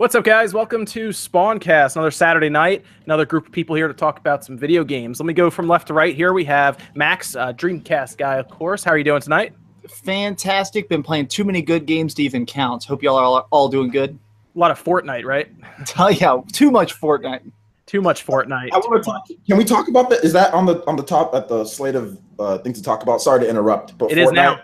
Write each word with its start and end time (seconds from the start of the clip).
What's 0.00 0.14
up, 0.14 0.24
guys? 0.24 0.54
Welcome 0.54 0.86
to 0.86 1.10
Spawncast, 1.10 1.94
another 1.94 2.10
Saturday 2.10 2.48
night. 2.48 2.86
Another 3.04 3.26
group 3.26 3.48
of 3.48 3.52
people 3.52 3.76
here 3.76 3.86
to 3.86 3.92
talk 3.92 4.18
about 4.18 4.42
some 4.42 4.56
video 4.56 4.82
games. 4.82 5.20
Let 5.20 5.26
me 5.26 5.34
go 5.34 5.50
from 5.50 5.68
left 5.68 5.88
to 5.88 5.92
right 5.92 6.16
here. 6.16 6.32
We 6.32 6.42
have 6.46 6.78
Max, 6.94 7.36
uh, 7.36 7.52
Dreamcast 7.52 8.16
guy, 8.16 8.36
of 8.36 8.48
course. 8.48 8.82
How 8.82 8.92
are 8.92 8.96
you 8.96 9.04
doing 9.04 9.20
tonight? 9.20 9.52
Fantastic. 9.90 10.88
Been 10.88 11.02
playing 11.02 11.26
too 11.26 11.44
many 11.44 11.60
good 11.60 11.84
games 11.84 12.14
to 12.14 12.22
even 12.22 12.46
count. 12.46 12.84
Hope 12.84 13.02
y'all 13.02 13.16
are 13.16 13.24
all, 13.24 13.48
all 13.50 13.68
doing 13.68 13.90
good. 13.90 14.18
A 14.56 14.58
lot 14.58 14.70
of 14.70 14.82
Fortnite, 14.82 15.26
right? 15.26 15.48
Tell 15.84 16.10
yeah, 16.10 16.40
too 16.50 16.70
much 16.70 16.98
Fortnite. 16.98 17.52
Too 17.84 18.00
much 18.00 18.24
Fortnite. 18.24 18.70
I 18.72 18.78
want 18.78 19.04
to 19.04 19.10
talk. 19.10 19.28
Can 19.46 19.58
we 19.58 19.66
talk 19.66 19.88
about 19.88 20.08
that? 20.08 20.24
Is 20.24 20.32
that 20.32 20.54
on 20.54 20.64
the 20.64 20.82
on 20.86 20.96
the 20.96 21.02
top 21.02 21.34
at 21.34 21.46
the 21.46 21.66
slate 21.66 21.94
of 21.94 22.18
uh, 22.38 22.56
things 22.58 22.78
to 22.78 22.82
talk 22.82 23.02
about? 23.02 23.20
Sorry 23.20 23.40
to 23.40 23.46
interrupt, 23.46 23.98
but 23.98 24.10
It 24.10 24.16
is 24.16 24.32
now. 24.32 24.62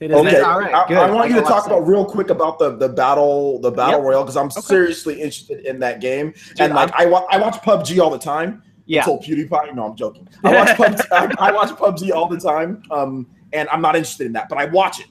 It 0.00 0.10
is 0.12 0.16
Okay. 0.16 0.40
All 0.40 0.60
right, 0.60 0.72
I, 0.74 0.86
good. 0.86 0.96
I 0.96 1.10
want 1.10 1.30
I 1.32 1.34
you 1.34 1.40
to 1.40 1.46
talk 1.46 1.66
about 1.66 1.80
real 1.86 2.04
quick 2.04 2.30
about 2.30 2.58
the 2.58 2.76
the 2.76 2.88
battle 2.88 3.60
the 3.60 3.70
battle 3.70 3.98
Yep. 4.00 4.06
royale 4.06 4.22
because 4.22 4.36
I'm 4.36 4.50
seriously 4.50 5.14
interested 5.14 5.66
in 5.66 5.78
that 5.80 6.00
game 6.00 6.32
and 6.60 6.72
I'm- 6.72 6.74
like 6.74 6.92
I 6.94 7.06
wa- 7.06 7.26
I 7.30 7.38
watch 7.38 7.56
PUBG 7.62 8.00
all 8.00 8.10
the 8.10 8.18
time. 8.18 8.62
Yeah. 8.86 9.00
Until 9.00 9.18
PewDiePie. 9.18 9.74
No, 9.74 9.86
I'm 9.90 9.96
joking. 9.96 10.26
I 10.44 10.54
watch 10.54 10.68
PUBG. 10.78 11.06
I, 11.12 11.48
I 11.48 11.52
watch 11.52 11.70
PUBG 11.70 12.10
all 12.12 12.26
the 12.28 12.38
time. 12.38 12.82
Um, 12.90 13.26
and 13.52 13.68
I'm 13.70 13.82
not 13.82 13.96
interested 13.96 14.26
in 14.26 14.32
that, 14.34 14.48
but 14.48 14.56
I 14.56 14.64
watch 14.66 15.00
it. 15.00 15.06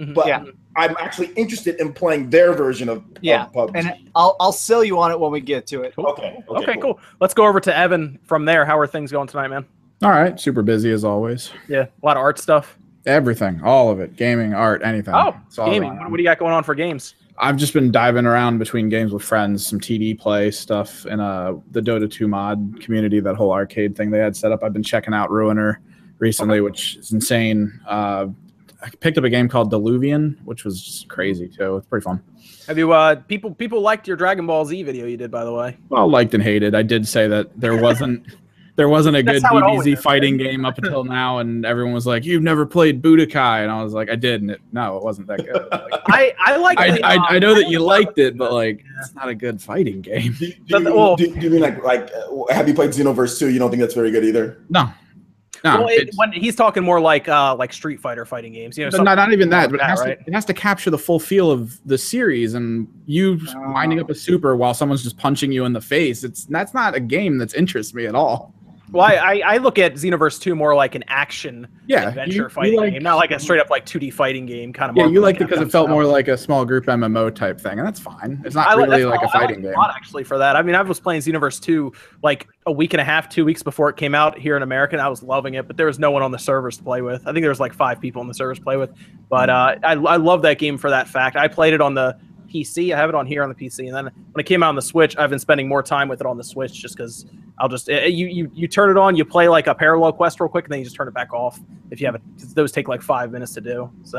Mhm. 0.00 0.14
But 0.14 0.26
Yeah. 0.28 0.44
I'm 0.76 0.94
actually 1.00 1.28
interested 1.34 1.80
in 1.80 1.92
playing 1.92 2.30
their 2.30 2.52
version 2.52 2.88
of, 2.88 2.98
of 2.98 3.04
Yeah, 3.20 3.46
PUBG. 3.52 3.72
And 3.74 3.92
I'll 4.14 4.36
I'll 4.38 4.52
sell 4.52 4.84
you 4.84 4.98
on 5.00 5.10
it 5.10 5.18
when 5.18 5.32
we 5.32 5.40
get 5.40 5.66
to 5.68 5.82
it. 5.82 5.94
Cool. 5.96 6.06
okay. 6.06 6.42
Okay, 6.48 6.76
cool. 6.80 7.00
Let's 7.20 7.34
go 7.34 7.44
over 7.46 7.58
to 7.60 7.76
Evan 7.76 8.18
from 8.22 8.44
there. 8.44 8.64
How 8.64 8.78
are 8.78 8.86
things 8.86 9.10
going 9.10 9.26
tonight, 9.26 9.48
man? 9.48 9.66
All 10.04 10.10
right, 10.10 10.38
super 10.38 10.62
busy 10.62 10.92
as 10.92 11.04
always. 11.04 11.50
Yeah, 11.66 11.86
a 12.02 12.06
lot 12.06 12.16
of 12.16 12.20
art 12.22 12.38
stuff. 12.38 12.78
Everything, 13.08 13.60
all 13.64 13.90
of 13.90 14.00
it, 14.00 14.16
gaming, 14.16 14.52
art, 14.52 14.82
anything. 14.84 15.14
Oh, 15.14 15.34
It's 15.46 15.58
all 15.58 15.70
gaming. 15.70 15.96
What, 15.98 16.10
what 16.10 16.16
do 16.18 16.22
you 16.22 16.28
got 16.28 16.38
going 16.38 16.52
on 16.52 16.62
for 16.62 16.74
games? 16.74 17.14
I've 17.38 17.56
just 17.56 17.72
been 17.72 17.90
diving 17.90 18.26
around 18.26 18.58
between 18.58 18.90
games 18.90 19.12
with 19.12 19.22
friends, 19.22 19.66
some 19.66 19.80
TD 19.80 20.18
play 20.18 20.50
stuff, 20.50 21.06
and 21.06 21.20
uh, 21.20 21.54
the 21.70 21.80
Dota 21.80 22.10
2 22.10 22.28
mod 22.28 22.80
community, 22.82 23.20
that 23.20 23.34
whole 23.34 23.50
arcade 23.50 23.96
thing 23.96 24.10
they 24.10 24.18
had 24.18 24.36
set 24.36 24.52
up. 24.52 24.62
I've 24.62 24.74
been 24.74 24.82
checking 24.82 25.14
out 25.14 25.30
Ruiner 25.30 25.80
recently, 26.18 26.60
which 26.60 26.96
is 26.96 27.12
insane. 27.12 27.80
Uh, 27.86 28.26
I 28.82 28.90
picked 29.00 29.16
up 29.16 29.24
a 29.24 29.30
game 29.30 29.48
called 29.48 29.72
Diluvion, 29.72 30.36
which 30.44 30.64
was 30.64 30.82
just 30.82 31.08
crazy 31.08 31.48
too. 31.48 31.76
It's 31.78 31.86
pretty 31.86 32.04
fun. 32.04 32.22
Have 32.66 32.76
you 32.76 32.92
uh 32.92 33.14
people 33.14 33.52
people 33.54 33.80
liked 33.80 34.06
your 34.06 34.16
Dragon 34.16 34.46
Ball 34.46 34.64
Z 34.66 34.82
video 34.82 35.06
you 35.06 35.16
did 35.16 35.30
by 35.30 35.44
the 35.44 35.52
way? 35.52 35.76
Well, 35.88 36.08
liked 36.08 36.34
and 36.34 36.42
hated. 36.42 36.74
I 36.74 36.82
did 36.82 37.08
say 37.08 37.26
that 37.26 37.58
there 37.58 37.76
wasn't 37.82 38.26
there 38.78 38.88
wasn't 38.88 39.16
a 39.16 39.22
That's 39.24 39.40
good 39.40 39.48
how 39.48 39.58
it 39.58 39.62
DBZ 39.62 39.94
is, 39.94 40.00
fighting 40.00 40.36
game 40.36 40.64
up 40.64 40.78
until 40.82 41.02
now, 41.02 41.38
and 41.38 41.66
everyone 41.66 41.92
was 41.92 42.06
like, 42.06 42.24
"You've 42.24 42.44
never 42.44 42.64
played 42.64 43.02
Budokai," 43.02 43.62
and 43.64 43.72
I 43.72 43.82
was 43.82 43.92
like, 43.92 44.08
"I 44.08 44.14
did," 44.14 44.40
and 44.40 44.52
it, 44.52 44.60
no, 44.70 44.96
it 44.96 45.02
wasn't 45.02 45.26
that 45.26 45.38
good. 45.44 45.66
Like, 45.72 46.02
I 46.06 46.32
I 46.38 46.56
like 46.56 46.78
I, 46.78 46.90
the, 46.92 47.02
I, 47.04 47.16
um, 47.16 47.24
I 47.28 47.38
know 47.40 47.54
that 47.56 47.68
you 47.68 47.80
liked 47.80 48.18
it, 48.18 48.38
but 48.38 48.52
like, 48.52 48.84
it's 49.00 49.14
not 49.16 49.28
a 49.28 49.34
good 49.34 49.60
fighting 49.60 50.00
game. 50.00 50.32
Do, 50.38 50.46
do, 50.46 50.54
But 50.70 50.84
the- 50.84 50.90
you- 50.90 50.96
well- 50.96 51.16
do, 51.16 51.34
do 51.34 51.40
you 51.40 51.50
mean 51.50 51.60
like 51.60 51.82
like 51.82 52.08
uh, 52.14 52.54
have 52.54 52.68
you 52.68 52.74
played 52.74 52.90
Xenoverse 52.90 53.36
2? 53.36 53.48
You 53.50 53.58
don't 53.58 53.68
think 53.70 53.80
that's 53.80 53.94
very 53.94 54.12
good 54.12 54.24
either? 54.24 54.62
No, 54.70 54.88
no, 55.64 55.78
well, 55.80 55.88
it, 55.88 56.10
when 56.14 56.30
he's 56.30 56.54
talking 56.54 56.84
more 56.84 57.00
like 57.00 57.28
uh 57.28 57.56
like 57.56 57.72
Street 57.72 57.98
Fighter 57.98 58.24
fighting 58.24 58.52
games, 58.52 58.78
you 58.78 58.84
know, 58.84 58.92
but 58.92 59.02
not, 59.02 59.16
not 59.16 59.32
even 59.32 59.48
that. 59.50 59.62
like 59.62 59.70
But 59.72 59.74
it 59.74 59.78
that, 59.78 59.90
has, 59.90 60.00
right? 60.02 60.18
to, 60.20 60.24
it 60.30 60.32
has 60.34 60.44
to 60.44 60.54
capture 60.54 60.90
the 60.90 60.98
full 60.98 61.18
feel 61.18 61.50
of 61.50 61.84
the 61.84 61.98
series, 61.98 62.54
and 62.54 62.86
you 63.06 63.40
winding 63.56 63.98
up 63.98 64.08
a 64.08 64.14
super 64.14 64.54
while 64.54 64.72
someone's 64.72 65.02
just 65.02 65.18
punching 65.18 65.50
you 65.50 65.64
in 65.64 65.72
the 65.72 65.80
face. 65.80 66.22
It's 66.22 66.44
that's 66.44 66.74
not 66.74 66.94
a 66.94 67.00
game 67.00 67.38
that's 67.38 67.54
interests 67.54 67.92
me 67.92 68.06
at 68.06 68.14
all. 68.14 68.54
Well, 68.90 69.04
I, 69.04 69.42
I, 69.44 69.56
look 69.58 69.78
at 69.78 69.94
Xenoverse 69.94 70.40
2 70.40 70.54
more 70.54 70.74
like 70.74 70.94
an 70.94 71.04
action 71.08 71.68
Yeah, 71.86 72.08
adventure 72.08 72.32
you- 72.36 72.42
you 72.44 72.48
fighting 72.48 72.76
like- 72.76 72.92
game, 72.94 73.02
not 73.02 73.16
like 73.16 73.30
a 73.30 73.38
straight 73.38 73.60
up 73.60 73.68
like 73.70 73.84
2D 73.84 74.12
fighting 74.12 74.46
game 74.46 74.72
kind 74.72 74.90
of. 74.90 74.96
Yeah, 74.96 75.06
you 75.06 75.20
liked 75.20 75.40
it 75.40 75.44
because 75.48 75.60
it 75.60 75.70
felt 75.70 75.90
more 75.90 76.04
like 76.04 76.28
a 76.28 76.36
small 76.38 76.64
group 76.64 76.86
MMO 76.86 77.34
type 77.34 77.60
thing, 77.60 77.78
and 77.78 77.86
that's 77.86 78.00
fine. 78.00 78.40
It's 78.44 78.54
not 78.54 78.68
I 78.68 78.74
really 78.74 79.04
like 79.04 79.20
a 79.20 79.24
all- 79.24 79.28
I 79.28 79.32
fighting 79.40 79.60
game. 79.62 79.74
lot, 79.74 79.92
actually 79.94 80.24
for 80.24 80.38
that. 80.38 80.56
I 80.56 80.62
mean, 80.62 80.74
I 80.74 80.82
was 80.82 81.00
playing 81.00 81.20
Xenoverse 81.20 81.60
2 81.60 81.92
like 82.22 82.48
a 82.66 82.72
week 82.72 82.94
and 82.94 83.00
a 83.00 83.04
half, 83.04 83.28
two 83.28 83.44
weeks 83.44 83.62
before 83.62 83.88
it 83.90 83.96
came 83.96 84.14
out 84.14 84.38
here 84.38 84.56
in 84.56 84.62
America. 84.62 84.94
And 84.94 85.02
I 85.02 85.08
was 85.08 85.22
loving 85.22 85.54
it, 85.54 85.66
but 85.66 85.76
there 85.76 85.86
was 85.86 85.98
no 85.98 86.10
one 86.10 86.22
on 86.22 86.30
the 86.32 86.38
servers 86.38 86.76
to 86.78 86.82
play 86.82 87.02
with. 87.02 87.22
I 87.26 87.32
think 87.32 87.42
there 87.42 87.50
was 87.50 87.60
like 87.60 87.74
five 87.74 88.00
people 88.00 88.20
on 88.20 88.28
the 88.28 88.34
servers 88.34 88.58
to 88.58 88.64
play 88.64 88.76
with. 88.76 88.90
But 89.28 89.50
uh, 89.50 89.76
I, 89.82 89.92
I 89.92 90.16
love 90.16 90.42
that 90.42 90.58
game 90.58 90.78
for 90.78 90.90
that 90.90 91.08
fact. 91.08 91.36
I 91.36 91.48
played 91.48 91.74
it 91.74 91.80
on 91.80 91.94
the 91.94 92.18
PC. 92.48 92.94
I 92.94 92.96
have 92.96 93.08
it 93.08 93.14
on 93.14 93.26
here 93.26 93.42
on 93.42 93.48
the 93.48 93.54
PC, 93.54 93.86
and 93.86 93.94
then 93.94 94.04
when 94.04 94.40
it 94.40 94.44
came 94.44 94.62
out 94.62 94.70
on 94.70 94.76
the 94.76 94.82
Switch, 94.82 95.16
I've 95.16 95.30
been 95.30 95.38
spending 95.38 95.68
more 95.68 95.82
time 95.82 96.08
with 96.08 96.20
it 96.20 96.26
on 96.26 96.36
the 96.36 96.44
Switch 96.44 96.72
just 96.72 96.96
because 96.96 97.26
I'll 97.58 97.68
just 97.68 97.88
eh, 97.88 98.06
you 98.06 98.26
you 98.26 98.50
you 98.54 98.68
turn 98.68 98.90
it 98.90 98.96
on, 98.96 99.16
you 99.16 99.24
play 99.24 99.48
like 99.48 99.66
a 99.66 99.74
parallel 99.74 100.12
quest 100.12 100.40
real 100.40 100.48
quick, 100.48 100.64
and 100.64 100.72
then 100.72 100.78
you 100.78 100.84
just 100.84 100.96
turn 100.96 101.08
it 101.08 101.14
back 101.14 101.32
off 101.32 101.60
if 101.90 102.00
you 102.00 102.06
have 102.06 102.14
it. 102.14 102.22
Those 102.54 102.72
take 102.72 102.88
like 102.88 103.02
five 103.02 103.30
minutes 103.30 103.54
to 103.54 103.60
do. 103.60 103.90
So, 104.04 104.18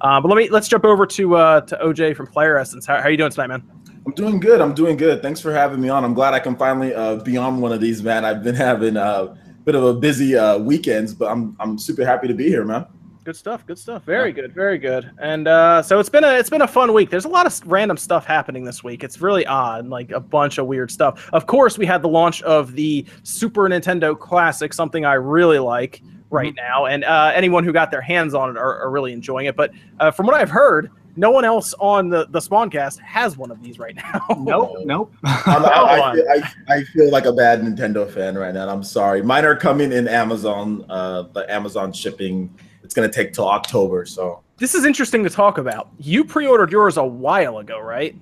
uh, 0.00 0.20
but 0.20 0.28
let 0.28 0.36
me 0.36 0.48
let's 0.50 0.68
jump 0.68 0.84
over 0.84 1.06
to 1.06 1.36
uh, 1.36 1.60
to 1.62 1.76
OJ 1.76 2.16
from 2.16 2.26
Player 2.26 2.58
Essence. 2.58 2.86
How, 2.86 2.96
how 2.96 3.04
are 3.04 3.10
you 3.10 3.16
doing 3.16 3.30
tonight, 3.30 3.46
man? 3.46 3.62
I'm 4.04 4.12
doing 4.12 4.40
good. 4.40 4.60
I'm 4.60 4.74
doing 4.74 4.96
good. 4.96 5.22
Thanks 5.22 5.38
for 5.38 5.52
having 5.52 5.80
me 5.80 5.90
on. 5.90 6.04
I'm 6.04 6.14
glad 6.14 6.34
I 6.34 6.40
can 6.40 6.56
finally 6.56 6.94
uh, 6.94 7.16
be 7.16 7.36
on 7.36 7.60
one 7.60 7.72
of 7.72 7.80
these, 7.80 8.02
man. 8.02 8.24
I've 8.24 8.42
been 8.42 8.54
having 8.54 8.96
a 8.96 9.36
bit 9.64 9.74
of 9.74 9.84
a 9.84 9.94
busy 9.94 10.34
uh, 10.34 10.58
weekends, 10.58 11.14
but 11.14 11.30
I'm 11.30 11.56
I'm 11.60 11.78
super 11.78 12.04
happy 12.04 12.26
to 12.26 12.34
be 12.34 12.48
here, 12.48 12.64
man. 12.64 12.86
Good 13.28 13.36
stuff. 13.36 13.66
Good 13.66 13.78
stuff. 13.78 14.04
Very 14.04 14.32
good. 14.32 14.54
Very 14.54 14.78
good. 14.78 15.10
And 15.18 15.48
uh, 15.48 15.82
so 15.82 15.98
it's 15.98 16.08
been 16.08 16.24
a 16.24 16.38
it's 16.38 16.48
been 16.48 16.62
a 16.62 16.66
fun 16.66 16.94
week. 16.94 17.10
There's 17.10 17.26
a 17.26 17.28
lot 17.28 17.44
of 17.44 17.60
random 17.66 17.98
stuff 17.98 18.24
happening 18.24 18.64
this 18.64 18.82
week. 18.82 19.04
It's 19.04 19.20
really 19.20 19.44
odd, 19.44 19.86
like 19.86 20.12
a 20.12 20.18
bunch 20.18 20.56
of 20.56 20.66
weird 20.66 20.90
stuff. 20.90 21.28
Of 21.34 21.46
course, 21.46 21.76
we 21.76 21.84
had 21.84 22.00
the 22.00 22.08
launch 22.08 22.40
of 22.40 22.72
the 22.72 23.04
Super 23.24 23.68
Nintendo 23.68 24.18
Classic, 24.18 24.72
something 24.72 25.04
I 25.04 25.12
really 25.12 25.58
like 25.58 26.00
right 26.30 26.54
now, 26.56 26.86
and 26.86 27.04
uh, 27.04 27.30
anyone 27.34 27.64
who 27.64 27.72
got 27.74 27.90
their 27.90 28.00
hands 28.00 28.32
on 28.32 28.48
it 28.48 28.56
are, 28.56 28.80
are 28.80 28.90
really 28.90 29.12
enjoying 29.12 29.44
it. 29.44 29.56
But 29.56 29.72
uh, 30.00 30.10
from 30.10 30.24
what 30.24 30.34
I've 30.34 30.48
heard, 30.48 30.90
no 31.14 31.30
one 31.30 31.44
else 31.44 31.74
on 31.80 32.08
the 32.08 32.28
the 32.30 32.38
Spawncast 32.38 32.98
has 33.00 33.36
one 33.36 33.50
of 33.50 33.62
these 33.62 33.78
right 33.78 33.94
now. 33.94 34.22
Nope, 34.38 34.78
nope. 34.86 35.12
I'm, 35.24 35.66
I, 35.66 35.68
I, 35.68 36.14
feel, 36.14 36.24
I, 36.30 36.74
I 36.76 36.84
feel 36.84 37.10
like 37.10 37.26
a 37.26 37.32
bad 37.34 37.60
Nintendo 37.60 38.10
fan 38.10 38.38
right 38.38 38.54
now. 38.54 38.62
and 38.62 38.70
I'm 38.70 38.82
sorry. 38.82 39.20
Mine 39.20 39.44
are 39.44 39.54
coming 39.54 39.92
in 39.92 40.08
Amazon. 40.08 40.86
Uh, 40.88 41.24
the 41.34 41.44
Amazon 41.52 41.92
shipping. 41.92 42.58
It's 42.98 43.06
gonna 43.16 43.24
take 43.24 43.32
till 43.32 43.48
October. 43.48 44.04
So 44.06 44.40
This 44.56 44.74
is 44.74 44.84
interesting 44.84 45.22
to 45.22 45.30
talk 45.30 45.58
about. 45.58 45.88
You 46.00 46.24
pre-ordered 46.24 46.72
yours 46.72 46.96
a 46.96 47.04
while 47.04 47.58
ago, 47.58 47.78
right? 47.80 48.16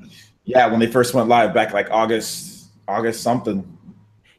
yeah, 0.44 0.66
when 0.66 0.78
they 0.78 0.86
first 0.86 1.14
went 1.14 1.28
live 1.28 1.52
back 1.54 1.72
like 1.72 1.90
August, 1.90 2.68
August 2.86 3.22
something. 3.22 3.66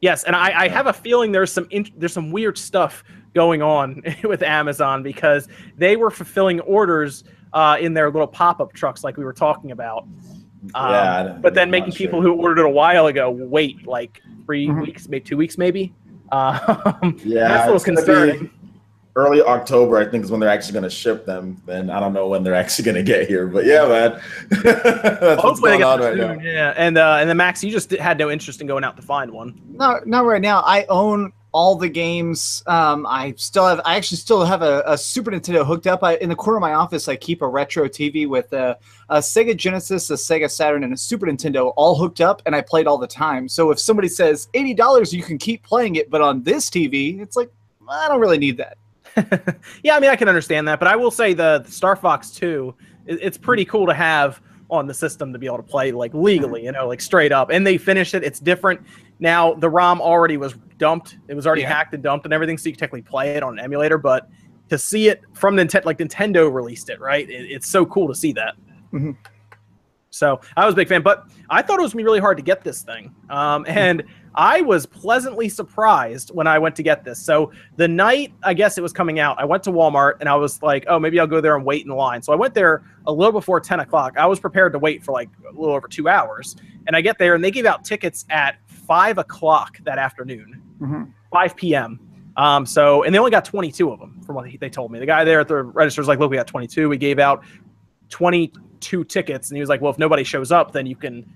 Yes, 0.00 0.22
and 0.22 0.36
I, 0.36 0.62
I 0.62 0.68
have 0.68 0.86
a 0.86 0.92
feeling 0.92 1.32
there's 1.32 1.52
some 1.52 1.66
in, 1.70 1.88
there's 1.96 2.12
some 2.12 2.30
weird 2.30 2.56
stuff 2.56 3.02
going 3.34 3.62
on 3.62 4.00
with 4.24 4.42
Amazon 4.44 5.02
because 5.02 5.48
they 5.76 5.96
were 5.96 6.10
fulfilling 6.10 6.60
orders 6.60 7.24
uh, 7.52 7.76
in 7.80 7.94
their 7.94 8.10
little 8.12 8.28
pop-up 8.28 8.72
trucks, 8.74 9.02
like 9.02 9.16
we 9.16 9.24
were 9.24 9.32
talking 9.32 9.72
about. 9.72 10.04
Um, 10.74 10.92
Yeah, 10.92 11.38
but 11.42 11.52
then 11.54 11.68
making 11.68 11.88
not 11.90 11.96
people 11.96 12.22
who 12.22 12.32
ordered 12.34 12.60
it 12.60 12.66
a 12.66 12.70
while 12.70 13.06
ago 13.08 13.28
wait 13.30 13.86
like 13.88 14.22
3 14.46 14.68
Mhm. 14.68 14.82
weeks, 14.82 15.08
maybe 15.08 15.24
two 15.24 15.36
weeks, 15.36 15.58
maybe. 15.58 15.92
Um, 16.30 17.18
Yeah, 17.24 17.48
that's 17.48 17.68
a 17.68 17.72
little 17.72 17.78
gonna 17.80 17.80
be- 17.80 18.06
concerning. 18.06 18.50
Early 19.16 19.42
October, 19.42 19.98
I 19.98 20.06
think, 20.06 20.24
is 20.24 20.30
when 20.30 20.40
they're 20.40 20.48
actually 20.48 20.74
going 20.74 20.84
to 20.84 20.90
ship 20.90 21.26
them. 21.26 21.60
And 21.68 21.90
I 21.90 22.00
don't 22.00 22.12
know 22.12 22.28
when 22.28 22.42
they're 22.44 22.54
actually 22.54 22.84
going 22.84 22.96
to 22.96 23.02
get 23.02 23.28
here, 23.28 23.46
but 23.46 23.64
yeah, 23.64 23.86
man, 23.86 24.20
that's 24.50 25.20
what's 25.20 25.42
Hopefully 25.42 25.72
they 25.72 25.78
going 25.78 25.78
get 25.78 25.84
on 25.84 26.00
right 26.00 26.16
soon. 26.16 26.38
now. 26.38 26.50
Yeah, 26.50 26.74
and 26.76 26.98
uh, 26.98 27.16
and 27.20 27.28
then 27.28 27.36
Max, 27.36 27.62
you 27.64 27.70
just 27.70 27.90
had 27.92 28.18
no 28.18 28.30
interest 28.30 28.60
in 28.60 28.66
going 28.66 28.84
out 28.84 28.96
to 28.96 29.02
find 29.02 29.30
one. 29.30 29.60
Not 29.68 30.06
not 30.06 30.24
right 30.24 30.42
now. 30.42 30.60
I 30.60 30.84
own 30.88 31.32
all 31.52 31.74
the 31.76 31.88
games. 31.88 32.62
Um, 32.66 33.06
I 33.06 33.34
still 33.36 33.66
have. 33.66 33.80
I 33.84 33.96
actually 33.96 34.18
still 34.18 34.44
have 34.44 34.62
a, 34.62 34.82
a 34.86 34.98
Super 34.98 35.30
Nintendo 35.30 35.64
hooked 35.64 35.86
up. 35.86 36.02
I, 36.04 36.16
in 36.16 36.28
the 36.28 36.36
corner 36.36 36.58
of 36.58 36.60
my 36.60 36.74
office, 36.74 37.08
I 37.08 37.16
keep 37.16 37.42
a 37.42 37.48
retro 37.48 37.88
TV 37.88 38.28
with 38.28 38.52
a, 38.52 38.78
a 39.08 39.18
Sega 39.18 39.56
Genesis, 39.56 40.10
a 40.10 40.14
Sega 40.14 40.50
Saturn, 40.50 40.84
and 40.84 40.92
a 40.92 40.96
Super 40.96 41.26
Nintendo 41.26 41.72
all 41.76 41.96
hooked 41.96 42.20
up, 42.20 42.42
and 42.46 42.54
I 42.54 42.60
played 42.60 42.86
all 42.86 42.98
the 42.98 43.06
time. 43.06 43.48
So 43.48 43.70
if 43.70 43.80
somebody 43.80 44.08
says 44.08 44.48
eighty 44.54 44.74
dollars, 44.74 45.12
you 45.12 45.22
can 45.22 45.38
keep 45.38 45.62
playing 45.62 45.96
it, 45.96 46.10
but 46.10 46.20
on 46.20 46.42
this 46.42 46.68
TV, 46.70 47.20
it's 47.20 47.36
like 47.36 47.50
I 47.88 48.08
don't 48.08 48.20
really 48.20 48.38
need 48.38 48.58
that. 48.58 48.76
yeah, 49.82 49.96
I 49.96 50.00
mean, 50.00 50.10
I 50.10 50.16
can 50.16 50.28
understand 50.28 50.66
that, 50.68 50.78
but 50.78 50.88
I 50.88 50.96
will 50.96 51.10
say 51.10 51.32
the, 51.34 51.62
the 51.64 51.70
Star 51.70 51.96
Fox 51.96 52.30
2, 52.30 52.74
it, 53.06 53.18
it's 53.22 53.38
pretty 53.38 53.64
cool 53.64 53.86
to 53.86 53.94
have 53.94 54.40
on 54.70 54.86
the 54.86 54.94
system 54.94 55.32
to 55.32 55.38
be 55.38 55.46
able 55.46 55.56
to 55.56 55.62
play 55.62 55.92
like 55.92 56.12
legally, 56.12 56.64
you 56.64 56.72
know, 56.72 56.86
like 56.86 57.00
straight 57.00 57.32
up. 57.32 57.50
And 57.50 57.66
they 57.66 57.78
finished 57.78 58.14
it. 58.14 58.22
It's 58.22 58.38
different. 58.38 58.80
Now, 59.18 59.54
the 59.54 59.68
ROM 59.68 60.00
already 60.00 60.36
was 60.36 60.54
dumped, 60.76 61.16
it 61.28 61.34
was 61.34 61.46
already 61.46 61.62
Yeah. 61.62 61.72
hacked 61.74 61.94
and 61.94 62.02
dumped 62.02 62.26
and 62.26 62.32
everything, 62.34 62.58
so 62.58 62.66
you 62.68 62.72
can 62.72 62.78
technically 62.80 63.02
play 63.02 63.30
it 63.36 63.42
on 63.42 63.58
an 63.58 63.64
emulator. 63.64 63.98
But 63.98 64.28
to 64.68 64.76
see 64.78 65.08
it 65.08 65.22
from 65.32 65.56
Nintendo, 65.56 65.86
like 65.86 65.98
Nintendo 65.98 66.52
released 66.52 66.90
it, 66.90 67.00
right? 67.00 67.28
It, 67.28 67.50
it's 67.50 67.66
so 67.68 67.86
cool 67.86 68.08
to 68.08 68.14
see 68.14 68.32
that. 68.32 68.54
Mhm. 68.92 69.16
So 70.10 70.40
I 70.56 70.64
was 70.64 70.72
a 70.74 70.76
big 70.76 70.88
fan, 70.88 71.02
but 71.02 71.24
I 71.50 71.62
thought 71.62 71.78
it 71.78 71.82
was 71.82 71.92
gonna 71.92 72.00
be 72.02 72.04
really 72.04 72.20
hard 72.20 72.36
to 72.38 72.42
get 72.42 72.62
this 72.64 72.82
thing. 72.82 73.14
Um, 73.30 73.64
and 73.68 74.04
I 74.40 74.60
was 74.60 74.86
pleasantly 74.86 75.48
surprised 75.48 76.30
when 76.32 76.46
I 76.46 76.60
went 76.60 76.76
to 76.76 76.82
get 76.84 77.02
this. 77.02 77.20
So 77.20 77.50
the 77.76 77.88
night 77.88 78.32
I 78.44 78.54
guess 78.54 78.78
it 78.78 78.82
was 78.82 78.92
coming 78.92 79.18
out, 79.18 79.36
I 79.40 79.44
went 79.44 79.64
to 79.64 79.72
Walmart 79.72 80.14
and 80.20 80.28
I 80.28 80.36
was 80.36 80.62
like, 80.62 80.84
oh, 80.86 81.00
maybe 81.00 81.18
I'll 81.18 81.26
go 81.26 81.40
there 81.40 81.56
and 81.56 81.64
wait 81.64 81.84
in 81.84 81.90
line. 81.90 82.22
So 82.22 82.32
I 82.32 82.36
went 82.36 82.54
there 82.54 82.84
a 83.08 83.12
little 83.12 83.32
before 83.32 83.58
10 83.58 83.80
o'clock. 83.80 84.16
I 84.16 84.26
was 84.26 84.38
prepared 84.38 84.72
to 84.74 84.78
wait 84.78 85.02
for 85.02 85.10
like 85.10 85.28
a 85.44 85.50
little 85.58 85.74
over 85.74 85.88
two 85.88 86.08
hours. 86.08 86.54
And 86.86 86.94
I 86.94 87.00
get 87.00 87.18
there 87.18 87.34
and 87.34 87.42
they 87.42 87.50
gave 87.50 87.66
out 87.66 87.84
tickets 87.84 88.24
at 88.30 88.58
five 88.68 89.18
o'clock 89.18 89.78
that 89.82 89.98
afternoon, 89.98 90.62
Mhm. 90.80 91.12
5 91.32 91.56
p.m. 91.56 91.98
Um, 92.36 92.64
so, 92.64 93.02
and 93.02 93.12
they 93.12 93.18
only 93.18 93.32
got 93.32 93.44
22 93.44 93.90
of 93.90 93.98
them 93.98 94.20
from 94.24 94.36
what 94.36 94.46
they 94.60 94.70
told 94.70 94.92
me. 94.92 95.00
The 95.00 95.06
guy 95.06 95.24
there 95.24 95.40
at 95.40 95.48
the 95.48 95.64
register 95.64 96.00
was 96.00 96.06
like, 96.06 96.20
look, 96.20 96.30
we 96.30 96.36
got 96.36 96.46
22. 96.46 96.88
We 96.88 96.96
gave 96.96 97.18
out 97.18 97.42
22 98.10 99.02
tickets. 99.04 99.50
And 99.50 99.56
he 99.56 99.60
was 99.60 99.68
like, 99.68 99.80
well, 99.80 99.90
if 99.92 99.98
nobody 99.98 100.22
shows 100.22 100.52
up, 100.52 100.70
then 100.72 100.86
you 100.86 100.94
can 100.94 101.26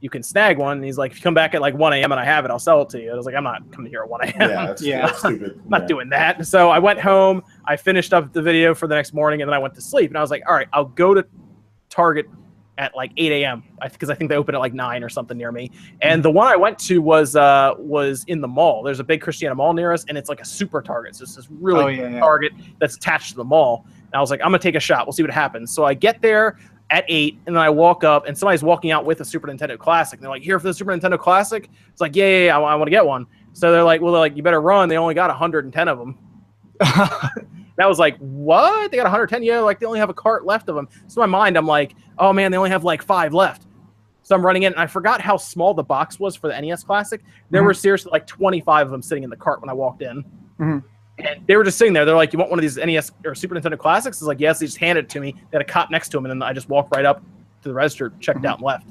you 0.00 0.08
can 0.10 0.22
snag 0.22 0.56
one. 0.58 0.78
And 0.78 0.84
he's 0.84 0.96
like, 0.98 1.10
if 1.12 1.18
you 1.18 1.22
come 1.22 1.34
back 1.34 1.54
at 1.54 1.60
like 1.60 1.74
1 1.74 1.92
a.m. 1.92 2.10
and 2.12 2.20
I 2.20 2.24
have 2.24 2.44
it, 2.44 2.50
I'll 2.50 2.58
sell 2.58 2.82
it 2.82 2.88
to 2.90 3.00
you. 3.00 3.12
I 3.12 3.14
was 3.14 3.26
like, 3.26 3.34
I'm 3.34 3.44
not 3.44 3.70
coming 3.70 3.90
here 3.90 4.02
at 4.02 4.08
1 4.08 4.20
a.m. 4.22 4.32
Yeah, 4.40 4.46
that's, 4.66 4.82
Yeah. 4.84 5.06
that's 5.06 5.18
stupid. 5.18 5.60
I'm 5.64 5.64
not 5.68 5.82
Yeah. 5.82 5.86
doing 5.88 6.08
that. 6.10 6.46
So 6.46 6.70
I 6.70 6.78
went 6.78 7.00
home, 7.00 7.42
I 7.66 7.76
finished 7.76 8.12
up 8.14 8.32
the 8.32 8.42
video 8.42 8.74
for 8.74 8.86
the 8.86 8.94
next 8.94 9.12
morning, 9.12 9.42
and 9.42 9.48
then 9.48 9.54
I 9.54 9.58
went 9.58 9.74
to 9.74 9.80
sleep. 9.82 10.10
And 10.10 10.16
I 10.18 10.20
was 10.22 10.30
like, 10.30 10.42
all 10.48 10.54
right, 10.54 10.68
I'll 10.72 10.84
go 10.86 11.12
to 11.14 11.24
Target 11.90 12.26
at 12.78 12.96
like 12.96 13.12
8 13.18 13.30
a.m. 13.42 13.62
because 13.82 14.08
I 14.08 14.14
think 14.14 14.30
they 14.30 14.36
open 14.36 14.54
at 14.54 14.58
like 14.58 14.72
9 14.72 15.04
or 15.04 15.10
something 15.10 15.36
near 15.36 15.52
me. 15.52 15.70
And 16.00 16.22
the 16.22 16.30
one 16.30 16.46
I 16.46 16.56
went 16.56 16.78
to 16.80 17.02
was 17.02 17.36
uh 17.36 17.74
was 17.76 18.24
in 18.26 18.40
the 18.40 18.48
mall. 18.48 18.82
There's 18.82 19.00
a 19.00 19.04
big 19.04 19.20
Christiana 19.20 19.54
mall 19.54 19.74
near 19.74 19.92
us, 19.92 20.06
and 20.08 20.16
it's 20.16 20.30
like 20.30 20.40
a 20.40 20.46
super 20.46 20.80
Target. 20.80 21.16
So 21.16 21.24
it's 21.24 21.34
this 21.36 21.48
really 21.50 21.82
Oh, 21.82 21.86
big 21.88 21.98
yeah, 21.98 22.08
yeah. 22.08 22.20
Target 22.20 22.52
that's 22.78 22.96
attached 22.96 23.32
to 23.32 23.36
the 23.36 23.44
mall. 23.44 23.84
And 23.86 24.14
I 24.14 24.20
was 24.20 24.30
like, 24.30 24.40
I'm 24.40 24.46
gonna 24.46 24.60
take 24.60 24.76
a 24.76 24.80
shot. 24.80 25.04
We'll 25.06 25.12
see 25.12 25.22
what 25.22 25.30
happens. 25.30 25.72
So 25.74 25.84
I 25.84 25.92
get 25.92 26.22
there 26.22 26.56
at 26.90 27.04
eight, 27.08 27.38
and 27.46 27.54
then 27.56 27.62
I 27.62 27.70
walk 27.70 28.04
up, 28.04 28.26
and 28.26 28.36
somebody's 28.36 28.62
walking 28.62 28.90
out 28.90 29.04
with 29.04 29.20
a 29.20 29.24
Super 29.24 29.46
Nintendo 29.48 29.78
Classic. 29.78 30.18
And 30.18 30.24
they're 30.24 30.30
like, 30.30 30.42
"Here 30.42 30.58
for 30.58 30.66
the 30.66 30.74
Super 30.74 30.92
Nintendo 30.92 31.18
Classic?" 31.18 31.70
It's 31.88 32.00
like, 32.00 32.16
"Yeah, 32.16 32.26
yeah, 32.26 32.44
yeah 32.46 32.58
I, 32.58 32.74
want 32.74 32.86
to 32.86 32.90
get 32.90 33.06
one." 33.06 33.26
So 33.52 33.70
they're 33.72 33.84
like, 33.84 34.00
"Well, 34.00 34.12
they're 34.12 34.20
like, 34.20 34.36
you 34.36 34.42
better 34.42 34.60
run." 34.60 34.88
They 34.88 34.96
only 34.96 35.14
got 35.14 35.30
110 35.30 35.88
of 35.88 35.98
them. 35.98 36.18
that 36.80 37.88
was 37.88 37.98
like, 37.98 38.16
"What? 38.18 38.90
They 38.90 38.96
got 38.96 39.04
110? 39.04 39.42
Yeah, 39.42 39.60
like 39.60 39.78
they 39.78 39.86
only 39.86 39.98
have 39.98 40.10
a 40.10 40.14
cart 40.14 40.44
left 40.44 40.68
of 40.68 40.74
them." 40.74 40.88
So 41.06 41.22
in 41.22 41.30
my 41.30 41.38
mind, 41.38 41.56
I'm 41.56 41.66
like, 41.66 41.94
"Oh 42.18 42.32
man, 42.32 42.50
they 42.50 42.58
only 42.58 42.70
have 42.70 42.84
like 42.84 43.02
five 43.02 43.32
left." 43.32 43.66
So 44.22 44.34
I'm 44.36 44.44
running 44.44 44.64
in, 44.64 44.72
and 44.72 44.80
I 44.80 44.86
forgot 44.86 45.20
how 45.20 45.36
small 45.36 45.74
the 45.74 45.82
box 45.82 46.20
was 46.20 46.36
for 46.36 46.48
the 46.48 46.60
NES 46.60 46.84
Classic. 46.84 47.20
There 47.50 47.62
Mhm. 47.62 47.66
were 47.66 47.74
seriously 47.74 48.10
like 48.12 48.26
25 48.26 48.86
of 48.86 48.90
them 48.92 49.02
sitting 49.02 49.24
in 49.24 49.30
the 49.30 49.36
cart 49.36 49.60
when 49.60 49.68
I 49.70 49.72
walked 49.72 50.02
in. 50.02 50.24
Mhm. 50.60 50.82
And 51.26 51.46
they 51.46 51.56
were 51.56 51.64
just 51.64 51.78
sitting 51.78 51.92
there. 51.92 52.04
They're 52.04 52.14
like, 52.16 52.32
"You 52.32 52.38
want 52.38 52.50
one 52.50 52.58
of 52.58 52.62
these 52.62 52.76
NES 52.76 53.12
or 53.24 53.34
Super 53.34 53.54
Nintendo 53.54 53.78
Classics?" 53.78 54.18
I 54.20 54.24
was 54.24 54.28
like, 54.28 54.40
"Yes." 54.40 54.58
They 54.58 54.66
just 54.66 54.78
handed 54.78 55.04
it 55.06 55.10
to 55.10 55.20
me. 55.20 55.32
They 55.32 55.58
had 55.58 55.62
a 55.62 55.64
cop 55.64 55.90
next 55.90 56.08
to 56.10 56.18
him, 56.18 56.24
and 56.26 56.30
then 56.42 56.48
I 56.48 56.52
just 56.52 56.68
walked 56.68 56.94
right 56.94 57.04
up 57.04 57.22
to 57.62 57.68
the 57.68 57.74
register, 57.74 58.12
checked 58.20 58.44
out, 58.44 58.58
and 58.58 58.66
left. 58.66 58.86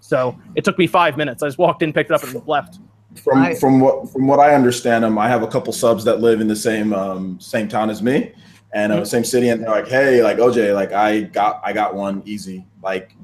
So 0.00 0.36
it 0.54 0.64
took 0.64 0.78
me 0.78 0.86
five 0.86 1.16
minutes. 1.16 1.42
I 1.42 1.46
just 1.48 1.58
walked 1.58 1.82
in, 1.82 1.92
picked 1.92 2.10
it 2.10 2.14
up, 2.14 2.22
and 2.22 2.46
left. 2.46 2.78
From 3.22 3.38
I- 3.42 3.54
from 3.54 3.80
what 3.80 4.10
from 4.10 4.26
what 4.26 4.40
I 4.40 4.54
understand, 4.54 5.04
um, 5.04 5.18
I 5.18 5.28
have 5.28 5.42
a 5.42 5.46
couple 5.46 5.72
subs 5.72 6.04
that 6.04 6.20
live 6.20 6.40
in 6.40 6.48
the 6.48 6.56
same 6.56 6.92
um 6.92 7.38
same 7.40 7.68
town 7.68 7.88
as 7.90 8.02
me, 8.02 8.32
and 8.72 8.92
uh, 8.92 9.00
Mhm. 9.02 9.06
same 9.06 9.24
city, 9.24 9.48
and 9.50 9.62
they're 9.62 9.70
like, 9.70 9.88
hey, 9.88 10.22
like 10.22 10.38
OJ, 10.38 10.74
like 10.74 10.92
I 10.92 11.20
got 11.22 11.60
I 11.62 11.72
got 11.72 11.94
one 11.94 12.22
easy, 12.24 12.66
like 12.82 13.14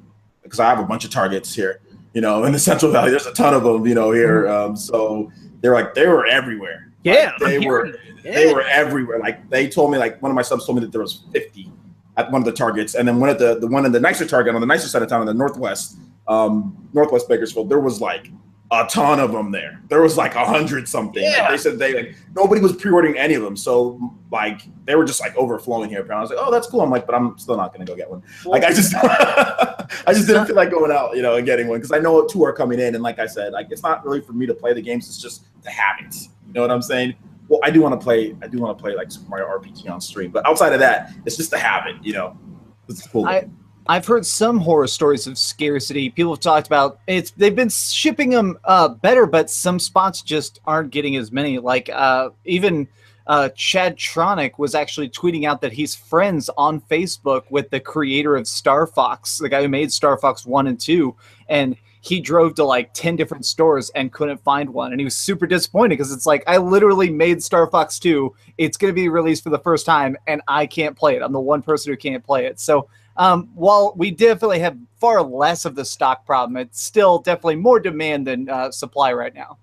because 0.42 0.60
I 0.60 0.68
have 0.68 0.78
a 0.80 0.84
bunch 0.84 1.04
of 1.04 1.10
targets 1.10 1.54
here, 1.54 1.80
you 2.12 2.20
know, 2.20 2.44
in 2.44 2.52
the 2.52 2.58
Central 2.58 2.90
Valley. 2.92 3.10
There's 3.10 3.26
a 3.26 3.32
ton 3.32 3.52
of 3.54 3.62
them, 3.64 3.86
you 3.86 3.94
know, 3.94 4.10
here. 4.12 4.48
Um, 4.48 4.76
so 4.76 5.30
they're 5.60 5.74
like 5.74 5.94
they 5.94 6.06
were 6.06 6.24
everywhere. 6.26 6.89
Yeah, 7.02 7.32
Like, 7.40 7.60
they 7.60 7.66
were 7.66 7.86
it. 7.86 7.96
they 8.22 8.52
were 8.52 8.62
everywhere. 8.62 9.18
Like 9.18 9.48
they 9.48 9.68
told 9.68 9.90
me, 9.90 9.98
like 9.98 10.20
one 10.22 10.30
of 10.30 10.36
my 10.36 10.42
subs 10.42 10.66
told 10.66 10.76
me 10.78 10.82
that 10.84 10.92
there 10.92 11.00
was 11.00 11.24
50 11.32 11.72
at 12.16 12.30
one 12.30 12.42
of 12.42 12.44
the 12.46 12.52
targets, 12.52 12.94
and 12.94 13.06
then 13.08 13.18
one 13.20 13.30
of 13.30 13.38
the 13.38 13.58
the 13.58 13.66
one 13.66 13.86
in 13.86 13.92
the 13.92 14.00
nicer 14.00 14.26
target 14.26 14.54
on 14.54 14.60
the 14.60 14.66
nicer 14.66 14.88
side 14.88 15.02
of 15.02 15.08
town 15.08 15.20
in 15.22 15.26
the 15.26 15.34
northwest, 15.34 15.96
um, 16.28 16.76
northwest 16.92 17.28
Bakersfield, 17.28 17.68
there 17.70 17.80
was 17.80 18.00
like 18.00 18.28
a 18.72 18.86
ton 18.88 19.18
of 19.18 19.32
them 19.32 19.50
there. 19.50 19.80
There 19.88 20.00
was 20.02 20.16
like 20.16 20.34
a 20.36 20.44
hundred 20.44 20.86
something. 20.88 21.22
Like, 21.24 21.32
Yeah. 21.36 21.50
they 21.50 21.56
said 21.56 21.78
they 21.78 21.94
like 21.94 22.14
nobody 22.36 22.60
was 22.60 22.72
pre-ordering 22.76 23.16
any 23.16 23.34
of 23.34 23.42
them, 23.42 23.56
so 23.56 23.98
like 24.30 24.60
they 24.84 24.94
were 24.94 25.04
just 25.04 25.20
like 25.20 25.34
overflowing 25.36 25.88
here. 25.88 26.00
Apparently, 26.02 26.18
I 26.18 26.20
was 26.22 26.30
like, 26.30 26.46
oh, 26.46 26.50
that's 26.52 26.66
cool. 26.68 26.80
I'm 26.82 26.90
like, 26.90 27.06
but 27.06 27.14
I'm 27.14 27.38
still 27.38 27.56
not 27.56 27.72
gonna 27.72 27.84
go 27.86 27.96
get 27.96 28.10
one. 28.10 28.22
Like 28.44 28.62
I 28.64 28.72
just, 28.72 28.94
I 28.94 30.12
just 30.12 30.26
didn't 30.26 30.46
feel 30.46 30.56
like 30.56 30.70
going 30.70 30.92
out, 30.92 31.16
you 31.16 31.22
know, 31.22 31.36
and 31.36 31.46
getting 31.46 31.68
one 31.68 31.78
because 31.78 31.92
I 31.92 31.98
know 31.98 32.26
two 32.26 32.44
are 32.44 32.52
coming 32.52 32.78
in, 32.78 32.94
and 32.94 33.02
like 33.02 33.18
I 33.18 33.26
said, 33.26 33.52
like 33.52 33.68
it's 33.70 33.82
not 33.82 34.04
really 34.04 34.20
for 34.20 34.34
me 34.34 34.46
to 34.46 34.54
play 34.54 34.72
the 34.74 34.82
games. 34.82 35.08
It's 35.08 35.18
just 35.20 35.46
the 35.62 35.70
habits. 35.70 36.28
You 36.50 36.54
know 36.54 36.62
what 36.62 36.70
I'm 36.70 36.82
saying? 36.82 37.14
Well, 37.48 37.60
I 37.62 37.70
do 37.70 37.80
want 37.80 37.98
to 37.98 38.04
play. 38.04 38.36
I 38.42 38.48
do 38.48 38.58
want 38.58 38.76
to 38.76 38.82
play 38.82 38.94
like 38.94 39.10
Super 39.10 39.28
Mario 39.28 39.46
RPG 39.46 39.88
on 39.90 40.00
stream, 40.00 40.30
but 40.30 40.46
outside 40.46 40.72
of 40.72 40.80
that, 40.80 41.12
it's 41.24 41.36
just 41.36 41.52
a 41.52 41.58
habit. 41.58 41.96
You 42.02 42.12
know, 42.12 42.38
it's 42.88 43.06
cool. 43.06 43.26
I- 43.26 43.48
I've 43.86 44.06
heard 44.06 44.24
some 44.24 44.58
horror 44.58 44.86
stories 44.86 45.26
of 45.26 45.36
scarcity. 45.36 46.10
People 46.10 46.32
have 46.34 46.40
talked 46.40 46.66
about 46.68 47.00
it's 47.08 47.32
they've 47.32 47.56
been 47.56 47.70
shipping 47.70 48.30
them 48.30 48.58
uh, 48.64 48.88
better, 48.88 49.26
but 49.26 49.50
some 49.50 49.80
spots 49.80 50.22
just 50.22 50.60
aren't 50.64 50.90
getting 50.90 51.16
as 51.16 51.32
many. 51.32 51.58
Like 51.58 51.88
uh, 51.92 52.28
even 52.44 52.86
uh, 53.26 53.48
Chadtronic 53.56 54.58
was 54.58 54.74
actually 54.74 55.08
tweeting 55.08 55.44
out 55.44 55.60
that 55.62 55.72
he's 55.72 55.94
friends 55.94 56.50
on 56.56 56.80
Facebook 56.82 57.44
with 57.50 57.70
the 57.70 57.80
creator 57.80 58.36
of 58.36 58.46
Star 58.46 58.86
Fox, 58.86 59.38
the 59.38 59.48
guy 59.48 59.62
who 59.62 59.68
made 59.68 59.90
Star 59.90 60.16
Fox 60.18 60.46
One 60.46 60.66
and 60.68 60.78
Two, 60.78 61.16
and 61.48 61.74
he 62.00 62.20
drove 62.20 62.54
to 62.54 62.64
like 62.64 62.92
10 62.94 63.16
different 63.16 63.44
stores 63.44 63.90
and 63.94 64.12
couldn't 64.12 64.42
find 64.42 64.70
one 64.70 64.92
and 64.92 65.00
he 65.00 65.04
was 65.04 65.16
super 65.16 65.46
disappointed 65.46 65.90
because 65.90 66.12
it's 66.12 66.26
like 66.26 66.42
i 66.46 66.56
literally 66.56 67.10
made 67.10 67.42
star 67.42 67.70
fox 67.70 67.98
2 67.98 68.34
it's 68.58 68.76
going 68.76 68.90
to 68.90 68.94
be 68.94 69.08
released 69.08 69.42
for 69.42 69.50
the 69.50 69.58
first 69.58 69.84
time 69.84 70.16
and 70.26 70.40
i 70.48 70.66
can't 70.66 70.96
play 70.96 71.16
it. 71.16 71.22
I'm 71.22 71.32
the 71.32 71.40
one 71.40 71.62
person 71.62 71.92
who 71.92 71.96
can't 71.96 72.24
play 72.24 72.46
it. 72.46 72.60
So 72.60 72.88
um, 73.16 73.48
while 73.54 73.92
we 73.96 74.10
definitely 74.10 74.60
have 74.60 74.76
far 74.98 75.22
less 75.22 75.64
of 75.64 75.74
the 75.74 75.84
stock 75.84 76.24
problem 76.24 76.56
it's 76.56 76.82
still 76.82 77.18
definitely 77.18 77.56
more 77.56 77.80
demand 77.80 78.26
than 78.26 78.48
uh, 78.48 78.70
supply 78.70 79.12
right 79.12 79.34
now 79.34 79.58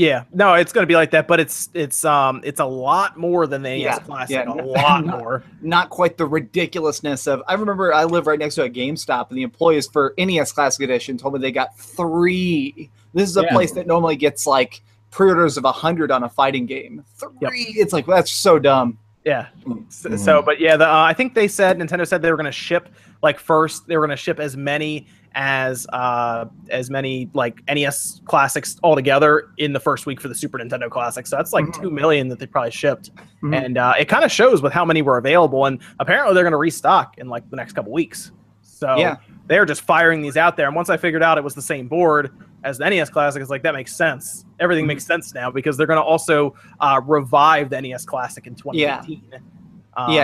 Yeah, 0.00 0.24
no, 0.32 0.54
it's 0.54 0.72
going 0.72 0.82
to 0.82 0.86
be 0.86 0.94
like 0.94 1.10
that, 1.10 1.28
but 1.28 1.40
it's 1.40 1.68
it's 1.74 2.06
um 2.06 2.40
it's 2.42 2.58
a 2.60 2.64
lot 2.64 3.18
more 3.18 3.46
than 3.46 3.60
the 3.62 3.68
NES 3.68 3.80
Yeah, 3.82 3.98
Classic, 3.98 4.34
yeah, 4.34 4.42
a 4.42 4.54
no- 4.54 4.64
lot 4.64 5.04
no. 5.04 5.18
more. 5.18 5.42
not 5.60 5.90
quite 5.90 6.16
the 6.16 6.24
ridiculousness 6.24 7.26
of 7.26 7.42
i 7.48 7.52
remember 7.54 7.92
i 7.92 8.04
live 8.04 8.26
right 8.26 8.38
next 8.38 8.54
to 8.54 8.62
a 8.62 8.70
gamestop 8.70 9.28
and 9.28 9.36
the 9.36 9.42
employees 9.42 9.86
for 9.86 10.14
nes 10.16 10.52
classic 10.52 10.82
edition 10.84 11.18
told 11.18 11.34
me 11.34 11.40
they 11.40 11.52
got 11.52 11.76
three 11.78 12.90
this 13.12 13.28
is 13.28 13.36
a 13.36 13.42
Yeah. 13.42 13.52
place 13.52 13.72
that 13.72 13.86
normally 13.86 14.16
gets 14.16 14.46
like 14.46 14.80
pre-orders 15.10 15.56
of 15.58 15.64
a 15.64 15.72
100 15.72 16.10
on 16.10 16.22
a 16.24 16.28
fighting 16.30 16.64
game 16.66 17.04
three 17.16 17.30
Yep. 17.42 17.52
it's 17.76 17.92
like 17.92 18.06
that's 18.06 18.30
so 18.32 18.58
dumb 18.58 18.98
Yeah. 19.24 19.48
Mm-hmm. 19.66 19.82
So, 19.90 20.16
so, 20.16 20.40
but 20.42 20.60
yeah, 20.60 20.76
the, 20.78 20.88
uh, 20.88 21.02
I 21.02 21.12
think 21.12 21.34
they 21.34 21.46
said 21.48 21.78
Nintendo 21.78 22.06
said 22.08 22.22
they 22.22 22.30
were 22.30 22.38
going 22.38 22.46
to 22.46 22.52
ship 22.68 22.88
like 23.22 23.38
first 23.38 23.86
they 23.86 23.98
were 23.98 24.06
going 24.06 24.16
to 24.16 24.22
ship 24.22 24.40
as 24.40 24.56
many 24.56 25.06
as 25.34 25.86
uh 25.92 26.44
as 26.70 26.90
many 26.90 27.30
like 27.34 27.62
NES 27.72 28.20
classics 28.24 28.76
altogether 28.82 29.50
in 29.58 29.72
the 29.72 29.80
first 29.80 30.06
week 30.06 30.20
for 30.20 30.28
the 30.28 30.34
Super 30.34 30.58
Nintendo 30.58 30.90
Classic. 30.90 31.26
So 31.26 31.36
that's 31.36 31.52
like 31.52 31.66
Mhm. 31.66 31.82
two 31.82 31.90
million 31.90 32.28
that 32.28 32.38
they 32.38 32.46
probably 32.46 32.70
shipped, 32.72 33.10
Mhm. 33.42 33.64
and 33.64 33.78
uh, 33.78 33.94
it 33.98 34.06
kind 34.06 34.24
of 34.24 34.32
shows 34.32 34.60
with 34.62 34.72
how 34.72 34.84
many 34.84 35.02
were 35.02 35.18
available. 35.18 35.66
And 35.66 35.80
apparently 36.00 36.34
they're 36.34 36.42
going 36.44 36.52
to 36.52 36.56
restock 36.58 37.18
in 37.18 37.28
like 37.28 37.48
the 37.50 37.56
next 37.56 37.74
couple 37.74 37.92
weeks. 37.92 38.32
So 38.62 38.96
Yeah. 38.96 39.16
they're 39.46 39.66
just 39.66 39.82
firing 39.82 40.20
these 40.22 40.36
out 40.36 40.56
there. 40.56 40.66
And 40.66 40.74
once 40.74 40.90
I 40.90 40.96
figured 40.96 41.22
out 41.22 41.38
it 41.38 41.44
was 41.44 41.54
the 41.54 41.62
same 41.62 41.86
board 41.86 42.30
as 42.64 42.78
the 42.78 42.84
NES 42.88 43.08
Classic, 43.10 43.40
it's 43.40 43.50
like 43.50 43.62
that 43.62 43.74
makes 43.74 43.94
sense. 43.94 44.44
Everything 44.58 44.84
Mhm. 44.84 44.88
makes 44.88 45.04
sense 45.06 45.34
now 45.34 45.50
because 45.50 45.76
they're 45.76 45.86
going 45.86 45.98
to 45.98 46.02
also 46.02 46.54
uh, 46.80 47.00
revive 47.06 47.70
the 47.70 47.80
NES 47.80 48.04
Classic 48.04 48.46
in 48.46 48.54
2018. 48.54 49.22
yeah 49.32 49.38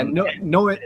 Um, 0.01 0.15
no 0.15 0.27
no 0.43 0.77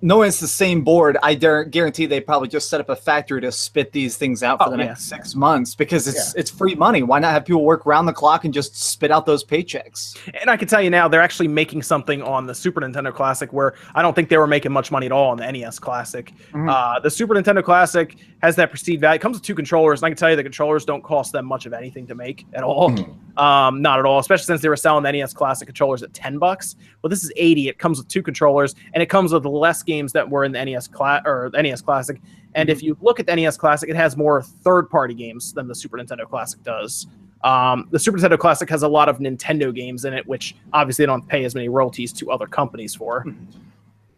no 0.00 0.22
it's 0.22 0.38
the 0.40 0.46
same 0.46 0.82
board 0.82 1.16
i 1.22 1.34
guarantee 1.34 2.06
they 2.06 2.20
probably 2.20 2.46
just 2.48 2.68
set 2.70 2.80
up 2.80 2.88
a 2.88 2.94
factory 2.96 3.40
to 3.40 3.50
spit 3.50 3.90
these 3.92 4.16
things 4.16 4.42
out 4.42 4.58
for 4.58 4.68
Oh, 4.68 4.70
the 4.70 4.78
yeah. 4.78 4.84
next 4.86 5.04
six 5.08 5.34
months 5.34 5.74
because 5.74 6.06
it's 6.06 6.34
it's 6.36 6.50
free 6.50 6.74
money 6.74 7.02
why 7.02 7.18
not 7.18 7.32
have 7.32 7.44
people 7.44 7.64
work 7.64 7.84
round 7.86 8.06
the 8.06 8.12
clock 8.12 8.44
and 8.44 8.54
just 8.54 8.76
spit 8.80 9.10
out 9.10 9.26
those 9.26 9.44
paychecks 9.44 10.16
And 10.40 10.48
I 10.50 10.56
can 10.56 10.68
tell 10.68 10.80
you 10.82 10.90
now, 10.90 11.08
they're 11.08 11.22
actually 11.22 11.48
making 11.48 11.82
something 11.82 12.22
on 12.22 12.46
the 12.46 12.54
Super 12.54 12.80
Nintendo 12.80 13.12
Classic 13.12 13.52
where 13.52 13.74
I 13.94 14.02
don't 14.02 14.14
think 14.14 14.28
they 14.28 14.36
were 14.38 14.46
making 14.46 14.72
much 14.72 14.90
money 14.92 15.06
at 15.06 15.12
all 15.12 15.30
on 15.30 15.36
the 15.38 15.50
NES 15.50 15.78
Classic. 15.78 16.32
Mhm. 16.52 16.70
Uh, 16.70 17.00
the 17.00 17.10
Super 17.10 17.34
Nintendo 17.34 17.62
Classic 17.64 18.14
has 18.42 18.54
that 18.56 18.70
prestige 18.70 19.00
value. 19.00 19.16
It 19.16 19.20
comes 19.20 19.36
with 19.36 19.42
two 19.42 19.54
controllers, 19.54 20.00
and 20.00 20.06
I 20.06 20.10
can 20.10 20.16
tell 20.16 20.30
you 20.30 20.36
the 20.36 20.42
controllers 20.42 20.84
don't 20.84 21.02
cost 21.02 21.32
them 21.32 21.44
much 21.46 21.66
of 21.66 21.72
anything 21.72 22.06
to 22.06 22.14
make 22.14 22.46
at 22.54 22.62
all. 22.62 22.90
Mhm. 22.90 23.14
Um, 23.42 23.82
not 23.82 23.98
at 23.98 24.04
all, 24.04 24.18
especially 24.18 24.44
since 24.44 24.60
they 24.62 24.68
were 24.68 24.76
selling 24.76 25.02
the 25.02 25.08
NES 25.12 25.32
Classic 25.32 25.66
controllers 25.66 26.02
at 26.02 26.12
10 26.14 26.38
bucks. 26.38 26.76
Well, 27.02 27.08
this 27.10 27.24
is 27.24 27.32
80. 27.36 27.68
It 27.68 27.78
comes 27.78 27.98
with 27.98 28.08
two 28.08 28.22
controllers, 28.22 28.74
and 28.92 29.02
it 29.02 29.06
comes 29.06 29.32
with 29.32 29.44
less 29.44 29.82
games 29.88 30.12
that 30.12 30.28
were 30.28 30.44
in 30.44 30.52
the 30.52 30.64
NES 30.64 30.86
Cla- 30.86 31.22
or 31.24 31.50
the 31.52 31.60
NES 31.60 31.80
Classic. 31.80 32.20
And 32.54 32.70
if 32.70 32.82
you 32.82 32.96
look 33.00 33.18
at 33.18 33.26
the 33.26 33.34
NES 33.34 33.56
Classic, 33.56 33.88
it 33.88 33.96
has 33.96 34.16
more 34.16 34.42
third-party 34.42 35.14
games 35.14 35.52
than 35.52 35.66
the 35.66 35.74
Super 35.74 35.98
Nintendo 35.98 36.28
Classic 36.28 36.62
does. 36.62 37.08
Um, 37.42 37.88
the 37.90 37.98
Super 37.98 38.18
Nintendo 38.18 38.38
Classic 38.38 38.68
has 38.68 38.82
a 38.82 38.88
lot 38.88 39.08
of 39.08 39.18
Nintendo 39.18 39.74
games 39.74 40.04
in 40.04 40.12
it, 40.12 40.26
which 40.26 40.54
obviously 40.72 41.04
they 41.04 41.06
don't 41.06 41.26
pay 41.26 41.44
as 41.44 41.54
many 41.54 41.68
royalties 41.68 42.12
to 42.14 42.30
other 42.30 42.46
companies 42.46 42.94
for. 42.94 43.24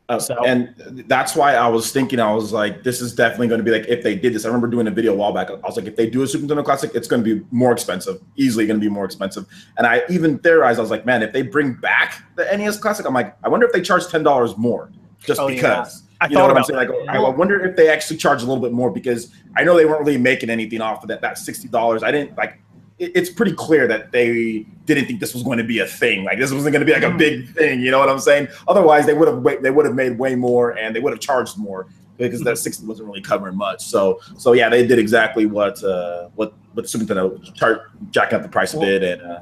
Uh, 0.08 0.18
So- 0.18 0.42
and 0.44 0.74
that's 1.06 1.36
why 1.36 1.54
I 1.54 1.68
was 1.68 1.92
thinking, 1.92 2.18
I 2.18 2.32
was 2.32 2.52
like, 2.52 2.82
this 2.82 3.00
is 3.00 3.14
definitely 3.14 3.46
going 3.48 3.58
to 3.58 3.64
be 3.64 3.70
like, 3.70 3.86
if 3.88 4.02
they 4.02 4.16
did 4.16 4.32
this, 4.34 4.44
I 4.44 4.48
remember 4.48 4.66
doing 4.66 4.88
a 4.88 4.90
video 4.90 5.12
a 5.12 5.16
while 5.16 5.32
back. 5.32 5.50
I 5.50 5.54
was 5.54 5.76
like, 5.76 5.86
if 5.86 5.94
they 5.94 6.08
do 6.10 6.22
a 6.22 6.26
Super 6.26 6.46
Nintendo 6.46 6.64
Classic, 6.64 6.90
it's 6.94 7.06
going 7.06 7.22
to 7.22 7.34
be 7.36 7.46
more 7.52 7.70
expensive, 7.72 8.20
easily 8.36 8.66
going 8.66 8.80
to 8.80 8.84
be 8.84 8.90
more 8.90 9.04
expensive. 9.04 9.46
And 9.76 9.86
I 9.86 10.02
even 10.08 10.38
theorized, 10.38 10.78
I 10.80 10.82
was 10.82 10.90
like, 10.90 11.06
man, 11.06 11.22
if 11.22 11.32
they 11.32 11.42
bring 11.42 11.74
back 11.74 12.24
the 12.36 12.44
NES 12.56 12.78
Classic, 12.78 13.06
I'm 13.06 13.14
like, 13.14 13.36
I 13.44 13.48
wonder 13.48 13.66
if 13.66 13.72
they 13.72 13.82
charge 13.82 14.04
$10 14.06 14.56
more 14.56 14.90
just 15.24 15.40
Oh, 15.40 15.48
yeah. 15.48 15.54
because. 15.56 16.02
I 16.22 16.26
you 16.28 16.34
know 16.34 16.46
what 16.46 16.56
I'm 16.56 16.64
saying? 16.64 16.76
Like, 16.76 16.88
that, 16.88 17.08
I 17.08 17.16
I 17.16 17.28
wonder 17.30 17.64
if 17.64 17.76
they 17.76 17.88
actually 17.88 18.18
charge 18.18 18.42
a 18.42 18.46
little 18.46 18.62
bit 18.62 18.72
more 18.72 18.90
because 18.90 19.32
I 19.56 19.64
know 19.64 19.74
they 19.74 19.86
weren't 19.86 20.00
really 20.00 20.18
making 20.18 20.50
anything 20.50 20.82
off 20.82 21.02
of 21.02 21.08
that. 21.08 21.22
That 21.22 21.38
sixty 21.38 21.66
dollars, 21.66 22.02
I 22.02 22.10
didn't 22.10 22.36
like. 22.36 22.60
It, 22.98 23.12
it's 23.14 23.30
pretty 23.30 23.52
clear 23.54 23.86
that 23.88 24.12
they 24.12 24.66
didn't 24.84 25.06
think 25.06 25.20
this 25.20 25.32
was 25.32 25.42
going 25.42 25.56
to 25.56 25.64
be 25.64 25.78
a 25.78 25.86
thing. 25.86 26.24
Like 26.24 26.38
this 26.38 26.52
wasn't 26.52 26.74
going 26.74 26.84
to 26.84 26.86
be 26.86 26.92
like 26.92 27.04
Mm-hmm. 27.04 27.14
a 27.14 27.18
big 27.18 27.54
thing. 27.54 27.80
You 27.80 27.90
know 27.90 27.98
what 27.98 28.10
I'm 28.10 28.18
saying? 28.20 28.48
Otherwise, 28.68 29.06
they 29.06 29.14
would 29.14 29.28
have 29.28 29.62
they 29.62 29.70
would 29.70 29.86
have 29.86 29.94
made 29.94 30.18
way 30.18 30.34
more 30.34 30.76
and 30.76 30.94
they 30.94 31.00
would 31.00 31.14
have 31.14 31.20
charged 31.20 31.56
more 31.56 31.86
because 32.18 32.40
Mm-hmm. 32.40 32.48
that 32.50 32.58
sixty 32.58 32.84
wasn't 32.84 33.08
really 33.08 33.22
covering 33.22 33.56
much. 33.56 33.82
So 33.82 34.20
so 34.36 34.52
yeah, 34.52 34.68
they 34.68 34.86
did 34.86 34.98
exactly 34.98 35.46
what 35.46 35.82
uh, 35.82 36.28
what 36.34 36.52
what 36.74 36.86
Super 36.86 37.06
Nintendo 37.06 37.54
chart 37.54 37.92
jacking 38.10 38.36
up 38.36 38.42
the 38.42 38.48
price 38.50 38.74
a 38.74 38.78
bit 38.78 39.02
and 39.02 39.22
uh, 39.22 39.40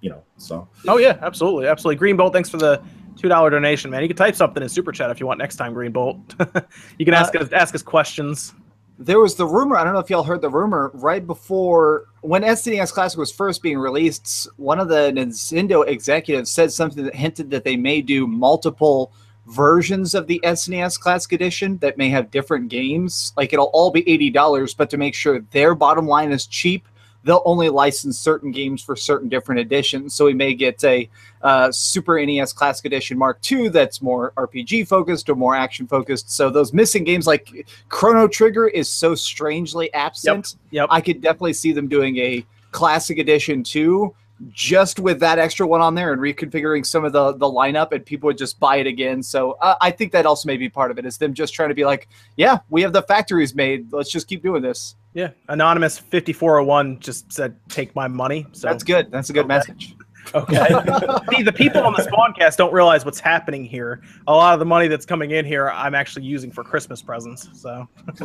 you 0.00 0.10
know 0.10 0.24
so. 0.36 0.66
Oh 0.88 0.96
yeah, 0.96 1.16
absolutely, 1.22 1.68
absolutely. 1.68 1.94
Green 1.94 2.16
Bolt, 2.16 2.32
thanks 2.32 2.50
for 2.50 2.56
the 2.56 2.82
two 3.16 3.28
dollar 3.28 3.50
donation, 3.50 3.90
man. 3.90 4.02
You 4.02 4.08
can 4.08 4.16
type 4.16 4.34
something 4.34 4.62
in 4.62 4.68
super 4.68 4.92
chat 4.92 5.10
if 5.10 5.20
you 5.20 5.26
want 5.26 5.38
next 5.38 5.56
time, 5.56 5.72
Green 5.72 5.92
Bolt. 5.92 6.18
you 6.98 7.04
can 7.04 7.14
ask 7.14 7.34
uh, 7.36 7.40
us 7.40 7.52
ask 7.52 7.74
us 7.74 7.82
questions. 7.82 8.54
there 8.98 9.18
was 9.18 9.34
the 9.34 9.46
rumor. 9.46 9.76
I 9.76 9.84
don't 9.84 9.92
know 9.92 9.98
if 9.98 10.10
y'all 10.10 10.22
heard 10.22 10.42
the 10.42 10.50
rumor 10.50 10.90
right 10.94 11.26
before 11.26 12.06
when 12.20 12.42
SNES 12.42 12.92
Classic 12.92 13.18
was 13.18 13.32
first 13.32 13.62
being 13.62 13.78
released. 13.78 14.48
One 14.56 14.78
of 14.78 14.88
the 14.88 15.12
Nintendo 15.14 15.86
executives 15.86 16.50
said 16.50 16.72
something 16.72 17.04
that 17.04 17.14
hinted 17.14 17.50
that 17.50 17.64
they 17.64 17.76
may 17.76 18.00
do 18.00 18.26
multiple 18.26 19.12
versions 19.46 20.14
of 20.14 20.28
the 20.28 20.40
SNES 20.44 21.00
Classic 21.00 21.32
Edition 21.32 21.78
that 21.78 21.98
may 21.98 22.08
have 22.08 22.30
different 22.30 22.68
games. 22.68 23.32
Like 23.36 23.52
it'll 23.52 23.70
all 23.72 23.90
be 23.90 24.08
eighty 24.08 24.30
dollars, 24.30 24.74
but 24.74 24.90
to 24.90 24.96
make 24.96 25.14
sure 25.14 25.40
their 25.50 25.74
bottom 25.74 26.06
line 26.06 26.30
is 26.30 26.46
cheap, 26.46 26.86
they'll 27.24 27.42
only 27.44 27.68
license 27.68 28.18
certain 28.18 28.50
games 28.50 28.82
for 28.82 28.96
certain 28.96 29.28
different 29.28 29.60
editions. 29.60 30.14
So 30.14 30.24
we 30.24 30.34
may 30.34 30.54
get 30.54 30.82
a 30.84 31.08
uh, 31.42 31.70
Super 31.72 32.24
NES 32.24 32.52
Classic 32.52 32.84
Edition 32.84 33.18
Mark 33.18 33.38
II 33.50 33.68
that's 33.68 34.02
more 34.02 34.32
RPG 34.36 34.88
focused 34.88 35.28
or 35.28 35.34
more 35.34 35.54
action 35.54 35.86
focused. 35.86 36.30
So 36.30 36.50
those 36.50 36.72
missing 36.72 37.04
games 37.04 37.26
like 37.26 37.66
Chrono 37.88 38.28
Trigger 38.28 38.68
is 38.68 38.88
so 38.88 39.14
strangely 39.14 39.92
absent. 39.94 40.56
Yep. 40.70 40.82
yep. 40.82 40.88
I 40.90 41.00
could 41.00 41.20
definitely 41.20 41.54
see 41.54 41.72
them 41.72 41.88
doing 41.88 42.16
a 42.18 42.44
Classic 42.72 43.18
Edition 43.18 43.62
too. 43.62 44.14
Just 44.50 44.98
with 44.98 45.20
that 45.20 45.38
extra 45.38 45.64
one 45.64 45.80
on 45.80 45.94
there 45.94 46.12
and 46.12 46.20
reconfiguring 46.20 46.84
some 46.84 47.04
of 47.04 47.12
the 47.12 47.32
the 47.34 47.46
lineup, 47.46 47.92
and 47.92 48.04
people 48.04 48.26
would 48.26 48.38
just 48.38 48.58
buy 48.58 48.78
it 48.78 48.88
again. 48.88 49.22
So 49.22 49.52
uh, 49.60 49.76
I 49.80 49.92
think 49.92 50.10
that 50.12 50.26
also 50.26 50.48
may 50.48 50.56
be 50.56 50.68
part 50.68 50.90
of 50.90 50.98
it. 50.98 51.06
Is 51.06 51.16
them 51.16 51.32
just 51.32 51.54
trying 51.54 51.68
to 51.68 51.76
be 51.76 51.84
like, 51.84 52.08
yeah, 52.36 52.58
we 52.68 52.82
have 52.82 52.92
the 52.92 53.02
factories 53.02 53.54
made. 53.54 53.92
Let's 53.92 54.10
just 54.10 54.26
keep 54.26 54.42
doing 54.42 54.60
this. 54.60 54.96
Yeah. 55.14 55.30
Anonymous 55.48 55.98
5401 55.98 57.00
just 57.00 57.32
said, 57.32 57.56
take 57.68 57.94
my 57.94 58.08
money. 58.08 58.46
So 58.52 58.68
That's 58.68 58.82
good. 58.82 59.10
That's 59.10 59.30
a 59.30 59.32
good 59.32 59.44
Okay. 59.44 59.48
message. 59.48 59.96
Okay. 60.34 60.56
See, 61.36 61.42
the 61.42 61.52
people 61.54 61.82
on 61.82 61.92
the 61.92 62.02
Spawncast 62.02 62.56
don't 62.56 62.72
realize 62.72 63.04
what's 63.04 63.20
happening 63.20 63.64
here. 63.64 64.02
A 64.26 64.32
lot 64.32 64.54
of 64.54 64.60
the 64.60 64.64
money 64.64 64.88
that's 64.88 65.04
coming 65.04 65.32
in 65.32 65.44
here, 65.44 65.70
I'm 65.70 65.94
actually 65.94 66.24
using 66.24 66.50
for 66.50 66.62
Christmas 66.64 67.02
presents. 67.02 67.48
So 67.60 67.88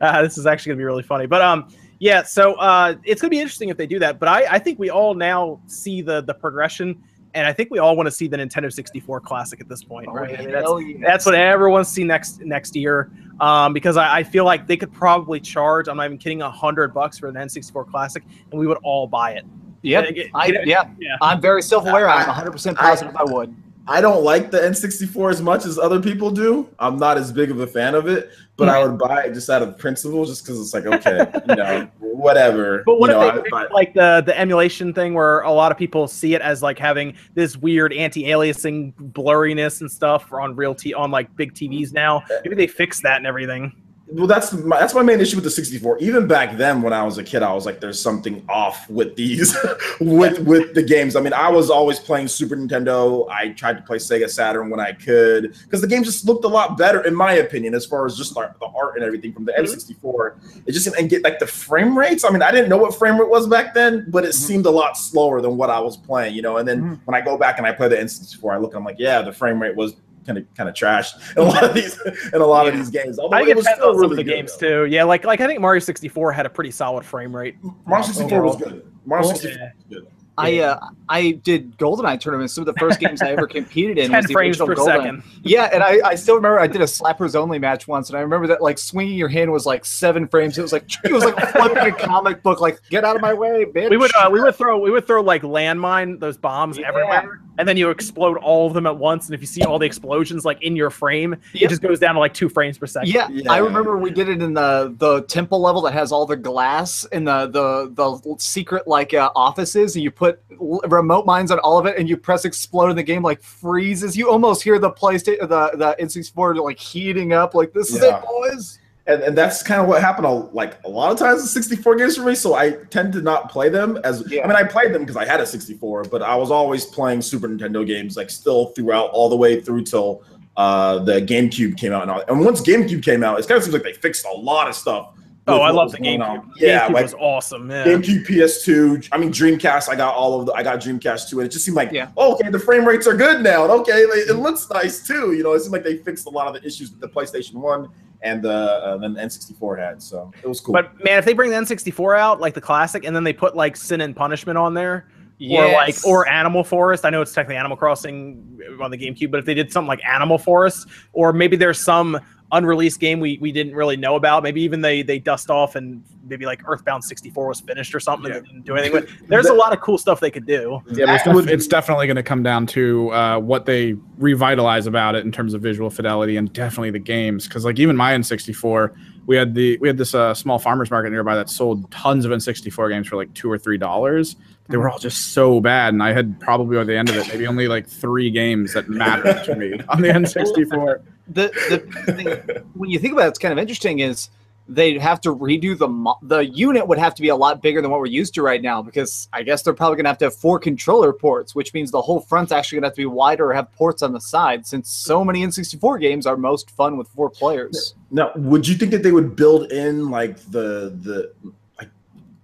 uh, 0.00 0.22
this 0.22 0.38
is 0.38 0.46
actually 0.46 0.70
gonna 0.70 0.78
be 0.78 0.84
really 0.84 1.02
funny. 1.02 1.26
But 1.26 1.42
um, 1.42 1.68
yeah. 1.98 2.22
So 2.22 2.54
uh, 2.54 2.94
it's 3.04 3.20
gonna 3.20 3.30
be 3.30 3.40
interesting 3.40 3.68
if 3.68 3.76
they 3.76 3.86
do 3.86 3.98
that. 3.98 4.18
But 4.18 4.28
I, 4.28 4.54
I 4.54 4.58
think 4.58 4.78
we 4.78 4.90
all 4.90 5.14
now 5.14 5.60
see 5.66 6.00
the 6.00 6.22
the 6.22 6.34
progression, 6.34 7.00
and 7.34 7.46
I 7.46 7.52
think 7.52 7.70
we 7.70 7.78
all 7.78 7.94
want 7.94 8.06
to 8.06 8.10
see 8.10 8.28
the 8.28 8.38
Nintendo 8.38 8.72
64 8.72 9.20
Classic 9.20 9.60
at 9.60 9.68
this 9.68 9.84
point, 9.84 10.08
right? 10.10 10.38
I 10.38 10.42
mean, 10.42 10.52
that's, 10.52 10.70
yes. 10.80 11.00
that's 11.02 11.26
what 11.26 11.34
everyone's 11.34 11.88
see 11.88 12.04
next 12.04 12.40
next 12.40 12.74
year. 12.74 13.10
Um, 13.40 13.72
because 13.72 13.96
I, 13.96 14.18
I 14.18 14.22
feel 14.24 14.44
like 14.44 14.66
they 14.66 14.76
could 14.76 14.92
probably 14.92 15.38
charge. 15.40 15.88
I'm 15.88 15.96
not 15.96 16.06
even 16.06 16.18
kidding, 16.18 16.42
a 16.42 16.50
hundred 16.50 16.92
bucks 16.92 17.18
for 17.18 17.28
an 17.28 17.34
N64 17.34 17.88
Classic, 17.88 18.24
and 18.50 18.58
we 18.58 18.66
would 18.66 18.78
all 18.82 19.06
buy 19.06 19.32
it. 19.32 19.44
Yep. 19.82 20.04
I, 20.34 20.48
it- 20.48 20.66
yeah. 20.66 20.90
yeah. 20.98 21.16
I'm 21.22 21.40
very 21.40 21.62
self-aware. 21.62 22.08
I'm 22.08 22.26
100 22.26 22.50
percent 22.50 22.76
positive 22.76 23.14
I, 23.16 23.24
would. 23.24 23.54
I 23.88 24.02
don't 24.02 24.22
like 24.22 24.50
the 24.50 24.58
N64 24.58 25.30
as 25.30 25.40
much 25.40 25.64
as 25.64 25.78
other 25.78 25.98
people 25.98 26.30
do. 26.30 26.68
I'm 26.78 26.98
not 26.98 27.16
as 27.16 27.32
big 27.32 27.50
of 27.50 27.60
a 27.60 27.66
fan 27.66 27.94
of 27.94 28.06
it, 28.06 28.30
but 28.56 28.68
I 28.68 28.84
would 28.84 28.98
buy 28.98 29.24
it 29.24 29.32
just 29.32 29.48
out 29.48 29.62
of 29.62 29.78
principle, 29.78 30.26
just 30.26 30.44
because 30.44 30.60
it's 30.60 30.74
like, 30.74 30.84
okay, 30.84 31.26
you 31.48 31.56
know, 31.56 31.88
whatever. 31.98 32.82
But 32.86 33.00
what 33.00 33.08
you 33.08 33.16
know, 33.16 33.42
they 33.42 33.50
I- 33.50 33.66
like 33.72 33.94
the 33.94 34.22
the 34.26 34.38
emulation 34.38 34.92
thing 34.92 35.14
where 35.14 35.40
a 35.40 35.50
lot 35.50 35.72
of 35.72 35.78
people 35.78 36.06
see 36.06 36.34
it 36.34 36.42
as 36.42 36.62
like 36.62 36.78
having 36.78 37.14
this 37.34 37.56
weird 37.56 37.94
anti-aliasing 37.94 38.92
blurriness 39.12 39.80
and 39.80 39.90
stuff 39.90 40.30
on 40.34 40.54
real 40.54 40.74
t 40.74 40.92
on 40.92 41.10
like 41.10 41.34
big 41.36 41.54
TVs 41.54 41.92
now? 41.92 42.22
Maybe 42.44 42.56
they 42.56 42.66
fix 42.66 43.00
that 43.00 43.16
and 43.16 43.26
everything. 43.26 43.72
Well, 44.12 44.26
that's 44.26 44.52
my, 44.52 44.78
that's 44.78 44.94
my 44.94 45.02
main 45.02 45.20
issue 45.20 45.36
with 45.36 45.44
the 45.44 45.50
64. 45.50 45.98
Even 45.98 46.26
back 46.26 46.56
then, 46.56 46.82
when 46.82 46.92
I 46.92 47.02
was 47.04 47.18
a 47.18 47.24
kid, 47.24 47.42
I 47.42 47.52
was 47.52 47.66
like, 47.66 47.80
"There's 47.80 48.00
something 48.00 48.44
off 48.48 48.88
with 48.88 49.16
these, 49.16 49.56
with 50.00 50.38
with 50.40 50.74
the 50.74 50.82
games." 50.82 51.16
I 51.16 51.20
mean, 51.20 51.32
I 51.32 51.48
was 51.50 51.70
always 51.70 51.98
playing 51.98 52.28
Super 52.28 52.56
Nintendo. 52.56 53.28
I 53.30 53.50
tried 53.50 53.76
to 53.76 53.82
play 53.82 53.98
Sega 53.98 54.28
Saturn 54.30 54.70
when 54.70 54.80
I 54.80 54.92
could 54.92 55.54
because 55.64 55.80
the 55.80 55.86
games 55.86 56.06
just 56.06 56.24
looked 56.26 56.44
a 56.44 56.48
lot 56.48 56.78
better, 56.78 57.02
in 57.06 57.14
my 57.14 57.34
opinion, 57.34 57.74
as 57.74 57.84
far 57.84 58.06
as 58.06 58.16
just 58.16 58.34
like 58.36 58.58
the 58.58 58.66
art 58.66 58.94
and 58.96 59.04
everything 59.04 59.32
from 59.32 59.44
the 59.44 59.52
Mhm. 59.52 59.64
N64. 59.64 60.34
It 60.66 60.72
just 60.72 60.86
and 60.96 61.08
get 61.10 61.22
like 61.22 61.38
the 61.38 61.46
frame 61.46 61.96
rates. 61.98 62.24
I 62.24 62.30
mean, 62.30 62.42
I 62.42 62.50
didn't 62.50 62.68
know 62.70 62.78
what 62.78 62.94
frame 62.94 63.18
rate 63.20 63.28
was 63.28 63.46
back 63.46 63.74
then, 63.74 64.06
but 64.08 64.24
it 64.24 64.32
seemed 64.34 64.66
a 64.66 64.70
lot 64.70 64.96
slower 64.96 65.40
than 65.40 65.56
what 65.56 65.70
I 65.70 65.80
was 65.80 65.96
playing, 65.96 66.34
you 66.34 66.42
know. 66.42 66.56
And 66.56 66.66
then 66.68 66.80
Mhm. 66.82 66.98
when 67.04 67.14
I 67.14 67.20
go 67.20 67.36
back 67.36 67.58
and 67.58 67.66
I 67.66 67.72
play 67.72 67.88
the 67.88 67.98
N64, 67.98 68.54
I 68.54 68.58
look, 68.58 68.74
I'm 68.74 68.84
like, 68.84 68.96
yeah, 68.98 69.22
the 69.22 69.32
frame 69.32 69.60
rate 69.60 69.76
was 69.76 69.94
kind 70.28 70.38
of 70.38 70.54
kind 70.54 70.68
of 70.68 70.74
trashed 70.74 71.14
in 71.36 71.42
a 71.42 71.46
lot 71.46 71.64
of 71.64 71.74
these 71.74 71.98
in 72.32 72.40
a 72.40 72.46
lot 72.46 72.68
of 72.68 72.74
these 72.74 72.90
games. 72.90 73.18
Although 73.18 73.36
I 73.36 73.40
think 73.40 73.48
it 73.48 73.52
it 73.52 73.56
was 73.56 73.64
depends 73.64 73.80
still 73.80 73.88
on 73.90 73.94
some 73.94 74.02
really 74.02 74.22
of 74.22 74.26
the 74.26 74.32
games 74.32 74.56
though. 74.56 74.84
too. 74.84 74.90
Yeah, 74.92 75.04
like 75.04 75.24
like 75.24 75.40
I 75.40 75.46
think 75.46 75.60
Mario 75.60 75.80
64 75.80 76.32
had 76.32 76.46
a 76.46 76.50
pretty 76.50 76.70
solid 76.70 77.04
frame 77.04 77.34
rate. 77.34 77.56
Mario 77.86 78.04
64 78.06 78.42
was 78.42 78.56
good. 78.56 78.92
Mario 79.06 79.28
64 79.28 79.50
yeah. 79.50 79.70
was 79.74 79.84
good. 79.88 80.06
I 80.38 80.58
uh, 80.60 80.78
I 81.08 81.32
did 81.32 81.76
GoldenEye 81.78 82.20
tournaments. 82.20 82.54
Some 82.54 82.62
of 82.66 82.72
the 82.74 82.78
first 82.78 83.00
games 83.00 83.20
I 83.20 83.30
ever 83.32 83.46
competed 83.58 83.98
in 83.98 84.10
Ten 84.10 84.18
was 84.18 84.26
the 84.26 84.32
frames 84.32 84.60
original 84.60 84.66
per 84.86 84.90
GoldenEye. 84.92 84.96
second. 85.02 85.22
Yeah, 85.42 85.64
and 85.72 85.82
I, 85.82 85.98
I 86.04 86.14
still 86.14 86.36
remember 86.36 86.60
I 86.60 86.66
did 86.66 86.80
a 86.80 86.84
slappers 86.84 87.34
only 87.34 87.58
match 87.58 87.88
once, 87.88 88.08
and 88.08 88.16
I 88.16 88.20
remember 88.20 88.46
that 88.48 88.62
like 88.62 88.78
swinging 88.78 89.18
your 89.18 89.28
hand 89.28 89.50
was 89.52 89.66
like 89.66 89.84
seven 89.84 90.28
frames. 90.28 90.56
It 90.58 90.62
was 90.62 90.72
like 90.72 90.84
it 91.04 91.12
was 91.12 91.24
like 91.24 91.36
flipping 91.50 91.78
a 91.78 91.92
comic 91.92 92.42
book. 92.42 92.60
Like 92.60 92.80
get 92.90 93.04
out 93.04 93.16
of 93.16 93.22
my 93.22 93.34
way, 93.34 93.64
bitch. 93.64 93.90
We 93.90 93.96
would 93.96 94.14
uh, 94.16 94.28
we 94.32 94.40
would 94.40 94.54
throw 94.54 94.78
we 94.78 94.90
would 94.90 95.06
throw 95.06 95.20
like 95.22 95.42
landmine 95.42 96.20
those 96.20 96.36
bombs 96.36 96.78
Yeah. 96.78 96.88
everywhere, 96.88 97.40
and 97.58 97.66
then 97.68 97.76
you 97.76 97.90
explode 97.90 98.36
all 98.38 98.66
of 98.66 98.74
them 98.74 98.86
at 98.86 98.96
once. 98.96 99.26
And 99.26 99.34
if 99.34 99.40
you 99.40 99.46
see 99.46 99.62
all 99.62 99.78
the 99.78 99.86
explosions 99.86 100.44
like 100.44 100.62
in 100.62 100.76
your 100.76 100.90
frame, 100.90 101.36
Yep. 101.54 101.62
it 101.62 101.68
just 101.68 101.82
goes 101.82 101.98
down 101.98 102.14
to 102.14 102.20
like 102.20 102.34
two 102.34 102.48
frames 102.48 102.78
per 102.78 102.86
second. 102.86 103.08
Yeah, 103.12 103.28
Yeah. 103.30 103.50
I 103.52 103.58
remember 103.58 103.96
we 103.98 104.10
did 104.10 104.28
it 104.28 104.42
in 104.42 104.54
the 104.54 104.94
the 104.98 105.22
temple 105.22 105.60
level 105.60 105.80
that 105.82 105.92
has 105.94 106.12
all 106.12 106.26
the 106.26 106.36
glass 106.36 107.04
and 107.12 107.26
the 107.26 107.46
the 107.48 107.90
the 107.94 108.34
secret 108.38 108.86
like 108.86 109.14
uh, 109.14 109.30
offices, 109.34 109.94
and 109.96 110.02
you 110.04 110.10
put 110.10 110.27
l- 110.60 110.80
remote 110.88 111.26
mines 111.26 111.50
on 111.50 111.58
all 111.60 111.78
of 111.78 111.86
it, 111.86 111.96
and 111.98 112.08
you 112.08 112.16
press 112.16 112.44
explode, 112.44 112.88
and 112.90 112.98
the 112.98 113.02
game 113.02 113.22
like 113.22 113.42
freezes. 113.42 114.16
You 114.16 114.30
almost 114.30 114.62
hear 114.62 114.78
the 114.78 114.90
PlayStation 114.90 115.40
the 115.40 115.70
the 115.76 115.96
N64 116.00 116.62
like 116.62 116.78
heating 116.78 117.32
up, 117.32 117.54
like 117.54 117.72
this 117.72 117.90
is 117.92 118.02
Yeah. 118.02 118.18
it, 118.18 118.24
boys. 118.24 118.78
And, 119.06 119.22
and 119.22 119.38
that's 119.38 119.62
kind 119.62 119.80
of 119.80 119.88
what 119.88 120.02
happened 120.02 120.26
a, 120.26 120.30
like 120.30 120.76
a 120.84 120.88
lot 120.88 121.10
of 121.10 121.18
times 121.18 121.40
in 121.40 121.46
64 121.46 121.96
games 121.96 122.16
for 122.16 122.24
me. 122.24 122.34
So 122.34 122.54
I 122.54 122.72
tend 122.90 123.14
to 123.14 123.22
not 123.22 123.50
play 123.50 123.70
them 123.70 123.98
as 124.04 124.22
Yeah. 124.30 124.44
I 124.44 124.46
mean 124.46 124.56
I 124.56 124.64
played 124.64 124.92
them 124.92 125.00
because 125.02 125.16
I 125.16 125.24
had 125.24 125.40
a 125.40 125.46
64, 125.46 126.04
but 126.10 126.20
I 126.20 126.36
was 126.36 126.50
always 126.50 126.84
playing 126.84 127.22
Super 127.22 127.48
Nintendo 127.48 127.86
games 127.86 128.18
like 128.18 128.28
still 128.28 128.66
throughout 128.66 129.08
all 129.12 129.30
the 129.30 129.36
way 129.36 129.62
through 129.62 129.84
till 129.84 130.22
uh, 130.58 130.98
the 130.98 131.22
GameCube 131.22 131.78
came 131.78 131.92
out 131.92 132.02
and 132.02 132.10
all. 132.10 132.22
And 132.28 132.44
once 132.44 132.60
GameCube 132.60 133.02
came 133.02 133.24
out, 133.24 133.38
it 133.40 133.48
kind 133.48 133.56
of 133.56 133.64
seems 133.64 133.72
like 133.72 133.82
they 133.84 133.94
fixed 133.94 134.26
a 134.26 134.32
lot 134.36 134.68
of 134.68 134.74
stuff. 134.74 135.14
Oh, 135.48 135.60
I 135.60 135.70
love 135.70 135.92
the 135.92 135.98
GameCube. 135.98 136.52
Yeah, 136.56 136.88
GameCube 136.88 136.92
like 136.92 137.02
was 137.04 137.14
awesome. 137.14 137.70
Yeah. 137.70 137.84
GameCube, 137.86 138.26
PS2. 138.26 139.08
I 139.12 139.18
mean, 139.18 139.30
Dreamcast. 139.32 139.88
I 139.88 139.96
got 139.96 140.14
all 140.14 140.38
of 140.40 140.46
the. 140.46 140.52
I 140.52 140.62
got 140.62 140.80
Dreamcast 140.80 141.30
too, 141.30 141.40
and 141.40 141.48
it 141.48 141.52
just 141.52 141.64
seemed 141.64 141.76
like, 141.76 141.90
Yeah. 141.92 142.10
oh, 142.16 142.34
okay, 142.34 142.50
the 142.50 142.58
frame 142.58 142.84
rates 142.86 143.06
are 143.06 143.16
good 143.16 143.42
now. 143.42 143.64
and 143.64 143.72
Okay, 143.72 144.06
like, 144.06 144.28
it 144.28 144.34
looks 144.34 144.68
nice 144.70 145.06
too. 145.06 145.32
You 145.32 145.42
know, 145.42 145.54
it 145.54 145.60
seemed 145.60 145.72
like 145.72 145.84
they 145.84 145.96
fixed 145.98 146.26
a 146.26 146.30
lot 146.30 146.46
of 146.46 146.54
the 146.54 146.66
issues 146.66 146.90
that 146.90 147.00
the 147.00 147.08
PlayStation 147.08 147.54
One 147.54 147.88
and 148.22 148.42
the 148.42 148.50
uh, 148.52 148.96
then 148.98 149.14
N64 149.14 149.78
had. 149.78 150.02
So 150.02 150.32
it 150.42 150.46
was 150.46 150.60
cool. 150.60 150.72
But 150.72 150.92
man, 151.04 151.18
if 151.18 151.24
they 151.24 151.32
bring 151.34 151.50
the 151.50 151.56
N64 151.56 152.18
out, 152.18 152.40
like 152.40 152.54
the 152.54 152.60
classic, 152.60 153.04
and 153.04 153.14
then 153.14 153.24
they 153.24 153.32
put 153.32 153.56
like 153.56 153.76
Sin 153.76 154.00
and 154.00 154.14
Punishment 154.14 154.58
on 154.58 154.74
there, 154.74 155.08
or 155.40 155.72
like 155.72 155.94
or 156.04 156.28
Animal 156.28 156.64
Forest. 156.64 157.04
I 157.04 157.10
know 157.10 157.22
it's 157.22 157.32
technically 157.32 157.56
Animal 157.56 157.76
Crossing 157.76 158.58
on 158.82 158.90
the 158.90 158.98
GameCube, 158.98 159.30
but 159.30 159.38
if 159.38 159.46
they 159.46 159.54
did 159.54 159.72
something 159.72 159.88
like 159.88 160.04
Animal 160.04 160.38
Forest, 160.38 160.88
or 161.12 161.32
maybe 161.32 161.56
there's 161.56 161.78
some 161.78 162.18
unreleased 162.52 162.98
game 163.00 163.20
we, 163.20 163.38
we 163.40 163.52
didn't 163.52 163.74
really 163.74 163.96
know 163.96 164.16
about. 164.16 164.42
Maybe 164.42 164.62
even 164.62 164.80
they 164.80 165.02
they 165.02 165.18
dust 165.18 165.50
off 165.50 165.76
and 165.76 166.02
maybe 166.26 166.46
like 166.46 166.60
Earthbound 166.66 167.04
64 167.04 167.48
was 167.48 167.60
finished 167.60 167.94
or 167.94 168.00
something 168.00 168.30
Yeah. 168.30 168.38
and 168.38 168.46
they 168.46 168.50
didn't 168.52 168.64
do 168.66 168.74
anything 168.76 168.92
with. 168.92 169.28
There's 169.28 169.46
a 169.46 169.54
lot 169.54 169.72
of 169.72 169.80
cool 169.80 169.98
stuff 169.98 170.20
they 170.20 170.30
could 170.30 170.46
do. 170.46 170.80
Yeah, 170.92 171.14
it's, 171.14 171.26
would- 171.26 171.46
def- 171.46 171.54
it's 171.54 171.66
definitely 171.66 172.06
going 172.06 172.16
to 172.16 172.22
come 172.22 172.42
down 172.42 172.66
to 172.68 173.12
uh, 173.12 173.38
what 173.38 173.66
they 173.66 173.94
revitalize 174.18 174.86
about 174.86 175.14
it 175.14 175.24
in 175.24 175.32
terms 175.32 175.54
of 175.54 175.60
visual 175.62 175.90
fidelity 175.90 176.36
and 176.36 176.52
definitely 176.52 176.90
the 176.90 176.98
games. 176.98 177.46
Because 177.48 177.64
like 177.64 177.78
even 177.78 177.96
my 177.96 178.12
N64, 178.12 178.94
we 179.26 179.36
had 179.36 179.54
the 179.54 179.76
we 179.78 179.88
had 179.88 179.98
this 179.98 180.14
uh, 180.14 180.32
small 180.34 180.58
farmers 180.58 180.90
market 180.90 181.10
nearby 181.10 181.34
that 181.36 181.50
sold 181.50 181.90
tons 181.90 182.24
of 182.24 182.30
N64 182.32 182.90
games 182.90 183.06
for 183.08 183.16
like 183.16 183.32
two 183.34 183.50
or 183.50 183.58
three 183.58 183.78
dollars. 183.78 184.36
They 184.70 184.76
were 184.76 184.90
all 184.90 184.98
just 184.98 185.32
so 185.32 185.60
bad, 185.62 185.94
and 185.94 186.02
I 186.02 186.12
had 186.12 186.38
probably 186.40 186.76
by 186.76 186.84
the 186.84 186.94
end 186.96 187.08
of 187.08 187.16
it 187.16 187.26
maybe 187.28 187.46
only 187.46 187.68
like 187.68 187.86
three 187.88 188.30
games 188.30 188.74
that 188.74 188.86
mattered 188.90 189.42
to 189.44 189.54
me 189.56 189.72
on 189.88 190.02
the 190.02 190.08
N64. 190.08 191.00
The 191.28 191.50
the 191.68 192.12
thing, 192.14 192.64
when 192.74 192.90
you 192.90 192.98
think 192.98 193.12
about 193.12 193.26
it, 193.26 193.28
it's 193.28 193.38
kind 193.38 193.52
of 193.52 193.58
interesting 193.58 193.98
is 194.00 194.30
they'd 194.70 195.00
have 195.00 195.18
to 195.18 195.34
redo 195.34 195.76
the 195.76 195.88
mo- 195.88 196.18
the 196.22 196.44
unit 196.44 196.86
would 196.86 196.98
have 196.98 197.14
to 197.14 197.22
be 197.22 197.28
a 197.28 197.36
lot 197.36 197.62
bigger 197.62 197.80
than 197.80 197.90
what 197.90 198.00
we're 198.00 198.06
used 198.06 198.34
to 198.34 198.42
right 198.42 198.60
now 198.60 198.82
because 198.82 199.26
I 199.32 199.42
guess 199.42 199.62
they're 199.62 199.72
probably 199.72 199.96
gonna 199.96 200.10
have 200.10 200.18
to 200.18 200.26
have 200.26 200.34
four 200.34 200.58
controller 200.58 201.12
ports, 201.12 201.54
which 201.54 201.72
means 201.72 201.90
the 201.90 202.02
whole 202.02 202.20
front's 202.20 202.52
actually 202.52 202.76
gonna 202.76 202.88
have 202.88 202.94
to 202.94 203.00
be 203.02 203.06
wider 203.06 203.46
or 203.50 203.54
have 203.54 203.72
ports 203.72 204.02
on 204.02 204.12
the 204.12 204.20
side. 204.20 204.66
Since 204.66 204.90
so 204.90 205.24
many 205.24 205.42
N64 205.44 206.00
games 206.00 206.26
are 206.26 206.36
most 206.36 206.70
fun 206.72 206.96
with 206.98 207.08
four 207.08 207.30
players. 207.30 207.94
now, 208.10 208.30
would 208.36 208.68
you 208.68 208.74
think 208.74 208.90
that 208.90 209.02
they 209.02 209.12
would 209.12 209.34
build 209.36 209.72
in 209.72 210.10
like 210.10 210.36
the 210.50 210.94
the 211.02 211.32
like 211.78 211.88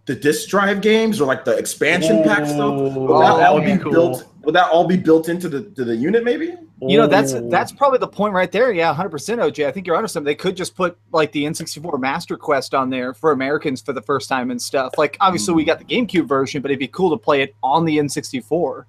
the 0.07 0.15
disc 0.15 0.49
drive 0.49 0.81
games 0.81 1.21
or 1.21 1.27
like 1.27 1.45
the 1.45 1.57
expansion 1.57 2.23
pack 2.23 2.47
stuff? 2.47 2.59
Ooh, 2.81 2.89
Would 3.01 3.23
that, 3.23 3.37
that 3.37 3.55
would 3.55 3.65
be 3.65 3.73
oh, 3.73 3.77
be 3.77 3.83
cool. 3.83 3.93
built? 3.93 4.27
Would 4.45 4.55
that 4.55 4.71
all 4.71 4.87
be 4.87 4.97
built 4.97 5.29
into 5.29 5.49
the 5.49 5.63
to 5.71 5.85
the 5.85 5.97
unit? 5.97 6.25
Maybe. 6.25 6.55
You 6.81 6.99
know, 6.99 7.07
that's 7.07 7.33
oh. 7.33 7.49
that's 7.49 7.73
probably 7.73 7.99
the 7.99 8.09
point 8.09 8.35
right 8.35 8.51
there. 8.51 8.73
Yeah, 8.73 8.95
100% 8.95 9.11
OJ. 9.11 9.67
I 9.67 9.71
think 9.71 9.87
you're 9.87 9.97
onto 9.97 10.09
something. 10.09 10.27
They 10.27 10.35
could 10.35 10.57
just 10.57 10.75
put 10.75 10.99
like 11.13 11.33
the 11.33 11.45
N64 11.45 11.99
Master 11.99 12.37
Quest 12.37 12.75
on 12.75 12.91
there 12.91 13.15
for 13.15 13.33
Americans 13.33 13.81
for 13.81 13.93
the 13.93 14.03
first 14.03 14.29
time 14.29 14.51
and 14.51 14.61
stuff. 14.61 14.93
Like 14.99 15.17
obviously 15.21 15.55
we 15.55 15.65
got 15.65 15.79
the 15.79 15.85
GameCube 15.85 16.29
version, 16.29 16.61
but 16.63 16.71
it'd 16.71 16.79
be 16.81 16.89
cool 16.89 17.11
to 17.11 17.17
play 17.17 17.43
it 17.43 17.55
on 17.63 17.85
the 17.85 17.99
N64. 17.99 18.85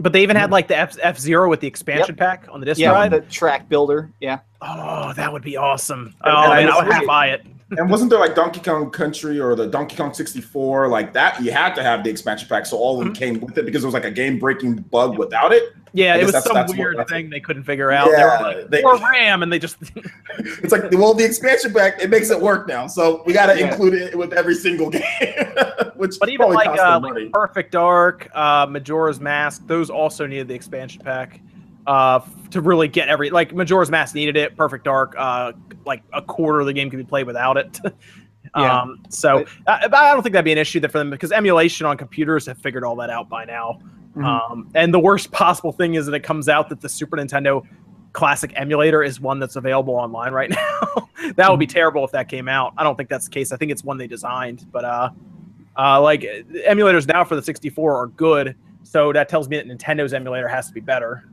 But 0.00 0.12
they 0.12 0.22
even 0.22 0.36
had 0.36 0.50
like 0.50 0.68
the 0.68 0.76
F 0.76 0.96
F 1.02 1.18
Zero 1.18 1.48
with 1.48 1.60
the 1.60 1.66
expansion 1.66 2.14
pack 2.14 2.46
on 2.50 2.60
the 2.60 2.66
disc 2.66 2.80
Yeah, 2.80 2.90
drive. 2.90 3.10
the 3.10 3.20
track 3.22 3.68
builder. 3.68 4.12
Yeah. 4.20 4.40
Oh, 4.60 5.12
that 5.14 5.32
would 5.32 5.42
be 5.42 5.56
awesome. 5.56 6.14
Oh 6.22 6.28
and 6.28 6.36
I 6.36 6.62
man, 6.62 6.72
I 6.72 6.76
would 6.76 6.84
have 6.84 6.94
really- 6.94 7.06
buy 7.06 7.26
it. 7.28 7.46
And 7.76 7.90
wasn't 7.90 8.08
there 8.08 8.18
like 8.18 8.34
Donkey 8.34 8.60
Kong 8.60 8.90
Country 8.90 9.38
or 9.38 9.54
the 9.54 9.66
Donkey 9.66 9.94
Kong 9.94 10.14
64 10.14 10.88
like 10.88 11.12
that? 11.12 11.38
You 11.42 11.52
had 11.52 11.74
to 11.74 11.82
have 11.82 12.02
the 12.02 12.08
expansion 12.08 12.48
pack, 12.48 12.64
so 12.64 12.78
all 12.78 12.98
of 12.98 13.04
them 13.04 13.14
came 13.14 13.40
with 13.40 13.58
it 13.58 13.66
because 13.66 13.82
it 13.84 13.86
was 13.86 13.92
like 13.92 14.06
a 14.06 14.10
game 14.10 14.38
breaking 14.38 14.76
bug 14.76 15.18
without 15.18 15.52
it. 15.52 15.74
Yeah, 15.92 16.16
it 16.16 16.22
was 16.22 16.32
that's- 16.32 16.44
some 16.46 16.54
that's 16.54 16.74
weird 16.74 16.96
that's- 16.96 17.10
thing 17.10 17.28
they 17.28 17.40
couldn't 17.40 17.64
figure 17.64 17.90
out. 17.90 18.08
Yeah, 18.10 18.16
they 18.16 18.82
were 18.82 18.88
like, 18.92 19.00
they- 19.02 19.06
RAM, 19.18 19.42
and 19.42 19.52
they 19.52 19.58
just 19.58 19.76
It's 20.38 20.72
like 20.72 20.90
well, 20.92 21.12
the 21.12 21.24
expansion 21.26 21.74
pack 21.74 22.00
it 22.02 22.08
makes 22.08 22.30
it 22.30 22.40
work 22.40 22.68
now, 22.68 22.86
so 22.86 23.22
we 23.26 23.34
got 23.34 23.46
to 23.52 23.58
Yeah. 23.58 23.68
include 23.70 23.94
it 23.94 24.16
with 24.16 24.32
every 24.32 24.54
single 24.54 24.88
game. 24.90 25.02
Which 25.96 26.18
But 26.18 26.30
even 26.30 26.50
like, 26.50 26.68
uh, 26.78 27.00
like. 27.02 27.32
Perfect 27.32 27.72
Dark, 27.72 28.28
uh, 28.34 28.66
Majora's 28.68 29.20
Mask, 29.20 29.66
those 29.66 29.90
also 29.90 30.26
needed 30.26 30.48
the 30.48 30.54
expansion 30.54 31.02
pack 31.04 31.40
uh, 31.88 32.20
to 32.50 32.60
really 32.60 32.86
get 32.86 33.08
every 33.08 33.30
like 33.30 33.54
Majora's 33.54 33.90
Mask 33.90 34.14
needed 34.14 34.36
it. 34.36 34.54
Perfect 34.56 34.84
Dark, 34.84 35.14
uh, 35.16 35.52
like 35.86 36.02
a 36.12 36.20
quarter 36.20 36.60
of 36.60 36.66
the 36.66 36.72
game 36.74 36.90
could 36.90 36.98
be 36.98 37.04
played 37.04 37.26
without 37.26 37.56
it. 37.56 37.80
Yeah. 38.56 38.80
um, 38.80 39.02
so 39.10 39.44
but 39.66 39.92
I 39.94 40.10
don't 40.14 40.22
think 40.22 40.32
that'd 40.32 40.42
be 40.42 40.52
an 40.52 40.58
issue 40.58 40.80
for 40.80 40.96
them 40.96 41.10
because 41.10 41.32
emulation 41.32 41.84
on 41.84 41.98
computers 41.98 42.46
have 42.46 42.56
figured 42.56 42.82
all 42.82 42.96
that 42.96 43.10
out 43.10 43.28
by 43.28 43.44
now. 43.44 43.78
Mhm. 44.16 44.24
Um, 44.24 44.70
and 44.74 44.94
the 44.94 44.98
worst 44.98 45.30
possible 45.32 45.70
thing 45.70 45.94
is 45.96 46.06
that 46.06 46.14
it 46.14 46.22
comes 46.22 46.48
out 46.48 46.70
that 46.70 46.80
the 46.80 46.88
Super 46.88 47.18
Nintendo 47.18 47.62
classic 48.14 48.52
emulator 48.56 49.02
is 49.02 49.20
one 49.20 49.38
that's 49.38 49.56
available 49.56 49.94
online 49.94 50.32
right 50.32 50.48
now. 50.50 51.08
that 51.36 51.50
would 51.50 51.60
be 51.60 51.66
terrible 51.66 52.04
if 52.06 52.10
that 52.12 52.30
came 52.30 52.48
out. 52.48 52.72
I 52.78 52.84
don't 52.84 52.96
think 52.96 53.10
that's 53.10 53.26
the 53.26 53.30
case. 53.32 53.52
I 53.52 53.58
think 53.58 53.70
it's 53.70 53.84
one 53.84 53.98
they 53.98 54.06
designed, 54.06 54.66
but 54.72 54.84
uh, 54.86 55.10
uh, 55.78 56.00
like 56.00 56.22
emulators 56.66 57.06
now 57.06 57.24
for 57.24 57.36
the 57.36 57.42
64 57.42 57.96
are 57.96 58.06
good, 58.06 58.56
so 58.82 59.12
that 59.12 59.28
tells 59.28 59.46
me 59.50 59.56
that 59.58 59.66
Nintendo's 59.66 60.14
emulator 60.14 60.48
has 60.48 60.68
to 60.68 60.72
be 60.72 60.80
better. 60.80 61.28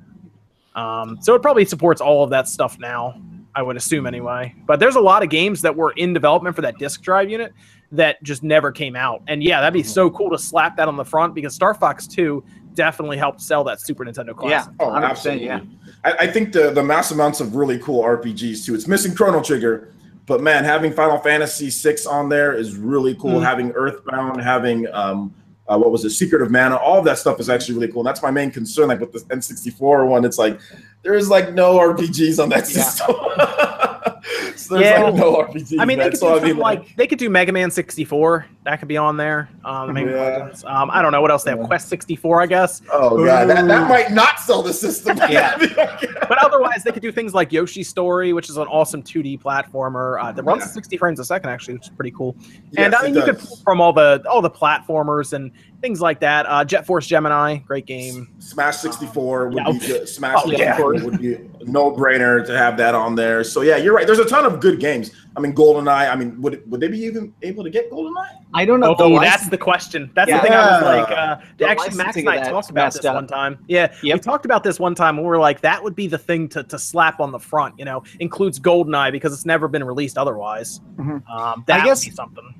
Um, 0.75 1.17
so 1.21 1.33
it 1.35 1.41
probably 1.41 1.65
supports 1.65 2.01
all 2.01 2.23
of 2.23 2.29
that 2.31 2.47
stuff 2.47 2.77
now. 2.79 3.19
I 3.57 3.61
would 3.61 3.77
assume 3.77 4.05
anyway. 4.05 4.53
But 4.65 4.81
there's 4.81 4.97
a 4.97 5.01
lot 5.01 5.23
of 5.23 5.29
games 5.29 5.61
that 5.61 5.73
were 5.75 5.91
in 5.93 6.11
development 6.13 6.55
for 6.57 6.61
that 6.63 6.77
disk 6.77 7.01
drive 7.01 7.29
unit 7.29 7.53
that 7.93 8.21
just 8.21 8.43
never 8.43 8.69
came 8.71 8.97
out. 8.97 9.21
And 9.27 9.41
yeah, 9.41 9.61
that'd 9.61 9.73
be 9.73 9.83
so 9.83 10.09
cool 10.09 10.29
to 10.31 10.37
slap 10.37 10.75
that 10.75 10.89
on 10.89 10.97
the 10.97 11.05
front 11.05 11.33
because 11.33 11.55
Star 11.55 11.73
Fox 11.73 12.05
2 12.05 12.43
definitely 12.73 13.15
helped 13.15 13.41
sell 13.41 13.63
that 13.63 13.79
Super 13.79 14.03
Nintendo 14.03 14.35
classic. 14.35 14.73
Yeah. 14.77 14.85
Oh, 14.85 14.89
100%, 14.91 15.03
absolutely. 15.09 15.45
yeah. 15.45 15.61
I, 16.03 16.11
I 16.21 16.27
think 16.27 16.51
the 16.51 16.71
the 16.71 16.83
mass 16.83 17.11
amounts 17.11 17.39
of 17.39 17.55
really 17.55 17.79
cool 17.79 18.03
RPGs 18.03 18.65
too. 18.65 18.75
It's 18.75 18.87
missing 18.89 19.15
Chrono 19.15 19.41
Trigger, 19.41 19.93
but 20.25 20.41
man, 20.41 20.65
having 20.65 20.91
Final 20.91 21.17
Fantasy 21.19 21.69
VI 21.69 21.95
on 22.09 22.27
there 22.27 22.53
is 22.53 22.75
really 22.75 23.15
cool. 23.15 23.39
Mhm. 23.39 23.43
Having 23.43 23.71
Earthbound, 23.71 24.41
having 24.41 24.87
um, 24.93 25.33
uh, 25.67 25.77
what 25.77 25.91
was 25.91 26.03
the 26.03 26.09
Secret 26.09 26.41
of 26.41 26.51
Mana, 26.51 26.75
all 26.75 26.99
of 26.99 27.05
that 27.05 27.17
stuff 27.17 27.39
is 27.39 27.49
actually 27.49 27.75
really 27.75 27.91
cool. 27.91 28.01
And 28.01 28.07
that's 28.07 28.21
my 28.21 28.31
main 28.31 28.51
concern. 28.51 28.87
Like 28.87 28.99
with 28.99 29.11
the 29.11 29.19
N64 29.35 30.07
one, 30.07 30.23
it's 30.25 30.37
like 30.37 30.59
there's 31.01 31.29
like 31.29 31.53
no 31.53 31.77
RPGs 31.79 32.41
on 32.41 32.49
that 32.49 32.69
Yeah. 32.69 32.83
system. 32.83 33.15
there's 34.67 34.81
Yeah. 34.83 35.03
like 35.03 35.15
no 35.15 35.35
RPGs. 35.35 35.79
I 35.79 35.85
mean, 35.85 35.97
they 35.99 36.05
could 36.05 36.11
do 36.13 36.17
something 36.17 36.57
like 36.57 36.95
they 36.95 37.07
could 37.07 37.19
do 37.19 37.29
Mega 37.29 37.51
Man 37.51 37.71
64. 37.71 38.45
That 38.63 38.79
could 38.79 38.87
be 38.87 38.97
on 38.97 39.15
there. 39.17 39.47
Um, 39.63 39.95
Yeah. 39.95 40.49
Um, 40.65 40.89
I 40.91 41.01
don't 41.01 41.11
know 41.11 41.21
what 41.21 41.29
else 41.31 41.43
they 41.43 41.51
have. 41.51 41.59
Yeah. 41.59 41.65
Quest 41.67 41.87
64, 41.89 42.41
I 42.41 42.45
guess. 42.47 42.81
oh 42.91 43.23
god, 43.23 43.47
that, 43.49 43.67
that 43.67 43.87
might 43.89 44.11
not 44.11 44.39
sell 44.39 44.61
the 44.61 44.73
system. 44.73 45.17
Yeah. 45.29 45.55
But 45.57 46.37
otherwise, 46.43 46.83
they 46.83 46.91
could 46.91 47.01
do 47.03 47.11
things 47.11 47.33
like 47.33 47.51
Yoshi's 47.51 47.87
Story, 47.87 48.33
which 48.33 48.49
is 48.49 48.57
an 48.57 48.67
awesome 48.67 49.03
2D 49.03 49.41
platformer 49.41 50.21
uh, 50.23 50.31
that 50.31 50.43
runs 50.43 50.61
Yeah. 50.63 50.67
60 50.67 50.97
frames 50.97 51.19
a 51.19 51.25
second, 51.25 51.49
actually, 51.49 51.75
which 51.75 51.83
is 51.83 51.89
pretty 51.89 52.11
cool. 52.11 52.35
Yes, 52.71 52.85
and 52.85 52.95
I 52.95 53.03
mean, 53.03 53.13
you 53.15 53.21
could 53.23 53.39
pull 53.39 53.57
from 53.57 53.81
all 53.81 53.93
the 53.93 54.23
all 54.29 54.41
the 54.41 54.49
platformers 54.49 55.33
and 55.33 55.51
things 55.81 56.01
like 56.01 56.19
that. 56.21 56.45
Uh, 56.47 56.63
Jet 56.65 56.85
Force 56.85 57.05
Gemini, 57.05 57.57
great 57.57 57.85
game. 57.85 58.27
Smash 58.39 58.77
64 58.77 59.49
would 59.49 59.57
Yeah. 59.57 59.71
be 59.71 59.79
good. 59.79 60.09
Smash 60.09 60.39
Oh, 60.43 60.49
yeah. 60.51 60.75
64 60.77 60.93
would 61.05 61.21
be 61.21 61.37
no-brainer 61.65 62.45
to 62.45 62.57
have 62.57 62.77
that 62.77 62.95
on 62.95 63.15
there. 63.15 63.43
So 63.43 63.61
yeah, 63.61 63.77
you're 63.77 63.93
right. 63.93 64.05
There's 64.07 64.19
a 64.19 64.25
ton 64.25 64.45
of 64.45 64.54
good 64.55 64.79
games. 64.79 65.11
I 65.35 65.39
mean, 65.39 65.53
GoldenEye. 65.53 66.09
I 66.11 66.15
mean, 66.15 66.41
would 66.41 66.69
would 66.69 66.79
they 66.81 66.87
be 66.87 66.99
even 66.99 67.33
able 67.41 67.63
to 67.63 67.69
get 67.69 67.91
GoldenEye? 67.91 68.27
I 68.53 68.65
don't 68.65 68.79
know. 68.79 68.95
Oh, 68.97 69.09
the 69.13 69.19
that's 69.19 69.49
the 69.49 69.57
question. 69.57 70.09
That's 70.15 70.29
Yeah. 70.29 70.37
the 70.37 70.43
thing 70.43 70.51
I 70.53 70.71
was 70.71 70.83
like. 70.83 71.11
Uh, 71.17 71.37
The 71.57 71.67
actually, 71.67 71.97
Max 71.97 71.97
licensing 72.15 72.27
and 72.27 72.39
I 72.39 72.49
talked 72.49 72.69
about 72.69 72.93
this 72.93 73.05
up. 73.05 73.15
one 73.15 73.27
time. 73.27 73.57
Yeah, 73.67 73.93
we 74.03 74.17
talked 74.19 74.45
about 74.45 74.63
this 74.63 74.79
one 74.79 74.95
time. 74.95 75.17
and 75.17 75.25
We 75.25 75.29
were 75.29 75.39
like, 75.39 75.61
that 75.61 75.83
would 75.83 75.95
be 75.95 76.07
the 76.07 76.17
thing 76.17 76.47
to, 76.49 76.63
to 76.63 76.79
slap 76.79 77.19
on 77.19 77.31
the 77.31 77.39
front. 77.39 77.77
You 77.77 77.85
know, 77.85 78.03
includes 78.19 78.59
GoldenEye 78.59 79.11
because 79.11 79.33
it's 79.33 79.45
never 79.45 79.67
been 79.67 79.83
released 79.83 80.17
otherwise. 80.17 80.79
Mhm. 80.97 81.27
Um, 81.29 81.63
that 81.67 81.81
I 81.81 81.85
guess- 81.85 82.03
would 82.05 82.11
be 82.11 82.15
something. 82.15 82.55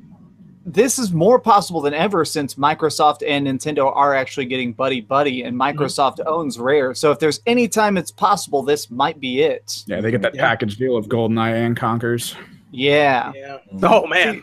This 0.66 0.98
is 0.98 1.14
more 1.14 1.40
possible 1.40 1.80
than 1.80 1.94
ever 1.94 2.26
since 2.26 2.56
Microsoft 2.56 3.22
and 3.28 3.46
Nintendo 3.46 3.96
are 3.96 4.16
actually 4.16 4.46
getting 4.48 4.74
buddy 4.74 5.00
buddy, 5.00 5.44
and 5.44 5.56
Microsoft 5.56 6.20
owns 6.26 6.58
Rare. 6.58 6.96
So 6.96 7.12
if 7.12 7.20
there's 7.20 7.40
any 7.46 7.68
time 7.68 7.98
it's 7.98 8.12
possible, 8.12 8.64
this 8.64 8.90
might 8.90 9.20
be 9.20 9.42
it. 9.42 9.84
Yeah, 9.86 10.02
they 10.02 10.10
get 10.12 10.22
that 10.24 10.34
Yeah. 10.36 10.42
package 10.48 10.78
deal 10.78 10.98
of 10.98 11.08
GoldenEye 11.08 11.66
and 11.66 11.78
Conkers. 11.78 12.36
Yeah. 12.72 13.32
Yeah. 13.36 13.58
Oh 13.84 14.06
man. 14.08 14.42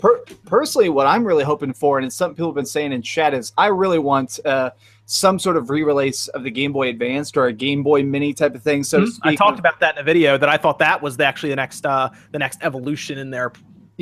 Per- 0.00 0.24
personally, 0.46 0.88
what 0.88 1.06
I'm 1.06 1.22
really 1.24 1.44
hoping 1.44 1.72
for, 1.74 1.98
and 1.98 2.06
it's 2.06 2.16
something 2.16 2.34
people 2.34 2.48
have 2.48 2.56
been 2.56 2.66
saying 2.66 2.92
in 2.92 3.02
chat, 3.02 3.34
is 3.34 3.52
I 3.58 3.66
really 3.66 3.98
want 4.00 4.40
uh, 4.44 4.70
some 5.04 5.38
sort 5.38 5.56
of 5.56 5.68
re-release 5.70 6.28
of 6.28 6.42
the 6.44 6.50
Game 6.50 6.72
Boy 6.72 6.88
Advanced 6.88 7.36
or 7.36 7.46
a 7.46 7.52
Game 7.52 7.82
Boy 7.82 8.02
Mini 8.02 8.32
type 8.32 8.54
of 8.54 8.62
thing. 8.62 8.82
So 8.82 9.00
to 9.00 9.04
Mhm. 9.04 9.08
I 9.22 9.28
speak. 9.28 9.38
talked 9.38 9.58
about 9.60 9.78
that 9.80 9.94
in 9.96 10.00
a 10.00 10.04
video 10.04 10.38
that 10.38 10.48
I 10.48 10.56
thought 10.56 10.78
that 10.80 11.02
was 11.02 11.16
the, 11.18 11.24
actually 11.26 11.50
the 11.50 11.56
next 11.56 11.84
uh, 11.86 12.08
the 12.32 12.38
next 12.38 12.58
evolution 12.62 13.18
in 13.18 13.30
their 13.30 13.52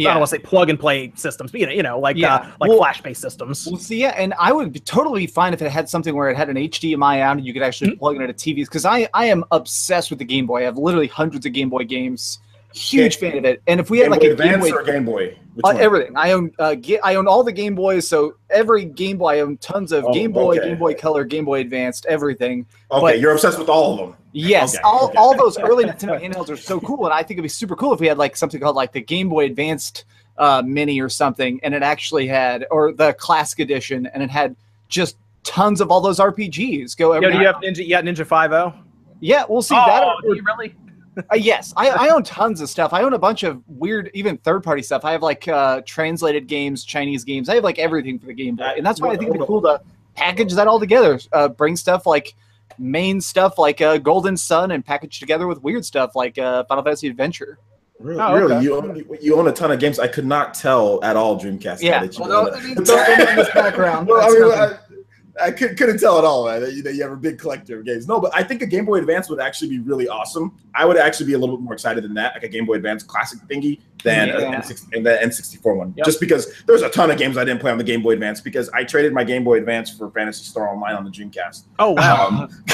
I 0.08 0.12
don't 0.12 0.20
want 0.20 0.30
to 0.30 0.36
say 0.36 0.42
plug 0.42 0.70
and 0.70 0.78
play 0.78 1.12
systems, 1.16 1.50
but 1.50 1.60
you 1.60 1.66
know, 1.66 1.72
you 1.72 1.82
know, 1.82 1.98
like 1.98 2.16
Yeah. 2.16 2.34
uh, 2.36 2.46
like 2.60 2.68
Well- 2.70 2.78
flash 2.78 3.00
based 3.02 3.20
systems. 3.20 3.66
Well, 3.66 3.76
see, 3.80 4.00
yeah, 4.00 4.14
and 4.16 4.34
I 4.38 4.52
would 4.52 4.72
be 4.72 4.80
totally 4.80 5.26
fine 5.26 5.52
if 5.52 5.62
it 5.62 5.70
had 5.70 5.88
something 5.88 6.14
where 6.14 6.30
it 6.30 6.36
had 6.36 6.48
an 6.48 6.56
HDMI 6.56 7.20
out 7.20 7.36
and 7.36 7.46
you 7.46 7.52
could 7.52 7.62
actually 7.62 7.90
Mm-hmm. 7.92 7.98
plug 7.98 8.16
it 8.16 8.22
into 8.22 8.34
TVs. 8.34 8.66
Because 8.66 8.84
I, 8.84 9.08
I 9.14 9.26
am 9.26 9.44
obsessed 9.50 10.10
with 10.10 10.18
the 10.18 10.24
Game 10.24 10.46
Boy. 10.46 10.60
I 10.60 10.62
have 10.64 10.76
literally 10.78 11.08
hundreds 11.08 11.44
of 11.46 11.52
Game 11.52 11.68
Boy 11.68 11.84
games. 11.84 12.38
Huge 12.74 13.16
fan 13.16 13.36
of 13.38 13.44
it. 13.44 13.62
And 13.66 13.80
if 13.80 13.90
we 13.90 13.98
had 13.98 14.04
Game 14.04 14.10
like 14.12 14.20
Boy 14.20 14.30
a 14.32 14.36
Game 14.36 14.60
Boy, 14.60 14.70
or 14.72 14.82
Game 14.84 15.04
Boy? 15.04 15.36
Uh, 15.64 15.70
everything, 15.70 16.16
I 16.16 16.32
own. 16.32 16.52
Uh, 16.58 16.74
ge- 16.76 17.00
I 17.02 17.16
own 17.16 17.26
all 17.26 17.42
the 17.42 17.52
Game 17.52 17.74
Boys. 17.74 18.06
So 18.06 18.34
every 18.48 18.84
Game 18.84 19.18
Boy, 19.18 19.38
I 19.38 19.40
own 19.40 19.56
tons 19.58 19.92
of 19.92 20.04
Oh, 20.04 20.14
Game 20.14 20.32
Boy, 20.32 20.56
okay. 20.58 20.68
Game 20.68 20.78
Boy 20.78 20.94
Color, 20.94 21.24
Game 21.24 21.44
Boy 21.44 21.60
Advanced, 21.60 22.06
everything. 22.06 22.66
Okay, 22.90 23.00
but- 23.00 23.20
you're 23.20 23.32
obsessed 23.32 23.58
with 23.58 23.68
all 23.68 23.92
of 23.94 23.98
them. 23.98 24.16
Yes, 24.32 24.76
Okay, 24.76 24.82
all, 24.84 25.06
okay. 25.08 25.18
all 25.18 25.36
those 25.36 25.58
early 25.58 25.84
Nintendo 25.86 26.22
handhelds 26.22 26.48
are 26.50 26.56
so 26.56 26.78
cool, 26.80 27.04
and 27.04 27.12
I 27.12 27.18
think 27.24 27.32
it'd 27.32 27.42
be 27.42 27.48
super 27.48 27.74
cool 27.74 27.92
if 27.92 27.98
we 27.98 28.06
had 28.06 28.16
like 28.16 28.36
something 28.36 28.60
called 28.60 28.76
like 28.76 28.92
the 28.92 29.00
Game 29.00 29.28
Boy 29.28 29.46
Advanced 29.46 30.04
uh, 30.38 30.62
Mini 30.64 31.00
or 31.00 31.08
something, 31.08 31.58
and 31.64 31.74
it 31.74 31.82
actually 31.82 32.28
had 32.28 32.64
or 32.70 32.92
the 32.92 33.12
Classic 33.14 33.58
Edition, 33.58 34.06
and 34.06 34.22
it 34.22 34.30
had 34.30 34.54
just 34.88 35.16
tons 35.42 35.80
of 35.80 35.90
all 35.90 36.00
those 36.00 36.20
RPGs. 36.20 36.96
Go 36.96 37.10
Yo, 37.14 37.16
every 37.18 37.32
do 37.32 37.38
you 37.40 37.46
have 37.46 37.56
Ninja? 37.56 37.78
You 37.84 37.88
got 37.90 38.04
Ninja 38.04 38.24
Five 38.24 38.52
O? 38.52 38.72
yeah, 39.18 39.44
we'll 39.48 39.62
see 39.62 39.74
oh, 39.74 39.84
that. 39.86 40.04
or- 40.04 40.14
do 40.22 40.36
you 40.36 40.44
really? 40.46 40.76
Uh, 41.18 41.34
yes, 41.36 41.72
I, 41.76 41.90
I 41.90 42.08
own 42.10 42.22
tons 42.22 42.60
of 42.60 42.68
stuff. 42.68 42.92
I 42.92 43.02
own 43.02 43.12
a 43.14 43.18
bunch 43.18 43.42
of 43.42 43.62
weird, 43.68 44.10
even 44.14 44.36
third 44.38 44.62
party 44.62 44.82
stuff. 44.82 45.04
I 45.04 45.12
have 45.12 45.22
like 45.22 45.46
uh, 45.48 45.82
translated 45.86 46.46
games, 46.46 46.84
Chinese 46.84 47.24
games. 47.24 47.48
I 47.48 47.56
have 47.56 47.64
like 47.64 47.78
everything 47.78 48.18
for 48.18 48.26
the 48.26 48.34
Game 48.34 48.56
Boy, 48.56 48.74
and 48.76 48.84
that's 48.86 49.00
why 49.00 49.08
I 49.08 49.16
think 49.16 49.30
it'd 49.30 49.40
be 49.40 49.46
cool 49.46 49.62
to 49.62 49.80
package 50.14 50.52
that 50.54 50.66
all 50.68 50.78
together. 50.80 51.18
Uh, 51.32 51.48
bring 51.48 51.76
stuff 51.76 52.06
like 52.06 52.34
main 52.78 53.20
stuff 53.20 53.58
like 53.58 53.80
uh, 53.80 53.98
Golden 53.98 54.36
Sun 54.36 54.70
and 54.70 54.84
package 54.84 55.20
together 55.20 55.46
with 55.46 55.62
weird 55.62 55.84
stuff 55.84 56.14
like 56.14 56.38
uh, 56.38 56.64
Final 56.64 56.84
Fantasy 56.84 57.08
Adventure. 57.08 57.58
Really, 57.98 58.20
Oh, 58.20 58.34
really? 58.34 58.54
okay. 58.54 58.64
You, 58.64 58.76
own, 58.76 58.96
you, 58.96 59.18
you 59.20 59.36
own 59.36 59.46
a 59.48 59.52
ton 59.52 59.70
of 59.70 59.78
games. 59.78 59.98
I 59.98 60.08
could 60.08 60.24
not 60.24 60.54
tell 60.54 61.04
at 61.04 61.16
all, 61.16 61.38
Dreamcast. 61.38 61.82
Yeah. 61.82 62.00
that 62.02 62.16
you 62.16 62.24
Well, 62.24 62.32
own 62.32 62.44
no, 62.46 62.50
it. 62.52 62.56
I 62.56 62.62
mean, 62.66 62.74
don't 62.76 62.86
go 62.86 63.30
in 63.30 63.36
this 63.36 63.50
background. 63.52 64.08
Well, 64.10 64.20
I 64.22 64.28
mean, 64.30 64.48
nothing. 64.48 64.99
I, 65.40 65.46
I 65.46 65.50
could, 65.50 65.76
couldn't 65.78 65.98
tell 65.98 66.18
at 66.18 66.24
all, 66.24 66.46
man. 66.46 66.60
That 66.62 66.72
you, 66.74 66.82
that 66.82 66.94
you 66.94 67.02
have 67.02 67.12
a 67.12 67.16
big 67.16 67.38
collector 67.38 67.78
of 67.80 67.84
games. 67.86 68.06
No, 68.06 68.20
but 68.20 68.30
I 68.34 68.42
think 68.42 68.62
a 68.62 68.66
Game 68.66 68.84
Boy 68.84 68.98
Advance 68.98 69.28
would 69.30 69.40
actually 69.40 69.68
be 69.70 69.78
really 69.78 70.08
awesome. 70.08 70.56
I 70.74 70.84
would 70.84 70.96
actually 70.96 71.26
be 71.26 71.32
a 71.34 71.38
little 71.38 71.56
bit 71.56 71.62
more 71.64 71.72
excited 71.74 72.04
than 72.04 72.14
that, 72.14 72.34
like 72.34 72.42
a 72.44 72.48
Game 72.48 72.66
Boy 72.66 72.74
Advance 72.74 73.02
classic 73.02 73.38
thingy, 73.48 73.80
than 74.04 74.28
Yeah. 74.28 74.34
a 74.34 74.62
N6, 74.62 74.90
the 75.02 75.18
N64 75.22 75.76
one. 75.76 75.94
Yep. 75.96 76.06
Just 76.06 76.20
because 76.20 76.52
there's 76.66 76.82
a 76.82 76.88
ton 76.90 77.10
of 77.10 77.18
games 77.18 77.36
I 77.36 77.44
didn't 77.44 77.60
play 77.60 77.70
on 77.72 77.78
the 77.78 77.84
Game 77.84 78.02
Boy 78.02 78.12
Advance 78.12 78.40
because 78.40 78.68
I 78.70 78.84
traded 78.84 79.12
my 79.12 79.24
Game 79.24 79.44
Boy 79.44 79.58
Advance 79.58 79.90
for 79.90 80.10
Phantasy 80.10 80.44
Star 80.44 80.68
Online 80.68 80.94
on 80.94 81.04
the 81.04 81.10
Dreamcast. 81.10 81.64
Oh 81.78 81.90
wow. 81.92 82.28
Um, 82.28 82.48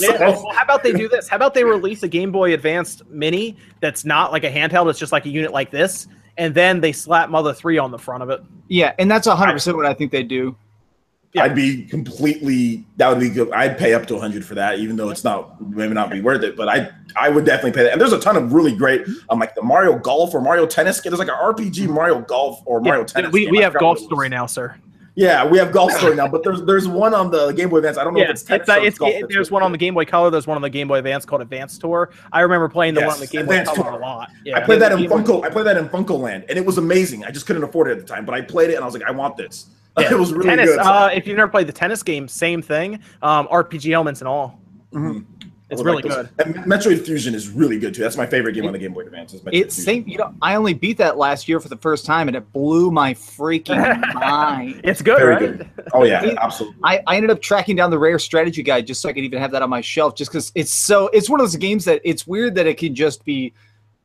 Yeah, 0.00 0.18
well, 0.18 0.50
how 0.52 0.62
about 0.64 0.82
they 0.82 0.92
do 0.92 1.08
this? 1.08 1.28
How 1.28 1.36
about 1.36 1.54
they 1.54 1.64
release 1.64 2.02
a 2.02 2.08
Game 2.08 2.32
Boy 2.32 2.52
Advance 2.54 3.02
Mini 3.08 3.56
that's 3.80 4.04
not 4.04 4.32
like 4.32 4.44
a 4.44 4.50
handheld, 4.50 4.90
it's 4.90 4.98
just 4.98 5.12
like 5.12 5.24
a 5.26 5.30
unit 5.30 5.52
like 5.52 5.70
this, 5.70 6.08
and 6.36 6.54
then 6.54 6.80
they 6.80 6.92
slap 6.92 7.30
Mother 7.30 7.52
3 7.54 7.78
on 7.78 7.90
the 7.90 7.98
front 7.98 8.22
of 8.22 8.30
it. 8.30 8.40
yeah, 8.68 8.92
and 8.98 9.10
that's 9.10 9.26
hundred 9.26 9.52
percent 9.54 9.76
what 9.76 9.86
I 9.86 9.94
think 9.94 10.10
they 10.12 10.22
do. 10.22 10.56
Yeah. 11.32 11.44
I'd 11.44 11.54
be 11.54 11.84
completely 11.84 12.84
that 12.96 13.08
would 13.08 13.20
be 13.20 13.30
good. 13.30 13.52
I'd 13.52 13.78
pay 13.78 13.94
up 13.94 14.04
to 14.06 14.14
100 14.14 14.44
for 14.44 14.56
that, 14.56 14.80
even 14.80 14.96
though 14.96 15.10
it's 15.10 15.22
not 15.22 15.60
maybe 15.60 15.94
not 15.94 16.10
be 16.10 16.20
worth 16.20 16.42
it. 16.42 16.56
But 16.56 16.68
I 16.68 16.90
I 17.16 17.28
would 17.28 17.44
definitely 17.44 17.72
pay 17.72 17.84
that. 17.84 17.92
And 17.92 18.00
there's 18.00 18.12
a 18.12 18.18
ton 18.18 18.36
of 18.36 18.52
really 18.52 18.74
great, 18.74 19.02
um, 19.28 19.38
like 19.38 19.54
the 19.54 19.62
Mario 19.62 19.96
Golf 19.98 20.34
or 20.34 20.40
Mario 20.40 20.66
Tennis. 20.66 21.00
There's 21.00 21.18
like 21.20 21.28
an 21.28 21.34
RPG 21.34 21.88
Mario 21.88 22.20
Golf 22.22 22.62
or 22.66 22.80
Mario 22.80 23.02
Yeah, 23.02 23.06
Tennis. 23.06 23.32
we, 23.32 23.44
game. 23.44 23.52
we 23.52 23.58
have 23.58 23.74
Golf 23.74 23.82
what 23.82 23.98
it 23.98 24.00
was. 24.02 24.04
Story 24.06 24.28
now, 24.28 24.46
sir. 24.46 24.74
Yeah, 25.16 25.44
we 25.44 25.58
have 25.58 25.70
Golf 25.72 25.92
Story 25.92 26.16
now, 26.16 26.26
but 26.28 26.42
there's 26.42 26.62
there's 26.64 26.88
one 26.88 27.14
on 27.14 27.30
the 27.30 27.52
Game 27.52 27.68
Boy 27.68 27.76
Advance. 27.78 27.96
I 27.98 28.02
don't 28.04 28.14
know 28.14 28.20
Yeah, 28.20 28.26
if 28.26 28.30
it's, 28.30 28.42
it's 28.42 28.48
tennis 28.48 28.68
uh, 28.68 28.72
or 28.80 28.84
it's, 28.86 28.98
golf. 28.98 29.12
it- 29.14 29.26
there's 29.28 29.50
one 29.52 29.62
on 29.62 29.70
the. 29.72 29.78
Game 29.78 29.94
Boy 29.94 30.04
Color. 30.04 30.30
There's 30.30 30.46
one 30.48 30.56
on 30.56 30.62
the 30.62 30.70
Game 30.70 30.88
Boy 30.88 30.98
Advance 30.98 31.24
called 31.24 31.42
Advanced 31.42 31.80
Tour. 31.80 32.10
I 32.32 32.40
remember 32.40 32.68
playing 32.68 32.94
the 32.94 33.02
one 33.02 33.10
on 33.10 33.16
the 33.18 33.24
Yes, 33.26 33.30
Game 33.32 33.46
Boy 33.46 33.52
Advanced 33.58 33.74
Color 33.76 33.90
Tour. 33.90 34.00
a 34.00 34.02
lot. 34.02 34.30
Yeah. 34.44 34.56
I 34.58 34.60
played 34.62 34.80
that 34.80 34.90
in 34.92 34.98
Game 34.98 35.10
Boy- 35.10 35.42
I 35.42 35.50
played 35.50 35.66
that 35.66 35.76
in 35.76 35.88
FuncoLand, 35.88 36.46
and 36.48 36.58
it 36.58 36.64
was 36.66 36.78
amazing. 36.78 37.24
I 37.24 37.30
just 37.30 37.46
couldn't 37.46 37.62
afford 37.64 37.88
it 37.88 37.92
at 37.92 37.98
the 37.98 38.12
time, 38.12 38.24
but 38.24 38.34
I 38.34 38.40
played 38.40 38.70
it, 38.70 38.74
and 38.74 38.82
I 38.82 38.86
was 38.86 38.94
like, 38.94 39.04
I 39.04 39.10
want 39.12 39.36
this. 39.36 39.66
Yeah. 39.98 40.12
it 40.12 40.18
was 40.18 40.32
really 40.32 40.48
tennis. 40.48 40.70
good. 40.70 40.78
Uh, 40.78 41.10
if 41.12 41.26
you've 41.26 41.36
never 41.36 41.50
played 41.50 41.66
the 41.66 41.72
tennis 41.72 42.02
game, 42.02 42.28
same 42.28 42.62
thing. 42.62 43.00
Um, 43.22 43.48
RPG 43.48 43.92
elements 43.92 44.20
and 44.20 44.28
all. 44.28 44.60
Mhm. 44.92 45.24
It's 45.68 45.82
really 45.84 46.02
like 46.02 46.12
good. 46.12 46.28
And 46.44 46.56
Metroid 46.64 47.04
Fusion 47.04 47.32
is 47.32 47.48
really 47.48 47.78
good 47.78 47.94
too. 47.94 48.02
That's 48.02 48.16
my 48.16 48.26
favorite 48.26 48.54
game 48.54 48.66
on 48.66 48.72
the 48.72 48.78
Game 48.78 48.92
Boy 48.92 49.02
Advance. 49.02 49.34
Is 49.34 49.40
Metroid 49.40 49.50
It's 49.52 49.76
Fusion. 49.76 50.02
same. 50.04 50.08
You 50.08 50.18
know, 50.18 50.34
I 50.42 50.56
only 50.56 50.74
beat 50.74 50.98
that 50.98 51.16
last 51.16 51.48
year 51.48 51.60
for 51.60 51.68
the 51.68 51.76
first 51.76 52.04
time, 52.04 52.26
and 52.26 52.36
it 52.36 52.52
blew 52.52 52.90
my 52.90 53.14
freaking 53.14 54.00
mind. 54.14 54.80
It's 54.82 55.00
good, 55.00 55.18
Very 55.18 55.34
right? 55.34 55.58
good. 55.58 55.70
Oh 55.92 56.02
yeah, 56.02 56.24
It- 56.24 56.38
absolutely. 56.40 56.76
I, 56.82 57.00
I 57.06 57.14
ended 57.16 57.30
up 57.30 57.40
tracking 57.40 57.76
down 57.76 57.90
the 57.92 57.98
rare 58.00 58.18
strategy 58.18 58.64
guide 58.64 58.84
just 58.88 59.00
so 59.00 59.08
I 59.08 59.12
could 59.12 59.22
even 59.22 59.38
have 59.38 59.52
that 59.52 59.62
on 59.62 59.70
my 59.70 59.80
shelf, 59.80 60.16
just 60.16 60.32
because 60.32 60.50
it's 60.56 60.72
so. 60.72 61.06
It's 61.08 61.30
one 61.30 61.38
of 61.40 61.44
those 61.46 61.54
games 61.56 61.84
that 61.84 62.00
it's 62.04 62.26
weird 62.26 62.56
that 62.56 62.66
it 62.66 62.76
can 62.76 62.92
just 62.94 63.24
be. 63.24 63.52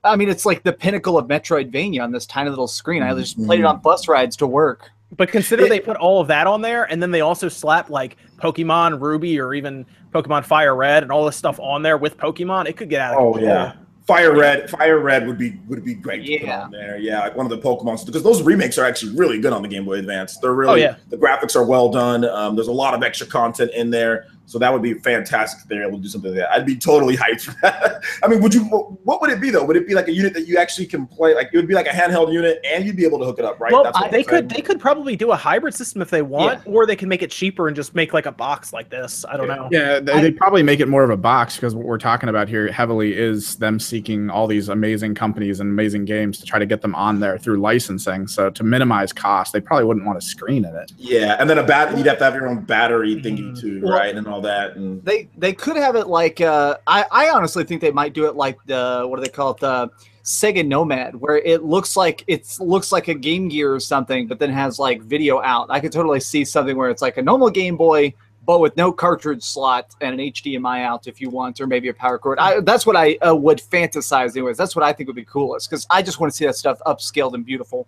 I 0.04 0.16
mean, 0.16 0.30
it's 0.30 0.46
like 0.46 0.62
the 0.62 0.74
pinnacle 0.74 1.18
of 1.18 1.26
Metroidvania 1.26 2.04
on 2.04 2.12
this 2.12 2.28
tiny 2.28 2.52
little 2.52 2.68
screen. 2.68 3.02
I 3.02 3.12
just 3.16 3.44
played 3.44 3.62
it 3.62 3.66
on 3.66 3.80
bus 3.82 4.08
rides 4.08 4.36
to 4.38 4.46
work. 4.46 4.92
But 5.16 5.30
consider 5.30 5.66
It- 5.66 5.70
they 5.70 5.80
put 5.80 5.98
all 5.98 6.20
of 6.20 6.28
that 6.28 6.48
on 6.48 6.62
there, 6.62 6.84
and 6.86 7.02
then 7.02 7.12
they 7.12 7.22
also 7.22 7.48
slap 7.48 7.90
like 7.90 8.18
Pokemon 8.38 9.00
Ruby 9.00 9.40
or 9.40 9.54
even 9.54 9.86
Pokemon 10.14 10.46
Fire 10.46 10.76
Red 10.76 11.04
and 11.04 11.12
all 11.12 11.26
this 11.26 11.36
stuff 11.36 11.60
on 11.60 11.84
there 11.84 11.98
with 11.98 12.18
Pokemon. 12.18 12.68
It 12.68 12.76
could 12.78 12.90
get 12.90 13.02
out 13.02 13.14
of 13.14 13.20
Oh 13.20 13.32
control. 13.34 13.50
yeah. 13.54 13.74
Fire 14.08 14.36
Red, 14.36 14.70
Fire 14.70 15.00
Red 15.00 15.26
would 15.26 15.38
be 15.40 15.58
would 15.68 15.84
be 15.84 15.96
great 15.96 16.26
to 16.26 16.38
put 16.40 16.48
Yeah. 16.48 16.62
on 16.64 16.72
there. 16.72 16.98
Yeah, 16.98 17.22
like 17.22 17.36
one 17.36 17.46
of 17.46 17.50
the 17.50 17.58
Pokemon 17.58 18.06
because 18.06 18.22
those 18.22 18.44
remakes 18.44 18.78
are 18.78 18.86
actually 18.86 19.16
really 19.16 19.40
good 19.40 19.52
on 19.52 19.62
the 19.64 19.68
Game 19.68 19.84
Boy 19.86 19.94
Advance. 19.94 20.38
They're 20.38 20.54
really 20.54 20.74
Oh, 20.74 20.76
yeah. 20.76 20.96
the 21.10 21.18
graphics 21.18 21.56
are 21.56 21.66
well 21.66 21.90
done. 21.90 22.24
Um, 22.26 22.56
there's 22.56 22.68
a 22.68 22.72
lot 22.72 22.94
of 22.94 23.02
extra 23.02 23.26
content 23.26 23.72
in 23.72 23.90
there, 23.90 24.26
so 24.46 24.60
that 24.60 24.72
would 24.72 24.82
be 24.82 24.94
fantastic 24.96 25.62
if 25.64 25.68
they're 25.68 25.84
able 25.88 25.98
to 25.98 26.04
do 26.04 26.10
something 26.10 26.32
like 26.32 26.40
that. 26.40 26.52
I'd 26.52 26.66
be 26.66 26.76
totally 26.76 27.16
hyped 27.18 27.42
for 27.42 27.56
that. 27.62 28.04
I 28.24 28.28
mean, 28.28 28.42
would 28.42 28.54
you? 28.54 28.64
What 28.66 29.22
would 29.22 29.30
it 29.30 29.42
be 29.42 29.50
though? 29.50 29.64
Would 29.64 29.76
it 29.78 29.88
be 29.88 29.94
like 29.96 30.08
a 30.08 30.14
unit 30.14 30.34
that 30.34 30.48
you 30.48 30.58
actually 30.58 30.86
can 30.88 31.08
play? 31.08 31.34
Like 31.34 31.50
it 31.54 31.58
would 31.58 31.68
be 31.68 31.74
like 31.74 31.88
a 31.88 31.92
handheld 31.92 32.32
unit, 32.34 32.60
and 32.66 32.86
you'd 32.86 32.96
be 32.96 33.06
able 33.06 33.20
to 33.20 33.26
hook 33.26 33.40
it 33.40 33.46
up, 33.46 33.60
right? 33.60 33.72
Well, 33.72 33.84
That's 33.84 34.00
what 34.00 34.12
they 34.12 34.20
I'm 34.20 34.24
could 34.26 34.32
saying. 34.32 34.48
they 34.50 34.62
could 34.62 34.80
probably 34.80 35.16
do 35.16 35.32
a 35.32 35.36
hybrid 35.36 35.74
system 35.74 36.02
if 36.02 36.10
they 36.10 36.22
want, 36.22 36.62
or 36.66 36.86
they 36.86 36.96
can 36.96 37.10
make 37.10 37.22
it 37.22 37.32
cheaper 37.32 37.68
and 37.68 37.76
just 37.76 37.96
make 37.96 38.14
like 38.14 38.26
a 38.26 38.32
box 38.32 38.72
like 38.74 38.90
this. 38.90 39.26
I 39.30 39.38
don't 39.38 39.48
know. 39.48 39.68
Yeah, 39.72 40.00
they, 40.00 40.22
they 40.22 40.32
probably 40.32 40.64
make 40.64 40.80
it 40.80 40.88
more 40.88 41.04
of 41.04 41.10
a 41.10 41.18
box 41.18 41.56
because 41.56 41.76
what 41.76 41.86
we're 41.86 41.98
talking 41.98 42.30
about 42.30 42.48
here 42.48 42.72
heavily 42.72 43.14
is 43.18 43.56
them 43.58 43.80
seeking 43.80 44.30
all 44.30 44.48
these 44.48 44.70
amazing 44.70 45.16
companies 45.16 45.60
and 45.60 45.70
amazing 45.70 46.06
games 46.06 46.38
to 46.40 46.46
try 46.46 46.60
to 46.60 46.66
get 46.66 46.82
them 46.82 46.94
on 46.96 47.20
there 47.20 47.38
through 47.38 47.58
licensing. 47.58 48.28
So 48.28 48.50
to 48.50 48.64
minimize 48.64 49.12
cost, 49.14 49.54
they 49.54 49.62
probably 49.62 49.86
wouldn't 49.86 50.06
want 50.06 50.18
a 50.18 50.22
screen 50.22 50.66
in 50.66 50.76
it. 50.76 50.92
Yeah, 50.98 51.36
and 51.40 51.50
then 51.50 51.58
a 51.58 51.64
bat. 51.64 51.98
You'd 51.98 52.06
have 52.08 52.18
to 52.20 52.24
have 52.26 52.36
your 52.36 52.48
own 52.48 52.62
battery 52.62 53.16
thingy 53.16 53.52
Mhm. 53.52 53.60
too, 53.60 53.82
Well- 53.84 53.94
right? 53.98 54.16
And 54.16 54.28
all 54.28 54.35
that. 54.42 54.76
And 54.76 55.04
They 55.04 55.30
they 55.38 55.54
could 55.54 55.76
have 55.76 55.96
it 55.96 56.08
like 56.08 56.42
uh, 56.42 56.78
I 56.88 57.06
I 57.12 57.30
honestly 57.30 57.64
think 57.64 57.82
they 57.82 57.92
might 57.92 58.14
do 58.14 58.26
it 58.26 58.36
like 58.36 58.58
the 58.66 59.06
what 59.08 59.18
do 59.18 59.22
they 59.24 59.30
call 59.30 59.52
it 59.52 59.60
the 59.60 59.90
Sega 60.24 60.66
Nomad 60.66 61.16
where 61.16 61.38
it 61.38 61.64
looks 61.64 61.96
like 61.96 62.24
it's 62.28 62.60
looks 62.60 62.92
like 62.92 63.08
a 63.08 63.14
Game 63.14 63.48
Gear 63.48 63.74
or 63.74 63.80
something, 63.80 64.28
but 64.28 64.40
then 64.40 64.50
has 64.50 64.80
like 64.80 65.02
video 65.02 65.42
out. 65.42 65.68
I 65.70 65.80
could 65.80 65.92
totally 65.92 66.20
see 66.20 66.44
something 66.44 66.76
where 66.76 66.90
it's 66.90 67.02
like 67.02 67.18
a 67.18 67.22
normal 67.22 67.50
Game 67.50 67.78
Boy. 67.78 68.14
But 68.46 68.60
with 68.60 68.78
no 68.78 68.92
cartridge 68.92 69.42
slot 69.42 69.96
and 70.02 70.20
an 70.20 70.20
HDMI 70.20 70.84
out 70.84 71.08
if 71.08 71.20
you 71.20 71.32
want, 71.32 71.60
or 71.60 71.66
maybe 71.66 71.90
a 71.90 71.94
power 71.96 72.20
cord. 72.20 72.38
I, 72.38 72.60
that's 72.60 72.86
what 72.86 72.96
I 72.96 73.16
uh, 73.16 73.36
would 73.36 73.58
fantasize, 73.58 74.38
anyways. 74.38 74.56
That's 74.56 74.76
what 74.76 74.86
I 74.86 74.94
think 74.94 75.08
would 75.08 75.16
be 75.16 75.26
coolest 75.26 75.68
because 75.68 75.88
I 75.90 76.04
just 76.04 76.20
want 76.20 76.32
to 76.32 76.38
see 76.38 76.46
that 76.46 76.56
stuff 76.56 76.80
upscaled 76.86 77.34
and 77.34 77.44
beautiful. 77.44 77.88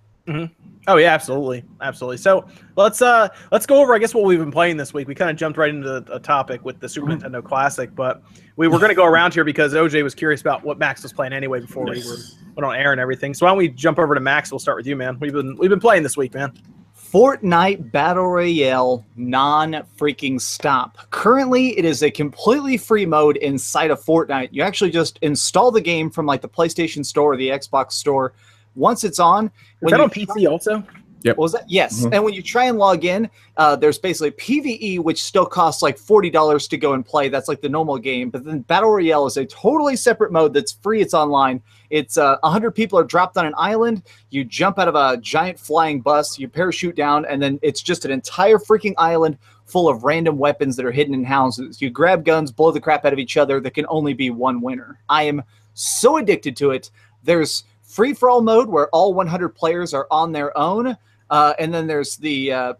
Oh 0.87 0.95
yeah, 0.95 1.13
absolutely, 1.13 1.65
absolutely. 1.81 2.15
So 2.17 2.47
let's 2.77 3.01
uh 3.01 3.27
let's 3.51 3.65
go 3.65 3.81
over 3.81 3.93
I 3.93 3.99
guess 3.99 4.13
what 4.13 4.23
we've 4.23 4.39
been 4.39 4.51
playing 4.51 4.77
this 4.77 4.93
week. 4.93 5.07
We 5.07 5.15
kind 5.15 5.29
of 5.29 5.35
jumped 5.35 5.57
right 5.57 5.69
into 5.69 5.97
a 6.11 6.19
topic 6.19 6.63
with 6.63 6.79
the 6.79 6.87
Super 6.87 7.07
Nintendo 7.07 7.43
Classic, 7.43 7.93
but 7.93 8.23
we 8.55 8.69
were 8.69 8.79
going 8.79 8.89
to 8.89 8.95
go 8.95 9.05
around 9.05 9.33
here 9.33 9.43
because 9.43 9.73
OJ 9.73 10.01
was 10.01 10.15
curious 10.15 10.39
about 10.39 10.63
what 10.63 10.79
Max 10.79 11.03
was 11.03 11.11
playing 11.11 11.33
anyway 11.33 11.59
before 11.59 11.83
we 11.83 11.99
were 12.07 12.17
went 12.55 12.65
on 12.65 12.75
air 12.75 12.93
and 12.93 13.01
everything. 13.01 13.33
So 13.33 13.45
why 13.45 13.51
don't 13.51 13.57
we 13.57 13.67
jump 13.67 13.99
over 13.99 14.15
to 14.15 14.21
Max? 14.21 14.49
We'll 14.49 14.59
start 14.59 14.77
with 14.77 14.87
you, 14.87 14.95
man. 14.95 15.19
We've 15.19 15.33
been 15.33 15.57
we've 15.57 15.69
been 15.69 15.81
playing 15.81 16.03
this 16.03 16.15
week, 16.15 16.33
man. 16.33 16.53
Fortnite 16.97 17.91
Battle 17.91 18.27
Royale 18.27 19.05
non 19.15 19.83
freaking 19.97 20.41
stop. 20.41 20.97
Currently, 21.11 21.77
it 21.77 21.85
is 21.85 22.03
a 22.03 22.11
completely 22.11 22.75
free 22.75 23.05
mode 23.05 23.37
inside 23.37 23.91
of 23.91 24.03
Fortnite. 24.03 24.49
You 24.51 24.63
actually 24.63 24.91
just 24.91 25.19
install 25.21 25.71
the 25.71 25.81
game 25.81 26.09
from 26.09 26.25
like 26.25 26.41
the 26.41 26.49
PlayStation 26.49 27.05
Store 27.05 27.33
or 27.33 27.37
the 27.37 27.49
Xbox 27.49 27.93
Store. 27.93 28.33
Once 28.77 29.03
it's 29.03 29.19
on, 29.19 29.47
Is 29.47 29.51
when 29.81 29.91
that 29.91 29.97
you 29.97 30.03
on 30.03 30.09
PC 30.09 30.49
also? 30.49 30.83
what 31.25 31.37
was 31.37 31.51
that? 31.51 31.65
Yes. 31.67 32.05
Mhm. 32.05 32.13
And 32.13 32.23
when 32.23 32.33
you 32.33 32.41
try 32.41 32.65
and 32.65 32.77
log 32.77 33.03
in, 33.03 33.29
uh, 33.57 33.75
there's 33.75 33.97
basically 33.97 34.31
PVE, 34.31 34.99
which 34.99 35.21
still 35.21 35.45
costs 35.45 35.81
like 35.81 35.97
$40 35.97 36.67
to 36.69 36.77
go 36.77 36.93
and 36.93 37.05
play. 37.05 37.27
That's 37.27 37.49
like 37.49 37.59
the 37.59 37.67
normal 37.67 37.97
game. 37.97 38.29
But 38.29 38.45
then 38.45 38.59
Battle 38.61 38.91
Royale 38.91 39.25
is 39.25 39.35
a 39.35 39.45
totally 39.45 39.95
separate 39.97 40.31
mode 40.31 40.53
that's 40.53 40.71
free. 40.71 41.01
It's 41.01 41.13
online. 41.13 41.61
It's 41.89 42.17
uh, 42.17 42.37
100 42.43 42.71
people 42.71 42.97
are 42.99 43.03
dropped 43.03 43.35
on 43.37 43.45
an 43.45 43.53
island. 43.57 44.03
You 44.29 44.45
jump 44.45 44.79
out 44.79 44.87
of 44.87 44.95
a 44.95 45.17
giant 45.17 45.59
flying 45.59 45.99
bus, 46.01 46.37
you 46.39 46.47
parachute 46.47 46.95
down, 46.95 47.25
and 47.25 47.41
then 47.41 47.59
it's 47.61 47.81
just 47.81 48.05
an 48.05 48.11
entire 48.11 48.57
freaking 48.57 48.93
island 48.97 49.37
full 49.65 49.89
of 49.89 50.03
random 50.05 50.37
weapons 50.37 50.77
that 50.77 50.85
are 50.85 50.91
hidden 50.91 51.13
in 51.13 51.25
houses. 51.25 51.81
You 51.81 51.89
grab 51.89 52.23
guns, 52.23 52.51
blow 52.53 52.71
the 52.71 52.79
crap 52.79 53.03
out 53.03 53.11
of 53.11 53.19
each 53.19 53.35
other. 53.35 53.59
There 53.59 53.71
can 53.71 53.85
only 53.89 54.13
be 54.13 54.29
one 54.29 54.61
winner. 54.61 54.99
I 55.09 55.23
am 55.23 55.43
so 55.73 56.17
addicted 56.17 56.55
to 56.57 56.71
it. 56.71 56.89
There's 57.23 57.65
free 57.97 58.13
for 58.13 58.29
all 58.29 58.41
mode 58.41 58.69
where 58.69 58.89
all 58.89 59.15
100 59.15 59.49
players 59.49 59.91
are 59.91 60.05
on 60.11 60.31
their 60.31 60.55
own. 60.55 60.95
Uh, 61.31 61.53
and 61.57 61.73
then 61.73 61.87
there's 61.87 62.15
the 62.17 62.51
uh, 62.51 62.73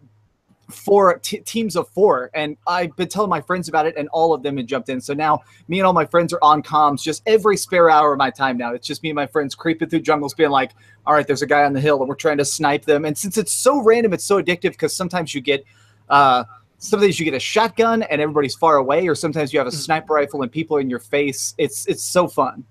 four 0.70 1.18
t- 1.18 1.40
teams 1.40 1.76
of 1.76 1.90
four. 1.90 2.30
And 2.36 2.56
I've 2.68 2.96
been 2.96 3.08
telling 3.08 3.32
my 3.32 3.42
friends 3.42 3.68
about 3.68 3.88
it, 3.88 3.98
and 3.98 4.08
all 4.10 4.32
of 4.32 4.44
them 4.44 4.58
have 4.58 4.68
jumped 4.68 4.90
in. 4.90 5.02
So 5.02 5.16
now 5.16 5.42
me 5.70 5.80
and 5.80 5.88
all 5.88 5.94
my 5.94 6.06
friends 6.06 6.34
are 6.34 6.40
on 6.44 6.62
comms 6.62 7.02
just 7.02 7.24
every 7.26 7.58
spare 7.58 7.90
hour 7.90 8.14
of 8.14 8.20
my 8.20 8.30
time 8.30 8.60
now. 8.60 8.76
It's 8.76 8.86
just 8.86 9.02
me 9.02 9.10
and 9.10 9.16
my 9.16 9.26
friends 9.26 9.56
creeping 9.56 9.90
through 9.90 10.02
jungles, 10.02 10.36
being 10.36 10.52
like, 10.52 10.74
all 11.08 11.16
right, 11.16 11.26
there's 11.26 11.42
a 11.42 11.48
guy 11.48 11.64
on 11.64 11.74
the 11.74 11.82
hill, 11.82 12.00
and 12.00 12.08
we're 12.08 12.14
trying 12.14 12.38
to 12.38 12.46
snipe 12.46 12.86
them. 12.86 13.04
And 13.04 13.18
since 13.18 13.40
it's 13.40 13.52
so 13.52 13.82
random, 13.82 14.14
it's 14.14 14.24
so 14.24 14.40
addictive 14.40 14.74
because 14.74 14.96
sometimes 14.96 15.34
you 15.34 15.42
get. 15.42 15.66
Uh, 16.10 16.44
Sometimes 16.80 17.20
you 17.20 17.26
get 17.26 17.34
a 17.34 17.40
shotgun 17.40 18.04
and 18.04 18.22
everybody's 18.22 18.54
far 18.54 18.76
away, 18.76 19.08
or 19.08 19.16
sometimes 19.16 19.52
you 19.52 19.58
have 19.58 19.68
a 19.68 19.72
sniper 19.72 20.14
rifle 20.14 20.44
and 20.44 20.52
people 20.52 20.78
are 20.78 20.80
in 20.80 20.92
your 20.92 21.00
face. 21.00 21.56
It's 21.58 21.88
it's 21.88 22.04
so 22.04 22.28
fun. 22.28 22.64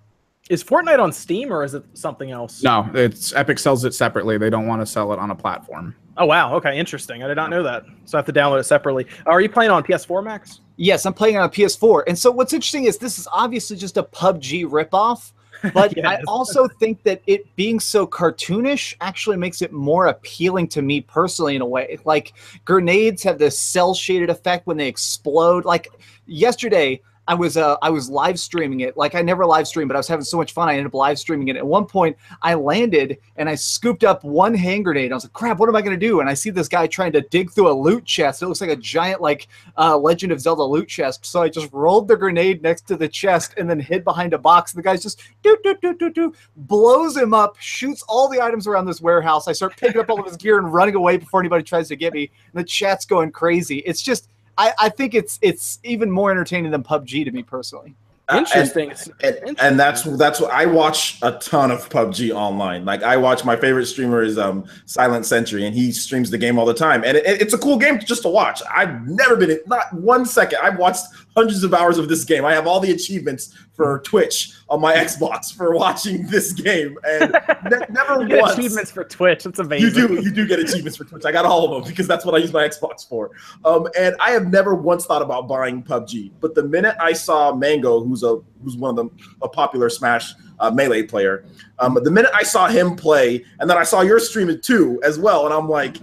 Is 0.49 0.63
Fortnite 0.63 1.01
on 1.01 1.13
Steam 1.13 1.53
or 1.53 1.65
is 1.65 1.75
it 1.75 1.85
something 1.95 2.31
else? 2.31 2.63
No, 2.63 2.89
it's 2.95 3.35
Epic 3.35 3.59
sells 3.59 3.85
it 3.85 3.95
separately. 3.95 4.39
They 4.39 4.51
don't 4.51 4.67
want 4.67 4.81
to 4.81 4.87
sell 4.87 5.13
it 5.13 5.19
on 5.19 5.31
a 5.31 5.35
platform. 5.35 5.95
Oh 6.17 6.27
wow. 6.27 6.55
Okay, 6.55 6.79
interesting. 6.79 7.23
I 7.23 7.29
did 7.29 7.35
not 7.35 7.51
know 7.51 7.63
that. 7.65 7.85
So 8.05 8.17
I 8.17 8.19
have 8.21 8.27
to 8.27 8.33
download 8.33 8.61
it 8.61 8.65
separately. 8.65 9.07
Are 9.27 9.41
you 9.41 9.49
playing 9.49 9.71
on 9.71 9.83
PS4, 9.83 10.23
Max? 10.25 10.61
Yes, 10.77 11.05
I'm 11.05 11.15
playing 11.15 11.37
on 11.37 11.45
a 11.45 11.49
PS4. 11.49 12.05
And 12.07 12.17
so 12.17 12.31
what's 12.31 12.53
interesting 12.53 12.85
is 12.85 12.97
this 12.97 13.19
is 13.19 13.27
obviously 13.33 13.77
just 13.77 13.97
a 13.97 14.05
PUBG 14.05 14.67
ripoff, 14.67 15.33
but 15.75 15.93
I 16.07 16.21
also 16.29 16.69
think 16.69 17.03
that 17.03 17.23
it 17.27 17.55
being 17.57 17.81
so 17.81 18.07
cartoonish 18.07 18.95
actually 19.01 19.37
makes 19.37 19.63
it 19.63 19.73
more 19.73 20.07
appealing 20.07 20.69
to 20.69 20.83
me 20.83 21.01
personally 21.01 21.57
in 21.57 21.61
a 21.61 21.67
way. 21.67 21.99
Like 22.05 22.35
grenades 22.65 23.23
have 23.25 23.39
this 23.39 23.59
cel 23.59 23.95
shaded 23.95 24.31
effect 24.31 24.67
when 24.67 24.77
they 24.77 24.89
explode. 24.89 25.65
Like 25.65 25.89
yesterday, 26.27 27.03
I 27.29 27.35
was 27.35 27.57
uh, 27.57 27.77
I 27.83 27.91
was 27.91 28.09
live 28.09 28.39
streaming 28.39 28.81
it. 28.81 28.97
Like 28.97 29.15
I 29.15 29.23
never 29.23 29.45
live 29.45 29.67
stream, 29.67 29.89
but 29.89 29.97
I 29.97 29.99
was 29.99 30.09
having 30.09 30.25
so 30.25 30.37
much 30.37 30.53
fun. 30.53 30.69
I 30.69 30.73
ended 30.73 30.87
up 30.87 30.95
live 30.95 31.19
streaming 31.19 31.49
it. 31.49 31.57
At 31.57 31.67
one 31.67 31.85
point, 31.87 32.17
I 32.43 32.55
landed 32.55 33.19
and 33.37 33.49
I 33.49 33.55
scooped 33.55 34.05
up 34.05 34.23
one 34.23 34.55
hand 34.55 34.85
grenade. 34.85 35.11
I 35.11 35.15
was 35.15 35.25
like, 35.25 35.33
"Crap, 35.33 35.59
what 35.59 35.69
am 35.69 35.77
I 35.77 35.83
to 35.83 35.97
do?" 35.97 36.21
And 36.21 36.29
I 36.29 36.35
see 36.35 36.51
this 36.51 36.69
guy 36.69 36.87
trying 36.87 37.13
to 37.13 37.21
dig 37.23 37.51
through 37.51 37.69
a 37.69 37.73
loot 37.73 38.05
chest. 38.05 38.43
It 38.43 38.47
looks 38.47 38.61
like 38.61 38.71
a 38.71 38.77
giant 38.77 39.21
like 39.21 39.49
uh, 39.77 39.97
Legend 39.99 40.33
of 40.33 40.41
Zelda 40.41 40.63
loot 40.63 40.89
chest. 40.89 41.27
So 41.27 41.43
I 41.43 41.49
just 41.49 41.73
rolled 41.73 42.09
the 42.09 42.17
grenade 42.17 42.63
next 42.63 42.87
to 42.89 42.97
the 42.97 43.09
chest 43.09 43.55
and 43.57 43.69
then 43.69 43.81
hid 43.81 44.05
behind 44.05 44.33
a 44.33 44.39
box. 44.39 44.73
And 44.73 44.79
The 44.79 44.85
guy's 44.85 45.03
just 45.03 45.21
do 45.43 45.57
do 45.65 45.77
do 45.83 45.95
do 45.97 46.13
do 46.13 46.33
blows 46.57 47.17
him 47.17 47.35
up, 47.35 47.57
shoots 47.59 48.03
all 48.09 48.29
the 48.29 48.41
items 48.41 48.67
around 48.67 48.87
this 48.87 49.01
warehouse. 49.01 49.49
I 49.49 49.53
start 49.53 49.77
picking 49.77 50.01
up 50.01 50.11
all 50.11 50.21
of 50.21 50.27
his 50.27 50.37
gear 50.37 50.59
and 50.59 50.73
running 50.73 50.95
away 50.95 51.17
before 51.17 51.41
anybody 51.41 51.65
tries 51.65 51.89
to 51.89 51.97
get 51.97 52.13
me. 52.13 52.31
And 52.53 52.61
the 52.61 52.65
chat's 52.65 53.05
going 53.05 53.33
crazy. 53.33 53.79
It's 53.79 54.03
just 54.03 54.29
I, 54.59 54.73
I 54.79 54.89
think 54.89 55.15
it's 55.15 55.39
it's 55.43 55.79
even 55.85 56.11
more 56.11 56.31
entertaining 56.31 56.71
than 56.71 56.83
PUBG 56.83 57.25
to 57.25 57.31
me 57.31 57.43
personally. 57.43 57.95
Uh, 58.29 58.39
and- 58.39 58.47
Interesting. 58.49 58.93
and, 59.23 59.57
and 59.61 59.79
that's 59.79 60.03
that's 60.17 60.41
what 60.41 60.51
I 60.51 60.67
watch 60.67 61.19
a 61.23 61.33
ton 61.39 61.71
of 61.71 61.89
PUBG 61.89 62.35
online. 62.35 62.85
Like 62.85 63.05
I 63.05 63.17
watch 63.17 63.45
my 63.45 63.55
favorite 63.55 63.87
streamer 63.87 64.21
is 64.23 64.37
um 64.37 64.65
Silent 64.87 65.27
Sentry, 65.27 65.65
and 65.65 65.73
he 65.77 65.93
streams 65.93 66.29
the 66.31 66.39
game 66.39 66.59
all 66.59 66.67
the 66.67 66.75
time, 66.75 67.05
and 67.05 67.17
it, 67.17 67.25
it's 67.41 67.55
a 67.55 67.59
cool 67.59 67.79
game 67.79 68.01
just 68.01 68.23
to 68.23 68.29
watch. 68.29 68.63
I've 68.75 69.07
never 69.07 69.37
been 69.37 69.51
in, 69.51 69.61
not 69.67 69.93
one 69.93 70.27
second. 70.27 70.59
I've 70.61 70.77
watched 70.79 71.05
hundreds 71.37 71.63
of 71.63 71.73
hours 71.73 71.99
of 71.99 72.09
this 72.09 72.25
game. 72.25 72.45
I 72.45 72.53
have 72.53 72.67
all 72.67 72.81
the 72.81 72.91
achievements 72.91 73.55
for 73.75 74.01
Twitch 74.01 74.53
on 74.69 74.81
my 74.81 74.95
Xbox 74.95 75.55
for 75.55 75.75
watching 75.77 76.27
this 76.27 76.53
game, 76.53 76.99
and 77.07 77.31
ne- 77.71 77.87
never 77.91 78.23
You 78.23 78.29
get 78.29 78.43
once. 78.43 78.59
achievements 78.59 78.91
for 78.91 79.05
Twitch. 79.05 79.45
That's 79.45 79.61
amazing. 79.61 79.87
You 80.03 80.09
do, 80.09 80.15
you 80.23 80.31
do 80.33 80.47
get 80.47 80.59
achievements 80.59 80.97
for 80.97 81.05
Twitch. 81.05 81.25
I 81.25 81.31
got 81.31 81.45
all 81.45 81.65
of 81.65 81.71
them 81.85 81.89
because 81.89 82.09
that's 82.09 82.25
what 82.25 82.35
I 82.35 82.39
use 82.39 82.53
my 82.53 82.67
Xbox 82.67 83.09
for. 83.09 83.31
Um, 83.65 83.87
and 83.97 84.17
I 84.19 84.33
have 84.33 84.51
never 84.51 84.75
once 84.75 85.07
thought 85.07 85.23
about 85.23 85.47
buying 85.47 85.85
PUBG. 85.85 86.33
But 86.41 86.57
the 86.57 86.65
minute 86.65 86.97
I 86.99 87.13
saw 87.13 87.53
Mang0, 87.53 88.07
who's 88.09 88.25
a 88.25 88.41
who's 88.65 88.77
one 88.77 88.91
of 88.91 88.97
them, 88.97 89.17
a 89.41 89.49
popular 89.49 89.89
Smash 89.89 90.35
uh, 90.59 90.71
melee 90.73 91.05
player, 91.05 91.45
um, 91.79 91.97
the 92.03 92.11
minute 92.11 92.33
I 92.35 92.43
saw 92.43 92.67
him 92.67 92.97
play, 92.97 93.45
and 93.61 93.71
then 93.71 93.79
I 93.79 93.85
saw 93.85 94.01
your 94.01 94.19
stream 94.19 94.49
it 94.51 94.65
too 94.65 95.01
as 95.05 95.17
well, 95.17 95.45
and 95.45 95.55
I'm 95.55 95.69
like, 95.69 95.99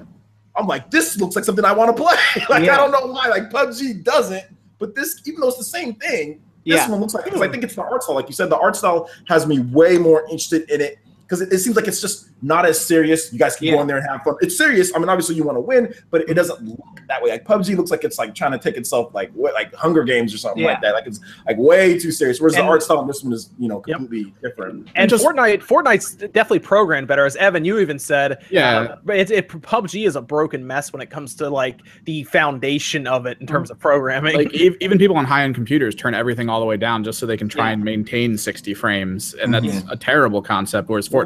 I'm 0.56 0.67
like, 0.67 0.89
this 0.89 1.17
looks 1.17 1.36
like 1.36 1.43
something 1.43 1.65
I 1.65 1.73
want 1.73 1.95
to 1.97 2.02
play. 2.02 2.15
like 2.49 2.63
Yeah. 2.63 2.76
I 2.76 2.78
don't 2.78 2.91
know 2.91 3.12
why. 3.12 3.28
Like 3.28 3.49
PUBG 3.49 4.04
doesn't, 4.06 4.45
but 4.80 4.95
this, 4.95 5.21
even 5.26 5.41
though 5.41 5.49
it's 5.49 5.58
the 5.58 5.63
same 5.65 5.95
thing, 5.95 6.41
this 6.65 6.76
Yeah. 6.76 6.89
one 6.89 6.99
looks 7.02 7.13
like 7.13 7.26
because 7.26 7.41
I 7.41 7.49
think 7.49 7.63
it's 7.63 7.76
the 7.76 7.84
art 7.84 8.04
style. 8.04 8.15
Like 8.15 8.28
you 8.28 8.34
said, 8.34 8.49
the 8.49 8.58
art 8.58 8.76
style 8.76 9.10
has 9.28 9.45
me 9.45 9.60
way 9.60 9.97
more 9.97 10.21
interested 10.23 10.69
in 10.69 10.82
it 10.82 10.97
because 11.33 11.47
because 11.47 11.53
it, 11.53 11.55
it 11.55 11.63
seems 11.63 11.75
like 11.75 11.87
it's 11.87 12.01
just 12.01 12.29
not 12.41 12.65
as 12.65 12.79
serious. 12.79 13.31
You 13.33 13.39
guys 13.39 13.55
can 13.55 13.67
Yeah. 13.67 13.75
go 13.75 13.81
in 13.81 13.87
there 13.87 13.97
and 13.97 14.07
have 14.07 14.21
fun. 14.23 14.35
It's 14.41 14.57
serious. 14.57 14.93
I 14.95 14.99
mean, 14.99 15.09
obviously 15.09 15.35
you 15.35 15.43
want 15.43 15.55
to 15.55 15.61
win, 15.61 15.93
but 16.11 16.29
it 16.29 16.33
doesn't 16.35 16.61
look 16.63 16.79
that 17.07 17.21
way. 17.23 17.31
Like 17.31 17.45
PUBG 17.45 17.75
looks 17.77 17.89
like 17.91 18.03
it's 18.03 18.17
like 18.17 18.35
trying 18.35 18.51
to 18.51 18.59
take 18.59 18.75
itself 18.77 19.13
like 19.13 19.31
what, 19.33 19.53
like 19.53 19.73
Hunger 19.73 20.03
Games 20.03 20.33
or 20.33 20.37
something 20.37 20.61
Yeah. 20.63 20.71
like 20.71 20.81
that. 20.81 20.93
Like 20.93 21.07
it's 21.07 21.19
like 21.47 21.57
way 21.57 21.97
too 21.97 22.11
serious. 22.11 22.39
Whereas 22.41 22.55
And- 22.55 22.65
the 22.65 22.69
art 22.69 22.83
style 22.83 23.01
in 23.01 23.07
this 23.07 23.23
one 23.23 23.33
is 23.33 23.49
you 23.57 23.67
know 23.67 23.81
Yep. 23.87 23.97
completely 23.97 24.33
different. 24.43 24.89
And 24.95 25.09
just- 25.09 25.25
Fortnite, 25.25 25.61
Fortnite's 25.63 26.13
definitely 26.15 26.59
programmed 26.59 27.07
better, 27.07 27.25
as 27.25 27.35
Evan, 27.37 27.63
you 27.65 27.79
even 27.79 27.97
said. 27.97 28.43
Yeah. 28.49 28.79
uh, 28.79 28.97
but 29.05 29.15
it, 29.17 29.31
it 29.31 29.47
PUBG 29.47 30.05
is 30.05 30.15
a 30.17 30.21
broken 30.21 30.67
mess 30.67 30.91
when 30.93 31.01
it 31.01 31.09
comes 31.09 31.33
to 31.35 31.49
like 31.49 31.79
the 32.05 32.23
foundation 32.25 33.07
of 33.07 33.25
it 33.25 33.37
in 33.39 33.47
terms 33.47 33.71
of 33.71 33.79
programming. 33.79 34.35
like 34.35 34.53
e- 34.53 34.75
even 34.81 34.97
people 34.97 35.15
on 35.17 35.25
high-end 35.25 35.55
computers 35.55 35.95
turn 35.95 36.13
everything 36.13 36.49
all 36.49 36.59
the 36.59 36.65
way 36.65 36.77
down 36.77 37.03
just 37.03 37.19
so 37.19 37.25
they 37.25 37.37
can 37.37 37.47
try 37.49 37.67
Yeah. 37.67 37.73
and 37.73 37.83
maintain 37.85 38.37
60 38.37 38.73
frames 38.73 39.33
and 39.35 39.53
that's 39.53 39.65
Mhm. 39.65 39.91
a 39.91 39.95
terrible 39.95 40.41
concept 40.41 40.89
whereas 40.89 41.07
fortnite 41.07 41.22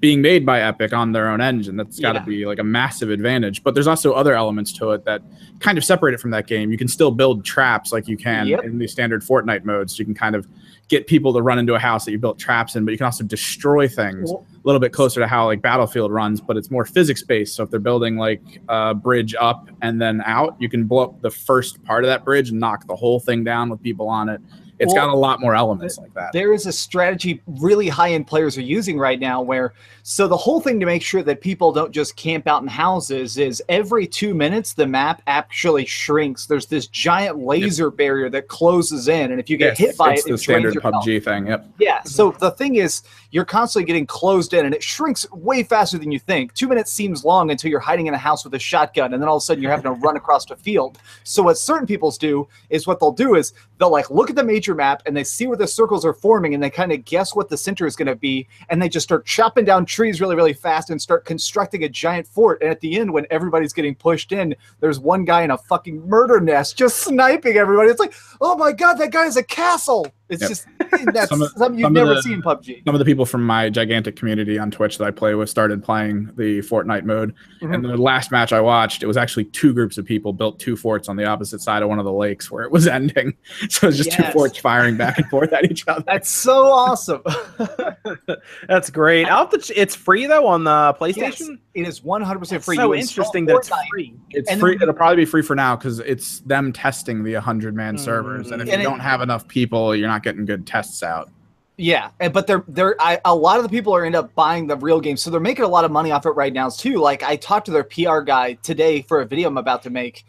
being 0.00 0.20
made 0.20 0.44
by 0.44 0.60
epic 0.60 0.92
on 0.92 1.12
their 1.12 1.28
own 1.28 1.40
engine. 1.40 1.76
That's 1.76 2.00
got 2.00 2.14
to 2.14 2.18
Yeah. 2.18 2.24
be 2.24 2.44
like 2.44 2.58
a 2.58 2.64
massive 2.64 3.08
advantage. 3.08 3.62
But 3.62 3.74
there's 3.74 3.86
also 3.86 4.12
other 4.14 4.34
elements 4.34 4.72
to 4.74 4.90
it 4.90 5.04
that 5.04 5.22
kind 5.60 5.78
of 5.78 5.84
separate 5.84 6.12
it 6.12 6.18
from 6.18 6.32
that 6.32 6.48
game. 6.48 6.72
You 6.72 6.76
can 6.78 6.88
still 6.88 7.12
build 7.12 7.44
traps 7.44 7.92
like 7.92 8.08
you 8.08 8.16
can 8.16 8.48
Yep. 8.48 8.64
in 8.64 8.78
the 8.78 8.88
standard 8.88 9.22
fortnite 9.22 9.64
modes. 9.64 10.00
You 10.00 10.04
can 10.04 10.14
kind 10.14 10.34
of 10.34 10.48
get 10.88 11.06
people 11.06 11.32
to 11.32 11.40
run 11.40 11.60
into 11.60 11.74
a 11.74 11.78
house 11.78 12.04
that 12.04 12.10
you 12.10 12.18
built 12.18 12.36
traps 12.36 12.74
in 12.74 12.84
but 12.84 12.90
you 12.90 12.98
can 12.98 13.04
also 13.06 13.22
destroy 13.22 13.86
things 13.86 14.30
Well- 14.32 14.44
a 14.52 14.66
little 14.66 14.80
bit 14.80 14.92
closer 14.92 15.20
to 15.20 15.26
how 15.28 15.46
like 15.46 15.62
battlefield 15.62 16.10
runs 16.12 16.40
but 16.40 16.56
it's 16.56 16.70
more 16.70 16.84
physics 16.84 17.22
based. 17.22 17.54
So 17.54 17.62
if 17.62 17.70
they're 17.70 17.78
building 17.80 18.16
like 18.16 18.42
a 18.68 18.92
bridge 18.94 19.34
up 19.40 19.70
and 19.82 20.02
then 20.02 20.20
out 20.26 20.56
you 20.58 20.68
can 20.68 20.84
blow 20.84 21.04
up 21.04 21.22
the 21.22 21.30
first 21.30 21.82
part 21.84 22.02
of 22.04 22.08
that 22.08 22.24
bridge 22.24 22.50
and 22.50 22.58
knock 22.58 22.86
the 22.88 22.96
whole 22.96 23.20
thing 23.20 23.44
down 23.44 23.70
with 23.70 23.80
people 23.80 24.08
on 24.08 24.28
it 24.28 24.40
it's 24.82 24.92
Well, 24.92 25.06
got 25.06 25.14
a 25.14 25.16
lot 25.16 25.40
more 25.40 25.54
elements 25.54 25.96
like 25.96 26.12
that. 26.14 26.32
there 26.32 26.52
is 26.52 26.66
a 26.66 26.72
strategy 26.72 27.40
really 27.46 27.88
high 27.88 28.12
end 28.12 28.26
players 28.26 28.58
are 28.58 28.62
using 28.62 28.98
right 28.98 29.20
now 29.20 29.40
where 29.40 29.72
so 30.02 30.26
the 30.26 30.36
whole 30.36 30.60
thing 30.60 30.80
to 30.80 30.86
make 30.86 31.02
sure 31.02 31.22
that 31.22 31.40
people 31.40 31.72
don't 31.72 31.92
just 31.92 32.16
camp 32.16 32.46
out 32.46 32.62
in 32.62 32.68
houses 32.68 33.38
is 33.38 33.62
every 33.68 34.06
two 34.06 34.34
minutes 34.34 34.72
the 34.74 34.86
map 34.86 35.22
actually 35.26 35.84
shrinks 35.86 36.46
there's 36.46 36.66
this 36.66 36.86
giant 36.88 37.38
laser 37.38 37.90
barrier 37.90 38.28
that 38.28 38.48
closes 38.48 39.08
in 39.08 39.30
and 39.30 39.40
if 39.40 39.48
you 39.48 39.56
get 39.56 39.78
Yes, 39.78 39.78
hit 39.78 39.96
by 39.96 40.14
it's 40.14 40.24
it 40.24 40.28
the 40.28 40.34
it 40.34 40.38
standard 40.38 40.74
your 40.74 40.82
health. 40.82 41.04
pubg 41.06 41.24
thing 41.24 41.46
yep 41.46 41.66
Yeah. 41.78 41.98
Mm-hmm. 41.98 42.08
So 42.08 42.32
the 42.32 42.50
thing 42.52 42.76
is, 42.76 43.02
you're 43.30 43.44
constantly 43.46 43.86
getting 43.86 44.06
closed 44.06 44.52
in, 44.52 44.66
and 44.66 44.74
it 44.74 44.82
shrinks 44.82 45.30
way 45.32 45.62
faster 45.62 45.96
than 45.96 46.12
you 46.12 46.18
think. 46.18 46.52
Two 46.52 46.68
minutes 46.68 46.92
seems 46.92 47.24
long 47.24 47.50
until 47.50 47.70
you're 47.70 47.80
hiding 47.80 48.06
in 48.06 48.12
a 48.14 48.18
house 48.18 48.44
with 48.44 48.52
a 48.54 48.58
shotgun, 48.58 49.14
and 49.14 49.22
then 49.22 49.28
all 49.28 49.36
of 49.36 49.40
a 49.40 49.44
sudden 49.44 49.62
you're 49.62 49.70
having 49.70 49.84
to 49.84 49.98
run 50.00 50.16
across 50.18 50.50
a 50.50 50.56
field. 50.56 50.98
So 51.24 51.42
what 51.44 51.56
certain 51.56 51.86
people's 51.86 52.18
do 52.18 52.46
is 52.68 52.86
what 52.86 53.00
they'll 53.00 53.10
do 53.12 53.34
is 53.36 53.54
they'll 53.78 53.90
like 53.90 54.10
look 54.10 54.28
at 54.28 54.36
the 54.36 54.44
major 54.44 54.74
map 54.74 55.02
and 55.06 55.16
they 55.16 55.24
see 55.24 55.46
where 55.46 55.56
the 55.56 55.66
circles 55.66 56.04
are 56.04 56.12
forming, 56.12 56.52
and 56.52 56.62
they 56.62 56.68
kind 56.70 56.92
of 56.92 57.04
guess 57.06 57.34
what 57.34 57.48
the 57.48 57.56
center 57.56 57.86
is 57.86 57.96
going 57.96 58.08
to 58.08 58.16
be, 58.16 58.46
and 58.68 58.82
they 58.82 58.88
just 58.88 59.04
start 59.04 59.24
chopping 59.24 59.64
down 59.64 59.86
trees 59.92 60.20
really, 60.20 60.34
really 60.34 60.52
fast 60.52 60.90
and 60.90 61.00
start 61.00 61.24
constructing 61.24 61.84
a 61.84 61.88
giant 61.88 62.26
fort. 62.26 62.60
And 62.62 62.70
at 62.70 62.80
the 62.80 62.98
end, 62.98 63.12
when 63.12 63.26
everybody's 63.30 63.72
getting 63.72 63.94
pushed 63.94 64.32
in, 64.32 64.56
there's 64.80 64.98
one 64.98 65.24
guy 65.24 65.42
in 65.42 65.50
a 65.50 65.58
fucking 65.58 66.08
murder 66.08 66.40
nest 66.40 66.76
just 66.76 66.98
sniping 66.98 67.56
everybody. 67.56 67.90
It's 67.90 68.00
like, 68.00 68.14
oh 68.40 68.56
my 68.56 68.72
god, 68.72 68.94
that 68.94 69.12
guy 69.12 69.26
is 69.26 69.36
a 69.36 69.42
castle. 69.42 70.06
It's 70.32 70.40
Yep. 70.42 70.48
just 70.48 70.66
that's 71.14 71.28
Some 71.28 71.42
of- 71.42 71.50
something 71.50 71.78
you've 71.78 71.86
some 71.86 71.92
never 71.92 72.14
the- 72.14 72.22
seen 72.22 72.42
PUBG. 72.42 72.84
some 72.84 72.94
of 72.94 72.98
the 72.98 73.04
people 73.04 73.24
from 73.26 73.44
my 73.46 73.68
gigantic 73.70 74.16
community 74.16 74.58
on 74.58 74.70
Twitch 74.70 74.98
that 74.98 75.04
I 75.04 75.10
play 75.10 75.34
with 75.34 75.48
started 75.50 75.82
playing 75.84 76.30
the 76.36 76.58
Fortnite 76.60 77.04
mode. 77.04 77.34
Mm-hmm. 77.62 77.72
And 77.74 77.84
the 77.84 77.96
last 77.96 78.30
match 78.32 78.52
I 78.52 78.60
watched, 78.60 79.02
it 79.02 79.06
was 79.06 79.16
actually 79.16 79.44
two 79.44 79.72
groups 79.72 79.98
of 79.98 80.04
people 80.04 80.32
built 80.32 80.58
two 80.58 80.76
forts 80.76 81.08
on 81.08 81.16
the 81.16 81.24
opposite 81.24 81.60
side 81.60 81.82
of 81.82 81.88
one 81.88 81.98
of 81.98 82.04
the 82.04 82.12
lakes 82.12 82.50
where 82.50 82.64
it 82.64 82.70
was 82.70 82.86
ending. 82.98 83.34
So 83.68 83.86
it 83.86 83.90
was 83.90 83.96
just 83.98 84.12
two 84.12 84.24
forts 84.32 84.58
firing 84.58 84.96
back 84.96 85.18
and 85.18 85.26
forth 85.28 85.52
at 85.52 85.70
each 85.70 85.86
other. 85.86 86.02
That's 86.06 86.28
so 86.30 86.66
awesome. 86.66 87.22
That's 88.68 88.90
great. 88.90 89.26
I'll 89.26 89.38
have 89.40 89.50
to 89.50 89.58
ch- 89.58 89.72
it's 89.76 89.94
free 89.94 90.26
though 90.26 90.46
on 90.46 90.64
the 90.64 90.94
PlayStation. 91.00 91.16
yes, 91.16 91.50
it 91.74 91.88
is 91.88 92.00
100% 92.00 92.52
It's 92.52 92.64
free. 92.64 92.76
so 92.76 92.92
You 92.92 93.00
interesting 93.00 93.46
that 93.46 93.56
it's 93.56 93.70
Fortnite, 93.70 93.88
free. 93.90 94.14
It's 94.30 94.50
And 94.50 94.60
free. 94.60 94.72
then- 94.76 94.82
It'll 94.82 94.94
probably 94.94 95.16
be 95.16 95.24
free 95.24 95.42
for 95.42 95.54
now 95.54 95.76
because 95.76 96.00
it's 96.00 96.40
them 96.40 96.72
testing 96.72 97.22
the 97.24 97.34
100 97.34 97.74
man 97.74 97.96
servers. 97.98 98.50
And 98.50 98.60
if 98.62 98.68
And 98.68 98.80
you 98.82 98.86
it- 98.86 98.90
don't 98.90 99.00
have 99.00 99.20
enough 99.20 99.46
people, 99.48 99.94
you're 99.94 100.08
not 100.08 100.21
getting 100.22 100.44
good 100.44 100.66
tests 100.66 101.02
out. 101.02 101.30
Yeah, 101.76 102.10
but 102.32 102.46
they're 102.46 102.64
they're 102.68 102.94
I, 103.00 103.18
a 103.24 103.34
lot 103.34 103.56
of 103.56 103.62
the 103.62 103.68
people 103.68 103.94
are 103.94 104.04
end 104.04 104.14
up 104.14 104.34
buying 104.34 104.66
the 104.66 104.76
real 104.76 105.00
game, 105.00 105.16
so 105.16 105.30
they're 105.30 105.40
making 105.40 105.64
a 105.64 105.68
lot 105.68 105.84
of 105.84 105.90
money 105.90 106.10
off 106.10 106.26
it 106.26 106.30
right 106.30 106.52
now 106.52 106.68
too. 106.68 106.98
Like 106.98 107.22
I 107.22 107.36
talked 107.36 107.66
to 107.66 107.72
their 107.72 107.84
PR 107.84 108.20
guy 108.20 108.54
today 108.62 109.02
for 109.02 109.22
a 109.22 109.26
video 109.26 109.48
I'm 109.48 109.56
about 109.56 109.82
to 109.84 109.90
make 109.90 110.24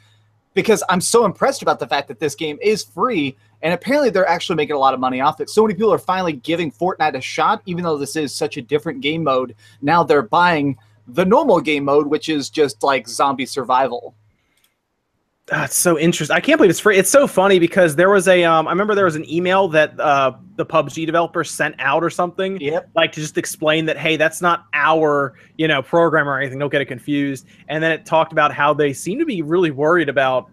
because 0.53 0.83
I'm 0.89 1.01
so 1.01 1.25
impressed 1.25 1.61
about 1.61 1.79
the 1.79 1.87
fact 1.87 2.07
that 2.07 2.19
this 2.19 2.35
game 2.35 2.57
is 2.61 2.83
free 2.83 3.35
and 3.61 3.73
apparently 3.73 4.09
they're 4.09 4.27
actually 4.27 4.55
making 4.55 4.75
a 4.75 4.79
lot 4.79 4.93
of 4.93 4.99
money 4.99 5.21
off 5.21 5.39
it. 5.39 5.49
So 5.49 5.63
many 5.63 5.73
people 5.73 5.93
are 5.93 5.97
finally 5.97 6.33
giving 6.33 6.71
Fortnite 6.71 7.15
a 7.15 7.21
shot, 7.21 7.61
even 7.65 7.83
though 7.83 7.97
this 7.97 8.15
is 8.15 8.35
such 8.35 8.57
a 8.57 8.61
different 8.61 9.01
game 9.01 9.23
mode. 9.23 9.55
Now 9.81 10.03
they're 10.03 10.21
buying 10.21 10.77
the 11.07 11.25
normal 11.25 11.61
game 11.61 11.85
mode, 11.85 12.07
which 12.07 12.29
is 12.29 12.49
just 12.49 12.83
like 12.83 13.07
zombie 13.07 13.45
survival. 13.45 14.15
That's 15.47 15.75
so 15.75 15.99
interesting. 15.99 16.33
I 16.35 16.39
can't 16.39 16.57
believe 16.57 16.69
it's 16.69 16.79
free. 16.79 16.97
It's 16.97 17.09
so 17.09 17.27
funny 17.27 17.59
because 17.59 17.97
there 17.97 18.09
was 18.09 18.29
a 18.29 18.45
um 18.45 18.65
I 18.65 18.71
remember 18.71 18.95
there 18.95 19.03
was 19.05 19.17
an 19.17 19.29
email 19.29 19.67
that 19.69 19.99
uh 19.99 20.31
the 20.55 20.65
PUBG 20.65 21.05
developer 21.05 21.43
sent 21.43 21.75
out 21.79 22.01
or 22.01 22.09
something 22.09 22.61
Yep. 22.61 22.89
like 22.95 23.11
to 23.13 23.19
just 23.19 23.37
explain 23.37 23.85
that 23.87 23.97
hey 23.97 24.15
that's 24.15 24.41
not 24.41 24.65
our 24.73 25.33
you 25.57 25.67
know 25.67 25.81
program 25.81 26.29
or 26.29 26.39
anything 26.39 26.59
don't 26.59 26.69
get 26.71 26.79
it 26.81 26.85
confused 26.85 27.45
and 27.67 27.83
then 27.83 27.91
it 27.91 28.05
talked 28.05 28.31
about 28.31 28.53
how 28.53 28.73
they 28.73 28.93
seem 28.93 29.19
to 29.19 29.25
be 29.25 29.41
really 29.41 29.71
worried 29.71 30.07
about 30.09 30.49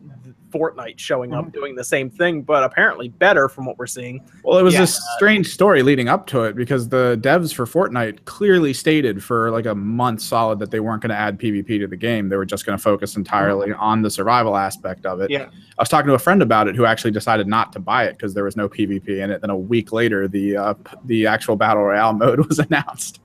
Fortnite 0.51 0.99
showing 0.99 1.33
up 1.33 1.53
doing 1.53 1.75
the 1.75 1.85
same 1.85 2.11
thing 2.11 2.43
but 2.43 2.63
apparently 2.63 3.09
better 3.09 3.49
from 3.49 3.65
what 3.67 3.79
we're 3.79 3.87
seeing 3.87 4.21
Well, 4.45 4.59
it 4.59 4.63
was 4.63 4.75
Yeah. 4.75 4.83
a 4.83 4.87
strange 4.87 5.49
story 5.49 5.83
leading 5.83 6.09
up 6.09 6.27
to 6.29 6.43
it 6.43 6.57
because 6.57 6.89
the 6.89 7.19
devs 7.23 7.55
for 7.55 7.67
Fortnite 7.67 8.25
clearly 8.25 8.73
stated 8.73 9.23
for 9.23 9.51
like 9.51 9.67
a 9.67 9.75
month 9.75 10.21
solid 10.21 10.59
that 10.59 10.71
they 10.71 10.81
weren't 10.81 11.03
going 11.03 11.11
to 11.11 11.17
add 11.17 11.39
PvP 11.39 11.79
to 11.79 11.87
the 11.87 11.97
game. 11.97 12.29
They 12.29 12.37
were 12.37 12.45
just 12.47 12.67
going 12.67 12.77
to 12.77 12.83
focus 12.83 13.17
entirely 13.17 13.73
on 13.73 14.03
the 14.03 14.11
survival 14.11 14.57
aspect 14.57 15.07
of 15.07 15.21
it. 15.21 15.31
Yeah. 15.31 15.47
I 15.79 15.83
was 15.83 15.89
talking 15.89 16.09
to 16.09 16.15
a 16.15 16.19
friend 16.19 16.43
about 16.43 16.69
it 16.69 16.77
who 16.77 16.85
actually 16.85 17.11
decided 17.13 17.47
not 17.47 17.73
to 17.73 17.79
buy 17.81 18.05
it 18.05 18.13
because 18.13 18.35
there 18.35 18.45
was 18.45 18.57
no 18.57 18.69
PvP 18.69 19.21
in 19.23 19.31
it. 19.31 19.41
Then 19.41 19.51
a 19.51 19.57
week 19.57 19.93
later, 19.93 20.29
the 20.29 20.57
uh, 20.57 20.75
p- 20.75 20.97
the 21.05 21.27
actual 21.27 21.57
battle 21.57 21.83
royale 21.85 22.13
mode 22.25 22.47
was 22.47 22.59
announced. 22.59 23.21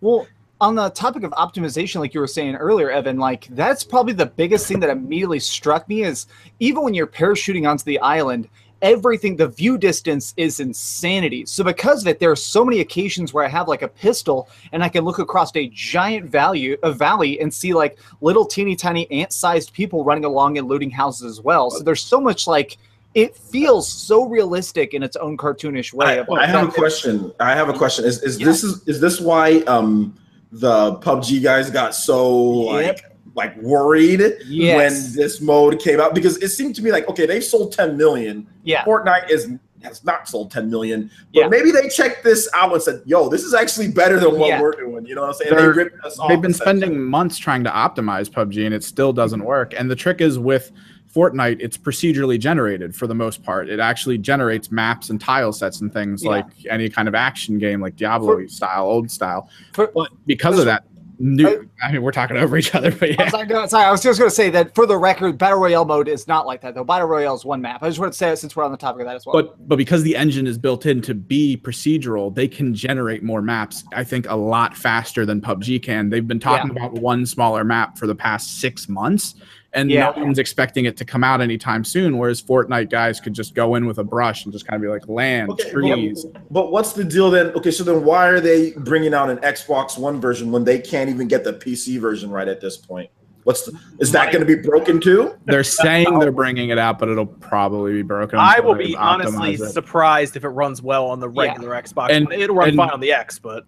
Well, 0.00 0.26
on 0.60 0.74
the 0.74 0.90
topic 0.90 1.22
of 1.22 1.30
optimization, 1.32 2.00
like 2.00 2.14
you 2.14 2.20
were 2.20 2.26
saying 2.26 2.56
earlier, 2.56 2.90
Evan, 2.90 3.18
like 3.18 3.46
that's 3.50 3.84
probably 3.84 4.12
the 4.12 4.26
biggest 4.26 4.66
thing 4.66 4.80
that 4.80 4.90
immediately 4.90 5.38
struck 5.38 5.88
me 5.88 6.02
is 6.02 6.26
even 6.58 6.82
when 6.82 6.94
you're 6.94 7.06
parachuting 7.06 7.68
onto 7.68 7.84
the 7.84 7.98
island, 8.00 8.48
everything, 8.82 9.36
the 9.36 9.46
view 9.46 9.78
distance 9.78 10.34
is 10.36 10.58
insanity. 10.60 11.46
So 11.46 11.62
because 11.62 12.02
of 12.02 12.08
it, 12.08 12.18
there 12.18 12.30
are 12.30 12.36
so 12.36 12.64
many 12.64 12.80
occasions 12.80 13.32
where 13.32 13.44
I 13.44 13.48
have 13.48 13.68
like 13.68 13.82
a 13.82 13.88
pistol 13.88 14.48
and 14.72 14.82
I 14.82 14.88
can 14.88 15.04
look 15.04 15.20
across 15.20 15.54
a 15.54 15.68
giant 15.68 16.28
value 16.28 16.76
a 16.82 16.92
valley 16.92 17.40
and 17.40 17.52
see 17.52 17.72
like 17.72 17.98
little 18.20 18.44
teeny 18.44 18.74
tiny 18.74 19.10
ant-sized 19.10 19.72
people 19.72 20.04
running 20.04 20.24
along 20.24 20.58
and 20.58 20.66
looting 20.68 20.90
houses 20.90 21.38
as 21.38 21.40
well. 21.40 21.70
So 21.70 21.84
there's 21.84 22.02
so 22.02 22.20
much 22.20 22.46
like 22.46 22.78
it 23.14 23.36
feels 23.36 23.88
so 23.88 24.26
realistic 24.26 24.92
in 24.92 25.02
its 25.02 25.16
own 25.16 25.36
cartoonish 25.36 25.92
way. 25.92 26.20
I, 26.20 26.32
I 26.34 26.46
have 26.46 26.68
a 26.68 26.72
question. 26.72 27.32
I 27.40 27.54
have 27.54 27.68
a 27.68 27.72
question. 27.72 28.04
Is 28.04 28.22
is 28.22 28.38
Yeah. 28.38 28.46
this 28.46 28.64
is 28.64 28.82
is 28.86 29.00
this 29.00 29.20
why 29.20 29.58
um 29.62 30.16
the 30.52 30.94
PUBG 30.96 31.42
guys 31.42 31.70
got 31.70 31.94
so 31.94 32.78
Yep. 32.78 32.86
like 32.96 33.04
like 33.34 33.56
worried 33.62 34.20
Yes. 34.48 34.76
when 34.76 35.12
this 35.16 35.40
mode 35.40 35.78
came 35.78 36.00
out? 36.00 36.12
Because 36.14 36.38
it 36.38 36.48
seemed 36.48 36.74
to 36.76 36.82
me 36.82 36.90
like 36.90 37.08
okay, 37.08 37.24
they've 37.26 37.44
sold 37.44 37.72
10 37.72 37.96
million. 37.96 38.46
Yeah. 38.64 38.82
Fortnite 38.84 39.30
is 39.30 39.48
has 39.84 40.02
not 40.04 40.28
sold 40.28 40.50
10 40.50 40.68
million. 40.68 41.08
But 41.32 41.40
Yeah. 41.42 41.46
maybe 41.48 41.70
they 41.70 41.88
checked 41.88 42.24
this 42.24 42.48
out 42.52 42.72
and 42.72 42.82
said, 42.82 43.00
yo, 43.06 43.28
this 43.28 43.44
is 43.44 43.54
actually 43.54 43.86
better 43.92 44.18
than 44.18 44.36
what 44.36 44.48
Yeah. 44.48 44.60
we're 44.60 44.72
doing. 44.72 45.06
You 45.06 45.14
know 45.14 45.20
what 45.20 45.28
I'm 45.28 45.34
saying? 45.34 45.54
They're- 45.54 45.72
they 45.72 45.78
ripped 45.84 46.04
us 46.04 46.18
off. 46.18 46.28
They've 46.28 46.40
been 46.42 46.52
spending 46.52 47.00
months 47.00 47.38
trying 47.38 47.62
to 47.62 47.70
optimize 47.70 48.28
PUBG 48.28 48.66
and 48.66 48.74
it 48.74 48.82
still 48.82 49.12
doesn't 49.12 49.44
work. 49.44 49.72
And 49.78 49.88
the 49.88 49.94
trick 49.94 50.20
is 50.20 50.36
with 50.36 50.72
Fortnite, 51.14 51.56
it's 51.60 51.76
procedurally 51.78 52.38
generated 52.38 52.94
for 52.94 53.06
the 53.06 53.14
most 53.14 53.42
part. 53.42 53.68
It 53.68 53.80
actually 53.80 54.18
generates 54.18 54.70
maps 54.70 55.10
and 55.10 55.20
tile 55.20 55.52
sets 55.52 55.80
and 55.80 55.92
things 55.92 56.22
Yeah. 56.22 56.30
like 56.30 56.46
any 56.68 56.88
kind 56.88 57.08
of 57.08 57.14
action 57.14 57.58
game, 57.58 57.80
like 57.80 57.96
Diablo 57.96 58.46
style, 58.46 58.84
old 58.84 59.10
style. 59.10 59.48
For- 59.72 59.90
but 59.94 60.10
because 60.26 60.58
of 60.58 60.66
that, 60.66 60.84
new. 61.20 61.68
I 61.82 61.90
mean, 61.90 62.02
we're 62.02 62.12
talking 62.12 62.36
over 62.36 62.56
each 62.56 62.74
other, 62.76 62.92
but 62.92 63.18
I 63.18 63.24
was, 63.24 63.32
like, 63.32 63.48
no, 63.48 63.66
sorry, 63.66 63.84
I 63.86 63.90
was 63.90 64.02
just 64.02 64.18
going 64.20 64.30
to 64.30 64.34
say 64.34 64.50
that 64.50 64.74
for 64.74 64.86
the 64.86 64.96
record, 64.96 65.36
Battle 65.38 65.58
Royale 65.58 65.84
mode 65.84 66.06
is 66.08 66.28
not 66.28 66.46
like 66.46 66.60
that, 66.60 66.74
though. 66.76 66.84
Battle 66.84 67.08
Royale 67.08 67.34
is 67.34 67.44
one 67.44 67.60
map. 67.60 67.82
I 67.82 67.88
just 67.88 67.98
want 67.98 68.12
to 68.12 68.16
say 68.16 68.30
it 68.30 68.36
since 68.36 68.54
we're 68.54 68.62
on 68.64 68.70
the 68.70 68.76
topic 68.76 69.00
of 69.00 69.06
that 69.08 69.16
as 69.16 69.26
well. 69.26 69.32
But 69.34 69.68
but 69.68 69.76
because 69.76 70.02
the 70.04 70.14
engine 70.14 70.46
is 70.46 70.58
built 70.58 70.86
in 70.86 71.00
to 71.02 71.14
be 71.14 71.56
procedural, 71.56 72.32
they 72.32 72.46
can 72.46 72.72
generate 72.74 73.22
more 73.24 73.42
maps. 73.42 73.82
I 73.92 74.04
think 74.04 74.28
a 74.28 74.36
lot 74.36 74.76
faster 74.76 75.26
than 75.26 75.40
PUBG 75.40 75.82
can. 75.82 76.08
They've 76.10 76.26
been 76.28 76.38
talking 76.38 76.70
about 76.70 76.92
one 76.94 77.26
smaller 77.26 77.64
map 77.64 77.98
for 77.98 78.06
the 78.06 78.14
past 78.14 78.60
six 78.60 78.88
months, 78.88 79.34
and 79.74 79.90
Yeah. 79.90 80.12
no 80.16 80.24
one's 80.24 80.38
expecting 80.38 80.86
it 80.86 80.96
to 80.96 81.04
come 81.04 81.22
out 81.22 81.40
anytime 81.40 81.84
soon. 81.84 82.16
Whereas 82.18 82.40
Fortnite 82.42 82.90
guys 82.90 83.20
could 83.20 83.34
just 83.34 83.54
go 83.54 83.74
in 83.74 83.86
with 83.86 83.98
a 83.98 84.04
brush 84.04 84.44
and 84.44 84.52
just 84.52 84.66
kind 84.66 84.76
of 84.76 84.82
be 84.82 84.88
like 84.88 85.08
land, 85.08 85.50
Okay, 85.50 85.70
trees. 85.70 86.24
But 86.50 86.72
what's 86.72 86.92
the 86.94 87.04
deal 87.04 87.30
then? 87.30 87.48
Okay, 87.48 87.70
so 87.70 87.84
then 87.84 88.04
why 88.04 88.28
are 88.28 88.40
they 88.40 88.72
bringing 88.72 89.12
out 89.14 89.28
an 89.30 89.38
Xbox 89.38 89.98
One 89.98 90.20
version 90.20 90.50
when 90.52 90.64
they 90.64 90.78
can't 90.78 91.10
even 91.10 91.28
get 91.28 91.44
the 91.44 91.52
PC 91.52 91.98
version 92.00 92.30
right 92.30 92.48
at 92.48 92.60
this 92.60 92.76
point? 92.76 93.10
What's 93.44 93.62
the, 93.62 93.78
is 93.98 94.12
that 94.12 94.30
going 94.32 94.46
to 94.46 94.56
be 94.56 94.60
broken 94.60 95.00
too? 95.00 95.34
They're 95.46 95.64
saying 95.64 96.18
they're 96.18 96.32
bringing 96.32 96.68
it 96.70 96.76
out, 96.78 96.98
but 96.98 97.08
it'll 97.08 97.24
probably 97.24 97.92
be 97.92 98.02
broken. 98.02 98.38
I 98.38 98.60
will 98.60 98.74
be 98.74 98.94
honestly 98.96 99.54
it. 99.54 99.70
surprised 99.70 100.36
if 100.36 100.44
it 100.44 100.48
runs 100.50 100.82
well 100.82 101.06
on 101.06 101.18
the 101.20 101.30
Yeah. 101.30 101.42
regular 101.52 101.70
Xbox. 101.80 102.10
And- 102.10 102.30
It'll 102.32 102.56
run 102.56 102.68
and- 102.68 102.76
fine 102.76 102.90
on 102.90 103.00
the 103.00 103.12
X, 103.12 103.38
but 103.38 103.64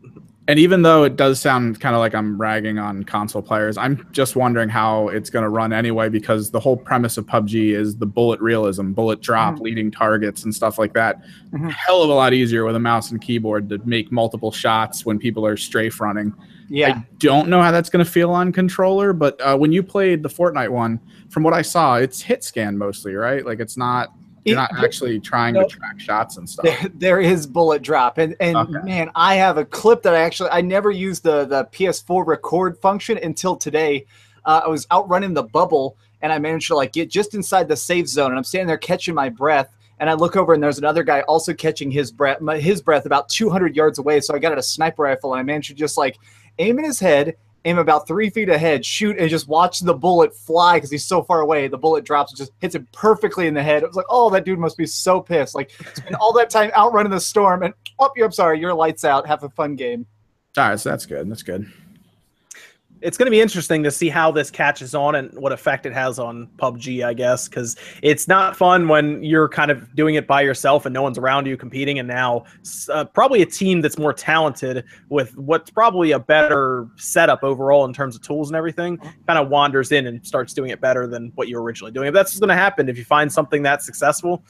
And 0.49 0.59
even 0.59 0.83
though 0.83 1.05
it 1.05 1.15
does 1.17 1.41
sound 1.41 1.81
kind 1.81 1.95
of 1.95 2.01
like 2.01 2.13
I'm 2.15 2.41
ragging 2.41 2.79
on 2.79 3.05
console 3.05 3.41
players, 3.43 3.77
I'm 3.77 4.05
just 4.11 4.35
wondering 4.35 4.69
how 4.69 5.07
it's 5.09 5.31
going 5.31 5.45
to 5.45 5.49
run 5.49 5.73
anyway 5.73 6.09
because 6.09 6.51
the 6.51 6.59
whole 6.59 6.77
premise 6.77 7.17
of 7.19 7.27
PUBG 7.27 7.73
is 7.75 7.97
the 7.97 8.07
bullet 8.07 8.41
realism, 8.41 8.91
bullet 8.93 9.21
drop, 9.21 9.57
Mhm. 9.57 9.61
leading 9.61 9.91
targets, 9.93 10.43
and 10.45 10.53
stuff 10.53 10.77
like 10.79 10.93
that. 10.95 11.23
Mhm. 11.53 11.71
Hell 11.71 12.03
of 12.03 12.11
a 12.11 12.15
lot 12.15 12.33
easier 12.33 12.65
with 12.65 12.75
a 12.75 12.81
mouse 12.81 13.13
and 13.13 13.21
keyboard 13.21 13.69
to 13.69 13.79
make 13.85 14.11
multiple 14.11 14.51
shots 14.51 15.07
when 15.07 15.19
people 15.19 15.47
are 15.47 15.57
strafe 15.57 16.01
running. 16.01 16.33
Yeah. 16.69 16.95
I 16.97 17.05
don't 17.19 17.49
know 17.49 17.61
how 17.63 17.71
that's 17.71 17.91
going 17.91 18.05
to 18.05 18.11
feel 18.11 18.31
on 18.31 18.51
controller, 18.51 19.13
but 19.13 19.41
uh, 19.41 19.57
when 19.57 19.71
you 19.73 19.83
played 19.85 20.23
the 20.23 20.29
Fortnite 20.29 20.71
one, 20.71 20.99
from 21.29 21.43
what 21.45 21.53
I 21.55 21.63
saw, 21.63 21.97
it's 21.97 22.23
hit 22.23 22.43
scan 22.43 22.77
mostly, 22.79 23.15
right? 23.15 23.45
Like 23.47 23.61
it's 23.61 23.77
not 23.77 24.09
you're 24.45 24.55
It- 24.55 24.57
not 24.57 24.71
actually 24.85 25.21
trying 25.21 25.55
no. 25.55 25.63
to 25.63 25.69
track 25.69 25.99
shots 26.01 26.37
and 26.37 26.49
stuff. 26.49 26.65
There, 26.65 26.91
there 26.95 27.21
is 27.21 27.47
bullet 27.47 27.83
drop, 27.83 28.19
and 28.19 28.35
and 28.41 28.57
Okay. 28.57 28.79
man, 28.85 29.11
I 29.15 29.35
have 29.37 29.59
a 29.59 29.65
clip 29.65 30.03
that 30.03 30.15
I 30.15 30.21
actually 30.21 30.51
I 30.51 30.61
never 30.61 30.91
used 30.91 31.23
the 31.23 31.45
the 31.45 31.65
PS4 31.73 32.25
record 32.27 32.79
function 32.79 33.19
until 33.23 33.57
today. 33.57 34.07
Uh, 34.45 34.63
I 34.65 34.69
was 34.69 34.87
out 34.91 35.09
running 35.09 35.35
the 35.35 35.43
bubble, 35.43 35.97
and 36.23 36.33
I 36.33 36.39
managed 36.39 36.69
to 36.69 36.75
like 36.77 36.93
get 36.93 37.11
just 37.11 37.35
inside 37.35 37.69
the 37.69 37.77
safe 37.77 38.07
zone, 38.09 38.31
and 38.31 38.39
I'm 38.39 38.45
standing 38.45 38.67
there 38.69 38.79
catching 38.79 39.15
my 39.15 39.29
breath, 39.29 39.69
and 39.99 40.09
I 40.09 40.15
look 40.15 40.35
over, 40.37 40.55
and 40.55 40.63
there's 40.63 40.79
another 40.79 41.03
guy 41.03 41.21
also 41.23 41.53
catching 41.53 41.91
his 41.91 42.11
breath, 42.11 42.39
his 42.59 42.81
breath 42.81 43.05
about 43.07 43.29
200 43.29 43.77
yards 43.77 43.99
away. 43.99 44.21
So 44.21 44.35
I 44.35 44.39
got 44.39 44.53
out 44.53 44.59
a 44.59 44.63
sniper 44.63 45.03
rifle, 45.03 45.35
and 45.35 45.41
I 45.41 45.43
managed 45.43 45.69
to 45.69 45.75
just 45.75 45.99
like 45.99 46.19
aim 46.59 46.79
in 46.79 46.85
his 46.85 46.99
head. 47.01 47.37
Aim 47.67 47.79
about 47.79 48.09
three 48.09 48.31
feet 48.31 48.49
ahead, 48.49 48.85
shoot, 48.87 49.19
and 49.19 49.29
just 49.29 49.47
watch 49.47 49.81
the 49.81 49.93
bullet 49.93 50.35
fly 50.35 50.77
because 50.77 50.91
he's 50.91 51.05
so 51.05 51.23
far 51.23 51.41
away. 51.41 51.69
The 51.69 51.77
bullet 51.77 52.05
drops 52.05 52.33
and 52.33 52.39
just 52.39 52.53
hits 52.59 52.75
him 52.75 52.89
perfectly 52.93 53.47
in 53.47 53.55
the 53.55 53.63
head. 53.63 53.83
It 53.83 53.87
was 53.87 53.97
like, 53.97 54.07
oh, 54.09 54.31
that 54.31 54.47
dude 54.47 54.59
must 54.59 54.79
be 54.79 54.87
so 54.87 55.21
pissed. 55.21 55.55
Like, 55.55 55.71
spend 55.95 56.17
all 56.17 56.33
that 56.35 56.49
time 56.49 56.71
outrunning 56.77 57.13
the 57.13 57.21
storm 57.21 57.63
and 57.63 57.75
oh, 57.99 58.11
I'm 58.23 58.33
sorry, 58.33 58.59
your 58.59 58.73
lights 58.73 59.05
out. 59.05 59.27
Have 59.27 59.45
a 59.45 59.51
fun 59.51 59.77
game. 59.77 60.07
All 60.57 60.71
right, 60.71 60.81
so 60.81 60.89
that's 60.89 61.07
good. 61.07 61.31
That's 61.31 61.43
good. 61.43 61.71
It's 63.03 63.17
going 63.17 63.27
to 63.27 63.31
be 63.31 63.41
interesting 63.41 63.83
to 63.83 63.91
see 63.91 64.09
how 64.09 64.31
this 64.31 64.51
catches 64.51 64.95
on 64.95 65.15
and 65.15 65.33
what 65.35 65.53
effect 65.53 65.87
it 65.87 65.93
has 65.93 66.19
on 66.19 66.49
PUBG, 66.59 67.05
I 67.05 67.15
guess, 67.15 67.49
because 67.49 67.77
it's 68.03 68.29
not 68.29 68.57
fun 68.57 68.89
when 68.89 69.23
you're 69.23 69.49
kind 69.49 69.71
of 69.71 69.95
doing 69.95 70.17
it 70.17 70.27
by 70.27 70.43
yourself 70.43 70.87
and 70.87 70.93
no 70.93 71.03
one's 71.03 71.19
around 71.19 71.47
you 71.47 71.57
competing. 71.57 71.99
And 71.99 72.09
now, 72.09 72.45
uh, 72.91 73.05
probably 73.05 73.43
a 73.43 73.47
team 73.47 73.81
that's 73.81 73.99
more 73.99 74.13
talented 74.13 74.85
with 75.09 75.37
what's 75.37 75.71
probably 75.71 76.13
a 76.13 76.19
better 76.19 76.89
setup 76.97 77.43
overall 77.43 77.85
in 77.85 77.93
terms 77.93 78.17
of 78.17 78.23
tools 78.23 78.51
and 78.51 78.57
everything 78.57 78.99
kind 79.27 79.39
of 79.39 79.49
wanders 79.49 79.93
in 79.93 80.07
and 80.07 80.27
starts 80.27 80.53
doing 80.53 80.71
it 80.71 80.81
better 80.81 81.07
than 81.07 81.33
what 81.37 81.49
you 81.49 81.57
were 81.57 81.63
originally 81.63 81.93
doing. 81.93 82.09
If 82.09 82.15
that's 82.15 82.39
going 82.39 82.49
to 82.49 82.55
happen, 82.55 82.89
if 82.89 82.99
you 82.99 83.05
find 83.05 83.33
something 83.33 83.63
that's 83.63 83.87
successful, 83.87 84.43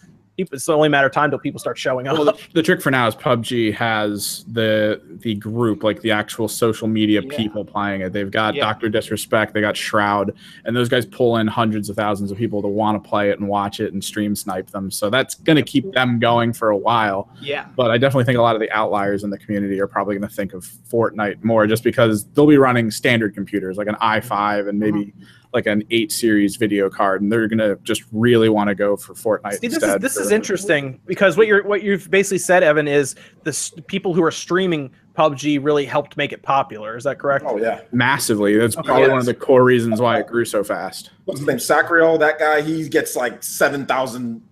people, 0.45 0.57
it's 0.57 0.69
only 0.69 0.87
a 0.87 0.91
matter 0.91 1.07
of 1.07 1.13
time 1.13 1.31
till 1.31 1.39
people 1.39 1.59
start 1.59 1.79
showing 1.79 2.07
up. 2.07 2.17
Well, 2.17 2.25
the, 2.25 2.39
the 2.55 2.63
trick 2.63 2.81
for 2.81 2.91
now 2.91 3.07
is 3.07 3.15
PUBG 3.15 3.75
has 3.75 4.45
the 4.49 5.01
the 5.23 5.35
group, 5.37 5.83
like 5.83 6.01
the 6.01 6.11
actual 6.11 6.49
social 6.49 6.89
media 6.89 7.21
Yeah. 7.23 7.37
people 7.37 7.65
playing 7.65 8.01
it. 8.01 8.13
They've 8.13 8.31
got 8.31 8.55
Yeah. 8.55 8.65
Doctor 8.65 8.89
Disrespect, 8.89 9.55
they 9.55 9.61
got 9.61 9.77
Shroud, 9.77 10.35
and 10.65 10.75
those 10.75 10.89
guys 10.89 11.07
pull 11.07 11.37
in 11.37 11.47
hundreds 11.47 11.89
of 11.91 11.97
thousands 11.97 12.31
of 12.31 12.39
people 12.39 12.63
to 12.63 12.69
want 12.69 13.03
to 13.03 13.09
play 13.09 13.31
it 13.31 13.39
and 13.39 13.49
watch 13.49 13.81
it 13.81 13.93
and 13.93 14.03
stream 14.03 14.35
snipe 14.35 14.71
them. 14.71 14.91
So 14.91 15.11
that's 15.11 15.35
going 15.35 15.57
to 15.57 15.63
keep 15.63 15.93
them 15.93 16.19
going 16.19 16.53
for 16.53 16.71
a 16.71 16.77
while. 16.77 17.29
Yeah. 17.41 17.67
But 17.77 17.91
I 17.91 17.99
definitely 17.99 18.25
think 18.25 18.39
a 18.39 18.43
lot 18.43 18.55
of 18.55 18.61
the 18.61 18.71
outliers 18.71 19.25
in 19.25 19.31
the 19.31 19.39
community 19.39 19.81
are 19.81 19.87
probably 19.87 20.17
going 20.17 20.29
to 20.29 20.35
think 20.35 20.55
of 20.55 20.65
Fortnite 20.65 21.43
more, 21.45 21.67
just 21.67 21.85
because 21.85 22.25
they'll 22.31 22.47
be 22.47 22.59
running 22.59 22.91
standard 22.91 23.35
computers 23.35 23.77
like 23.77 23.89
an 23.89 23.97
i5 23.97 24.69
and 24.69 24.83
uh-huh. 24.83 24.93
maybe 24.93 25.13
like 25.53 25.67
an 25.67 25.83
eight 25.91 26.13
series 26.13 26.57
video 26.57 26.89
card, 26.89 27.23
and 27.23 27.31
they're 27.33 27.49
going 27.49 27.59
to 27.59 27.77
just 27.83 28.05
really 28.13 28.49
want 28.49 28.69
to 28.69 28.75
go 28.75 28.97
for 28.97 29.15
Fortnite 29.15 29.55
See, 29.55 29.67
this 29.69 29.77
is 29.77 29.83
instead. 29.83 30.01
this 30.01 30.15
for 30.15 30.23
is 30.23 30.31
interesting 30.31 31.01
because 31.07 31.37
what 31.37 31.47
you're 31.47 31.65
what 31.67 31.83
you've 31.83 32.11
basically 32.11 32.39
said, 32.39 32.63
Evan, 32.63 32.87
is 32.87 33.17
the 33.45 33.51
s- 33.51 33.73
people 33.89 34.15
who 34.15 34.23
are 34.23 34.31
streaming 34.31 34.91
PUBG 35.17 35.63
really 35.63 35.85
helped 35.85 36.17
make 36.17 36.33
it 36.33 36.43
popular. 36.43 36.97
Is 36.97 37.05
that 37.05 37.19
correct? 37.19 37.45
Oh 37.49 37.59
yeah. 37.59 37.81
massively. 37.93 38.57
That's 38.57 38.77
Okay, 38.77 38.87
probably 38.87 39.03
yes. 39.05 39.11
one 39.11 39.19
of 39.19 39.27
the 39.27 39.35
core 39.35 39.65
reasons 39.65 40.01
why 40.01 40.19
it 40.21 40.27
grew 40.29 40.45
so 40.45 40.63
fast. 40.63 41.11
What's 41.25 41.41
his 41.41 41.49
name? 41.49 41.59
Sacriel. 41.59 42.17
That 42.19 42.39
guy. 42.39 42.61
He 42.63 42.89
gets 42.89 43.17
like 43.17 43.43
seven 43.43 43.87
thousand 43.87 44.43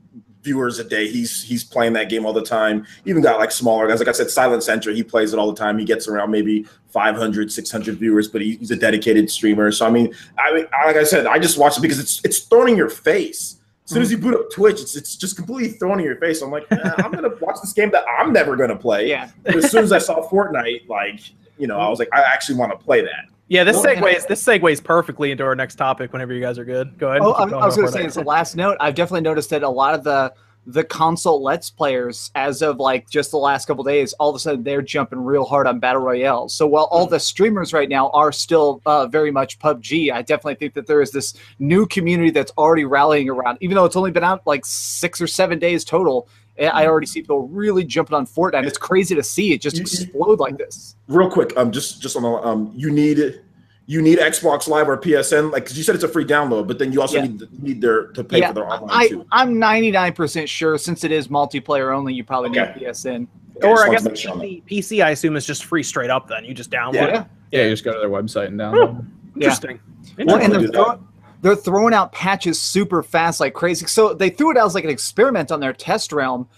viewers 0.48 0.78
a 0.78 0.84
day. 0.84 1.08
He's 1.08 1.42
he's 1.42 1.62
playing 1.62 1.92
that 1.92 2.08
game 2.08 2.24
all 2.24 2.32
the 2.32 2.42
time. 2.42 2.86
Even 3.04 3.22
got 3.22 3.38
like 3.38 3.50
smaller 3.50 3.86
guys. 3.86 3.98
Like 3.98 4.08
I 4.08 4.12
said, 4.12 4.30
Silent 4.30 4.62
Sentry. 4.62 4.94
He 4.94 5.02
plays 5.02 5.34
it 5.34 5.38
all 5.38 5.52
the 5.52 5.58
time. 5.58 5.78
He 5.78 5.84
gets 5.84 6.08
around 6.08 6.30
maybe 6.30 6.66
500, 6.88 7.52
600 7.52 7.98
viewers, 7.98 8.28
but 8.28 8.40
he, 8.40 8.56
he's 8.56 8.70
a 8.70 8.76
dedicated 8.76 9.30
streamer. 9.30 9.70
So 9.70 9.86
I 9.86 9.90
mean, 9.90 10.14
I 10.38 10.66
like 10.86 10.96
I 10.96 11.04
said, 11.04 11.26
I 11.26 11.38
just 11.38 11.58
watch 11.58 11.76
it 11.76 11.82
because 11.82 11.98
it's 11.98 12.24
it's 12.24 12.38
thrown 12.40 12.70
in 12.70 12.76
your 12.76 12.88
face. 12.88 13.56
As 13.84 13.92
soon 13.92 14.02
as 14.02 14.10
you 14.10 14.16
boot 14.18 14.34
up 14.34 14.50
Twitch, 14.50 14.80
it's 14.80 14.96
it's 14.96 15.16
just 15.16 15.36
completely 15.36 15.76
thrown 15.76 15.98
in 15.98 16.06
your 16.06 16.16
face. 16.16 16.40
I'm 16.40 16.50
like, 16.50 16.66
eh, 16.70 16.92
I'm 16.96 17.12
gonna 17.12 17.34
watch 17.40 17.60
this 17.60 17.74
game 17.74 17.90
that 17.90 18.04
I'm 18.18 18.32
never 18.32 18.56
gonna 18.56 18.76
play. 18.76 19.08
Yeah. 19.08 19.30
But 19.44 19.56
as 19.56 19.70
soon 19.70 19.84
as 19.84 19.92
I 19.92 19.98
saw 19.98 20.26
Fortnite, 20.28 20.88
like 20.88 21.20
you 21.58 21.66
know, 21.66 21.78
I 21.78 21.88
was 21.88 21.98
like, 21.98 22.08
I 22.14 22.22
actually 22.22 22.56
want 22.56 22.72
to 22.72 22.78
play 22.82 23.02
that. 23.02 23.26
Yeah, 23.48 23.64
this 23.64 23.76
Well, 23.76 23.96
segues 23.96 24.26
this 24.26 24.44
segues 24.44 24.82
perfectly 24.82 25.30
into 25.30 25.44
our 25.44 25.54
next 25.54 25.76
topic. 25.76 26.12
Whenever 26.12 26.34
you 26.34 26.40
guys 26.40 26.58
are 26.58 26.64
good, 26.64 26.98
go 26.98 27.08
ahead. 27.08 27.22
Oh, 27.22 27.32
I, 27.32 27.44
I 27.44 27.64
was 27.64 27.76
going 27.76 27.88
to 27.88 27.92
say, 27.92 28.04
as 28.04 28.16
a 28.18 28.22
last 28.22 28.56
note, 28.56 28.76
I've 28.78 28.94
definitely 28.94 29.22
noticed 29.22 29.50
that 29.50 29.62
a 29.62 29.68
lot 29.68 29.94
of 29.94 30.04
the 30.04 30.32
the 30.68 30.84
console 30.84 31.42
let's 31.42 31.70
players, 31.70 32.30
as 32.34 32.60
of 32.60 32.76
like 32.76 33.08
just 33.08 33.30
the 33.30 33.38
last 33.38 33.64
couple 33.64 33.82
days, 33.82 34.12
all 34.14 34.28
of 34.28 34.36
a 34.36 34.38
sudden 34.38 34.62
they're 34.62 34.82
jumping 34.82 35.18
real 35.18 35.46
hard 35.46 35.66
on 35.66 35.78
battle 35.78 36.02
royale. 36.02 36.46
So 36.50 36.66
while 36.66 36.84
all 36.90 37.06
the 37.06 37.18
streamers 37.18 37.72
right 37.72 37.88
now 37.88 38.10
are 38.10 38.32
still 38.32 38.82
uh, 38.84 39.06
very 39.06 39.30
much 39.30 39.58
PUBG, 39.58 40.12
I 40.12 40.20
definitely 40.20 40.56
think 40.56 40.74
that 40.74 40.86
there 40.86 41.00
is 41.00 41.10
this 41.10 41.32
new 41.58 41.86
community 41.86 42.28
that's 42.28 42.52
already 42.58 42.84
rallying 42.84 43.30
around. 43.30 43.56
Even 43.62 43.76
though 43.76 43.86
it's 43.86 43.96
only 43.96 44.10
been 44.10 44.24
out 44.24 44.46
like 44.46 44.66
six 44.66 45.22
or 45.22 45.26
seven 45.26 45.58
days 45.58 45.86
total, 45.86 46.28
I- 46.60 46.66
I 46.82 46.86
already 46.86 47.06
see 47.06 47.20
people 47.20 47.46
really 47.48 47.84
jumping 47.84 48.14
on 48.16 48.26
Fortnite. 48.26 48.66
It's 48.66 48.78
crazy 48.78 49.14
to 49.14 49.22
see 49.22 49.52
it 49.52 49.60
just 49.60 49.76
You- 49.76 49.80
you- 49.80 50.04
explode 50.06 50.40
like 50.40 50.58
this. 50.58 50.96
real 51.08 51.30
quick 51.30 51.52
um 51.56 51.70
just 51.72 52.00
just 52.02 52.16
on 52.16 52.22
the 52.22 52.28
um 52.30 52.72
you 52.74 52.90
need 52.90 53.40
you 53.86 54.02
need 54.02 54.18
xbox 54.18 54.68
live 54.68 54.86
or 54.90 54.98
psn 54.98 55.50
like 55.50 55.64
because 55.64 55.78
you 55.78 55.82
said 55.82 55.94
it's 55.94 56.04
a 56.04 56.08
free 56.08 56.24
download 56.26 56.66
but 56.68 56.78
then 56.78 56.92
you 56.92 57.00
also 57.00 57.16
Yeah. 57.16 57.22
need 57.22 57.62
need 57.62 57.80
their 57.80 58.08
to 58.08 58.22
pay 58.22 58.40
yeah, 58.40 58.48
for 58.48 58.54
their 58.54 58.70
online 58.70 58.90
I, 58.92 59.08
too 59.08 59.24
I'm 59.32 59.54
99% 59.54 60.46
sure 60.48 60.76
since 60.76 61.04
it 61.04 61.12
is 61.12 61.28
multiplayer 61.28 61.94
only, 61.96 62.12
you 62.14 62.24
probably 62.24 62.50
Okay. 62.50 62.72
need 62.80 62.86
PSN. 62.88 63.26
Okay, 63.56 63.66
or 63.68 63.84
I 63.86 63.90
guess 63.90 64.02
to 64.02 64.10
make 64.10 64.16
sure 64.18 64.32
on 64.32 64.38
that. 64.40 64.44
PC, 64.44 64.62
PC, 64.66 65.02
I 65.04 65.10
assume 65.10 65.34
is 65.36 65.44
just 65.46 65.64
free 65.64 65.82
straight 65.82 66.10
up. 66.10 66.28
Then 66.28 66.44
you 66.44 66.54
just 66.54 66.70
download. 66.70 66.94
Yeah. 66.94 67.20
it. 67.22 67.26
Yeah, 67.50 67.64
you 67.64 67.70
just 67.70 67.82
go 67.84 67.92
to 67.92 67.98
their 67.98 68.08
website 68.10 68.46
and 68.48 68.60
download. 68.60 69.04
Interesting. 69.34 69.80
Well, 70.18 70.36
and 70.36 70.52
Definitely 70.52 70.98
they're, 71.40 71.56
throwing 71.56 71.94
out 71.94 72.12
patches 72.12 72.60
super 72.60 73.02
fast 73.02 73.40
like 73.40 73.54
crazy. 73.54 73.86
So 73.86 74.14
they 74.14 74.30
threw 74.30 74.50
it 74.50 74.56
out 74.56 74.66
as 74.66 74.74
like 74.74 74.84
an 74.84 74.90
experiment 74.90 75.50
on 75.50 75.60
their 75.60 75.72
test 75.72 76.12
realm. 76.12 76.48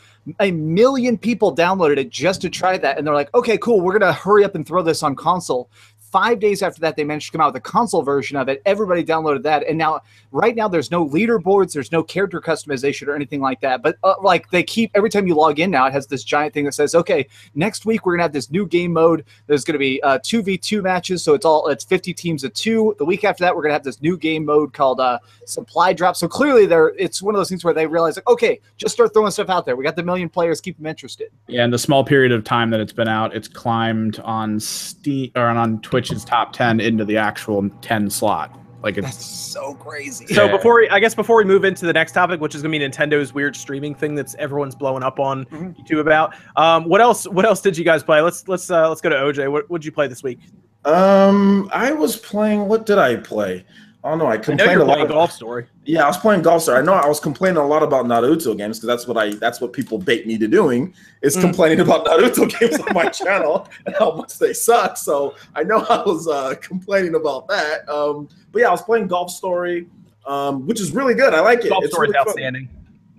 A 0.40 0.50
million 0.50 1.16
people 1.16 1.54
downloaded 1.54 1.96
it 1.96 2.10
just 2.10 2.40
to 2.42 2.50
try 2.50 2.76
that. 2.78 2.98
And 2.98 3.06
they're 3.06 3.14
like, 3.14 3.32
okay, 3.34 3.58
cool. 3.58 3.80
We're 3.80 3.98
to 4.00 4.12
hurry 4.12 4.44
up 4.44 4.54
and 4.54 4.66
throw 4.66 4.82
this 4.82 5.02
on 5.02 5.16
console. 5.16 5.70
Five 6.10 6.40
days 6.40 6.62
after 6.62 6.80
that, 6.80 6.96
they 6.96 7.04
managed 7.04 7.26
to 7.26 7.32
come 7.32 7.40
out 7.40 7.52
with 7.52 7.62
a 7.62 7.64
console 7.64 8.02
version 8.02 8.36
of 8.36 8.48
it. 8.48 8.62
Everybody 8.66 9.04
downloaded 9.04 9.42
that. 9.44 9.66
And 9.66 9.78
now, 9.78 10.00
right 10.32 10.56
now, 10.56 10.68
there's 10.68 10.90
no 10.90 11.08
leaderboards, 11.08 11.72
there's 11.72 11.92
no 11.92 12.02
character 12.02 12.40
customization 12.40 13.06
or 13.06 13.14
anything 13.14 13.40
like 13.40 13.60
that. 13.60 13.82
But 13.82 13.96
uh, 14.02 14.14
like 14.22 14.50
they 14.50 14.62
keep, 14.62 14.90
every 14.94 15.10
time 15.10 15.26
you 15.26 15.34
log 15.34 15.60
in 15.60 15.70
now, 15.70 15.86
it 15.86 15.92
has 15.92 16.06
this 16.06 16.24
giant 16.24 16.52
thing 16.52 16.64
that 16.64 16.72
says, 16.72 16.94
okay, 16.94 17.26
next 17.54 17.86
week 17.86 18.04
we're 18.04 18.12
going 18.12 18.18
to 18.18 18.24
have 18.24 18.32
this 18.32 18.50
new 18.50 18.66
game 18.66 18.92
mode. 18.92 19.24
There's 19.46 19.64
going 19.64 19.74
to 19.74 19.78
be 19.78 20.02
uh, 20.02 20.18
2v2 20.18 20.82
matches. 20.82 21.22
So 21.22 21.34
it's 21.34 21.44
all, 21.44 21.68
it's 21.68 21.84
50 21.84 22.12
teams 22.12 22.44
of 22.44 22.52
two. 22.54 22.94
The 22.98 23.04
week 23.04 23.24
after 23.24 23.44
that, 23.44 23.54
we're 23.54 23.62
going 23.62 23.70
to 23.70 23.74
have 23.74 23.84
this 23.84 24.02
new 24.02 24.16
game 24.16 24.44
mode 24.44 24.72
called 24.72 25.00
uh, 25.00 25.20
supply 25.46 25.92
drop. 25.92 26.16
So 26.16 26.26
clearly, 26.28 26.66
there 26.66 26.88
it's 26.98 27.22
one 27.22 27.34
of 27.34 27.38
those 27.38 27.48
things 27.48 27.64
where 27.64 27.74
they 27.74 27.86
realize, 27.86 28.16
like, 28.16 28.28
okay, 28.28 28.60
just 28.76 28.94
start 28.94 29.12
throwing 29.12 29.30
stuff 29.30 29.48
out 29.48 29.64
there. 29.64 29.76
We 29.76 29.84
got 29.84 29.96
the 29.96 30.02
million 30.02 30.28
players, 30.28 30.60
keep 30.60 30.76
them 30.76 30.86
interested. 30.86 31.30
Yeah, 31.46 31.64
in 31.64 31.70
the 31.70 31.78
small 31.78 32.04
period 32.04 32.32
of 32.32 32.44
time 32.44 32.70
that 32.70 32.80
it's 32.80 32.92
been 32.92 33.08
out, 33.08 33.34
it's 33.34 33.48
climbed 33.48 34.18
on 34.20 34.60
Steam 34.60 35.30
or 35.36 35.46
on 35.46 35.80
Twitch's 36.00 36.24
top 36.24 36.52
ten 36.52 36.80
into 36.80 37.04
the 37.04 37.16
actual 37.18 37.68
ten 37.82 38.08
slot. 38.08 38.56
Like 38.82 38.94
That's 38.94 39.16
it's 39.16 39.26
so 39.26 39.74
crazy. 39.74 40.26
So 40.28 40.46
Yeah. 40.46 40.56
before 40.56 40.76
we, 40.76 40.88
I 40.88 40.98
guess 41.00 41.14
before 41.14 41.36
we 41.36 41.44
move 41.44 41.64
into 41.66 41.84
the 41.84 41.92
next 41.92 42.12
topic, 42.12 42.40
which 42.40 42.54
is 42.54 42.62
gonna 42.62 42.72
be 42.72 42.78
Nintendo's 42.78 43.34
weird 43.34 43.54
streaming 43.54 43.94
thing 43.94 44.14
that's 44.14 44.34
everyone's 44.36 44.74
blowing 44.74 45.02
up 45.02 45.18
on 45.20 45.44
Mhm. 45.46 45.76
YouTube 45.76 46.00
about. 46.00 46.34
Um, 46.56 46.84
what 46.88 47.02
else? 47.02 47.28
What 47.28 47.44
else 47.44 47.60
did 47.60 47.76
you 47.76 47.84
guys 47.84 48.02
play? 48.02 48.22
Let's 48.22 48.48
let's 48.48 48.70
uh, 48.70 48.88
let's 48.88 49.02
go 49.02 49.10
to 49.10 49.16
OJ. 49.16 49.48
What 49.50 49.68
did 49.70 49.84
you 49.84 49.92
play 49.92 50.06
this 50.08 50.22
week? 50.22 50.38
um 50.86 51.68
i 51.74 51.92
was 51.92 52.16
playing 52.16 52.66
what 52.66 52.86
did 52.86 52.96
i 52.96 53.14
play 53.14 53.62
oh 54.04 54.14
no 54.16 54.26
i 54.26 54.32
I 54.32 54.36
know 54.36 54.42
complained 54.42 54.72
you're 54.72 54.80
a 54.82 54.84
lot 54.84 55.00
of- 55.00 55.08
Golf 55.08 55.30
Story. 55.32 55.66
yeah 55.84 56.04
i 56.04 56.06
was 56.06 56.16
playing 56.16 56.42
golf 56.42 56.62
story. 56.62 56.78
i 56.78 56.82
know 56.82 56.94
i 56.94 57.06
was 57.06 57.20
complaining 57.20 57.58
a 57.58 57.66
lot 57.66 57.82
about 57.82 58.06
naruto 58.06 58.56
games 58.56 58.78
because 58.78 58.86
that's 58.86 59.06
what 59.06 59.16
i 59.18 59.34
that's 59.34 59.60
what 59.60 59.72
people 59.72 59.98
bait 59.98 60.26
me 60.26 60.38
to 60.38 60.48
doing 60.48 60.94
is 61.22 61.36
Mm. 61.36 61.40
complaining 61.42 61.80
about 61.80 62.06
naruto 62.06 62.48
games 62.60 62.78
on 62.80 62.94
my 62.94 63.06
channel 63.10 63.68
and 63.86 63.94
how 63.98 64.12
much 64.12 64.38
they 64.38 64.52
suck 64.54 64.96
so 64.96 65.34
i 65.54 65.62
know 65.62 65.80
i 65.90 66.02
was 66.02 66.26
uh 66.28 66.54
complaining 66.62 67.14
about 67.14 67.46
that 67.48 67.86
um 67.88 68.26
but 68.52 68.60
yeah 68.62 68.68
i 68.68 68.70
was 68.70 68.82
playing 68.82 69.06
golf 69.06 69.30
story 69.30 69.86
um 70.26 70.66
which 70.66 70.80
is 70.80 70.92
really 70.92 71.14
good 71.14 71.34
i 71.34 71.40
like 71.40 71.64
it 71.64 71.68
Golf 71.70 71.84
It's 71.84 71.92
Story 71.92 72.08
is 72.08 72.14
really 72.14 72.42
fun. 72.52 72.68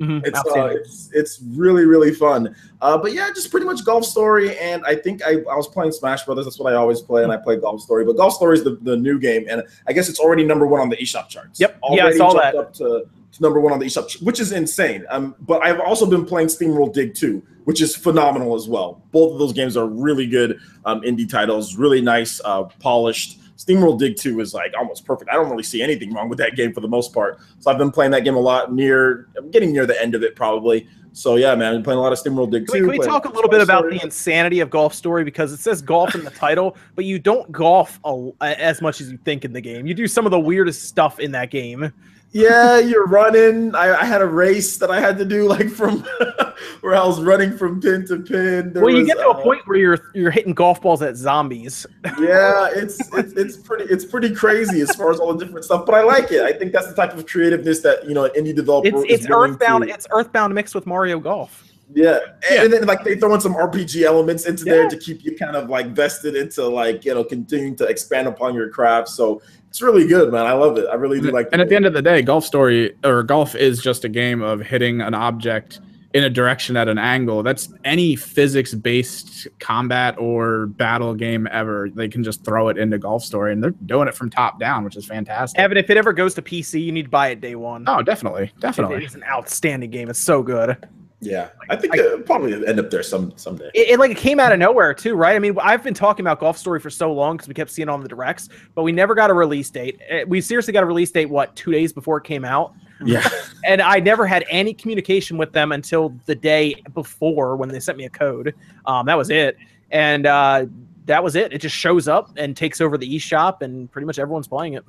Mhm, 0.02 0.26
It's, 0.26 0.40
uh, 0.40 0.66
it's 0.76 1.10
it's 1.14 1.42
really 1.56 1.86
really 1.86 2.12
fun. 2.14 2.56
Uh, 2.82 2.98
but 2.98 3.14
yeah, 3.14 3.30
just 3.36 3.52
pretty 3.52 3.66
much 3.68 3.86
Golf 3.86 4.04
Story, 4.04 4.58
and 4.58 4.84
I 4.86 4.96
think 4.96 5.22
I, 5.24 5.34
I 5.34 5.56
was 5.56 5.68
playing 5.68 5.92
Smash 5.92 6.24
Brothers. 6.26 6.46
That's 6.46 6.58
what 6.60 6.74
I 6.74 6.76
always 6.76 7.02
play, 7.02 7.24
and 7.24 7.32
I 7.32 7.38
play 7.38 7.58
Golf 7.58 7.82
Story. 7.82 8.04
But 8.04 8.18
Golf 8.18 8.34
Story 8.34 8.58
is 8.58 8.64
the, 8.64 8.78
the 8.82 8.98
new 8.98 9.20
game, 9.20 9.46
and 9.48 9.62
I 9.88 9.94
guess 9.94 10.10
it's 10.10 10.20
already 10.20 10.44
number 10.44 10.66
one 10.66 10.82
on 10.82 10.90
the 10.90 10.98
eShop 10.98 11.30
charts. 11.30 11.60
Yep. 11.60 11.80
Yeah, 11.92 12.08
I 12.08 12.18
saw 12.18 12.34
that. 12.34 12.56
Up 12.56 12.74
to 12.76 13.06
to 13.34 13.42
number 13.42 13.62
one 13.62 13.72
on 13.72 13.80
the 13.80 13.86
eShop, 13.86 14.22
which 14.24 14.40
is 14.42 14.52
insane. 14.52 15.06
Um, 15.10 15.36
but 15.42 15.64
I've 15.64 15.80
also 15.80 16.06
been 16.06 16.26
playing 16.26 16.48
SteamWorld 16.50 16.94
Dig 16.94 17.14
2, 17.16 17.42
which 17.64 17.82
is 17.82 17.96
phenomenal 17.96 18.56
as 18.56 18.68
well. 18.68 19.02
Both 19.14 19.32
of 19.34 19.40
those 19.40 19.54
games 19.54 19.78
are 19.78 19.86
really 19.88 20.28
good 20.28 20.60
um, 20.84 21.00
indie 21.04 21.30
titles, 21.30 21.78
really 21.78 22.02
nice, 22.02 22.42
uh, 22.44 22.64
polished. 22.80 23.38
SteamWorld 23.62 24.00
Dig 24.00 24.16
2 24.18 24.40
is 24.40 24.54
like 24.54 24.74
almost 24.78 25.06
perfect. 25.06 25.30
I 25.30 25.36
don't 25.36 25.50
really 25.50 25.64
see 25.64 25.82
anything 25.82 26.14
wrong 26.14 26.30
with 26.30 26.40
that 26.40 26.56
game 26.56 26.74
for 26.74 26.82
the 26.82 26.88
most 26.88 27.14
part. 27.14 27.40
So 27.60 27.70
I've 27.70 27.78
been 27.78 27.92
playing 27.92 28.12
that 28.12 28.24
game 28.24 28.36
a 28.36 28.40
lot. 28.40 28.74
Near, 28.74 29.30
I'm 29.38 29.52
getting 29.52 29.72
near 29.72 29.86
the 29.86 30.02
end 30.02 30.16
of 30.16 30.24
it 30.24 30.36
probably. 30.36 30.88
So 31.14 31.36
yeah, 31.36 31.54
man, 31.56 31.70
I've 31.70 31.76
been 31.76 31.84
playing 31.84 32.00
a 32.00 32.02
lot 32.02 32.14
of 32.14 32.20
SteamWorld 32.20 32.52
Dig 32.52 32.68
2. 32.68 32.74
Can 32.74 32.88
we, 32.88 32.98
can 32.98 33.00
we 33.00 33.06
talk 33.06 33.26
a 33.26 33.30
little 33.30 33.50
bit 33.50 33.62
about 33.62 33.82
Story. 33.82 33.98
the 33.98 34.04
insanity 34.04 34.60
of 34.62 34.70
Golf 34.70 34.94
Story 34.94 35.24
because 35.24 35.52
it 35.52 35.60
says 35.60 35.82
golf 35.82 36.16
in 36.16 36.24
the 36.24 36.32
title, 36.32 36.78
but 36.96 37.06
you 37.06 37.20
don't 37.20 37.52
golf 37.52 38.00
a, 38.06 38.32
as 38.42 38.82
much 38.82 39.02
as 39.02 39.12
you 39.12 39.18
think 39.18 39.46
in 39.46 39.54
the 39.54 39.62
game. 39.62 39.86
You 39.86 39.94
do 39.94 40.08
some 40.08 40.26
of 40.26 40.32
the 40.32 40.40
weirdest 40.40 40.84
stuff 40.88 41.20
in 41.20 41.32
that 41.34 41.52
game. 41.52 41.92
Yeah, 42.32 42.80
you're 42.80 43.08
running. 43.08 43.76
I, 43.76 44.02
I 44.02 44.06
had 44.06 44.22
a 44.22 44.26
race 44.26 44.78
that 44.78 44.90
I 44.90 45.00
had 45.02 45.18
to 45.18 45.26
do, 45.26 45.48
like 45.48 45.70
from 45.70 46.00
where 46.82 46.96
I 46.96 47.06
was 47.06 47.22
running 47.22 47.58
from 47.58 47.82
pin 47.82 48.06
to 48.08 48.18
pin. 48.20 48.72
There 48.72 48.84
well, 48.84 48.92
you 48.94 49.00
was, 49.00 49.08
get 49.08 49.18
to 49.18 49.28
a 49.28 49.32
uh, 49.32 49.44
point 49.44 49.62
where 49.68 49.78
you're 49.78 50.00
you're 50.14 50.32
hitting 50.32 50.54
golf 50.54 50.82
balls 50.82 51.02
at 51.02 51.16
zombies. 51.18 51.86
yeah, 52.20 52.70
it's, 52.74 53.00
it's 53.16 53.34
it's 53.34 53.58
pretty 53.58 53.84
it's 53.86 54.06
pretty 54.06 54.34
crazy 54.34 54.80
as 54.82 54.96
far 54.96 55.12
as 55.12 55.20
all 55.20 55.34
the 55.34 55.44
different 55.44 55.66
stuff, 55.66 55.86
but 55.86 55.94
I 55.96 56.04
like 56.04 56.32
it. 56.32 56.42
I 56.44 56.54
think 56.54 56.72
that's 56.72 56.88
the 56.88 56.96
type 56.96 57.14
of 57.14 57.26
creativeness 57.26 57.82
that 57.82 58.08
you 58.08 58.14
know 58.14 58.24
an 58.26 58.32
indie 58.32 58.56
developer 58.56 58.88
It's 58.88 59.24
it's 59.24 59.28
Earthbound. 59.30 59.86
to- 59.88 59.94
It's 59.94 60.08
Earthbound 60.12 60.54
mixed 60.56 60.74
with 60.74 60.86
Mario 60.86 61.20
Golf. 61.20 61.66
yeah. 61.94 62.20
And, 62.24 62.34
Yeah. 62.50 62.64
and 62.64 62.74
then 62.74 62.86
like 62.86 63.04
they 63.04 63.18
throw 63.18 63.34
in 63.36 63.42
some 63.42 63.56
RPG 63.56 64.04
elements 64.04 64.46
into 64.46 64.64
there 64.64 64.88
to 64.88 64.98
keep 64.98 65.26
you 65.26 65.36
kind 65.36 65.58
of 65.58 65.70
like 65.70 65.88
vested 65.88 66.38
into 66.38 66.66
like 66.66 67.04
you 67.04 67.14
know 67.14 67.26
continuing 67.26 67.76
to 67.76 67.86
expand 67.88 68.30
upon 68.30 68.54
your 68.56 68.70
craft. 68.70 69.10
So 69.10 69.42
it's 69.72 69.82
really 69.82 70.06
good, 70.06 70.34
man. 70.34 70.46
I 70.46 70.52
love 70.52 70.78
it. 70.78 70.86
I 70.92 70.96
really 70.96 71.22
do 71.22 71.32
like. 71.32 71.48
and 71.54 71.62
at 71.62 71.70
the 71.70 71.78
end 71.78 71.86
of 71.86 71.94
the 71.94 72.02
day, 72.02 72.22
golf 72.22 72.44
story 72.44 72.94
or 73.06 73.24
golf 73.24 73.56
is 73.56 73.82
just 73.82 74.04
a 74.04 74.10
game 74.10 74.42
of 74.42 74.60
hitting 74.60 75.00
an 75.00 75.14
object 75.14 75.80
in 76.14 76.26
a 76.26 76.30
direction 76.30 76.76
at 76.76 76.90
an 76.90 76.98
angle. 76.98 77.42
That's 77.42 77.74
any 77.86 78.18
physics 78.18 78.74
based 78.74 79.48
combat 79.60 80.18
or 80.20 80.66
battle 80.66 81.14
game 81.14 81.48
ever. 81.54 81.90
They 81.90 82.10
can 82.10 82.22
just 82.22 82.44
throw 82.44 82.68
it 82.68 82.78
into 82.78 82.98
golf 82.98 83.24
story 83.24 83.54
and 83.54 83.64
they're 83.64 83.72
doing 83.86 84.10
it 84.10 84.14
from 84.14 84.30
top 84.30 84.60
down, 84.60 84.84
which 84.84 84.98
is 84.98 85.06
fantastic. 85.06 85.58
Evan, 85.58 85.78
if 85.78 85.90
it 85.90 85.96
ever 85.96 86.12
goes 86.12 86.34
to 86.34 86.42
PC, 86.42 86.84
you 86.84 86.92
need 86.92 87.04
to 87.04 87.10
buy 87.10 87.30
it 87.30 87.40
day 87.40 87.56
one. 87.56 87.86
Oh, 87.88 88.02
definitely. 88.02 88.52
Definitely. 88.60 89.06
It's 89.06 89.16
an 89.16 89.24
outstanding 89.24 89.90
game. 89.90 90.10
It's 90.10 90.20
so 90.20 90.44
good. 90.44 90.86
Yeah, 91.24 91.50
I 91.70 91.76
think 91.76 91.96
it'll 91.96 92.20
probably 92.22 92.54
end 92.68 92.80
up 92.80 92.90
there 92.90 93.04
some 93.04 93.32
someday. 93.36 93.70
It, 93.76 93.90
it 93.92 94.00
like 94.00 94.10
it 94.12 94.18
came 94.18 94.40
out 94.40 94.52
of 94.52 94.58
nowhere 94.60 94.92
too, 94.94 95.14
right? 95.16 95.36
I 95.36 95.40
mean, 95.40 95.56
I've 95.62 95.84
been 95.84 95.94
talking 95.94 96.24
about 96.26 96.40
Golf 96.40 96.58
Story 96.58 96.80
for 96.80 96.90
so 96.90 97.14
long 97.14 97.38
because 97.38 97.48
we 97.48 97.54
kept 97.54 97.70
seeing 97.70 97.88
it 97.88 97.92
on 97.92 98.02
the 98.02 98.08
directs, 98.10 98.50
but 98.74 98.82
we 98.84 98.92
never 98.92 99.14
got 99.14 99.30
a 99.30 99.34
release 99.34 99.70
date. 99.70 100.00
Eh, 100.10 100.24
We 100.28 100.42
seriously 100.42 100.74
got 100.74 100.82
a 100.84 100.88
release 100.88 101.12
date 101.12 101.28
what 101.30 101.56
two 101.56 101.72
days 101.72 101.94
before 101.94 102.18
it 102.18 102.24
came 102.24 102.44
out, 102.44 102.74
Yeah. 103.06 103.28
and 103.66 103.82
I 103.84 104.00
never 104.00 104.26
had 104.26 104.46
any 104.50 104.74
communication 104.74 105.38
with 105.38 105.52
them 105.54 105.72
until 105.72 106.16
the 106.26 106.34
day 106.36 106.82
before 106.96 107.56
when 107.56 107.70
they 107.70 107.80
sent 107.80 107.98
me 108.00 108.06
a 108.06 108.10
code. 108.10 108.56
Um, 108.88 109.06
that 109.06 109.18
was 109.18 109.30
it, 109.30 109.58
and 109.92 110.26
uh, 110.26 110.66
that 111.06 111.24
was 111.24 111.36
it. 111.36 111.54
It 111.54 111.60
just 111.62 111.76
shows 111.76 112.08
up 112.08 112.32
and 112.36 112.58
takes 112.58 112.82
over 112.82 112.98
the 112.98 113.16
eShop, 113.18 113.62
and 113.62 113.92
pretty 113.92 114.08
much 114.08 114.18
everyone's 114.18 114.48
playing 114.48 114.74
it. 114.74 114.84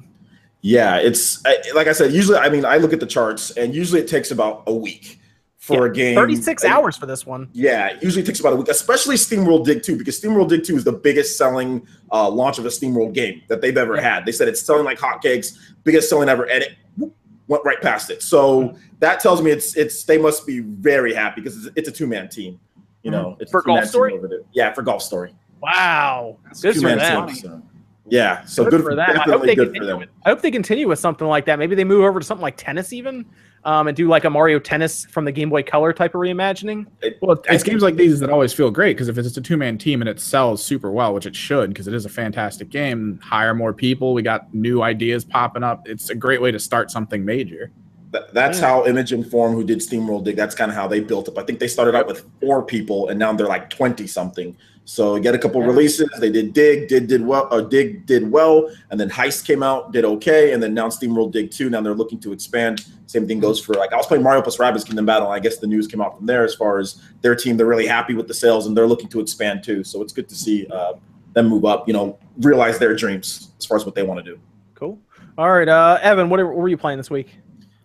Yeah, 0.62 0.97
it's 0.97 1.45
I- 1.45 1.59
like 1.74 1.89
I 1.89 1.93
said. 1.93 2.12
Usually, 2.12 2.39
I 2.39 2.49
mean, 2.49 2.64
I 2.64 2.78
look 2.78 2.93
at 2.95 3.01
the 3.01 3.07
charts, 3.07 3.51
and 3.51 3.74
usually 3.74 4.01
it 4.01 4.09
takes 4.09 4.30
about 4.30 4.62
a 4.66 4.72
week 4.74 5.18
for 5.62 5.86
a 5.86 5.92
game. 5.92 6.16
Thirty-six 6.16 6.64
And- 6.64 6.72
hours 6.72 6.96
for 6.96 7.06
this 7.06 7.24
one. 7.24 7.48
Yeah, 7.52 7.86
it 7.90 8.02
usually 8.02 8.24
takes 8.24 8.40
about 8.40 8.52
a 8.54 8.56
week, 8.56 8.68
especially 8.68 9.14
SteamWorld 9.14 9.64
Dig 9.64 9.82
2, 9.84 9.96
because 9.96 10.20
SteamWorld 10.20 10.48
Dig 10.48 10.64
2 10.64 10.76
is 10.76 10.82
the 10.84 10.92
biggest 10.92 11.38
selling 11.38 11.86
uh, 12.10 12.28
launch 12.28 12.58
of 12.58 12.64
a 12.66 12.68
SteamWorld 12.68 13.12
game 13.14 13.42
that 13.48 13.60
they've 13.60 13.76
ever 13.76 14.00
had. 14.00 14.26
They 14.26 14.32
said 14.32 14.48
it's 14.48 14.60
selling 14.60 14.84
like 14.84 14.98
hotcakes, 14.98 15.56
biggest 15.84 16.08
selling 16.10 16.28
ever, 16.28 16.48
and 16.50 16.64
it 16.64 16.72
went 17.46 17.64
right 17.64 17.80
past 17.80 18.10
it. 18.10 18.22
So 18.24 18.76
that 18.98 19.20
tells 19.20 19.40
me 19.40 19.52
it's 19.52 19.76
it's 19.76 20.02
they 20.02 20.18
must 20.18 20.46
be 20.48 20.58
very 20.60 21.14
happy 21.14 21.40
because 21.42 21.66
it's, 21.66 21.76
it's 21.76 21.88
a 21.88 21.92
two 21.92 22.08
man 22.08 22.28
team. 22.28 22.58
You 23.04 23.12
know, 23.12 23.36
Mm-hmm. 23.40 23.50
For 23.50 23.62
Golf 23.62 23.84
Story? 23.84 24.18
Yeah, 24.52 24.72
for 24.72 24.82
Golf 24.82 25.00
Story. 25.02 25.32
Wow, 25.60 26.38
good 26.60 26.74
for 26.74 26.80
them. 26.96 27.34
so- 27.36 27.62
Yeah, 28.06 28.44
so 28.46 28.64
good, 28.64 28.70
good, 28.72 28.80
for 28.82 28.90
for 28.90 28.94
that. 28.96 29.10
I 29.16 29.22
hope 29.30 29.42
they 29.42 29.54
good 29.54 29.68
for 29.68 29.72
continue. 29.74 29.86
them. 29.86 29.98
With, 30.00 30.08
I 30.24 30.30
hope 30.30 30.40
they 30.42 30.50
continue 30.50 30.88
with 30.88 30.98
something 30.98 31.26
like 31.28 31.44
that. 31.46 31.60
Maybe 31.60 31.76
they 31.76 31.84
move 31.84 32.04
over 32.04 32.18
to 32.18 32.26
something 32.26 32.42
like 32.42 32.56
tennis, 32.56 32.92
even, 32.92 33.24
um, 33.64 33.88
and 33.88 33.96
do 33.96 34.08
like 34.08 34.24
a 34.24 34.30
Mario 34.30 34.58
Tennis 34.58 35.04
from 35.06 35.24
the 35.24 35.32
Game 35.32 35.50
Boy 35.50 35.62
Color 35.62 35.92
type 35.92 36.14
of 36.14 36.20
reimagining. 36.20 36.86
Well, 37.20 37.42
it's 37.48 37.62
games 37.62 37.82
like 37.82 37.96
these 37.96 38.20
that 38.20 38.30
always 38.30 38.52
feel 38.52 38.70
great 38.70 38.96
because 38.96 39.08
if 39.08 39.18
it's 39.18 39.36
a 39.36 39.40
two 39.40 39.56
man 39.56 39.78
team 39.78 40.02
and 40.02 40.08
it 40.08 40.20
sells 40.20 40.64
super 40.64 40.90
well, 40.90 41.14
which 41.14 41.26
it 41.26 41.36
should 41.36 41.70
because 41.70 41.86
it 41.86 41.94
is 41.94 42.04
a 42.04 42.08
fantastic 42.08 42.70
game, 42.70 43.20
hire 43.22 43.54
more 43.54 43.72
people. 43.72 44.14
We 44.14 44.22
got 44.22 44.52
new 44.52 44.82
ideas 44.82 45.24
popping 45.24 45.62
up. 45.62 45.88
It's 45.88 46.10
a 46.10 46.14
great 46.14 46.40
way 46.40 46.50
to 46.50 46.58
start 46.58 46.90
something 46.90 47.24
major. 47.24 47.70
Th- 48.12 48.24
that's 48.32 48.58
how 48.58 48.84
Image 48.86 49.14
& 49.26 49.30
Form, 49.30 49.54
who 49.54 49.64
did 49.64 49.78
SteamWorld 49.78 50.24
Dig, 50.24 50.36
that's 50.36 50.54
kind 50.54 50.70
of 50.70 50.76
how 50.76 50.86
they 50.86 51.00
built 51.00 51.28
up. 51.28 51.38
I 51.38 51.44
think 51.44 51.60
they 51.60 51.68
started 51.68 51.94
out 51.94 52.06
with 52.06 52.26
four 52.40 52.62
people, 52.62 53.08
and 53.08 53.18
now 53.18 53.32
they're 53.32 53.48
like 53.48 53.70
twenty 53.70 54.06
something. 54.06 54.56
So 54.85 55.18
get 55.18 55.35
a 55.35 55.39
couple 55.39 55.61
Yeah. 55.61 55.68
releases. 55.68 56.09
They 56.18 56.30
did 56.30 56.53
Dig, 56.53 56.89
did 56.89 57.07
did 57.07 57.24
well, 57.24 57.49
or 57.51 57.62
Dig 57.62 58.05
did 58.05 58.30
well, 58.30 58.68
and 58.91 58.99
then 58.99 59.09
Heist 59.09 59.47
came 59.47 59.62
out, 59.62 59.93
did 59.93 60.05
okay, 60.05 60.53
and 60.53 60.62
then 60.62 60.74
now 60.74 60.89
SteamWorld 60.89 61.33
Dig 61.33 61.51
two. 61.51 61.70
Now 61.70 61.80
they're 61.80 61.95
looking 61.95 62.18
to 62.20 62.33
expand. 62.33 62.85
Same 63.07 63.26
thing 63.26 63.39
goes 63.41 63.61
for 63.61 63.74
like 63.74 63.93
I 63.93 63.97
was 63.97 64.07
playing 64.07 64.24
Mario 64.24 64.43
plus 64.43 64.57
Rabbids 64.57 64.85
Kingdom 64.85 65.07
Battle. 65.07 65.28
And 65.28 65.35
I 65.35 65.39
guess 65.39 65.59
the 65.59 65.66
news 65.66 65.87
came 65.87 66.01
out 66.01 66.16
from 66.16 66.26
there 66.26 66.45
as 66.45 66.55
far 66.55 66.78
as 66.78 67.01
their 67.20 67.37
team. 67.37 67.57
They're 67.57 67.66
really 67.66 67.87
happy 67.87 68.14
with 68.14 68.26
the 68.26 68.35
sales, 68.35 68.66
and 68.66 68.76
they're 68.76 68.89
looking 68.89 69.09
to 69.11 69.20
expand 69.20 69.62
too. 69.62 69.85
So 69.85 70.03
it's 70.03 70.12
good 70.12 70.28
to 70.28 70.35
see 70.35 70.66
uh, 70.66 70.95
them 71.33 71.49
move 71.49 71.64
up. 71.64 71.87
You 71.87 71.95
know, 71.95 72.18
realize 72.41 72.78
their 72.78 72.95
dreams 72.97 73.53
as 73.59 73.64
far 73.66 73.76
as 73.76 73.85
what 73.87 73.95
they 73.95 74.03
want 74.03 74.24
to 74.24 74.33
do. 74.33 74.41
Cool. 74.74 74.99
All 75.39 75.51
right, 75.53 75.68
uh, 75.68 75.99
Evan, 76.03 76.28
what, 76.28 76.41
are, 76.41 76.49
what 76.49 76.57
were 76.59 76.68
you 76.68 76.76
playing 76.76 76.99
this 76.99 77.09
week? 77.11 77.37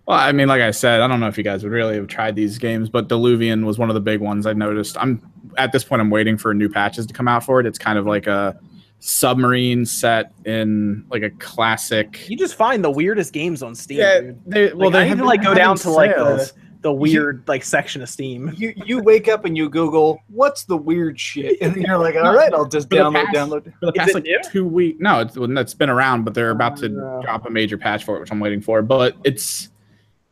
Well, 0.08 0.18
I 0.18 0.32
mean, 0.32 0.48
like 0.48 0.62
I 0.62 0.72
said, 0.72 1.02
I 1.02 1.08
don't 1.08 1.20
know 1.20 1.28
if 1.28 1.38
you 1.38 1.44
guys 1.44 1.64
would 1.64 1.74
really 1.74 1.96
have 1.96 2.08
tried 2.08 2.36
these 2.36 2.58
games, 2.58 2.90
but 2.90 3.10
Diluvion 3.10 3.66
was 3.66 3.78
one 3.78 3.90
of 3.90 3.94
the 3.94 4.02
big 4.02 4.22
ones 4.22 4.46
I 4.46 4.54
noticed. 4.54 4.96
I'm 4.98 5.22
at 5.58 5.74
this 5.74 5.84
point, 5.84 6.02
I'm 6.02 6.10
waiting 6.10 6.38
for 6.38 6.54
new 6.54 6.70
patches 6.70 7.06
to 7.08 7.14
come 7.14 7.28
out 7.28 7.44
for 7.44 7.60
it. 7.60 7.66
It's 7.66 7.78
kind 7.78 8.00
of 8.00 8.06
like 8.06 8.26
a 8.26 8.58
submarine 9.00 9.86
set 9.86 10.32
in 10.46 11.06
like 11.10 11.24
a 11.24 11.30
classic. 11.32 12.30
You 12.30 12.38
just 12.38 12.56
find 12.56 12.84
the 12.84 12.90
weirdest 12.90 13.34
games 13.34 13.62
on 13.62 13.76
Steam. 13.76 13.98
Yeah, 13.98 14.22
dude. 14.22 14.42
they, 14.46 14.74
Well, 14.74 14.96
I 14.96 15.10
need 15.10 15.18
to 15.18 15.26
like 15.26 15.44
go 15.44 15.54
down 15.54 15.76
to 15.80 15.90
like 15.90 16.16
the, 16.16 16.54
the 16.84 16.94
weird 16.94 17.44
like 17.46 17.66
section 17.66 18.02
of 18.02 18.08
Steam. 18.08 18.54
You 18.58 18.74
you 18.86 19.00
wake 19.00 19.28
up 19.28 19.44
and 19.44 19.58
you 19.58 19.70
Google 19.70 20.22
what's 20.30 20.64
the 20.64 20.78
weird 20.78 21.20
shit, 21.20 21.58
and 21.62 21.76
you're 21.76 21.98
like, 21.98 22.16
all 22.24 22.34
right, 22.34 22.54
I'll 22.54 22.66
just 22.66 22.88
download 22.88 23.26
past- 23.26 23.36
download. 23.36 23.74
for 23.80 23.88
the 23.88 23.92
past 23.92 24.12
it 24.12 24.16
like 24.16 24.24
new? 24.24 24.40
two 24.50 24.66
weeks. 24.66 25.00
No, 25.02 25.20
it's 25.20 25.36
it's 25.38 25.74
been 25.74 25.90
around, 25.90 26.24
but 26.24 26.34
they're 26.34 26.52
about 26.52 26.78
to 26.78 26.86
oh, 26.86 26.90
no. 26.90 27.22
drop 27.22 27.46
a 27.46 27.50
major 27.50 27.78
patch 27.78 28.06
for 28.06 28.16
it, 28.16 28.22
which 28.22 28.32
I'm 28.32 28.40
waiting 28.40 28.62
for. 28.62 28.82
But 28.82 29.18
it's 29.26 29.70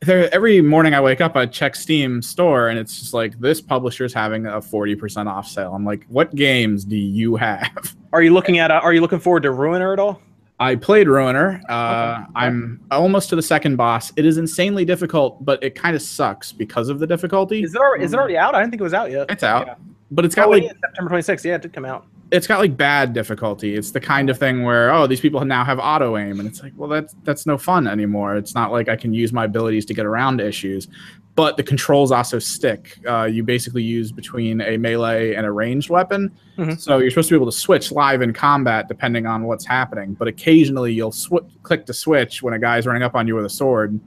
there 0.01 0.33
every 0.33 0.61
morning 0.61 0.93
I 0.93 1.01
wake 1.01 1.21
up, 1.21 1.35
I 1.35 1.45
check 1.45 1.75
Steam 1.75 2.21
store, 2.21 2.69
and 2.69 2.77
it's 2.77 2.99
just 2.99 3.13
like 3.13 3.39
this 3.39 3.61
publisher's 3.61 4.13
having 4.13 4.45
a 4.45 4.59
40% 4.59 5.27
off 5.27 5.47
sale. 5.47 5.73
I'm 5.73 5.85
like, 5.85 6.05
what 6.09 6.33
games 6.35 6.83
do 6.85 6.95
you 6.95 7.35
have? 7.37 7.95
Are 8.13 8.21
you 8.21 8.33
looking 8.33 8.59
at? 8.59 8.71
Uh, 8.71 8.79
are 8.81 8.93
you 8.93 9.01
looking 9.01 9.19
forward 9.19 9.43
to 9.43 9.51
Ruiner 9.51 9.91
at 9.91 9.99
all? 9.99 10.21
I 10.57 10.75
played 10.75 11.09
Ruiner. 11.09 11.61
Uh, 11.67 12.23
I'm 12.33 12.79
almost 12.89 13.27
to 13.31 13.35
the 13.35 13.41
second 13.41 13.75
boss. 13.75 14.13
It 14.15 14.25
is 14.25 14.37
insanely 14.37 14.85
difficult, 14.85 15.43
but 15.43 15.61
it 15.61 15.75
kind 15.75 15.97
of 15.97 16.01
sucks 16.01 16.53
because 16.53 16.87
of 16.87 16.99
the 16.99 17.07
difficulty. 17.07 17.61
Is 17.63 17.75
it 17.75 17.81
already, 17.81 18.05
is 18.05 18.13
it 18.13 18.17
already 18.17 18.37
out? 18.37 18.55
I 18.55 18.61
didn't 18.61 18.71
think 18.71 18.79
it 18.79 18.83
was 18.85 18.93
out 18.93 19.11
yet. 19.11 19.29
It's 19.29 19.43
out, 19.43 19.67
Yeah. 19.67 19.75
but 20.11 20.23
it's 20.23 20.33
got 20.33 20.47
Oh, 20.47 20.51
like 20.51 20.63
it 20.63 20.77
September 20.79 21.11
26th. 21.11 21.43
Yeah, 21.43 21.55
it 21.55 21.61
did 21.61 21.73
come 21.73 21.83
out. 21.83 22.05
It's 22.36 22.47
got 22.47 22.59
like 22.59 22.75
bad 22.77 23.13
difficulty. 23.13 23.75
It's 23.75 23.91
the 23.91 23.99
kind 23.99 24.29
of 24.29 24.38
thing 24.38 24.63
where 24.63 24.93
oh, 24.93 25.07
these 25.07 25.19
people 25.19 25.43
now 25.45 25.63
have 25.63 25.79
auto 25.79 26.17
aim, 26.17 26.39
and 26.39 26.47
it's 26.47 26.61
like, 26.61 26.73
well, 26.75 26.89
that's 26.89 27.15
that's 27.23 27.45
no 27.45 27.57
fun 27.57 27.88
anymore. 27.88 28.36
It's 28.36 28.53
not 28.55 28.71
like 28.71 28.89
I 28.89 28.95
can 28.95 29.13
use 29.13 29.31
my 29.33 29.45
abilities 29.45 29.86
to 29.88 29.93
get 29.93 30.05
around 30.05 30.41
issues. 30.41 30.88
But 31.36 31.57
the 31.57 31.63
controls 31.63 32.13
also 32.13 32.39
stick. 32.39 32.97
Uh, 33.05 33.23
you 33.25 33.43
basically 33.43 33.83
use 33.83 34.09
between 34.13 34.61
a 34.61 34.77
melee 34.77 35.33
and 35.33 35.45
a 35.45 35.51
ranged 35.51 35.89
weapon, 35.89 36.31
Mhm. 36.57 36.79
so 36.79 36.99
you're 36.99 37.09
supposed 37.09 37.27
to 37.27 37.33
be 37.33 37.38
able 37.38 37.51
to 37.51 37.57
switch 37.57 37.91
live 37.91 38.21
in 38.21 38.31
combat 38.31 38.88
depending 38.88 39.25
on 39.25 39.43
what's 39.43 39.65
happening. 39.65 40.13
But 40.17 40.29
occasionally 40.29 40.93
you'll 40.93 41.11
sw- 41.11 41.43
click 41.63 41.86
to 41.88 41.93
switch 41.93 42.41
when 42.41 42.53
a 42.53 42.59
guy's 42.59 42.88
running 42.88 43.03
up 43.03 43.15
on 43.15 43.27
you 43.27 43.36
with 43.36 43.43
a 43.43 43.49
sword, 43.49 43.99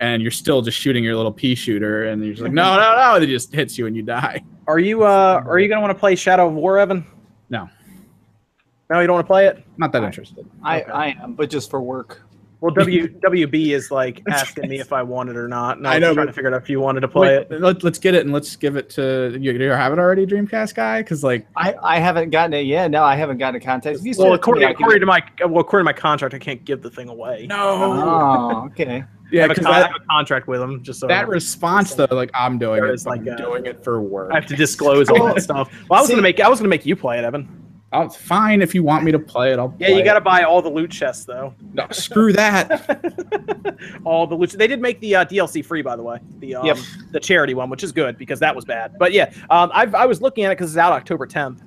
and 0.00 0.20
you're 0.22 0.32
still 0.32 0.60
just 0.60 0.76
shooting 0.76 1.04
your 1.04 1.14
little 1.14 1.30
pea 1.30 1.54
shooter, 1.54 2.02
and 2.08 2.20
you're 2.24 2.32
just 2.34 2.42
like, 2.42 2.52
no, 2.62 2.74
no, 2.74 2.96
no, 2.96 3.14
and 3.14 3.22
it 3.22 3.28
just 3.28 3.54
hits 3.54 3.78
you 3.78 3.86
and 3.86 3.94
you 3.96 4.02
die. 4.02 4.42
Are 4.66 4.80
you 4.80 5.04
uh 5.04 5.40
are 5.46 5.60
you 5.60 5.68
gonna 5.68 5.80
want 5.82 5.92
to 5.92 5.98
play 6.00 6.16
Shadow 6.16 6.48
of 6.48 6.54
War, 6.54 6.78
Evan? 6.80 7.04
No. 8.92 8.96
No, 8.96 9.00
you 9.00 9.06
don't 9.06 9.14
want 9.14 9.26
to 9.26 9.32
play 9.32 9.46
it. 9.46 9.64
Not 9.78 9.92
that 9.92 10.04
interested. 10.04 10.46
I 10.62 10.82
Okay. 10.82 10.92
I 10.92 11.06
am, 11.22 11.32
but 11.34 11.48
just 11.48 11.70
for 11.70 11.80
work. 11.80 12.20
Well, 12.60 12.72
W 12.74 13.08
WB 13.08 13.70
is 13.70 13.90
like 13.90 14.22
asking 14.28 14.68
me 14.68 14.78
if 14.78 14.92
I 14.92 15.02
want 15.02 15.30
it 15.30 15.36
or 15.36 15.48
not. 15.48 15.78
And 15.78 15.88
I, 15.88 15.92
I 15.92 15.94
was 15.94 16.00
know, 16.02 16.14
trying 16.14 16.26
to 16.28 16.32
figure 16.32 16.54
out 16.54 16.62
if 16.62 16.68
you 16.70 16.78
wanted 16.78 17.00
to 17.00 17.08
play 17.08 17.38
Wait, 17.38 17.50
it. 17.50 17.60
Let, 17.60 17.82
us 17.84 17.98
get 17.98 18.14
it 18.14 18.20
and 18.24 18.32
let's 18.32 18.54
give 18.54 18.76
it 18.76 18.88
to 18.90 19.36
you. 19.40 19.58
Do 19.58 19.64
you 19.64 19.70
have 19.70 19.92
it 19.92 19.98
already, 19.98 20.26
Dreamcast 20.26 20.74
guy? 20.76 21.02
Because 21.02 21.24
like, 21.24 21.44
I 21.56 21.74
I 21.82 21.98
haven't 21.98 22.30
gotten 22.30 22.52
it 22.52 22.66
yet. 22.66 22.90
No, 22.92 23.02
I 23.02 23.16
haven't 23.16 23.38
gotten 23.38 23.60
a 23.60 23.64
contact. 23.64 23.98
If 23.98 24.04
you 24.04 24.10
Well, 24.16 24.26
send 24.26 24.26
it 24.26 24.28
to 24.28 24.34
according, 24.40 24.64
me, 24.68 24.70
according 24.72 25.00
to 25.00 25.06
my 25.06 25.22
well, 25.46 25.58
according 25.60 25.86
to 25.86 25.92
my 25.92 25.98
contract, 25.98 26.34
I 26.34 26.38
can't 26.38 26.64
give 26.64 26.82
the 26.82 26.90
thing 26.90 27.08
away. 27.08 27.46
no, 27.48 27.58
Oh, 27.58 28.66
okay. 28.66 28.98
I 29.00 29.06
yeah, 29.32 29.48
because 29.48 29.64
con- 29.64 29.74
I 29.74 29.78
have 29.78 29.96
a 29.96 30.04
contract 30.08 30.46
with 30.46 30.60
them. 30.60 30.84
Just 30.84 31.00
so 31.00 31.06
that 31.08 31.26
response 31.26 31.94
though, 31.94 32.06
like 32.12 32.30
I'm 32.34 32.58
doing 32.58 32.80
There 32.82 32.90
it, 32.90 32.94
is 32.94 33.02
but 33.04 33.10
like 33.10 33.20
I'm 33.22 33.28
a- 33.28 33.36
doing 33.38 33.66
it 33.66 33.82
for 33.82 34.00
work. 34.02 34.30
I 34.30 34.34
have 34.36 34.46
to 34.46 34.54
disclose 34.56 35.08
all 35.08 35.26
that 35.34 35.42
stuff. 35.42 35.72
Well, 35.88 35.98
I 35.98 36.02
was 36.02 36.06
See- 36.08 36.12
gonna 36.12 36.22
make 36.22 36.38
I 36.38 36.48
was 36.48 36.60
gonna 36.60 36.68
make 36.68 36.86
you 36.86 36.94
play 36.94 37.18
it, 37.18 37.24
Evan. 37.24 37.48
I'll, 37.92 38.08
fine 38.08 38.62
if 38.62 38.74
you 38.74 38.82
want 38.82 39.04
me 39.04 39.12
to 39.12 39.18
play 39.18 39.52
it. 39.52 39.58
I'll. 39.58 39.74
Yeah, 39.78 39.88
play 39.88 39.98
you 39.98 40.04
got 40.04 40.14
to 40.14 40.20
buy 40.20 40.42
all 40.44 40.62
the 40.62 40.68
loot 40.70 40.90
chests 40.90 41.24
though. 41.24 41.54
No, 41.74 41.86
screw 41.90 42.32
that. 42.32 43.76
all 44.04 44.26
the 44.26 44.34
loot. 44.34 44.50
They 44.50 44.66
did 44.66 44.80
make 44.80 45.00
the 45.00 45.16
uh, 45.16 45.24
DLC 45.24 45.64
free, 45.64 45.82
by 45.82 45.96
the 45.96 46.02
way. 46.02 46.18
The 46.38 46.54
um, 46.56 46.66
Yep. 46.66 46.76
the 47.10 47.20
charity 47.20 47.54
one, 47.54 47.68
which 47.70 47.82
is 47.84 47.92
good 47.92 48.16
because 48.18 48.40
that 48.40 48.54
was 48.56 48.64
bad. 48.64 48.96
But 48.98 49.12
yeah, 49.12 49.32
um, 49.50 49.70
I've, 49.74 49.94
I 49.94 50.06
was 50.06 50.20
looking 50.22 50.44
at 50.44 50.52
it 50.52 50.58
because 50.58 50.70
it's 50.72 50.78
out 50.78 50.92
October 50.92 51.26
10th. 51.26 51.60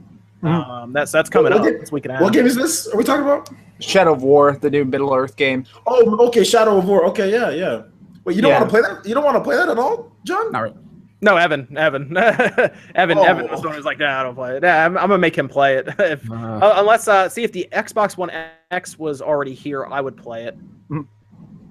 Mhm. 0.43 0.49
Um, 0.67 0.93
that's 0.93 1.11
that's 1.11 1.29
coming 1.29 1.51
What 1.51 1.61
up 1.61 1.67
game- 1.67 1.79
this 1.79 1.91
week 1.91 2.05
and 2.05 2.11
a 2.11 2.15
half. 2.15 2.23
What 2.23 2.33
game 2.33 2.45
is 2.45 2.55
this? 2.55 2.87
Are 2.87 2.97
we 2.97 3.03
talking 3.03 3.23
about? 3.23 3.49
Shadow 3.79 4.13
of 4.13 4.21
War, 4.23 4.57
the 4.61 4.69
new 4.69 4.85
Middle 4.85 5.13
Earth 5.13 5.35
game. 5.35 5.65
Oh, 5.87 6.27
okay, 6.27 6.43
Shadow 6.43 6.77
of 6.77 6.85
War. 6.87 7.05
Okay, 7.07 7.31
yeah, 7.31 7.49
yeah. 7.49 7.83
Wait, 8.23 8.35
you 8.35 8.41
don't 8.41 8.49
Yeah. 8.51 8.59
want 8.59 8.69
to 8.71 8.79
play 8.79 8.81
that? 8.81 9.05
You 9.05 9.13
don't 9.13 9.23
want 9.25 9.37
to 9.37 9.41
play 9.43 9.55
that 9.55 9.69
at 9.69 9.77
all, 9.77 10.11
John? 10.23 10.51
Not 10.51 10.61
really. 10.63 10.75
No, 11.21 11.37
Evan, 11.37 11.75
Evan, 11.77 12.15
Evan, 12.95 13.17
Oh. 13.17 13.23
Evan 13.23 13.49
was 13.49 13.61
the 13.61 13.69
one 13.69 13.81
like, 13.83 13.99
"Nah, 13.99 14.19
I 14.19 14.23
don't 14.23 14.35
play 14.35 14.57
it. 14.57 14.63
Nah, 14.63 14.69
I'm, 14.85 14.97
I'm 14.97 15.07
gonna 15.07 15.17
make 15.17 15.37
him 15.37 15.47
play 15.47 15.75
it. 15.77 15.87
if, 15.99 16.29
Uh, 16.29 16.33
uh, 16.35 16.73
unless, 16.77 17.07
uh, 17.07 17.29
see 17.29 17.43
if 17.43 17.51
the 17.51 17.67
Xbox 17.71 18.17
One 18.17 18.29
X 18.71 18.99
was 18.99 19.21
already 19.21 19.53
here, 19.53 19.85
I 19.85 20.01
would 20.01 20.17
play 20.17 20.43
it. 20.45 20.57
Mhm. 20.89 21.07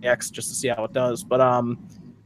X 0.02 0.30
just 0.30 0.48
to 0.48 0.54
see 0.54 0.68
how 0.68 0.84
it 0.84 0.92
does. 0.92 1.22
But 1.24 1.40
um, 1.40 1.78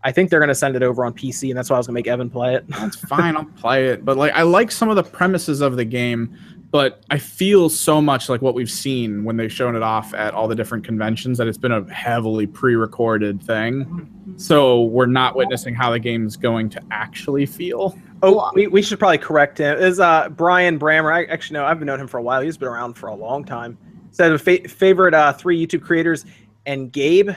I 0.04 0.12
think 0.12 0.30
they're 0.30 0.40
gonna 0.40 0.54
send 0.54 0.76
it 0.76 0.82
over 0.82 1.04
on 1.04 1.12
PC, 1.12 1.50
and 1.50 1.58
that's 1.58 1.70
why 1.70 1.76
I 1.76 1.78
was 1.78 1.86
gonna 1.88 1.94
make 1.94 2.06
Evan 2.06 2.30
play 2.30 2.54
it. 2.54 2.66
That's 2.68 2.96
fine. 2.96 3.36
I'll 3.36 3.44
play 3.44 3.88
it. 3.88 4.04
But 4.04 4.16
like, 4.16 4.32
I 4.32 4.42
like 4.42 4.70
some 4.70 4.88
of 4.88 4.96
the 4.96 5.02
premises 5.02 5.60
of 5.60 5.76
the 5.76 5.84
game, 5.84 6.36
but 6.70 7.02
I 7.10 7.18
feel 7.18 7.68
so 7.68 8.00
much 8.02 8.28
like 8.28 8.42
what 8.42 8.54
we've 8.54 8.70
seen 8.70 9.24
when 9.24 9.36
they've 9.38 9.52
shown 9.52 9.74
it 9.74 9.82
off 9.82 10.12
at 10.14 10.34
all 10.34 10.48
the 10.48 10.54
different 10.54 10.84
conventions 10.84 11.38
that 11.38 11.46
it's 11.48 11.56
been 11.58 11.72
a 11.72 11.82
heavily 11.92 12.46
pre-recorded 12.46 13.42
thing. 13.42 14.34
So 14.36 14.82
we're 14.84 15.06
not 15.06 15.34
witnessing 15.34 15.74
how 15.74 15.90
the 15.90 15.98
game's 15.98 16.36
going 16.36 16.68
to 16.70 16.82
actually 16.90 17.46
feel. 17.46 17.98
Oh, 18.22 18.50
we, 18.54 18.66
we 18.66 18.82
should 18.82 18.98
probably 18.98 19.18
correct 19.18 19.58
him. 19.58 19.78
Is 19.78 19.98
uh 20.00 20.28
Brian 20.28 20.78
Brammer? 20.78 21.12
I 21.12 21.24
actually 21.24 21.54
no, 21.54 21.64
I've 21.64 21.80
known 21.80 22.00
him 22.00 22.06
for 22.08 22.18
a 22.18 22.22
while. 22.22 22.40
He's 22.42 22.56
been 22.58 22.68
around 22.68 22.94
for 22.94 23.06
a 23.08 23.14
long 23.14 23.44
time. 23.44 23.78
Said 24.10 24.38
fa- 24.40 24.68
favorite 24.68 25.14
uh, 25.14 25.32
three 25.32 25.64
YouTube 25.64 25.82
creators 25.82 26.24
and 26.66 26.92
Gabe. 26.92 27.30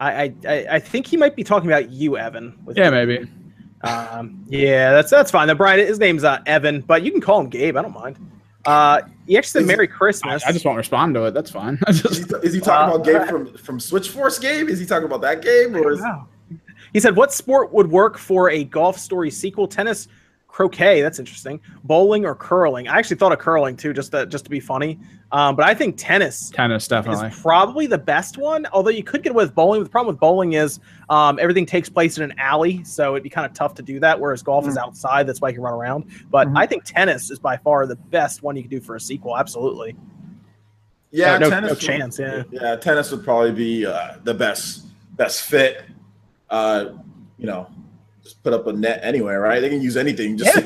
I, 0.00 0.22
I 0.24 0.34
I- 0.48 0.66
I 0.72 0.78
think 0.80 1.06
he 1.06 1.16
might 1.16 1.36
be 1.36 1.44
talking 1.44 1.70
about 1.70 1.90
you, 1.90 2.16
Evan. 2.16 2.58
with 2.64 2.76
Yeah, 2.76 2.90
maybe. 2.90 3.28
Um, 3.82 4.44
yeah, 4.48 4.92
that's 4.92 5.10
that's 5.10 5.30
fine. 5.30 5.48
Then 5.48 5.56
Brian, 5.56 5.80
his 5.84 5.98
name's 5.98 6.24
uh, 6.24 6.40
Evan, 6.46 6.80
but 6.82 7.02
you 7.02 7.10
can 7.10 7.20
call 7.20 7.40
him 7.40 7.48
Gabe. 7.48 7.76
I 7.76 7.82
don't 7.82 7.94
mind. 7.94 8.16
Uh, 8.64 9.00
he 9.26 9.36
actually 9.36 9.50
said 9.50 9.62
Is- 9.62 9.68
Merry 9.68 9.88
I, 9.88 9.90
Christmas. 9.90 10.44
I 10.44 10.52
just 10.52 10.64
won't 10.64 10.76
respond 10.78 11.14
to 11.14 11.24
it. 11.24 11.32
That's 11.34 11.50
fine. 11.50 11.78
I 11.86 11.90
Is 11.90 12.02
just, 12.02 12.30
he, 12.30 12.36
is 12.46 12.52
he 12.54 12.60
talking 12.60 12.92
Uh, 12.92 12.96
about 12.96 13.04
Gabe 13.06 13.28
from 13.28 13.52
from 13.56 13.80
Switch 13.80 14.10
Force 14.10 14.38
game? 14.38 14.68
Is 14.68 14.78
he 14.78 14.86
talking 14.86 15.06
about 15.06 15.20
that 15.22 15.42
game 15.42 15.74
or 15.74 15.92
is 15.92 16.00
Wow. 16.00 16.28
He 16.92 17.00
said, 17.00 17.16
"What 17.16 17.32
sport 17.32 17.72
would 17.72 17.90
work 17.90 18.18
for 18.18 18.50
a 18.50 18.64
golf 18.64 18.98
story 18.98 19.30
sequel? 19.30 19.66
Tennis, 19.66 20.08
croquet. 20.52 21.00
That's 21.00 21.18
interesting. 21.18 21.58
Bowling 21.82 22.26
or 22.26 22.34
curling? 22.34 22.86
I 22.86 22.98
actually 22.98 23.16
thought 23.16 23.32
of 23.32 23.38
curling 23.38 23.74
too, 23.74 23.94
just 23.94 24.12
to, 24.12 24.26
just 24.26 24.44
to 24.44 24.50
be 24.50 24.60
funny. 24.60 24.98
Um, 25.32 25.56
but 25.56 25.64
I 25.64 25.72
think 25.74 25.96
tennis 25.96 26.50
tennis 26.50 26.86
definitely. 26.86 27.28
is 27.28 27.40
probably 27.40 27.86
the 27.86 27.96
best 27.96 28.36
one. 28.36 28.66
Although 28.72 28.90
you 28.90 29.02
could 29.02 29.22
get 29.22 29.30
away 29.30 29.44
with 29.44 29.54
bowling. 29.54 29.82
The 29.82 29.88
problem 29.88 30.14
with 30.14 30.20
bowling 30.20 30.52
is 30.52 30.78
um, 31.08 31.38
everything 31.40 31.64
takes 31.64 31.88
place 31.88 32.18
in 32.18 32.24
an 32.24 32.34
alley, 32.38 32.84
so 32.84 33.14
it'd 33.14 33.22
be 33.22 33.30
kind 33.30 33.46
of 33.46 33.54
tough 33.54 33.74
to 33.76 33.82
do 33.82 33.98
that. 34.00 34.20
Whereas 34.20 34.42
golf 34.42 34.68
is 34.68 34.76
outside, 34.76 35.26
that's 35.26 35.40
why 35.40 35.48
you 35.48 35.54
can 35.54 35.62
run 35.64 35.72
around. 35.72 36.04
But 36.30 36.48
Mhm. 36.48 36.58
I 36.58 36.66
think 36.66 36.84
tennis 36.84 37.30
is 37.30 37.38
by 37.38 37.56
far 37.56 37.86
the 37.86 37.96
best 37.96 38.42
one 38.42 38.54
you 38.54 38.62
can 38.62 38.70
do 38.70 38.80
for 38.80 38.94
a 38.94 39.00
sequel. 39.00 39.38
Absolutely. 39.38 39.96
yeah, 41.10 41.38
no, 41.38 41.48
tennis 41.48 41.68
no 41.68 41.72
would- 41.74 41.80
chance. 41.80 42.18
Yeah. 42.18 42.42
Yeah, 42.50 42.76
tennis 42.76 43.10
would 43.10 43.24
probably 43.24 43.52
be 43.52 43.86
uh, 43.86 44.16
the 44.24 44.34
best 44.34 44.84
best 45.16 45.42
fit. 45.44 45.82
Uh, 46.50 46.90
you 47.38 47.46
know, 47.46 47.66
just 48.32 48.42
put 48.42 48.52
up 48.52 48.66
a 48.66 48.72
net 48.72 49.00
anywhere, 49.02 49.40
right? 49.40 49.60
They 49.60 49.68
can 49.68 49.80
use 49.82 49.96
anything. 49.96 50.36
Just 50.38 50.54
Yeah. 50.56 50.62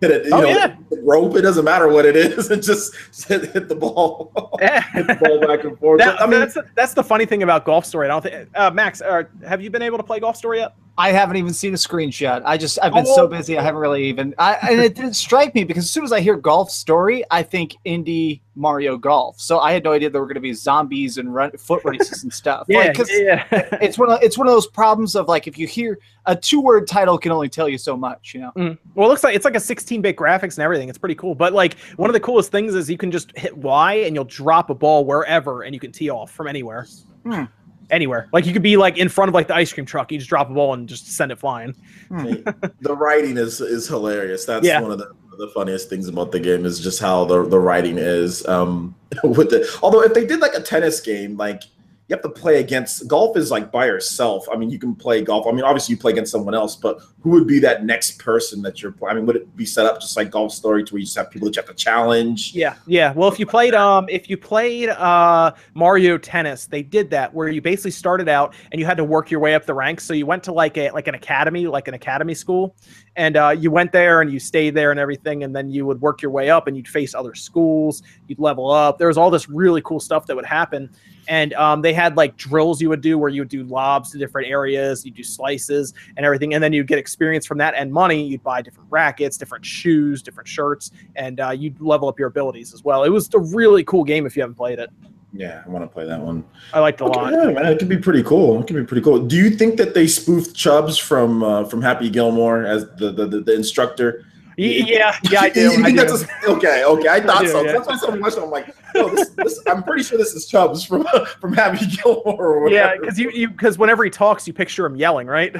hit 0.00 0.10
it. 0.10 0.24
You 0.26 0.30
Oh, 0.34 0.40
know, 0.40 0.48
yeah. 0.48 0.74
rope. 1.02 1.36
It 1.36 1.42
doesn't 1.42 1.64
matter 1.64 1.88
what 1.88 2.06
it 2.06 2.16
is. 2.16 2.50
And 2.50 2.62
just, 2.62 2.94
just 3.08 3.28
hit, 3.28 3.50
hit 3.52 3.68
the 3.68 3.74
ball. 3.74 4.32
hit 4.60 5.06
the 5.06 5.14
ball 5.20 5.40
back 5.40 5.64
and 5.64 5.78
forth. 5.78 5.98
That- 6.00 6.20
I 6.20 6.26
mean, 6.26 6.40
that's 6.40 6.56
that's 6.74 6.94
the 6.94 7.04
funny 7.04 7.26
thing 7.26 7.42
about 7.42 7.64
Golf 7.64 7.84
Story. 7.84 8.06
I 8.06 8.10
don't 8.10 8.22
think 8.22 8.48
uh, 8.54 8.70
Max, 8.70 9.00
uh, 9.02 9.24
have 9.46 9.60
you 9.60 9.70
been 9.70 9.82
able 9.82 9.98
to 9.98 10.04
play 10.04 10.20
Golf 10.20 10.36
Story 10.36 10.58
yet? 10.58 10.74
I 10.98 11.12
haven't 11.12 11.36
even 11.36 11.52
seen 11.54 11.72
a 11.72 11.76
screenshot. 11.78 12.42
I 12.44 12.58
just 12.58 12.78
I've 12.82 12.92
been 12.92 13.06
Oh. 13.08 13.14
so 13.14 13.26
busy. 13.26 13.56
I 13.56 13.62
haven't 13.62 13.80
really 13.80 14.04
even. 14.04 14.34
I 14.38 14.54
and 14.70 14.80
it 14.80 14.94
didn't 14.94 15.14
strike 15.14 15.54
me 15.54 15.64
because 15.64 15.84
as 15.84 15.90
soon 15.90 16.04
as 16.04 16.12
I 16.12 16.20
hear 16.20 16.36
golf 16.36 16.70
story, 16.70 17.24
I 17.30 17.42
think 17.42 17.76
indie 17.86 18.40
Mario 18.54 18.98
Golf. 18.98 19.40
So 19.40 19.60
I 19.60 19.72
had 19.72 19.82
no 19.84 19.92
idea 19.92 20.10
there 20.10 20.20
were 20.20 20.26
going 20.26 20.34
to 20.34 20.40
be 20.40 20.52
zombies 20.52 21.16
and 21.16 21.32
run, 21.34 21.52
foot 21.52 21.82
races 21.84 22.22
and 22.22 22.32
stuff. 22.32 22.66
Like, 22.68 22.94
'cause 22.94 23.08
yeah. 23.10 23.44
It's 23.80 23.96
one 23.98 24.10
of 24.10 24.22
it's 24.22 24.36
one 24.36 24.46
of 24.46 24.52
those 24.52 24.66
problems 24.66 25.16
of 25.16 25.26
like 25.28 25.46
if 25.46 25.56
you 25.56 25.66
hear 25.66 25.98
a 26.26 26.36
two 26.36 26.60
word 26.60 26.86
title 26.86 27.16
can 27.16 27.32
only 27.32 27.48
tell 27.48 27.68
you 27.68 27.78
so 27.78 27.96
much. 27.96 28.34
You 28.34 28.40
know. 28.42 28.52
Mm. 28.56 28.78
Well, 28.94 29.06
it 29.06 29.10
looks 29.10 29.24
like 29.24 29.34
it's 29.34 29.44
like 29.46 29.54
a 29.56 29.58
16-bit 29.58 30.16
graphics 30.16 30.56
and 30.56 30.64
everything. 30.64 30.88
It's 30.90 30.98
pretty 30.98 31.14
cool. 31.14 31.34
But 31.34 31.54
like 31.54 31.78
one 31.96 32.10
of 32.10 32.14
the 32.14 32.20
coolest 32.20 32.50
things 32.52 32.74
is 32.74 32.90
you 32.90 32.98
can 32.98 33.10
just 33.10 33.36
hit 33.38 33.56
Y 33.56 33.94
and 33.94 34.14
you'll 34.14 34.24
drop 34.24 34.68
a 34.70 34.74
ball 34.74 35.04
wherever 35.06 35.62
and 35.62 35.72
you 35.74 35.80
can 35.80 35.92
tee 35.92 36.10
off 36.10 36.30
from 36.30 36.46
anywhere. 36.46 36.86
Hmm. 37.24 37.44
Anywhere. 37.90 38.28
Like 38.32 38.46
you 38.46 38.52
could 38.52 38.62
be 38.62 38.76
like 38.76 38.98
in 38.98 39.08
front 39.08 39.28
of 39.28 39.34
like 39.34 39.48
the 39.48 39.54
ice 39.54 39.72
cream 39.72 39.86
truck. 39.86 40.10
You 40.12 40.18
just 40.18 40.28
drop 40.30 40.50
a 40.50 40.54
ball 40.54 40.74
and 40.74 40.88
just 40.88 41.08
send 41.12 41.32
it 41.32 41.38
flying. 41.38 41.74
the 42.10 42.96
writing 42.98 43.36
is 43.36 43.60
is 43.60 43.86
hilarious. 43.88 44.44
That's 44.44 44.66
Yeah. 44.66 44.80
one 44.80 44.92
of 44.92 44.98
the, 44.98 45.12
the 45.38 45.48
funniest 45.48 45.88
things 45.88 46.08
about 46.08 46.32
the 46.32 46.40
game 46.40 46.64
is 46.66 46.80
just 46.80 47.00
how 47.00 47.24
the 47.24 47.44
the 47.46 47.58
writing 47.58 47.98
is. 47.98 48.46
Um, 48.46 48.94
with 49.24 49.50
the 49.50 49.68
although 49.82 50.02
if 50.02 50.14
they 50.14 50.26
did 50.26 50.40
like 50.40 50.54
a 50.54 50.60
tennis 50.60 51.00
game, 51.00 51.36
like 51.36 51.62
you 52.10 52.16
have 52.16 52.22
to 52.22 52.28
play 52.28 52.58
against 52.58 53.06
golf 53.06 53.36
is 53.36 53.52
like 53.52 53.70
by 53.70 53.86
yourself. 53.86 54.48
I 54.52 54.56
mean, 54.56 54.68
you 54.68 54.80
can 54.80 54.96
play 54.96 55.22
golf. 55.22 55.46
I 55.46 55.52
mean, 55.52 55.62
obviously 55.62 55.94
you 55.94 56.00
play 56.00 56.10
against 56.10 56.32
someone 56.32 56.56
else, 56.56 56.74
but 56.74 57.00
who 57.20 57.30
would 57.30 57.46
be 57.46 57.60
that 57.60 57.84
next 57.84 58.18
person 58.18 58.62
that 58.62 58.82
you're? 58.82 58.92
I 59.08 59.14
mean, 59.14 59.26
would 59.26 59.36
it 59.36 59.56
be 59.56 59.64
set 59.64 59.86
up 59.86 60.00
just 60.00 60.16
like 60.16 60.28
golf 60.32 60.50
story 60.50 60.82
to 60.82 60.92
where 60.92 60.98
you 60.98 61.04
just 61.04 61.16
have 61.16 61.30
people 61.30 61.46
that 61.46 61.54
you 61.54 61.62
have 61.62 61.68
to 61.70 61.74
challenge? 61.74 62.52
Yeah, 62.52 62.74
yeah. 62.88 63.12
Well, 63.12 63.30
if 63.30 63.38
you 63.38 63.46
played 63.46 63.74
um 63.74 64.08
if 64.08 64.28
you 64.28 64.36
played 64.36 64.88
uh 64.88 65.52
Mario 65.74 66.18
Tennis, 66.18 66.66
they 66.66 66.82
did 66.82 67.10
that 67.10 67.32
where 67.32 67.48
you 67.48 67.62
basically 67.62 67.92
started 67.92 68.28
out 68.28 68.54
and 68.72 68.80
you 68.80 68.86
had 68.86 68.96
to 68.96 69.04
work 69.04 69.30
your 69.30 69.38
way 69.38 69.54
up 69.54 69.64
the 69.64 69.74
ranks. 69.74 70.02
So 70.02 70.12
you 70.12 70.26
went 70.26 70.42
to 70.44 70.52
like 70.52 70.76
a 70.76 70.90
like 70.90 71.06
an 71.06 71.14
academy, 71.14 71.68
like 71.68 71.86
an 71.86 71.94
academy 71.94 72.34
school, 72.34 72.74
and 73.20 73.36
uh, 73.36 73.50
you 73.50 73.70
went 73.70 73.92
there 73.92 74.22
and 74.22 74.32
you 74.32 74.40
stayed 74.40 74.74
there 74.74 74.90
and 74.90 74.98
everything, 74.98 75.44
and 75.44 75.54
then 75.54 75.68
you 75.68 75.84
would 75.84 76.00
work 76.00 76.22
your 76.22 76.30
way 76.30 76.48
up 76.48 76.66
and 76.66 76.74
you'd 76.74 76.88
face 76.88 77.14
other 77.14 77.34
schools, 77.34 78.02
you'd 78.28 78.38
level 78.38 78.70
up. 78.70 78.96
There 78.96 79.08
was 79.08 79.18
all 79.18 79.28
this 79.28 79.46
really 79.46 79.82
cool 79.82 80.00
stuff 80.00 80.24
that 80.24 80.34
would 80.34 80.46
happen. 80.46 80.88
And 81.28 81.52
um, 81.52 81.82
they 81.82 81.92
had 81.92 82.16
like 82.16 82.38
drills 82.38 82.80
you 82.80 82.88
would 82.88 83.02
do 83.02 83.18
where 83.18 83.28
you 83.28 83.42
would 83.42 83.50
do 83.50 83.62
lobs 83.64 84.10
to 84.12 84.18
different 84.18 84.48
areas, 84.48 85.04
you 85.04 85.10
do 85.12 85.22
slices 85.22 85.92
and 86.16 86.24
everything, 86.24 86.54
and 86.54 86.64
then 86.64 86.72
you'd 86.72 86.86
get 86.86 86.98
experience 86.98 87.44
from 87.44 87.58
that 87.58 87.74
and 87.76 87.92
money. 87.92 88.24
You'd 88.24 88.42
buy 88.42 88.62
different 88.62 88.90
rackets, 88.90 89.36
different 89.36 89.66
shoes, 89.66 90.22
different 90.22 90.48
shirts, 90.48 90.90
and 91.14 91.40
uh, 91.40 91.50
you'd 91.50 91.78
level 91.78 92.08
up 92.08 92.18
your 92.18 92.28
abilities 92.28 92.72
as 92.72 92.84
well. 92.84 93.04
It 93.04 93.10
was 93.10 93.28
a 93.34 93.38
really 93.38 93.84
cool 93.84 94.02
game 94.02 94.24
if 94.24 94.34
you 94.34 94.40
haven't 94.40 94.56
played 94.56 94.78
it. 94.78 94.88
Yeah, 95.32 95.62
I 95.64 95.68
want 95.68 95.84
to 95.84 95.88
play 95.88 96.06
that 96.06 96.20
one. 96.20 96.44
I 96.72 96.80
liked 96.80 97.00
it 97.00 97.04
a 97.04 97.06
Okay, 97.08 97.20
lot. 97.20 97.32
yeah, 97.32 97.44
man, 97.52 97.66
it 97.66 97.78
could 97.78 97.88
be 97.88 97.98
pretty 97.98 98.22
cool. 98.24 98.60
It 98.60 98.66
could 98.66 98.74
be 98.76 98.84
pretty 98.84 99.02
cool. 99.02 99.20
Do 99.20 99.36
you 99.36 99.50
think 99.50 99.76
that 99.76 99.94
they 99.94 100.06
spoofed 100.08 100.56
Chubbs 100.56 100.98
from 100.98 101.42
uh, 101.44 101.64
from 101.64 101.80
Happy 101.82 102.10
Gilmore 102.10 102.64
as 102.64 102.84
the 102.96 103.12
the, 103.12 103.26
the, 103.26 103.40
the 103.42 103.54
instructor? 103.54 104.24
Yeah, 104.56 105.16
yeah, 105.30 105.40
I 105.40 105.46
You 105.46 105.52
do. 105.54 105.84
I 105.84 105.90
do. 105.90 105.96
that's 105.96 106.22
a- 106.24 106.46
okay, 106.50 106.84
okay. 106.84 107.08
I 107.08 107.20
thought 107.20 107.42
do, 107.42 107.48
so. 107.48 107.62
yeah. 107.62 107.72
That's 107.78 108.02
why 108.06 108.18
watched 108.18 108.36
it. 108.36 108.42
I'm 108.42 108.50
like, 108.50 108.74
no, 108.94 109.08
this, 109.08 109.30
this, 109.30 109.62
I'm 109.68 109.82
pretty 109.84 110.02
sure 110.02 110.18
this 110.18 110.34
is 110.34 110.46
Chubbs 110.46 110.84
from 110.84 111.06
from 111.40 111.52
Happy 111.52 111.86
Gilmore. 112.02 112.56
Or 112.64 112.68
Yeah, 112.68 112.96
because 113.00 113.18
you 113.18 113.30
you 113.30 113.48
because 113.48 113.78
whenever 113.78 114.02
he 114.04 114.10
talks, 114.10 114.46
you 114.48 114.52
picture 114.52 114.84
him 114.84 114.96
yelling, 114.96 115.28
right? 115.28 115.54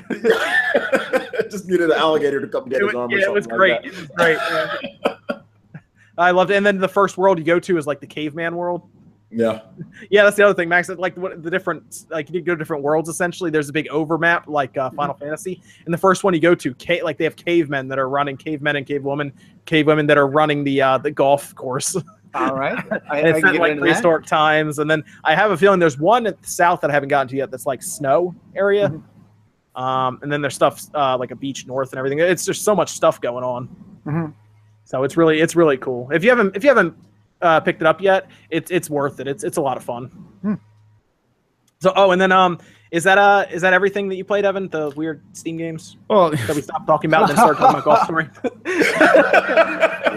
just 1.51 1.67
needed 1.69 1.91
an 1.91 1.97
alligator 1.97 2.41
to 2.41 2.47
come 2.49 2.69
get 2.69 2.81
It 2.83 2.87
his 2.87 2.95
arm. 2.95 3.11
yeah, 3.13 3.19
it 3.25 3.33
was 3.33 3.47
great. 3.47 3.73
like 3.83 3.87
It 3.87 3.97
was 3.97 4.07
great. 4.09 4.39
yeah. 4.51 5.39
I 6.19 6.33
loved 6.33 6.51
it. 6.51 6.57
And 6.57 6.67
then 6.67 6.79
the 6.79 6.89
first 6.89 7.17
world 7.17 7.39
you 7.39 7.45
go 7.45 7.59
to 7.61 7.79
is 7.79 7.87
like 7.87 8.01
the 8.01 8.07
caveman 8.07 8.55
world. 8.57 8.83
That. 9.31 9.39
Yeah, 9.79 9.85
Yeah, 10.11 10.25
that's 10.25 10.37
the 10.37 10.43
other 10.45 10.55
thing, 10.55 10.69
Max. 10.69 10.89
Like 10.89 11.17
what 11.17 11.43
the 11.43 11.51
different, 11.51 12.07
like 12.11 12.31
you 12.31 12.41
go 12.41 12.55
to 12.55 12.59
different 12.59 12.83
worlds. 12.83 13.09
Essentially, 13.09 13.51
there's 13.51 13.69
a 13.69 13.73
big 13.73 13.89
overmap, 13.89 14.49
like 14.49 14.77
uh, 14.77 14.91
Final 14.91 15.15
Fantasy. 15.15 15.63
And 15.85 15.93
the 15.95 15.99
first 15.99 16.25
one 16.25 16.35
you 16.35 16.41
go 16.41 16.55
to, 16.55 16.75
ca- 16.75 17.03
like 17.03 17.17
they 17.19 17.25
have 17.25 17.37
cavemen 17.37 17.89
that 17.89 17.99
are 17.99 18.09
running, 18.09 18.37
cavemen 18.37 18.77
and 18.77 18.87
cavewomen, 18.87 19.33
cavewomen 19.67 20.07
that 20.09 20.19
are 20.19 20.27
running 20.27 20.65
the 20.65 20.83
uh, 20.83 20.99
the 20.99 21.11
golf 21.11 21.55
course. 21.55 21.97
All 22.35 22.55
right. 22.55 22.79
I, 23.11 23.19
and 23.19 23.27
I 23.27 23.31
it's 23.31 23.41
set 23.41 23.55
like 23.57 23.73
into 23.73 23.81
that. 23.81 23.81
prehistoric 23.81 24.27
times. 24.27 24.79
And 24.79 24.91
then 24.91 25.03
I 25.25 25.35
have 25.35 25.51
a 25.51 25.57
feeling 25.57 25.81
there's 25.81 25.99
one 25.99 26.27
at 26.27 26.41
the 26.41 26.49
south 26.49 26.81
that 26.83 26.91
I 26.91 26.93
haven't 26.93 27.09
gotten 27.09 27.29
to 27.29 27.37
yet. 27.37 27.51
That's 27.51 27.67
like 27.67 27.83
snow 27.83 28.35
area. 28.55 28.89
Mm-hmm. 28.89 29.81
Um, 29.83 30.19
and 30.23 30.31
then 30.33 30.41
there's 30.41 30.55
stuff 30.55 30.83
uh, 30.95 31.17
like 31.17 31.31
a 31.31 31.37
beach 31.37 31.67
north 31.67 31.91
and 31.93 31.99
everything. 31.99 32.19
It's 32.19 32.45
just 32.45 32.63
so 32.65 32.75
much 32.75 32.91
stuff 32.91 33.21
going 33.21 33.45
on. 33.45 33.69
Mhm. 34.07 34.35
So 34.85 35.05
it's 35.05 35.17
really 35.17 35.41
it's 35.41 35.55
really 35.55 35.77
cool. 35.77 36.11
If 36.11 36.25
you 36.25 36.31
haven't 36.31 36.57
if 36.57 36.65
you 36.65 36.69
haven't 36.69 36.95
uh, 37.43 37.61
picked 37.61 37.81
it 37.81 37.87
up 37.87 38.01
yet, 38.01 38.29
it's 38.51 38.71
it's 38.71 38.91
worth 38.91 39.21
it. 39.21 39.27
It's 39.27 39.45
it's 39.45 39.57
a 39.57 39.63
lot 39.63 39.77
of 39.77 39.85
fun. 39.85 40.07
Hmm. 40.43 40.55
So 41.81 41.93
oh, 41.97 42.11
and 42.11 42.21
then 42.21 42.33
um, 42.33 42.59
is 42.91 43.05
that 43.05 43.19
uh 43.19 43.47
is 43.51 43.63
that 43.63 43.73
everything 43.73 44.09
that 44.09 44.17
you 44.17 44.25
played, 44.25 44.45
Evan? 44.45 44.69
The 44.69 44.91
weird 44.91 45.23
Steam 45.33 45.57
games 45.57 45.97
Well, 46.09 46.31
that 46.31 46.55
we 46.55 46.61
stopped 46.61 46.87
talking 46.87 47.09
about 47.11 47.31
and 47.31 47.31
then 47.31 47.37
started 47.37 47.59
talking 47.59 47.81
about 47.81 47.85
golf 47.85 48.05
story. 48.05 48.29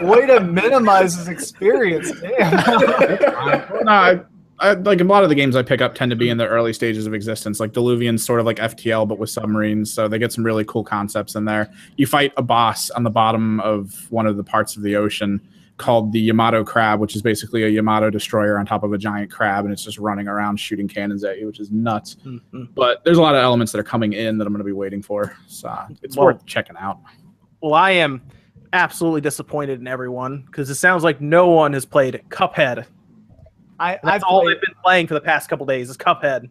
Way 0.10 0.26
to 0.28 0.40
minimize 0.42 1.16
his 1.16 1.28
experience. 1.28 2.12
Damn. 2.20 2.52
no, 3.86 3.92
I, 3.92 4.22
I, 4.60 4.74
like 4.74 5.00
a 5.00 5.04
lot 5.04 5.24
of 5.24 5.30
the 5.30 5.36
games 5.36 5.56
I 5.56 5.62
pick 5.62 5.82
up 5.82 5.96
tend 5.96 6.10
to 6.10 6.16
be 6.16 6.30
in 6.30 6.38
the 6.38 6.48
early 6.48 6.74
stages 6.74 7.06
of 7.06 7.14
existence. 7.14 7.60
Like 7.60 7.72
Diluvion's 7.72 8.26
sort 8.26 8.40
of 8.40 8.46
like 8.46 8.58
FTL, 8.58 9.08
but 9.08 9.20
with 9.20 9.30
submarines. 9.30 9.94
So 9.94 10.08
they 10.08 10.20
get 10.20 10.34
some 10.34 10.44
really 10.44 10.66
cool 10.66 10.84
concepts 10.84 11.36
in 11.36 11.46
there. 11.46 11.72
You 11.96 12.08
fight 12.08 12.34
a 12.38 12.42
boss 12.42 12.90
on 12.90 13.04
the 13.04 13.12
bottom 13.12 13.60
of 13.62 14.12
one 14.12 14.26
of 14.26 14.36
the 14.36 14.44
parts 14.44 14.76
of 14.76 14.84
the 14.84 14.96
ocean 14.96 15.40
called 15.78 16.12
the 16.12 16.20
Yamato 16.20 16.64
crab, 16.64 17.00
which 17.00 17.16
is 17.16 17.22
basically 17.22 17.64
a 17.64 17.68
Yamato 17.68 18.10
destroyer 18.10 18.58
on 18.60 18.66
top 18.66 18.84
of 18.84 18.94
a 18.94 18.98
giant 18.98 19.32
crab, 19.32 19.66
and 19.66 19.74
it's 19.74 19.84
just 19.84 19.98
running 19.98 20.28
around 20.28 20.58
shooting 20.60 20.88
cannons 20.88 21.24
at 21.24 21.40
you, 21.40 21.48
which 21.48 21.60
is 21.60 21.72
nuts. 21.72 22.16
Mhm. 22.26 22.70
But 22.76 23.04
there's 23.04 23.18
a 23.18 23.22
lot 23.22 23.34
of 23.36 23.42
elements 23.42 23.72
that 23.72 23.80
are 23.80 23.84
coming 23.84 24.14
in 24.14 24.38
that 24.38 24.46
I'm 24.46 24.54
going 24.54 24.60
to 24.60 24.64
be 24.66 24.72
waiting 24.72 25.02
for, 25.02 25.36
so 25.48 25.76
it's 26.04 26.16
Well- 26.16 26.28
worth 26.28 26.46
checking 26.46 26.76
out. 26.78 27.00
Well, 27.62 27.74
I 27.74 27.92
am 27.92 28.22
absolutely 28.72 29.22
disappointed 29.22 29.80
in 29.80 29.88
everyone 29.88 30.44
because 30.46 30.70
it 30.70 30.76
sounds 30.76 31.04
like 31.04 31.22
no 31.22 31.50
one 31.50 31.74
has 31.74 31.86
played 31.86 32.22
Cuphead. 32.30 32.86
I, 33.80 33.94
That's 34.04 34.06
I've 34.06 34.24
all 34.24 34.42
played, 34.42 34.58
I've 34.58 34.62
been 34.62 34.76
playing 34.84 35.08
for 35.08 35.14
the 35.16 35.22
past 35.22 35.50
couple 35.50 35.66
days 35.66 35.90
is 35.90 35.98
Cuphead. 35.98 36.50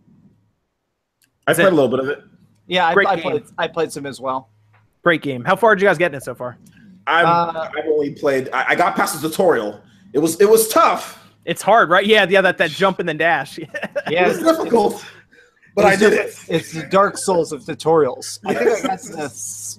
I 1.46 1.50
Is 1.52 1.56
played 1.56 1.66
it- 1.68 1.72
a 1.72 1.76
little 1.76 1.88
bit 1.90 2.00
of 2.00 2.08
it. 2.08 2.22
yeah, 2.66 2.86
I, 2.86 2.92
I 3.06 3.20
played 3.20 3.44
I 3.58 3.68
played 3.68 3.92
some 3.92 4.06
as 4.06 4.20
well. 4.20 4.50
Great 5.02 5.22
game. 5.22 5.44
How 5.44 5.56
far 5.56 5.74
did 5.74 5.82
you 5.82 5.88
guys 5.88 5.98
get 5.98 6.12
in 6.12 6.16
it 6.16 6.22
so 6.22 6.34
far? 6.34 6.58
I'm, 7.06 7.26
Uh, 7.26 7.68
I've 7.76 7.86
only 7.86 8.10
played. 8.14 8.48
I, 8.52 8.70
I 8.70 8.74
got 8.74 8.94
past 8.96 9.20
the 9.20 9.28
tutorial. 9.28 9.80
It 10.12 10.18
was 10.18 10.40
it 10.40 10.48
was 10.48 10.68
tough. 10.68 11.18
It's 11.44 11.62
hard, 11.62 11.90
right? 11.90 12.06
Yeah, 12.06 12.26
yeah, 12.28 12.40
that, 12.42 12.58
that 12.58 12.70
jump 12.70 13.00
and 13.00 13.08
then 13.08 13.16
dash. 13.16 13.58
Yeah, 14.08 14.26
It 14.26 14.28
was 14.28 14.38
difficult, 14.38 15.04
but 15.74 15.84
I 15.84 15.96
did 15.96 16.12
the- 16.12 16.22
it. 16.26 16.44
It's 16.48 16.72
the 16.72 16.84
Dark 16.84 17.16
Souls 17.18 17.52
of 17.52 17.62
tutorials. 17.62 18.38
I 18.46 18.54
think 18.54 18.70
I 18.70 18.82
got 18.88 19.00
the 19.00 19.28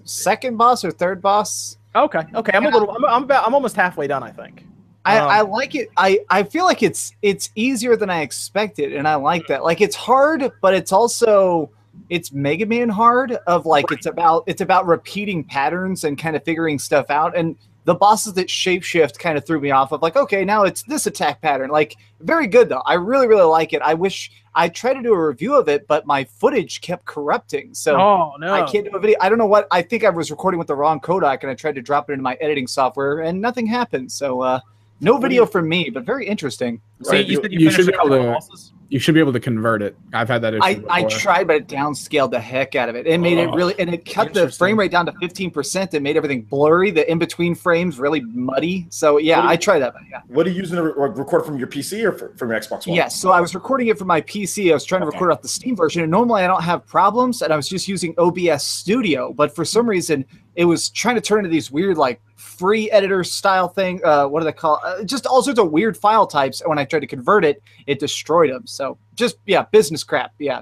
second 0.06 0.58
boss 0.58 0.84
or 0.84 0.92
third 0.92 1.22
boss. 1.22 1.78
okay, 1.96 2.24
okay. 2.36 2.52
I'm 2.58 2.66
a 2.66 2.70
little. 2.70 2.90
I'm, 2.92 3.06
I'm 3.06 3.24
about. 3.24 3.46
I'm 3.48 3.54
almost 3.54 3.76
halfway 3.76 4.08
done. 4.08 4.24
I 4.24 4.32
think. 4.32 4.66
I, 5.06 5.18
Um, 5.20 5.30
I 5.30 5.42
like 5.42 5.76
it. 5.76 5.90
I, 5.98 6.20
I 6.30 6.44
feel 6.44 6.64
like 6.66 6.82
it's 6.82 7.14
it's 7.22 7.50
easier 7.56 7.96
than 7.98 8.10
I 8.10 8.22
expected, 8.22 8.94
and 8.94 9.08
I 9.08 9.16
like 9.16 9.48
that. 9.48 9.64
Like 9.64 9.82
it's 9.82 9.96
hard, 9.96 10.50
but 10.62 10.74
it's 10.74 10.92
also 10.94 11.70
it's 12.10 12.32
Mega 12.32 12.66
Man 12.66 12.90
hard. 12.90 13.34
Of 13.48 13.66
like 13.66 13.92
it's 13.92 14.06
about 14.06 14.44
it's 14.48 14.62
about 14.62 14.86
repeating 14.88 15.44
patterns 15.44 16.04
and 16.04 16.18
kind 16.18 16.36
of 16.36 16.44
figuring 16.44 16.80
stuff 16.80 17.10
out. 17.10 17.36
And 17.36 17.56
the 17.86 17.96
bosses 17.96 18.34
that 18.34 18.48
shapeshift 18.48 19.20
kind 19.20 19.38
of 19.38 19.46
threw 19.46 19.60
me 19.60 19.72
off. 19.72 19.92
Of 19.92 20.02
like, 20.02 20.16
okay, 20.16 20.46
now 20.46 20.64
it's 20.64 20.84
this 20.84 21.06
attack 21.06 21.42
pattern. 21.42 21.70
Like 21.70 21.96
very 22.22 22.48
good 22.48 22.70
though. 22.70 22.84
I 22.86 22.94
really 22.96 23.28
really 23.28 23.44
like 23.44 23.74
it. 23.74 23.82
I 23.82 23.94
wish 23.94 24.32
I 24.56 24.70
tried 24.70 24.94
to 24.94 25.02
do 25.02 25.14
a 25.14 25.28
review 25.28 25.56
of 25.56 25.68
it, 25.68 25.88
but 25.88 26.06
my 26.06 26.24
footage 26.24 26.82
kept 26.82 27.06
corrupting. 27.06 27.74
So. 27.74 28.00
Oh 28.00 28.34
no! 28.40 28.54
I 28.54 28.62
can't 28.70 28.86
do 28.86 28.96
a 28.96 29.00
video. 29.00 29.18
I 29.20 29.28
don't 29.30 29.38
know 29.38 29.48
what. 29.48 29.68
I 29.72 29.82
think 29.82 30.04
I 30.04 30.10
was 30.10 30.30
recording 30.30 30.60
with 30.60 30.68
the 30.68 30.76
wrong 30.76 31.00
codec, 31.00 31.40
and 31.42 31.50
I 31.50 31.56
tried 31.56 31.76
to 31.76 31.82
drop 31.82 32.10
it 32.10 32.14
into 32.14 32.24
my 32.24 32.36
editing 32.40 32.68
software, 32.68 33.22
and 33.22 33.42
nothing 33.42 33.66
happened. 33.66 34.12
So, 34.12 34.42
uh, 34.42 34.60
no 35.02 35.18
video 35.18 35.46
from 35.46 35.68
me, 35.68 35.90
but 35.90 36.04
very 36.06 36.28
interesting. 36.28 36.80
So 37.02 37.12
Right, 37.12 37.26
you, 37.26 37.38
you- 37.38 37.42
said 37.42 37.52
you, 37.52 37.60
you 37.60 37.72
finished 37.72 37.76
should 37.78 37.88
be 37.88 37.94
able 38.06 38.16
to- 38.18 38.32
bosses? 38.34 38.74
You 38.94 39.00
should 39.00 39.16
be 39.16 39.20
able 39.20 39.34
to 39.34 39.40
convert 39.40 39.82
it. 39.82 39.98
I've 40.14 40.28
had 40.28 40.44
that 40.44 40.54
issue. 40.54 40.62
I, 40.64 40.80
I 40.88 41.04
tried, 41.06 41.48
but 41.48 41.56
it 41.56 41.68
downscaled 41.68 42.30
the 42.30 42.40
heck 42.40 42.76
out 42.76 42.90
of 42.90 42.96
it. 42.96 43.08
It 43.08 43.18
made 43.18 43.40
it 43.40 43.50
Oh, 43.50 43.54
really, 43.56 43.74
and 43.80 43.92
it 43.92 44.06
cut 44.06 44.36
the 44.36 44.52
frame 44.52 44.78
rate 44.78 44.92
down 44.92 45.08
to 45.08 45.14
fifteen 45.20 45.50
percent. 45.50 45.96
It 45.96 46.04
made 46.04 46.16
everything 46.16 46.44
blurry. 46.44 46.92
The 46.92 47.10
in 47.12 47.18
between 47.18 47.56
frames 47.56 47.98
really 47.98 48.22
muddy. 48.22 48.86
So 48.92 49.18
yeah, 49.18 49.42
you- 49.42 49.50
I 49.50 49.56
tried 49.56 49.80
that. 49.80 49.94
But 49.94 50.04
yeah. 50.12 50.22
What 50.28 50.46
are 50.46 50.52
you 50.52 50.58
using 50.58 50.76
to 50.76 50.84
re- 50.84 51.10
record 51.10 51.44
from 51.44 51.58
your 51.58 51.66
PC 51.66 52.04
or 52.08 52.12
fr- 52.12 52.38
from 52.38 52.52
your 52.52 52.60
Xbox 52.60 52.86
One? 52.86 52.96
Yes. 52.96 53.16
So 53.16 53.32
I 53.32 53.42
was 53.42 53.56
recording 53.56 53.88
it 53.88 53.98
from 53.98 54.10
my 54.10 54.22
PC. 54.22 54.70
I 54.70 54.76
was 54.76 54.86
trying 54.86 55.02
to 55.02 55.08
Okay. 55.08 55.16
record 55.18 55.32
off 55.32 55.42
the 55.42 55.48
Steam 55.48 55.76
version, 55.76 56.04
and 56.04 56.12
normally 56.12 56.44
I 56.44 56.48
don't 56.48 56.62
have 56.62 56.86
problems, 56.86 57.42
and 57.42 57.52
I 57.52 57.56
was 57.56 57.68
just 57.68 57.88
using 57.88 58.14
OBS 58.20 58.64
Studio. 58.64 59.34
But 59.34 59.56
for 59.56 59.66
some 59.66 59.90
reason, 59.90 60.24
it 60.56 60.66
was 60.66 60.90
trying 60.90 61.16
to 61.16 61.22
turn 61.22 61.40
into 61.40 61.50
these 61.50 61.72
weird, 61.72 61.98
like 61.98 62.22
free 62.44 62.92
editor 62.92 63.24
style 63.24 63.68
thing. 63.68 64.02
Uh, 64.04 64.28
what 64.28 64.42
do 64.42 64.46
they 64.46 64.52
call? 64.52 64.80
Uh, 64.84 65.04
just 65.04 65.26
all 65.26 65.42
sorts 65.42 65.60
of 65.60 65.72
weird 65.72 65.96
file 65.98 66.28
types. 66.28 66.62
And 66.62 66.70
when 66.70 66.78
I 66.78 66.86
tried 66.86 67.00
to 67.00 67.08
convert 67.08 67.46
it, 67.46 67.62
it 67.88 68.00
destroyed 68.00 68.52
them. 68.52 68.68
So 68.68 68.98
just 69.16 69.38
yeah, 69.46 69.66
business 69.72 70.04
crap. 70.04 70.32
Yeah. 70.40 70.62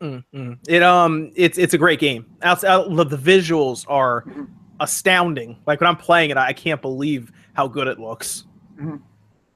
Mm, 0.00 0.22
mm. 0.32 0.58
It 0.68 0.82
um, 0.82 1.32
it's 1.34 1.58
it's 1.58 1.74
a 1.74 1.78
great 1.78 1.98
game. 1.98 2.24
Outside, 2.42 2.94
the 2.94 3.04
the 3.04 3.16
visuals 3.16 3.84
are 3.88 4.22
Mhm. 4.22 4.46
astounding. 4.80 5.58
Like 5.66 5.80
when 5.80 5.88
I'm 5.88 5.96
playing 5.96 6.30
it, 6.30 6.36
I 6.36 6.52
can't 6.52 6.80
believe 6.80 7.32
how 7.54 7.66
good 7.66 7.88
it 7.88 7.98
looks. 7.98 8.44
Mhm. 8.80 9.00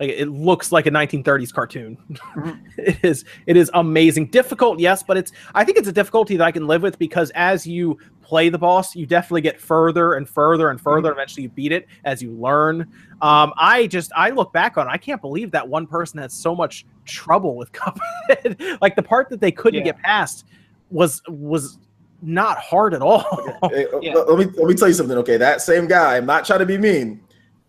Like 0.00 0.10
it 0.10 0.26
looks 0.26 0.72
like 0.72 0.86
a 0.86 0.90
1930s 0.90 1.52
cartoon. 1.54 1.96
Mhm. 2.34 2.58
it 2.76 3.04
is 3.04 3.24
it 3.46 3.56
is 3.56 3.70
amazing. 3.72 4.26
Difficult, 4.26 4.80
yes, 4.80 5.04
but 5.04 5.16
it's 5.16 5.30
I 5.54 5.62
think 5.64 5.78
it's 5.78 5.86
a 5.86 5.92
difficulty 5.92 6.36
that 6.38 6.44
I 6.44 6.50
can 6.50 6.66
live 6.66 6.82
with 6.82 6.98
because 6.98 7.30
as 7.36 7.64
you 7.64 7.98
play 8.32 8.48
the 8.48 8.56
boss, 8.56 8.96
you 8.96 9.04
definitely 9.04 9.42
get 9.42 9.60
further 9.60 10.14
and 10.14 10.26
further 10.26 10.70
and 10.70 10.80
further. 10.80 11.10
Mm-hmm. 11.10 11.18
Eventually, 11.18 11.42
you 11.42 11.48
beat 11.50 11.70
it 11.70 11.86
as 12.06 12.22
you 12.22 12.30
learn. 12.30 12.80
Um, 13.20 13.52
I 13.58 13.86
just 13.88 14.10
I 14.16 14.30
look 14.30 14.54
back 14.54 14.78
on, 14.78 14.86
it, 14.86 14.90
I 14.90 14.96
can't 14.96 15.20
believe 15.20 15.50
that 15.50 15.68
one 15.68 15.86
person 15.86 16.18
had 16.18 16.32
so 16.32 16.54
much 16.54 16.86
trouble 17.04 17.56
with 17.56 17.70
Cuphead. 17.78 18.78
like 18.80 18.96
the 18.96 19.02
part 19.02 19.28
that 19.28 19.40
they 19.42 19.52
couldn't 19.52 19.80
Yeah. 19.80 19.92
get 19.92 19.98
past 20.00 20.46
was 20.90 21.20
was 21.28 21.78
not 22.22 22.56
hard 22.56 22.94
at 22.94 23.02
all. 23.02 23.58
Hey, 23.70 23.84
uh, 23.92 24.00
Yeah. 24.00 24.14
Let 24.14 24.38
me 24.38 24.46
let 24.56 24.66
me 24.66 24.74
tell 24.76 24.88
you 24.88 24.94
something. 24.94 25.18
Okay, 25.18 25.36
that 25.36 25.60
same 25.60 25.86
guy. 25.86 26.16
I'm 26.16 26.24
not 26.24 26.46
trying 26.46 26.60
to 26.60 26.66
be 26.66 26.78
mean, 26.78 27.20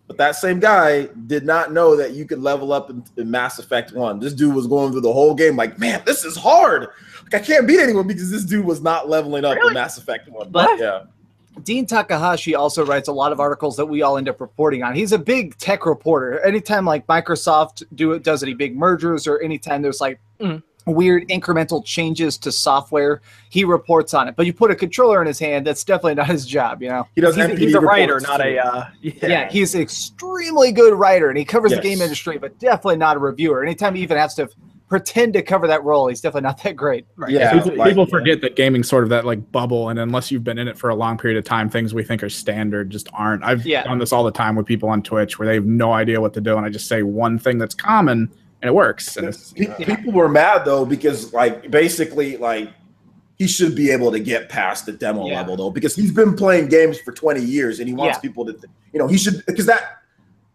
but 0.06 0.16
that 0.16 0.34
same 0.34 0.60
guy 0.60 1.08
did 1.26 1.44
not 1.44 1.72
know 1.74 1.94
that 1.94 2.12
you 2.12 2.24
could 2.24 2.38
level 2.38 2.72
up 2.72 2.88
in, 2.88 3.04
in 3.18 3.30
Mass 3.30 3.58
Effect 3.58 3.92
One. 3.92 4.18
This 4.18 4.32
dude 4.32 4.54
was 4.54 4.66
going 4.66 4.92
through 4.92 5.02
the 5.02 5.12
whole 5.12 5.34
game 5.34 5.56
like, 5.56 5.78
man, 5.78 6.00
this 6.06 6.24
is 6.24 6.38
hard. 6.38 6.88
Like 7.34 7.42
I 7.42 7.44
can't 7.44 7.66
beat 7.66 7.80
anyone 7.80 8.06
because 8.06 8.30
this 8.30 8.44
dude 8.44 8.64
was 8.64 8.80
not 8.80 9.08
leveling 9.08 9.44
up 9.44 9.56
Really? 9.56 9.68
in 9.68 9.74
Mass 9.74 9.98
Effect 9.98 10.28
One. 10.28 10.48
What? 10.52 10.78
Yeah. 10.78 11.02
Dean 11.62 11.86
Takahashi 11.86 12.54
also 12.54 12.84
writes 12.84 13.06
a 13.08 13.12
lot 13.12 13.30
of 13.30 13.38
articles 13.38 13.76
that 13.76 13.86
we 13.86 14.02
all 14.02 14.16
end 14.16 14.28
up 14.28 14.40
reporting 14.40 14.82
on. 14.82 14.94
He's 14.94 15.12
a 15.12 15.18
big 15.18 15.56
tech 15.58 15.86
reporter. 15.86 16.40
Anytime 16.40 16.84
like 16.84 17.06
Microsoft 17.06 17.84
do 17.94 18.12
it 18.12 18.22
does 18.24 18.42
any 18.42 18.54
big 18.54 18.76
mergers 18.76 19.26
or 19.28 19.40
anytime 19.40 19.80
there's 19.80 20.00
like 20.00 20.18
Mhm. 20.40 20.62
weird 20.86 21.28
incremental 21.28 21.84
changes 21.84 22.36
to 22.38 22.50
software, 22.50 23.20
he 23.50 23.64
reports 23.64 24.14
on 24.14 24.26
it. 24.26 24.34
But 24.36 24.46
you 24.46 24.52
put 24.52 24.72
a 24.72 24.74
controller 24.74 25.20
in 25.20 25.28
his 25.28 25.38
hand, 25.38 25.64
that's 25.64 25.84
definitely 25.84 26.16
not 26.16 26.26
his 26.26 26.44
job, 26.44 26.82
you 26.82 26.88
know. 26.88 27.06
He 27.14 27.20
does 27.20 27.36
he's, 27.36 27.44
MPD 27.44 27.58
he's 27.58 27.74
a 27.74 27.80
writer, 27.80 28.18
not 28.18 28.40
a 28.40 28.58
uh, 28.58 28.86
yeah. 29.00 29.12
Yeah, 29.22 29.48
he's 29.48 29.76
an 29.76 29.80
extremely 29.80 30.72
good 30.72 30.92
writer 30.94 31.28
and 31.28 31.38
he 31.38 31.44
covers 31.44 31.70
the 31.70 31.80
game 31.80 32.00
industry, 32.02 32.36
but 32.36 32.58
definitely 32.58 32.96
not 32.96 33.16
a 33.16 33.20
reviewer. 33.20 33.62
Anytime 33.62 33.94
he 33.94 34.02
even 34.02 34.16
has 34.18 34.34
to 34.34 34.48
pretend 34.88 35.32
to 35.32 35.42
cover 35.42 35.66
that 35.66 35.82
role, 35.82 36.08
he's 36.08 36.20
definitely 36.20 36.46
not 36.46 36.62
that 36.62 36.76
great. 36.76 37.06
Right. 37.16 37.32
Yeah. 37.32 37.52
people, 37.52 37.76
like- 37.76 37.88
people 37.88 38.06
forget 38.06 38.40
that 38.42 38.54
gaming's 38.56 38.88
sort 38.88 39.02
of 39.04 39.10
that 39.10 39.24
like 39.24 39.50
bubble, 39.50 39.88
and 39.88 39.98
unless 39.98 40.30
you've 40.30 40.44
been 40.44 40.58
in 40.58 40.68
it 40.68 40.76
for 40.78 40.90
a 40.90 40.94
long 40.94 41.16
period 41.18 41.38
of 41.38 41.44
time, 41.44 41.68
things 41.70 41.94
we 41.94 42.04
think 42.04 42.22
are 42.22 42.28
standard 42.28 42.90
just 42.90 43.08
aren't. 43.12 43.42
I've 43.44 43.64
Yeah. 43.66 43.84
done 43.84 43.98
this 43.98 44.12
all 44.12 44.24
the 44.24 44.30
time 44.30 44.56
with 44.56 44.66
people 44.66 44.88
on 44.88 45.02
Twitch 45.02 45.38
where 45.38 45.48
they 45.48 45.54
have 45.54 45.64
no 45.66 45.92
idea 45.92 46.20
what 46.20 46.34
to 46.34 46.40
do, 46.40 46.56
and 46.56 46.64
I 46.66 46.68
just 46.68 46.86
say 46.86 47.02
one 47.02 47.38
thing 47.38 47.58
that's 47.58 47.74
common 47.74 48.30
and 48.62 48.68
it 48.68 48.74
works. 48.74 49.16
And 49.16 49.28
it's, 49.28 49.52
Pe- 49.52 49.84
People 49.84 50.12
were 50.12 50.28
mad 50.28 50.64
though 50.64 50.84
because 50.86 51.32
like 51.32 51.70
basically 51.70 52.36
like 52.36 52.70
he 53.36 53.46
should 53.48 53.74
be 53.74 53.90
able 53.90 54.12
to 54.12 54.20
get 54.20 54.48
past 54.48 54.86
the 54.86 54.92
demo 54.92 55.26
Yeah. 55.26 55.38
level 55.40 55.56
though 55.56 55.70
because 55.70 55.94
he's 55.96 56.12
been 56.12 56.34
playing 56.34 56.68
games 56.68 56.98
for 57.00 57.10
20 57.12 57.42
years 57.42 57.78
and 57.80 57.88
he 57.88 57.94
wants 57.94 58.16
Yeah. 58.18 58.20
people 58.20 58.44
to 58.46 58.52
th- 58.52 58.64
you 58.92 58.98
know 59.00 59.06
he 59.08 59.18
should 59.18 59.44
because 59.46 59.66
that 59.66 59.82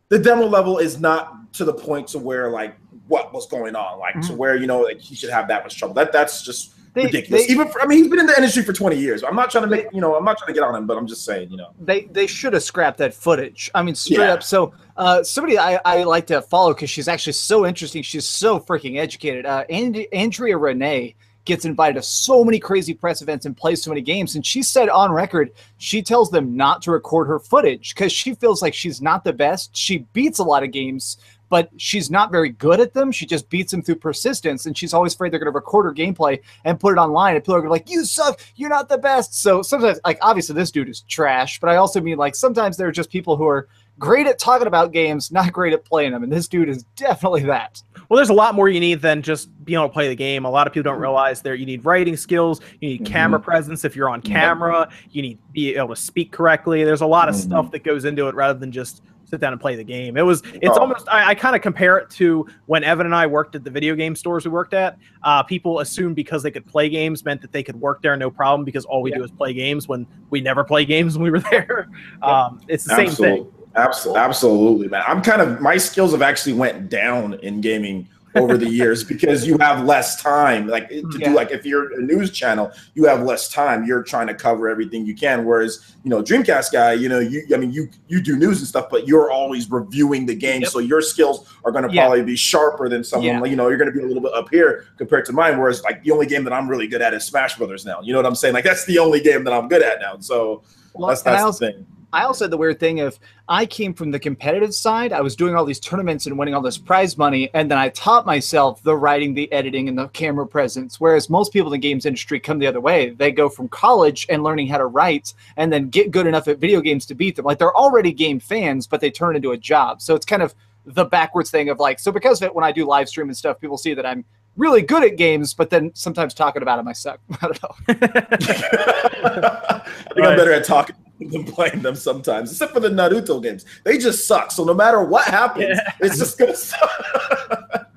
the 0.07 0.17
demo 0.17 0.45
level 0.47 0.77
is 0.77 0.99
not 0.99 1.51
to 1.53 1.65
the 1.65 1.73
point 1.73 2.07
to 2.09 2.19
where 2.19 2.49
like 2.49 2.75
what 3.09 3.33
was 3.33 3.45
going 3.47 3.75
on 3.75 3.99
like 3.99 4.19
to 4.21 4.33
where 4.33 4.55
you 4.55 4.65
know 4.67 4.79
like 4.81 4.99
he 5.01 5.13
should 5.15 5.29
have 5.29 5.47
that 5.49 5.63
much 5.63 5.77
trouble 5.77 5.93
that 5.95 6.11
that's 6.13 6.41
just 6.43 6.73
Mm-hmm. 6.89 6.99
They- 7.01 7.05
ridiculous 7.05 7.45
they- 7.45 7.53
even 7.53 7.67
for, 7.67 7.81
I 7.83 7.85
mean 7.85 7.99
he's 7.99 8.07
been 8.07 8.19
in 8.19 8.25
the 8.25 8.35
industry 8.35 8.63
for 8.63 8.73
20 8.73 8.97
years 8.97 9.23
I'm 9.23 9.35
not 9.35 9.51
trying 9.51 9.63
to 9.65 9.69
make 9.69 9.85
you 9.93 10.01
know 10.01 10.15
I'm 10.15 10.25
not 10.25 10.39
trying 10.39 10.47
to 10.47 10.53
get 10.59 10.63
on 10.63 10.73
him 10.73 10.87
but 10.87 10.97
I'm 10.97 11.05
just 11.05 11.23
saying 11.23 11.51
you 11.51 11.57
know 11.57 11.69
they 11.79 12.05
they 12.05 12.25
should 12.25 12.53
have 12.53 12.63
scrapped 12.63 12.97
that 12.97 13.13
footage. 13.13 13.69
I 13.75 13.83
mean, 13.83 13.93
straight 13.93 14.17
Yeah. 14.25 14.33
up. 14.33 14.41
So, 14.41 14.73
uh, 14.97 15.21
somebody 15.23 15.59
I, 15.59 15.79
I 15.85 16.03
like 16.03 16.25
to 16.27 16.41
follow 16.41 16.73
because 16.73 16.89
she's 16.89 17.07
actually 17.07 17.33
so 17.33 17.67
interesting. 17.67 18.01
She's 18.01 18.25
so 18.25 18.59
freaking 18.59 18.97
educated. 18.97 19.45
Uh, 19.45 19.65
and, 19.69 20.03
Andrea 20.11 20.57
Rene 20.57 21.13
gets 21.45 21.63
invited 21.63 21.93
to 21.95 22.01
so 22.01 22.43
many 22.43 22.57
crazy 22.59 22.95
press 22.95 23.21
events 23.21 23.45
and 23.45 23.55
plays 23.55 23.83
so 23.83 23.91
many 23.91 24.01
games. 24.01 24.35
And 24.35 24.43
she 24.45 24.63
said 24.63 24.89
on 24.89 25.11
record, 25.11 25.51
she 25.77 26.01
tells 26.01 26.31
them 26.31 26.55
not 26.57 26.81
to 26.83 26.91
record 26.91 27.27
her 27.27 27.37
footage 27.39 27.93
because 27.93 28.11
she 28.11 28.33
feels 28.33 28.61
like 28.63 28.73
she's 28.73 28.99
not 29.01 29.23
the 29.23 29.33
best. 29.33 29.75
She 29.77 29.99
beats 30.13 30.39
a 30.39 30.43
lot 30.43 30.63
of 30.63 30.71
games. 30.71 31.17
But 31.49 31.69
she's 31.77 32.09
not 32.11 32.31
very 32.31 32.49
good 32.49 32.79
at 32.79 32.93
them. 32.93 33.11
She 33.11 33.25
just 33.25 33.49
beats 33.49 33.71
them 33.71 33.81
through 33.81 33.95
persistence, 33.95 34.65
and 34.65 34.77
she's 34.77 34.93
always 34.93 35.13
afraid 35.15 35.31
they're 35.33 35.39
going 35.39 35.51
to 35.51 35.55
record 35.55 35.85
her 35.85 35.93
gameplay 35.93 36.39
and 36.63 36.79
put 36.79 36.93
it 36.93 36.97
online, 36.99 37.35
and 37.35 37.43
people 37.43 37.55
are 37.55 37.61
going 37.61 37.69
to 37.79 37.83
be 37.85 37.89
like, 37.89 37.89
"You 37.89 38.05
suck. 38.05 38.39
You're 38.55 38.69
not 38.69 38.87
the 38.89 38.97
best." 38.99 39.33
So 39.41 39.61
sometimes, 39.61 39.99
like 40.05 40.19
obviously, 40.21 40.55
this 40.55 40.71
dude 40.71 40.89
is 40.89 41.01
trash. 41.01 41.59
But 41.59 41.69
I 41.71 41.77
also 41.77 41.99
mean 42.01 42.17
like 42.17 42.35
sometimes 42.35 42.77
there 42.77 42.87
are 42.87 42.91
just 42.91 43.09
people 43.09 43.35
who 43.35 43.47
are 43.47 43.67
great 43.97 44.27
at 44.27 44.39
talking 44.39 44.67
about 44.67 44.93
games, 44.93 45.29
not 45.31 45.51
great 45.51 45.73
at 45.73 45.83
playing 45.83 46.11
them, 46.11 46.23
and 46.23 46.31
this 46.31 46.47
dude 46.47 46.69
is 46.69 46.83
definitely 46.95 47.43
that. 47.43 47.81
Well, 48.07 48.15
there's 48.15 48.29
a 48.29 48.33
lot 48.33 48.55
more 48.55 48.69
you 48.69 48.79
need 48.79 49.01
than 49.01 49.21
just 49.21 49.49
being 49.65 49.77
able 49.77 49.89
to 49.89 49.93
play 49.93 50.07
the 50.07 50.15
game. 50.15 50.45
A 50.45 50.49
lot 50.49 50.67
of 50.67 50.73
people 50.73 50.91
don't 50.91 51.01
realize 51.01 51.41
there 51.41 51.53
you 51.53 51.65
need 51.65 51.83
writing 51.83 52.15
skills, 52.15 52.61
you 52.79 52.89
need 52.89 53.01
Mhm. 53.01 53.05
camera 53.07 53.39
presence 53.39 53.83
if 53.83 53.95
you're 53.95 54.09
on 54.09 54.21
camera, 54.21 54.87
you 55.11 55.21
need 55.21 55.33
to 55.35 55.51
be 55.51 55.75
able 55.75 55.89
to 55.89 55.95
speak 56.01 56.31
correctly. 56.31 56.83
There's 56.85 57.01
a 57.01 57.05
lot 57.05 57.27
of 57.27 57.35
Mhm. 57.35 57.39
stuff 57.39 57.71
that 57.71 57.83
goes 57.83 58.05
into 58.05 58.27
it 58.29 58.35
rather 58.35 58.57
than 58.57 58.71
just 58.71 59.01
sit 59.29 59.39
down 59.39 59.53
and 59.53 59.61
play 59.61 59.75
the 59.75 59.83
game. 59.83 60.17
It 60.17 60.23
was 60.25 60.41
it's 60.55 60.77
Oh. 60.77 60.81
almost 60.81 61.07
I, 61.09 61.29
I 61.29 61.35
kind 61.35 61.55
of 61.55 61.61
compare 61.61 61.97
it 61.97 62.09
to 62.11 62.47
when 62.65 62.83
Evan 62.83 63.05
and 63.05 63.15
I 63.15 63.27
worked 63.27 63.55
at 63.55 63.63
the 63.63 63.69
video 63.69 63.95
game 63.95 64.15
stores 64.15 64.45
we 64.45 64.51
worked 64.51 64.73
at. 64.73 64.97
Uh, 65.23 65.43
people 65.43 65.79
assumed 65.79 66.15
because 66.15 66.43
they 66.43 66.51
could 66.51 66.65
play 66.65 66.89
games 66.89 67.23
meant 67.25 67.41
that 67.41 67.51
they 67.51 67.63
could 67.63 67.75
work 67.79 68.01
there 68.01 68.15
no 68.17 68.29
problem 68.31 68.65
because 68.65 68.85
all 68.85 69.01
we 69.01 69.11
do 69.11 69.23
is 69.23 69.31
play 69.31 69.53
games 69.53 69.87
when 69.87 70.05
we 70.29 70.41
never 70.41 70.63
play 70.63 70.85
games 70.85 71.17
when 71.17 71.23
we 71.23 71.29
were 71.31 71.39
there. 71.51 71.89
Um, 72.21 72.61
it's 72.67 72.83
the 72.85 72.95
same 72.95 73.09
thing. 73.09 73.15
Absolutely. 73.15 73.55
Absolutely, 73.75 74.19
absolutely, 74.21 74.87
man. 74.87 75.03
I'm 75.07 75.21
kind 75.21 75.41
of 75.43 75.61
my 75.61 75.77
skills 75.77 76.11
have 76.11 76.23
actually 76.23 76.53
went 76.53 76.89
down 76.89 77.35
in 77.35 77.61
gaming 77.61 78.09
over 78.35 78.57
the 78.57 78.69
years 78.69 79.03
because 79.03 79.47
you 79.47 79.57
have 79.57 79.85
less 79.85 80.21
time. 80.21 80.67
Like 80.67 80.89
to 80.89 81.03
Yeah. 81.17 81.29
do 81.29 81.33
like 81.35 81.51
if 81.51 81.65
you're 81.65 81.97
a 81.97 82.01
news 82.01 82.31
channel 82.31 82.71
you 82.93 83.05
have 83.05 83.23
less 83.23 83.47
time. 83.49 83.85
You're 83.85 84.03
trying 84.03 84.27
to 84.27 84.33
cover 84.35 84.69
everything 84.69 85.05
you 85.05 85.15
can. 85.15 85.45
Whereas 85.45 85.95
you 86.03 86.09
know 86.09 86.21
dreamcast 86.21 86.71
guy 86.71 86.93
you 86.93 87.09
know 87.09 87.19
you 87.19 87.43
i 87.53 87.57
mean 87.57 87.71
you 87.71 87.89
you 88.07 88.21
do 88.21 88.35
news 88.37 88.59
and 88.59 88.67
stuff 88.67 88.87
but 88.89 89.07
you're 89.07 89.31
always 89.31 89.69
reviewing 89.71 90.25
the 90.25 90.35
game. 90.35 90.61
Yep. 90.61 90.69
so 90.71 90.79
your 90.79 91.01
skills 91.01 91.47
are 91.65 91.71
going 91.71 91.87
to 91.87 91.93
Yeah. 91.93 92.03
probably 92.05 92.23
be 92.23 92.35
sharper 92.35 92.87
than 92.89 93.03
someone 93.03 93.27
Yeah. 93.27 93.39
like, 93.39 93.49
you 93.51 93.55
know 93.57 93.67
you're 93.67 93.77
going 93.77 93.91
to 93.91 93.97
be 93.97 94.03
a 94.03 94.07
little 94.07 94.21
bit 94.23 94.33
up 94.33 94.47
here 94.51 94.85
compared 94.97 95.25
to 95.25 95.33
mine 95.33 95.57
whereas 95.57 95.83
like 95.83 96.03
the 96.03 96.11
only 96.11 96.25
game 96.27 96.43
that 96.43 96.53
i'm 96.53 96.67
really 96.69 96.87
good 96.87 97.01
at 97.01 97.13
is 97.13 97.23
smash 97.25 97.57
brothers 97.57 97.85
now. 97.85 97.99
You 98.01 98.13
know 98.13 98.19
what 98.19 98.25
i'm 98.25 98.35
saying? 98.35 98.53
Like 98.53 98.63
that's 98.63 98.85
the 98.85 98.99
only 98.99 99.19
game 99.21 99.43
that 99.45 99.53
i'm 99.53 99.67
good 99.67 99.81
at 99.81 99.99
now. 100.01 100.17
So 100.19 100.63
Well, 100.93 101.09
that's 101.09 101.25
I 101.25 101.31
that's 101.31 101.43
also, 101.43 101.65
the 101.65 101.71
thing 101.73 101.85
I 102.11 102.23
also 102.23 102.45
had 102.45 102.51
the 102.51 102.57
weird 102.57 102.79
thing 102.79 103.01
of 103.01 103.19
I 103.47 103.65
came 103.65 103.93
from 103.93 104.09
the 104.09 104.19
competitive 104.19 104.73
side. 104.73 105.13
I 105.13 105.21
was 105.21 105.35
doing 105.35 105.55
all 105.55 105.63
these 105.63 105.79
tournaments 105.79 106.25
and 106.25 106.37
winning 106.37 106.55
all 106.55 106.61
this 106.61 106.77
prize 106.77 107.17
money, 107.17 107.49
and 107.53 107.69
then 107.69 107.77
I 107.77 107.89
taught 107.89 108.25
myself 108.25 108.81
the 108.81 108.95
writing, 108.95 109.33
the 109.33 109.51
editing, 109.51 109.89
and 109.89 109.97
the 109.97 110.07
camera 110.09 110.47
presence. 110.47 110.99
Whereas 110.99 111.29
most 111.29 111.53
people 111.53 111.71
in 111.71 111.79
the 111.79 111.87
games 111.87 112.05
industry 112.05 112.39
come 112.39 112.57
the 112.57 112.67
other 112.67 112.81
way. 112.81 113.11
They 113.11 113.31
go 113.31 113.47
from 113.47 113.67
college 113.69 114.25
and 114.29 114.43
learning 114.43 114.67
how 114.67 114.79
to 114.79 114.87
write, 114.87 115.33
and 115.57 115.71
then 115.71 115.89
get 115.89 116.11
good 116.11 116.25
enough 116.25 116.47
at 116.47 116.57
video 116.57 116.81
games 116.81 117.05
to 117.07 117.15
beat 117.15 117.35
them. 117.35 117.45
Like 117.45 117.59
they're 117.59 117.75
already 117.75 118.11
game 118.11 118.39
fans, 118.39 118.87
but 118.87 119.01
they 119.01 119.11
turn 119.11 119.35
into 119.35 119.51
a 119.51 119.57
job. 119.57 120.01
So 120.01 120.15
it's 120.15 120.25
kind 120.25 120.41
of 120.41 120.55
the 120.85 121.05
backwards 121.05 121.51
thing 121.51 121.69
of 121.69 121.79
like. 121.79 121.99
So 121.99 122.11
because 122.11 122.41
of 122.41 122.47
it, 122.47 122.55
when 122.55 122.65
I 122.65 122.71
do 122.71 122.85
live 122.85 123.07
stream 123.07 123.27
and 123.27 123.37
stuff, 123.37 123.59
people 123.59 123.77
see 123.77 123.93
that 123.93 124.05
I'm 124.05 124.25
really 124.57 124.81
good 124.81 125.03
at 125.03 125.15
games, 125.15 125.53
but 125.53 125.69
then 125.69 125.91
sometimes 125.93 126.33
talking 126.33 126.63
about 126.63 126.77
them 126.77 126.87
I 126.87 126.93
suck. 126.93 127.19
I 127.41 127.47
don't 127.47 127.63
know. 127.63 127.75
I 127.87 127.93
think 130.15 130.27
I'm 130.27 130.35
better 130.35 130.53
at 130.53 130.65
talking 130.65 130.95
than 131.31 131.43
playing 131.43 131.81
them 131.81 131.95
sometimes, 131.95 132.51
except 132.51 132.73
for 132.73 132.79
the 132.79 132.89
Naruto 132.89 133.41
games. 133.41 133.65
They 133.83 133.97
just 133.97 134.27
suck. 134.27 134.51
So 134.51 134.63
no 134.63 134.73
matter 134.73 135.03
what 135.03 135.25
happens, 135.25 135.65
Yeah. 135.77 135.93
it's 135.99 136.17
just 136.17 136.37
gonna 136.37 136.55
suck. 136.55 137.87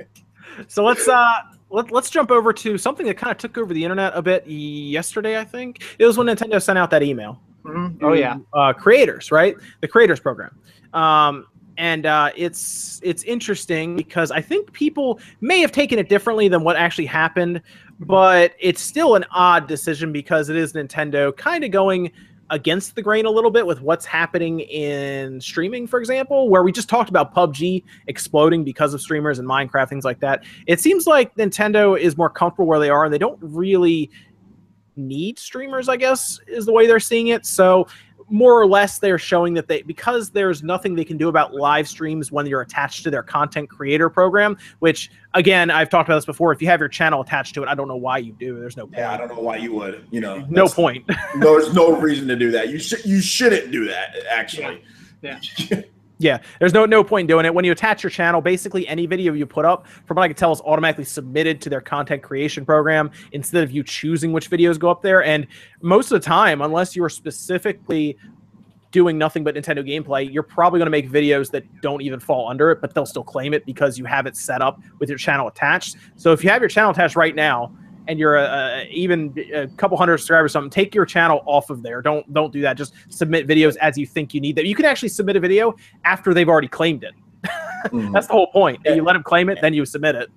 So 0.69 0.85
let's 0.85 1.09
uh 1.09 1.35
let, 1.71 1.91
let's 1.91 2.11
jump 2.11 2.31
over 2.31 2.53
to 2.53 2.77
something 2.77 3.07
that 3.07 3.17
kind 3.17 3.31
of 3.31 3.39
took 3.39 3.57
over 3.57 3.73
the 3.73 3.83
internet 3.83 4.13
a 4.15 4.21
bit 4.23 4.47
yesterday. 4.47 5.39
I 5.39 5.45
think 5.45 5.83
it 5.99 6.05
was 6.05 6.19
when 6.19 6.27
Nintendo 6.27 6.61
sent 6.63 6.79
out 6.79 6.91
that 6.91 7.03
email. 7.03 7.41
Mhm. 7.65 7.99
Oh 8.03 8.13
yeah. 8.13 8.39
uh, 8.53 8.73
creators, 8.73 9.31
right? 9.33 9.55
The 9.81 9.89
creators 9.89 10.21
program. 10.21 10.59
Um, 10.93 11.47
and 11.79 12.05
uh, 12.05 12.31
it's 12.37 13.01
it's 13.03 13.23
interesting 13.23 13.97
because 13.97 14.31
I 14.31 14.41
think 14.43 14.73
people 14.73 15.21
may 15.41 15.61
have 15.61 15.73
taken 15.73 15.99
it 15.99 16.09
differently 16.11 16.49
than 16.49 16.63
what 16.65 16.77
actually 16.77 17.07
happened, 17.07 17.63
but 18.01 18.53
it's 18.61 18.83
still 18.83 19.15
an 19.15 19.25
odd 19.31 19.67
decision 19.69 20.13
because 20.13 20.51
it 20.51 20.57
is 20.57 20.75
Nintendo 20.75 21.35
kind 21.35 21.65
of 21.65 21.71
going 21.71 22.13
against 22.53 22.95
the 22.95 23.03
grain 23.03 23.25
a 23.25 23.31
little 23.31 23.51
bit 23.51 23.67
with 23.67 23.81
what's 23.81 24.05
happening 24.05 24.61
in 24.61 25.41
streaming, 25.41 25.87
for 25.87 25.99
example, 25.99 26.51
where 26.51 26.63
we 26.63 26.71
just 26.71 26.89
talked 26.89 27.09
about 27.09 27.35
PUBG 27.35 27.83
exploding 28.07 28.63
because 28.63 28.93
of 28.93 29.01
streamers 29.01 29.39
and 29.39 29.49
Minecraft, 29.49 29.89
things 29.89 30.05
like 30.05 30.21
that. 30.21 30.45
It 30.67 30.79
seems 30.79 31.07
like 31.07 31.35
Nintendo 31.35 31.99
is 31.99 32.17
more 32.19 32.29
comfortable 32.29 32.67
where 32.67 32.79
they 32.79 32.91
are 32.91 33.05
and 33.05 33.13
they 33.13 33.19
don't 33.19 33.39
really 33.41 34.11
need 34.95 35.39
streamers, 35.39 35.89
I 35.89 35.97
guess, 35.97 36.39
is 36.47 36.67
the 36.67 36.73
way 36.73 36.87
they're 36.87 37.01
seeing 37.01 37.29
it. 37.29 37.47
So 37.47 37.89
more 38.33 38.61
or 38.61 38.67
less 38.67 38.99
they're 38.99 39.19
showing 39.19 39.55
that 39.55 39.69
they 39.69 39.83
because 39.83 40.31
there's 40.31 40.63
nothing 40.63 40.95
they 40.95 41.05
can 41.05 41.17
do 41.17 41.29
about 41.29 41.55
live 41.55 41.87
streams 41.87 42.33
when 42.33 42.47
you're 42.47 42.63
attached 42.63 43.05
to 43.05 43.11
their 43.11 43.23
content 43.23 43.69
creator 43.69 44.09
program 44.09 44.57
which 44.81 45.11
again 45.35 45.71
i've 45.71 45.91
talked 45.91 46.09
about 46.09 46.17
this 46.17 46.25
before 46.25 46.53
if 46.53 46.61
you 46.61 46.69
have 46.69 46.81
your 46.81 46.89
channel 46.89 47.21
attached 47.21 47.55
to 47.55 47.63
it 47.63 47.69
i 47.69 47.75
don't 47.75 47.89
know 47.89 47.97
why 47.97 48.19
you 48.19 48.33
do 48.33 48.59
there's 48.59 48.77
no 48.77 48.87
point 48.87 48.99
yeah, 48.99 49.13
I 49.13 49.17
don't 49.17 49.29
know 49.29 49.41
why 49.41 49.57
you 49.57 49.73
would. 49.75 50.07
You 50.11 50.21
know, 50.21 50.47
no 50.49 50.67
point 50.67 51.05
No, 51.37 51.59
there's 51.59 51.75
no 51.75 51.99
reason 52.01 52.29
to 52.29 52.37
do 52.37 52.51
that. 52.53 52.69
You 52.69 52.79
should. 52.79 53.05
You 53.05 53.21
shouldn't 53.21 53.71
do 53.73 53.87
that. 53.87 54.15
Actually. 54.31 54.83
Yeah. 55.23 55.41
yeah 55.57 55.83
there's 56.59 56.73
no 56.73 56.87
no 56.87 57.03
point 57.05 57.23
in 57.23 57.27
doing 57.27 57.45
it 57.45 57.55
when 57.55 57.65
you 57.65 57.73
attach 57.73 58.03
your 58.03 58.11
channel 58.11 58.41
basically 58.41 58.87
any 58.89 59.07
video 59.07 59.33
you 59.33 59.47
put 59.47 59.65
up 59.65 59.87
from 60.07 60.17
what 60.17 60.23
i 60.23 60.29
can 60.29 60.37
tell 60.37 60.53
is 60.53 60.61
automatically 60.63 61.05
submitted 61.05 61.61
to 61.61 61.69
their 61.69 61.81
content 61.81 62.23
creation 62.23 62.65
program 62.65 63.11
instead 63.33 63.63
of 63.63 63.71
you 63.71 63.83
choosing 63.83 64.33
which 64.33 64.51
videos 64.51 64.79
go 64.79 64.91
up 64.91 65.03
there 65.03 65.25
and 65.25 65.47
most 65.81 66.13
of 66.13 66.21
the 66.21 66.25
time 66.25 66.63
unless 66.63 66.97
you're 66.97 67.09
specifically 67.09 68.17
doing 68.93 69.19
nothing 69.19 69.43
but 69.43 69.55
Nintendo 69.55 69.79
gameplay, 69.85 70.31
you're 70.33 70.43
probably 70.43 70.79
going 70.79 70.87
to 70.87 70.91
make 70.91 71.11
videos 71.11 71.51
that 71.51 71.65
don't 71.81 72.03
even 72.03 72.21
fall 72.21 72.49
under 72.49 72.71
it, 72.71 72.81
but 72.81 72.95
they'll 72.95 73.07
still 73.07 73.25
claim 73.25 73.55
it 73.55 73.65
because 73.65 73.99
you 73.99 74.05
have 74.05 74.27
it 74.27 74.37
set 74.37 74.61
up 74.61 74.81
with 75.01 75.09
your 75.09 75.19
channel 75.19 75.49
attached. 75.49 75.97
So 76.17 76.33
if 76.33 76.45
you 76.45 76.51
have 76.51 76.61
your 76.61 76.69
channel 76.69 76.91
attached 76.91 77.17
right 77.17 77.35
now 77.35 77.75
and 78.09 78.19
you're 78.19 78.37
a, 78.37 78.43
a, 78.45 78.89
even 78.91 79.35
a 79.55 79.67
couple 79.69 79.97
hundred 79.97 80.19
subscribers 80.19 80.51
or 80.51 80.53
something, 80.53 80.71
take 80.71 80.95
your 80.95 81.05
channel 81.07 81.43
off 81.47 81.71
of 81.71 81.83
there. 81.83 82.03
Don't 82.03 82.33
don't 82.33 82.53
do 82.53 82.61
that. 82.63 82.77
Just 82.77 82.95
submit 83.09 83.47
videos 83.47 83.77
as 83.77 83.97
you 83.97 84.07
think 84.07 84.35
you 84.35 84.41
need 84.41 84.57
them. 84.57 84.67
You 84.67 84.75
can 84.75 84.85
actually 84.85 85.09
submit 85.11 85.37
a 85.37 85.41
video 85.41 85.75
after 86.05 86.35
they've 86.35 86.49
already 86.49 86.69
claimed 86.69 87.05
it. 87.05 87.15
Mhm. 87.89 88.13
That's 88.13 88.29
the 88.29 88.33
whole 88.33 88.47
point. 88.53 88.79
You 88.85 89.03
let 89.03 89.15
them 89.15 89.25
claim 89.25 89.49
it, 89.49 89.59
then 89.61 89.75
you 89.75 89.85
submit 89.85 90.15
it. 90.15 90.31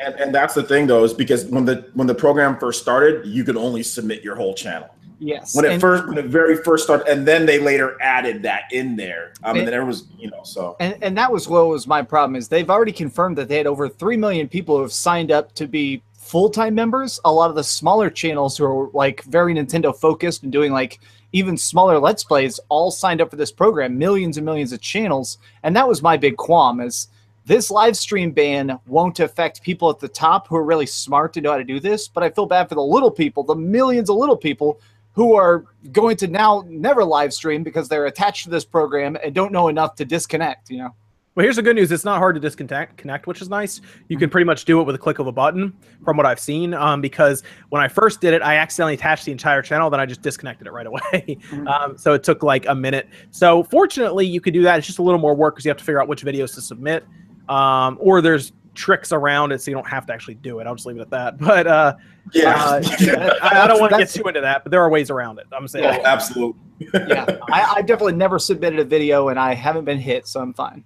And, 0.00 0.12
and 0.16 0.34
that's 0.34 0.54
the 0.54 0.62
thing 0.64 0.88
though, 0.88 1.04
is 1.04 1.14
because 1.14 1.44
when 1.44 1.64
the 1.64 1.88
when 1.94 2.08
the 2.08 2.14
program 2.16 2.58
first 2.58 2.82
started, 2.82 3.24
you 3.26 3.44
could 3.44 3.56
only 3.56 3.84
submit 3.84 4.24
your 4.24 4.34
whole 4.34 4.54
channel. 4.54 4.88
Yes. 5.20 5.54
When 5.54 5.64
it 5.66 5.72
And- 5.72 5.80
first 5.80 6.08
when 6.08 6.18
it 6.18 6.24
very 6.24 6.56
first 6.56 6.82
started, 6.82 7.06
and 7.06 7.24
then 7.28 7.46
they 7.46 7.60
later 7.60 7.96
added 8.02 8.42
that 8.42 8.62
in 8.72 8.96
there. 8.96 9.34
Um, 9.44 9.50
and 9.50 9.58
And- 9.58 9.66
then 9.68 9.72
there 9.72 9.84
was, 9.84 10.08
you 10.18 10.30
know, 10.30 10.40
so 10.42 10.76
And, 10.80 10.96
and 11.00 11.16
that 11.16 11.30
was 11.30 11.46
what 11.48 11.68
was 11.68 11.86
my 11.86 12.02
problem 12.02 12.34
is 12.34 12.48
they've 12.48 12.70
already 12.70 12.90
confirmed 12.92 13.38
that 13.38 13.46
they 13.46 13.58
had 13.58 13.68
over 13.68 13.88
3 13.88 14.16
million 14.16 14.48
people 14.48 14.74
who 14.76 14.82
have 14.82 14.92
signed 14.92 15.30
up 15.30 15.54
to 15.54 15.68
be 15.68 16.02
full-time 16.30 16.76
members 16.76 17.18
a 17.24 17.32
lot 17.32 17.50
of 17.50 17.56
the 17.56 17.64
smaller 17.64 18.08
channels 18.08 18.56
who 18.56 18.64
are 18.64 18.88
like 18.92 19.24
very 19.24 19.52
nintendo 19.52 19.94
focused 19.94 20.44
and 20.44 20.52
doing 20.52 20.70
like 20.70 21.00
even 21.32 21.56
smaller 21.56 21.98
let's 21.98 22.24
plays 22.24 22.60
all 22.68 22.90
signed 22.90 23.20
up 23.20 23.30
for 23.30 23.36
this 23.36 23.52
program 23.52 23.98
millions 23.98 24.36
and 24.36 24.44
millions 24.44 24.72
of 24.72 24.80
channels. 24.80 25.38
And 25.62 25.74
that 25.76 25.88
was 25.88 26.02
my 26.02 26.16
big 26.16 26.36
qualm 26.36 26.80
is 26.80 27.08
this 27.46 27.70
live 27.70 27.96
stream 27.96 28.32
ban 28.32 28.78
won't 28.86 29.18
affect 29.20 29.62
people 29.62 29.90
at 29.90 29.98
the 29.98 30.08
top 30.08 30.46
who 30.46 30.56
are 30.56 30.64
really 30.64 30.86
smart 30.86 31.32
to 31.32 31.40
know 31.40 31.52
how 31.52 31.56
to 31.56 31.64
do 31.64 31.80
this 31.80 32.06
but 32.06 32.22
i 32.22 32.28
feel 32.28 32.44
bad 32.44 32.68
for 32.68 32.74
the 32.74 32.82
little 32.82 33.10
people 33.10 33.42
the 33.42 33.54
millions 33.54 34.10
of 34.10 34.16
little 34.16 34.36
people 34.36 34.78
who 35.14 35.34
are 35.34 35.64
going 35.90 36.16
to 36.18 36.28
now 36.28 36.62
never 36.68 37.02
live 37.02 37.32
stream 37.32 37.62
because 37.62 37.88
they're 37.88 38.06
attached 38.06 38.44
to 38.44 38.50
this 38.50 38.64
program 38.64 39.16
and 39.24 39.34
don't 39.34 39.52
know 39.52 39.68
enough 39.68 39.94
to 39.94 40.04
disconnect 40.04 40.68
you 40.68 40.78
know 40.78 40.94
Well, 41.34 41.44
here's 41.44 41.56
the 41.56 41.62
good 41.62 41.76
news: 41.76 41.92
it's 41.92 42.04
not 42.04 42.18
hard 42.18 42.34
to 42.34 42.40
disconnect, 42.40 42.96
connect, 42.96 43.28
which 43.28 43.40
is 43.40 43.48
nice. 43.48 43.80
You 44.08 44.18
can 44.18 44.28
pretty 44.28 44.44
much 44.44 44.64
do 44.64 44.80
it 44.80 44.84
with 44.84 44.96
a 44.96 44.98
click 44.98 45.20
of 45.20 45.28
a 45.28 45.32
button, 45.32 45.72
from 46.04 46.16
what 46.16 46.26
I've 46.26 46.40
seen. 46.40 46.74
Um, 46.74 47.00
because 47.00 47.44
when 47.68 47.80
I 47.80 47.86
first 47.88 48.20
did 48.20 48.34
it, 48.34 48.42
I 48.42 48.56
accidentally 48.56 48.94
attached 48.94 49.26
the 49.26 49.32
entire 49.32 49.62
channel, 49.62 49.90
then 49.90 50.00
I 50.00 50.06
just 50.06 50.22
disconnected 50.22 50.66
it 50.66 50.72
right 50.72 50.86
away. 50.86 51.38
um, 51.68 51.96
so 51.96 52.14
it 52.14 52.24
took 52.24 52.42
like 52.42 52.66
a 52.66 52.74
minute. 52.74 53.08
So 53.30 53.62
fortunately, 53.62 54.26
you 54.26 54.40
could 54.40 54.54
do 54.54 54.62
that. 54.62 54.78
It's 54.78 54.86
just 54.86 54.98
a 54.98 55.02
little 55.02 55.20
more 55.20 55.34
work 55.34 55.54
because 55.54 55.64
you 55.64 55.70
have 55.70 55.78
to 55.78 55.84
figure 55.84 56.02
out 56.02 56.08
which 56.08 56.24
videos 56.24 56.52
to 56.56 56.60
submit, 56.60 57.04
um, 57.48 57.96
or 58.00 58.20
there's 58.20 58.52
tricks 58.74 59.12
around 59.12 59.52
it, 59.52 59.60
so 59.60 59.70
you 59.70 59.76
don't 59.76 59.88
have 59.88 60.06
to 60.06 60.12
actually 60.12 60.34
do 60.34 60.58
it. 60.58 60.66
I'll 60.66 60.74
just 60.74 60.86
leave 60.86 60.96
it 60.96 61.02
at 61.02 61.10
that. 61.10 61.38
But 61.40 61.66
uh, 61.68 61.94
yeah, 62.32 62.54
uh, 62.56 62.82
I, 63.42 63.62
I 63.62 63.66
don't 63.68 63.78
want 63.80 63.90
to 63.90 63.98
get 63.98 64.08
That's- 64.08 64.14
too 64.14 64.26
into 64.26 64.40
that, 64.40 64.64
but 64.64 64.70
there 64.70 64.82
are 64.82 64.90
ways 64.90 65.10
around 65.10 65.38
it. 65.38 65.46
I'm 65.52 65.68
saying. 65.68 65.84
oh, 65.84 66.02
absolutely. 66.04 66.60
yeah, 66.92 67.38
I, 67.52 67.74
I 67.76 67.82
definitely 67.82 68.14
never 68.14 68.38
submitted 68.38 68.80
a 68.80 68.84
video 68.84 69.28
and 69.28 69.38
I 69.38 69.54
haven't 69.54 69.84
been 69.84 69.98
hit, 69.98 70.26
so 70.26 70.40
I'm 70.40 70.54
fine. 70.54 70.84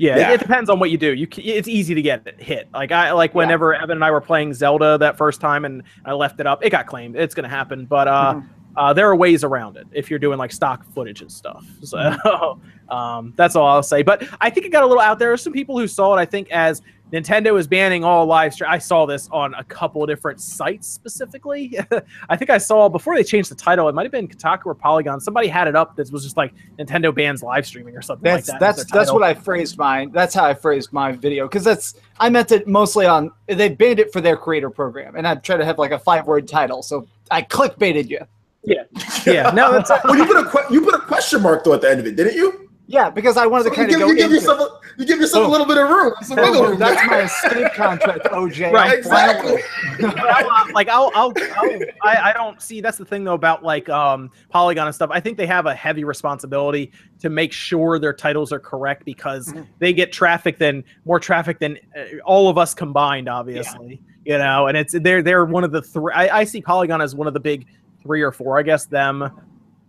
Yeah, 0.00 0.16
Yeah. 0.16 0.30
It, 0.30 0.34
it 0.34 0.40
depends 0.40 0.70
on 0.70 0.78
what 0.80 0.90
you 0.90 0.96
do. 0.96 1.12
You 1.12 1.28
it's 1.36 1.68
easy 1.68 1.94
to 1.94 2.00
get 2.02 2.40
hit. 2.40 2.68
Like 2.72 2.90
I 2.90 3.12
like 3.12 3.34
whenever 3.34 3.74
Evan 3.74 3.90
and 3.98 4.04
I 4.04 4.10
were 4.10 4.20
playing 4.20 4.54
Zelda 4.54 4.96
that 4.98 5.18
first 5.18 5.40
time 5.40 5.64
and 5.66 5.82
I 6.06 6.12
left 6.12 6.40
it 6.40 6.46
up, 6.46 6.64
it 6.64 6.70
got 6.70 6.86
claimed. 6.86 7.16
It's 7.16 7.34
gonna 7.34 7.48
happen, 7.48 7.84
but 7.84 8.08
uh, 8.08 8.34
Mhm. 8.36 8.46
uh, 8.76 8.92
there 8.94 9.08
are 9.10 9.14
ways 9.16 9.44
around 9.44 9.76
it 9.76 9.86
if 9.92 10.08
you're 10.08 10.18
doing 10.18 10.38
like 10.38 10.52
stock 10.52 10.84
footage 10.94 11.20
and 11.20 11.30
stuff. 11.30 11.64
So 11.82 12.60
um, 12.88 13.34
that's 13.36 13.54
all 13.56 13.66
I'll 13.66 13.82
say. 13.82 14.02
But 14.02 14.26
I 14.40 14.48
think 14.50 14.64
it 14.66 14.70
got 14.70 14.82
a 14.82 14.86
little 14.86 15.02
out 15.02 15.18
there. 15.18 15.36
Some 15.36 15.52
people 15.52 15.78
who 15.78 15.86
saw 15.86 16.16
it, 16.16 16.20
I 16.20 16.24
think, 16.24 16.50
as 16.50 16.80
Nintendo 17.12 17.58
is 17.58 17.66
banning 17.66 18.04
all 18.04 18.26
live 18.26 18.54
stream. 18.54 18.70
I 18.70 18.78
saw 18.78 19.06
this 19.06 19.28
on 19.32 19.54
a 19.54 19.64
couple 19.64 20.04
different 20.06 20.40
sites 20.40 20.86
specifically. 20.86 21.78
I 22.28 22.36
think 22.36 22.50
I 22.50 22.58
saw 22.58 22.88
before 22.88 23.16
they 23.16 23.24
changed 23.24 23.50
the 23.50 23.54
title. 23.54 23.88
It 23.88 23.94
might 23.94 24.04
have 24.04 24.12
been 24.12 24.28
Kotaku 24.28 24.66
or 24.66 24.74
Polygon. 24.74 25.20
Somebody 25.20 25.48
had 25.48 25.66
it 25.68 25.74
up 25.74 25.96
that 25.96 26.10
was 26.10 26.22
just 26.22 26.36
like 26.36 26.52
Nintendo 26.78 27.14
bans 27.14 27.42
live 27.42 27.66
streaming 27.66 27.96
or 27.96 28.02
something 28.02 28.24
That's 28.24 28.48
like 28.48 28.60
that. 28.60 28.70
as 28.70 28.76
that's 28.76 28.92
that's 28.92 29.12
what 29.12 29.22
I 29.22 29.34
phrased 29.34 29.76
mine. 29.76 30.10
That's 30.12 30.34
how 30.34 30.44
I 30.44 30.54
phrased 30.54 30.92
my 30.92 31.12
video 31.12 31.48
because 31.48 31.64
that's 31.64 31.94
I 32.18 32.30
meant 32.30 32.52
it 32.52 32.66
mostly 32.68 33.06
on 33.06 33.32
they 33.46 33.68
banned 33.68 33.98
it 33.98 34.12
for 34.12 34.20
their 34.20 34.36
creator 34.36 34.70
program, 34.70 35.16
and 35.16 35.26
I 35.26 35.34
tried 35.34 35.58
to 35.58 35.64
have 35.64 35.78
like 35.78 35.90
a 35.90 35.98
five 35.98 36.26
word 36.26 36.46
title, 36.46 36.82
so 36.82 37.06
I 37.30 37.42
clickbaited 37.42 38.08
you. 38.08 38.20
Yeah, 38.62 38.82
yeah, 39.26 39.50
no, 39.50 39.72
that's 39.72 39.90
well, 40.04 40.16
you 40.16 40.26
put 40.26 40.36
a 40.36 40.48
que- 40.48 40.74
you 40.74 40.82
put 40.82 40.94
a 40.94 41.00
question 41.00 41.42
mark 41.42 41.64
though 41.64 41.74
at 41.74 41.80
the 41.80 41.90
end 41.90 42.00
of 42.00 42.06
it, 42.06 42.16
didn't 42.16 42.34
you? 42.34 42.69
Yeah, 42.92 43.08
because 43.08 43.36
I 43.36 43.46
wanted 43.46 43.64
to 43.64 43.70
kind 43.70 43.88
you, 43.88 43.94
of 43.96 44.00
give, 44.00 44.00
go 44.00 44.06
you 44.08 44.16
give 44.16 44.24
into. 44.24 44.34
yourself 44.36 44.82
a, 44.82 45.00
you 45.00 45.06
give 45.06 45.20
yourself 45.20 45.44
Oh. 45.46 45.48
a 45.48 45.52
little 45.52 45.66
bit 45.66 45.78
of 45.78 45.88
room, 45.88 46.12
some 46.22 46.36
wiggle 46.38 46.56
Oh, 46.56 46.68
room. 46.70 46.78
that's 46.80 47.06
my 47.08 47.20
escape 47.22 47.72
contract, 47.74 48.24
OJ. 48.32 48.72
Right, 48.72 48.90
I'm 48.92 48.98
exactly. 48.98 49.62
I'll, 50.02 50.72
like 50.74 50.88
I'll, 50.88 51.12
I'll, 51.14 51.32
I'll 51.56 51.80
I, 52.02 52.30
I 52.30 52.32
don't 52.32 52.60
see 52.60 52.80
that's 52.80 52.98
the 52.98 53.04
thing 53.04 53.22
though 53.22 53.34
about 53.34 53.62
like 53.62 53.88
um 53.88 54.28
Polygon 54.48 54.86
and 54.88 54.94
stuff. 54.94 55.08
I 55.12 55.20
think 55.20 55.36
they 55.36 55.46
have 55.46 55.66
a 55.66 55.74
heavy 55.74 56.02
responsibility 56.02 56.90
to 57.20 57.30
make 57.30 57.52
sure 57.52 58.00
their 58.00 58.12
titles 58.12 58.50
are 58.52 58.58
correct 58.58 59.04
because 59.04 59.52
Mhm. 59.52 59.68
they 59.78 59.92
get 59.92 60.10
traffic 60.12 60.58
than 60.58 60.82
more 61.04 61.20
traffic 61.20 61.60
than 61.60 61.78
uh, 61.96 62.18
all 62.24 62.48
of 62.48 62.58
us 62.58 62.74
combined, 62.74 63.28
obviously. 63.28 64.02
You 64.24 64.38
know, 64.38 64.66
and 64.66 64.76
it's 64.76 64.94
they're 65.00 65.22
they're 65.22 65.44
one 65.44 65.62
of 65.62 65.70
the 65.70 65.80
three. 65.80 66.12
I, 66.12 66.40
I 66.40 66.44
see 66.44 66.60
Polygon 66.60 67.00
as 67.00 67.14
one 67.14 67.28
of 67.28 67.34
the 67.34 67.40
big 67.40 67.66
three 68.02 68.22
or 68.22 68.32
four. 68.32 68.58
I 68.58 68.62
guess 68.62 68.84
them, 68.86 69.30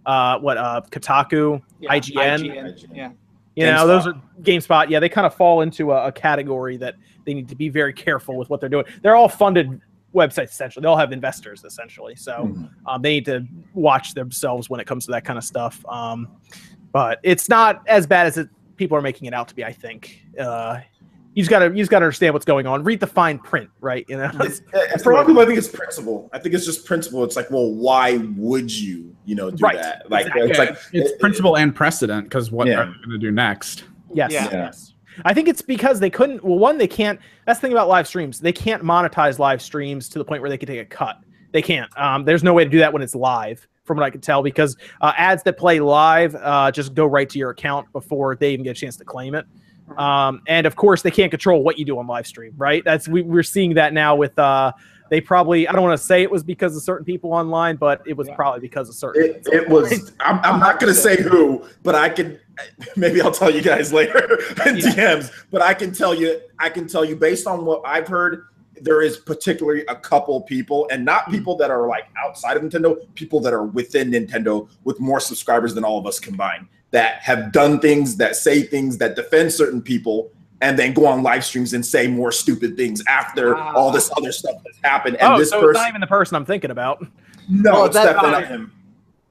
uh, 0.06 0.40
what 0.40 0.58
uh 0.58 0.82
Kotaku, 0.90 1.62
Yeah, 1.80 1.92
IGN. 1.92 2.88
Yeah. 2.94 3.12
You 3.56 3.66
know, 3.66 3.86
those 3.86 4.08
are 4.08 4.14
GameSpot. 4.42 4.90
Yeah, 4.90 5.00
they 5.00 5.10
kind 5.10 5.28
of 5.28 5.36
fall 5.36 5.62
into 5.62 5.92
a, 5.92 6.08
a 6.08 6.12
category 6.12 6.78
that 6.78 6.96
they 7.26 7.34
need 7.34 7.50
to 7.50 7.56
be 7.56 7.70
very 7.70 7.94
careful 7.94 8.38
with 8.38 8.50
what 8.50 8.60
they're 8.60 8.70
doing. 8.70 8.86
They're 9.02 9.16
all 9.16 9.28
funded 9.30 9.82
websites 10.16 10.50
essentially. 10.52 10.82
They 10.82 10.88
all 10.88 10.98
have 10.98 11.12
investors 11.12 11.64
essentially, 11.64 12.16
so 12.16 12.46
Mhm. 12.46 12.70
um, 12.86 13.02
they 13.02 13.12
need 13.12 13.26
to 13.26 13.46
watch 13.74 14.14
themselves 14.14 14.70
when 14.70 14.80
it 14.80 14.88
comes 14.88 15.06
to 15.06 15.12
that 15.12 15.26
kind 15.26 15.38
of 15.38 15.44
stuff. 15.44 15.86
Um, 15.88 16.28
but 16.92 17.20
it's 17.24 17.48
not 17.50 17.84
as 17.88 18.08
bad 18.08 18.28
as 18.28 18.38
it, 18.38 18.50
people 18.78 18.98
are 18.98 19.02
making 19.02 19.28
it 19.28 19.34
out 19.34 19.48
to 19.50 19.56
be. 19.56 19.64
I 19.64 19.72
think 19.72 20.22
uh, 20.40 20.80
you 21.34 21.42
just 21.44 21.50
gotta 21.50 21.66
you 21.68 21.78
just 21.78 21.90
gotta 21.92 22.06
understand 22.06 22.34
what's 22.34 22.46
going 22.46 22.68
on. 22.68 22.84
Read 22.84 23.00
the 23.00 23.08
fine 23.08 23.40
print, 23.40 23.70
right? 23.80 24.06
You 24.10 24.18
know, 24.18 24.26
It's- 24.26 24.62
uh, 24.74 24.98
for 25.00 25.12
a 25.12 25.16
lot 25.16 25.22
of 25.22 25.28
people, 25.28 25.42
I 25.42 25.46
think 25.46 25.58
it's 25.58 25.68
principle. 25.70 26.30
I 26.34 26.40
think 26.40 26.54
it's 26.56 26.66
just 26.66 26.86
principle. 26.86 27.24
It's 27.24 27.36
like, 27.36 27.50
well, 27.52 27.72
why 27.72 28.18
would 28.36 28.72
you, 28.72 29.16
you 29.26 29.36
know, 29.36 29.50
do 29.52 29.64
Right. 29.64 29.78
that? 29.78 30.10
Like, 30.12 30.28
Exactly. 30.28 30.50
it's 30.50 30.60
like 30.60 30.70
it's 30.94 31.12
it- 31.12 31.20
principle 31.20 31.58
and 31.58 31.74
precedent 31.76 32.26
because 32.26 32.52
what 32.52 32.68
Yeah. 32.68 32.82
are 32.82 32.86
they 32.88 32.92
going 32.94 33.10
to 33.12 33.18
do 33.18 33.32
next? 33.32 33.86
yes, 34.14 34.32
Yeah. 34.32 34.50
yes. 34.52 34.94
I 35.26 35.34
think 35.34 35.48
it's 35.50 35.62
because 35.62 36.00
they 36.00 36.10
couldn't. 36.10 36.44
Well, 36.44 36.58
one, 36.58 36.78
they 36.78 36.88
can't. 36.88 37.20
That's 37.46 37.60
the 37.60 37.68
thing 37.68 37.74
about 37.74 37.88
live 37.90 38.08
streams. 38.08 38.40
They 38.40 38.54
can't 38.54 38.82
monetize 38.84 39.40
live 39.40 39.62
streams 39.62 40.08
to 40.10 40.20
the 40.20 40.26
point 40.26 40.42
where 40.42 40.50
they 40.50 40.58
can 40.58 40.68
take 40.68 40.80
a 40.80 40.86
cut. 40.86 41.18
They 41.52 41.62
can't. 41.62 41.90
Um, 42.00 42.24
there's 42.24 42.44
no 42.44 42.54
way 42.54 42.64
to 42.64 42.70
do 42.70 42.80
that 42.80 42.94
when 42.94 43.02
it's 43.02 43.14
live, 43.14 43.68
from 43.84 43.98
what 43.98 44.06
I 44.06 44.10
can 44.10 44.22
tell, 44.22 44.42
because 44.42 44.78
uh, 45.02 45.12
ads 45.18 45.44
that 45.44 45.58
play 45.58 45.82
live 45.82 46.34
uh, 46.36 46.72
just 46.72 46.94
go 46.94 47.06
right 47.06 47.30
to 47.30 47.38
your 47.38 47.50
account 47.50 47.92
before 47.92 48.38
they 48.38 48.54
even 48.54 48.64
get 48.64 48.72
a 48.78 48.80
chance 48.80 48.96
to 48.98 49.04
claim 49.06 49.36
it. 49.36 49.46
Um, 49.98 50.42
and 50.48 50.66
of 50.68 50.76
course, 50.76 51.02
they 51.02 51.12
can't 51.12 51.32
control 51.32 51.64
what 51.64 51.78
you 51.80 51.86
do 51.86 51.98
on 52.00 52.08
live 52.08 52.28
stream, 52.28 52.54
right? 52.58 52.84
That's 52.84 53.08
we, 53.08 53.22
we're 53.22 53.44
seeing 53.44 53.74
that 53.76 53.94
now 53.94 54.16
with. 54.16 54.38
Uh, 54.38 54.72
they 55.10 55.20
probably. 55.20 55.68
I 55.68 55.74
don't 55.74 55.82
want 55.84 56.00
to 56.00 56.06
say 56.06 56.22
it 56.24 56.32
was 56.32 56.42
because 56.44 56.76
of 56.78 56.84
certain 56.84 57.04
people 57.06 57.34
online, 57.34 57.76
but 57.76 58.02
it 58.08 58.16
was 58.16 58.30
Yeah. 58.30 58.36
probably 58.36 58.62
because 58.62 58.88
of 58.88 58.96
certain. 58.96 59.24
It, 59.24 59.48
it 59.52 59.68
was. 59.70 60.14
I'm, 60.22 60.40
I'm 60.40 60.60
not 60.60 60.80
going 60.80 60.94
to 60.94 61.00
say 61.00 61.22
who, 61.22 61.66
but 61.84 61.96
I 61.96 62.08
can. 62.10 62.40
Maybe 62.96 63.22
I'll 63.22 63.32
tell 63.32 63.50
you 63.52 63.62
guys 63.62 63.92
later 64.00 64.40
in 64.66 64.78
Yeah. 64.78 64.84
DMs. 65.18 65.32
But 65.52 65.62
I 65.62 65.74
can 65.74 65.94
tell 65.94 66.14
you. 66.16 66.40
I 66.60 66.70
can 66.70 66.88
tell 66.88 67.04
you 67.04 67.16
based 67.18 67.46
on 67.48 67.66
what 67.66 67.82
I've 67.86 68.08
heard. 68.08 68.46
There 68.84 69.02
is 69.04 69.18
particularly 69.18 69.84
a 69.90 69.96
couple 69.96 70.42
people, 70.42 70.88
and 70.92 71.04
not 71.06 71.26
Hmm. 71.26 71.32
people 71.32 71.56
that 71.58 71.70
are 71.70 71.88
like 71.88 72.06
outside 72.18 72.56
of 72.58 72.64
Nintendo, 72.64 72.96
people 73.16 73.40
that 73.42 73.54
are 73.54 73.66
within 73.66 74.10
Nintendo 74.12 74.68
with 74.86 75.00
more 75.00 75.20
subscribers 75.20 75.76
than 75.76 75.84
all 75.84 76.00
of 76.00 76.08
us 76.08 76.20
combined, 76.20 76.68
that 76.92 77.22
have 77.22 77.52
done 77.52 77.80
things, 77.80 78.18
that 78.18 78.36
say 78.36 78.62
things, 78.64 78.98
that 79.00 79.16
defend 79.16 79.52
certain 79.52 79.82
people, 79.82 80.30
and 80.62 80.78
then 80.78 80.94
go 80.94 81.06
on 81.08 81.24
live 81.24 81.44
streams 81.44 81.74
and 81.74 81.86
say 81.86 82.08
more 82.08 82.32
stupid 82.32 82.78
things 82.78 83.02
after 83.08 83.56
Wow. 83.56 83.74
all 83.76 83.92
this 83.92 84.12
other 84.18 84.32
stuff 84.32 84.56
has 84.68 84.76
happened. 84.84 85.16
And 85.18 85.34
oh, 85.34 85.40
this 85.40 85.50
so 85.50 85.68
it's 85.70 85.78
not 85.80 85.88
even 85.90 86.02
the 86.02 86.08
person 86.08 86.36
I'm 86.36 86.46
thinking 86.46 86.70
about. 86.72 87.02
no, 87.50 87.72
Well, 87.72 87.86
it's 87.86 87.96
that- 87.96 88.14
definitely 88.14 88.30
uh, 88.30 88.40
not 88.42 88.48
him. 88.48 88.72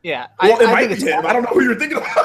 Yeah, 0.02 0.28
Well, 0.40 0.58
it 0.58 0.66
I 0.66 0.72
might 0.72 0.78
think 0.88 0.88
be 0.88 0.94
it's 0.94 1.02
him. 1.04 1.26
I 1.26 1.32
don't 1.34 1.42
know 1.42 1.50
who 1.50 1.62
you're 1.62 1.74
thinking 1.78 1.98
about. 1.98 2.16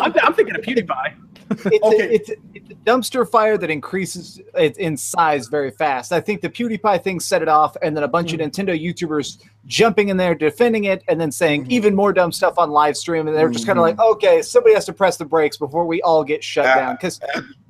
I'm, 0.00 0.14
I'm 0.22 0.32
thinking 0.32 0.54
of 0.54 0.62
PewDiePie. 0.62 1.14
It's, 1.50 1.66
Okay. 1.66 2.00
a, 2.06 2.12
it's, 2.12 2.30
a, 2.30 2.34
it's 2.54 2.70
a 2.70 2.74
dumpster 2.74 3.28
fire 3.28 3.56
that 3.58 3.70
increases 3.70 4.40
it 4.54 4.76
in 4.78 4.96
size 4.96 5.48
very 5.48 5.70
fast. 5.70 6.12
I 6.12 6.20
think 6.20 6.40
the 6.40 6.48
PewDiePie 6.50 7.02
thing 7.02 7.20
set 7.20 7.42
it 7.42 7.48
off, 7.48 7.76
and 7.82 7.96
then 7.96 8.04
a 8.04 8.08
bunch 8.08 8.32
of 8.32 8.40
Nintendo 8.40 8.78
YouTubers 8.78 9.38
jumping 9.66 10.08
in 10.08 10.16
there, 10.16 10.34
defending 10.34 10.84
it, 10.84 11.02
and 11.08 11.20
then 11.20 11.30
saying 11.30 11.64
Mhm. 11.66 11.70
even 11.70 11.94
more 11.94 12.12
dumb 12.12 12.32
stuff 12.32 12.54
on 12.58 12.70
live 12.70 12.96
stream. 12.96 13.28
And 13.28 13.36
they're 13.36 13.48
just 13.50 13.66
kind 13.66 13.78
of 13.78 13.84
Mhm. 13.84 13.98
like, 13.98 14.00
okay, 14.00 14.42
somebody 14.42 14.74
has 14.74 14.84
to 14.86 14.92
press 14.92 15.16
the 15.16 15.24
brakes 15.24 15.56
before 15.56 15.86
we 15.86 16.02
all 16.02 16.24
get 16.24 16.42
shut 16.42 16.64
Yeah. 16.66 16.74
down. 16.76 16.94
Because 16.96 17.20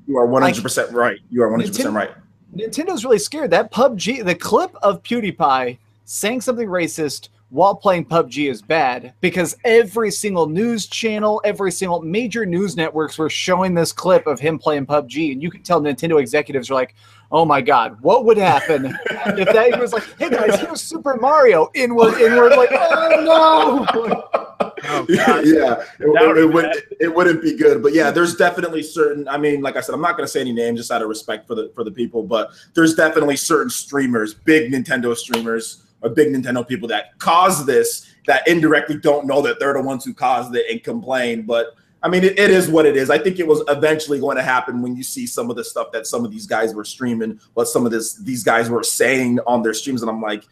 You 0.06 0.16
are 0.18 0.26
100% 0.26 0.92
right. 0.92 1.18
You 1.30 1.42
are 1.42 1.48
100% 1.50 1.88
Nintendo- 1.88 1.94
right. 1.94 2.10
Nintendo's 2.54 3.04
really 3.04 3.18
scared. 3.18 3.50
That 3.50 3.70
PUBG, 3.72 4.24
the 4.24 4.34
clip 4.34 4.74
of 4.82 5.02
PewDiePie 5.02 5.78
saying 6.04 6.40
something 6.40 6.68
racist 6.68 7.28
while 7.50 7.74
playing 7.74 8.04
PUBG 8.04 8.50
is 8.50 8.60
bad 8.60 9.14
because 9.20 9.56
every 9.64 10.10
single 10.10 10.48
news 10.48 10.86
channel, 10.86 11.40
every 11.44 11.70
single 11.70 12.02
major 12.02 12.44
news 12.44 12.76
networks 12.76 13.18
were 13.18 13.30
showing 13.30 13.72
this 13.72 13.92
clip 13.92 14.26
of 14.26 14.40
him 14.40 14.58
playing 14.58 14.86
PUBG. 14.86 15.32
And 15.32 15.42
you 15.42 15.50
could 15.50 15.64
tell 15.64 15.80
Nintendo 15.80 16.20
executives 16.20 16.70
are 16.70 16.74
like, 16.74 16.94
oh 17.30 17.44
my 17.44 17.60
God, 17.60 18.00
what 18.00 18.24
would 18.24 18.36
happen 18.36 18.86
if 19.10 19.52
that 19.52 19.74
he 19.74 19.80
was 19.80 19.92
like, 19.92 20.04
hey 20.18 20.30
guys, 20.30 20.60
here's 20.60 20.80
Super 20.80 21.16
Mario, 21.16 21.70
inward, 21.74 22.14
inward, 22.20 22.50
like, 22.56 22.70
oh 22.72 23.86
no. 23.94 24.46
yeah, 25.08 25.40
yeah. 25.40 25.82
It, 26.00 26.12
That 26.14 26.24
would 26.26 26.38
it, 26.38 26.52
would, 26.52 26.82
it 27.00 27.14
wouldn't 27.14 27.42
be 27.42 27.56
good. 27.56 27.82
But 27.82 27.94
yeah, 27.94 28.10
there's 28.10 28.36
definitely 28.36 28.82
certain. 28.82 29.28
I 29.28 29.38
mean, 29.38 29.60
like 29.60 29.76
I 29.76 29.80
said, 29.80 29.94
I'm 29.94 30.00
not 30.00 30.16
going 30.16 30.26
to 30.26 30.30
say 30.30 30.40
any 30.40 30.52
names 30.52 30.80
just 30.80 30.90
out 30.90 31.02
of 31.02 31.08
respect 31.08 31.46
for 31.46 31.54
the 31.54 31.70
for 31.74 31.84
the 31.84 31.90
people. 31.90 32.22
But 32.22 32.50
there's 32.74 32.94
definitely 32.94 33.36
certain 33.36 33.70
streamers, 33.70 34.34
big 34.34 34.72
Nintendo 34.72 35.16
streamers, 35.16 35.85
or 36.02 36.10
big 36.10 36.32
Nintendo 36.32 36.66
people 36.66 36.88
that 36.88 37.18
cause 37.18 37.64
this 37.66 38.10
that 38.26 38.46
indirectly 38.48 38.98
don't 38.98 39.26
know 39.26 39.40
that 39.42 39.58
they're 39.58 39.74
the 39.74 39.82
ones 39.82 40.04
who 40.04 40.12
caused 40.12 40.54
it 40.54 40.66
and 40.70 40.82
complain. 40.82 41.42
But 41.42 41.74
I 42.02 42.08
mean, 42.08 42.24
it, 42.24 42.38
it 42.38 42.50
is 42.50 42.68
what 42.68 42.86
it 42.86 42.96
is. 42.96 43.10
I 43.10 43.18
think 43.18 43.38
it 43.38 43.46
was 43.46 43.62
eventually 43.68 44.20
going 44.20 44.36
to 44.36 44.42
happen 44.42 44.82
when 44.82 44.96
you 44.96 45.02
see 45.02 45.26
some 45.26 45.50
of 45.50 45.56
the 45.56 45.64
stuff 45.64 45.92
that 45.92 46.06
some 46.06 46.24
of 46.24 46.30
these 46.30 46.46
guys 46.46 46.74
were 46.74 46.84
streaming, 46.84 47.40
what 47.54 47.66
some 47.68 47.86
of 47.86 47.92
this 47.92 48.14
these 48.14 48.44
guys 48.44 48.68
were 48.68 48.82
saying 48.82 49.40
on 49.46 49.62
their 49.62 49.74
streams, 49.74 50.02
and 50.02 50.10
I'm 50.10 50.20
like. 50.20 50.44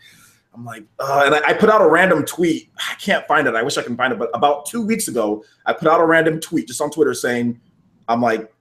I'm 0.57 0.65
like, 0.65 0.85
uh, 1.01 1.23
and 1.27 1.35
I, 1.35 1.49
I 1.49 1.53
put 1.53 1.69
out 1.69 1.83
a 1.83 1.89
random 1.89 2.25
tweet. 2.25 2.71
I 2.79 2.95
can't 2.95 3.27
find 3.27 3.49
it. 3.49 3.57
I 3.57 3.65
wish 3.65 3.77
I 3.77 3.83
can 3.83 3.97
find 3.97 4.13
it. 4.13 4.21
But 4.21 4.31
about 4.35 4.67
two 4.67 4.87
weeks 4.87 5.09
ago, 5.09 5.43
I 5.67 5.73
put 5.73 5.89
out 5.89 6.01
a 6.01 6.07
random 6.07 6.39
tweet 6.39 6.69
just 6.69 6.81
on 6.81 6.93
Twitter 6.93 7.13
saying, 7.13 7.61
I'm 8.07 8.23
like, 8.23 8.54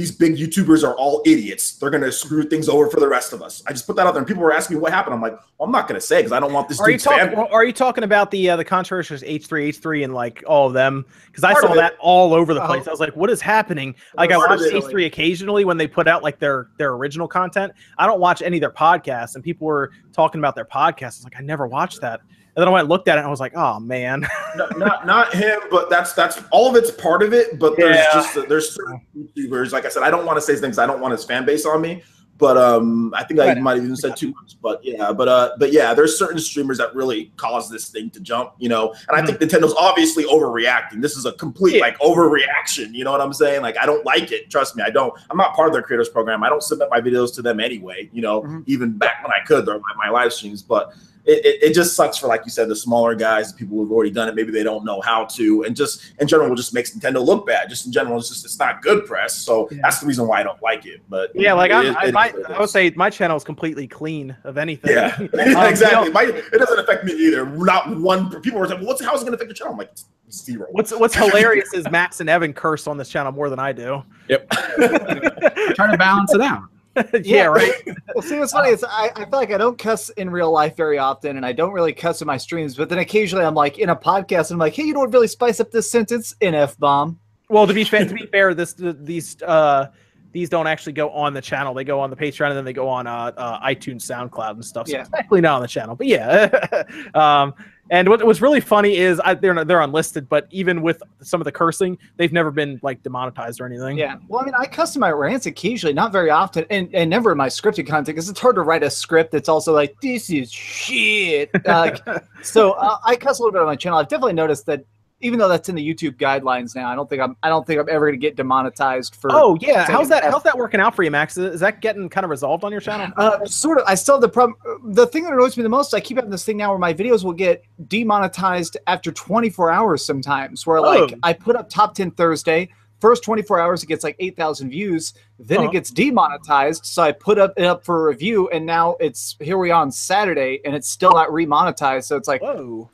these 0.00 0.10
big 0.10 0.36
YouTubers 0.36 0.82
are 0.82 0.94
all 0.94 1.20
idiots. 1.26 1.72
They're 1.72 1.90
gonna 1.90 2.10
screw 2.10 2.42
things 2.44 2.70
over 2.70 2.88
for 2.88 3.00
the 3.00 3.06
rest 3.06 3.34
of 3.34 3.42
us. 3.42 3.62
I 3.66 3.72
just 3.72 3.86
put 3.86 3.96
that 3.96 4.06
out 4.06 4.14
there, 4.14 4.20
and 4.20 4.26
people 4.26 4.42
were 4.42 4.50
asking 4.50 4.78
me 4.78 4.80
what 4.80 4.92
happened. 4.92 5.12
I'm 5.12 5.20
like, 5.20 5.34
well, 5.34 5.66
I'm 5.66 5.70
not 5.70 5.88
gonna 5.88 6.00
say 6.00 6.20
because 6.20 6.32
I 6.32 6.40
don't 6.40 6.54
want 6.54 6.70
this 6.70 6.80
Are 6.80 6.88
you 6.88 6.94
dude's 6.94 7.04
talking? 7.04 7.36
fan. 7.36 7.46
Are 7.52 7.64
you 7.66 7.72
talking 7.74 8.02
about 8.02 8.30
the 8.30 8.48
uh, 8.48 8.56
the 8.56 8.64
controversial 8.64 9.18
H 9.22 9.46
three 9.46 9.66
H 9.66 9.76
three 9.76 10.02
and 10.02 10.14
like 10.14 10.42
all 10.46 10.68
of 10.68 10.72
them? 10.72 11.04
Because 11.26 11.44
I 11.44 11.52
saw 11.52 11.74
that 11.74 11.96
all 12.00 12.32
over 12.32 12.54
the 12.54 12.64
place. 12.64 12.88
I 12.88 12.90
was 12.90 12.98
like, 12.98 13.14
what 13.14 13.28
is 13.28 13.42
happening? 13.42 13.94
Like 14.14 14.32
I 14.32 14.38
watch 14.38 14.62
it. 14.62 14.74
H 14.74 14.84
three 14.84 15.04
occasionally 15.04 15.66
when 15.66 15.76
they 15.76 15.86
put 15.86 16.08
out 16.08 16.22
like 16.22 16.38
their 16.38 16.68
their 16.78 16.94
original 16.94 17.28
content. 17.28 17.74
I 17.98 18.06
don't 18.06 18.20
watch 18.20 18.40
any 18.40 18.56
of 18.56 18.62
their 18.62 18.70
podcasts, 18.70 19.34
and 19.34 19.44
people 19.44 19.66
were 19.66 19.92
talking 20.14 20.38
about 20.38 20.54
their 20.54 20.64
podcasts. 20.64 21.02
I 21.02 21.06
was 21.06 21.24
like, 21.24 21.36
I 21.36 21.42
never 21.42 21.66
watched 21.66 22.00
that. 22.00 22.22
And 22.56 22.62
then 22.62 22.68
I 22.68 22.70
went 22.72 22.80
and 22.82 22.88
looked 22.88 23.06
at 23.08 23.16
it, 23.16 23.20
and 23.20 23.26
I 23.26 23.30
was 23.30 23.40
like, 23.40 23.52
oh 23.56 23.78
man. 23.80 24.26
No, 24.56 24.66
not 24.76 25.06
not 25.06 25.32
him, 25.32 25.60
but 25.70 25.88
that's 25.90 26.12
that's 26.12 26.42
all 26.50 26.68
of 26.68 26.74
it's 26.74 26.90
part 26.90 27.22
of 27.22 27.32
it. 27.32 27.58
But 27.60 27.76
there's 27.76 27.96
Yeah. 27.96 28.12
just 28.12 28.48
there's 28.48 28.74
certain 28.74 29.00
YouTubers. 29.16 29.70
Like 29.70 29.84
I 29.84 29.88
said, 29.88 30.02
I 30.02 30.10
don't 30.10 30.26
want 30.26 30.38
to 30.38 30.40
say 30.40 30.56
things. 30.56 30.76
I 30.76 30.86
don't 30.86 31.00
want 31.00 31.12
his 31.12 31.24
fan 31.24 31.46
base 31.46 31.64
on 31.64 31.80
me. 31.80 32.02
But 32.36 32.56
um, 32.56 33.12
I 33.14 33.22
think 33.22 33.38
I 33.38 33.52
might 33.54 33.74
have 33.76 33.84
even 33.84 33.94
said 33.96 34.16
too 34.16 34.32
much. 34.32 34.56
But 34.60 34.82
yeah, 34.82 35.12
but 35.12 35.28
uh, 35.28 35.52
but 35.58 35.72
yeah, 35.72 35.94
there's 35.94 36.18
certain 36.18 36.40
streamers 36.40 36.78
that 36.78 36.92
really 36.96 37.30
cause 37.36 37.70
this 37.70 37.90
thing 37.90 38.10
to 38.10 38.18
jump. 38.20 38.54
You 38.58 38.70
know, 38.70 38.92
and 39.08 39.16
I 39.16 39.24
think 39.24 39.38
Nintendo's 39.38 39.74
obviously 39.78 40.24
overreacting. 40.24 41.00
This 41.00 41.16
is 41.16 41.26
a 41.26 41.32
complete 41.34 41.74
Yeah. 41.76 41.82
like 41.82 41.98
overreaction. 42.00 42.92
You 42.92 43.04
know 43.04 43.12
what 43.12 43.20
I'm 43.20 43.32
saying? 43.32 43.62
Like 43.62 43.76
I 43.80 43.86
don't 43.86 44.04
like 44.04 44.32
it. 44.32 44.50
Trust 44.50 44.74
me, 44.74 44.82
I 44.82 44.90
don't. 44.90 45.12
I'm 45.30 45.36
not 45.36 45.54
part 45.54 45.68
of 45.68 45.74
their 45.74 45.82
creators 45.82 46.08
program. 46.08 46.42
I 46.42 46.48
don't 46.48 46.62
submit 46.62 46.88
my 46.90 47.00
videos 47.00 47.32
to 47.36 47.42
them 47.42 47.60
anyway. 47.60 48.08
You 48.12 48.22
know, 48.22 48.42
Mhm. 48.42 48.64
even 48.66 48.96
back 48.98 49.22
when 49.22 49.32
I 49.32 49.44
could, 49.46 49.68
or 49.68 49.74
my, 49.78 50.06
my 50.06 50.10
live 50.10 50.32
streams, 50.32 50.62
but 50.62 50.92
it, 51.26 51.44
it, 51.44 51.62
it 51.70 51.74
just 51.74 51.94
sucks 51.94 52.16
for 52.16 52.26
like 52.26 52.42
you 52.44 52.50
said 52.50 52.68
the 52.68 52.74
smaller 52.76 53.14
guys 53.14 53.52
the 53.52 53.58
people 53.58 53.76
who've 53.76 53.92
already 53.92 54.10
done 54.10 54.28
it 54.28 54.34
maybe 54.34 54.50
they 54.50 54.62
don't 54.62 54.84
know 54.84 55.00
how 55.02 55.24
to 55.24 55.62
and 55.64 55.76
just 55.76 56.12
in 56.18 56.26
general 56.26 56.52
it 56.52 56.56
just 56.56 56.72
makes 56.74 56.90
nintendo 56.96 57.24
look 57.24 57.46
bad 57.46 57.68
just 57.68 57.86
in 57.86 57.92
general 57.92 58.18
it's 58.18 58.28
just 58.28 58.44
it's 58.44 58.58
not 58.58 58.80
good 58.82 59.04
press 59.06 59.34
so 59.36 59.68
Yeah. 59.70 59.78
that's 59.82 60.00
the 60.00 60.06
reason 60.06 60.26
why 60.26 60.40
i 60.40 60.42
don't 60.42 60.60
like 60.62 60.86
it 60.86 61.00
but 61.08 61.30
Yeah, 61.34 61.52
like 61.52 61.70
it 61.70 61.74
I'm, 61.74 61.96
I, 61.96 62.04
it 62.06 62.14
my, 62.14 62.26
is 62.28 62.32
what 62.34 62.40
it 62.50 62.56
I 62.56 62.60
would 62.60 62.70
say 62.70 62.90
my 62.96 63.10
channel 63.10 63.36
is 63.36 63.44
completely 63.44 63.86
clean 63.86 64.36
of 64.44 64.56
anything. 64.58 64.92
yeah 64.92 65.14
Um, 65.20 65.66
exactly 65.66 65.98
you 66.00 66.04
know, 66.06 66.10
My, 66.12 66.22
it 66.24 66.58
doesn't 66.58 66.78
affect 66.78 67.04
me 67.04 67.12
either 67.12 67.44
not 67.46 67.98
one 68.00 68.40
people 68.40 68.58
were 68.60 68.66
saying 68.66 68.80
well, 68.80 68.88
what's 68.88 69.04
how 69.04 69.14
is 69.14 69.22
it 69.22 69.24
going 69.26 69.32
to 69.32 69.36
affect 69.36 69.48
your 69.50 69.54
channel 69.54 69.72
i'm 69.72 69.78
like 69.78 69.90
zero 70.30 70.66
What's 70.70 70.92
what's 70.92 71.14
hilarious 71.14 71.74
is 71.74 71.90
Max 71.90 72.20
and 72.20 72.30
Evan 72.30 72.52
curse 72.52 72.86
on 72.86 72.96
this 72.96 73.08
channel 73.08 73.32
more 73.32 73.50
than 73.50 73.58
I 73.58 73.72
do. 73.72 74.04
Yep. 74.28 74.48
Trying 75.74 75.90
to 75.90 75.96
balance 75.98 76.32
it 76.32 76.40
out. 76.40 76.62
yeah, 77.22 77.44
right. 77.46 77.72
Well, 78.14 78.22
see, 78.22 78.38
what's 78.38 78.52
funny 78.52 78.70
is 78.70 78.84
I, 78.84 79.10
I 79.14 79.20
feel 79.24 79.38
like 79.38 79.52
I 79.52 79.58
don't 79.58 79.78
cuss 79.78 80.08
in 80.10 80.28
real 80.30 80.50
life 80.50 80.76
very 80.76 80.98
often, 80.98 81.36
and 81.36 81.46
I 81.46 81.52
don't 81.52 81.72
really 81.72 81.92
cuss 81.92 82.20
in 82.20 82.26
my 82.26 82.36
streams. 82.36 82.74
But 82.76 82.88
then 82.88 82.98
occasionally 82.98 83.44
I'm 83.44 83.54
like 83.54 83.78
in 83.78 83.88
a 83.88 83.96
podcast, 83.96 84.50
and 84.50 84.52
I'm 84.52 84.58
like, 84.58 84.74
hey, 84.74 84.82
you 84.84 84.92
know 84.94 85.00
what 85.00 85.12
really 85.12 85.28
spice 85.28 85.60
up 85.60 85.70
this 85.70 85.90
sentence? 85.90 86.34
An 86.40 86.54
f 86.54 86.76
bomb. 86.78 87.18
Well, 87.48 87.66
to 87.66 87.74
be 87.74 87.84
fair, 87.84 88.04
to 88.04 88.14
be 88.14 88.26
fair, 88.26 88.54
this 88.54 88.74
these 88.76 89.40
uh 89.42 89.86
these 90.32 90.48
don't 90.48 90.66
actually 90.66 90.92
go 90.92 91.10
on 91.10 91.34
the 91.34 91.40
channel. 91.40 91.74
They 91.74 91.84
go 91.84 92.00
on 92.00 92.10
the 92.10 92.16
Patreon 92.16 92.48
and 92.48 92.56
then 92.56 92.64
they 92.64 92.72
go 92.72 92.88
on 92.88 93.06
uh, 93.06 93.32
uh 93.36 93.66
iTunes, 93.66 94.02
SoundCloud, 94.02 94.50
and 94.52 94.64
stuff. 94.64 94.86
So 94.88 94.94
Yeah. 94.94 95.00
it's 95.00 95.10
technically 95.10 95.40
not 95.40 95.56
on 95.56 95.62
the 95.62 95.68
channel, 95.68 95.96
but 95.96 96.06
yeah. 96.06 96.84
um, 97.14 97.54
and 97.90 98.08
what 98.08 98.24
what's 98.24 98.40
really 98.40 98.60
funny 98.60 98.96
is 98.96 99.20
I, 99.20 99.34
they're 99.34 99.52
not- 99.52 99.66
they're 99.66 99.80
unlisted, 99.80 100.28
but 100.28 100.46
even 100.50 100.80
with 100.80 101.02
some 101.20 101.40
of 101.40 101.44
the 101.44 101.52
cursing, 101.52 101.98
they've 102.16 102.32
never 102.32 102.50
been 102.50 102.78
like 102.82 103.02
demonetized 103.02 103.60
or 103.60 103.66
anything. 103.66 103.98
Yeah. 103.98 104.16
Well, 104.28 104.40
I 104.40 104.44
mean, 104.44 104.54
I 104.56 104.66
cuss 104.66 104.94
in 104.94 105.00
my 105.00 105.10
rants 105.10 105.46
occasionally, 105.46 105.92
not 105.92 106.12
very 106.12 106.30
often, 106.30 106.64
and, 106.70 106.88
and 106.94 107.10
never 107.10 107.32
in 107.32 107.38
my 107.38 107.48
scripted 107.48 107.86
content 107.86 108.06
because 108.06 108.28
it's 108.28 108.40
hard 108.40 108.54
to 108.56 108.62
write 108.62 108.82
a 108.82 108.90
script 108.90 109.32
that's 109.32 109.48
also 109.48 109.72
like, 109.74 110.00
this 110.00 110.30
is 110.30 110.52
shit. 110.52 111.50
Like, 111.66 112.00
so 112.42 112.72
uh, 112.72 112.98
I 113.04 113.16
cuss 113.16 113.38
a 113.38 113.42
little 113.42 113.52
bit 113.52 113.60
on 113.60 113.66
my 113.66 113.76
channel. 113.76 113.98
I've 113.98 114.08
definitely 114.08 114.34
noticed 114.34 114.66
that 114.66 114.84
even 115.20 115.38
though 115.38 115.48
that's 115.48 115.68
in 115.68 115.74
the 115.74 115.86
YouTube 115.86 116.16
guidelines 116.16 116.74
now, 116.74 116.88
I 116.88 116.94
don't 116.94 117.08
think 117.08 117.20
I'm 117.22 117.36
I 117.42 117.48
don't 117.48 117.66
think 117.66 117.80
I'm 117.80 117.88
ever 117.88 118.06
going 118.06 118.18
to 118.18 118.26
get 118.26 118.36
demonetized 118.36 119.16
for. 119.16 119.30
Oh 119.32 119.56
yeah, 119.60 119.84
how's 119.86 120.08
that? 120.08 120.24
How's 120.24 120.42
that 120.44 120.56
working 120.56 120.80
out 120.80 120.94
for 120.96 121.02
you, 121.02 121.10
Max? 121.10 121.36
Is, 121.36 121.60
that 121.60 121.80
getting 121.80 122.08
kind 122.08 122.24
of 122.24 122.30
resolved 122.30 122.64
on 122.64 122.72
your 122.72 122.80
channel? 122.80 123.12
Uh, 123.16 123.44
sort 123.44 123.78
of. 123.78 123.84
I 123.86 123.94
still 123.94 124.14
have 124.16 124.22
the 124.22 124.28
problem. 124.28 124.56
The 124.94 125.06
thing 125.06 125.24
that 125.24 125.32
annoys 125.32 125.56
me 125.56 125.62
the 125.62 125.68
most, 125.68 125.92
I 125.94 126.00
keep 126.00 126.16
having 126.16 126.30
this 126.30 126.44
thing 126.44 126.56
now 126.56 126.70
where 126.70 126.78
my 126.78 126.94
videos 126.94 127.22
will 127.24 127.32
get 127.34 127.62
demonetized 127.88 128.76
after 128.86 129.12
24 129.12 129.70
hours 129.70 130.04
sometimes. 130.04 130.66
Where 130.66 130.80
like 130.80 131.12
Oh. 131.12 131.18
I 131.22 131.32
put 131.32 131.56
up 131.56 131.68
top 131.68 131.94
10 131.94 132.12
Thursday, 132.12 132.68
first 133.00 133.22
24 133.22 133.60
hours 133.60 133.82
it 133.82 133.86
gets 133.86 134.04
like 134.04 134.16
8,000 134.18 134.70
views, 134.70 135.14
then 135.38 135.58
Uh-huh. 135.58 135.68
it 135.68 135.72
gets 135.72 135.90
demonetized. 135.90 136.84
So 136.86 137.02
I 137.02 137.12
put 137.12 137.38
up 137.38 137.52
it 137.56 137.64
up 137.64 137.84
for 137.84 138.06
review, 138.06 138.48
and 138.50 138.64
now 138.66 138.96
it's 139.00 139.36
here 139.40 139.58
we 139.58 139.70
are 139.70 139.80
on 139.82 139.90
Saturday, 139.90 140.60
and 140.64 140.74
it's 140.74 140.88
still 140.88 141.12
not 141.12 141.28
remonetized. 141.28 142.04
So 142.04 142.16
it's 142.16 142.28
like, 142.28 142.42
Whoa. 142.42 142.90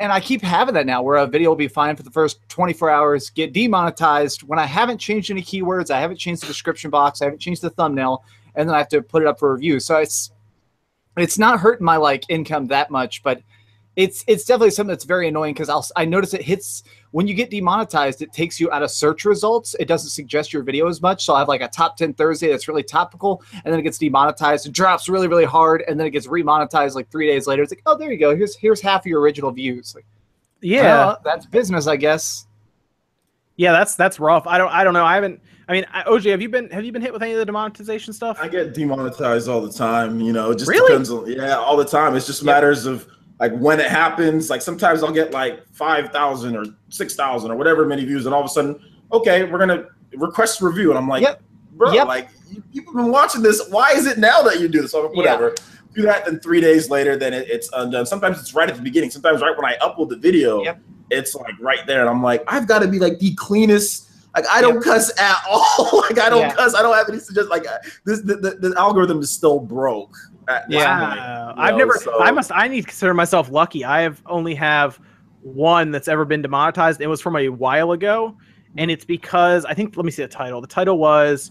And 0.00 0.10
I 0.10 0.18
keep 0.18 0.40
having 0.40 0.74
that 0.74 0.86
now, 0.86 1.02
where 1.02 1.18
a 1.18 1.26
video 1.26 1.50
will 1.50 1.56
be 1.56 1.68
fine 1.68 1.94
for 1.94 2.02
the 2.02 2.10
first 2.10 2.40
24 2.48 2.90
hours, 2.90 3.28
get 3.28 3.52
demonetized 3.52 4.42
when 4.42 4.58
I 4.58 4.64
haven't 4.64 4.98
changed 4.98 5.30
any 5.30 5.42
keywords, 5.42 5.90
I 5.90 6.00
haven't 6.00 6.16
changed 6.16 6.42
the 6.42 6.46
description 6.46 6.90
box, 6.90 7.20
I 7.20 7.26
haven't 7.26 7.40
changed 7.40 7.60
the 7.60 7.68
thumbnail, 7.68 8.24
and 8.54 8.66
then 8.66 8.74
I 8.74 8.78
have 8.78 8.88
to 8.88 9.02
put 9.02 9.22
it 9.22 9.28
up 9.28 9.38
for 9.38 9.52
review. 9.52 9.78
So 9.78 9.98
it's 9.98 10.32
it's 11.18 11.38
not 11.38 11.60
hurting 11.60 11.84
my 11.84 11.96
like 11.96 12.24
income 12.30 12.68
that 12.68 12.90
much, 12.90 13.22
but 13.22 13.42
it's 13.94 14.24
it's 14.26 14.46
definitely 14.46 14.70
something 14.70 14.88
that's 14.88 15.04
very 15.04 15.28
annoying 15.28 15.52
because 15.52 15.68
I'll 15.68 15.86
I 15.94 16.06
notice 16.06 16.32
it 16.32 16.42
hits 16.42 16.82
when 17.12 17.26
you 17.26 17.34
get 17.34 17.50
demonetized, 17.50 18.22
it 18.22 18.32
takes 18.32 18.60
you 18.60 18.70
out 18.70 18.82
of 18.82 18.90
search 18.90 19.24
results. 19.24 19.74
It 19.80 19.86
doesn't 19.86 20.10
suggest 20.10 20.52
your 20.52 20.62
video 20.62 20.86
as 20.88 21.02
much. 21.02 21.24
So 21.24 21.34
I 21.34 21.40
have 21.40 21.48
like 21.48 21.60
a 21.60 21.68
top 21.68 21.96
10 21.96 22.14
Thursday 22.14 22.48
that's 22.50 22.68
really 22.68 22.82
topical, 22.84 23.42
and 23.64 23.72
then 23.72 23.80
it 23.80 23.82
gets 23.82 23.98
demonetized. 23.98 24.66
It 24.66 24.72
drops 24.72 25.08
really, 25.08 25.26
really 25.26 25.44
hard, 25.44 25.82
and 25.88 25.98
then 25.98 26.06
it 26.06 26.10
gets 26.10 26.26
remonetized 26.28 26.94
like 26.94 27.10
three 27.10 27.26
days 27.26 27.46
later. 27.46 27.62
It's 27.62 27.72
like, 27.72 27.82
oh, 27.86 27.96
there 27.96 28.12
you 28.12 28.18
go. 28.18 28.36
Here's 28.36 28.54
here's 28.56 28.80
half 28.80 29.02
of 29.02 29.06
your 29.06 29.20
original 29.20 29.50
views. 29.50 29.94
Like, 29.94 30.06
Yeah. 30.60 30.82
well, 30.82 31.20
that's 31.24 31.46
business, 31.46 31.86
I 31.86 31.96
guess. 31.96 32.46
Yeah, 33.56 33.72
that's 33.72 33.94
that's 33.94 34.18
rough. 34.20 34.46
I 34.46 34.56
don't 34.56 34.70
I 34.72 34.84
don't 34.84 34.94
know. 34.94 35.04
I 35.04 35.14
haven't. 35.16 35.40
I 35.68 35.72
mean, 35.72 35.84
I- 35.92 36.02
OJ, 36.04 36.30
have 36.30 36.40
you 36.40 36.48
been 36.48 36.70
have 36.70 36.84
you 36.84 36.92
been 36.92 37.02
hit 37.02 37.12
with 37.12 37.22
any 37.22 37.32
of 37.32 37.38
the 37.38 37.44
demonetization 37.44 38.12
stuff? 38.12 38.38
I 38.40 38.48
get 38.48 38.72
demonetized 38.72 39.48
all 39.48 39.60
the 39.60 39.70
time. 39.72 40.20
You 40.20 40.32
know, 40.32 40.50
it 40.52 40.58
just 40.58 40.70
Really? 40.70 40.88
depends 40.88 41.10
on 41.10 41.30
yeah, 41.30 41.58
all 41.58 41.76
the 41.76 41.84
time. 41.84 42.16
It's 42.16 42.26
just 42.26 42.42
matters 42.44 42.86
of 42.86 43.06
like 43.40 43.52
when 43.56 43.80
it 43.80 43.88
happens. 43.90 44.50
Like 44.50 44.62
sometimes 44.62 45.02
I'll 45.02 45.12
get 45.12 45.32
like 45.32 45.66
five 45.72 46.10
thousand 46.10 46.56
or 46.56 46.64
six 46.90 47.14
thousand 47.16 47.50
or 47.50 47.56
whatever 47.56 47.86
many 47.86 48.04
views, 48.04 48.26
and 48.26 48.34
all 48.34 48.40
of 48.42 48.46
a 48.46 48.50
sudden, 48.50 48.78
okay, 49.12 49.44
we're 49.44 49.58
gonna 49.58 49.86
request 50.16 50.60
review, 50.60 50.90
and 50.90 50.98
I'm 50.98 51.08
like, 51.08 51.22
Yep. 51.22 51.42
bro, 51.72 51.92
Yep. 51.92 52.06
like 52.06 52.28
you, 52.50 52.62
people 52.72 52.92
have 52.92 53.02
been 53.04 53.12
watching 53.12 53.42
this. 53.42 53.66
Why 53.70 53.92
is 53.92 54.06
it 54.06 54.18
now 54.18 54.42
that 54.42 54.60
you 54.60 54.68
do 54.68 54.82
this? 54.82 54.92
So 54.92 55.06
I'm 55.06 55.12
Yeah. 55.14 55.16
whatever. 55.16 55.54
Do 55.94 56.02
that, 56.02 56.24
then 56.24 56.38
three 56.38 56.60
days 56.60 56.88
later, 56.88 57.16
then 57.16 57.32
it, 57.32 57.48
it's 57.50 57.68
undone. 57.72 58.06
Sometimes 58.06 58.38
it's 58.38 58.54
right 58.54 58.68
at 58.70 58.76
the 58.76 58.82
beginning. 58.82 59.10
Sometimes 59.10 59.42
right 59.42 59.56
when 59.56 59.64
I 59.64 59.76
upload 59.78 60.08
the 60.10 60.16
video, 60.16 60.62
Yep. 60.62 60.78
it's 61.10 61.34
like 61.34 61.54
right 61.60 61.84
there, 61.86 62.00
and 62.02 62.08
I'm 62.10 62.22
like, 62.22 62.44
I've 62.46 62.68
got 62.68 62.80
to 62.80 62.88
be 62.88 62.98
like 63.00 63.18
the 63.18 63.34
cleanest. 63.34 64.08
Like 64.36 64.44
I 64.48 64.60
don't 64.60 64.80
cuss 64.80 65.10
at 65.18 65.38
all. 65.50 66.02
like 66.08 66.20
I 66.20 66.28
don't 66.28 66.40
Yeah. 66.42 66.52
cuss. 66.54 66.74
I 66.76 66.82
don't 66.82 66.94
have 66.94 67.08
any 67.08 67.18
suggest. 67.18 67.48
Like 67.48 67.64
this, 68.04 68.20
the, 68.20 68.36
the, 68.36 68.50
the 68.68 68.74
algorithm 68.78 69.18
is 69.20 69.30
still 69.30 69.58
broke. 69.58 70.14
At 70.50 70.70
Yeah. 70.70 71.44
point, 71.46 71.58
I've 71.58 71.72
know, 71.72 71.78
never. 71.78 71.94
so- 71.94 72.20
I 72.22 72.30
must. 72.30 72.50
I 72.52 72.68
need 72.68 72.82
to 72.82 72.86
consider 72.86 73.14
myself 73.14 73.50
lucky. 73.50 73.84
I 73.84 74.00
have 74.02 74.22
only 74.26 74.54
have 74.56 75.00
one 75.42 75.90
that's 75.90 76.08
ever 76.08 76.24
been 76.24 76.42
demonetized. 76.42 77.00
It 77.00 77.06
was 77.06 77.20
from 77.20 77.36
a 77.36 77.48
while 77.48 77.92
ago, 77.92 78.36
and 78.76 78.90
it's 78.90 79.04
because 79.04 79.64
I 79.64 79.74
think. 79.74 79.96
Let 79.96 80.04
me 80.04 80.10
see 80.10 80.22
the 80.22 80.28
title. 80.28 80.60
The 80.60 80.66
title 80.66 80.98
was. 80.98 81.50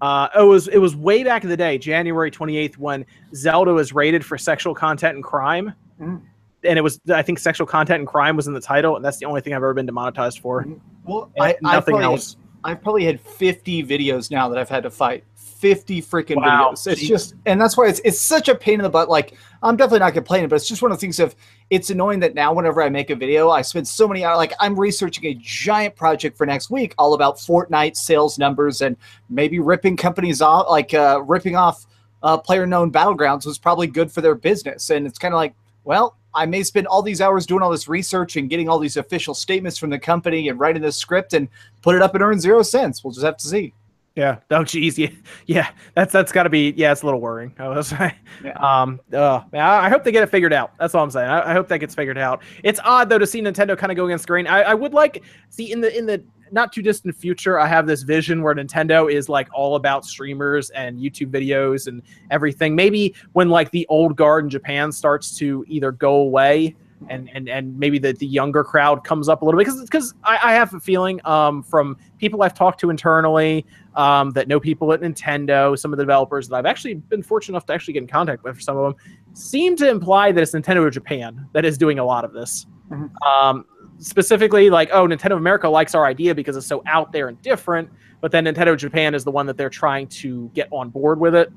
Uh, 0.00 0.28
it 0.36 0.42
was 0.42 0.66
it 0.68 0.78
was 0.78 0.96
way 0.96 1.22
back 1.22 1.44
in 1.44 1.48
the 1.50 1.56
day, 1.56 1.78
January 1.78 2.30
twenty 2.30 2.56
eighth, 2.56 2.76
when 2.76 3.06
Zelda 3.34 3.72
was 3.72 3.92
rated 3.92 4.24
for 4.24 4.36
sexual 4.36 4.74
content 4.74 5.14
and 5.14 5.22
crime, 5.22 5.72
Mhm. 6.00 6.20
and 6.64 6.76
it 6.78 6.82
was 6.82 7.00
I 7.14 7.22
think 7.22 7.38
sexual 7.38 7.68
content 7.68 8.00
and 8.00 8.08
crime 8.08 8.34
was 8.34 8.48
in 8.48 8.52
the 8.52 8.60
title, 8.60 8.96
and 8.96 9.04
that's 9.04 9.18
the 9.18 9.26
only 9.26 9.40
thing 9.40 9.52
I've 9.52 9.58
ever 9.58 9.74
been 9.74 9.86
demonetized 9.86 10.40
for. 10.40 10.66
Well, 11.04 11.30
And 11.36 11.44
I, 11.44 11.48
I've 11.50 11.62
nothing 11.62 11.92
probably, 11.94 12.04
else. 12.04 12.36
I've 12.64 12.82
probably 12.82 13.04
had 13.04 13.20
50 13.20 13.84
videos 13.84 14.28
now 14.30 14.48
that 14.48 14.58
I've 14.58 14.68
had 14.68 14.82
to 14.82 14.90
fight. 14.90 15.22
50 15.62 16.02
freaking 16.02 16.36
Wow. 16.42 16.70
videos. 16.72 16.86
It's 16.88 17.00
Jeez. 17.00 17.06
just, 17.06 17.34
and 17.46 17.60
that's 17.60 17.76
why 17.76 17.86
it's 17.86 18.00
it's 18.04 18.18
such 18.20 18.48
a 18.48 18.54
pain 18.56 18.74
in 18.74 18.82
the 18.82 18.90
butt. 18.90 19.08
Like, 19.08 19.34
I'm 19.62 19.76
definitely 19.76 20.00
not 20.00 20.12
complaining, 20.12 20.48
but 20.48 20.56
it's 20.56 20.66
just 20.66 20.82
one 20.82 20.90
of 20.90 20.98
the 20.98 21.00
things 21.00 21.20
of 21.20 21.36
it's 21.70 21.88
annoying 21.88 22.18
that 22.18 22.34
now 22.34 22.52
whenever 22.52 22.82
I 22.82 22.88
make 22.88 23.10
a 23.10 23.14
video, 23.14 23.48
I 23.48 23.62
spend 23.62 23.86
so 23.86 24.08
many 24.08 24.24
hours. 24.24 24.38
Like, 24.38 24.54
I'm 24.58 24.78
researching 24.78 25.24
a 25.26 25.34
giant 25.40 25.94
project 25.94 26.36
for 26.36 26.46
next 26.46 26.68
week, 26.68 26.96
all 26.98 27.14
about 27.14 27.36
Fortnite 27.36 27.96
sales 27.96 28.40
numbers 28.40 28.80
and 28.82 28.96
maybe 29.30 29.60
ripping 29.60 29.96
companies 29.96 30.42
off, 30.42 30.66
like 30.68 30.92
uh, 30.94 31.22
ripping 31.24 31.54
off 31.54 31.86
uh, 32.24 32.38
PlayerUnknown's 32.38 32.92
Battlegrounds 32.92 33.46
was 33.46 33.56
probably 33.56 33.86
good 33.86 34.10
for 34.10 34.20
their 34.20 34.34
business. 34.34 34.90
And 34.90 35.06
it's 35.06 35.18
kind 35.18 35.32
of 35.32 35.38
like, 35.38 35.54
well, 35.84 36.16
I 36.34 36.44
may 36.44 36.64
spend 36.64 36.88
all 36.88 37.02
these 37.02 37.20
hours 37.20 37.46
doing 37.46 37.62
all 37.62 37.70
this 37.70 37.86
research 37.86 38.34
and 38.34 38.50
getting 38.50 38.68
all 38.68 38.80
these 38.80 38.96
official 38.96 39.32
statements 39.34 39.78
from 39.78 39.90
the 39.90 39.98
company 39.98 40.48
and 40.48 40.58
writing 40.58 40.82
this 40.82 40.96
script 40.96 41.34
and 41.34 41.46
put 41.82 41.94
it 41.94 42.02
up 42.02 42.14
and 42.16 42.22
earn 42.24 42.40
zero 42.40 42.62
cents. 42.64 43.04
We'll 43.04 43.12
just 43.12 43.24
have 43.24 43.36
to 43.36 43.46
see. 43.46 43.74
Yeah. 44.14 44.38
Oh, 44.50 44.64
geez. 44.64 44.98
Yeah. 44.98 45.08
Yeah. 45.46 45.70
That's 45.94 46.12
that's 46.12 46.32
got 46.32 46.42
to 46.42 46.50
be. 46.50 46.74
Yeah, 46.76 46.92
it's 46.92 47.02
a 47.02 47.06
little 47.06 47.20
worrying. 47.20 47.54
I 47.58 47.68
was. 47.68 47.92
Yeah. 47.92 48.12
Um. 48.58 49.00
Uh, 49.12 49.40
I 49.54 49.88
hope 49.88 50.04
they 50.04 50.12
get 50.12 50.22
it 50.22 50.30
figured 50.30 50.52
out. 50.52 50.72
That's 50.78 50.94
all 50.94 51.02
I'm 51.02 51.10
saying. 51.10 51.28
I, 51.28 51.50
I 51.50 51.52
hope 51.54 51.68
that 51.68 51.78
gets 51.78 51.94
figured 51.94 52.18
out. 52.18 52.42
It's 52.62 52.80
odd 52.84 53.08
though 53.08 53.18
to 53.18 53.26
see 53.26 53.40
Nintendo 53.40 53.76
kind 53.76 53.90
of 53.90 53.96
go 53.96 54.06
against 54.06 54.26
grain. 54.26 54.46
I, 54.46 54.62
I 54.62 54.74
would 54.74 54.92
like 54.92 55.22
see 55.48 55.72
in 55.72 55.80
the 55.80 55.96
in 55.96 56.06
the 56.06 56.22
not 56.52 56.72
too 56.72 56.82
distant 56.82 57.16
future. 57.16 57.58
I 57.58 57.66
have 57.66 57.86
this 57.86 58.02
vision 58.02 58.42
where 58.42 58.54
Nintendo 58.54 59.10
is 59.10 59.28
like 59.28 59.48
all 59.54 59.76
about 59.76 60.04
streamers 60.04 60.70
and 60.70 60.98
YouTube 60.98 61.30
videos 61.30 61.86
and 61.86 62.02
everything. 62.30 62.76
Maybe 62.76 63.14
when 63.32 63.48
like 63.48 63.70
the 63.70 63.86
old 63.88 64.16
guard 64.16 64.44
in 64.44 64.50
Japan 64.50 64.92
starts 64.92 65.36
to 65.38 65.64
either 65.66 65.90
go 65.90 66.16
away. 66.16 66.76
And, 67.08 67.30
and, 67.34 67.48
and 67.48 67.78
maybe 67.78 67.98
the, 67.98 68.12
the 68.12 68.26
younger 68.26 68.64
crowd 68.64 69.04
comes 69.04 69.28
up 69.28 69.42
a 69.42 69.44
little 69.44 69.58
bit 69.58 69.66
because 69.66 69.80
because 69.80 70.14
I, 70.24 70.38
I 70.42 70.52
have 70.54 70.72
a 70.74 70.80
feeling 70.80 71.20
um, 71.24 71.62
from 71.62 71.96
people 72.18 72.42
I've 72.42 72.54
talked 72.54 72.80
to 72.80 72.90
internally 72.90 73.66
um, 73.94 74.30
that 74.30 74.48
know 74.48 74.60
people 74.60 74.92
at 74.92 75.00
Nintendo, 75.00 75.78
some 75.78 75.92
of 75.92 75.98
the 75.98 76.04
developers 76.04 76.48
that 76.48 76.56
I've 76.56 76.66
actually 76.66 76.94
been 76.94 77.22
fortunate 77.22 77.54
enough 77.54 77.66
to 77.66 77.74
actually 77.74 77.94
get 77.94 78.02
in 78.02 78.08
contact 78.08 78.44
with 78.44 78.56
for 78.56 78.60
some 78.60 78.76
of 78.76 78.84
them, 78.84 78.94
seem 79.34 79.76
to 79.76 79.88
imply 79.88 80.32
that 80.32 80.40
it's 80.40 80.52
Nintendo 80.52 80.86
of 80.86 80.92
Japan 80.92 81.46
that 81.52 81.64
is 81.64 81.76
doing 81.78 81.98
a 81.98 82.04
lot 82.04 82.24
of 82.24 82.32
this. 82.32 82.66
Mhm. 82.90 83.10
Um, 83.26 83.64
specifically, 83.98 84.70
like, 84.70 84.90
oh, 84.92 85.06
Nintendo 85.06 85.32
of 85.32 85.38
America 85.38 85.68
likes 85.68 85.94
our 85.94 86.06
idea 86.06 86.34
because 86.34 86.56
it's 86.56 86.66
so 86.66 86.82
out 86.86 87.12
there 87.12 87.28
and 87.28 87.40
different, 87.42 87.88
but 88.20 88.30
then 88.32 88.44
Nintendo 88.44 88.72
of 88.72 88.78
Japan 88.78 89.14
is 89.14 89.24
the 89.24 89.30
one 89.30 89.46
that 89.46 89.56
they're 89.56 89.70
trying 89.70 90.08
to 90.08 90.50
get 90.54 90.68
on 90.70 90.90
board 90.90 91.20
with 91.20 91.34
it. 91.34 91.50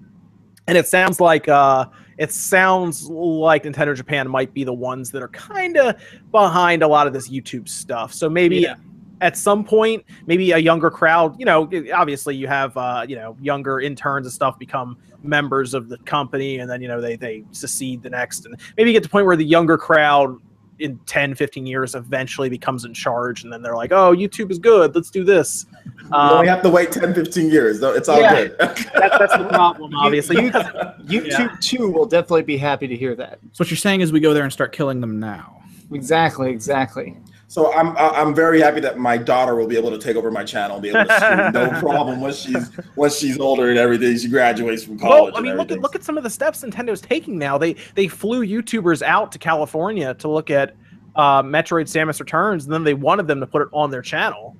And 0.67 0.77
it 0.77 0.87
sounds 0.87 1.19
like 1.19 1.47
uh, 1.47 1.85
it 2.17 2.31
sounds 2.31 3.09
like 3.09 3.63
Nintendo 3.63 3.95
Japan 3.95 4.29
might 4.29 4.53
be 4.53 4.63
the 4.63 4.73
ones 4.73 5.11
that 5.11 5.21
are 5.21 5.27
kind 5.29 5.77
of 5.77 5.95
behind 6.31 6.83
a 6.83 6.87
lot 6.87 7.07
of 7.07 7.13
this 7.13 7.29
YouTube 7.29 7.67
stuff. 7.67 8.13
So 8.13 8.29
maybe 8.29 8.57
Yeah. 8.57 8.75
at 9.21 9.37
some 9.37 9.63
point, 9.63 10.05
maybe 10.25 10.51
a 10.51 10.57
younger 10.57 10.89
crowd, 10.89 11.37
you 11.39 11.45
know, 11.45 11.69
obviously 11.93 12.35
you 12.35 12.47
have, 12.47 12.75
uh, 12.77 13.05
you 13.07 13.15
know, 13.15 13.35
younger 13.41 13.79
interns 13.79 14.25
and 14.27 14.33
stuff 14.33 14.57
become 14.59 14.97
members 15.23 15.73
of 15.73 15.89
the 15.89 15.97
company 15.99 16.59
and 16.59 16.69
then, 16.69 16.81
you 16.81 16.87
know, 16.87 17.01
they, 17.01 17.15
they 17.15 17.43
secede 17.51 18.03
the 18.03 18.09
next. 18.09 18.45
And 18.45 18.55
maybe 18.77 18.91
you 18.91 18.93
get 18.93 19.03
to 19.03 19.09
the 19.09 19.11
point 19.11 19.25
where 19.25 19.35
the 19.35 19.45
younger 19.45 19.77
crowd 19.77 20.37
in 20.79 20.97
10, 21.05 21.35
15 21.35 21.65
years 21.65 21.95
eventually 21.95 22.49
becomes 22.49 22.83
in 22.85 22.93
charge. 22.93 23.43
And 23.43 23.51
then 23.53 23.61
they're 23.61 23.75
like, 23.75 23.91
oh, 23.91 24.13
YouTube 24.15 24.51
is 24.51 24.59
good. 24.59 24.93
Let's 24.93 25.09
do 25.09 25.23
this. 25.23 25.65
you 25.85 26.13
Um, 26.13 26.31
only 26.33 26.47
have 26.47 26.61
to 26.63 26.69
wait 26.69 26.91
10, 26.91 27.13
15 27.13 27.49
years. 27.49 27.79
though. 27.79 27.93
It's 27.93 28.09
all 28.09 28.19
Yeah. 28.19 28.33
good. 28.35 28.57
that, 28.59 29.15
that's 29.19 29.37
the 29.37 29.47
problem, 29.49 29.93
obviously. 29.97 30.43
You- 30.45 30.51
YouTube 30.51 31.59
too 31.61 31.89
will 31.91 32.05
definitely 32.05 32.43
be 32.43 32.57
happy 32.57 32.87
to 32.87 32.95
hear 32.95 33.15
that. 33.15 33.39
So 33.53 33.63
what 33.63 33.69
you're 33.71 33.77
saying 33.77 34.01
is 34.01 34.11
we 34.11 34.19
go 34.19 34.33
there 34.33 34.43
and 34.43 34.51
start 34.51 34.71
killing 34.71 34.99
them 35.01 35.19
now. 35.19 35.61
Exactly, 35.93 36.49
exactly. 36.51 37.15
So 37.47 37.71
I'm 37.73 37.95
I'm 37.97 38.33
very 38.33 38.59
happy 38.59 38.79
that 38.79 38.97
my 38.97 39.17
daughter 39.17 39.55
will 39.55 39.67
be 39.67 39.77
able 39.77 39.91
to 39.91 39.99
take 39.99 40.15
over 40.15 40.31
my 40.31 40.43
channel, 40.43 40.77
and 40.77 40.83
be 40.83 40.89
able 40.89 41.05
to 41.05 41.15
stream 41.15 41.51
no 41.53 41.69
problem 41.79 42.19
once 42.19 42.37
she's 42.37 42.71
once 42.95 43.17
she's 43.17 43.39
older 43.39 43.69
and 43.69 43.77
everything. 43.77 44.17
She 44.17 44.27
graduates 44.29 44.83
from 44.83 44.97
college. 44.97 45.33
Well, 45.33 45.39
I 45.39 45.41
mean, 45.41 45.55
look 45.55 45.71
at 45.71 45.79
look 45.79 45.95
at 45.95 46.03
some 46.03 46.17
of 46.17 46.23
the 46.23 46.29
steps 46.29 46.63
Nintendo's 46.63 47.01
taking 47.01 47.37
now. 47.37 47.57
They 47.57 47.75
they 47.93 48.07
flew 48.07 48.45
YouTubers 48.45 49.03
out 49.03 49.31
to 49.33 49.39
California 49.39 50.15
to 50.15 50.27
look 50.27 50.49
at 50.49 50.75
uh, 51.15 51.43
Metroid: 51.43 51.85
Samus 51.85 52.19
Returns, 52.19 52.65
and 52.65 52.73
then 52.73 52.83
they 52.83 52.95
wanted 52.95 53.27
them 53.27 53.39
to 53.39 53.47
put 53.47 53.61
it 53.61 53.69
on 53.71 53.91
their 53.91 54.01
channel. 54.01 54.57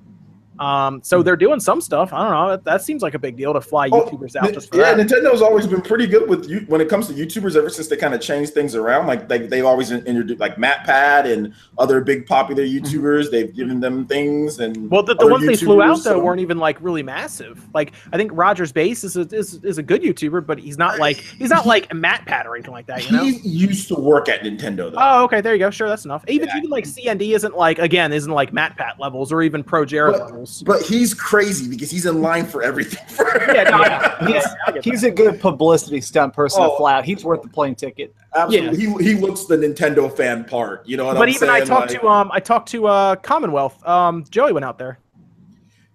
Um, 0.58 1.02
so 1.02 1.22
they're 1.22 1.36
doing 1.36 1.60
some 1.60 1.80
stuff. 1.80 2.12
I 2.12 2.22
don't 2.22 2.30
know. 2.32 2.50
That, 2.50 2.64
that 2.64 2.82
seems 2.82 3.02
like 3.02 3.14
a 3.14 3.18
big 3.18 3.36
deal 3.36 3.52
to 3.52 3.60
fly 3.60 3.88
Oh, 3.92 4.02
YouTubers 4.02 4.36
out 4.36 4.44
Ni- 4.44 4.52
just 4.52 4.70
for 4.70 4.78
yeah, 4.78 4.94
that. 4.94 5.06
Nintendo's 5.06 5.42
always 5.42 5.66
been 5.66 5.82
pretty 5.82 6.06
good 6.06 6.28
with 6.28 6.48
you 6.48 6.60
when 6.68 6.80
it 6.80 6.88
comes 6.88 7.08
to 7.08 7.12
YouTubers. 7.14 7.56
Ever 7.56 7.68
since 7.68 7.88
they 7.88 7.96
kind 7.96 8.14
of 8.14 8.20
changed 8.20 8.54
things 8.54 8.74
around, 8.74 9.06
like 9.06 9.28
they 9.28 9.46
they've 9.46 9.64
always 9.64 9.90
introduced 9.90 10.40
like 10.40 10.56
MatPat 10.56 11.30
and 11.32 11.52
other 11.78 12.00
big 12.00 12.26
popular 12.26 12.62
YouTubers. 12.64 13.30
They've 13.30 13.54
given 13.54 13.80
them 13.80 14.06
things 14.06 14.58
and 14.58 14.90
Well, 14.90 15.02
the, 15.02 15.14
the 15.14 15.22
other 15.22 15.30
ones 15.32 15.46
they 15.46 15.56
flew 15.56 15.82
out 15.82 15.96
though 15.98 16.18
so- 16.18 16.18
weren't 16.22 16.40
even 16.40 16.58
like 16.58 16.78
really 16.80 17.02
massive. 17.02 17.62
Like 17.74 17.92
I 18.12 18.16
think 18.16 18.32
Rogersbase 18.32 19.04
is 19.04 19.16
a, 19.16 19.20
is, 19.34 19.62
is 19.64 19.78
a 19.78 19.82
good 19.82 20.02
YouTuber, 20.02 20.46
but 20.46 20.58
he's 20.58 20.78
not 20.78 20.98
like 20.98 21.16
he's 21.18 21.50
not 21.50 21.66
like 21.66 21.90
a 21.92 21.94
Matt 21.94 22.24
Pat 22.26 22.46
or 22.46 22.54
anything 22.56 22.72
like 22.72 22.86
that. 22.86 23.04
You 23.06 23.12
know. 23.16 23.24
He 23.24 23.36
used 23.48 23.88
to 23.88 23.94
work 23.94 24.28
at 24.28 24.40
Nintendo 24.42 24.90
though. 24.90 24.98
Oh, 24.98 25.24
okay. 25.24 25.40
There 25.40 25.52
you 25.54 25.58
go. 25.58 25.70
Sure, 25.70 25.88
that's 25.88 26.04
enough. 26.04 26.24
Even 26.28 26.48
Yeah. 26.48 26.58
even 26.58 26.70
like 26.70 26.84
CDN 26.84 27.20
isn't 27.34 27.56
like 27.56 27.78
again 27.78 28.12
isn't 28.12 28.32
like 28.32 28.52
Matt 28.52 28.76
Pat 28.76 28.98
levels 28.98 29.32
or 29.32 29.42
even 29.42 29.62
Pro 29.62 29.84
Jared 29.84 30.14
But- 30.18 30.45
levels. 30.46 30.62
But 30.62 30.82
he's 30.82 31.14
crazy 31.14 31.68
because 31.68 31.90
he's 31.90 32.06
in 32.06 32.22
line 32.22 32.46
for 32.46 32.62
everything. 32.62 33.04
Yeah, 33.46 33.64
no, 33.64 33.80
Yeah, 34.28 34.72
he's, 34.76 34.84
he's 34.84 35.04
a 35.04 35.10
good 35.10 35.40
publicity 35.40 36.00
stunt 36.00 36.32
person 36.34 36.62
Oh. 36.62 36.70
to 36.70 36.76
fly 36.78 36.94
out. 36.94 37.04
He's 37.04 37.24
worth 37.24 37.42
the 37.42 37.48
plane 37.48 37.74
ticket. 37.74 38.14
Absolutely, 38.34 38.78
he, 39.04 39.12
he 39.12 39.20
looks 39.20 39.44
the 39.44 39.56
Nintendo 39.56 40.14
fan 40.14 40.44
part. 40.44 40.86
You 40.86 40.96
know 40.96 41.04
what 41.04 41.14
but 41.16 41.22
I'm 41.24 41.28
even 41.28 41.40
saying? 41.48 41.50
I 41.62 41.64
talked 41.64 41.92
Like, 41.92 42.00
to 42.00 42.08
um 42.08 42.30
I 42.32 42.40
talked 42.40 42.68
to 42.70 42.86
uh 42.86 43.16
Commonwealth. 43.16 43.86
Um 43.86 44.24
Joey 44.30 44.52
went 44.52 44.64
out 44.64 44.78
there. 44.78 44.98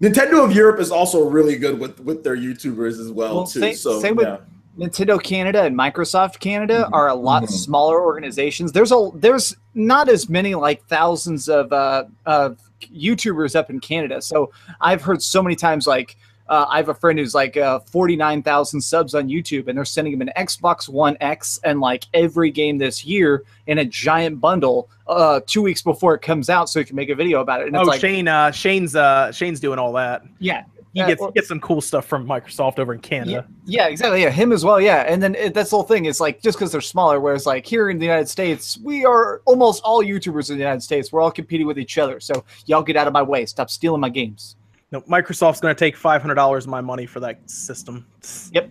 Nintendo 0.02 0.44
of 0.46 0.54
Europe 0.56 0.80
is 0.80 0.92
also 0.92 1.28
really 1.28 1.58
good 1.58 1.80
with 1.80 2.00
with 2.02 2.24
their 2.24 2.38
YouTubers 2.38 3.00
as 3.00 3.12
well, 3.12 3.36
Well, 3.36 3.48
too. 3.48 3.60
same- 3.60 3.76
so 3.76 4.00
same 4.00 4.16
with- 4.16 4.40
Nintendo 4.80 5.22
Canada 5.22 5.64
and 5.64 5.78
Microsoft 5.78 6.40
Canada 6.40 6.86
Mhm. 6.90 6.94
are 6.94 7.10
a 7.10 7.14
lot 7.16 7.44
Mhm. 7.44 7.50
smaller 7.50 8.02
organizations. 8.02 8.72
There's 8.72 8.92
a 8.92 9.10
there's 9.16 9.56
not 9.74 10.08
as 10.10 10.30
many 10.30 10.56
like 10.56 10.86
thousands 10.88 11.50
of 11.50 11.74
uh, 11.74 12.06
of 12.26 12.58
YouTubers 12.90 13.56
up 13.56 13.70
in 13.70 13.80
Canada. 13.80 14.22
So 14.22 14.52
I've 14.80 15.02
heard 15.02 15.22
so 15.22 15.42
many 15.42 15.56
times 15.56 15.88
like 15.88 16.18
uh, 16.52 16.66
I 16.68 16.78
have 16.78 16.90
a 16.90 16.94
friend 16.94 17.18
who's 17.18 17.34
like 17.34 17.56
uh, 17.56 17.80
49,000 17.80 18.82
subs 18.82 19.16
on 19.16 19.30
YouTube, 19.30 19.70
and 19.70 19.78
they're 19.78 19.86
sending 19.86 20.14
him 20.14 20.20
an 20.20 20.32
Xbox 20.38 20.90
One 20.90 21.16
X 21.22 21.62
and 21.64 21.80
like 21.80 22.06
every 22.14 22.52
game 22.52 22.78
this 22.78 23.06
year 23.06 23.46
in 23.68 23.78
a 23.78 23.86
giant 23.86 24.42
bundle 24.42 24.90
uh, 25.08 25.40
two 25.46 25.62
weeks 25.62 25.82
before 25.82 26.14
it 26.14 26.22
comes 26.22 26.50
out, 26.50 26.70
so 26.70 26.80
he 26.80 26.86
can 26.86 26.98
make 26.98 27.08
a 27.08 27.16
video 27.16 27.40
about 27.40 27.62
it. 27.62 27.68
And 27.68 27.78
oh, 27.78 27.82
it's 27.82 27.88
like, 27.88 28.02
Shane, 28.02 28.28
uh, 28.28 28.52
Shane's 28.52 28.98
uh, 28.98 29.32
Shane's 29.32 29.62
doing 29.62 29.80
all 29.80 29.94
that. 29.94 30.24
yeah, 30.40 30.66
He 30.94 31.00
Yeah, 31.00 31.08
gets 31.08 31.24
he 31.24 31.32
gets 31.32 31.48
some 31.48 31.60
cool 31.62 31.80
stuff 31.80 32.06
from 32.06 32.28
Microsoft 32.28 32.78
over 32.80 32.94
in 32.94 33.00
yeah, 33.00 33.10
Canada. 33.10 33.48
yeah, 33.66 33.88
exactly. 33.88 34.22
Yeah, 34.24 34.30
him 34.30 34.52
as 34.52 34.66
well. 34.66 34.82
Yeah, 34.82 35.04
and 35.08 35.24
then 35.24 35.36
it, 35.36 35.54
that's 35.54 35.70
the 35.70 35.78
whole 35.78 35.84
thing. 35.86 36.06
It's 36.06 36.20
like 36.20 36.42
just 36.42 36.58
because 36.58 36.72
they're 36.72 36.82
smaller, 36.82 37.20
whereas 37.20 37.46
like 37.46 37.66
here 37.66 37.90
in 37.90 37.98
the 37.98 38.06
United 38.06 38.28
States, 38.28 38.78
we 38.84 39.06
are 39.06 39.42
almost 39.46 39.82
all 39.84 40.04
YouTubers 40.04 40.50
in 40.50 40.58
the 40.58 40.62
United 40.64 40.82
States. 40.82 41.12
We're 41.12 41.22
all 41.22 41.32
competing 41.32 41.68
with 41.68 41.80
each 41.80 41.98
other. 41.98 42.20
So 42.20 42.44
y'all 42.66 42.84
get 42.84 42.98
out 42.98 43.08
of 43.08 43.14
my 43.14 43.22
way. 43.22 43.46
Stop 43.46 43.70
stealing 43.70 44.02
my 44.02 44.10
games. 44.10 44.58
No, 44.92 45.00
Microsoft's 45.02 45.62
going 45.62 45.74
to 45.74 45.80
take 45.80 45.96
five 45.96 46.22
hundred 46.22 46.36
dollars 46.36 46.66
of 46.66 46.72
my 46.72 46.82
money 46.82 47.06
for 47.06 47.22
that 47.22 47.50
system. 47.50 48.06
Yep. 48.52 48.71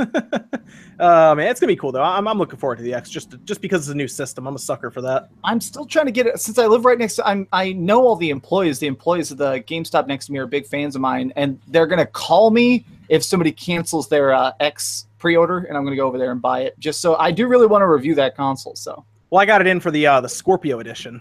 Uh, 0.00 0.06
man, 1.36 1.48
it's 1.48 1.60
gonna 1.60 1.68
be 1.68 1.76
cool 1.76 1.92
though. 1.92 2.02
I'm, 2.02 2.26
I'm 2.26 2.38
looking 2.38 2.58
forward 2.58 2.76
to 2.76 2.82
the 2.82 2.94
X 2.94 3.10
just 3.10 3.36
just 3.44 3.60
because 3.60 3.82
it's 3.82 3.92
a 3.92 3.96
new 3.96 4.08
system. 4.08 4.46
I'm 4.46 4.54
a 4.54 4.58
sucker 4.58 4.90
for 4.90 5.00
that. 5.02 5.28
I'm 5.44 5.60
still 5.60 5.86
trying 5.86 6.06
to 6.06 6.12
get 6.12 6.26
it 6.26 6.40
since 6.40 6.58
I 6.58 6.66
live 6.66 6.84
right 6.84 6.98
next 6.98 7.16
to. 7.16 7.26
I'm 7.26 7.46
I 7.52 7.72
know 7.72 8.06
all 8.06 8.16
the 8.16 8.30
employees. 8.30 8.78
The 8.78 8.86
employees 8.86 9.30
of 9.30 9.38
the 9.38 9.60
GameStop 9.66 10.06
next 10.06 10.26
to 10.26 10.32
me 10.32 10.38
are 10.38 10.46
big 10.46 10.66
fans 10.66 10.94
of 10.94 11.00
mine, 11.00 11.32
and 11.36 11.60
they're 11.68 11.86
gonna 11.86 12.06
call 12.06 12.50
me 12.50 12.84
if 13.08 13.22
somebody 13.24 13.52
cancels 13.52 14.08
their 14.08 14.32
uh, 14.32 14.52
X 14.60 15.06
pre-order, 15.18 15.58
and 15.58 15.76
I'm 15.76 15.84
gonna 15.84 15.96
go 15.96 16.06
over 16.06 16.18
there 16.18 16.32
and 16.32 16.40
buy 16.40 16.62
it. 16.62 16.78
Just 16.78 17.00
so 17.00 17.16
I 17.16 17.30
do 17.30 17.46
really 17.46 17.66
want 17.66 17.82
to 17.82 17.86
review 17.86 18.14
that 18.16 18.36
console. 18.36 18.76
So 18.76 19.04
Well, 19.30 19.40
I 19.40 19.46
got 19.46 19.60
it 19.60 19.66
in 19.66 19.80
for 19.80 19.90
the 19.90 20.06
uh, 20.06 20.20
the 20.20 20.28
Scorpio 20.28 20.80
edition. 20.80 21.20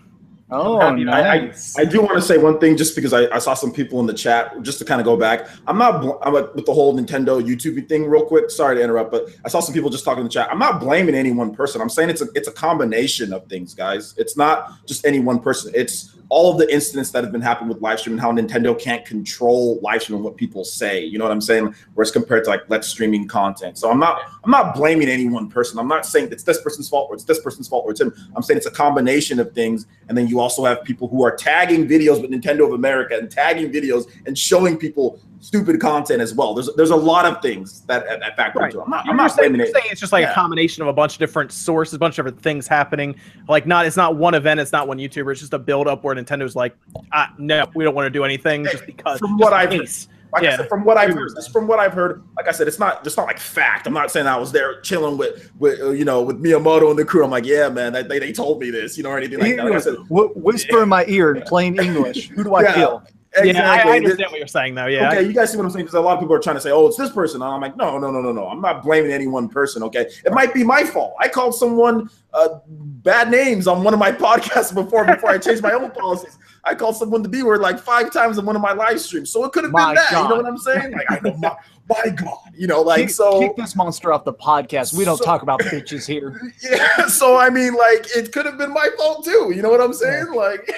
Oh, 0.52 0.80
happy 0.80 1.04
about 1.04 1.26
I, 1.26 1.40
nice. 1.40 1.78
I, 1.78 1.82
I 1.82 1.86
do 1.86 2.02
want 2.02 2.16
to 2.16 2.22
say 2.22 2.38
one 2.38 2.60
thing 2.60 2.78
just 2.78 2.96
because 2.96 3.14
I, 3.14 3.28
I 3.34 3.40
saw 3.40 3.54
some 3.54 3.72
people 3.72 4.00
in 4.00 4.06
the 4.06 4.14
chat 4.14 4.62
just 4.62 4.80
to 4.80 4.86
kind 4.86 5.00
of 5.00 5.06
go 5.06 5.18
back. 5.18 5.48
I'm 5.68 5.78
not 5.78 6.02
bl- 6.02 6.18
I'm 6.22 6.34
like, 6.34 6.54
with 6.56 6.66
the 6.66 6.74
whole 6.74 6.98
Nintendo 6.98 7.42
YouTube 7.42 7.88
thing 7.88 8.06
real 8.06 8.26
quick. 8.26 8.50
Sorry 8.50 8.76
to 8.76 8.82
interrupt, 8.84 9.12
but 9.12 9.30
I 9.46 9.50
saw 9.50 9.60
some 9.60 9.74
people 9.74 9.90
just 9.90 10.06
talking 10.06 10.22
in 10.22 10.26
the 10.26 10.32
chat. 10.32 10.50
I'm 10.52 10.60
not 10.60 10.80
blaming 10.80 11.16
any 11.16 11.32
one 11.32 11.54
person. 11.54 11.82
I'm 11.82 11.90
saying 11.90 12.10
it's 12.10 12.22
a 12.22 12.28
it's 12.36 12.48
a 12.48 12.54
combination 12.54 13.34
of 13.34 13.46
things, 13.48 13.74
guys. 13.74 14.16
It's 14.18 14.38
not 14.38 14.86
just 14.86 15.06
any 15.06 15.20
one 15.20 15.40
person. 15.40 15.72
It's 15.76 16.16
all 16.30 16.52
of 16.52 16.60
the 16.60 16.72
incidents 16.72 17.10
that 17.12 17.24
have 17.24 17.32
been 17.32 17.42
happening 17.42 17.70
with 17.70 17.82
live 17.82 18.00
stream 18.00 18.14
and 18.14 18.22
how 18.22 18.32
Nintendo 18.32 18.80
can't 18.80 19.04
control 19.04 19.80
live 19.82 20.04
stream 20.04 20.18
and 20.18 20.24
what 20.24 20.38
people 20.38 20.64
say. 20.64 21.04
You 21.04 21.18
know 21.18 21.26
what 21.26 21.32
I'm 21.32 21.42
saying? 21.42 21.74
Whereas 21.96 22.12
compared 22.12 22.44
to 22.46 22.52
like 22.52 22.62
let's 22.70 22.88
streaming 22.88 23.28
content. 23.28 23.78
So 23.78 23.90
I'm 23.90 24.00
not 24.00 24.22
I'm 24.44 24.52
not 24.52 24.76
blaming 24.76 25.10
any 25.10 25.28
one 25.28 25.50
person. 25.50 25.80
I'm 25.80 25.88
not 25.88 26.06
saying 26.06 26.30
it's 26.32 26.44
this 26.44 26.62
person's 26.62 26.88
fault 26.88 27.10
or 27.10 27.16
it's 27.16 27.24
this 27.24 27.42
person's 27.42 27.68
fault 27.68 27.86
or 27.86 27.92
it's 27.92 28.02
him. 28.02 28.14
I'm 28.36 28.44
saying 28.44 28.58
it's 28.58 28.68
a 28.68 28.72
combination 28.72 29.40
of 29.40 29.54
things. 29.54 29.88
And 30.08 30.18
then 30.18 30.28
you 30.28 30.40
also 30.40 30.64
have 30.66 30.84
people 30.84 31.08
who 31.08 31.24
are 31.24 31.36
tagging 31.36 31.88
videos 31.88 32.22
with 32.22 32.32
Nintendo 32.32 32.66
of 32.66 32.74
America 32.74 33.18
and 33.18 33.30
tagging 33.30 33.72
videos 33.72 34.10
and 34.28 34.38
showing 34.38 34.78
people 34.78 35.20
stupid 35.40 35.80
content 35.80 36.22
as 36.22 36.34
well. 36.34 36.54
There's 36.54 36.70
there's 36.76 36.90
a 36.90 36.96
lot 36.96 37.26
of 37.26 37.42
things 37.42 37.82
that 37.88 38.06
that, 38.06 38.20
that 38.20 38.36
factor 38.36 38.60
Right. 38.60 38.66
into 38.68 38.80
it. 38.80 38.84
I'm 38.84 38.90
not, 38.90 39.06
You're, 39.06 39.12
I'm 39.12 39.18
not 39.18 39.28
saying, 39.32 39.52
blaming 39.52 39.60
you're 39.60 39.68
it. 39.68 39.74
saying 39.74 39.86
it's 39.92 40.00
just 40.02 40.12
like 40.14 40.24
Yeah. 40.24 40.32
a 40.32 40.36
combination 40.36 40.82
of 40.82 40.88
a 40.90 40.94
bunch 40.94 41.14
of 41.14 41.20
different 41.20 41.52
sources, 41.52 41.94
a 41.94 42.00
bunch 42.00 42.18
of 42.20 42.26
different 42.26 42.42
things 42.44 42.68
happening. 42.68 43.16
Like 43.48 43.66
not 43.66 43.86
it's 43.86 43.98
not 43.98 44.16
one 44.18 44.34
event, 44.34 44.60
it's 44.60 44.72
not 44.72 44.88
one 44.88 44.98
YouTuber. 44.98 45.32
It's 45.32 45.40
just 45.42 45.54
a 45.54 45.60
build 45.60 45.88
up 45.88 46.04
where 46.04 46.16
Nintendo's 46.16 46.56
like, 46.56 46.76
ah, 47.14 47.34
no, 47.38 47.66
we 47.76 47.84
don't 47.84 47.96
want 47.96 48.06
to 48.06 48.10
do 48.10 48.24
anything 48.24 48.66
just 48.66 48.86
because. 48.86 49.20
From 49.20 49.38
just 49.38 49.42
what 49.44 49.54
I've 49.54 49.72
heard. 49.72 49.90
Like 50.32 50.44
Yeah. 50.44 50.54
I 50.54 50.58
said, 50.58 50.70
from 50.70 50.84
what 50.86 50.96
I've 50.98 51.12
heard, 51.14 51.32
from 51.52 51.66
what 51.66 51.80
I've 51.80 51.94
heard, 51.94 52.22
like 52.38 52.48
I 52.48 52.52
said, 52.52 52.68
it's 52.68 52.78
not 52.78 53.04
just 53.04 53.18
not 53.18 53.26
like 53.26 53.40
fact. 53.40 53.88
I'm 53.88 53.94
not 53.94 54.12
saying 54.12 54.28
I 54.28 54.38
was 54.38 54.52
there 54.52 54.80
chilling 54.82 55.18
with 55.18 55.52
with 55.58 55.80
uh, 55.82 55.90
you 55.90 56.06
know 56.06 56.22
with 56.22 56.40
Miyamoto 56.44 56.90
and 56.92 57.00
the 57.00 57.06
crew. 57.06 57.24
I'm 57.24 57.32
like, 57.32 57.46
yeah, 57.46 57.68
man, 57.70 57.94
they, 57.94 58.04
they, 58.04 58.20
they 58.20 58.32
told 58.32 58.60
me 58.62 58.70
this, 58.70 58.96
you 58.96 59.04
know, 59.04 59.10
or 59.10 59.18
anything 59.18 59.40
like 59.40 59.56
that. 59.56 59.66
Like 59.66 59.74
I 59.74 59.80
said, 59.80 59.96
Wh- 60.08 60.36
whisper 60.38 60.84
in 60.84 60.90
my 60.90 61.04
ear 61.08 61.34
in 61.34 61.42
plain 61.44 61.80
English. 61.80 62.30
Who 62.30 62.44
do 62.44 62.54
I 62.54 62.62
Yeah. 62.62 62.98
Feel? 63.36 63.46
Yeah, 63.48 63.62
I, 63.62 63.74
I 63.74 63.76
exactly. 63.76 63.96
understand 63.98 64.32
what 64.32 64.38
you're 64.40 64.48
saying 64.48 64.76
though. 64.76 64.86
Yeah. 64.88 65.10
Okay, 65.12 65.22
you 65.24 65.34
guys 65.34 65.52
see 65.52 65.58
what 65.58 65.66
I'm 65.66 65.70
saying? 65.72 65.86
Because 65.86 65.96
a 65.96 66.02
lot 66.02 66.14
of 66.16 66.20
people 66.20 66.36
are 66.36 66.40
trying 66.40 66.56
to 66.58 66.62
say, 66.62 66.72
"Oh, 66.72 66.88
it's 66.88 66.98
this 66.98 67.12
person." 67.12 67.42
And 67.42 67.52
I'm 67.52 67.62
like, 67.62 67.78
"No, 67.78 67.98
no, 67.98 68.12
no, 68.12 68.22
no, 68.22 68.32
no. 68.32 68.48
I'm 68.48 68.62
not 68.62 68.84
blaming 68.84 69.12
any 69.12 69.28
one 69.28 69.50
person. 69.50 69.84
Okay, 69.84 70.02
it 70.26 70.32
might 70.34 70.54
be 70.54 70.64
my 70.64 70.84
fault. 70.84 71.16
I 71.20 71.28
called 71.28 71.54
someone 71.56 72.10
uh, 72.34 72.60
bad 72.68 73.30
names 73.32 73.68
on 73.68 73.84
one 73.84 73.94
of 73.94 74.00
my 74.00 74.12
podcasts 74.26 74.74
before 74.74 75.06
before 75.06 75.30
I 75.30 75.38
changed 75.38 75.62
my 75.64 75.72
own 75.74 75.92
policies. 75.92 76.38
I 76.66 76.76
called 76.76 76.96
someone 76.98 77.22
the 77.24 77.30
B 77.30 77.42
word 77.42 77.62
like 77.62 77.80
five 77.80 78.12
times 78.12 78.38
in 78.38 78.46
one 78.46 78.56
of 78.56 78.62
my 78.62 78.74
live 78.74 79.00
streams, 79.00 79.32
so 79.32 79.46
it 79.46 79.54
could 79.54 79.64
have 79.64 79.72
been 79.74 79.96
that. 79.96 80.12
You 80.12 80.28
know 80.30 80.36
what 80.36 80.46
I'm 80.46 80.58
saying? 80.58 80.92
Like, 80.92 81.06
I 81.10 81.20
know, 81.24 81.34
my, 81.38 81.56
my 81.88 82.10
God, 82.10 82.38
you 82.54 82.68
know, 82.68 82.82
like 82.82 83.00
kick, 83.00 83.10
so. 83.12 83.40
kick 83.40 83.56
this 83.56 83.78
monster 83.78 84.12
off 84.12 84.26
the 84.26 84.34
podcast. 84.34 84.94
We 84.98 85.06
don't 85.06 85.18
So- 85.18 85.24
talk 85.24 85.42
about 85.42 85.60
bitches 85.62 86.06
here. 86.06 86.40
Yeah, 86.62 87.08
so 87.08 87.38
I 87.38 87.50
mean, 87.50 87.76
like, 87.76 88.06
it 88.14 88.34
could 88.34 88.46
have 88.46 88.58
been 88.58 88.74
my 88.74 88.90
fault 88.98 89.24
too. 89.24 89.54
You 89.56 89.62
know 89.62 89.70
what 89.70 89.80
I'm 89.80 89.94
saying? 89.94 90.34
Like, 90.34 90.70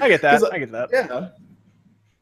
I 0.00 0.08
get 0.08 0.22
that. 0.22 0.32
'Cause, 0.40 0.42
uh, 0.42 0.50
I 0.52 0.58
get 0.58 0.72
that. 0.72 0.88
yeah. 0.92 1.28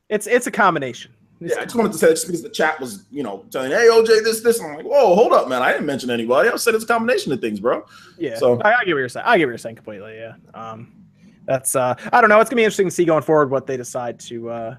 It's 0.08 0.26
it's 0.26 0.46
a 0.46 0.50
combination. 0.50 1.12
It's- 1.40 1.52
Yeah, 1.56 1.60
I 1.62 1.64
just 1.64 1.76
wanted 1.76 1.92
to 1.92 1.98
say 1.98 2.08
that 2.08 2.14
just 2.14 2.26
because 2.26 2.42
the 2.42 2.48
chat 2.48 2.80
was, 2.80 3.04
you 3.10 3.22
know, 3.22 3.44
telling, 3.50 3.70
"Hey, 3.70 3.88
OJ, 3.90 4.24
this, 4.24 4.40
this," 4.40 4.58
and 4.58 4.68
I'm 4.70 4.76
like, 4.76 4.86
"Whoa, 4.86 5.14
hold 5.14 5.32
up, 5.32 5.48
man! 5.48 5.62
I 5.62 5.70
didn't 5.72 5.86
mention 5.86 6.10
anybody. 6.10 6.48
I 6.48 6.56
said 6.56 6.74
it's 6.74 6.84
a 6.84 6.86
combination 6.86 7.32
of 7.32 7.40
things, 7.40 7.60
bro." 7.60 7.84
Yeah, 8.18 8.36
So- 8.36 8.60
I, 8.62 8.74
I 8.74 8.84
get 8.84 8.94
what 8.94 8.98
you're 9.00 9.08
saying. 9.08 9.24
I 9.26 9.38
get 9.38 9.44
what 9.46 9.50
you're 9.50 9.58
saying 9.58 9.76
completely. 9.76 10.16
Yeah, 10.18 10.34
um, 10.54 10.92
that's 11.46 11.76
uh, 11.76 11.94
I 12.12 12.20
don't 12.20 12.28
know. 12.30 12.40
It's 12.40 12.50
gonna 12.50 12.58
be 12.60 12.64
interesting 12.64 12.88
to 12.88 12.90
see 12.90 13.04
going 13.04 13.22
forward 13.22 13.50
what 13.50 13.66
they 13.66 13.76
decide 13.76 14.18
to 14.20 14.50
uh, 14.50 14.76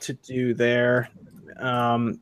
to 0.00 0.12
do 0.14 0.54
there. 0.54 1.10
Um, 1.58 2.20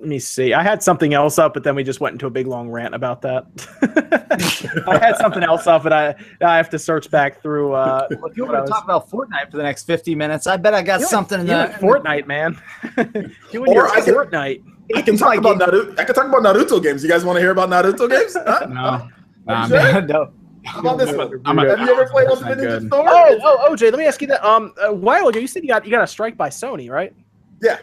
let 0.00 0.08
me 0.08 0.18
see. 0.18 0.54
I 0.54 0.62
had 0.62 0.82
something 0.82 1.12
else 1.12 1.38
up, 1.38 1.52
but 1.54 1.62
then 1.62 1.74
we 1.74 1.84
just 1.84 2.00
went 2.00 2.14
into 2.14 2.26
a 2.26 2.30
big 2.30 2.46
long 2.46 2.70
rant 2.70 2.94
about 2.94 3.20
that. 3.22 3.44
I 4.88 4.98
had 4.98 5.16
something 5.18 5.42
else 5.42 5.66
up, 5.66 5.82
but 5.82 5.92
I 5.92 6.14
I 6.40 6.56
have 6.56 6.70
to 6.70 6.78
search 6.78 7.10
back 7.10 7.42
through. 7.42 7.74
Uh, 7.74 8.06
If 8.10 8.36
you 8.36 8.44
want 8.46 8.56
to 8.56 8.60
was- 8.62 8.70
talk 8.70 8.84
about 8.84 9.10
Fortnite 9.10 9.50
for 9.50 9.58
the 9.58 9.62
next 9.62 9.84
50 9.84 10.14
minutes, 10.14 10.46
I 10.46 10.56
bet 10.56 10.72
I 10.74 10.82
got 10.82 11.00
You 11.00 11.06
something 11.06 11.40
in 11.40 11.46
you 11.46 11.52
the 11.52 11.74
Fortnite, 11.80 12.26
man. 12.26 12.58
you 13.52 13.64
and 13.64 13.68
Or 13.68 13.74
your 13.74 13.88
I 13.90 14.00
can- 14.00 14.14
Fortnite. 14.14 14.62
I 14.96 15.02
can 15.02 15.16
talk 15.16 15.36
about 15.36 15.58
game. 15.60 15.68
Naruto. 15.68 16.00
I 16.00 16.04
can 16.04 16.14
talk 16.14 16.26
about 16.26 16.42
Naruto 16.42 16.82
games. 16.82 17.02
You 17.04 17.08
guys 17.10 17.24
want 17.24 17.36
to 17.36 17.40
hear 17.40 17.50
about 17.52 17.68
Naruto 17.68 18.08
games? 18.10 18.34
Huh? 18.34 18.66
No, 19.46 19.54
nah, 19.54 19.66
sure? 19.68 19.76
man. 19.76 20.06
no. 20.06 20.32
How 20.64 20.80
about 20.80 20.98
this 20.98 21.14
one? 21.16 21.40
I'm 21.44 21.58
a- 21.58 21.68
Have 21.68 21.80
you 21.80 21.90
ever 21.92 22.06
played 22.10 22.26
Ultimate 22.28 22.58
Ninja. 22.58 22.86
Storm? 22.86 23.06
Oh, 23.08 23.38
oh, 23.42 23.68
OJ, 23.72 23.82
let 23.90 23.98
me 23.98 24.04
ask 24.06 24.20
you 24.20 24.28
that. 24.28 24.44
Um, 24.46 24.72
a 24.82 24.92
while 24.92 25.28
ago, 25.28 25.38
you 25.38 25.46
said 25.46 25.62
you 25.62 25.68
got 25.68 25.84
you 25.84 25.90
got 25.90 26.02
a 26.02 26.06
strike 26.06 26.36
by 26.36 26.48
Sony, 26.50 26.90
right? 26.90 27.14
Yeah. 27.62 27.78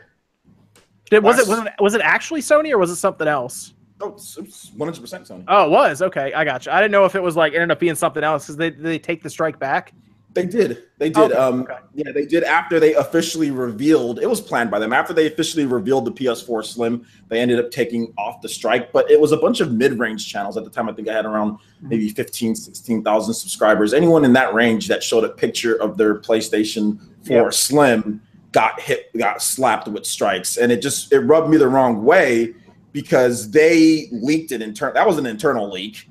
Did, 1.10 1.24
was 1.24 1.40
it 1.40 1.48
was 1.48 1.60
it 1.60 1.74
was 1.80 1.94
it 1.96 2.02
actually 2.02 2.42
Sony 2.42 2.72
or 2.72 2.78
was 2.78 2.90
it 2.90 2.98
something 2.98 3.28
else? 3.28 3.74
Oh, 4.00 4.14
it's, 4.14 4.38
it's 4.38 4.70
100% 4.70 5.00
Sony. 5.28 5.44
Oh, 5.48 5.66
it 5.66 5.70
was 5.70 6.02
okay. 6.04 6.32
I 6.34 6.44
got 6.44 6.66
you. 6.66 6.72
I 6.72 6.80
didn't 6.82 6.92
know 6.92 7.06
if 7.06 7.16
it 7.16 7.24
was 7.24 7.36
like 7.36 7.54
ended 7.54 7.72
up 7.72 7.80
being 7.80 7.96
something 7.96 8.24
else 8.24 8.46
because 8.46 8.58
they 8.58 8.70
they 8.70 9.00
take 9.00 9.24
the 9.24 9.30
strike 9.30 9.60
back. 9.60 9.94
They 10.38 10.46
did. 10.46 10.84
They 11.00 11.10
did. 11.10 11.32
Okay, 11.32 11.34
um, 11.34 11.62
okay. 11.62 11.78
Yeah, 11.96 12.12
they 12.12 12.28
did 12.28 12.44
after 12.44 12.80
they 12.80 12.94
officially 12.94 13.50
revealed. 13.50 14.20
It 14.20 14.30
was 14.30 14.40
planned 14.40 14.70
by 14.70 14.78
them. 14.78 14.94
After 14.94 15.12
they 15.12 15.26
officially 15.26 15.66
revealed 15.66 16.06
the 16.06 16.12
PS4 16.12 16.64
Slim, 16.64 17.08
they 17.28 17.40
ended 17.40 17.58
up 17.58 17.72
taking 17.72 18.14
off 18.20 18.42
the 18.42 18.50
strike. 18.50 18.92
But 18.92 19.10
it 19.10 19.20
was 19.20 19.32
a 19.32 19.38
bunch 19.38 19.62
of 19.62 19.72
mid-range 19.72 20.28
channels 20.32 20.56
at 20.56 20.64
the 20.64 20.70
time. 20.70 20.90
I 20.90 20.94
think 20.94 21.08
I 21.08 21.14
had 21.14 21.26
around 21.26 21.58
maybe 21.82 22.10
15, 22.10 22.54
16,000 22.54 23.34
subscribers. 23.34 23.96
Anyone 23.96 24.24
in 24.26 24.34
that 24.34 24.54
range 24.54 24.88
that 24.90 25.02
showed 25.02 25.24
a 25.24 25.30
picture 25.30 25.82
of 25.82 25.98
their 25.98 26.20
PlayStation 26.20 27.00
4 27.26 27.46
Yep. 27.46 27.54
Slim 27.54 28.22
got 28.52 28.80
hit, 28.80 29.16
got 29.18 29.42
slapped 29.42 29.88
with 29.88 30.06
strikes, 30.06 30.58
and 30.58 30.72
it 30.72 30.82
just 30.82 31.12
it 31.12 31.20
rubbed 31.20 31.50
me 31.50 31.58
the 31.58 31.68
wrong 31.68 32.04
way 32.04 32.54
because 32.94 33.52
they 33.52 34.08
leaked 34.12 34.52
it 34.52 34.62
internal. 34.62 34.94
That 34.94 35.06
was 35.08 35.18
an 35.18 35.26
internal 35.26 35.70
leak 35.70 36.10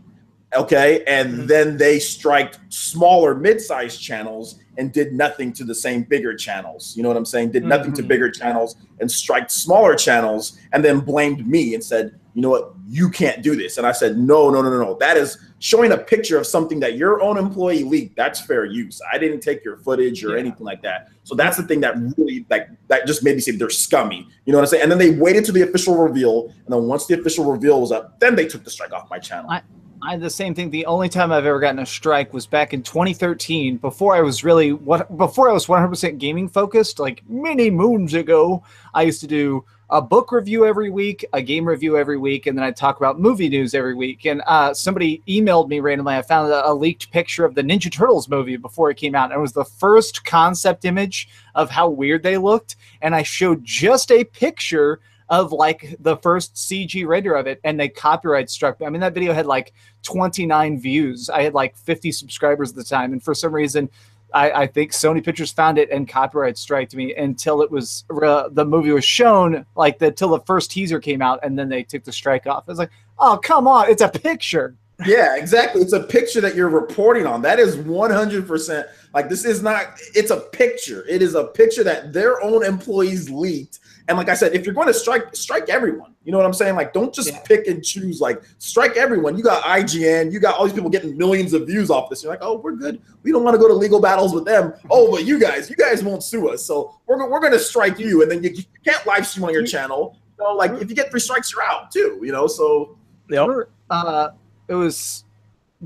okay 0.55 1.03
and 1.09 1.41
Mhm. 1.41 1.47
then 1.49 1.76
they 1.76 1.99
striked 1.99 2.61
smaller 2.68 3.34
mid-sized 3.34 4.01
channels 4.01 4.61
and 4.78 4.93
did 4.93 5.12
nothing 5.12 5.53
to 5.53 5.64
the 5.64 5.74
same 5.74 6.03
bigger 6.05 6.34
channels 6.37 6.95
you 6.97 7.03
know 7.03 7.09
what 7.09 7.16
i'm 7.16 7.24
saying 7.24 7.51
did 7.51 7.64
nothing 7.64 7.93
to 7.93 8.01
Mhm. 8.03 8.09
bigger 8.09 8.30
channels 8.30 8.76
and 9.01 9.11
striked 9.11 9.51
smaller 9.51 9.97
channels 9.97 10.57
and 10.72 10.84
then 10.84 11.01
blamed 11.01 11.47
me 11.49 11.74
and 11.74 11.82
said 11.82 12.12
you 12.37 12.43
know 12.43 12.51
what? 12.51 12.74
You 12.87 13.09
can't 13.09 13.43
do 13.43 13.57
this. 13.57 13.78
And 13.78 13.87
i 13.87 13.93
said 13.93 14.18
no 14.18 14.51
no 14.51 14.61
no 14.61 14.68
no 14.68 14.78
no. 14.78 14.97
That 15.01 15.17
is 15.17 15.38
showing 15.58 15.92
a 15.92 15.96
picture 15.96 16.37
of 16.37 16.46
something 16.46 16.79
that 16.80 16.96
your 16.99 17.22
own 17.22 17.38
employee 17.38 17.83
leaked. 17.83 18.14
That's 18.14 18.38
fair 18.42 18.67
use. 18.67 19.00
I 19.11 19.17
didn't 19.17 19.41
take 19.41 19.64
your 19.64 19.79
footage 19.79 20.22
or 20.22 20.34
Yeah. 20.34 20.41
anything 20.41 20.67
like 20.67 20.83
that. 20.83 21.08
So 21.25 21.34
that's 21.34 21.57
the 21.57 21.63
thing 21.63 21.80
that 21.80 21.95
really 22.18 22.45
like 22.50 22.68
that 22.88 23.07
just 23.07 23.25
made 23.25 23.37
me 23.37 23.41
say 23.41 23.53
they're 23.53 23.71
scummy. 23.71 24.29
You 24.45 24.53
know 24.53 24.58
what 24.58 24.64
i'm 24.64 24.67
saying? 24.68 24.83
And 24.83 24.92
then 24.92 24.99
they 24.99 25.13
waited 25.13 25.46
to 25.46 25.53
the 25.53 25.63
official 25.63 25.96
reveal. 25.96 26.53
And 26.67 26.75
then 26.75 26.83
once 26.83 27.07
the 27.07 27.18
official 27.18 27.50
reveal 27.50 27.80
was 27.80 27.91
up 27.91 28.21
then 28.21 28.37
they 28.37 28.46
took 28.46 28.64
the 28.64 28.71
strike 28.71 28.92
off 28.92 29.08
my 29.11 29.18
channel. 29.18 29.50
I- 29.50 29.63
I 30.03 30.11
had 30.11 30.21
the 30.21 30.29
same 30.29 30.54
thing. 30.54 30.68
The 30.68 30.84
only 30.84 31.08
time 31.08 31.33
I've 31.33 31.46
ever 31.46 31.58
gotten 31.58 31.79
a 31.79 31.87
strike 31.87 32.34
was 32.34 32.46
back 32.46 32.75
in 32.75 32.83
2013, 32.83 33.79
before 33.79 34.14
I 34.14 34.21
was 34.21 34.45
really 34.45 34.75
what 34.75 35.17
before 35.17 35.49
I 35.49 35.53
was 35.54 35.67
100% 35.68 36.18
gaming 36.18 36.49
focused. 36.49 36.99
Like 37.00 37.22
many 37.29 37.71
moons 37.71 38.13
ago, 38.13 38.63
I 38.92 39.03
used 39.03 39.22
to 39.22 39.26
do 39.26 39.64
a 39.91 40.03
book 40.03 40.33
review 40.33 40.67
every 40.67 40.91
week, 40.91 41.25
a 41.33 41.41
game 41.41 41.67
review 41.67 41.96
every 41.96 42.18
week, 42.18 42.46
and 42.46 42.58
then 42.58 42.64
I'd 42.64 42.76
talk 42.76 42.96
about 42.96 43.21
movie 43.21 43.49
news 43.49 43.75
every 43.75 43.95
week. 43.95 44.25
And 44.26 44.42
uh, 44.46 44.75
somebody 44.75 45.22
emailed 45.29 45.68
me 45.68 45.80
randomly. 45.80 46.14
I 46.14 46.22
found 46.22 46.50
a, 46.50 46.68
a 46.68 46.75
leaked 46.75 47.13
picture 47.13 47.45
of 47.45 47.54
the 47.54 47.63
Ninja 47.63 47.91
Turtles 47.91 48.29
movie 48.29 48.57
before 48.57 48.91
it 48.91 48.96
came 48.96 49.14
out, 49.14 49.30
and 49.30 49.38
it 49.38 49.41
was 49.41 49.53
the 49.53 49.64
first 49.64 50.25
concept 50.25 50.84
image 50.84 51.29
of 51.54 51.71
how 51.71 51.88
weird 51.88 52.22
they 52.22 52.37
looked. 52.37 52.76
And 53.00 53.14
I 53.14 53.22
showed 53.22 53.64
just 53.64 54.11
a 54.11 54.25
picture 54.25 55.00
of 55.29 55.53
like 55.53 55.96
the 56.00 56.17
first 56.17 56.54
CG 56.54 57.07
render 57.07 57.34
of 57.34 57.46
it, 57.46 57.61
and 57.63 57.79
they 57.79 57.88
copyright 57.88 58.50
struck 58.50 58.80
me. 58.80 58.87
I 58.87 58.91
mean, 58.91 59.00
that 59.00 59.14
video 59.14 59.33
had 59.33 59.46
like 59.46 59.72
29 60.03 60.80
views. 60.80 61.30
I 61.30 61.42
had 61.42 61.54
like 61.54 61.76
50 61.76 62.11
subscribers 62.13 62.71
at 62.71 62.76
the 62.76 62.84
time, 62.84 63.13
and 63.13 63.22
for 63.22 63.34
some 63.34 63.54
reason, 63.54 63.88
I, 64.37 64.63
I 64.63 64.67
think 64.67 64.92
Sony 64.92 65.25
Pictures 65.25 65.50
found 65.50 65.79
it 65.79 65.91
and 65.91 66.07
copyright 66.07 66.58
striked 66.58 66.95
me 66.95 67.14
until 67.14 67.63
it 67.63 67.71
was 67.71 68.04
uh, 68.22 68.50
the 68.50 68.67
movie 68.67 68.91
was 68.91 69.04
shown, 69.04 69.64
like 69.76 69.99
the 69.99 70.11
till 70.11 70.29
the 70.29 70.41
first 70.41 70.71
teaser 70.71 71.00
came 71.00 71.22
out, 71.22 71.41
and 71.42 71.58
then 71.58 71.71
they 71.71 71.83
took 71.83 72.04
the 72.04 72.13
strike 72.13 72.46
off. 72.46 72.64
I 72.68 72.72
was 72.72 72.79
like, 72.79 72.91
oh 73.18 73.38
come 73.42 73.67
on, 73.67 73.88
it's 73.88 74.03
a 74.03 74.08
picture. 74.08 74.76
Yeah, 75.04 75.37
exactly. 75.37 75.83
It's 75.83 75.92
a 75.92 76.03
picture 76.03 76.41
that 76.41 76.54
you're 76.54 76.71
reporting 76.71 77.26
on. 77.26 77.42
That 77.42 77.58
is 77.58 77.76
100% 77.76 78.88
like 79.13 79.29
this 79.29 79.45
is 79.45 79.63
not, 79.63 79.88
it's 80.14 80.30
a 80.30 80.41
picture. 80.41 81.07
It 81.07 81.21
is 81.21 81.34
a 81.34 81.45
picture 81.45 81.84
that 81.84 82.14
their 82.14 82.42
own 82.42 82.64
employees 82.64 83.29
leaked. 83.29 83.80
And 84.08 84.16
like 84.16 84.28
I 84.28 84.34
said, 84.34 84.54
if 84.54 84.64
you're 84.64 84.74
going 84.74 84.87
to 84.87 84.95
strike, 84.95 85.34
strike 85.34 85.68
everyone. 85.68 86.14
You 86.24 86.30
know 86.33 86.38
what 86.38 86.46
I'm 86.46 86.53
saying? 86.54 86.76
Like, 86.76 86.92
don't 86.92 87.12
just 87.12 87.28
Yeah. 87.33 87.41
pick 87.41 87.66
and 87.66 87.84
choose. 87.84 88.20
Like, 88.20 88.41
strike 88.58 88.96
everyone. 88.96 89.37
You 89.37 89.42
got 89.42 89.62
IGN, 89.64 90.33
you 90.33 90.38
got 90.38 90.57
all 90.57 90.64
these 90.64 90.72
people 90.74 90.91
getting 90.91 91.16
millions 91.16 91.53
of 91.53 91.66
views 91.66 91.91
off 91.91 92.08
this. 92.08 92.22
You're 92.22 92.33
like, 92.33 92.38
oh, 92.42 92.58
we're 92.58 92.72
good. 92.76 93.00
We 93.24 93.33
don't 93.33 93.42
want 93.42 93.54
to 93.54 93.58
go 93.58 93.66
to 93.66 93.74
legal 93.74 94.00
battles 94.00 94.33
with 94.33 94.45
them. 94.45 94.72
Oh, 94.91 95.11
but 95.11 95.24
you 95.24 95.41
guys, 95.41 95.68
you 95.68 95.76
guys 95.76 96.04
won't 96.04 96.22
sue 96.22 96.49
us. 96.50 96.64
So 96.64 96.95
we're, 97.07 97.28
we're 97.28 97.41
going 97.41 97.53
to 97.53 97.58
strike 97.58 97.99
you. 97.99 98.22
And 98.22 98.30
then 98.30 98.42
you, 98.45 98.50
you 98.50 98.62
can't 98.84 99.04
live 99.07 99.26
stream 99.26 99.45
on 99.45 99.53
your 99.53 99.66
channel. 99.66 100.16
So, 100.38 100.54
like, 100.54 100.72
if 100.80 100.88
you 100.88 100.95
get 100.95 101.11
three 101.11 101.20
strikes, 101.20 101.53
you're 101.53 101.62
out 101.64 101.91
too. 101.91 102.20
You 102.22 102.30
know, 102.33 102.46
so 102.46 102.96
Yep. 103.28 103.49
Uh, 103.91 104.28
it 104.68 104.74
was 104.74 105.24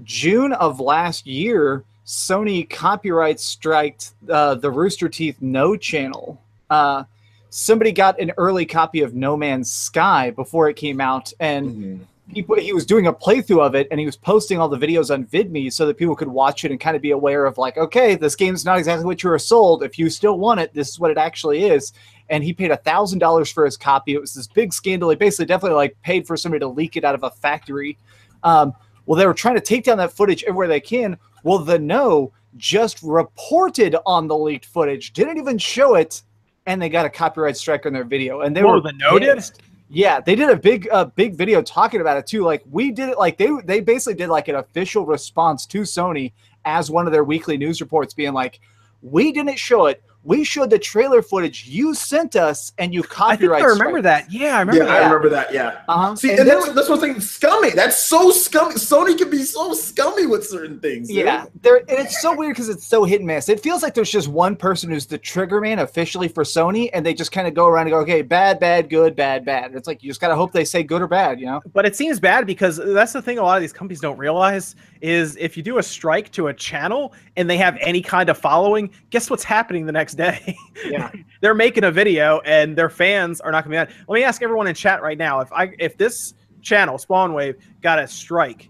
June 0.03 0.53
of 0.53 0.79
last 0.81 1.27
year. 1.27 1.85
Sony 2.07 2.69
copyright 2.69 3.39
striked 3.41 4.15
uh, 4.29 4.57
the 4.57 4.71
Rooster 4.71 5.09
Teeth 5.09 5.41
Know 5.41 5.77
channel. 5.77 6.41
Uh, 6.69 7.05
somebody 7.51 7.93
got 7.93 8.19
an 8.21 8.33
early 8.39 8.65
copy 8.65 9.03
of 9.03 9.15
No 9.15 9.37
Man's 9.37 9.73
Sky 9.73 10.31
before 10.31 10.69
it 10.69 10.75
came 10.75 11.01
out, 11.01 11.33
and 11.41 12.07
he 12.33 12.43
put, 12.43 12.61
he 12.61 12.73
was 12.73 12.87
doing 12.87 13.07
a 13.07 13.13
playthrough 13.13 13.65
of 13.65 13.75
it, 13.75 13.89
and 13.91 13.99
he 13.99 14.07
was 14.07 14.17
posting 14.17 14.59
all 14.59 14.69
the 14.69 14.79
videos 14.79 15.13
on 15.13 15.25
VidMe 15.25 15.73
so 15.73 15.87
that 15.87 15.97
people 15.97 16.15
could 16.15 16.29
watch 16.29 16.65
it 16.65 16.71
and 16.71 16.81
kind 16.81 16.97
of 16.97 17.03
be 17.03 17.11
aware 17.11 17.45
of 17.45 17.59
like, 17.59 17.77
okay, 17.77 18.15
this 18.15 18.37
game's 18.37 18.65
not 18.65 18.79
exactly 18.79 19.05
what 19.05 19.23
you 19.23 19.31
were 19.31 19.39
sold. 19.39 19.83
If 19.83 19.99
you 19.99 20.09
still 20.09 20.39
want 20.39 20.61
it, 20.61 20.73
this 20.73 20.89
is 20.89 21.01
what 21.01 21.11
it 21.11 21.19
actually 21.19 21.65
is. 21.65 21.93
And 22.29 22.45
he 22.45 22.53
paid 22.53 22.71
a 22.71 22.77
thousand 22.77 23.19
dollars 23.19 23.51
for 23.51 23.65
his 23.65 23.77
copy. 23.77 24.15
It 24.15 24.21
was 24.21 24.35
this 24.35 24.47
big 24.47 24.73
scandal. 24.73 25.11
He 25.11 25.17
basically 25.17 25.47
definitely 25.47 25.77
like 25.77 26.01
paid 26.03 26.27
for 26.27 26.37
somebody 26.37 26.61
to 26.61 26.69
leak 26.69 26.97
it 26.97 27.05
out 27.05 27.17
of 27.17 27.25
a 27.25 27.31
factory. 27.31 27.99
Um, 28.45 28.73
well, 29.07 29.19
they 29.19 29.27
were 29.27 29.35
trying 29.35 29.57
to 29.57 29.61
take 29.61 29.85
down 29.85 29.99
that 29.99 30.13
footage 30.13 30.45
everywhere 30.45 30.69
they 30.69 30.81
can. 30.81 31.19
Well, 31.43 31.59
the 31.59 31.79
Know 31.79 32.33
just 32.57 33.03
reported 33.03 33.97
on 34.07 34.29
the 34.29 34.37
leaked 34.37 34.67
footage, 34.67 35.13
didn't 35.13 35.39
even 35.39 35.59
show 35.59 35.97
it, 35.97 36.23
and 36.71 36.81
they 36.81 36.89
got 36.89 37.05
a 37.05 37.11
copyright 37.11 37.57
strike 37.57 37.85
on 37.85 37.93
their 37.93 38.05
video. 38.05 38.43
And 38.43 38.57
they 38.57 38.63
were 38.63 38.81
the 38.81 38.93
Know 38.93 39.19
did? 39.19 39.35
pissed. 39.35 39.61
Yeah, 39.89 40.21
they 40.21 40.37
did 40.37 40.51
a 40.51 40.57
big, 40.57 40.89
uh, 40.93 41.07
big 41.07 41.35
video 41.35 41.63
talking 41.63 42.01
about 42.01 42.17
it 42.17 42.25
too. 42.25 42.45
Like 42.45 42.63
we 42.71 42.93
did 42.93 43.09
it, 43.09 43.19
like 43.19 43.37
they 43.37 43.51
they 43.65 43.81
basically 43.81 44.15
did 44.15 44.29
like 44.29 44.47
an 44.47 44.55
official 44.55 45.05
response 45.05 45.67
to 45.67 45.81
Sony 45.81 46.31
as 46.65 46.93
one 46.93 47.07
of 47.07 47.13
their 47.13 47.25
weekly 47.25 47.57
news 47.57 47.81
reports, 47.81 48.15
being 48.15 48.33
like, 48.33 48.61
"We 49.03 49.33
didn't 49.33 49.59
show 49.59 49.87
it. 49.87 50.01
We 50.23 50.45
showed 50.45 50.71
the 50.71 50.79
trailer 50.79 51.23
footage 51.23 51.67
you 51.67 51.95
sent 51.95 52.37
us, 52.37 52.73
and 52.79 52.93
you 52.93 53.01
I 53.01 53.03
think 53.03 53.13
copyright." 53.51 53.63
I 53.63 53.67
remember 53.67 54.03
that. 54.03 54.31
Yeah, 54.31 54.57
I 54.57 54.61
remember 54.61 54.83
yeah, 54.83 54.89
that. 54.89 55.03
I 55.03 55.05
remember 55.07 55.29
that. 55.31 55.55
Yeah. 55.55 55.81
Uh-huh. 55.89 56.15
See, 56.17 56.31
And 56.31 56.41
and, 56.41 56.49
then- 56.49 56.61
that's, 56.61 56.73
that's 56.73 56.89
one 56.89 57.01
thing. 57.01 57.21
Scummy. 57.21 57.71
That's 57.71 57.97
so 58.03 58.31
scummy. 58.31 58.75
Sony 58.75 59.17
can 59.17 59.31
be 59.31 59.43
so 59.43 59.73
scummy 59.73 60.27
with 60.27 60.47
certain 60.47 60.79
things. 60.81 61.09
dude. 61.09 61.19
Yeah, 61.19 61.47
there, 61.63 61.79
and 61.79 61.91
it's 61.91 62.21
so 62.21 62.37
weird 62.37 62.55
because 62.55 62.69
it's 62.69 62.87
so 62.87 63.05
hit 63.05 63.21
and 63.21 63.27
miss. 63.27 63.49
It 63.49 63.61
feels 63.61 63.83
like 63.83 63.95
there's 63.95 64.11
just 64.11 64.29
one 64.29 64.57
person 64.57 64.91
who's 64.91 65.07
the 65.07 65.19
trigger 65.19 65.61
man 65.61 65.79
officially 65.79 66.29
for 66.29 66.45
Sony, 66.45 66.91
and 66.93 67.05
they 67.05 67.15
just 67.15 67.33
kind 67.33 67.49
of 67.49 67.55
go 67.55 67.67
around 67.67 67.87
and 67.87 67.93
go, 67.93 67.99
"Okay, 68.01 68.23
bad, 68.23 68.61
bad, 68.61 68.91
good, 68.91 69.17
bad, 69.17 69.45
bad." 69.45 69.75
It's 69.75 69.87
like 69.89 70.03
you 70.03 70.11
just 70.11 70.21
gotta 70.21 70.37
hope 70.37 70.53
they 70.53 70.65
say 70.65 70.83
good 70.83 71.01
or 71.01 71.09
bad, 71.09 71.41
you 71.41 71.47
know? 71.47 71.63
But 71.73 71.87
it 71.87 71.97
seems 71.97 72.21
bad 72.21 72.47
because 72.47 72.77
that's 72.77 73.13
the 73.13 73.23
thing 73.23 73.39
a 73.39 73.43
lot 73.43 73.57
of 73.57 73.63
these 73.63 73.73
companies 73.73 74.01
don't 74.01 74.19
realize 74.19 74.77
is 75.01 75.37
if 75.37 75.57
you 75.57 75.63
do 75.63 75.79
a 75.79 75.83
strike 75.83 76.31
to 76.33 76.49
a 76.49 76.55
channel 76.55 77.15
and 77.37 77.49
they 77.49 77.57
have 77.57 77.79
any 77.81 78.03
kind 78.03 78.29
of 78.29 78.37
following, 78.37 78.91
guess 79.09 79.31
what's 79.31 79.45
happening 79.45 79.87
the 79.87 79.93
next 79.93 80.10
day? 80.15 80.57
Yeah. 80.85 81.11
They're 81.41 81.55
making 81.55 81.85
a 81.85 81.91
video 81.91 82.41
and 82.41 82.77
their 82.77 82.91
fans 82.91 83.41
are 83.41 83.51
not 83.51 83.65
going 83.65 83.77
to 83.77 83.87
be 83.87 83.95
mad. 83.95 84.07
Let 84.09 84.15
me 84.15 84.25
ask 84.25 84.43
everyone 84.43 84.67
in 84.67 84.75
chat 84.75 85.03
right 85.03 85.19
now 85.19 85.41
if 85.41 85.53
I 85.53 85.73
if 85.79 85.97
this 85.97 86.35
channel 86.63 86.99
Spawn 86.99 87.33
Wave 87.33 87.57
got 87.81 87.99
a 87.99 88.07
strike, 88.07 88.69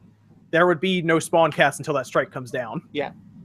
there 0.50 0.66
would 0.66 0.80
be 0.80 1.02
no 1.02 1.18
Spawn 1.18 1.52
cast 1.52 1.80
until 1.80 1.94
that 1.94 2.06
strike 2.06 2.30
comes 2.30 2.50
down, 2.50 2.82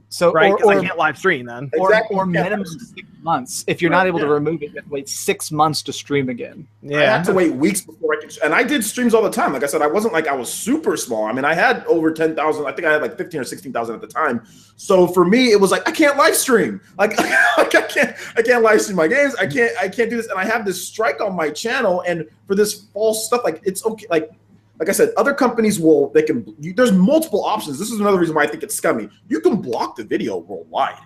So 0.08 0.32
right? 0.32 0.52
or, 0.52 0.56
Because 0.56 0.70
I 0.78 0.84
can't 0.86 0.98
live 0.98 1.18
stream 1.18 1.46
then. 1.46 1.70
or, 1.78 1.90
Exactly. 1.90 2.16
or 2.16 2.24
Yeah. 2.26 2.42
minimum 2.44 2.64
six 2.66 3.08
months. 3.22 3.64
If 3.66 3.82
you're 3.82 3.90
Right, 3.90 3.98
not 3.98 4.06
able 4.06 4.20
to 4.20 4.28
remove 4.28 4.62
it, 4.62 4.70
you 4.70 4.76
have 4.76 4.84
to 4.84 4.90
wait 4.90 5.08
six 5.08 5.50
months 5.50 5.82
to 5.82 5.92
stream 5.92 6.28
again. 6.28 6.66
Yeah, 6.80 6.98
I 6.98 7.00
Yeah. 7.02 7.16
had 7.16 7.26
to 7.26 7.32
wait 7.32 7.52
weeks 7.54 7.80
before 7.80 8.14
I 8.14 8.20
could, 8.20 8.38
and 8.44 8.54
I 8.54 8.62
did 8.62 8.84
streams 8.84 9.14
all 9.14 9.22
the 9.22 9.30
time. 9.30 9.52
Like 9.52 9.64
I 9.64 9.66
said, 9.66 9.82
I 9.82 9.88
wasn't 9.88 10.14
like 10.14 10.28
I 10.28 10.34
was 10.34 10.50
super 10.52 10.96
small. 10.96 11.24
I 11.24 11.32
mean, 11.32 11.44
I 11.44 11.54
had 11.54 11.84
over 11.86 12.12
ten 12.12 12.36
thousand. 12.36 12.66
I 12.66 12.72
think 12.72 12.86
I 12.86 12.92
had 12.92 13.02
like 13.02 13.18
fifteen 13.18 13.40
or 13.40 13.44
sixteen 13.44 13.72
thousand 13.72 13.96
at 13.96 14.00
the 14.00 14.06
time. 14.06 14.42
So 14.76 15.08
for 15.08 15.24
me, 15.24 15.50
it 15.50 15.60
was 15.60 15.72
like 15.72 15.88
I 15.88 15.90
can't 15.92 16.16
live 16.16 16.36
stream. 16.36 16.80
Like, 16.98 17.18
like 17.58 17.74
I 17.74 17.82
can't, 17.82 18.16
I 18.36 18.42
can't 18.42 18.62
live 18.62 18.80
stream 18.82 18.96
my 18.96 19.08
games. 19.08 19.34
I 19.34 19.46
can't, 19.48 19.72
I 19.80 19.88
can't 19.88 20.08
do 20.08 20.16
this. 20.16 20.28
And 20.28 20.38
I 20.38 20.44
have 20.44 20.64
this 20.64 20.82
strike 20.86 21.20
on 21.20 21.34
my 21.34 21.50
channel, 21.50 22.04
and 22.06 22.24
for 22.46 22.54
this 22.54 22.84
false 22.94 23.26
stuff, 23.26 23.40
like 23.42 23.60
it's 23.64 23.84
okay. 23.84 24.06
Like, 24.08 24.30
like 24.78 24.88
I 24.88 24.92
said, 24.92 25.10
other 25.16 25.34
companies 25.34 25.80
will. 25.80 26.10
They 26.10 26.22
can. 26.22 26.44
You, 26.60 26.74
there's 26.74 26.92
multiple 26.92 27.44
options. 27.44 27.78
This 27.78 27.90
is 27.90 28.00
another 28.00 28.18
reason 28.18 28.34
why 28.34 28.44
I 28.44 28.46
think 28.46 28.62
it's 28.62 28.74
scummy. 28.74 29.08
You 29.28 29.40
can 29.40 29.56
block 29.56 29.96
the 29.96 30.04
video 30.04 30.38
worldwide. 30.38 30.98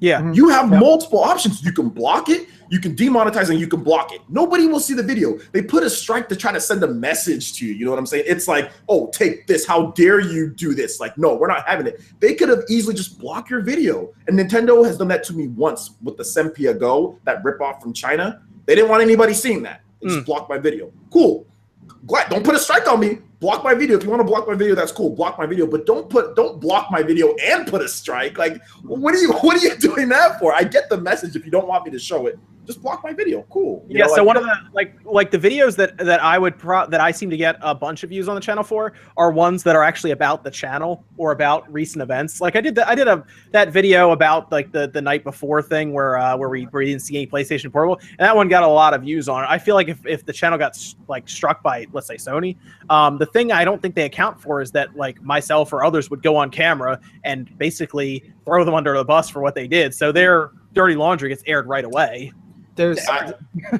Yeah. 0.00 0.20
Mm-hmm. 0.20 0.32
You 0.32 0.48
have 0.48 0.70
Yeah. 0.70 0.80
multiple 0.80 1.20
options. 1.20 1.62
You 1.62 1.72
can 1.72 1.90
block 1.90 2.30
it, 2.30 2.48
you 2.70 2.80
can 2.80 2.96
demonetize, 2.96 3.50
and 3.50 3.60
you 3.60 3.68
can 3.68 3.82
block 3.82 4.12
it. 4.12 4.22
Nobody 4.28 4.66
will 4.66 4.80
see 4.80 4.94
the 4.94 5.02
video. 5.02 5.38
They 5.52 5.60
put 5.62 5.82
a 5.82 5.90
strike 5.90 6.26
to 6.30 6.36
try 6.36 6.52
to 6.52 6.60
send 6.60 6.82
a 6.82 6.88
message 6.88 7.52
to 7.58 7.66
you. 7.66 7.74
You 7.74 7.84
know 7.84 7.90
what 7.90 7.98
I'm 7.98 8.06
saying? 8.06 8.24
It's 8.26 8.48
like, 8.48 8.72
oh, 8.88 9.10
take 9.12 9.46
this. 9.46 9.66
How 9.66 9.88
dare 9.92 10.20
you 10.20 10.48
do 10.48 10.74
this? 10.74 11.00
Like, 11.00 11.18
no, 11.18 11.34
we're 11.34 11.48
not 11.48 11.68
having 11.68 11.86
it. 11.86 12.00
They 12.18 12.34
could 12.34 12.48
have 12.48 12.62
easily 12.70 12.94
just 12.94 13.18
blocked 13.18 13.50
your 13.50 13.60
video. 13.60 14.14
And 14.26 14.38
Nintendo 14.38 14.84
has 14.86 14.96
done 14.96 15.08
that 15.08 15.22
to 15.24 15.34
me 15.34 15.48
once 15.48 15.90
with 16.02 16.16
the 16.16 16.22
Sempia 16.24 16.78
Go, 16.78 17.18
that 17.24 17.42
ripoff 17.44 17.82
from 17.82 17.92
China. 17.92 18.42
They 18.64 18.74
didn't 18.74 18.88
want 18.88 19.02
anybody 19.02 19.34
seeing 19.34 19.62
that. 19.64 19.82
They 20.00 20.08
just 20.08 20.20
mm. 20.20 20.26
blocked 20.26 20.48
my 20.48 20.56
video. 20.56 20.90
Cool. 21.12 21.46
Don't 22.06 22.44
put 22.44 22.54
a 22.54 22.58
strike 22.58 22.88
on 22.88 23.00
me. 23.00 23.18
Block 23.40 23.64
my 23.64 23.74
video. 23.74 23.96
If 23.96 24.04
you 24.04 24.10
want 24.10 24.20
to 24.20 24.24
block 24.24 24.46
my 24.46 24.54
video, 24.54 24.74
that's 24.74 24.92
cool. 24.92 25.10
Block 25.10 25.38
my 25.38 25.46
video, 25.46 25.66
but 25.66 25.86
don't 25.86 26.10
put 26.10 26.36
don't 26.36 26.60
block 26.60 26.90
my 26.90 27.02
video 27.02 27.34
and 27.36 27.66
put 27.66 27.82
a 27.82 27.88
strike. 27.88 28.38
Like, 28.38 28.62
what 28.82 29.14
are 29.14 29.18
you 29.18 29.32
what 29.40 29.56
are 29.56 29.66
you 29.66 29.76
doing 29.76 30.08
that 30.10 30.38
for? 30.38 30.52
I 30.52 30.64
get 30.64 30.88
the 30.88 30.98
message. 30.98 31.36
If 31.36 31.44
you 31.44 31.50
don't 31.50 31.66
want 31.66 31.84
me 31.84 31.90
to 31.92 31.98
show 31.98 32.26
it, 32.26 32.38
just 32.66 32.82
block 32.82 33.02
my 33.02 33.12
video. 33.12 33.42
Cool. 33.50 33.84
You 33.88 33.98
yeah, 33.98 34.04
know, 34.04 34.14
so 34.14 34.16
like- 34.16 34.26
one 34.26 34.36
of 34.36 34.44
the 34.44 34.56
like 34.72 34.94
like 35.04 35.30
the 35.30 35.38
videos 35.38 35.76
that 35.76 35.96
that 35.98 36.22
I 36.22 36.38
would 36.38 36.58
pro 36.58 36.86
that 36.86 37.00
I 37.00 37.10
seem 37.10 37.30
to 37.30 37.36
get 37.36 37.56
a 37.60 37.74
bunch 37.74 38.02
of 38.02 38.10
views 38.10 38.28
on 38.28 38.34
the 38.34 38.40
channel 38.40 38.62
for 38.62 38.92
are 39.16 39.30
ones 39.30 39.62
that 39.64 39.76
are 39.76 39.82
actually 39.82 40.10
about 40.12 40.44
the 40.44 40.50
channel 40.50 41.04
or 41.16 41.32
about 41.32 41.70
recent 41.72 42.02
events. 42.02 42.40
Like 42.40 42.56
I 42.56 42.60
did 42.60 42.74
the, 42.74 42.88
I 42.88 42.94
did 42.94 43.08
a 43.08 43.24
that 43.52 43.72
video 43.72 44.12
about 44.12 44.50
like 44.52 44.72
the 44.72 44.88
the 44.88 45.00
night 45.00 45.24
before 45.24 45.62
thing 45.62 45.92
where 45.92 46.18
uh 46.18 46.36
where 46.36 46.48
we 46.48 46.64
where 46.64 46.80
we 46.80 46.86
didn't 46.86 47.02
see 47.02 47.16
any 47.16 47.26
PlayStation 47.26 47.72
Portable 47.72 47.98
and 48.10 48.20
that 48.20 48.36
one 48.36 48.48
got 48.48 48.62
a 48.62 48.68
lot 48.68 48.94
of 48.94 49.02
views 49.02 49.28
on 49.28 49.44
it. 49.44 49.46
I 49.50 49.58
feel 49.58 49.74
like 49.74 49.88
if 49.88 50.04
if 50.06 50.24
the 50.24 50.32
channel 50.32 50.58
got 50.58 50.76
like 51.08 51.28
struck 51.28 51.62
by 51.62 51.86
let's 51.92 52.06
say 52.06 52.16
Sony, 52.16 52.56
um 52.88 53.18
the 53.18 53.26
thing 53.26 53.52
I 53.52 53.64
don't 53.64 53.80
think 53.80 53.94
they 53.94 54.04
account 54.04 54.40
for 54.40 54.60
is 54.60 54.70
that 54.72 54.96
like 54.96 55.20
myself 55.22 55.72
or 55.72 55.84
others 55.84 56.10
would 56.10 56.22
go 56.22 56.36
on 56.36 56.50
camera 56.50 57.00
and 57.24 57.56
basically 57.58 58.32
throw 58.44 58.64
them 58.64 58.74
under 58.74 58.96
the 58.96 59.04
bus 59.04 59.28
for 59.28 59.40
what 59.40 59.54
they 59.54 59.66
did. 59.66 59.94
So 59.94 60.12
their 60.12 60.52
dirty 60.72 60.94
laundry 60.94 61.28
gets 61.28 61.42
aired 61.46 61.66
right 61.66 61.84
away. 61.84 62.32
There's 62.76 62.98
I- 63.08 63.34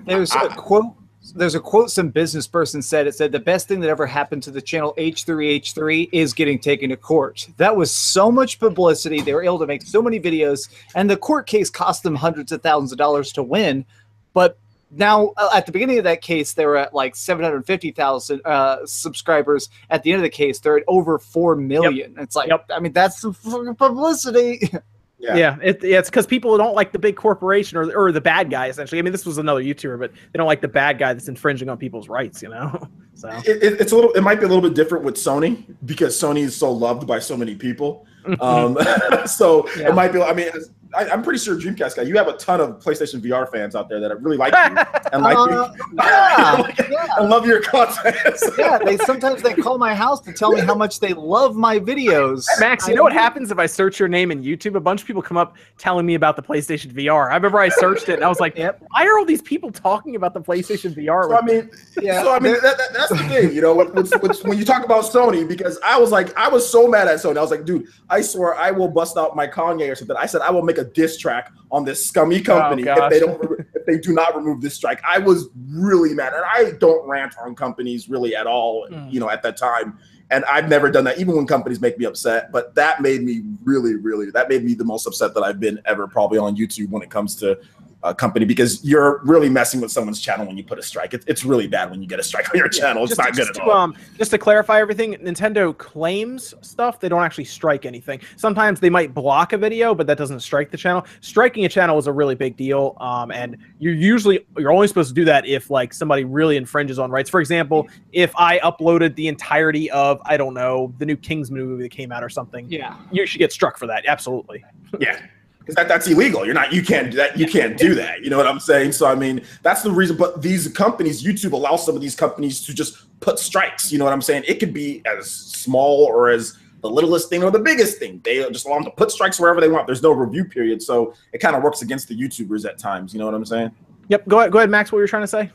there's 0.04 0.34
a 0.34 0.48
quote 0.50 0.86
there's 1.34 1.54
a 1.54 1.60
quote 1.60 1.90
some 1.90 2.08
business 2.08 2.46
person 2.46 2.82
said 2.82 3.06
it 3.06 3.14
said 3.14 3.30
the 3.30 3.38
best 3.38 3.68
thing 3.68 3.80
that 3.80 3.90
ever 3.90 4.06
happened 4.06 4.42
to 4.42 4.50
the 4.50 4.60
channel 4.60 4.94
H3H3 4.96 6.08
is 6.12 6.32
getting 6.32 6.58
taken 6.58 6.90
to 6.90 6.96
court. 6.96 7.46
That 7.56 7.76
was 7.76 7.90
so 7.90 8.30
much 8.32 8.58
publicity. 8.58 9.20
They 9.20 9.34
were 9.34 9.44
able 9.44 9.58
to 9.60 9.66
make 9.66 9.82
so 9.82 10.02
many 10.02 10.18
videos 10.18 10.68
and 10.94 11.08
the 11.08 11.16
court 11.16 11.46
case 11.46 11.70
cost 11.70 12.02
them 12.02 12.14
hundreds 12.14 12.52
of 12.52 12.62
thousands 12.62 12.92
of 12.92 12.98
dollars 12.98 13.32
to 13.32 13.42
win. 13.42 13.84
But 14.32 14.58
now 14.90 15.32
uh, 15.36 15.50
at 15.54 15.66
the 15.66 15.72
beginning 15.72 15.98
of 15.98 16.04
that 16.04 16.20
case 16.22 16.54
they 16.54 16.66
were 16.66 16.76
at 16.76 16.94
like 16.94 17.14
750,000 17.14 18.40
uh, 18.44 18.78
subscribers. 18.86 19.68
At 19.90 20.02
the 20.02 20.12
end 20.12 20.20
of 20.20 20.24
the 20.24 20.30
case 20.30 20.58
they're 20.58 20.78
at 20.78 20.84
over 20.88 21.18
4 21.18 21.54
million. 21.56 22.16
It's 22.18 22.34
like 22.34 22.48
Yep. 22.48 22.70
I 22.74 22.80
mean 22.80 22.92
that's 22.92 23.20
the 23.20 23.74
publicity. 23.78 24.68
Yeah. 25.20 25.36
Yeah, 25.36 25.56
it, 25.62 25.84
yeah, 25.84 25.98
it's 25.98 26.08
because 26.08 26.26
people 26.26 26.56
don't 26.56 26.74
like 26.74 26.92
the 26.92 26.98
big 26.98 27.14
corporation 27.14 27.76
or, 27.76 27.92
or 27.94 28.10
the 28.10 28.22
bad 28.22 28.50
guy. 28.50 28.68
Essentially, 28.68 28.98
I 28.98 29.02
mean, 29.02 29.12
this 29.12 29.26
was 29.26 29.36
another 29.36 29.62
YouTuber, 29.62 29.98
but 29.98 30.12
they 30.12 30.38
don't 30.38 30.46
like 30.46 30.62
the 30.62 30.68
bad 30.68 30.98
guy 30.98 31.12
that's 31.12 31.28
infringing 31.28 31.68
on 31.68 31.76
people's 31.76 32.08
rights. 32.08 32.42
You 32.42 32.48
know, 32.48 32.88
so 33.14 33.28
it, 33.46 33.62
it- 33.62 33.80
it's 33.82 33.92
a 33.92 33.94
little 33.96 34.12
it 34.12 34.22
might 34.22 34.40
be 34.40 34.46
a 34.46 34.48
little 34.48 34.62
bit 34.62 34.74
different 34.74 35.04
with 35.04 35.16
sony 35.16 35.62
because 35.84 36.18
sony 36.18 36.40
is 36.40 36.56
so 36.56 36.70
loved 36.72 37.06
by 37.06 37.18
so 37.18 37.36
many 37.36 37.54
people 37.54 38.06
um 38.40 38.78
so 39.26 39.68
Yeah. 39.76 39.88
it 39.90 39.94
might 39.94 40.12
be 40.12 40.22
i 40.22 40.32
mean 40.32 40.48
I, 40.94 41.08
i'm 41.10 41.22
pretty 41.22 41.38
sure 41.38 41.56
dreamcast 41.56 41.96
guy 41.96 42.02
you 42.02 42.16
have 42.16 42.28
a 42.28 42.32
ton 42.36 42.60
of 42.60 42.78
playstation 42.82 43.20
vr 43.20 43.50
fans 43.50 43.74
out 43.76 43.88
there 43.88 44.00
that 44.00 44.20
really 44.22 44.36
like 44.36 44.52
you 44.52 44.76
and 45.12 45.22
like 45.22 45.36
Uh, 45.36 45.72
you 45.78 45.86
yeah, 45.96 46.72
yeah. 46.90 47.06
I 47.18 47.22
love 47.22 47.46
your 47.46 47.60
content. 47.62 48.16
yeah, 48.58 48.78
they 48.78 48.96
sometimes 48.98 49.42
they 49.42 49.54
call 49.54 49.78
my 49.78 49.94
house 49.94 50.20
to 50.22 50.32
tell 50.32 50.52
me 50.52 50.60
how 50.60 50.74
much 50.74 51.00
they 51.00 51.12
love 51.14 51.56
my 51.56 51.78
videos. 51.78 52.46
Max, 52.58 52.86
you 52.88 52.94
know 52.94 53.02
what 53.02 53.12
happens 53.12 53.50
if 53.50 53.58
I 53.58 53.66
search 53.66 53.98
your 53.98 54.08
name 54.08 54.30
in 54.30 54.42
YouTube? 54.42 54.74
A 54.76 54.80
bunch 54.80 55.00
of 55.00 55.06
people 55.06 55.22
come 55.22 55.36
up 55.36 55.56
telling 55.78 56.06
me 56.06 56.14
about 56.14 56.36
the 56.36 56.42
PlayStation 56.42 56.92
VR. 56.92 57.30
I 57.30 57.34
remember 57.34 57.58
I 57.58 57.68
searched 57.68 58.08
it 58.08 58.14
and 58.14 58.24
I 58.24 58.28
was 58.28 58.40
like, 58.40 58.56
Yep. 58.56 58.84
why 58.90 59.06
are 59.06 59.18
all 59.18 59.24
these 59.24 59.42
people 59.42 59.70
talking 59.70 60.16
about 60.16 60.34
the 60.34 60.40
PlayStation 60.40 60.94
VR? 60.94 61.28
So 61.28 61.36
I 61.36 61.42
mean, 61.42 61.70
Yeah. 62.00 62.22
so 62.22 62.32
I 62.32 62.38
mean, 62.38 62.54
that, 62.62 62.78
that, 62.78 62.92
that's 62.92 63.10
the 63.10 63.18
thing, 63.28 63.52
you 63.54 63.60
know, 63.60 63.74
with, 63.74 63.92
with, 63.94 64.22
with- 64.22 64.44
when 64.44 64.58
you 64.58 64.64
talk 64.64 64.84
about 64.84 65.04
Sony, 65.04 65.46
because 65.46 65.78
I 65.84 65.98
was 65.98 66.10
like, 66.10 66.36
I 66.36 66.48
was 66.48 66.68
so 66.68 66.86
mad 66.86 67.08
at 67.08 67.16
Sony. 67.18 67.36
I 67.36 67.42
was 67.42 67.50
like, 67.50 67.64
dude, 67.64 67.86
I 68.08 68.20
swear 68.20 68.54
I 68.56 68.70
will 68.70 68.88
bust 68.88 69.16
out 69.16 69.34
my 69.36 69.46
Kanye 69.46 69.90
or 69.90 69.94
something. 69.94 70.16
I 70.16 70.26
said 70.26 70.40
I 70.42 70.50
will 70.50 70.62
make 70.62 70.78
a 70.80 70.84
diss 70.84 71.16
track 71.16 71.52
on 71.70 71.84
this 71.84 72.04
scummy 72.04 72.40
company 72.40 72.82
if 72.86 73.10
they 73.10 73.20
don't 73.20 73.40
if 73.74 73.86
they 73.86 73.98
do 73.98 74.12
not 74.12 74.34
remove 74.34 74.60
this 74.60 74.74
strike. 74.74 75.00
I 75.06 75.18
was 75.18 75.48
really 75.68 76.14
mad, 76.14 76.32
and 76.32 76.44
I 76.44 76.72
don't 76.78 77.06
rant 77.08 77.34
on 77.40 77.54
companies 77.54 78.08
really 78.08 78.34
at 78.34 78.46
all. 78.46 78.88
Mm. 78.90 79.12
You 79.12 79.20
know, 79.20 79.30
at 79.30 79.42
that 79.42 79.56
time, 79.56 79.98
and 80.30 80.44
I've 80.46 80.68
never 80.68 80.90
done 80.90 81.04
that, 81.04 81.18
even 81.18 81.36
when 81.36 81.46
companies 81.46 81.80
make 81.80 81.98
me 81.98 82.04
upset. 82.04 82.50
But 82.52 82.74
that 82.74 83.00
made 83.00 83.22
me 83.22 83.42
really, 83.62 83.96
really 83.96 84.30
that 84.30 84.48
made 84.48 84.64
me 84.64 84.74
the 84.74 84.84
most 84.84 85.06
upset 85.06 85.34
that 85.34 85.42
I've 85.42 85.60
been 85.60 85.80
ever 85.84 86.08
probably 86.08 86.38
on 86.38 86.56
YouTube 86.56 86.90
when 86.90 87.02
it 87.02 87.10
comes 87.10 87.36
to 87.36 87.58
a 88.02 88.14
company 88.14 88.46
because 88.46 88.82
you're 88.84 89.20
really 89.24 89.50
messing 89.50 89.80
with 89.80 89.90
someone's 89.90 90.20
channel 90.20 90.46
when 90.46 90.56
you 90.56 90.64
put 90.64 90.78
a 90.78 90.82
strike. 90.82 91.12
It, 91.12 91.24
it's 91.26 91.44
really 91.44 91.66
bad 91.66 91.90
when 91.90 92.00
you 92.00 92.08
get 92.08 92.18
a 92.18 92.22
strike 92.22 92.48
on 92.50 92.58
your 92.58 92.68
channel. 92.68 93.02
It's 93.02 93.10
just, 93.10 93.18
not 93.18 93.28
good 93.34 93.36
just 93.36 93.50
at 93.50 93.56
to, 93.56 93.62
all. 93.64 93.70
Um, 93.72 93.96
just 94.16 94.30
to 94.30 94.38
clarify 94.38 94.80
everything, 94.80 95.14
Nintendo 95.16 95.76
claims 95.76 96.54
stuff. 96.62 96.98
They 96.98 97.10
don't 97.10 97.22
actually 97.22 97.44
strike 97.44 97.84
anything. 97.84 98.20
Sometimes 98.36 98.80
they 98.80 98.88
might 98.88 99.12
block 99.12 99.52
a 99.52 99.58
video, 99.58 99.94
but 99.94 100.06
that 100.06 100.16
doesn't 100.16 100.40
strike 100.40 100.70
the 100.70 100.78
channel. 100.78 101.04
Striking 101.20 101.66
a 101.66 101.68
channel 101.68 101.98
is 101.98 102.06
a 102.06 102.12
really 102.12 102.34
big 102.34 102.56
deal. 102.56 102.96
Um, 103.00 103.30
and 103.30 103.58
you're 103.78 103.94
usually 103.94 104.46
you're 104.56 104.72
only 104.72 104.88
supposed 104.88 105.10
to 105.10 105.14
do 105.14 105.24
that 105.26 105.46
if 105.46 105.70
like 105.70 105.92
somebody 105.92 106.24
really 106.24 106.56
infringes 106.56 106.98
on 106.98 107.10
rights. 107.10 107.28
For 107.28 107.40
example, 107.40 107.86
if 108.12 108.34
I 108.36 108.58
uploaded 108.60 109.14
the 109.14 109.28
entirety 109.28 109.90
of 109.90 110.20
I 110.24 110.38
don't 110.38 110.54
know 110.54 110.94
the 110.98 111.04
new 111.04 111.16
Kingsman 111.16 111.66
movie 111.66 111.82
that 111.82 111.90
came 111.90 112.12
out 112.12 112.24
or 112.24 112.30
something, 112.30 112.66
Yeah. 112.70 112.96
you 113.12 113.26
should 113.26 113.40
get 113.40 113.52
struck 113.52 113.78
for 113.78 113.86
that. 113.86 114.06
Absolutely. 114.06 114.64
Yeah. 114.98 115.20
Because 115.70 115.88
that, 115.88 115.88
that's 115.88 116.06
illegal. 116.08 116.44
You're 116.44 116.54
not, 116.54 116.72
you 116.72 116.82
can't 116.82 117.10
do 117.10 117.16
that. 117.16 117.38
You 117.38 117.46
can't 117.46 117.76
do 117.76 117.94
that. 117.94 118.22
You 118.22 118.30
know 118.30 118.36
what 118.36 118.46
I'm 118.46 118.60
saying? 118.60 118.92
So, 118.92 119.06
I 119.06 119.14
mean, 119.14 119.42
that's 119.62 119.82
the 119.82 119.90
reason. 119.90 120.16
But 120.16 120.42
these 120.42 120.68
companies, 120.68 121.22
YouTube 121.22 121.52
allows 121.52 121.84
some 121.86 121.94
of 121.94 122.00
these 122.00 122.16
companies 122.16 122.60
to 122.62 122.74
just 122.74 123.06
put 123.20 123.38
strikes. 123.38 123.92
You 123.92 123.98
know 123.98 124.04
what 124.04 124.12
I'm 124.12 124.22
saying? 124.22 124.44
It 124.48 124.58
could 124.58 124.74
be 124.74 125.02
as 125.06 125.30
small 125.30 126.04
or 126.04 126.30
as 126.30 126.58
the 126.80 126.90
littlest 126.90 127.28
thing 127.28 127.42
or 127.42 127.50
the 127.50 127.58
biggest 127.58 127.98
thing. 127.98 128.20
They 128.24 128.38
just 128.50 128.66
allow 128.66 128.76
them 128.76 128.84
to 128.84 128.90
put 128.90 129.10
strikes 129.10 129.38
wherever 129.38 129.60
they 129.60 129.68
want. 129.68 129.86
There's 129.86 130.02
no 130.02 130.12
review 130.12 130.44
period. 130.44 130.82
So 130.82 131.14
it 131.32 131.38
kind 131.38 131.54
of 131.54 131.62
works 131.62 131.82
against 131.82 132.08
the 132.08 132.16
YouTubers 132.18 132.66
at 132.66 132.78
times. 132.78 133.12
You 133.12 133.20
know 133.20 133.26
what 133.26 133.34
I'm 133.34 133.44
saying? 133.44 133.70
Yep. 134.08 134.28
Go 134.28 134.40
ahead. 134.40 134.52
Go 134.52 134.58
ahead, 134.58 134.70
Max. 134.70 134.90
What 134.90 134.96
were 134.96 135.02
you 135.02 135.08
trying 135.08 135.22
to 135.22 135.28
say? 135.28 135.50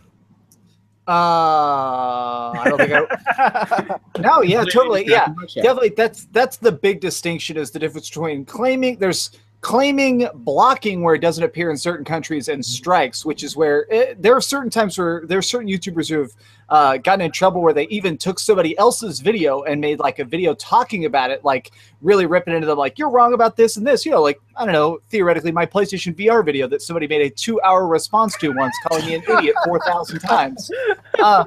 Uh, 1.08 2.52
I 2.52 2.64
don't 2.66 2.78
think 2.80 2.92
I. 2.92 4.00
no, 4.20 4.42
yeah, 4.42 4.64
totally, 4.64 5.06
yeah, 5.08 5.28
definitely. 5.54 5.90
That's 5.90 6.26
that's 6.32 6.58
the 6.58 6.72
big 6.72 7.00
distinction 7.00 7.58
is 7.58 7.70
the 7.70 7.78
difference 7.78 8.10
between 8.10 8.44
claiming 8.44 8.98
there's 8.98 9.30
claiming 9.66 10.28
blocking 10.36 11.02
where 11.02 11.16
it 11.16 11.22
doesn't 11.22 11.44
appear 11.44 11.72
in 11.72 11.76
certain 11.76 12.06
countries 12.06 12.50
and 12.50 12.64
strikes, 12.64 13.26
which 13.26 13.44
is 13.44 13.56
where 13.56 13.88
it, 13.90 14.22
there 14.22 14.36
are 14.36 14.40
certain 14.40 14.70
times 14.70 14.96
where 14.96 15.24
there 15.26 15.40
are 15.40 15.42
certain 15.42 15.68
YouTubers 15.68 16.08
who 16.08 16.20
have 16.20 16.32
uh, 16.70 16.98
gotten 16.98 17.26
in 17.26 17.32
trouble 17.32 17.64
where 17.64 17.74
they 17.74 17.88
even 17.88 18.16
took 18.16 18.38
somebody 18.38 18.78
else's 18.78 19.22
video 19.22 19.64
and 19.64 19.82
made 19.82 19.98
like 19.98 20.20
a 20.20 20.24
video 20.24 20.54
talking 20.54 21.06
about 21.06 21.32
it, 21.32 21.44
like 21.44 21.72
really 22.04 22.28
ripping 22.28 22.54
into 22.54 22.68
them, 22.68 22.78
like 22.78 23.00
you're 23.00 23.10
wrong 23.10 23.34
about 23.34 23.58
this 23.58 23.76
and 23.76 23.88
this. 23.88 24.06
You 24.06 24.12
know, 24.12 24.22
like 24.22 24.40
I 24.56 24.66
don't 24.66 24.74
know, 24.74 25.00
theoretically, 25.10 25.52
my 25.52 25.66
PlayStation 25.66 26.14
VR 26.14 26.46
video 26.46 26.68
that 26.68 26.84
somebody 26.84 27.08
made 27.08 27.24
a 27.24 27.32
two-hour 27.32 27.88
response 27.88 28.38
to 28.38 28.50
once, 28.50 28.76
calling 28.88 29.04
me 29.08 29.16
an 29.16 29.24
idiot 29.24 29.56
four 29.66 29.80
thousand 29.80 30.20
times. 30.20 30.70
Uh, 31.18 31.44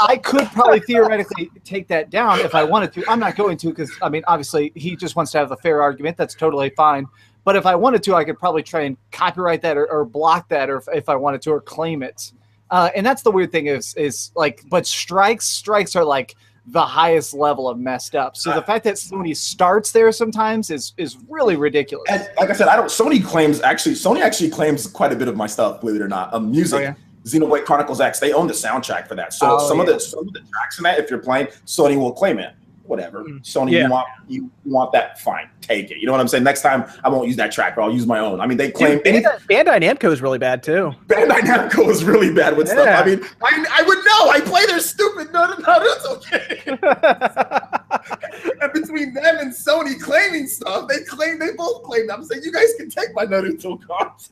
I 0.00 0.20
could 0.22 0.46
probably 0.48 0.80
theoretically 0.80 1.50
take 1.64 1.88
that 1.88 2.10
down 2.10 2.40
if 2.40 2.54
I 2.54 2.64
wanted 2.64 2.92
to. 2.94 3.04
I'm 3.08 3.20
not 3.20 3.36
going 3.36 3.56
to 3.58 3.68
because 3.68 3.90
I 4.02 4.08
mean, 4.08 4.22
obviously, 4.26 4.72
he 4.74 4.96
just 4.96 5.16
wants 5.16 5.32
to 5.32 5.38
have 5.38 5.52
a 5.52 5.56
fair 5.56 5.82
argument. 5.82 6.16
That's 6.16 6.34
totally 6.34 6.70
fine. 6.70 7.06
But 7.44 7.56
if 7.56 7.66
I 7.66 7.74
wanted 7.74 8.02
to, 8.04 8.14
I 8.14 8.24
could 8.24 8.38
probably 8.38 8.62
try 8.62 8.82
and 8.82 8.96
copyright 9.10 9.62
that 9.62 9.76
or, 9.76 9.90
or 9.90 10.04
block 10.04 10.48
that, 10.50 10.70
or 10.70 10.76
if, 10.76 10.84
if 10.92 11.08
I 11.08 11.16
wanted 11.16 11.42
to, 11.42 11.50
or 11.50 11.60
claim 11.60 12.02
it. 12.02 12.32
Uh, 12.70 12.90
and 12.94 13.04
that's 13.04 13.22
the 13.22 13.30
weird 13.30 13.52
thing 13.52 13.66
is 13.66 13.94
is 13.94 14.30
like, 14.34 14.62
but 14.70 14.86
strikes 14.86 15.46
strikes 15.46 15.94
are 15.94 16.04
like 16.04 16.34
the 16.66 16.84
highest 16.84 17.34
level 17.34 17.68
of 17.68 17.78
messed 17.78 18.14
up. 18.14 18.36
So 18.36 18.52
the 18.52 18.62
fact 18.62 18.84
that 18.84 18.96
somebody 18.96 19.34
starts 19.34 19.90
there 19.92 20.12
sometimes 20.12 20.70
is 20.70 20.94
is 20.96 21.18
really 21.28 21.56
ridiculous. 21.56 22.08
And 22.08 22.28
like 22.38 22.50
I 22.50 22.52
said, 22.52 22.68
I 22.68 22.76
don't. 22.76 22.86
Sony 22.86 23.22
claims 23.22 23.60
actually. 23.60 23.96
Sony 23.96 24.20
actually 24.20 24.50
claims 24.50 24.86
quite 24.86 25.12
a 25.12 25.16
bit 25.16 25.28
of 25.28 25.36
my 25.36 25.46
stuff. 25.46 25.80
Believe 25.80 25.96
it 25.96 26.02
or 26.02 26.08
not, 26.08 26.32
um, 26.32 26.50
music. 26.50 26.78
Oh, 26.78 26.82
yeah? 26.82 26.94
Xenoblade 27.24 27.64
Chronicles 27.64 28.00
X. 28.00 28.18
They 28.20 28.32
own 28.32 28.46
the 28.46 28.52
soundtrack 28.52 29.06
for 29.08 29.14
that. 29.14 29.32
So 29.32 29.56
Oh, 29.58 29.68
some 29.68 29.80
of 29.80 29.86
the 29.86 29.98
some 30.00 30.26
of 30.26 30.32
the 30.32 30.40
tracks 30.40 30.78
in 30.78 30.84
that, 30.84 30.98
if 30.98 31.08
you're 31.10 31.18
playing, 31.20 31.46
Sony 31.66 31.96
will 31.96 32.12
claim 32.12 32.38
it. 32.38 32.54
Whatever. 32.84 33.22
Mm. 33.22 33.42
Sony, 33.42 33.70
Yeah. 33.70 33.84
you 33.84 33.90
want 33.90 34.06
you 34.28 34.50
want 34.64 34.92
that? 34.92 35.20
Fine, 35.20 35.48
take 35.60 35.90
it. 35.92 35.98
You 35.98 36.06
know 36.06 36.12
what 36.12 36.20
I'm 36.20 36.26
saying? 36.26 36.42
Next 36.42 36.62
time, 36.62 36.84
I 37.04 37.08
won't 37.08 37.28
use 37.28 37.36
that 37.36 37.52
track, 37.52 37.76
but 37.76 37.82
I'll 37.82 37.92
use 37.92 38.06
my 38.08 38.18
own. 38.18 38.40
I 38.40 38.46
mean, 38.46 38.58
they 38.58 38.72
claim 38.72 39.00
Dude, 39.04 39.22
Bandai, 39.24 39.38
Bandai 39.46 39.80
Namco 39.80 40.10
is 40.12 40.20
really 40.20 40.38
bad 40.38 40.64
too. 40.64 40.92
Bandai 41.06 41.40
Namco 41.40 41.88
is 41.88 42.02
really 42.04 42.34
bad 42.34 42.56
with 42.56 42.68
stuff. 42.68 42.88
I 42.88 43.04
mean, 43.06 43.20
I, 43.40 43.66
I 43.70 43.82
would 43.82 43.98
know. 43.98 44.30
I 44.30 44.40
play 44.44 44.66
their 44.66 44.80
stupid. 44.80 45.32
No, 45.32 45.46
no, 45.46 45.56
no, 45.58 45.78
it's 45.80 46.06
okay. 46.06 46.62
and 48.60 48.72
between 48.72 49.14
them 49.14 49.36
and 49.38 49.52
Sony 49.52 49.98
claiming 50.00 50.46
stuff, 50.48 50.88
they 50.88 51.02
claim 51.04 51.38
they 51.38 51.52
both 51.56 51.84
claim. 51.84 52.10
I'm 52.10 52.24
saying 52.24 52.42
you 52.44 52.52
guys 52.52 52.74
can 52.76 52.90
take 52.90 53.14
my 53.14 53.24
Naruto 53.26 53.80
cards. 53.86 54.30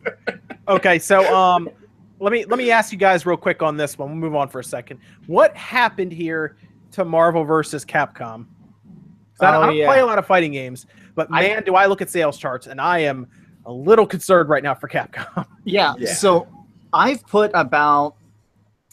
okay, 0.68 0.98
so 0.98 1.32
um, 1.34 1.68
let 2.20 2.32
me 2.32 2.44
let 2.44 2.58
me 2.58 2.70
ask 2.70 2.92
you 2.92 2.98
guys 2.98 3.26
real 3.26 3.36
quick 3.36 3.62
on 3.62 3.76
this 3.76 3.98
one. 3.98 4.10
We'll 4.10 4.18
move 4.18 4.34
on 4.36 4.48
for 4.48 4.60
a 4.60 4.64
second. 4.64 5.00
What 5.26 5.56
happened 5.56 6.12
here 6.12 6.56
to 6.92 7.04
Marvel 7.04 7.44
versus 7.44 7.84
Capcom? 7.84 8.46
I, 9.40 9.46
don't, 9.52 9.54
Oh, 9.54 9.62
I 9.62 9.66
don't 9.66 9.76
yeah. 9.76 9.86
play 9.86 10.00
a 10.00 10.06
lot 10.06 10.18
of 10.18 10.26
fighting 10.26 10.52
games, 10.52 10.86
but 11.14 11.28
I- 11.32 11.42
man, 11.42 11.62
do 11.64 11.74
I 11.74 11.86
look 11.86 12.02
at 12.02 12.10
sales 12.10 12.36
charts 12.38 12.66
and 12.66 12.80
I 12.80 12.98
am 12.98 13.26
a 13.66 13.72
little 13.72 14.06
concerned 14.06 14.48
right 14.48 14.62
now 14.62 14.74
for 14.74 14.88
Capcom. 14.88 15.46
Yeah. 15.64 15.94
Yeah. 15.98 16.14
So 16.14 16.48
I've 16.92 17.24
put 17.26 17.50
about 17.54 18.16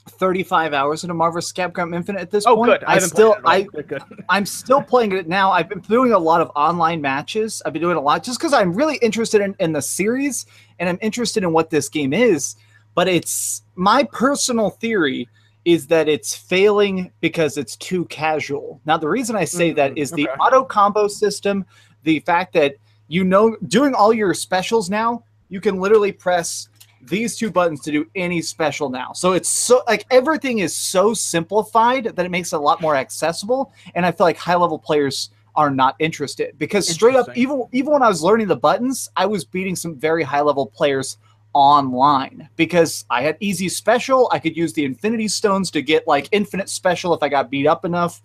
35 0.10 0.74
hours 0.74 1.04
into 1.04 1.14
Marvel 1.14 1.36
vs. 1.38 1.54
Capcom 1.54 1.96
Infinite 1.96 2.22
at 2.22 2.30
this 2.30 2.46
oh, 2.46 2.56
point. 2.56 2.72
good. 2.72 2.84
I, 2.84 2.92
I 2.92 2.94
haven't 2.96 3.10
still 3.10 3.34
played 3.36 3.44
I 3.46 3.56
it 3.56 3.62
at 3.62 3.68
all. 3.68 3.72
Good, 3.82 3.88
good. 3.88 4.26
I'm 4.30 4.46
still 4.46 4.82
playing 4.82 5.14
it 5.14 5.28
now. 5.28 5.52
I've 5.52 5.70
been 5.70 5.80
doing 5.80 6.12
a 6.12 6.20
lot 6.20 6.42
of 6.42 6.52
online 6.56 7.02
matches. 7.02 7.62
I've 7.66 7.74
been 7.74 7.82
doing 7.82 7.98
a 7.98 8.02
lot 8.02 8.24
just 8.24 8.38
because 8.40 8.54
I'm 8.54 8.74
really 8.74 8.98
interested 8.98 9.42
in, 9.42 9.56
in 9.60 9.72
the 9.72 9.82
series 9.82 10.46
and 10.80 10.90
I'm 10.90 11.00
interested 11.02 11.44
in 11.44 11.54
what 11.54 11.70
this 11.70 11.90
game 11.90 12.14
is. 12.14 12.58
But 12.98 13.08
it's 13.08 13.62
my 13.76 14.02
personal 14.12 14.72
theory 14.72 15.30
is 15.66 15.86
that 15.86 16.10
it's 16.10 16.34
failing 16.34 17.12
because 17.22 17.56
it's 17.56 17.76
too 17.76 18.06
casual. 18.06 18.82
Now, 18.88 18.98
the 18.98 19.08
reason 19.08 19.36
I 19.36 19.46
say 19.46 19.72
that 19.74 19.92
Mm, 19.92 19.98
is 20.00 20.12
the 20.12 20.28
okay. 20.28 20.40
auto 20.40 20.64
combo 20.64 21.08
system, 21.08 21.64
the 22.02 22.22
fact 22.22 22.54
that 22.54 22.74
you 23.08 23.24
know, 23.24 23.56
doing 23.68 23.94
all 23.94 24.12
your 24.12 24.34
specials 24.34 24.90
now, 24.90 25.24
you 25.50 25.62
can 25.62 25.80
literally 25.80 26.12
press 26.12 26.70
these 27.04 27.38
two 27.38 27.52
buttons 27.52 27.82
to 27.82 27.92
do 27.92 28.04
any 28.16 28.42
special 28.42 28.90
now. 28.90 29.14
So 29.14 29.34
it's 29.34 29.48
so 29.48 29.84
like 29.86 30.08
everything 30.10 30.60
is 30.60 30.76
so 30.76 31.14
simplified 31.14 32.06
that 32.16 32.26
it 32.26 32.30
makes 32.30 32.52
it 32.52 32.56
a 32.56 32.60
lot 32.60 32.82
more 32.82 32.96
accessible. 32.96 33.72
And 33.94 34.08
I 34.08 34.12
feel 34.12 34.26
like 34.26 34.38
high 34.38 34.56
level 34.56 34.80
players 34.80 35.30
are 35.56 35.70
not 35.70 35.96
interested 36.00 36.58
because 36.58 36.88
straight 36.90 37.16
up, 37.16 37.30
even 37.38 37.64
even 37.72 37.94
when 37.94 38.02
I 38.02 38.08
was 38.08 38.24
learning 38.24 38.48
the 38.48 38.58
buttons, 38.58 39.08
I 39.16 39.28
was 39.28 39.46
beating 39.46 39.76
some 39.76 39.96
very 39.96 40.24
high 40.24 40.42
level 40.42 40.66
players 40.66 41.20
online 41.58 42.48
because 42.56 43.04
I 43.10 43.24
had 43.24 43.36
easy 43.40 43.68
special. 43.68 44.30
I 44.32 44.38
could 44.40 44.56
use 44.56 44.74
the 44.74 44.86
infinity 44.86 45.28
stones 45.28 45.72
to 45.72 45.82
get 45.82 46.08
like 46.08 46.30
infinite 46.32 46.70
special 46.70 47.14
if 47.16 47.24
I 47.24 47.30
got 47.30 47.50
beat 47.50 47.66
up 47.68 47.84
enough. 47.84 48.22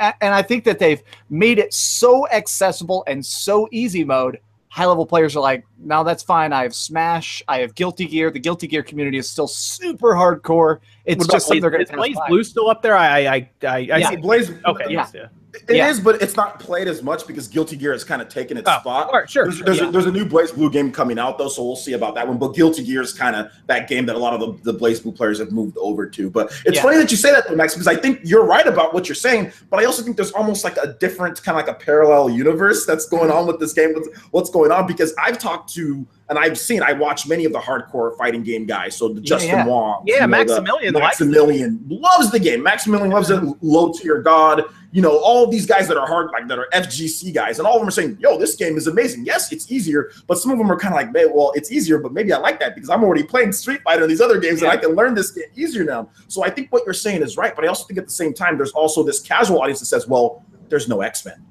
A- 0.00 0.12
And 0.22 0.34
I 0.34 0.42
think 0.42 0.64
that 0.64 0.78
they've 0.78 1.02
made 1.30 1.58
it 1.58 1.72
so 1.72 2.28
accessible 2.28 3.02
and 3.06 3.24
so 3.24 3.68
easy 3.72 4.04
mode. 4.04 4.38
High 4.68 4.84
level 4.86 5.06
players 5.06 5.34
are 5.36 5.40
like, 5.40 5.64
no, 5.78 6.04
that's 6.04 6.22
fine. 6.22 6.52
I 6.52 6.62
have 6.64 6.74
Smash. 6.74 7.42
I 7.48 7.60
have 7.60 7.74
Guilty 7.74 8.06
Gear. 8.06 8.30
The 8.30 8.40
Guilty 8.40 8.66
Gear 8.66 8.82
community 8.82 9.18
is 9.18 9.30
still 9.30 9.46
super 9.48 10.14
hardcore. 10.14 10.80
It's 11.04 11.18
What 11.18 11.26
about 11.26 11.32
just 11.32 11.46
something 11.46 11.60
they're 11.62 11.70
Blaze, 11.70 11.88
going 11.90 12.10
is 12.12 12.16
to 12.18 12.22
BlazBlue 12.22 12.44
still 12.44 12.68
up 12.68 12.82
there? 12.82 12.96
I 12.96 13.06
I 13.06 13.24
I, 13.26 13.48
I, 13.62 13.68
I 13.68 13.78
Yeah. 13.80 14.10
see. 14.10 14.16
Blaze, 14.16 14.50
Okay, 14.66 14.84
Yeah. 14.90 15.08
yeah. 15.14 15.26
It 15.68 15.76
Yeah. 15.76 15.88
is, 15.88 16.00
but 16.00 16.20
it's 16.20 16.36
not 16.36 16.58
played 16.58 16.88
as 16.88 17.02
much 17.02 17.26
because 17.26 17.46
Guilty 17.48 17.76
Gear 17.76 17.92
has 17.92 18.02
kind 18.04 18.20
of 18.20 18.28
taken 18.28 18.56
its 18.56 18.68
Oh, 18.68 18.78
spot. 18.80 19.10
right, 19.12 19.28
sure. 19.30 19.44
There's, 19.44 19.60
there's, 19.60 19.80
yeah. 19.80 19.88
a, 19.88 19.92
there's 19.92 20.06
a 20.06 20.10
new 20.12 20.24
BlazBlue 20.24 20.72
game 20.72 20.90
coming 20.90 21.18
out 21.18 21.38
though, 21.38 21.48
so 21.48 21.62
we'll 21.64 21.76
see 21.76 21.92
about 21.92 22.14
that 22.16 22.26
one. 22.26 22.38
But 22.38 22.54
Guilty 22.54 22.82
Gear 22.84 23.02
is 23.02 23.12
kind 23.12 23.36
of 23.36 23.46
that 23.66 23.88
game 23.88 24.04
that 24.06 24.16
a 24.16 24.18
lot 24.18 24.34
of 24.34 24.40
the, 24.62 24.72
the 24.72 24.78
BlazBlue 24.78 25.14
players 25.14 25.38
have 25.38 25.52
moved 25.52 25.76
over 25.78 26.06
to. 26.08 26.28
But 26.30 26.46
it's 26.66 26.76
Yeah. 26.76 26.82
funny 26.82 26.98
that 26.98 27.10
you 27.10 27.16
say 27.16 27.30
that, 27.30 27.48
though, 27.48 27.54
Max, 27.54 27.74
because 27.74 27.86
I 27.86 27.94
think 27.96 28.20
you're 28.24 28.44
right 28.44 28.66
about 28.66 28.94
what 28.94 29.08
you're 29.08 29.14
saying. 29.14 29.52
But 29.70 29.80
I 29.80 29.84
also 29.84 30.02
think 30.02 30.16
there's 30.16 30.32
almost 30.32 30.64
like 30.64 30.76
a 30.76 30.94
different 31.00 31.42
kind 31.42 31.58
of 31.58 31.66
like 31.66 31.74
a 31.74 31.78
parallel 31.78 32.30
universe 32.30 32.84
that's 32.84 33.06
going 33.06 33.30
on 33.30 33.46
with 33.46 33.60
this 33.60 33.72
game. 33.72 33.94
What's, 33.94 34.08
what's 34.32 34.50
going 34.50 34.72
on? 34.72 34.86
Because 34.86 35.14
I've 35.22 35.38
talked 35.38 35.72
to 35.74 36.06
and 36.30 36.38
I've 36.38 36.56
seen, 36.58 36.82
I 36.82 36.94
watch 36.94 37.26
many 37.28 37.44
of 37.44 37.52
the 37.52 37.58
hardcore 37.58 38.16
fighting 38.16 38.42
game 38.42 38.64
guys. 38.64 38.96
So 38.96 39.08
the 39.10 39.20
Justin 39.20 39.50
yeah. 39.50 39.66
Wong, 39.66 40.02
Yeah, 40.06 40.14
you 40.14 40.20
know, 40.20 40.26
the- 40.26 40.28
Maximilian. 40.30 40.94
Maximilian 40.94 41.84
loves 41.88 42.30
the 42.30 42.38
game. 42.38 42.62
Maximilian 42.62 43.10
loves 43.10 43.28
it. 43.30 43.40
Low 43.60 43.92
tier 43.92 44.22
God. 44.22 44.64
You 44.94 45.02
know, 45.02 45.18
all 45.18 45.48
these 45.48 45.66
guys 45.66 45.88
that 45.88 45.96
are 45.96 46.06
hard, 46.06 46.30
like 46.32 46.46
that 46.46 46.56
are 46.56 46.68
FGC 46.72 47.34
guys, 47.34 47.58
and 47.58 47.66
all 47.66 47.74
of 47.74 47.80
them 47.80 47.88
are 47.88 47.90
saying, 47.90 48.16
"Yo, 48.20 48.38
this 48.38 48.54
game 48.54 48.76
is 48.76 48.86
amazing." 48.86 49.26
Yes, 49.26 49.50
it's 49.50 49.70
easier, 49.70 50.12
but 50.28 50.38
some 50.38 50.52
of 50.52 50.58
them 50.58 50.70
are 50.70 50.78
kind 50.78 50.94
of 50.94 51.00
like, 51.00 51.12
"Man, 51.12 51.34
well, 51.34 51.50
it's 51.56 51.72
easier, 51.72 51.98
but 51.98 52.12
maybe 52.12 52.32
I 52.32 52.38
like 52.38 52.60
that 52.60 52.76
because 52.76 52.88
I'm 52.90 53.02
already 53.02 53.24
playing 53.24 53.50
Street 53.52 53.80
Fighter 53.82 54.02
and 54.02 54.10
these 54.10 54.20
other 54.20 54.38
games, 54.38 54.62
and 54.62 54.70
I 54.70 54.76
can 54.76 54.90
learn 54.90 55.16
this 55.16 55.32
game 55.32 55.46
easier 55.56 55.82
now." 55.82 56.08
So 56.28 56.44
I 56.44 56.50
think 56.50 56.70
what 56.70 56.84
you're 56.86 56.94
saying 56.94 57.22
is 57.22 57.36
right, 57.36 57.56
but 57.56 57.64
I 57.64 57.68
also 57.68 57.84
think 57.86 57.98
at 57.98 58.06
the 58.06 58.12
same 58.12 58.32
time, 58.32 58.56
there's 58.56 58.70
also 58.70 59.02
this 59.02 59.18
casual 59.20 59.60
audience 59.60 59.80
that 59.80 59.86
says, 59.86 60.06
"Well, 60.06 60.44
there's 60.68 60.88
no 60.88 61.00
X 61.00 61.24
Men." 61.26 61.42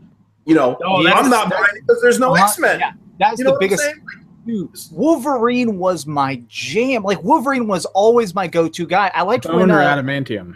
You 0.45 0.55
know, 0.55 0.77
Oh, 0.81 1.05
I'm 1.05 1.29
not 1.29 1.49
buying 1.49 1.65
because 1.85 2.01
there's 2.01 2.19
no. 2.19 2.35
X 2.35 2.57
Men. 2.59 2.79
Yeah, 2.79 2.91
that's 3.19 3.39
You 3.39 3.43
know 3.45 3.53
the 3.55 3.59
biggest. 3.59 3.83
saying? 3.83 4.01
Dude, 4.45 4.69
Wolverine 4.91 5.77
was 5.77 6.05
my 6.05 6.41
jam. 6.47 7.03
Like 7.03 7.23
Wolverine 7.23 7.67
was 7.67 7.85
always 7.87 8.35
my 8.35 8.47
go-to 8.47 8.85
guy. 8.85 9.11
I 9.13 9.21
liked 9.23 9.45
Bone 9.45 9.57
when 9.57 9.71
or 9.71 9.81
uh, 9.81 9.95
adamantium? 9.97 10.55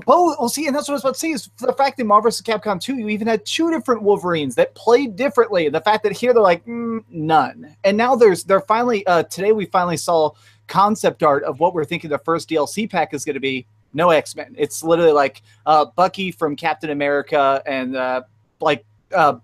Both. 0.00 0.36
Well, 0.38 0.48
see, 0.48 0.66
and 0.66 0.74
that's 0.74 0.88
what 0.88 0.94
I 0.94 0.96
was 0.96 1.04
about 1.04 1.14
to 1.14 1.20
say 1.20 1.30
is 1.30 1.50
the 1.58 1.72
fact 1.72 1.96
that 1.96 2.04
Marvel 2.04 2.28
vs. 2.28 2.42
Capcom 2.42 2.80
2, 2.80 2.96
you 2.96 3.08
even 3.08 3.26
had 3.26 3.44
two 3.44 3.70
different 3.70 4.02
Wolverines 4.02 4.54
that 4.56 4.74
played 4.74 5.16
differently. 5.16 5.68
The 5.68 5.80
fact 5.80 6.02
that 6.04 6.12
here 6.12 6.32
they're 6.32 6.42
like 6.42 6.64
mm, 6.66 7.04
none, 7.08 7.76
and 7.84 7.96
now 7.96 8.16
there's 8.16 8.44
they're 8.44 8.60
finally 8.60 9.06
uh, 9.06 9.22
today 9.24 9.52
we 9.52 9.66
finally 9.66 9.96
saw 9.96 10.30
concept 10.66 11.22
art 11.22 11.44
of 11.44 11.60
what 11.60 11.74
we're 11.74 11.84
thinking 11.84 12.10
the 12.10 12.18
first 12.18 12.48
DLC 12.48 12.90
pack 12.90 13.14
is 13.14 13.24
going 13.24 13.34
to 13.34 13.40
be. 13.40 13.66
No 13.94 14.10
X 14.10 14.36
Men. 14.36 14.54
It's 14.58 14.82
literally 14.82 15.12
like 15.12 15.40
uh, 15.64 15.86
Bucky 15.86 16.30
from 16.30 16.54
Captain 16.54 16.90
America 16.90 17.62
and 17.64 17.96
uh, 17.96 18.22
like 18.60 18.84
uh, 19.14 19.36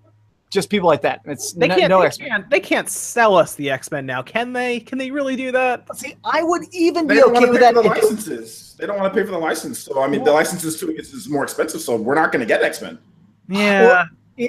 just 0.52 0.68
people 0.68 0.86
like 0.86 1.00
that. 1.00 1.22
It's 1.24 1.52
They 1.52 1.66
no, 1.66 1.76
can't. 1.76 1.88
no 1.88 2.00
they, 2.00 2.06
X 2.06 2.18
Men. 2.18 2.28
can't 2.28 2.50
they 2.50 2.60
can't 2.60 2.88
sell 2.88 3.34
us 3.36 3.54
the 3.54 3.70
X 3.70 3.90
Men 3.90 4.04
now, 4.06 4.22
can 4.22 4.52
they? 4.52 4.78
Can 4.80 4.98
they 4.98 5.10
really 5.10 5.34
do 5.34 5.50
that? 5.50 5.84
See, 5.96 6.14
I 6.24 6.42
would 6.42 6.62
even 6.72 7.06
They 7.06 7.14
be 7.14 7.20
don't 7.20 7.30
okay 7.30 7.40
want 7.40 7.46
to 7.46 7.52
with 7.52 7.60
pay 7.60 7.66
that. 7.66 7.74
for 7.74 7.82
the 7.82 7.90
if 7.90 8.02
licenses. 8.02 8.76
They 8.78 8.86
don't 8.86 8.98
want 8.98 9.12
to 9.12 9.18
pay 9.18 9.24
for 9.24 9.32
the 9.32 9.38
license. 9.38 9.78
So 9.78 10.02
I 10.02 10.08
mean, 10.08 10.22
the 10.24 10.32
licenses 10.32 10.78
too 10.78 10.90
is, 10.90 11.12
is 11.14 11.28
more 11.28 11.42
expensive. 11.42 11.80
So 11.80 11.96
we're 11.96 12.14
not 12.14 12.30
going 12.32 12.40
to 12.40 12.46
get 12.46 12.62
X 12.62 12.82
Men. 12.82 12.98
Yeah. 13.48 14.04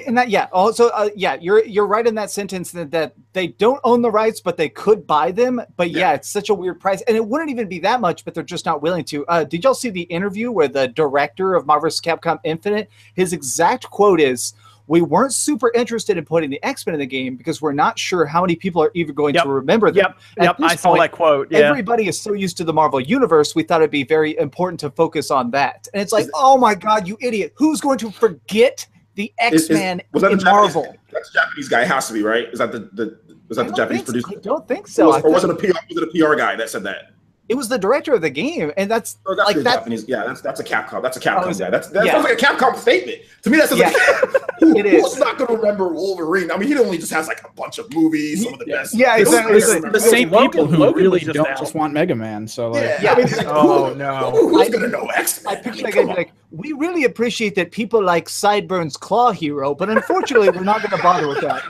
And 0.06 0.16
that, 0.16 0.30
yeah. 0.30 0.48
Also, 0.50 0.88
uh, 0.88 1.10
yeah, 1.14 1.36
you're 1.40 1.64
you're 1.64 1.86
right 1.86 2.06
in 2.06 2.14
that 2.16 2.30
sentence 2.30 2.70
that, 2.72 2.90
that 2.90 3.14
they 3.32 3.48
don't 3.48 3.80
own 3.84 4.00
the 4.02 4.10
rights, 4.10 4.40
but 4.40 4.56
they 4.56 4.68
could 4.68 5.06
buy 5.06 5.30
them. 5.30 5.60
But 5.76 5.90
yeah. 5.90 5.98
Yeah. 5.98 6.12
it's 6.14 6.28
such 6.28 6.48
a 6.48 6.54
weird 6.54 6.80
price, 6.80 7.02
and 7.02 7.16
it 7.16 7.24
wouldn't 7.24 7.50
even 7.50 7.68
be 7.68 7.78
that 7.80 8.00
much, 8.00 8.24
but 8.24 8.34
they're 8.34 8.42
just 8.42 8.64
not 8.66 8.82
willing 8.82 9.04
to. 9.04 9.26
Uh, 9.26 9.44
did 9.44 9.62
y'all 9.62 9.74
see 9.74 9.90
the 9.90 10.02
interview 10.02 10.50
where 10.50 10.68
the 10.68 10.88
director 10.88 11.54
of 11.54 11.66
marvel's. 11.66 12.00
Capcom 12.00 12.38
Infinite? 12.44 12.90
His 13.14 13.32
exact 13.32 13.88
quote 13.90 14.20
is. 14.20 14.54
We 14.86 15.00
weren't 15.00 15.32
super 15.32 15.72
interested 15.74 16.18
in 16.18 16.24
putting 16.24 16.50
the 16.50 16.62
X 16.62 16.86
Men 16.86 16.94
in 16.94 17.00
the 17.00 17.06
game 17.06 17.36
because 17.36 17.62
we're 17.62 17.72
not 17.72 17.98
sure 17.98 18.26
how 18.26 18.42
many 18.42 18.54
people 18.54 18.82
are 18.82 18.90
even 18.94 19.14
going 19.14 19.34
Yep. 19.34 19.44
to 19.44 19.50
remember 19.50 19.90
them. 19.90 19.96
Yep. 19.96 20.18
At 20.38 20.44
Yep. 20.44 20.56
this 20.58 20.72
I 20.72 20.76
saw 20.76 20.88
point, 20.90 21.00
that 21.02 21.12
quote. 21.12 21.48
Yeah. 21.50 21.58
Everybody 21.60 22.06
is 22.08 22.20
so 22.20 22.32
used 22.34 22.56
to 22.58 22.64
the 22.64 22.72
Marvel 22.72 23.00
universe, 23.00 23.54
we 23.54 23.62
thought 23.62 23.80
it'd 23.80 23.90
be 23.90 24.04
very 24.04 24.36
important 24.38 24.80
to 24.80 24.90
focus 24.90 25.30
on 25.30 25.50
that. 25.52 25.88
And 25.94 26.02
it's 26.02 26.12
like, 26.12 26.24
Is- 26.24 26.30
oh 26.34 26.58
my 26.58 26.74
god, 26.74 27.08
you 27.08 27.16
idiot! 27.20 27.52
Who's 27.56 27.80
going 27.80 27.98
to 27.98 28.10
forget 28.10 28.86
the 29.14 29.32
X 29.38 29.70
Men 29.70 30.02
was 30.12 30.22
that 30.22 30.28
the 30.28 30.32
in 30.34 30.38
Japanese? 30.40 30.74
Marvel? 30.74 30.96
That's 31.12 31.30
the 31.30 31.38
Japanese 31.40 31.68
guy. 31.68 31.82
It 31.82 31.88
has 31.88 32.06
to 32.08 32.12
be 32.12 32.22
right. 32.22 32.48
Is 32.52 32.58
that 32.58 32.72
the, 32.72 32.80
the 32.92 33.18
was 33.48 33.56
that 33.56 33.66
I 33.66 33.68
the 33.70 33.74
Japanese 33.76 34.02
producer? 34.02 34.28
I 34.32 34.34
don't 34.40 34.66
think 34.68 34.86
Or 34.86 34.90
so. 34.90 35.06
was, 35.06 35.22
or 35.22 35.30
was 35.30 35.44
it 35.44 35.50
a 35.50 35.54
PR? 35.54 35.66
Was 35.88 36.02
it 36.02 36.02
a 36.02 36.06
PR 36.26 36.34
guy 36.34 36.56
that 36.56 36.68
said 36.68 36.82
that? 36.84 37.12
It 37.48 37.54
was 37.56 37.68
the 37.68 37.78
director 37.78 38.14
of 38.14 38.22
the 38.22 38.30
game, 38.30 38.72
and 38.78 38.90
that's 38.90 39.18
Or 39.26 39.36
that's 39.36 39.48
like 39.48 39.56
the 39.56 39.62
that. 39.64 39.74
Japanese. 39.74 40.08
Yeah, 40.08 40.24
that's 40.24 40.40
that's 40.40 40.60
a 40.60 40.64
Capcom. 40.64 41.02
That's 41.02 41.16
a 41.18 41.20
Oh, 41.20 41.22
Capcom 41.22 41.44
um, 41.44 41.50
is 41.50 41.60
it? 41.60 41.64
guy. 41.64 41.70
That's 41.70 41.88
that 41.88 42.06
Yeah. 42.06 42.12
sounds 42.12 42.24
like 42.24 42.40
a 42.40 42.44
Capcom 42.44 42.76
statement 42.76 43.18
to 43.42 43.50
me. 43.50 43.58
That 43.58 43.68
sounds 43.68 43.80
Yeah. 43.80 43.88
like 43.90 43.96
who, 44.60 44.76
It 44.78 44.86
is. 44.86 45.02
who's 45.02 45.18
not 45.18 45.36
going 45.36 45.48
to 45.48 45.56
remember 45.56 45.88
Wolverine? 45.88 46.50
I 46.50 46.56
mean, 46.56 46.68
he 46.68 46.78
only 46.78 46.96
just 46.96 47.12
has 47.12 47.28
like 47.28 47.42
a 47.44 47.52
bunch 47.54 47.78
of 47.78 47.92
movies, 47.92 48.44
some 48.44 48.54
of 48.54 48.60
the 48.60 48.66
Yeah. 48.68 48.76
best. 48.76 48.94
Yeah, 48.94 49.16
exactly. 49.18 49.60
gonna 49.60 49.74
It's 49.88 49.92
the 49.92 50.00
same 50.00 50.30
Logan- 50.30 50.50
people 50.50 50.66
who 50.66 50.76
Logan 50.78 51.02
really 51.02 51.20
just 51.20 51.34
don't 51.34 51.48
out. 51.48 51.58
just 51.58 51.74
want 51.74 51.92
Mega 51.92 52.14
Man. 52.14 52.46
So 52.48 52.70
like, 52.70 52.82
Yeah, 52.82 53.02
Yeah. 53.02 53.12
I 53.12 53.16
mean, 53.16 53.26
it's 53.26 53.36
like, 53.36 53.46
Oh, 53.50 53.90
who, 53.90 53.96
no. 53.96 54.30
who- 54.30 54.48
who's 54.48 54.68
I- 54.68 54.70
going 54.70 54.82
to 54.84 54.88
know 54.88 55.06
X? 55.14 55.44
I 55.44 55.56
picture 55.56 55.82
that 55.82 55.92
guy 55.92 56.02
be 56.02 56.08
like, 56.14 56.32
we 56.50 56.72
really 56.72 57.04
appreciate 57.04 57.54
that 57.56 57.72
people 57.72 58.02
like 58.02 58.28
Sideburns 58.28 58.96
Claw 58.96 59.32
Hero, 59.32 59.74
but 59.74 59.90
unfortunately, 59.90 60.48
we're 60.50 60.62
not 60.62 60.78
going 60.82 60.96
to 60.96 61.02
bother 61.02 61.28
with 61.28 61.40
that. 61.42 61.62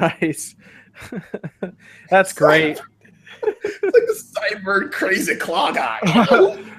nice. 0.00 0.56
That's 2.10 2.32
great. 2.32 2.80
It's 3.42 3.82
like 3.82 3.92
the 3.92 4.24
cyber 4.56 4.90
crazy 4.90 5.36
claw 5.36 5.72
guy. 5.72 6.00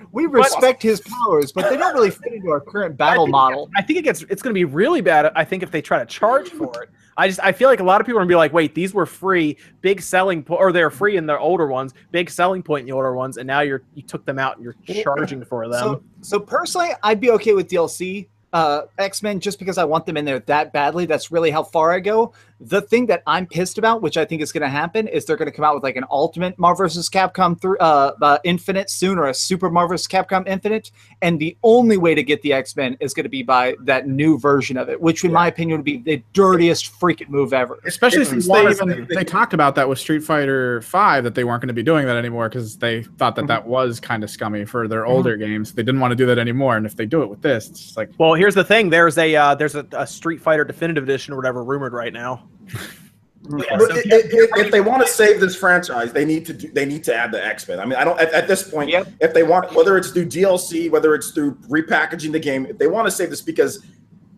we 0.12 0.26
respect 0.26 0.82
his 0.82 1.02
powers, 1.02 1.52
but 1.52 1.70
they 1.70 1.78
don't 1.78 1.94
really 1.94 2.12
fit 2.12 2.34
into 2.34 2.50
our 2.50 2.62
current 2.62 2.98
battle 2.98 3.28
model. 3.28 3.70
I 3.76 3.82
think 3.82 4.00
it 4.00 4.04
gets 4.04 4.24
it's 4.24 4.42
going 4.42 4.54
to 4.54 4.58
be 4.58 4.66
really 4.66 5.02
bad. 5.02 5.32
I 5.36 5.44
think 5.44 5.64
if 5.64 5.72
they 5.72 5.82
try 5.82 6.00
to 6.00 6.06
charge 6.06 6.50
for 6.50 6.84
it. 6.84 6.90
I 7.18 7.28
just 7.30 7.40
I 7.42 7.52
feel 7.54 7.70
like 7.70 7.80
a 7.80 7.84
lot 7.84 8.02
of 8.02 8.08
people 8.08 8.20
are 8.20 8.22
going 8.22 8.30
to 8.30 8.34
be 8.34 8.38
like, 8.38 8.52
wait, 8.52 8.76
these 8.76 8.94
were 8.94 9.06
free, 9.06 9.58
big 9.82 10.02
selling 10.02 10.44
po- 10.44 10.56
or 10.56 10.72
they're 10.72 10.90
free 10.90 11.16
in 11.16 11.26
the 11.26 11.38
older 11.38 11.68
ones, 11.68 11.94
big 12.12 12.30
selling 12.30 12.62
point 12.62 12.82
in 12.82 12.86
the 12.88 12.92
older 12.92 13.14
ones, 13.14 13.38
and 13.38 13.48
now 13.48 13.62
you're 13.62 13.84
you 13.94 14.02
took 14.02 14.26
them 14.26 14.38
out 14.38 14.58
and 14.58 14.66
you're 14.66 14.76
charging 15.04 15.44
for 15.46 15.68
them. 15.70 15.80
So, 15.82 16.04
so 16.22 16.40
personally, 16.40 16.90
I'd 17.04 17.22
be 17.22 17.32
okay 17.32 17.54
with 17.54 17.70
DLC 17.70 18.28
uh, 18.52 18.84
X 18.98 19.22
Men 19.22 19.40
just 19.40 19.60
because 19.60 19.78
I 19.78 19.84
want 19.84 20.06
them 20.06 20.18
in 20.18 20.26
there 20.26 20.40
that 20.40 20.72
badly. 20.72 21.06
That's 21.06 21.32
really 21.32 21.52
how 21.52 21.64
far 21.64 21.92
I 21.92 22.00
go. 22.00 22.34
The 22.62 22.82
thing 22.82 23.08
that 23.08 23.22
I'm 23.28 23.46
pissed 23.48 23.78
about, 23.78 24.02
which 24.02 24.16
I 24.16 24.24
think 24.24 24.42
is 24.42 24.54
going 24.54 24.62
to 24.62 24.70
happen, 24.70 25.10
is 25.10 25.26
they're 25.26 25.36
going 25.36 25.52
to 25.52 25.56
come 25.56 25.66
out 25.66 25.76
with 25.76 25.84
like 25.84 25.98
an 25.98 26.06
Ultimate 26.10 26.58
Marvel 26.58 26.86
vs. 26.86 27.10
Capcom 27.10 27.60
through 27.60 27.78
uh, 27.80 28.14
uh, 28.22 28.38
Infinite 28.46 28.90
soon, 28.90 29.18
or 29.20 29.28
a 29.28 29.34
Super 29.34 29.70
Marvel 29.70 29.90
vs. 29.90 30.08
Capcom 30.08 30.48
Infinite. 30.48 30.92
And 31.22 31.38
the 31.38 31.58
only 31.64 31.98
way 31.98 32.16
to 32.16 32.24
get 32.24 32.42
the 32.44 32.54
X 32.54 32.76
Men 32.78 32.96
is 33.02 33.14
going 33.14 33.26
to 33.26 33.30
be 33.30 33.44
by 33.44 33.76
that 33.82 34.08
new 34.08 34.40
version 34.40 34.78
of 34.78 34.88
it, 34.90 35.00
which, 35.02 35.26
in 35.26 35.34
my 35.34 35.48
opinion, 35.48 35.80
would 35.80 35.86
be 35.86 35.98
the 35.98 36.24
dirtiest 36.32 36.98
freaking 36.98 37.28
move 37.28 37.54
ever. 37.54 37.78
especially 37.86 38.22
If 38.22 38.30
since 38.30 38.48
they 38.48 38.62
even 38.70 39.06
say- 39.08 39.16
they 39.16 39.24
talked 39.26 39.54
about 39.54 39.76
that 39.76 39.90
with 39.90 40.00
Street 40.00 40.22
Fighter 40.24 40.82
Five 40.82 41.26
that 41.26 41.36
they 41.36 41.44
weren't 41.44 41.62
going 41.62 41.68
to 41.68 41.74
be 41.74 41.84
doing 41.84 42.06
that 42.06 42.16
anymore 42.16 42.48
because 42.48 42.78
they 42.78 43.04
thought 43.04 43.36
that 43.36 43.46
Mhm. 43.46 43.50
that 43.50 43.68
was 43.68 44.00
kind 44.00 44.24
of 44.24 44.30
scummy 44.30 44.64
for 44.64 44.88
their 44.88 45.06
older 45.06 45.36
games. 45.36 45.74
They 45.74 45.84
didn't 45.84 46.00
want 46.00 46.12
to 46.12 46.16
do 46.16 46.26
that 46.28 46.38
anymore, 46.40 46.78
and 46.78 46.86
if 46.86 46.96
they 46.96 47.06
do 47.06 47.22
it 47.22 47.30
with 47.30 47.42
this, 47.42 47.70
it's 47.70 47.98
like 47.98 48.12
well, 48.18 48.34
here's 48.34 48.56
the 48.56 48.64
thing. 48.64 48.90
There's 48.90 49.18
a 49.18 49.36
uh, 49.36 49.56
there's 49.56 49.76
a, 49.76 49.86
a 49.92 50.08
Street 50.08 50.40
Fighter 50.42 50.64
Definitive 50.64 51.04
Edition 51.04 51.34
or 51.34 51.36
whatever 51.38 51.62
rumored 51.64 51.92
right 51.92 52.14
now. 52.14 52.44
If, 53.48 54.06
if- 54.06 54.66
if 54.66 54.72
they 54.72 54.82
want 54.82 55.06
to 55.06 55.08
save 55.08 55.40
this 55.40 55.56
franchise, 55.56 56.12
they 56.14 56.26
need 56.26 56.46
to 56.48 56.54
do, 56.54 56.72
they 56.72 56.86
need 56.86 57.04
to 57.06 57.16
add 57.16 57.32
the 57.32 57.46
X 57.46 57.68
Men. 57.68 57.80
I 57.80 57.86
mean, 57.86 57.96
I 57.96 58.04
don't 58.04 58.20
at, 58.20 58.34
at 58.34 58.48
this 58.48 58.68
point. 58.70 58.90
Yep. 58.90 59.08
If 59.22 59.34
they 59.34 59.44
want, 59.44 59.74
whether 59.74 59.98
it's 59.98 60.12
through 60.12 60.26
DLC, 60.28 60.90
whether 60.90 61.14
it's 61.14 61.32
through 61.32 61.56
repackaging 61.70 62.32
the 62.32 62.40
game, 62.40 62.66
if 62.66 62.78
they 62.78 62.88
want 62.88 63.08
to 63.08 63.12
save 63.12 63.30
this, 63.30 63.42
because 63.42 63.86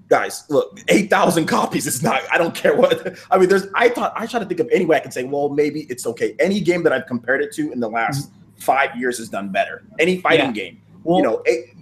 guys, 0.09 0.43
look, 0.49 0.79
eight 0.89 1.09
thousand 1.09 1.45
copies 1.45 1.87
is 1.87 2.03
not. 2.03 2.21
I 2.31 2.37
don't 2.37 2.53
care 2.55 2.75
what. 2.75 3.17
I 3.31 3.37
mean, 3.37 3.49
there's. 3.49 3.67
I 3.75 3.89
thought 3.89 4.13
I 4.15 4.25
try 4.25 4.39
to 4.39 4.45
think 4.45 4.59
of 4.59 4.69
any 4.71 4.85
way 4.85 4.97
I 4.97 4.99
can 4.99 5.11
say, 5.11 5.23
well, 5.23 5.49
maybe 5.49 5.81
it's 5.89 6.05
okay. 6.07 6.35
Any 6.39 6.59
game 6.59 6.83
that 6.83 6.93
I've 6.93 7.07
compared 7.07 7.41
it 7.41 7.53
to 7.53 7.71
in 7.71 7.79
the 7.79 7.89
last 7.89 8.29
mm-hmm. 8.29 8.59
five 8.59 8.95
years 8.97 9.17
has 9.19 9.29
done 9.29 9.49
better. 9.51 9.83
Any 9.99 10.19
fighting 10.19 10.47
Yeah. 10.47 10.51
game, 10.51 10.81
Well, 11.03 11.17
you 11.17 11.23
know, 11.23 11.43
a, 11.47 11.73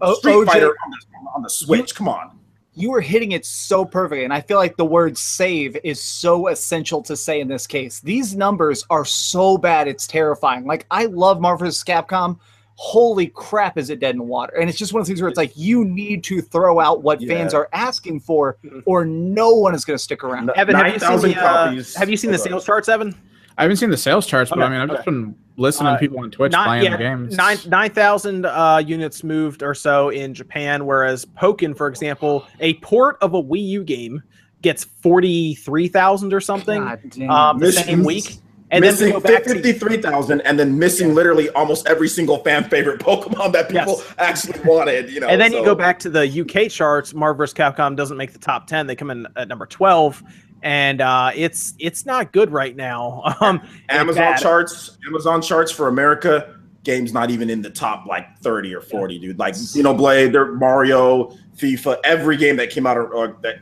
O- 0.00 0.14
Street 0.14 0.32
OJ 0.32 0.46
Fighter 0.46 0.68
on 0.70 0.90
the, 0.90 1.30
on 1.36 1.42
the 1.42 1.50
Switch. 1.50 1.94
Come 1.94 2.08
on. 2.08 2.38
You 2.74 2.90
were 2.90 3.00
hitting 3.00 3.32
it 3.32 3.44
so 3.44 3.84
perfectly 3.84 4.24
and 4.24 4.32
i 4.32 4.40
feel 4.40 4.56
like 4.56 4.76
the 4.76 4.84
word 4.84 5.16
save 5.18 5.76
is 5.84 6.02
so 6.02 6.48
essential 6.48 7.02
to 7.02 7.16
say 7.16 7.40
in 7.40 7.48
this 7.48 7.66
case. 7.66 8.00
These 8.00 8.34
numbers 8.34 8.84
are 8.88 9.04
so 9.04 9.58
bad 9.58 9.88
it's 9.88 10.06
terrifying. 10.06 10.64
Like 10.64 10.86
i 10.90 11.06
love 11.06 11.40
marvel 11.40 11.66
vs. 11.66 11.84
Capcom. 11.84 12.38
Holy 12.76 13.26
crap 13.28 13.76
is 13.76 13.90
it 13.90 14.00
dead 14.00 14.14
in 14.14 14.18
the 14.18 14.24
water. 14.24 14.54
And 14.56 14.68
it's 14.68 14.78
just 14.78 14.92
one 14.92 15.00
of 15.00 15.04
those 15.06 15.10
things 15.10 15.20
where 15.20 15.28
it's 15.28 15.36
like 15.36 15.52
you 15.54 15.84
need 15.84 16.24
to 16.24 16.40
throw 16.40 16.80
out 16.80 17.02
what 17.02 17.22
fans 17.22 17.52
are 17.54 17.68
asking 17.72 18.20
for 18.20 18.56
Mhm. 18.64 18.82
or 18.86 19.04
no 19.04 19.50
one 19.50 19.74
is 19.74 19.84
going 19.84 19.96
to 19.98 20.02
stick 20.02 20.24
around. 20.24 20.50
Evan, 20.56 20.74
have 20.74 20.92
you 20.94 20.98
seen 20.98 21.20
the 21.32 21.36
uh, 21.44 21.74
have 21.96 22.08
you 22.08 22.16
seen 22.16 22.30
the 22.32 22.38
sales 22.38 22.64
charts, 22.64 22.88
Evan? 22.88 23.14
I 23.58 23.62
haven't 23.62 23.76
seen 23.76 23.90
the 23.90 23.96
sales 23.96 24.26
charts, 24.26 24.50
but 24.50 24.60
I 24.62 24.68
mean, 24.68 24.80
I've 24.80 24.88
just 24.88 25.04
been 25.04 25.34
listening 25.56 25.88
Uh, 25.88 25.92
to 25.94 25.98
people 25.98 26.18
on 26.20 26.30
Twitch 26.30 26.52
Nine, 26.52 26.66
playing 26.66 26.84
yeah, 26.84 26.90
the 26.96 27.02
games. 27.02 27.36
nine 27.36 27.58
nine 27.66 27.90
thousand 27.90 28.46
uh, 28.46 28.82
units 28.84 29.22
moved 29.22 29.62
or 29.62 29.74
so 29.74 30.08
in 30.08 30.32
Japan, 30.34 30.86
whereas 30.86 31.24
Pokken, 31.24 31.76
for 31.76 31.86
example, 31.88 32.46
a 32.60 32.74
port 32.74 33.18
of 33.20 33.34
a 33.34 33.42
Wii 33.42 33.66
U 33.68 33.84
game 33.84 34.22
gets 34.62 34.84
forty 34.84 35.54
three 35.54 35.88
thousand 35.88 36.32
or 36.32 36.40
something 36.40 36.82
um, 37.28 37.58
the 37.58 37.66
Miss- 37.66 37.84
same 37.84 38.04
week. 38.04 38.36
And 38.74 38.82
then 38.82 38.94
we 38.94 39.12
missing 39.12 39.12
go 39.12 39.20
back 39.20 39.42
to 39.42 39.50
53,000 39.52 40.40
and 40.40 40.58
then 40.58 40.78
missing 40.78 41.14
literally 41.14 41.50
almost 41.50 41.86
every 41.86 42.08
single 42.08 42.38
fan 42.38 42.64
favorite 42.70 43.00
Pokemon 43.00 43.52
that 43.52 43.68
people 43.68 43.96
Yes. 43.98 44.14
actually 44.16 44.58
wanted, 44.64 45.10
you 45.10 45.20
know. 45.20 45.28
and 45.28 45.38
then 45.38 45.52
you 45.52 45.62
go 45.62 45.74
back 45.74 45.98
to 45.98 46.08
the 46.08 46.26
UK 46.40 46.70
charts. 46.70 47.12
Marvel 47.12 47.36
vs. 47.36 47.52
Capcom 47.52 47.94
doesn't 47.96 48.16
make 48.16 48.32
the 48.32 48.38
top 48.38 48.66
ten; 48.66 48.86
they 48.86 48.96
come 48.96 49.10
in 49.10 49.26
at 49.36 49.48
number 49.48 49.66
twelve, 49.66 50.22
and 50.62 51.00
uh, 51.00 51.30
it's 51.34 51.74
it's 51.78 52.06
not 52.06 52.32
good 52.32 52.50
right 52.50 52.74
now. 52.76 53.22
Um, 53.42 53.60
Amazon 53.88 54.36
charts, 54.38 54.98
Amazon 55.08 55.42
charts 55.42 55.72
for 55.72 55.88
America, 55.88 56.56
games 56.84 57.12
not 57.12 57.30
even 57.30 57.50
in 57.50 57.60
the 57.60 57.70
top 57.70 58.06
like 58.06 58.38
30 58.38 58.72
or 58.74 58.80
40, 58.80 59.18
dude. 59.18 59.38
Like 59.38 59.54
Xenoblade, 59.54 60.32
there 60.32 60.52
Mario, 60.52 61.36
FIFA, 61.56 61.98
every 62.04 62.36
game 62.36 62.56
that 62.56 62.70
came 62.70 62.86
out 62.86 62.96
or, 62.96 63.08
or 63.08 63.36
that 63.42 63.56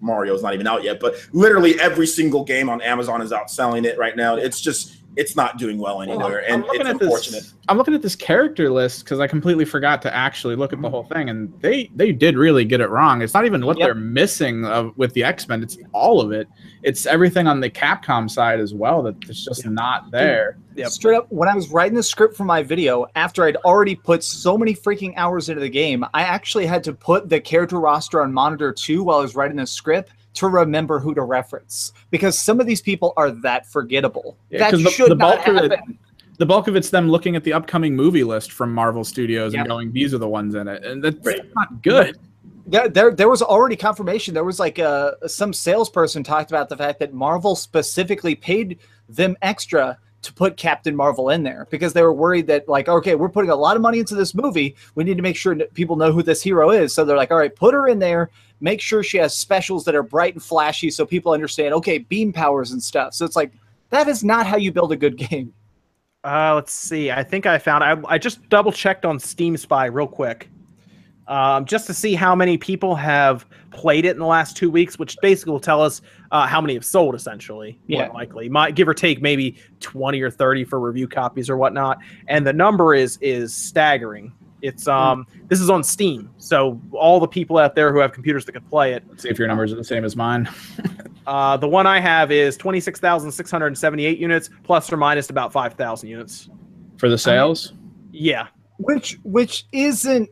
Mario's 0.00 0.42
not 0.42 0.54
even 0.54 0.66
out 0.66 0.82
yet, 0.82 0.98
but 0.98 1.14
literally 1.32 1.78
every 1.80 2.06
single 2.06 2.42
game 2.44 2.70
on 2.70 2.80
Amazon 2.80 3.20
is 3.20 3.32
outselling 3.32 3.84
it 3.84 3.98
right 3.98 4.16
now. 4.16 4.36
It's 4.36 4.60
just 4.60 5.01
it's 5.16 5.36
not 5.36 5.58
doing 5.58 5.78
well 5.78 6.00
anywhere, 6.02 6.44
I'm 6.46 6.54
and 6.54 6.62
looking 6.62 6.80
it's 6.80 6.90
at 6.90 7.02
unfortunate. 7.02 7.42
this. 7.42 7.54
I'm 7.68 7.76
looking 7.76 7.94
at 7.94 8.02
this 8.02 8.16
character 8.16 8.70
list 8.70 9.04
because 9.04 9.20
I 9.20 9.26
completely 9.26 9.64
forgot 9.64 10.00
to 10.02 10.14
actually 10.14 10.56
look 10.56 10.72
at 10.72 10.80
the 10.80 10.88
mm. 10.88 10.90
whole 10.90 11.04
thing, 11.04 11.28
and 11.28 11.52
they 11.60 11.90
they 11.94 12.12
did 12.12 12.36
really 12.36 12.64
get 12.64 12.80
it 12.80 12.88
wrong. 12.88 13.20
It's 13.22 13.34
not 13.34 13.44
even 13.44 13.64
what 13.66 13.78
Yep. 13.78 13.86
they're 13.86 13.94
missing 13.94 14.64
of, 14.64 14.96
with 14.96 15.12
the 15.12 15.24
X 15.24 15.48
Men; 15.48 15.62
it's 15.62 15.76
all 15.92 16.20
of 16.20 16.32
it. 16.32 16.48
It's 16.82 17.06
everything 17.06 17.46
on 17.46 17.60
the 17.60 17.70
Capcom 17.70 18.30
side 18.30 18.58
as 18.58 18.74
well 18.74 19.02
that 19.02 19.16
it's 19.28 19.44
just 19.44 19.66
not 19.66 20.10
there. 20.10 20.58
Yep. 20.74 20.88
Straight 20.88 21.16
up, 21.16 21.26
when 21.30 21.48
I 21.48 21.54
was 21.54 21.68
writing 21.70 21.94
the 21.94 22.02
script 22.02 22.34
for 22.34 22.44
my 22.44 22.62
video, 22.62 23.06
after 23.14 23.44
I'd 23.44 23.56
already 23.56 23.94
put 23.94 24.24
so 24.24 24.56
many 24.56 24.74
freaking 24.74 25.12
hours 25.16 25.50
into 25.50 25.60
the 25.60 25.68
game, 25.68 26.04
I 26.14 26.22
actually 26.22 26.66
had 26.66 26.82
to 26.84 26.92
put 26.94 27.28
the 27.28 27.40
character 27.40 27.78
roster 27.78 28.22
on 28.22 28.32
monitor 28.32 28.72
two 28.72 29.04
while 29.04 29.18
I 29.18 29.22
was 29.22 29.34
writing 29.34 29.58
the 29.58 29.66
script 29.66 30.12
to 30.34 30.48
remember 30.48 30.98
who 30.98 31.14
to 31.14 31.22
reference 31.22 31.92
because 32.10 32.38
some 32.38 32.60
of 32.60 32.66
these 32.66 32.80
people 32.80 33.12
are 33.16 33.30
that 33.30 33.66
forgettable. 33.66 34.36
Yeah, 34.50 34.60
that 34.60 34.70
'cause 34.70 34.82
the- 34.84 34.90
should 34.90 35.10
the 35.10 35.14
not 35.16 35.44
bulk 35.44 35.48
of 35.48 35.56
it- 35.64 35.70
happen. 35.72 35.98
The 36.38 36.46
bulk 36.46 36.66
of 36.66 36.74
it's 36.74 36.90
them 36.90 37.08
looking 37.10 37.36
at 37.36 37.44
the 37.44 37.52
upcoming 37.52 37.94
movie 37.94 38.24
list 38.24 38.50
from 38.52 38.72
Marvel 38.72 39.04
Studios 39.04 39.52
Yep. 39.52 39.60
and 39.60 39.68
going, 39.68 39.92
"These 39.92 40.14
are 40.14 40.18
the 40.18 40.28
ones 40.28 40.54
in 40.54 40.66
it," 40.66 40.84
and 40.84 41.04
that's 41.04 41.24
Right. 41.24 41.40
not 41.54 41.82
good. 41.82 42.16
There, 42.66 42.88
there, 42.88 43.10
there 43.12 43.28
was 43.28 43.42
already 43.42 43.76
confirmation. 43.76 44.34
There 44.34 44.42
was 44.44 44.58
like 44.58 44.78
a 44.78 45.16
some 45.26 45.52
salesperson 45.52 46.22
talked 46.24 46.50
about 46.50 46.68
the 46.68 46.76
fact 46.76 46.98
that 47.00 47.12
Marvel 47.12 47.54
specifically 47.54 48.34
paid 48.34 48.78
them 49.08 49.36
extra 49.42 49.98
to 50.22 50.32
put 50.32 50.56
Captain 50.56 50.94
Marvel 50.96 51.28
in 51.30 51.42
there 51.42 51.66
because 51.70 51.92
they 51.92 52.02
were 52.02 52.12
worried 52.12 52.46
that 52.46 52.68
like 52.68 52.88
okay 52.88 53.16
we're 53.16 53.28
putting 53.28 53.50
a 53.50 53.56
lot 53.56 53.74
of 53.76 53.82
money 53.82 53.98
into 53.98 54.14
this 54.14 54.34
movie 54.36 54.76
we 54.94 55.02
need 55.02 55.16
to 55.16 55.22
make 55.22 55.34
sure 55.36 55.52
that 55.56 55.74
people 55.74 55.96
know 55.96 56.12
who 56.12 56.22
this 56.22 56.40
hero 56.40 56.70
is 56.70 56.94
so 56.94 57.04
they're 57.04 57.16
like 57.16 57.32
all 57.32 57.38
right 57.38 57.56
put 57.56 57.74
her 57.74 57.88
in 57.88 57.98
there 57.98 58.30
make 58.62 58.80
sure 58.80 59.02
she 59.02 59.18
has 59.18 59.36
specials 59.36 59.84
that 59.84 59.94
are 59.94 60.02
bright 60.02 60.32
and 60.34 60.42
flashy 60.42 60.90
so 60.90 61.04
people 61.04 61.32
understand 61.32 61.74
okay 61.74 61.98
beam 61.98 62.32
powers 62.32 62.70
and 62.72 62.82
stuff 62.82 63.12
so 63.12 63.24
it's 63.26 63.36
like 63.36 63.52
that 63.90 64.08
is 64.08 64.24
not 64.24 64.46
how 64.46 64.56
you 64.56 64.72
build 64.72 64.92
a 64.92 64.96
good 64.96 65.16
game 65.16 65.52
Uh, 66.24 66.54
let's 66.54 66.72
see. 66.72 67.10
I 67.10 67.24
think 67.24 67.46
I 67.46 67.58
found. 67.58 67.82
I, 67.82 68.00
I 68.06 68.16
just 68.16 68.48
double 68.48 68.70
checked 68.70 69.04
on 69.04 69.18
Steam 69.18 69.56
Spy 69.56 69.86
real 69.86 70.06
quick, 70.06 70.48
um, 71.26 71.64
just 71.64 71.84
to 71.88 71.94
see 71.94 72.14
how 72.14 72.36
many 72.36 72.56
people 72.56 72.94
have 72.94 73.44
played 73.72 74.04
it 74.04 74.10
in 74.10 74.18
the 74.20 74.26
last 74.26 74.56
two 74.56 74.70
weeks, 74.70 75.00
which 75.00 75.16
basically 75.20 75.50
will 75.50 75.58
tell 75.58 75.82
us 75.82 76.00
uh, 76.30 76.46
how 76.46 76.60
many 76.60 76.74
have 76.74 76.84
sold. 76.84 77.16
Essentially, 77.16 77.76
more 77.88 78.02
Yeah. 78.02 78.08
likely, 78.12 78.48
might 78.48 78.76
give 78.76 78.86
or 78.86 78.94
take 78.94 79.20
maybe 79.20 79.56
twenty 79.80 80.22
or 80.22 80.30
thirty 80.30 80.62
for 80.64 80.78
review 80.78 81.08
copies 81.08 81.50
or 81.50 81.56
whatnot. 81.56 81.98
And 82.28 82.46
the 82.46 82.52
number 82.52 82.94
is 82.94 83.18
is 83.20 83.52
staggering. 83.52 84.32
It's 84.62 84.86
um 84.88 85.26
this 85.48 85.60
is 85.60 85.68
on 85.68 85.82
Steam, 85.84 86.30
so 86.38 86.80
all 86.92 87.20
the 87.20 87.26
people 87.28 87.58
out 87.58 87.74
there 87.74 87.92
who 87.92 87.98
have 87.98 88.12
computers 88.12 88.44
that 88.46 88.52
could 88.52 88.68
play 88.70 88.94
it. 88.94 89.02
Let's 89.08 89.22
see 89.24 89.28
if 89.28 89.38
your 89.38 89.48
numbers 89.48 89.72
are 89.72 89.76
the 89.76 89.84
same 89.84 90.04
as 90.04 90.16
mine. 90.16 90.48
Uh, 91.24 91.56
the 91.56 91.68
one 91.68 91.86
I 91.86 92.00
have 92.00 92.32
is 92.32 92.56
twenty 92.56 92.80
six 92.80 92.98
thousand 92.98 93.30
six 93.30 93.48
hundred 93.48 93.78
seventy 93.78 94.04
eight 94.04 94.18
units, 94.18 94.50
plus 94.64 94.92
or 94.92 94.96
minus 94.96 95.30
about 95.30 95.52
five 95.52 95.74
thousand 95.74 96.08
units. 96.08 96.50
For 96.96 97.08
the 97.08 97.16
sales? 97.16 97.74
Yeah, 98.10 98.48
which 98.78 99.20
which 99.22 99.66
isn't 99.70 100.28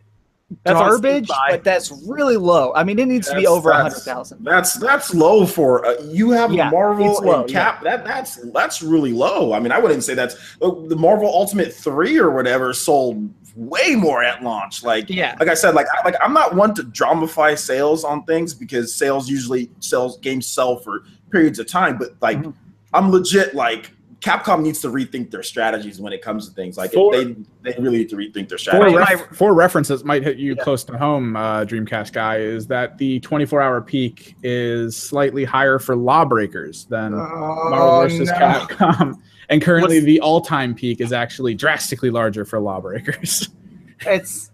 That's 0.65 0.79
garbage 0.79 1.29
but 1.49 1.63
that's 1.63 1.93
really 2.09 2.37
low 2.37 2.73
I 2.75 2.83
mean 2.83 2.99
it 2.99 3.07
needs 3.07 3.29
to 3.29 3.37
be 3.37 3.47
over 3.47 3.71
a 3.71 3.77
hundred 3.77 4.03
that's- 4.05 4.33
That's 4.41 4.75
that's 4.75 5.15
low 5.15 5.47
for 5.47 5.87
uh, 5.87 5.95
you 6.03 6.31
have 6.31 6.53
Yeah, 6.53 6.71
Marvel 6.71 7.09
it's 7.13 7.21
low, 7.21 7.43
and 7.43 7.51
Cap. 7.51 7.85
That 7.85 8.05
that's 8.05 8.37
that's 8.53 8.83
really 8.83 9.13
low. 9.13 9.53
I 9.53 9.61
mean, 9.61 9.71
I 9.71 9.79
wouldn't 9.79 10.03
say 10.03 10.15
that's 10.15 10.35
uh, 10.61 10.73
the 10.89 10.97
Marvel 10.97 11.29
Ultimate 11.29 11.73
three 11.73 12.19
or 12.19 12.31
whatever 12.33 12.73
sold 12.73 13.31
way 13.57 13.95
more 13.97 14.23
at 14.23 14.43
launch. 14.43 14.83
Like 14.85 15.09
Yeah. 15.11 15.37
like 15.41 15.49
I 15.49 15.55
said, 15.55 15.75
like 15.75 15.87
I, 15.93 16.05
like 16.05 16.17
I'm 16.23 16.33
not 16.33 16.55
one 16.55 16.75
to 16.75 16.83
dramify 16.83 17.59
sales 17.59 18.05
on 18.05 18.25
things 18.25 18.55
because 18.55 18.95
sales 18.95 19.29
usually 19.29 19.71
sells 19.81 20.19
games 20.19 20.47
sell 20.47 20.77
for 20.77 21.03
periods 21.31 21.59
of 21.59 21.67
time. 21.67 21.99
But 21.99 22.11
like 22.21 22.39
Mhm. 22.39 22.55
I'm 22.93 23.11
legit 23.11 23.55
like. 23.55 23.93
Capcom 24.21 24.61
needs 24.61 24.83
to 24.83 24.89
rethink 24.89 25.31
their 25.31 25.43
strategies 25.43 25.99
when 25.99 26.13
it 26.13 26.21
comes 26.21 26.47
to 26.47 26.55
things 26.55 26.77
like 26.77 26.93
For- 26.93 27.11
they 27.17 27.35
they 27.63 27.75
really 27.79 27.97
need 28.01 28.11
to 28.11 28.17
rethink 28.17 28.51
their 28.51 28.59
For, 28.59 28.65
strategies. 28.65 28.99
ref- 28.99 29.35
for 29.35 29.55
references, 29.55 30.05
might 30.05 30.23
hit 30.23 30.37
you 30.37 30.55
Yeah. 30.59 30.63
close 30.63 30.85
to 30.85 30.99
home, 30.99 31.37
uh, 31.37 31.65
Dreamcast 31.65 32.13
guy, 32.13 32.37
is 32.37 32.67
that 32.67 32.99
the 32.99 33.19
24 33.21 33.63
hour 33.63 33.81
peak 33.81 34.37
is 34.43 34.95
slightly 34.95 35.43
higher 35.47 35.79
for 35.79 35.97
Lawbreakers 35.97 36.85
than 36.91 37.13
Marvel 37.13 38.01
versus 38.03 38.29
no. 38.29 38.35
Capcom. 38.37 39.15
And 39.51 39.61
currently, 39.61 39.97
What's- 39.97 40.07
the 40.07 40.21
all 40.21 40.41
time 40.41 40.75
peak 40.75 41.01
is 41.01 41.13
actually 41.13 41.55
drastically 41.55 42.11
larger 42.11 42.45
for 42.45 42.61
Lawbreakers. 42.61 43.49
It's 44.07 44.51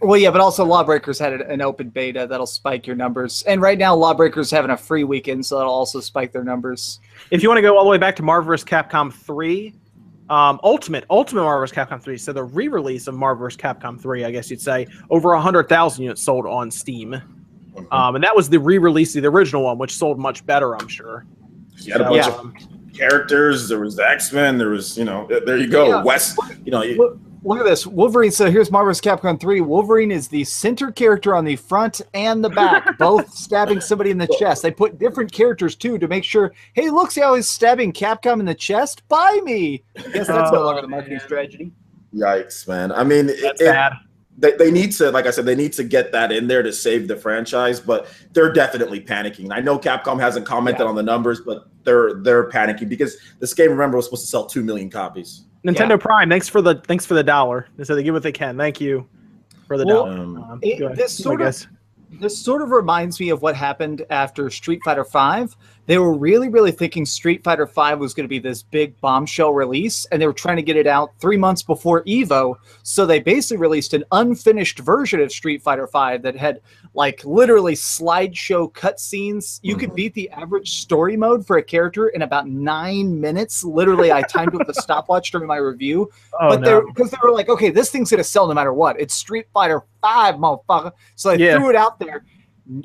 well, 0.00 0.16
yeah, 0.18 0.32
but 0.32 0.40
also 0.40 0.64
Lawbreakers 0.64 1.20
had 1.20 1.32
an 1.34 1.60
open 1.60 1.88
beta 1.88 2.26
that'll 2.28 2.46
spike 2.46 2.84
your 2.84 2.96
numbers, 2.96 3.42
and 3.44 3.62
right 3.62 3.78
now 3.78 3.94
Lawbreakers 3.94 4.50
having 4.50 4.72
a 4.72 4.76
free 4.76 5.04
weekend, 5.04 5.46
so 5.46 5.56
that'll 5.56 5.72
also 5.72 6.00
spike 6.00 6.32
their 6.32 6.42
numbers. 6.42 6.98
if 7.30 7.40
you 7.42 7.48
want 7.48 7.58
to 7.58 7.62
go 7.62 7.76
all 7.78 7.84
the 7.84 7.90
way 7.90 7.98
back 7.98 8.16
to 8.16 8.22
Marvel 8.24 8.46
vs. 8.48 8.64
Capcom 8.64 9.12
3, 9.12 9.72
um, 10.30 10.58
Ultimate, 10.64 11.04
Ultimate 11.10 11.42
Marvel 11.42 11.60
vs. 11.64 11.76
Capcom 11.76 12.02
3, 12.02 12.16
so 12.18 12.32
the 12.32 12.42
re-release 12.42 13.06
of 13.06 13.14
Marvel 13.14 13.44
vs. 13.46 13.56
Capcom 13.56 14.00
3, 14.00 14.24
I 14.24 14.30
guess 14.32 14.50
you'd 14.50 14.60
say, 14.60 14.86
over 15.10 15.30
100,000 15.30 16.02
units 16.02 16.22
sold 16.22 16.44
on 16.46 16.68
Steam. 16.70 17.14
Um, 17.92 18.14
and 18.16 18.24
that 18.24 18.34
was 18.34 18.48
the 18.48 18.58
re-release 18.58 19.14
of 19.14 19.22
the 19.22 19.28
original 19.28 19.62
one, 19.64 19.78
which 19.78 19.96
sold 19.96 20.18
much 20.18 20.44
better, 20.44 20.74
I'm 20.76 20.88
sure. 20.88 21.24
You 21.76 21.92
had 21.92 22.00
a 22.00 22.04
bunch 22.04 22.16
Yeah. 22.16 22.28
of 22.28 22.40
um, 22.40 22.54
characters. 22.94 23.68
There 23.68 23.80
was 23.80 23.96
the 23.96 24.08
X 24.08 24.32
Men. 24.32 24.58
There 24.58 24.70
was, 24.70 24.96
you 24.98 25.04
know, 25.04 25.26
there 25.28 25.56
you 25.56 25.68
go. 25.68 25.88
Yeah. 25.88 26.02
West, 26.02 26.38
you 26.64 26.70
know, 26.70 26.82
you- 26.82 26.96
Look, 26.96 27.18
look 27.44 27.58
at 27.60 27.64
this, 27.64 27.86
Wolverine. 27.86 28.30
So 28.30 28.50
here's 28.50 28.70
Marvel 28.70 28.90
vs. 28.90 29.00
Capcom 29.00 29.38
3. 29.40 29.60
Wolverine 29.60 30.10
is 30.10 30.28
the 30.28 30.44
center 30.44 30.90
character 30.90 31.34
on 31.34 31.44
the 31.44 31.56
front 31.56 32.00
and 32.14 32.42
the 32.44 32.50
back, 32.50 32.98
both 32.98 33.32
stabbing 33.32 33.80
somebody 33.80 34.10
in 34.10 34.18
the 34.18 34.26
chest. 34.38 34.62
They 34.62 34.70
put 34.70 34.98
different 34.98 35.30
characters 35.32 35.74
too 35.76 35.98
to 35.98 36.08
make 36.08 36.24
sure. 36.24 36.52
Hey, 36.74 36.90
look, 36.90 37.10
see 37.10 37.20
how 37.20 37.34
he's 37.34 37.48
stabbing 37.48 37.92
Capcom 37.92 38.40
in 38.40 38.46
the 38.46 38.54
chest? 38.54 39.06
Buy 39.08 39.40
me. 39.44 39.82
I 39.96 40.02
guess 40.10 40.26
that's 40.26 40.50
no 40.52 40.58
Oh, 40.60 40.64
longer 40.66 40.82
the 40.82 40.88
marketing 40.88 41.18
man. 41.18 41.26
strategy. 41.26 41.72
yikes, 42.14 42.66
man. 42.66 42.90
I 42.92 43.04
mean, 43.04 43.26
that's 43.26 43.60
it- 43.60 43.66
bad. 43.66 43.92
They, 44.38 44.52
they 44.52 44.70
need 44.70 44.92
to, 44.92 45.10
like 45.10 45.26
I 45.26 45.30
said, 45.30 45.44
they 45.46 45.54
need 45.56 45.72
to 45.74 45.84
get 45.84 46.12
that 46.12 46.30
in 46.32 46.46
there 46.46 46.62
to 46.62 46.72
save 46.72 47.08
the 47.08 47.16
franchise. 47.16 47.80
But 47.80 48.06
they're 48.32 48.52
definitely 48.52 49.00
panicking. 49.00 49.48
I 49.52 49.60
know 49.60 49.78
Capcom 49.78 50.20
hasn't 50.20 50.46
commented 50.46 50.80
Yeah. 50.82 50.86
on 50.88 50.94
the 50.94 51.02
numbers, 51.02 51.40
but 51.40 51.68
they're 51.84 52.14
they're 52.22 52.48
panicking 52.48 52.88
because 52.88 53.16
this 53.40 53.52
game, 53.54 53.70
remember, 53.70 53.96
was 53.96 54.06
supposed 54.06 54.24
to 54.24 54.28
sell 54.30 54.46
two 54.46 54.62
million 54.62 54.88
copies. 54.90 55.44
Nintendo 55.66 55.98
Prime, 55.98 56.28
thanks 56.30 56.48
for 56.48 56.62
the 56.62 56.76
thanks 56.86 57.04
for 57.04 57.14
the 57.14 57.22
dollar. 57.24 57.66
They 57.76 57.84
said 57.84 57.96
they 57.96 58.02
give 58.02 58.14
what 58.14 58.22
they 58.22 58.32
can. 58.32 58.56
Thank 58.56 58.80
you 58.80 59.08
for 59.66 59.76
the 59.76 59.84
Well, 59.84 60.04
dollar. 60.06 60.18
Um, 60.18 60.36
Um, 60.36 60.58
it- 60.62 60.96
this 60.96 61.12
sort 61.12 61.42
of- 61.42 61.66
This 62.20 62.38
sort 62.38 62.62
of 62.62 62.70
reminds 62.70 63.20
me 63.20 63.28
of 63.28 63.42
what 63.42 63.54
happened 63.54 64.06
after 64.08 64.48
Street 64.48 64.80
Fighter 64.82 65.04
V. 65.04 65.52
They 65.88 65.96
were 65.96 66.12
really, 66.12 66.50
really 66.50 66.70
thinking 66.70 67.06
Street 67.06 67.42
Fighter 67.42 67.64
V 67.64 67.94
was 67.94 68.12
going 68.12 68.24
to 68.24 68.28
be 68.28 68.38
this 68.38 68.62
big 68.62 69.00
bombshell 69.00 69.54
release, 69.54 70.04
and 70.12 70.20
they 70.20 70.26
were 70.26 70.34
trying 70.34 70.56
to 70.56 70.62
get 70.62 70.76
it 70.76 70.86
out 70.86 71.12
three 71.18 71.38
months 71.38 71.62
before 71.62 72.04
Evo. 72.04 72.56
So 72.82 73.06
they 73.06 73.20
basically 73.20 73.56
released 73.56 73.94
an 73.94 74.04
unfinished 74.12 74.80
version 74.80 75.18
of 75.20 75.32
Street 75.32 75.62
Fighter 75.62 75.86
V 75.90 76.18
that 76.18 76.36
had 76.36 76.60
like 76.92 77.24
literally 77.24 77.72
slideshow 77.74 78.70
cutscenes. 78.70 79.60
You 79.62 79.76
could 79.76 79.90
Mhm. 79.92 79.94
beat 79.94 80.12
the 80.14 80.28
average 80.28 80.78
story 80.80 81.16
mode 81.16 81.46
for 81.46 81.56
a 81.56 81.62
character 81.62 82.08
in 82.08 82.20
about 82.20 82.46
nine 82.46 83.18
minutes. 83.18 83.64
Literally, 83.64 84.12
I 84.12 84.20
timed 84.20 84.52
it 84.52 84.58
with 84.58 84.68
a 84.68 84.74
stopwatch 84.82 85.30
during 85.30 85.46
my 85.46 85.56
review 85.56 86.10
Oh, 86.38 86.50
but 86.50 86.60
no. 86.60 86.66
they're 86.66 86.86
because 86.86 87.10
they 87.10 87.16
were 87.22 87.32
like, 87.32 87.48
okay, 87.48 87.70
this 87.70 87.90
thing's 87.90 88.10
gonna 88.10 88.22
sell 88.24 88.46
no 88.46 88.52
matter 88.52 88.74
what. 88.74 89.00
It's 89.00 89.14
Street 89.14 89.46
Fighter 89.54 89.82
Five, 90.02 90.34
motherfucker. 90.34 90.92
So 91.16 91.34
they 91.34 91.46
Yeah. 91.46 91.56
threw 91.58 91.70
it 91.70 91.76
out 91.76 91.98
there. 91.98 92.26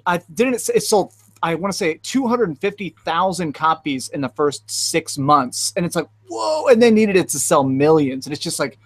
I 0.05 0.21
didn't. 0.33 0.55
It 0.73 0.83
sold. 0.83 1.11
I 1.43 1.55
want 1.55 1.73
to 1.73 1.77
say 1.77 1.99
250,000 2.01 3.53
copies 3.53 4.07
in 4.09 4.21
the 4.21 4.29
first 4.29 4.63
six 4.71 5.17
months, 5.17 5.73
and 5.75 5.85
it's 5.85 5.95
like, 5.95 6.07
whoa! 6.29 6.67
And 6.67 6.81
they 6.81 6.89
needed 6.89 7.15
it 7.17 7.27
to 7.29 7.39
sell 7.39 7.63
millions, 7.65 8.25
and 8.25 8.33
it's 8.33 8.41
just 8.41 8.59
like, 8.59 8.77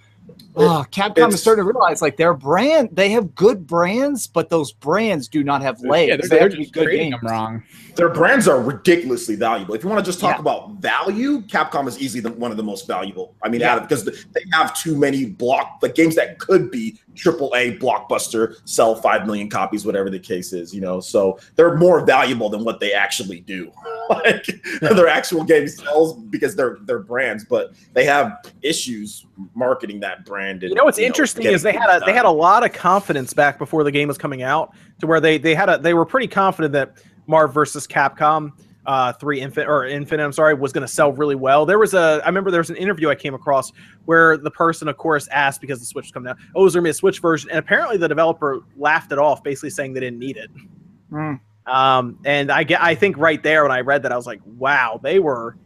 oh, 0.56 0.84
Capcom 0.92 1.32
is 1.32 1.40
starting 1.40 1.64
to 1.64 1.72
realize 1.72 2.02
like 2.02 2.18
their 2.18 2.34
brand. 2.34 2.90
They 2.92 3.10
have 3.12 3.36
good 3.36 3.68
brands, 3.68 4.26
but 4.26 4.50
those 4.50 4.72
brands 4.74 5.28
do 5.28 5.44
not 5.44 5.62
have 5.62 5.80
legs. 5.82 6.10
yeah, 6.10 6.18
they 6.18 6.28
they're, 6.28 6.40
have 6.42 6.50
they're 6.52 6.60
just 6.60 6.74
good 6.74 6.86
trading 6.86 7.12
games. 7.12 7.22
them 7.22 7.32
wrong. 7.32 7.64
their 7.96 8.10
brands 8.10 8.48
are 8.48 8.60
ridiculously 8.62 9.36
valuable. 9.36 9.76
If 9.76 9.84
you 9.84 9.90
want 9.90 10.04
to 10.04 10.10
just 10.10 10.20
talk 10.20 10.36
Yeah. 10.36 10.42
about 10.42 10.72
value, 10.82 11.42
Capcom 11.44 11.88
is 11.88 12.00
easily 12.00 12.22
the, 12.22 12.32
one 12.32 12.50
of 12.52 12.58
the 12.58 12.64
most 12.64 12.88
valuable. 12.88 13.36
I 13.44 13.50
mean, 13.50 13.62
Yeah. 13.62 13.80
because 13.80 14.04
they 14.06 14.44
have 14.54 14.76
too 14.76 14.98
many 14.98 15.26
block 15.26 15.80
the 15.80 15.90
games 15.90 16.16
that 16.16 16.40
could 16.40 16.72
be 16.72 17.00
triple 17.18 17.54
A 17.56 17.78
blockbuster, 17.78 18.56
sell 18.66 18.96
five 18.96 19.26
million 19.26 19.50
copies, 19.50 19.86
whatever 19.86 20.10
the 20.10 20.20
case 20.20 20.54
is. 20.54 20.74
You 20.74 20.82
know, 20.82 21.00
so 21.00 21.40
they're 21.56 21.76
more 21.76 22.06
valuable 22.06 22.50
than 22.50 22.64
what 22.64 22.80
they 22.80 22.94
actually 22.94 23.42
do. 23.42 23.72
like 24.10 24.46
their 24.82 25.08
actual 25.08 25.44
game 25.44 25.68
sells 25.68 26.14
because 26.14 26.56
they're 26.56 26.78
they're 26.84 27.00
brands, 27.00 27.44
but 27.44 27.74
they 27.94 28.06
have 28.06 28.52
issues 28.62 29.26
marketing 29.56 30.00
that 30.02 30.26
brand. 30.26 30.64
And, 30.64 30.70
You 30.70 30.76
know 30.76 30.86
what's 30.86 31.00
interesting 31.00 31.46
is 31.46 31.62
they 31.62 31.74
had 31.74 31.90
a 31.90 32.06
they 32.06 32.14
had 32.14 32.26
a 32.26 32.32
lot 32.32 32.64
of 32.64 32.72
confidence 32.74 33.34
back 33.34 33.58
before 33.58 33.84
the 33.84 33.92
game 33.92 34.08
was 34.08 34.18
coming 34.18 34.44
out 34.44 34.74
to 35.00 35.08
where 35.08 35.20
they 35.20 35.38
they 35.38 35.56
had 35.56 35.70
a 35.70 35.78
they 35.78 35.94
were 35.94 36.06
pretty 36.06 36.28
confident 36.28 36.74
that 36.74 36.98
Marv 37.28 37.54
versus 37.54 37.86
Capcom 37.86 38.54
uh, 38.88 39.12
three 39.14 39.42
Infinite 39.42 39.68
or 39.68 39.86
Infinite 39.86 40.24
I'm 40.24 40.32
sorry 40.32 40.54
was 40.54 40.72
going 40.72 40.88
to 40.88 40.92
sell 40.92 41.12
really 41.12 41.36
well. 41.36 41.66
There 41.66 41.78
was 41.78 41.94
a 41.94 42.22
I 42.24 42.28
remember 42.28 42.50
there 42.50 42.62
was 42.62 42.70
an 42.70 42.78
interview 42.78 43.10
I 43.10 43.16
came 43.16 43.34
across 43.34 43.72
where 44.06 44.38
the 44.38 44.50
person 44.50 44.88
of 44.88 44.98
course 44.98 45.28
asked 45.28 45.60
because 45.60 45.80
the 45.80 45.86
Switch 45.86 46.06
was 46.06 46.12
coming 46.12 46.30
out, 46.30 46.38
oh, 46.56 46.66
is 46.66 46.74
there 46.74 46.80
gonna 46.80 46.88
be 46.88 46.92
a 46.92 46.94
Switch 46.94 47.20
version? 47.20 47.50
And 47.50 47.60
apparently 47.60 47.98
the 47.98 48.08
developer 48.08 48.62
laughed 48.78 49.12
it 49.12 49.20
off, 49.20 49.44
basically 49.44 49.72
saying 49.72 49.94
they 49.94 50.00
didn't 50.00 50.20
need 50.20 50.38
it. 50.38 50.50
Mm. 51.12 51.40
Um, 51.68 52.18
and 52.24 52.50
I 52.50 52.64
get 52.64 52.82
I 52.82 52.96
think 52.96 53.18
right 53.18 53.44
there 53.44 53.64
when 53.64 53.74
I 53.74 53.82
read 53.82 54.04
that 54.04 54.14
I 54.14 54.16
was 54.16 54.26
like, 54.26 54.40
wow, 54.46 55.00
they 55.04 55.20
were 55.20 55.58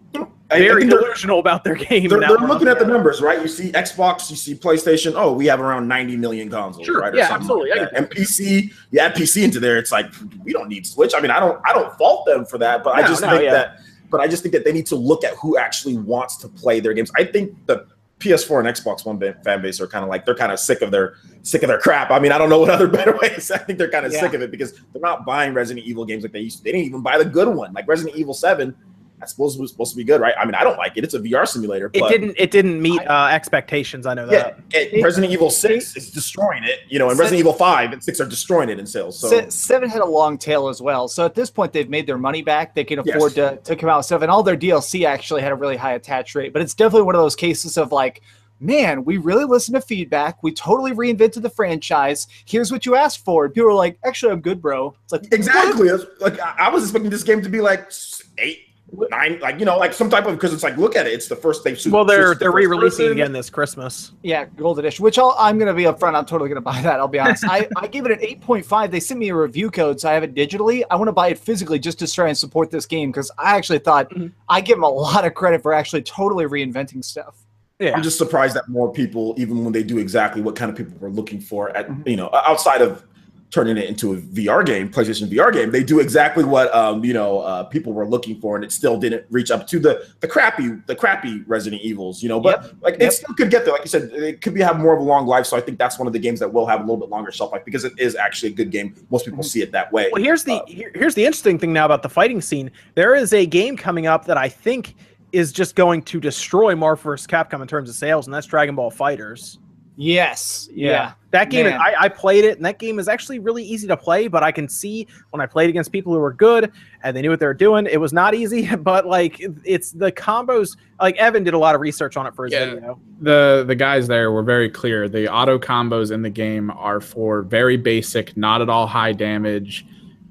very 0.59 0.85
they're- 0.85 0.99
delusional 0.99 1.39
about 1.39 1.63
their 1.63 1.75
game. 1.75 2.07
They're, 2.09 2.19
they're 2.19 2.37
looking 2.37 2.67
at 2.67 2.79
the 2.79 2.85
numbers, 2.85 3.21
right? 3.21 3.41
You 3.41 3.47
see 3.47 3.71
Xbox, 3.71 4.29
you 4.29 4.35
see 4.35 4.55
PlayStation. 4.55 5.13
Oh, 5.15 5.33
we 5.33 5.45
have 5.47 5.61
around 5.61 5.87
90 5.87 6.17
million 6.17 6.49
consoles, 6.49 6.85
Sure, 6.85 6.99
right? 6.99 7.13
yeah, 7.13 7.27
something 7.27 7.43
absolutely, 7.49 7.79
Like. 7.79 7.89
And 7.95 8.09
PC, 8.09 8.73
you 8.91 8.99
add 8.99 9.13
PC 9.15 9.43
into 9.43 9.59
there, 9.59 9.77
it's 9.77 9.91
like 9.91 10.11
we 10.43 10.53
don't 10.53 10.69
need 10.69 10.85
Switch. 10.85 11.13
I 11.15 11.19
mean, 11.21 11.31
I 11.31 11.39
don't, 11.39 11.59
I 11.65 11.73
don't 11.73 11.95
fault 11.97 12.25
them 12.25 12.45
for 12.45 12.57
that, 12.59 12.83
but 12.83 12.95
I 12.95 13.01
just 13.01 13.21
no, 13.21 13.29
think 13.31 13.43
yeah. 13.43 13.51
that, 13.53 13.79
but 14.09 14.19
I 14.21 14.27
just 14.27 14.43
think 14.43 14.53
that 14.53 14.65
they 14.65 14.73
need 14.73 14.85
to 14.87 14.95
look 14.95 15.23
at 15.23 15.33
who 15.35 15.57
actually 15.57 15.97
wants 15.97 16.37
to 16.37 16.47
play 16.47 16.79
their 16.79 16.93
games. 16.93 17.11
I 17.17 17.23
think 17.23 17.55
the 17.67 17.87
PS4 18.19 18.59
and 18.59 18.67
Xbox 18.67 19.03
One 19.03 19.19
fan 19.43 19.63
base 19.63 19.81
are 19.81 19.87
kind 19.87 20.03
of 20.03 20.09
like 20.09 20.25
they're 20.27 20.35
kind 20.35 20.51
of 20.51 20.59
sick 20.59 20.83
of 20.83 20.91
their 20.91 21.15
sick 21.41 21.63
of 21.63 21.69
their 21.69 21.79
crap. 21.79 22.11
I 22.11 22.19
mean, 22.19 22.31
I 22.31 22.37
don't 22.37 22.49
know 22.49 22.59
what 22.59 22.69
other 22.69 22.87
better 22.99 23.17
way 23.17 23.29
to 23.29 23.41
say. 23.41 23.55
I 23.55 23.57
think 23.57 23.79
they're 23.79 23.89
kind 23.89 24.05
of 24.05 24.13
Yeah. 24.13 24.19
sick 24.19 24.35
of 24.35 24.43
it 24.43 24.51
because 24.51 24.73
they're 24.93 25.01
not 25.01 25.25
buying 25.25 25.55
Resident 25.55 25.87
Evil 25.87 26.05
games 26.05 26.21
like 26.21 26.31
they 26.31 26.41
used 26.41 26.59
to. 26.59 26.63
They 26.63 26.71
didn't 26.71 26.85
even 26.85 27.01
buy 27.01 27.17
the 27.17 27.25
good 27.25 27.47
one, 27.47 27.73
like 27.73 27.87
Resident 27.87 28.15
Evil 28.15 28.35
Seven. 28.35 28.75
That's 29.21 29.31
supposed 29.31 29.57
to, 29.59 29.67
supposed 29.67 29.91
to 29.91 29.97
be 29.97 30.03
good, 30.03 30.19
right? 30.19 30.33
I 30.37 30.45
mean, 30.45 30.55
I 30.55 30.63
don't 30.63 30.77
like 30.77 30.97
it. 30.97 31.03
It's 31.03 31.13
a 31.13 31.19
VR 31.19 31.47
simulator. 31.47 31.89
It 31.93 31.99
but 31.99 32.09
didn't. 32.09 32.35
It 32.37 32.51
didn't 32.51 32.81
meet 32.81 32.99
uh, 33.07 33.29
expectations. 33.31 34.05
I 34.05 34.15
know 34.15 34.25
Yeah, 34.25 34.51
that. 34.51 34.59
it, 34.73 35.03
Resident 35.03 35.31
Evil 35.31 35.49
Six 35.49 35.95
is 35.95 36.11
destroying 36.11 36.63
it. 36.63 36.79
You 36.89 36.99
know, 36.99 37.09
and 37.09 37.17
Resident 37.17 37.39
Evil 37.39 37.53
Five 37.53 37.93
and 37.93 38.03
Six 38.03 38.19
are 38.19 38.25
destroying 38.25 38.69
it 38.69 38.79
in 38.79 38.85
sales. 38.85 39.17
So 39.17 39.47
Seven 39.49 39.89
had 39.89 40.01
a 40.01 40.05
long 40.05 40.37
tail 40.37 40.67
as 40.67 40.81
well. 40.81 41.07
So 41.07 41.25
at 41.25 41.35
this 41.35 41.49
point, 41.49 41.71
they've 41.71 41.89
made 41.89 42.07
their 42.07 42.17
money 42.17 42.41
back. 42.41 42.75
They 42.75 42.83
can 42.83 42.99
afford 42.99 43.35
to, 43.35 43.57
to 43.63 43.75
come 43.75 43.89
out 43.89 43.97
with 43.97 44.07
stuff. 44.07 44.21
And 44.23 44.31
all 44.31 44.43
their 44.43 44.57
DLC 44.57 45.05
actually 45.05 45.41
had 45.41 45.51
a 45.51 45.55
really 45.55 45.77
high 45.77 45.93
attach 45.93 46.35
rate. 46.35 46.51
But 46.51 46.61
it's 46.61 46.73
definitely 46.73 47.03
one 47.03 47.15
of 47.15 47.21
those 47.21 47.35
cases 47.35 47.77
of 47.77 47.91
like, 47.91 48.21
man, 48.61 49.03
we 49.03 49.17
really 49.17 49.43
listened 49.43 49.75
to 49.75 49.81
feedback. 49.81 50.41
We 50.43 50.53
totally 50.53 50.91
reinvented 50.91 51.41
the 51.41 51.49
franchise. 51.49 52.27
Here's 52.45 52.71
what 52.71 52.85
you 52.85 52.95
asked 52.95 53.25
for. 53.25 53.45
And 53.45 53.53
people 53.53 53.69
are 53.69 53.73
like, 53.73 53.97
actually, 54.05 54.31
I'm 54.31 54.41
good, 54.41 54.61
bro. 54.61 54.95
It's 55.03 55.11
like, 55.11 55.33
exactly, 55.33 55.89
It's 55.89 56.05
like 56.21 56.39
I 56.39 56.55
I 56.59 56.69
was 56.69 56.83
expecting 56.83 57.09
this 57.09 57.23
game 57.23 57.41
to 57.41 57.49
be 57.49 57.59
like 57.59 57.91
eight, 58.37 58.59
nine, 59.09 59.39
like 59.41 59.59
you 59.59 59.65
know, 59.65 59.77
like 59.77 59.93
some 59.93 60.09
type 60.09 60.25
of 60.25 60.35
because 60.35 60.53
it's 60.53 60.63
like 60.63 60.77
look 60.77 60.95
at 60.95 61.07
it. 61.07 61.13
It's 61.13 61.27
the 61.27 61.35
first 61.35 61.63
they've. 61.63 61.77
Well, 61.91 62.05
they're 62.05 62.27
switched 62.27 62.39
they're 62.39 62.51
first 62.51 62.55
re-releasing 62.57 63.05
person. 63.07 63.11
again 63.13 63.31
this 63.31 63.49
Christmas. 63.49 64.11
Yeah, 64.23 64.45
gold 64.57 64.79
edition. 64.79 65.03
Which 65.03 65.17
I'll, 65.17 65.35
I'm 65.39 65.57
going 65.57 65.67
to 65.67 65.73
be 65.73 65.83
upfront. 65.83 66.15
I'm 66.15 66.25
totally 66.25 66.49
going 66.49 66.55
to 66.57 66.61
buy 66.61 66.81
that. 66.81 66.99
I'll 66.99 67.07
be 67.07 67.19
honest. 67.19 67.43
I, 67.47 67.67
I 67.77 67.87
gave 67.87 68.05
it 68.05 68.11
an 68.11 68.19
8.5. 68.19 68.91
They 68.91 68.99
sent 68.99 69.19
me 69.19 69.29
a 69.29 69.35
review 69.35 69.71
code, 69.71 69.99
so 69.99 70.09
I 70.09 70.13
have 70.13 70.23
it 70.23 70.33
digitally. 70.35 70.83
I 70.91 70.95
want 70.95 71.07
to 71.07 71.13
buy 71.13 71.29
it 71.29 71.37
physically 71.39 71.79
just 71.79 71.99
to 71.99 72.11
try 72.11 72.27
and 72.27 72.37
support 72.37 72.71
this 72.71 72.85
game 72.85 73.11
because 73.11 73.31
I 73.37 73.55
actually 73.55 73.79
thought 73.79 74.09
Mhm. 74.11 74.31
I 74.49 74.61
give 74.61 74.77
them 74.77 74.83
a 74.83 74.89
lot 74.89 75.25
of 75.25 75.33
credit 75.33 75.61
for 75.61 75.73
actually 75.73 76.01
totally 76.03 76.45
reinventing 76.45 77.03
stuff. 77.03 77.37
Yeah. 77.79 77.93
I'm 77.95 78.03
just 78.03 78.17
surprised 78.19 78.55
that 78.55 78.69
more 78.69 78.91
people, 78.93 79.33
even 79.37 79.63
when 79.63 79.73
they 79.73 79.81
do 79.81 79.97
exactly 79.97 80.41
what 80.41 80.55
kind 80.55 80.69
of 80.69 80.77
people 80.77 80.93
we're 80.99 81.09
looking 81.09 81.39
for, 81.41 81.75
at 81.75 81.87
Mhm. 81.89 82.07
you 82.07 82.15
know, 82.15 82.29
outside 82.33 82.81
of 82.81 83.03
turning 83.51 83.75
it 83.77 83.83
into 83.89 84.13
a 84.13 84.17
VR 84.17 84.65
game, 84.65 84.89
PlayStation 84.89 85.27
VR 85.29 85.51
game, 85.53 85.71
they 85.71 85.83
do 85.83 85.99
exactly 85.99 86.43
what 86.43 86.73
um, 86.73 87.03
you 87.03 87.13
know 87.13 87.39
uh, 87.41 87.63
people 87.65 87.93
were 87.93 88.07
looking 88.07 88.39
for, 88.39 88.55
and 88.55 88.63
it 88.65 88.71
still 88.71 88.97
didn't 88.97 89.25
reach 89.29 89.51
up 89.51 89.67
to 89.67 89.77
the 89.79 90.07
the 90.21 90.27
crappy 90.27 90.69
the 90.87 90.95
crappy 90.95 91.43
Resident 91.47 91.81
Evils, 91.81 92.23
you 92.23 92.29
know. 92.29 92.39
But 92.39 92.73
like 92.81 92.93
Yep. 92.93 93.01
it 93.01 93.11
still 93.13 93.35
could 93.35 93.51
get 93.51 93.65
there. 93.65 93.73
Like 93.73 93.83
you 93.83 93.89
said, 93.89 94.03
it 94.13 94.41
could 94.41 94.53
be 94.53 94.61
have 94.61 94.79
more 94.79 94.93
of 94.93 94.99
a 95.01 95.03
long 95.03 95.27
life. 95.27 95.45
So 95.45 95.57
I 95.57 95.61
think 95.61 95.77
that's 95.77 95.99
one 95.99 96.07
of 96.07 96.13
the 96.13 96.19
games 96.19 96.39
that 96.39 96.51
will 96.51 96.65
have 96.65 96.79
a 96.79 96.83
little 96.83 96.97
bit 96.97 97.09
longer 97.09 97.31
shelf 97.31 97.51
life 97.51 97.65
because 97.65 97.83
it 97.83 97.93
is 97.97 98.15
actually 98.15 98.51
a 98.53 98.55
good 98.55 98.71
game. 98.71 98.95
Most 99.11 99.25
people 99.25 99.39
Mhm. 99.43 99.45
see 99.45 99.61
it 99.61 99.71
that 99.73 99.91
way. 99.91 100.09
Well, 100.13 100.23
here's 100.23 100.43
the 100.45 100.53
Uh, 100.53 100.65
here, 100.67 100.91
here's 100.95 101.13
the 101.15 101.25
interesting 101.25 101.59
thing 101.59 101.73
now 101.73 101.85
about 101.85 102.03
the 102.03 102.09
fighting 102.09 102.41
scene. 102.41 102.71
There 102.95 103.13
is 103.15 103.33
a 103.33 103.45
game 103.45 103.75
coming 103.77 104.07
up 104.07 104.25
that 104.25 104.37
I 104.37 104.47
think 104.49 104.95
is 105.33 105.51
just 105.51 105.75
going 105.75 106.01
to 106.03 106.19
destroy 106.19 106.75
Marvel 106.75 107.11
vs. 107.11 107.27
Capcom 107.27 107.61
in 107.61 107.67
terms 107.67 107.89
of 107.89 107.95
sales, 107.95 108.27
and 108.27 108.33
that's 108.33 108.47
Dragon 108.47 108.75
Ball 108.75 108.91
FighterZ. 108.91 109.57
Yes. 110.01 110.67
Yeah. 110.73 111.13
That 111.29 111.51
game, 111.51 111.65
Man. 111.65 111.79
I, 111.79 111.93
I 111.99 112.09
played 112.09 112.43
it, 112.43 112.57
and 112.57 112.65
that 112.65 112.79
game 112.79 112.97
is 112.97 113.07
actually 113.07 113.37
really 113.37 113.63
easy 113.63 113.87
to 113.87 113.95
play. 113.95 114.27
But 114.27 114.41
I 114.41 114.51
can 114.51 114.67
see 114.67 115.07
when 115.29 115.41
I 115.41 115.45
played 115.45 115.69
against 115.69 115.91
people 115.91 116.11
who 116.11 116.19
were 116.19 116.33
good 116.33 116.71
and 117.03 117.15
they 117.15 117.21
knew 117.21 117.29
what 117.29 117.39
they 117.39 117.45
were 117.45 117.53
doing, 117.53 117.85
it 117.85 118.01
was 118.01 118.11
not 118.11 118.33
easy. 118.33 118.67
But 118.81 119.05
like, 119.05 119.39
it's 119.63 119.91
the 119.91 120.11
combos. 120.11 120.75
Like 120.99 121.15
Evan 121.17 121.43
did 121.43 121.53
a 121.53 121.57
lot 121.57 121.75
of 121.75 121.81
research 121.81 122.17
on 122.17 122.25
it 122.25 122.35
for 122.35 122.45
his 122.45 122.53
Yeah. 122.53 122.65
video. 122.65 122.99
the 123.21 123.63
the 123.67 123.75
guys 123.75 124.07
there 124.07 124.31
were 124.31 124.43
very 124.43 124.69
clear. 124.69 125.07
The 125.07 125.31
auto 125.31 125.59
combos 125.59 126.11
in 126.11 126.23
the 126.23 126.29
game 126.31 126.71
are 126.71 126.99
for 126.99 127.43
very 127.43 127.77
basic, 127.77 128.35
not 128.35 128.61
at 128.61 128.69
all 128.69 128.87
high 128.87 129.13
damage. 129.13 129.85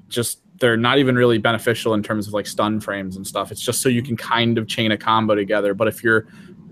Just 0.09 0.39
they're 0.59 0.77
not 0.77 0.99
even 0.99 1.15
really 1.15 1.37
beneficial 1.39 1.93
in 1.95 2.03
terms 2.03 2.27
of 2.27 2.33
like 2.33 2.45
stun 2.45 2.79
frames 2.81 3.15
and 3.15 3.25
stuff. 3.25 3.51
It's 3.51 3.61
just 3.61 3.81
so 3.81 3.89
you 3.89 4.03
can 4.03 4.15
kind 4.17 4.57
of 4.59 4.67
chain 4.67 4.91
a 4.91 4.97
combo 4.97 5.33
together. 5.33 5.73
But 5.73 5.87
if 5.87 6.03
you're 6.03 6.27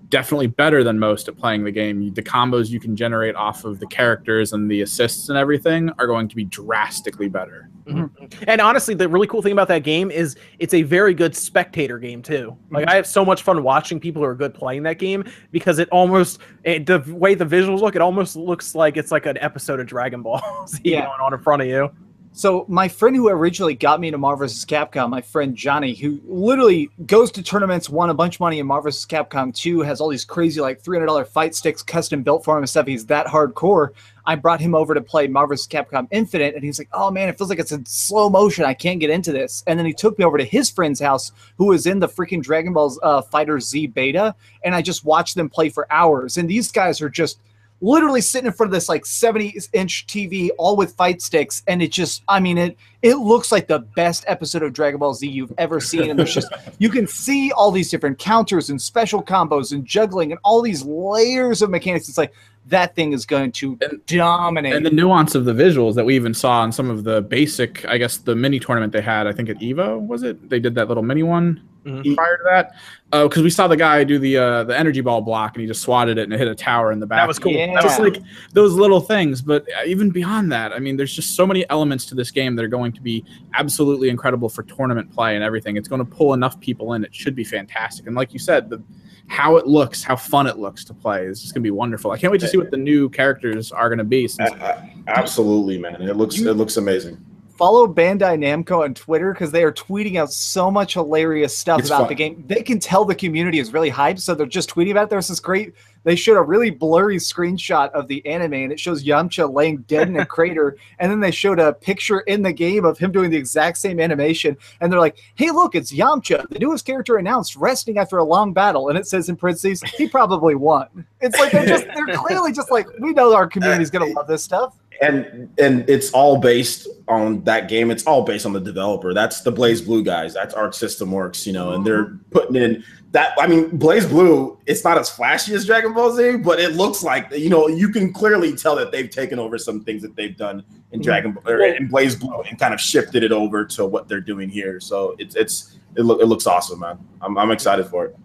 definitely 0.09 0.47
better 0.47 0.83
than 0.83 0.97
most 0.97 1.27
at 1.27 1.37
playing 1.37 1.63
the 1.63 1.71
game, 1.71 2.13
the 2.13 2.21
combos 2.21 2.69
you 2.69 2.79
can 2.79 2.95
generate 2.95 3.35
off 3.35 3.63
of 3.63 3.79
the 3.79 3.87
characters 3.87 4.53
and 4.53 4.69
the 4.69 4.81
assists 4.81 5.29
and 5.29 5.37
everything 5.37 5.89
are 5.99 6.07
going 6.07 6.27
to 6.27 6.35
be 6.35 6.45
drastically 6.45 7.29
better. 7.29 7.69
Mm-hmm. 7.85 8.43
And 8.47 8.61
honestly, 8.61 8.93
the 8.93 9.07
really 9.07 9.27
cool 9.27 9.41
thing 9.41 9.51
about 9.51 9.67
that 9.69 9.83
game 9.83 10.11
is 10.11 10.35
it's 10.59 10.73
a 10.73 10.83
very 10.83 11.13
good 11.13 11.35
spectator 11.35 11.97
game 11.99 12.21
too. 12.21 12.55
Like 12.71 12.83
mm-hmm. 12.83 12.89
I 12.89 12.95
have 12.95 13.07
so 13.07 13.23
much 13.23 13.43
fun 13.43 13.63
watching 13.63 13.99
people 13.99 14.21
who 14.21 14.27
are 14.27 14.35
good 14.35 14.53
playing 14.53 14.83
that 14.83 14.99
game 14.99 15.23
because 15.51 15.79
it 15.79 15.89
almost 15.89 16.39
it, 16.63 16.85
the 16.85 16.99
way 17.07 17.35
the 17.35 17.45
visuals 17.45 17.81
look, 17.81 17.95
it 17.95 18.01
almost 18.01 18.35
looks 18.35 18.75
like 18.75 18.97
it's 18.97 19.11
like 19.11 19.25
an 19.25 19.37
episode 19.39 19.79
of 19.79 19.87
Dragon 19.87 20.21
Ball 20.21 20.41
Z 20.67 20.81
Yeah. 20.83 21.05
going 21.05 21.21
on 21.21 21.33
in 21.33 21.39
front 21.39 21.61
of 21.61 21.67
you. 21.67 21.89
So 22.31 22.65
my 22.69 22.87
friend 22.87 23.15
who 23.15 23.27
originally 23.27 23.73
got 23.73 23.99
me 23.99 24.07
into 24.07 24.17
Marvel 24.17 24.45
vs. 24.45 24.63
Capcom, 24.63 25.09
my 25.09 25.19
friend 25.19 25.55
Johnny, 25.55 25.95
who 25.95 26.21
literally 26.25 26.89
goes 27.05 27.31
to 27.31 27.43
tournaments, 27.43 27.89
won 27.89 28.11
a 28.11 28.13
bunch 28.13 28.35
of 28.35 28.39
money 28.39 28.59
in 28.59 28.67
Marvel 28.67 28.91
vs. 28.91 29.05
Capcom 29.05 29.53
2, 29.53 29.81
has 29.81 29.99
all 29.99 30.09
these 30.09 30.25
crazy 30.25 30.61
like 30.61 30.81
$300 30.81 31.27
fight 31.27 31.55
sticks 31.55 31.81
custom 31.81 32.21
built 32.21 32.45
for 32.45 32.55
him 32.55 32.63
and 32.63 32.69
stuff. 32.69 32.87
He's 32.87 33.05
that 33.07 33.25
hardcore. 33.25 33.89
I 34.25 34.35
brought 34.35 34.61
him 34.61 34.75
over 34.75 34.93
to 34.93 35.01
play 35.01 35.27
Marvel 35.27 35.55
vs. 35.55 35.67
Capcom 35.67 36.07
Infinite, 36.11 36.53
and 36.53 36.63
he's 36.63 36.77
like, 36.77 36.89
"Oh 36.93 37.09
man, 37.09 37.29
it 37.29 37.37
feels 37.37 37.49
like 37.49 37.59
it's 37.59 37.71
in 37.71 37.85
slow 37.85 38.29
motion. 38.29 38.63
I 38.63 38.75
can't 38.75 38.99
get 38.99 39.09
into 39.09 39.31
this." 39.31 39.63
And 39.65 39.79
then 39.79 39.87
he 39.87 39.93
took 39.93 40.19
me 40.19 40.23
over 40.23 40.37
to 40.37 40.43
his 40.45 40.69
friend's 40.69 40.99
house, 40.99 41.31
who 41.57 41.65
was 41.65 41.87
in 41.87 41.99
the 41.99 42.07
freaking 42.07 42.43
Dragon 42.43 42.73
Ball 42.73 42.95
uh, 43.01 43.23
FighterZ 43.23 43.91
beta, 43.93 44.35
and 44.63 44.75
I 44.75 44.83
just 44.83 45.03
watched 45.03 45.33
them 45.33 45.49
play 45.49 45.69
for 45.69 45.91
hours. 45.91 46.37
And 46.37 46.47
these 46.47 46.71
guys 46.71 47.01
are 47.01 47.09
just 47.09 47.39
literally 47.81 48.21
sitting 48.21 48.47
in 48.47 48.53
front 48.53 48.69
of 48.69 48.73
this 48.73 48.89
like 48.89 49.05
70 49.05 49.57
inch 49.73 50.05
TV, 50.07 50.49
all 50.57 50.75
with 50.75 50.93
fight 50.95 51.21
sticks, 51.21 51.63
and 51.67 51.81
it 51.81 51.91
just, 51.91 52.23
I 52.27 52.39
mean, 52.39 52.57
it 52.57 52.77
it 53.01 53.15
looks 53.15 53.51
like 53.51 53.67
the 53.67 53.79
best 53.79 54.25
episode 54.27 54.61
of 54.63 54.73
Dragon 54.73 54.99
Ball 54.99 55.13
Z 55.13 55.27
you've 55.27 55.53
ever 55.57 55.79
seen. 55.79 56.09
And 56.09 56.19
there's 56.19 56.33
just 56.33 56.51
you 56.79 56.89
can 56.89 57.07
see 57.07 57.51
all 57.51 57.71
these 57.71 57.89
different 57.89 58.19
counters 58.19 58.69
and 58.69 58.81
special 58.81 59.23
combos 59.23 59.71
and 59.71 59.85
juggling 59.85 60.31
and 60.31 60.39
all 60.43 60.61
these 60.61 60.83
layers 60.83 61.61
of 61.61 61.69
mechanics. 61.69 62.09
It's 62.09 62.17
like 62.17 62.33
that 62.67 62.93
thing 62.95 63.13
is 63.13 63.25
going 63.25 63.51
to 63.53 63.77
And- 63.81 64.05
dominate. 64.05 64.73
And 64.75 64.85
the 64.85 64.91
nuance 64.91 65.33
of 65.33 65.45
the 65.45 65.53
visuals 65.53 65.95
that 65.95 66.05
we 66.05 66.15
even 66.15 66.33
saw 66.33 66.63
in 66.65 66.71
some 66.71 66.89
of 66.89 67.03
the 67.03 67.21
basic, 67.21 67.85
I 67.85 67.97
guess, 67.97 68.17
the 68.17 68.35
mini 68.35 68.59
tournament 68.59 68.91
they 68.93 69.01
had, 69.01 69.25
I 69.27 69.31
think 69.31 69.49
at 69.49 69.57
Evo, 69.59 69.99
was 70.05 70.23
it? 70.23 70.49
They 70.49 70.59
did 70.59 70.75
that 70.75 70.87
little 70.87 71.03
mini 71.03 71.23
one 71.23 71.61
Mhm. 71.85 72.15
prior 72.15 72.37
to 72.37 72.43
that. 72.45 72.75
Oh, 73.13 73.27
because 73.29 73.41
we 73.43 73.49
saw 73.49 73.67
the 73.67 73.77
guy 73.77 74.03
do 74.03 74.19
the 74.19 74.37
uh, 74.37 74.63
the 74.65 74.77
energy 74.77 75.01
ball 75.01 75.21
block 75.21 75.55
and 75.55 75.61
he 75.61 75.67
just 75.67 75.81
swatted 75.81 76.17
it 76.17 76.23
and 76.23 76.33
it 76.33 76.37
hit 76.37 76.47
a 76.47 76.53
tower 76.55 76.91
in 76.91 76.99
the 76.99 77.07
back. 77.07 77.19
That 77.21 77.27
was 77.27 77.39
cool. 77.39 77.51
Yeah. 77.53 77.79
Just 77.81 77.99
like 77.99 78.21
those 78.53 78.73
little 78.73 78.99
things, 78.99 79.41
but 79.41 79.63
uh, 79.63 79.85
even 79.85 80.09
beyond 80.11 80.51
that, 80.51 80.73
I 80.73 80.79
mean, 80.79 80.97
there's 80.97 81.15
just 81.15 81.35
so 81.35 81.47
many 81.47 81.67
elements 81.69 82.05
to 82.07 82.15
this 82.15 82.31
game 82.31 82.55
that 82.57 82.63
are 82.65 82.67
going 82.69 82.91
to 82.91 83.01
be 83.01 83.23
absolutely 83.55 84.09
incredible 84.09 84.49
for 84.49 84.63
tournament 84.63 85.11
play 85.11 85.35
and 85.35 85.43
everything. 85.43 85.77
It's 85.77 85.87
going 85.87 86.03
to 86.03 86.09
pull 86.09 86.33
enough 86.33 86.59
people 86.59 86.93
in. 86.93 87.03
It 87.03 87.15
should 87.15 87.35
be 87.35 87.43
fantastic. 87.43 88.07
And 88.07 88.15
like 88.15 88.33
you 88.33 88.39
said, 88.39 88.69
the 88.69 88.81
how 89.27 89.57
it 89.57 89.67
looks, 89.67 90.03
how 90.03 90.15
fun 90.15 90.47
it 90.47 90.57
looks 90.57 90.83
to 90.85 90.93
play 90.93 91.25
is 91.25 91.39
just 91.41 91.53
going 91.53 91.61
to 91.61 91.67
be 91.67 91.71
wonderful. 91.71 92.09
I 92.11 92.17
can't 92.17 92.31
wait 92.31 92.41
to 92.41 92.47
see 92.47 92.57
what 92.57 92.71
the 92.71 92.77
new 92.77 93.09
characters 93.09 93.71
are 93.71 93.87
going 93.87 93.99
to 93.99 94.03
be. 94.03 94.27
Since 94.27 94.49
A- 94.51 94.55
a- 94.55 94.89
absolutely, 95.07 95.77
man. 95.77 96.01
It 96.01 96.15
looks 96.17 96.39
it 96.39 96.53
looks 96.55 96.77
amazing. 96.77 97.23
Follow 97.59 97.87
Bandai 97.87 98.39
Namco 98.39 98.85
on 98.85 98.93
Twitter 98.93 99.33
because 99.33 99.51
they 99.51 99.63
are 99.65 99.71
tweeting 99.73 100.15
out 100.15 100.31
so 100.31 100.71
much 100.71 100.93
hilarious 100.93 101.57
stuff 101.57 101.79
It's 101.81 101.89
about 101.89 102.03
fun. 102.03 102.07
the 102.07 102.15
game. 102.15 102.41
They 102.47 102.63
can 102.63 102.79
tell 102.79 103.03
the 103.03 103.13
community 103.13 103.59
is 103.59 103.73
really 103.73 103.91
hyped, 103.91 104.21
so 104.21 104.33
they're 104.33 104.45
just 104.47 104.69
tweeting 104.69 104.91
about 104.91 105.03
it. 105.03 105.09
There's 105.09 105.27
this 105.27 105.41
great. 105.41 105.73
They 106.03 106.15
showed 106.15 106.37
a 106.37 106.41
really 106.41 106.69
blurry 106.69 107.17
screenshot 107.17 107.91
of 107.91 108.07
the 108.07 108.25
anime, 108.25 108.53
and 108.53 108.71
it 108.71 108.79
shows 108.79 109.03
Yamcha 109.03 109.53
laying 109.53 109.77
dead 109.83 110.07
in 110.07 110.17
a 110.17 110.25
crater. 110.35 110.77
And 110.99 111.11
then 111.11 111.19
they 111.19 111.31
showed 111.31 111.59
a 111.59 111.73
picture 111.73 112.21
in 112.21 112.41
the 112.41 112.53
game 112.53 112.85
of 112.85 112.97
him 112.97 113.11
doing 113.11 113.29
the 113.29 113.37
exact 113.37 113.77
same 113.77 113.99
animation. 113.99 114.57
And 114.81 114.91
they're 114.91 114.99
like, 114.99 115.17
"Hey, 115.35 115.51
look, 115.51 115.75
it's 115.75 115.91
Yamcha, 115.91 116.47
the 116.49 116.59
newest 116.59 116.85
character 116.85 117.17
announced, 117.17 117.55
resting 117.55 117.97
after 117.97 118.17
a 118.17 118.23
long 118.23 118.53
battle." 118.53 118.89
And 118.89 118.97
it 118.97 119.07
says 119.07 119.29
in 119.29 119.35
parentheses, 119.35 119.81
"He 119.83 120.07
probably 120.07 120.55
won." 120.55 121.05
It's 121.21 121.37
like 121.37 121.51
they're 121.51 121.65
just 121.65 121.85
they're 121.95 122.07
clearly 122.15 122.51
just 122.51 122.71
like, 122.71 122.87
we 122.99 123.11
know 123.11 123.33
our 123.35 123.47
community's 123.47 123.89
gonna 123.89 124.05
love 124.05 124.27
this 124.27 124.43
stuff. 124.43 124.75
and 125.01 125.49
and 125.57 125.89
it's 125.89 126.11
all 126.11 126.37
based 126.39 126.87
on 127.07 127.43
that 127.43 127.69
game. 127.69 127.89
It's 127.91 128.05
all 128.05 128.23
based 128.23 128.45
on 128.45 128.53
the 128.53 128.59
developer. 128.59 129.13
That's 129.13 129.41
the 129.41 129.51
BlazBlue 129.51 130.03
guys. 130.05 130.33
That's 130.33 130.53
Arc 130.53 130.73
System 130.73 131.11
Works, 131.11 131.47
you 131.47 131.53
know, 131.53 131.71
and 131.73 131.85
they're 131.85 132.17
putting 132.31 132.55
in 132.55 132.83
that. 133.11 133.33
I 133.39 133.47
mean, 133.47 133.71
BlazBlue. 133.71 134.57
It's 134.65 134.83
not 134.83 134.97
as 134.97 135.09
flashy 135.09 135.53
as 135.53 135.65
Dragon 135.65 135.93
Ball 135.93 136.11
Z, 136.15 136.37
but 136.37 136.59
it 136.59 136.73
looks 136.75 137.03
like 137.03 137.31
you 137.31 137.49
know 137.49 137.67
you 137.67 137.89
can 137.89 138.13
clearly 138.13 138.55
tell 138.55 138.75
that 138.75 138.91
they've 138.91 139.09
taken 139.09 139.39
over 139.39 139.57
some 139.57 139.83
things 139.83 140.01
that 140.01 140.15
they've 140.15 140.35
done 140.37 140.63
in 140.91 140.99
Mhm. 140.99 141.03
Dragon 141.03 141.37
or 141.45 141.59
in 141.61 141.89
BlazBlue 141.89 142.49
and 142.49 142.59
kind 142.59 142.73
of 142.73 142.79
shifted 142.81 143.23
it 143.23 143.31
over 143.31 143.65
to 143.65 143.85
what 143.85 144.07
they're 144.07 144.21
doing 144.21 144.49
here. 144.49 144.79
So 144.79 145.15
it's 145.19 145.35
it's 145.35 145.77
it, 145.95 146.01
look, 146.03 146.21
it 146.21 146.25
looks 146.25 146.45
awesome, 146.47 146.79
man. 146.79 146.99
I'm 147.21 147.37
I'm 147.37 147.51
excited 147.51 147.85
for 147.87 148.05
it. 148.05 148.15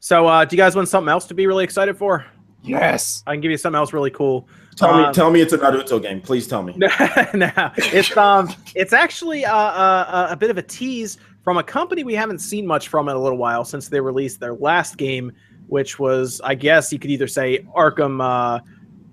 So, 0.00 0.26
uh, 0.26 0.44
do 0.44 0.54
you 0.54 0.62
guys 0.62 0.76
want 0.76 0.88
something 0.88 1.08
else 1.10 1.26
to 1.28 1.34
be 1.34 1.46
really 1.46 1.64
excited 1.64 1.96
for? 1.96 2.26
Yes. 2.62 3.22
I 3.26 3.32
can 3.32 3.40
give 3.40 3.50
you 3.50 3.56
something 3.58 3.76
else 3.78 3.92
really 3.92 4.10
cool. 4.10 4.48
Tell 4.76 4.90
Um, 4.90 5.02
me 5.08 5.12
tell 5.14 5.30
me 5.30 5.40
it's 5.40 5.52
a 5.52 5.58
Naruto 5.58 6.00
game. 6.02 6.20
Please 6.20 6.46
tell 6.48 6.62
me. 6.62 6.74
no, 6.78 6.90
it's 7.76 8.16
um, 8.16 8.52
it's 8.74 8.92
actually 8.92 9.44
uh, 9.44 9.54
uh, 9.54 10.28
a 10.30 10.36
bit 10.36 10.50
of 10.50 10.58
a 10.58 10.62
tease 10.62 11.18
from 11.44 11.58
a 11.58 11.62
company 11.62 12.02
we 12.02 12.14
haven't 12.14 12.38
seen 12.38 12.66
much 12.66 12.88
from 12.88 13.08
in 13.08 13.14
a 13.14 13.20
little 13.20 13.38
while 13.38 13.64
since 13.64 13.88
they 13.88 14.00
released 14.00 14.40
their 14.40 14.54
last 14.54 14.96
game, 14.96 15.30
which 15.66 15.98
was, 15.98 16.40
I 16.42 16.54
guess, 16.54 16.90
you 16.90 16.98
could 16.98 17.10
either 17.10 17.28
say 17.28 17.58
Arkham, 17.76 18.20
uh, 18.22 18.60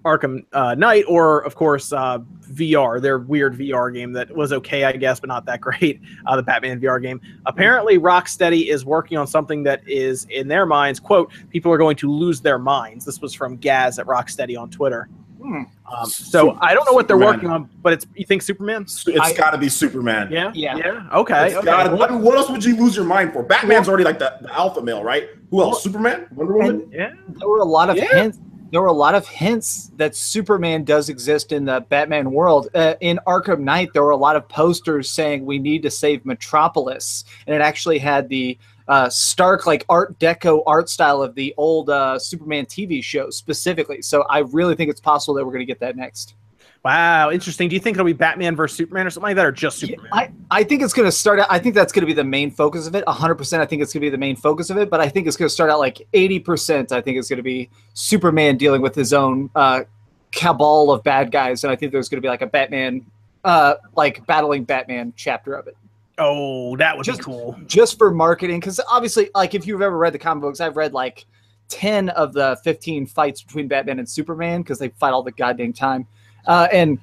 Arkham 0.06 0.46
uh, 0.54 0.74
Knight, 0.76 1.04
or 1.10 1.42
of 1.42 1.56
course 1.56 1.92
uh, 1.92 2.20
VR, 2.54 3.02
their 3.02 3.20
weird 3.20 3.58
VR 3.58 3.94
game 3.94 4.14
that 4.14 4.32
was 4.32 4.54
okay, 4.54 4.86
I 4.86 4.94
guess, 4.94 5.20
but 5.20 5.28
not 5.28 5.46
that 5.46 5.60
great. 5.62 6.02
Uh, 6.26 6.38
the 6.38 6.44
Batman 6.44 6.80
VR 6.80 7.02
game. 7.02 7.20
Apparently, 7.46 7.98
Rocksteady 8.00 8.70
is 8.70 8.86
working 8.86 9.18
on 9.18 9.28
something 9.28 9.64
that 9.64 9.82
is, 9.86 10.26
in 10.30 10.48
their 10.48 10.66
minds, 10.66 11.02
quote, 11.02 11.32
people 11.50 11.72
are 11.72 11.78
going 11.78 11.98
to 11.98 12.10
lose 12.10 12.40
their 12.40 12.58
minds. 12.58 13.04
This 13.04 13.20
was 13.20 13.34
from 13.34 13.58
Gaz 13.58 14.00
at 14.00 14.06
Rocksteady 14.06 14.58
on 14.58 14.70
Twitter. 14.70 15.10
Hmm. 15.42 15.64
Um, 15.92 16.06
so 16.06 16.58
I 16.62 16.74
don't 16.74 16.86
know 16.86 16.94
what 16.94 17.08
they're 17.08 17.16
Superman. 17.18 17.36
working 17.36 17.50
on, 17.50 17.70
but 17.82 17.94
it's 17.94 18.06
you 18.16 18.26
think 18.26 18.42
Superman? 18.42 18.84
It's 18.84 19.08
I- 19.20 19.34
got 19.34 19.52
to 19.52 19.58
be 19.58 19.70
Superman. 19.70 20.30
Yeah, 20.32 20.52
Yeah. 20.54 20.78
yeah. 20.78 21.08
Okay. 21.14 21.48
It's 21.48 21.56
okay. 21.56 21.66
gotta- 21.66 21.90
I 21.90 22.10
mean, 22.10 22.22
what 22.22 22.38
else 22.38 22.50
would 22.50 22.64
you 22.64 22.76
lose 22.78 22.96
your 22.96 23.06
mind 23.06 23.34
for? 23.34 23.44
Batman's 23.44 23.90
already 23.90 24.04
like 24.04 24.20
the, 24.20 24.34
the 24.42 24.54
alpha 24.54 24.82
male, 24.82 25.04
right? 25.04 25.30
Who 25.50 25.62
else? 25.62 25.84
Superman, 25.84 26.28
Wonder 26.36 26.54
Woman. 26.54 26.90
Yeah. 26.94 27.12
There 27.28 27.48
were 27.50 27.60
a 27.60 27.66
lot 27.66 27.90
of 27.90 27.98
Yeah. 27.98 28.06
hints. 28.06 28.40
There 28.72 28.80
were 28.80 28.88
a 28.88 28.94
lot 28.94 29.16
of 29.16 29.28
hints 29.28 29.92
that 29.98 30.16
Superman 30.16 30.86
does 30.86 31.10
exist 31.10 31.52
in 31.52 31.66
the 31.66 31.86
Batman 31.90 32.32
world. 32.32 32.70
Uh, 32.74 32.94
in 33.02 33.20
Arkham 33.28 33.60
Knight, 33.60 33.90
there 33.92 34.02
were 34.04 34.12
a 34.12 34.16
lot 34.16 34.38
of 34.38 34.48
posters 34.48 35.10
saying 35.10 35.46
we 35.46 35.60
need 35.60 35.84
to 35.84 35.92
save 35.92 36.26
Metropolis, 36.26 37.26
and 37.48 37.54
it 37.54 37.62
actually 37.62 37.98
had 38.00 38.30
the 38.30 38.58
uh, 38.88 39.10
stark, 39.10 39.66
like 39.66 39.86
Art 39.90 40.18
Deco 40.20 40.64
art 40.66 40.90
style 40.90 41.22
of 41.22 41.36
the 41.36 41.54
old 41.58 41.90
uh, 41.90 42.18
Superman 42.20 42.66
TV 42.66 43.04
show 43.04 43.30
specifically. 43.30 44.02
So 44.02 44.24
I 44.24 44.40
really 44.40 44.76
think 44.76 44.90
it's 44.90 45.02
possible 45.02 45.36
that 45.36 45.46
we're 45.46 45.52
going 45.52 45.60
to 45.60 45.66
get 45.66 45.80
that 45.80 45.96
next. 45.96 46.36
Wow, 46.84 47.30
interesting. 47.30 47.70
Do 47.70 47.76
you 47.76 47.80
think 47.80 47.96
it'll 47.96 48.06
be 48.06 48.14
Batman 48.14 48.56
versus 48.56 48.76
Superman 48.76 49.06
or 49.06 49.12
something 49.12 49.30
like 49.30 49.36
that, 49.36 49.46
or 49.46 49.52
just 49.52 49.84
Yeah, 49.84 49.90
Superman? 49.90 50.12
I, 50.50 50.60
I 50.62 50.64
think 50.64 50.82
it's 50.82 50.94
going 50.94 51.08
to 51.08 51.12
start 51.12 51.40
out. 51.40 51.46
I 51.50 51.60
think 51.60 51.76
that's 51.76 51.94
going 51.94 52.02
to 52.02 52.08
be 52.08 52.14
the 52.14 52.24
main 52.24 52.50
focus 52.50 52.88
of 52.88 52.96
it. 52.96 53.06
100%. 53.06 53.60
I 53.60 53.66
think 53.68 53.84
it's 53.84 53.94
going 53.94 54.02
to 54.02 54.06
be 54.06 54.10
the 54.10 54.18
main 54.18 54.36
focus 54.36 54.72
of 54.72 54.78
it. 54.78 54.90
But 54.90 55.00
I 55.00 55.08
think 55.08 55.28
it's 55.28 55.38
going 55.38 55.48
to 55.48 55.54
start 55.54 55.70
out 55.70 55.78
like 55.78 56.08
80%. 56.14 56.92
I 56.92 57.00
think 57.02 57.18
it's 57.18 57.30
going 57.30 57.38
to 57.38 57.44
be 57.44 57.70
Superman 57.94 58.58
dealing 58.58 58.82
with 58.82 58.96
his 58.96 59.14
own 59.14 59.52
uh, 59.54 59.84
cabal 60.32 60.92
of 60.92 61.04
bad 61.04 61.32
guys. 61.32 61.64
And 61.64 61.72
I 61.72 61.76
think 61.76 61.92
there's 61.92 62.10
going 62.10 62.18
to 62.18 62.26
be 62.26 62.30
like 62.30 62.42
a 62.42 62.48
Batman, 62.48 63.06
uh, 63.44 63.76
like 63.96 64.26
battling 64.26 64.64
Batman 64.64 65.14
chapter 65.16 65.54
of 65.54 65.68
it. 65.68 65.78
Oh, 66.22 66.76
that 66.78 66.96
would 66.96 67.06
Just- 67.06 67.20
be 67.20 67.24
cool. 67.26 67.58
Just 67.66 67.98
for 67.98 68.12
marketing. 68.12 68.60
Because 68.60 68.80
obviously, 68.90 69.30
like 69.36 69.56
if 69.56 69.68
you've 69.68 69.82
ever 69.82 69.98
read 69.98 70.14
the 70.14 70.20
comic 70.20 70.42
books, 70.42 70.60
I've 70.62 70.78
read 70.78 70.94
like 70.94 71.26
10 71.70 72.10
of 72.10 72.34
the 72.34 72.58
15 72.64 73.06
fights 73.06 73.42
between 73.42 73.68
Batman 73.68 74.00
and 74.00 74.08
Superman 74.08 74.62
because 74.62 74.80
they 74.80 74.90
fight 74.90 75.12
all 75.12 75.24
the 75.24 75.32
goddamn 75.32 75.74
time. 75.74 76.08
Uh, 76.46 76.68
and 76.72 77.00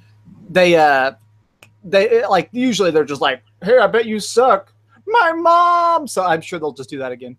they, 0.49 0.75
uh, 0.75 1.11
they 1.83 2.25
like 2.25 2.49
usually 2.51 2.91
they're 2.91 3.05
just 3.05 3.21
like, 3.21 3.41
"Hey, 3.63 3.77
I 3.77 3.87
bet 3.87 4.05
you 4.05 4.19
suck, 4.19 4.73
my 5.07 5.31
mom." 5.31 6.07
So 6.07 6.23
I'm 6.23 6.41
sure 6.41 6.59
they'll 6.59 6.73
just 6.73 6.89
do 6.89 6.99
that 6.99 7.11
again. 7.13 7.37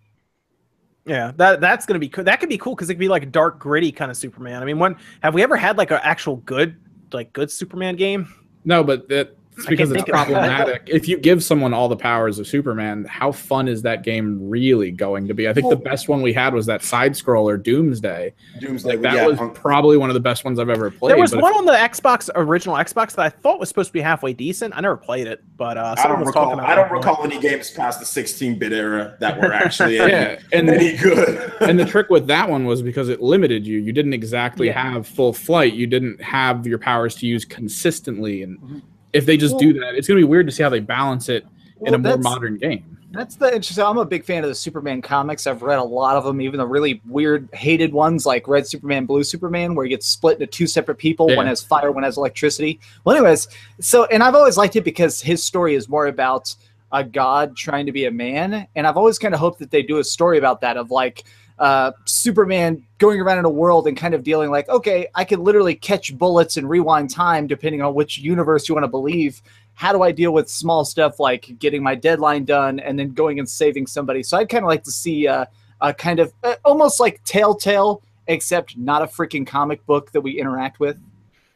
Yeah, 1.04 1.32
that 1.36 1.60
that's 1.60 1.84
gonna 1.86 1.98
be 1.98 2.08
cool. 2.08 2.24
That 2.24 2.40
could 2.40 2.48
be 2.48 2.56
cool 2.56 2.74
because 2.74 2.88
it 2.88 2.94
could 2.94 3.00
be 3.00 3.08
like 3.08 3.22
a 3.22 3.26
dark, 3.26 3.58
gritty 3.58 3.92
kind 3.92 4.10
of 4.10 4.16
Superman. 4.16 4.62
I 4.62 4.64
mean, 4.64 4.78
when 4.78 4.96
have 5.22 5.34
we 5.34 5.42
ever 5.42 5.56
had 5.56 5.76
like 5.76 5.90
an 5.90 6.00
actual 6.02 6.36
good, 6.36 6.76
like 7.12 7.32
good 7.32 7.50
Superman 7.50 7.96
game? 7.96 8.32
No, 8.64 8.82
but 8.82 9.08
that, 9.08 9.36
it's 9.56 9.66
because 9.66 9.90
it's 9.90 9.96
think 10.04 10.08
of 10.08 10.14
it. 10.28 10.32
problematic. 10.32 10.82
if 10.86 11.06
you 11.08 11.18
give 11.18 11.42
someone 11.44 11.74
all 11.74 11.88
the 11.88 11.96
powers 11.96 12.38
of 12.38 12.46
Superman, 12.46 13.04
how 13.04 13.30
fun 13.32 13.68
is 13.68 13.82
that 13.82 14.02
game 14.04 14.48
really 14.48 14.90
going 14.90 15.28
to 15.28 15.34
be? 15.34 15.48
I 15.48 15.52
think 15.52 15.68
the 15.68 15.76
best 15.76 16.08
one 16.08 16.22
we 16.22 16.32
had 16.32 16.54
was 16.54 16.64
that 16.66 16.82
side 16.82 17.12
scroller 17.12 17.62
Doomsday. 17.62 18.32
Doomsday. 18.60 18.88
Like 18.90 19.00
that 19.02 19.14
yeah, 19.16 19.26
was 19.26 19.38
on- 19.38 19.52
probably 19.52 19.96
one 19.98 20.08
of 20.08 20.14
the 20.14 20.20
best 20.20 20.44
ones 20.44 20.58
I've 20.58 20.70
ever 20.70 20.90
played. 20.90 21.10
there 21.10 21.18
was 21.20 21.32
but 21.32 21.42
one 21.42 21.52
on 21.54 21.66
the 21.66 21.72
Xbox, 21.72 22.30
original 22.34 22.76
Xbox, 22.76 23.14
that 23.16 23.20
I 23.26 23.28
thought 23.28 23.58
was 23.60 23.68
supposed 23.68 23.88
to 23.88 23.92
be 23.92 24.00
halfway 24.00 24.32
decent. 24.32 24.74
I 24.76 24.80
never 24.80 24.96
played 24.96 25.26
it, 25.26 25.42
but 25.56 25.76
uh, 25.76 25.94
I 25.98 26.08
don't 26.08 26.20
was 26.20 26.32
talking 26.32 26.50
recall. 26.50 26.52
about. 26.54 26.68
I 26.70 26.74
don't 26.74 26.88
it. 26.90 26.92
recall 26.92 27.24
any 27.24 27.38
games 27.40 27.70
past 27.70 27.98
the 28.00 28.22
16-bit 28.22 28.72
era 28.72 29.16
that 29.20 29.38
were 29.40 29.52
actually 29.52 29.98
if- 29.98 30.08
yeah, 30.08 30.38
and 30.52 30.70
any 30.70 30.96
good. 30.96 31.52
and 31.60 31.78
the 31.78 31.84
trick 31.84 32.08
with 32.08 32.26
that 32.28 32.48
one 32.48 32.64
was 32.64 32.80
because 32.82 33.08
it 33.10 33.20
limited 33.20 33.66
you. 33.66 33.78
You 33.78 33.92
didn't 33.92 34.14
exactly 34.14 34.68
Yeah. 34.68 34.90
have 34.92 35.06
full 35.06 35.32
flight. 35.32 35.74
You 35.74 35.86
didn't 35.86 36.22
have 36.22 36.66
your 36.66 36.78
powers 36.78 37.14
to 37.16 37.26
use 37.26 37.44
consistently. 37.44 38.42
And 38.42 38.58
Mhm. 38.60 38.82
If 39.12 39.26
they 39.26 39.36
just 39.36 39.58
do 39.58 39.72
that, 39.74 39.94
it's 39.94 40.08
going 40.08 40.20
to 40.20 40.26
be 40.26 40.28
weird 40.28 40.46
to 40.46 40.52
see 40.52 40.62
how 40.62 40.68
they 40.68 40.80
balance 40.80 41.28
it 41.28 41.46
in 41.82 41.94
a 41.94 41.98
more 41.98 42.18
modern 42.18 42.56
game. 42.56 42.96
That's 43.12 43.34
the 43.34 43.52
interesting. 43.52 43.84
I'm 43.84 43.98
a 43.98 44.04
big 44.04 44.24
fan 44.24 44.44
of 44.44 44.48
the 44.48 44.54
Superman 44.54 45.02
comics. 45.02 45.48
I've 45.48 45.62
read 45.62 45.80
a 45.80 45.84
lot 45.84 46.16
of 46.16 46.22
them, 46.22 46.40
even 46.40 46.58
the 46.58 46.66
really 46.66 47.02
weird, 47.08 47.48
hated 47.52 47.92
ones 47.92 48.24
like 48.24 48.46
Red 48.46 48.68
Superman, 48.68 49.04
Blue 49.04 49.24
Superman, 49.24 49.74
where 49.74 49.84
he 49.84 49.90
gets 49.90 50.06
split 50.06 50.34
into 50.34 50.46
two 50.46 50.68
separate 50.68 50.96
people. 50.96 51.26
One 51.34 51.46
has 51.46 51.60
fire, 51.60 51.90
one 51.90 52.04
has 52.04 52.16
electricity. 52.16 52.78
Well, 53.04 53.16
anyways, 53.16 53.48
so 53.80 54.04
and 54.06 54.22
I've 54.22 54.36
always 54.36 54.56
liked 54.56 54.76
it 54.76 54.84
because 54.84 55.20
his 55.20 55.44
story 55.44 55.74
is 55.74 55.88
more 55.88 56.06
about 56.06 56.54
a 56.92 57.02
god 57.02 57.56
trying 57.56 57.86
to 57.86 57.92
be 57.92 58.04
a 58.04 58.10
man, 58.12 58.68
and 58.76 58.86
I've 58.86 58.96
always 58.96 59.18
kind 59.18 59.34
of 59.34 59.40
hoped 59.40 59.58
that 59.58 59.72
they 59.72 59.82
do 59.82 59.98
a 59.98 60.04
story 60.04 60.38
about 60.38 60.60
that 60.60 60.76
of 60.76 60.92
like 60.92 61.24
uh, 61.60 61.92
Superman 62.06 62.84
going 62.98 63.20
around 63.20 63.38
in 63.38 63.44
a 63.44 63.50
world 63.50 63.86
and 63.86 63.96
kind 63.96 64.14
of 64.14 64.24
dealing 64.24 64.50
like, 64.50 64.68
okay, 64.68 65.06
I 65.14 65.24
can 65.24 65.44
literally 65.44 65.74
catch 65.74 66.16
bullets 66.16 66.56
and 66.56 66.68
rewind 66.68 67.10
time 67.10 67.46
depending 67.46 67.82
on 67.82 67.94
which 67.94 68.18
universe 68.18 68.68
you 68.68 68.74
want 68.74 68.84
to 68.84 68.88
believe 68.88 69.40
how 69.80 69.94
do 69.94 70.02
I 70.02 70.12
deal 70.12 70.32
with 70.32 70.50
small 70.50 70.84
stuff 70.84 71.18
like 71.18 71.58
getting 71.58 71.82
my 71.82 71.94
deadline 71.94 72.44
done 72.44 72.80
and 72.80 72.98
then 72.98 73.14
going 73.14 73.38
and 73.38 73.48
saving 73.48 73.86
somebody? 73.86 74.22
So 74.22 74.36
I'd 74.36 74.50
kind 74.50 74.62
of 74.62 74.68
like 74.68 74.84
to 74.84 74.90
see 74.90 75.26
uh, 75.26 75.46
a 75.80 75.94
kind 75.94 76.20
of 76.20 76.34
uh, 76.44 76.56
almost 76.66 77.00
like 77.00 77.22
Telltale, 77.24 78.02
except 78.26 78.76
not 78.76 79.00
a 79.00 79.06
freaking 79.06 79.46
comic 79.46 79.84
book 79.86 80.12
that 80.12 80.20
we 80.20 80.38
interact 80.38 80.80
with. 80.80 80.98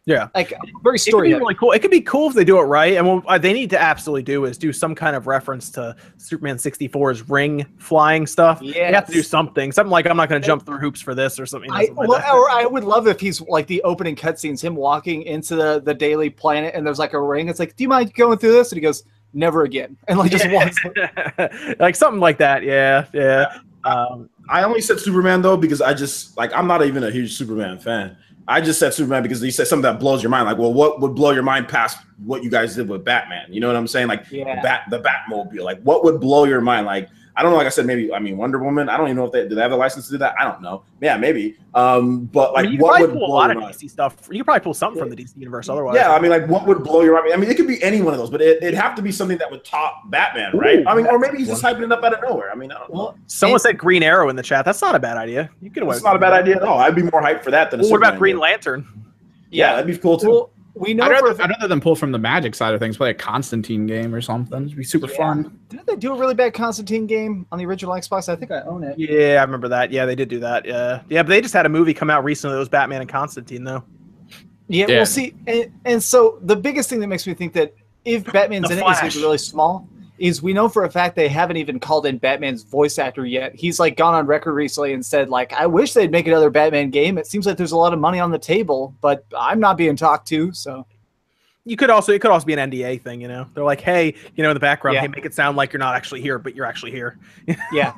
Yeah. 0.06 0.28
Like 0.34 0.50
very 0.82 0.96
It 0.96 0.98
could 0.98 1.00
story. 1.00 1.28
be 1.28 1.34
really 1.34 1.54
cool. 1.54 1.72
It 1.72 1.80
could 1.80 1.90
be 1.90 2.02
cool 2.02 2.28
if 2.28 2.34
they 2.34 2.44
do 2.44 2.58
it 2.58 2.64
right, 2.64 2.94
and 2.94 3.24
what 3.24 3.40
they 3.40 3.54
need 3.54 3.70
to 3.70 3.80
absolutely 3.80 4.22
do 4.22 4.44
is 4.44 4.58
do 4.58 4.72
some 4.72 4.94
kind 4.94 5.16
of 5.16 5.26
reference 5.26 5.70
to 5.70 5.96
Superman 6.18 6.56
64's 6.56 7.28
ring 7.30 7.64
flying 7.78 8.26
stuff. 8.26 8.60
They 8.60 8.92
have 8.92 9.06
to 9.06 9.12
do 9.12 9.22
something, 9.22 9.72
something 9.72 9.90
like 9.90 10.06
I'm 10.06 10.16
not 10.16 10.28
going 10.28 10.42
to 10.42 10.46
jump 10.46 10.66
through 10.66 10.78
hoops 10.78 11.00
for 11.00 11.14
this 11.14 11.40
or 11.40 11.46
something. 11.46 11.70
I, 11.70 11.86
something 11.86 12.06
like 12.06 12.28
or 12.32 12.50
I 12.50 12.66
would 12.66 12.84
love 12.84 13.08
if 13.08 13.18
he's 13.18 13.40
like 13.42 13.66
the 13.66 13.82
opening 13.82 14.14
cutscenes, 14.14 14.62
him 14.62 14.76
walking 14.76 15.22
into 15.22 15.56
the, 15.56 15.80
the 15.80 15.94
Daily 15.94 16.28
Planet, 16.28 16.74
and 16.74 16.86
there's 16.86 16.98
like 16.98 17.14
a 17.14 17.20
ring. 17.20 17.48
It's 17.48 17.58
like, 17.58 17.74
do 17.74 17.84
you 17.84 17.88
mind 17.88 18.12
going 18.12 18.36
through 18.38 18.52
this? 18.52 18.72
And 18.72 18.76
he 18.76 18.82
goes, 18.82 19.04
never 19.32 19.62
again, 19.62 19.96
and 20.08 20.18
like 20.18 20.30
just 20.30 20.50
once, 20.50 20.78
like 21.78 21.96
something 21.96 22.20
like 22.20 22.36
that. 22.38 22.62
Yeah, 22.62 23.06
yeah. 23.14 23.58
Um, 23.84 24.28
I 24.48 24.62
only 24.64 24.80
said 24.80 25.00
Superman 25.00 25.40
though 25.42 25.56
because 25.56 25.80
I 25.80 25.94
just 25.94 26.36
like 26.36 26.52
I'm 26.54 26.66
not 26.66 26.84
even 26.84 27.04
a 27.04 27.10
huge 27.10 27.34
Superman 27.34 27.78
fan. 27.78 28.16
I 28.46 28.60
just 28.60 28.78
said 28.78 28.92
Superman 28.92 29.22
because 29.22 29.40
he 29.40 29.50
said 29.50 29.66
something 29.66 29.90
that 29.90 29.98
blows 29.98 30.22
your 30.22 30.30
mind. 30.30 30.46
Like, 30.46 30.58
well, 30.58 30.72
what 30.72 31.00
would 31.00 31.14
blow 31.14 31.30
your 31.30 31.42
mind 31.42 31.68
past 31.68 31.98
what 32.24 32.42
you 32.42 32.50
guys 32.50 32.74
did 32.74 32.88
with 32.88 33.04
Batman? 33.04 33.46
You 33.50 33.60
know 33.60 33.68
what 33.68 33.76
I'm 33.76 33.86
saying? 33.86 34.08
Like 34.08 34.24
Yeah. 34.30 34.60
Bat, 34.62 34.84
the 34.90 35.00
Batmobile. 35.00 35.62
Like, 35.62 35.80
what 35.82 36.04
would 36.04 36.20
blow 36.20 36.44
your 36.44 36.60
mind? 36.60 36.86
Like, 36.86 37.08
I 37.36 37.42
don't 37.42 37.50
know. 37.50 37.56
Like 37.56 37.66
I 37.66 37.70
said, 37.70 37.84
maybe 37.86 38.12
I 38.12 38.18
mean 38.20 38.36
Wonder 38.36 38.58
Woman. 38.58 38.88
I 38.88 38.96
don't 38.96 39.06
even 39.06 39.16
know 39.16 39.24
if 39.24 39.32
they 39.32 39.48
do 39.48 39.54
they 39.56 39.60
have 39.60 39.72
the 39.72 39.76
license 39.76 40.06
to 40.06 40.12
do 40.12 40.18
that. 40.18 40.34
I 40.38 40.44
don't 40.44 40.62
know. 40.62 40.84
Yeah, 41.00 41.16
maybe. 41.16 41.56
Um, 41.74 42.26
but 42.26 42.50
I 42.50 42.52
like, 42.52 42.64
mean, 42.66 42.72
you 42.74 42.78
what 42.78 43.00
would 43.00 43.10
pull 43.12 43.26
a 43.26 43.32
lot 43.32 43.48
your 43.50 43.56
of 43.58 43.62
mind? 43.64 43.74
DC 43.74 43.90
stuff. 43.90 44.28
You 44.30 44.38
could 44.38 44.44
probably 44.44 44.60
pull 44.60 44.74
something 44.74 45.00
from 45.00 45.10
the 45.10 45.16
DC 45.16 45.36
universe. 45.36 45.68
Otherwise, 45.68 45.96
Yeah, 45.96 46.12
I 46.12 46.20
mean, 46.20 46.30
like, 46.30 46.46
what 46.46 46.64
would 46.68 46.84
blow 46.84 47.02
your 47.02 47.14
mind? 47.20 47.32
I 47.34 47.36
mean, 47.36 47.50
it 47.50 47.56
could 47.56 47.66
be 47.66 47.82
any 47.82 48.02
one 48.02 48.14
of 48.14 48.20
those, 48.20 48.30
but 48.30 48.40
it, 48.40 48.58
it'd 48.62 48.74
have 48.74 48.94
to 48.94 49.02
be 49.02 49.10
something 49.10 49.36
that 49.38 49.50
would 49.50 49.64
top 49.64 50.08
Batman, 50.10 50.56
right? 50.56 50.78
Ooh, 50.80 50.84
I 50.86 50.94
mean, 50.94 51.06
or 51.06 51.18
maybe 51.18 51.38
he's 51.38 51.48
just 51.48 51.62
hyping 51.64 51.82
it 51.82 51.90
up 51.90 52.04
out 52.04 52.14
of 52.14 52.22
nowhere. 52.22 52.52
I 52.52 52.54
mean, 52.54 52.70
I 52.70 52.78
don't 52.78 52.92
know. 52.94 52.98
Well, 53.00 53.18
someone 53.26 53.54
and- 53.56 53.62
said 53.62 53.78
Green 53.78 54.04
Arrow 54.04 54.28
in 54.28 54.36
the 54.36 54.42
chat. 54.42 54.64
That's 54.64 54.80
not 54.80 54.94
a 54.94 55.00
bad 55.00 55.16
idea. 55.16 55.50
You 55.60 55.70
could. 55.70 55.82
It's 55.88 56.04
not 56.04 56.14
a 56.14 56.20
bad 56.20 56.32
idea 56.34 56.56
at 56.56 56.62
all. 56.62 56.78
I'd 56.78 56.94
be 56.94 57.02
more 57.02 57.20
hyped 57.20 57.42
for 57.42 57.50
that 57.50 57.72
than. 57.72 57.80
A 57.80 57.82
Well, 57.82 57.90
what 57.90 57.96
about 57.98 58.16
Green 58.18 58.36
game. 58.36 58.40
Lantern? 58.42 58.86
Yeah, 59.50 59.74
that'd 59.74 59.86
be 59.92 59.96
cool 59.98 60.18
too. 60.18 60.28
well, 60.30 60.50
we 60.74 60.92
know 60.94 61.04
I'd 61.04 61.18
for 61.18 61.26
rather, 61.26 61.42
I'd 61.42 61.50
rather 61.50 61.68
than 61.68 61.80
pull 61.80 61.94
from 61.96 62.10
the 62.12 62.18
magic 62.18 62.54
side 62.54 62.74
of 62.74 62.80
things, 62.80 62.96
play 62.96 63.10
a 63.10 63.14
Constantine 63.14 63.86
game 63.86 64.14
or 64.14 64.20
something. 64.20 64.64
It'd 64.64 64.76
be 64.76 64.82
super 64.84 65.08
Yeah. 65.10 65.16
fun. 65.16 65.58
didn't 65.68 65.86
they 65.86 65.96
do 65.96 66.12
a 66.12 66.16
really 66.18 66.34
bad 66.34 66.52
Constantine 66.54 67.06
game 67.06 67.46
on 67.52 67.58
the 67.58 67.66
original 67.66 67.94
Xbox? 67.94 68.28
I 68.28 68.36
think 68.36 68.50
I 68.50 68.60
own 68.62 68.82
it. 68.84 68.98
Yeah, 68.98 69.38
I 69.40 69.44
remember 69.44 69.68
that. 69.68 69.90
Yeah, 69.92 70.04
they 70.06 70.14
did 70.14 70.28
do 70.28 70.40
that. 70.40 70.64
Yeah, 70.66 71.00
yeah, 71.08 71.22
but 71.22 71.28
they 71.28 71.40
just 71.40 71.54
had 71.54 71.66
a 71.66 71.68
movie 71.68 71.94
come 71.94 72.10
out 72.10 72.24
recently. 72.24 72.54
That 72.54 72.60
was 72.60 72.68
Batman 72.68 73.00
and 73.02 73.08
Constantine, 73.10 73.64
though. 73.64 73.84
Yeah, 74.68 74.86
Yeah. 74.88 74.96
we'll 74.96 75.06
see. 75.06 75.34
And, 75.46 75.70
and 75.84 76.02
so 76.02 76.38
the 76.42 76.56
biggest 76.56 76.88
thing 76.90 77.00
that 77.00 77.06
makes 77.08 77.26
me 77.26 77.34
think 77.34 77.52
that 77.52 77.74
if 78.04 78.24
Batman's 78.32 78.68
The 78.68 78.74
in 78.74 78.78
it, 78.80 78.86
he's 78.88 79.00
going 79.00 79.10
to 79.12 79.18
be 79.18 79.22
really 79.24 79.38
small. 79.38 79.88
Is 80.18 80.42
we 80.42 80.52
know 80.52 80.68
for 80.68 80.84
a 80.84 80.90
fact 80.90 81.16
they 81.16 81.26
haven't 81.28 81.56
even 81.56 81.80
called 81.80 82.06
in 82.06 82.18
Batman's 82.18 82.62
voice 82.62 82.98
actor 83.00 83.26
yet. 83.26 83.52
He's 83.54 83.80
like 83.80 83.96
gone 83.96 84.14
on 84.14 84.26
record 84.26 84.52
recently 84.54 84.92
and 84.92 85.04
said 85.04 85.28
like, 85.28 85.52
"I 85.52 85.66
wish 85.66 85.92
they'd 85.92 86.10
make 86.12 86.28
another 86.28 86.50
Batman 86.50 86.90
game. 86.90 87.18
It 87.18 87.26
seems 87.26 87.46
like 87.46 87.56
there's 87.56 87.72
a 87.72 87.76
lot 87.76 87.92
of 87.92 87.98
money 87.98 88.20
on 88.20 88.30
the 88.30 88.38
table, 88.38 88.94
but 89.00 89.24
I'm 89.36 89.58
not 89.58 89.76
being 89.76 89.96
talked 89.96 90.28
to." 90.28 90.52
So 90.52 90.86
You 91.66 91.76
could 91.76 91.90
also 91.90 92.12
it 92.12 92.20
could 92.20 92.30
also 92.30 92.46
be 92.46 92.52
an 92.52 92.70
NDA 92.70 93.00
thing, 93.02 93.20
you 93.20 93.26
know. 93.26 93.46
They're 93.54 93.64
like, 93.64 93.80
hey, 93.80 94.14
you 94.36 94.42
know, 94.44 94.50
in 94.50 94.54
the 94.54 94.60
background, 94.60 94.94
Yeah. 94.96 95.00
hey, 95.00 95.08
make 95.08 95.24
it 95.24 95.34
sound 95.34 95.56
like 95.56 95.72
you're 95.72 95.78
not 95.80 95.96
actually 95.96 96.20
here, 96.20 96.38
but 96.38 96.54
you're 96.54 96.66
actually 96.66 96.92
here. 96.92 97.18
yeah, 97.72 97.94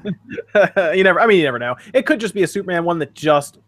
you 0.94 1.02
never. 1.04 1.20
I 1.20 1.26
mean, 1.26 1.36
you 1.38 1.44
never 1.44 1.58
know. 1.58 1.76
It 1.92 2.06
could 2.06 2.18
just 2.20 2.32
be 2.32 2.44
a 2.44 2.46
Superman 2.46 2.84
one 2.84 2.98
that 3.00 3.12
just 3.12 3.58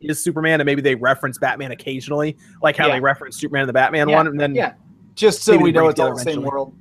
is 0.00 0.22
Superman, 0.24 0.60
and 0.60 0.66
maybe 0.66 0.80
they 0.80 0.94
reference 0.94 1.36
Batman 1.36 1.72
occasionally, 1.72 2.38
like 2.62 2.76
how 2.76 2.86
Yeah. 2.86 2.94
they 2.94 3.00
reference 3.00 3.36
Superman 3.38 3.64
in 3.64 3.66
the 3.66 3.72
Batman 3.74 4.08
Yeah, 4.08 4.16
one, 4.16 4.26
and 4.28 4.40
then 4.40 4.54
yeah. 4.54 4.72
just 5.16 5.42
so 5.42 5.58
we 5.58 5.70
know 5.72 5.88
it's 5.88 6.00
all 6.00 6.14
the 6.14 6.20
same 6.22 6.42
world. 6.42 6.72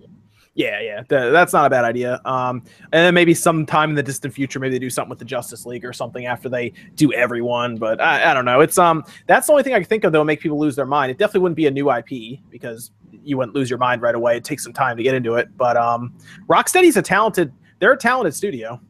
Yeah, 0.60 0.82
yeah, 0.82 1.04
th- 1.04 1.32
that's 1.32 1.54
not 1.54 1.66
a 1.66 1.70
bad 1.70 1.86
idea. 1.86 2.20
Um, 2.26 2.58
and 2.92 3.06
then 3.06 3.14
maybe 3.14 3.34
sometime 3.34 3.92
in 3.92 3.96
the 3.96 4.04
distant 4.04 4.34
future, 4.34 4.60
maybe 4.60 4.74
they 4.74 4.80
do 4.80 4.90
something 4.90 5.10
with 5.10 5.20
the 5.20 5.24
Justice 5.24 5.66
League 5.66 5.86
or 5.86 5.94
something 5.94 6.26
after 6.26 6.50
they 6.50 6.74
do 6.96 7.14
everyone. 7.14 7.78
But 7.78 8.02
I, 8.02 8.32
I 8.32 8.34
don't 8.34 8.44
know. 8.44 8.60
It's 8.60 8.78
um, 8.78 9.06
that's 9.26 9.48
the 9.48 9.54
only 9.54 9.64
thing 9.64 9.74
I 9.74 9.80
can 9.80 9.88
think 9.88 10.04
of 10.04 10.12
that 10.12 10.18
will 10.18 10.26
make 10.26 10.42
people 10.42 10.60
lose 10.60 10.76
their 10.76 10.86
mind. 10.86 11.12
It 11.12 11.18
definitely 11.18 11.40
wouldn't 11.44 11.56
be 11.56 11.68
a 11.68 11.72
new 11.72 11.90
IP 11.90 12.42
because 12.50 12.92
you 13.24 13.38
wouldn't 13.38 13.56
lose 13.56 13.70
your 13.70 13.80
mind 13.80 14.02
right 14.02 14.14
away. 14.14 14.36
It 14.36 14.44
takes 14.44 14.62
some 14.62 14.74
time 14.74 14.98
to 14.98 15.04
get 15.04 15.16
into 15.16 15.36
it. 15.36 15.48
But 15.56 15.78
um, 15.78 16.14
Rocksteady's 16.50 16.98
a 16.98 17.02
talented. 17.02 17.54
They're 17.80 17.94
a 17.94 17.98
talented 17.98 18.36
studio. 18.36 18.82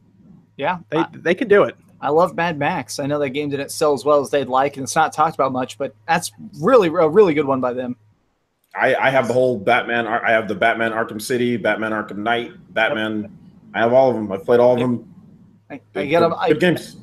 Yeah, 0.56 0.78
They 0.90 0.98
I, 0.98 1.06
they 1.12 1.34
can 1.36 1.46
do 1.46 1.62
it. 1.62 1.76
I 2.00 2.08
love 2.08 2.34
Mad 2.34 2.58
Max. 2.58 2.98
I 2.98 3.06
know 3.06 3.20
that 3.20 3.30
game 3.30 3.48
didn't 3.48 3.70
sell 3.70 3.92
as 3.92 4.04
well 4.04 4.20
as 4.20 4.28
they'd 4.30 4.48
like, 4.48 4.76
and 4.76 4.82
it's 4.82 4.96
not 4.96 5.12
talked 5.12 5.36
about 5.36 5.52
much, 5.52 5.78
but 5.78 5.94
that's 6.08 6.32
really 6.60 6.88
a 6.88 7.08
really 7.08 7.32
good 7.32 7.46
one 7.46 7.60
by 7.60 7.72
them. 7.74 7.94
I, 8.74 8.94
I 8.94 9.10
have 9.10 9.26
the 9.26 9.34
whole 9.34 9.58
Batman. 9.58 10.06
I 10.06 10.30
have 10.30 10.46
the 10.48 10.54
Batman 10.54 10.92
Arkham 10.92 11.20
City, 11.20 11.56
Batman 11.56 11.92
Arkham 11.92 12.18
Knight, 12.18 12.52
Batman. 12.72 13.36
I 13.74 13.80
have 13.80 13.92
all 13.92 14.10
of 14.10 14.16
them. 14.16 14.30
I've 14.30 14.44
played 14.44 14.60
all 14.60 14.74
of 14.74 14.78
them. 14.80 15.12
I, 15.70 15.80
I 15.94 16.04
get 16.06 16.20
them. 16.20 16.30
good- 16.30 16.36
I, 16.38 16.48
good 16.48 16.60
games. 16.60 16.96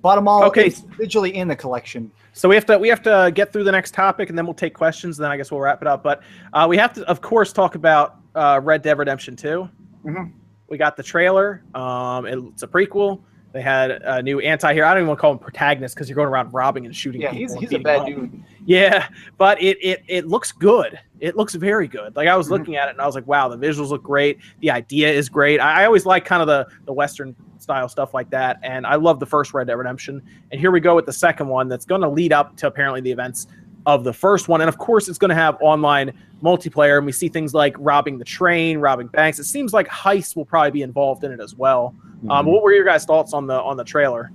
bought 0.00 0.16
them 0.16 0.26
all. 0.28 0.44
Okay. 0.44 0.66
individually 0.66 1.34
in 1.34 1.48
the 1.48 1.56
collection. 1.56 2.10
So 2.32 2.48
we 2.48 2.54
have 2.54 2.64
to 2.66 2.78
we 2.78 2.88
have 2.88 3.02
to 3.02 3.30
get 3.34 3.52
through 3.52 3.64
the 3.64 3.72
next 3.72 3.92
topic, 3.92 4.30
and 4.30 4.38
then 4.38 4.46
we'll 4.46 4.54
take 4.54 4.72
questions. 4.74 5.18
And 5.18 5.24
then 5.24 5.30
I 5.30 5.36
guess 5.36 5.50
we'll 5.50 5.60
wrap 5.60 5.82
it 5.82 5.88
up. 5.88 6.02
But 6.02 6.22
uh, 6.54 6.66
we 6.68 6.78
have 6.78 6.94
to, 6.94 7.02
of 7.06 7.20
course, 7.20 7.52
talk 7.52 7.74
about 7.74 8.16
uh, 8.34 8.60
Red 8.62 8.80
Dead 8.82 8.96
Redemption 8.98 9.36
2 9.36 9.68
Mhm. 10.06 10.32
We 10.68 10.78
got 10.78 10.96
the 10.96 11.02
trailer. 11.02 11.62
Um, 11.74 12.24
it's 12.24 12.62
a 12.62 12.66
prequel. 12.66 13.20
They 13.52 13.60
had 13.62 13.90
a 13.90 14.22
new 14.22 14.40
anti-hero. 14.40 14.86
I 14.86 14.90
don't 14.94 15.02
even 15.02 15.08
want 15.08 15.18
to 15.18 15.20
call 15.20 15.32
him 15.32 15.38
protagonist 15.38 15.94
because 15.94 16.08
you're 16.08 16.16
going 16.16 16.28
around 16.28 16.52
robbing 16.52 16.86
and 16.86 16.96
shooting 16.96 17.20
Yeah, 17.20 17.32
people. 17.32 17.60
he's, 17.60 17.70
he's 17.70 17.78
a 17.78 17.82
bad 17.82 18.00
up. 18.00 18.06
dude. 18.06 18.42
Yeah, 18.64 19.08
but 19.38 19.60
it 19.62 19.76
it 19.82 20.02
it 20.08 20.26
looks 20.28 20.52
good. 20.52 20.98
It 21.20 21.36
looks 21.36 21.54
very 21.54 21.86
good. 21.88 22.16
Like 22.16 22.28
I 22.28 22.36
was 22.36 22.46
Mhm. 22.48 22.50
looking 22.52 22.76
at 22.76 22.88
it 22.88 22.92
and 22.92 23.00
I 23.00 23.06
was 23.06 23.14
like, 23.14 23.26
wow, 23.26 23.48
the 23.48 23.58
visuals 23.58 23.90
look 23.90 24.02
great. 24.02 24.38
The 24.60 24.70
idea 24.70 25.10
is 25.10 25.28
great. 25.28 25.60
I, 25.60 25.82
I 25.82 25.84
always 25.84 26.06
like 26.06 26.24
kind 26.24 26.40
of 26.42 26.48
the 26.48 26.66
the 26.86 26.92
western 26.92 27.34
style 27.58 27.88
stuff 27.88 28.14
like 28.14 28.28
that, 28.30 28.58
and 28.62 28.86
I 28.86 28.94
love 28.96 29.20
the 29.20 29.26
first 29.26 29.52
Red 29.54 29.66
Dead 29.68 29.74
Redemption. 29.74 30.22
And 30.50 30.60
here 30.60 30.70
we 30.70 30.80
go 30.80 30.94
with 30.96 31.06
the 31.06 31.12
second 31.12 31.46
one 31.48 31.68
that's 31.68 31.84
going 31.84 32.00
to 32.00 32.08
lead 32.08 32.32
up 32.32 32.56
to 32.56 32.66
apparently 32.66 33.00
the 33.00 33.10
events 33.12 33.46
of 33.86 34.04
the 34.04 34.12
first 34.12 34.48
one, 34.48 34.60
and 34.60 34.68
of 34.68 34.78
course 34.78 35.08
it's 35.08 35.18
going 35.18 35.30
to 35.30 35.34
have 35.34 35.56
online 35.60 36.12
multiplayer. 36.42 36.96
And 36.98 37.06
we 37.06 37.12
see 37.12 37.28
things 37.28 37.54
like 37.54 37.76
robbing 37.78 38.18
the 38.18 38.24
train, 38.24 38.78
robbing 38.78 39.08
banks. 39.08 39.38
It 39.38 39.44
seems 39.44 39.72
like 39.72 39.88
heists 39.88 40.36
will 40.36 40.44
probably 40.44 40.70
be 40.70 40.82
involved 40.82 41.24
in 41.24 41.32
it 41.32 41.40
as 41.40 41.54
well. 41.54 41.94
Um, 42.28 42.46
what 42.46 42.62
were 42.62 42.72
your 42.72 42.84
guys' 42.84 43.04
thoughts 43.04 43.32
on 43.32 43.46
the 43.46 43.60
on 43.60 43.76
the 43.76 43.84
trailer? 43.84 44.30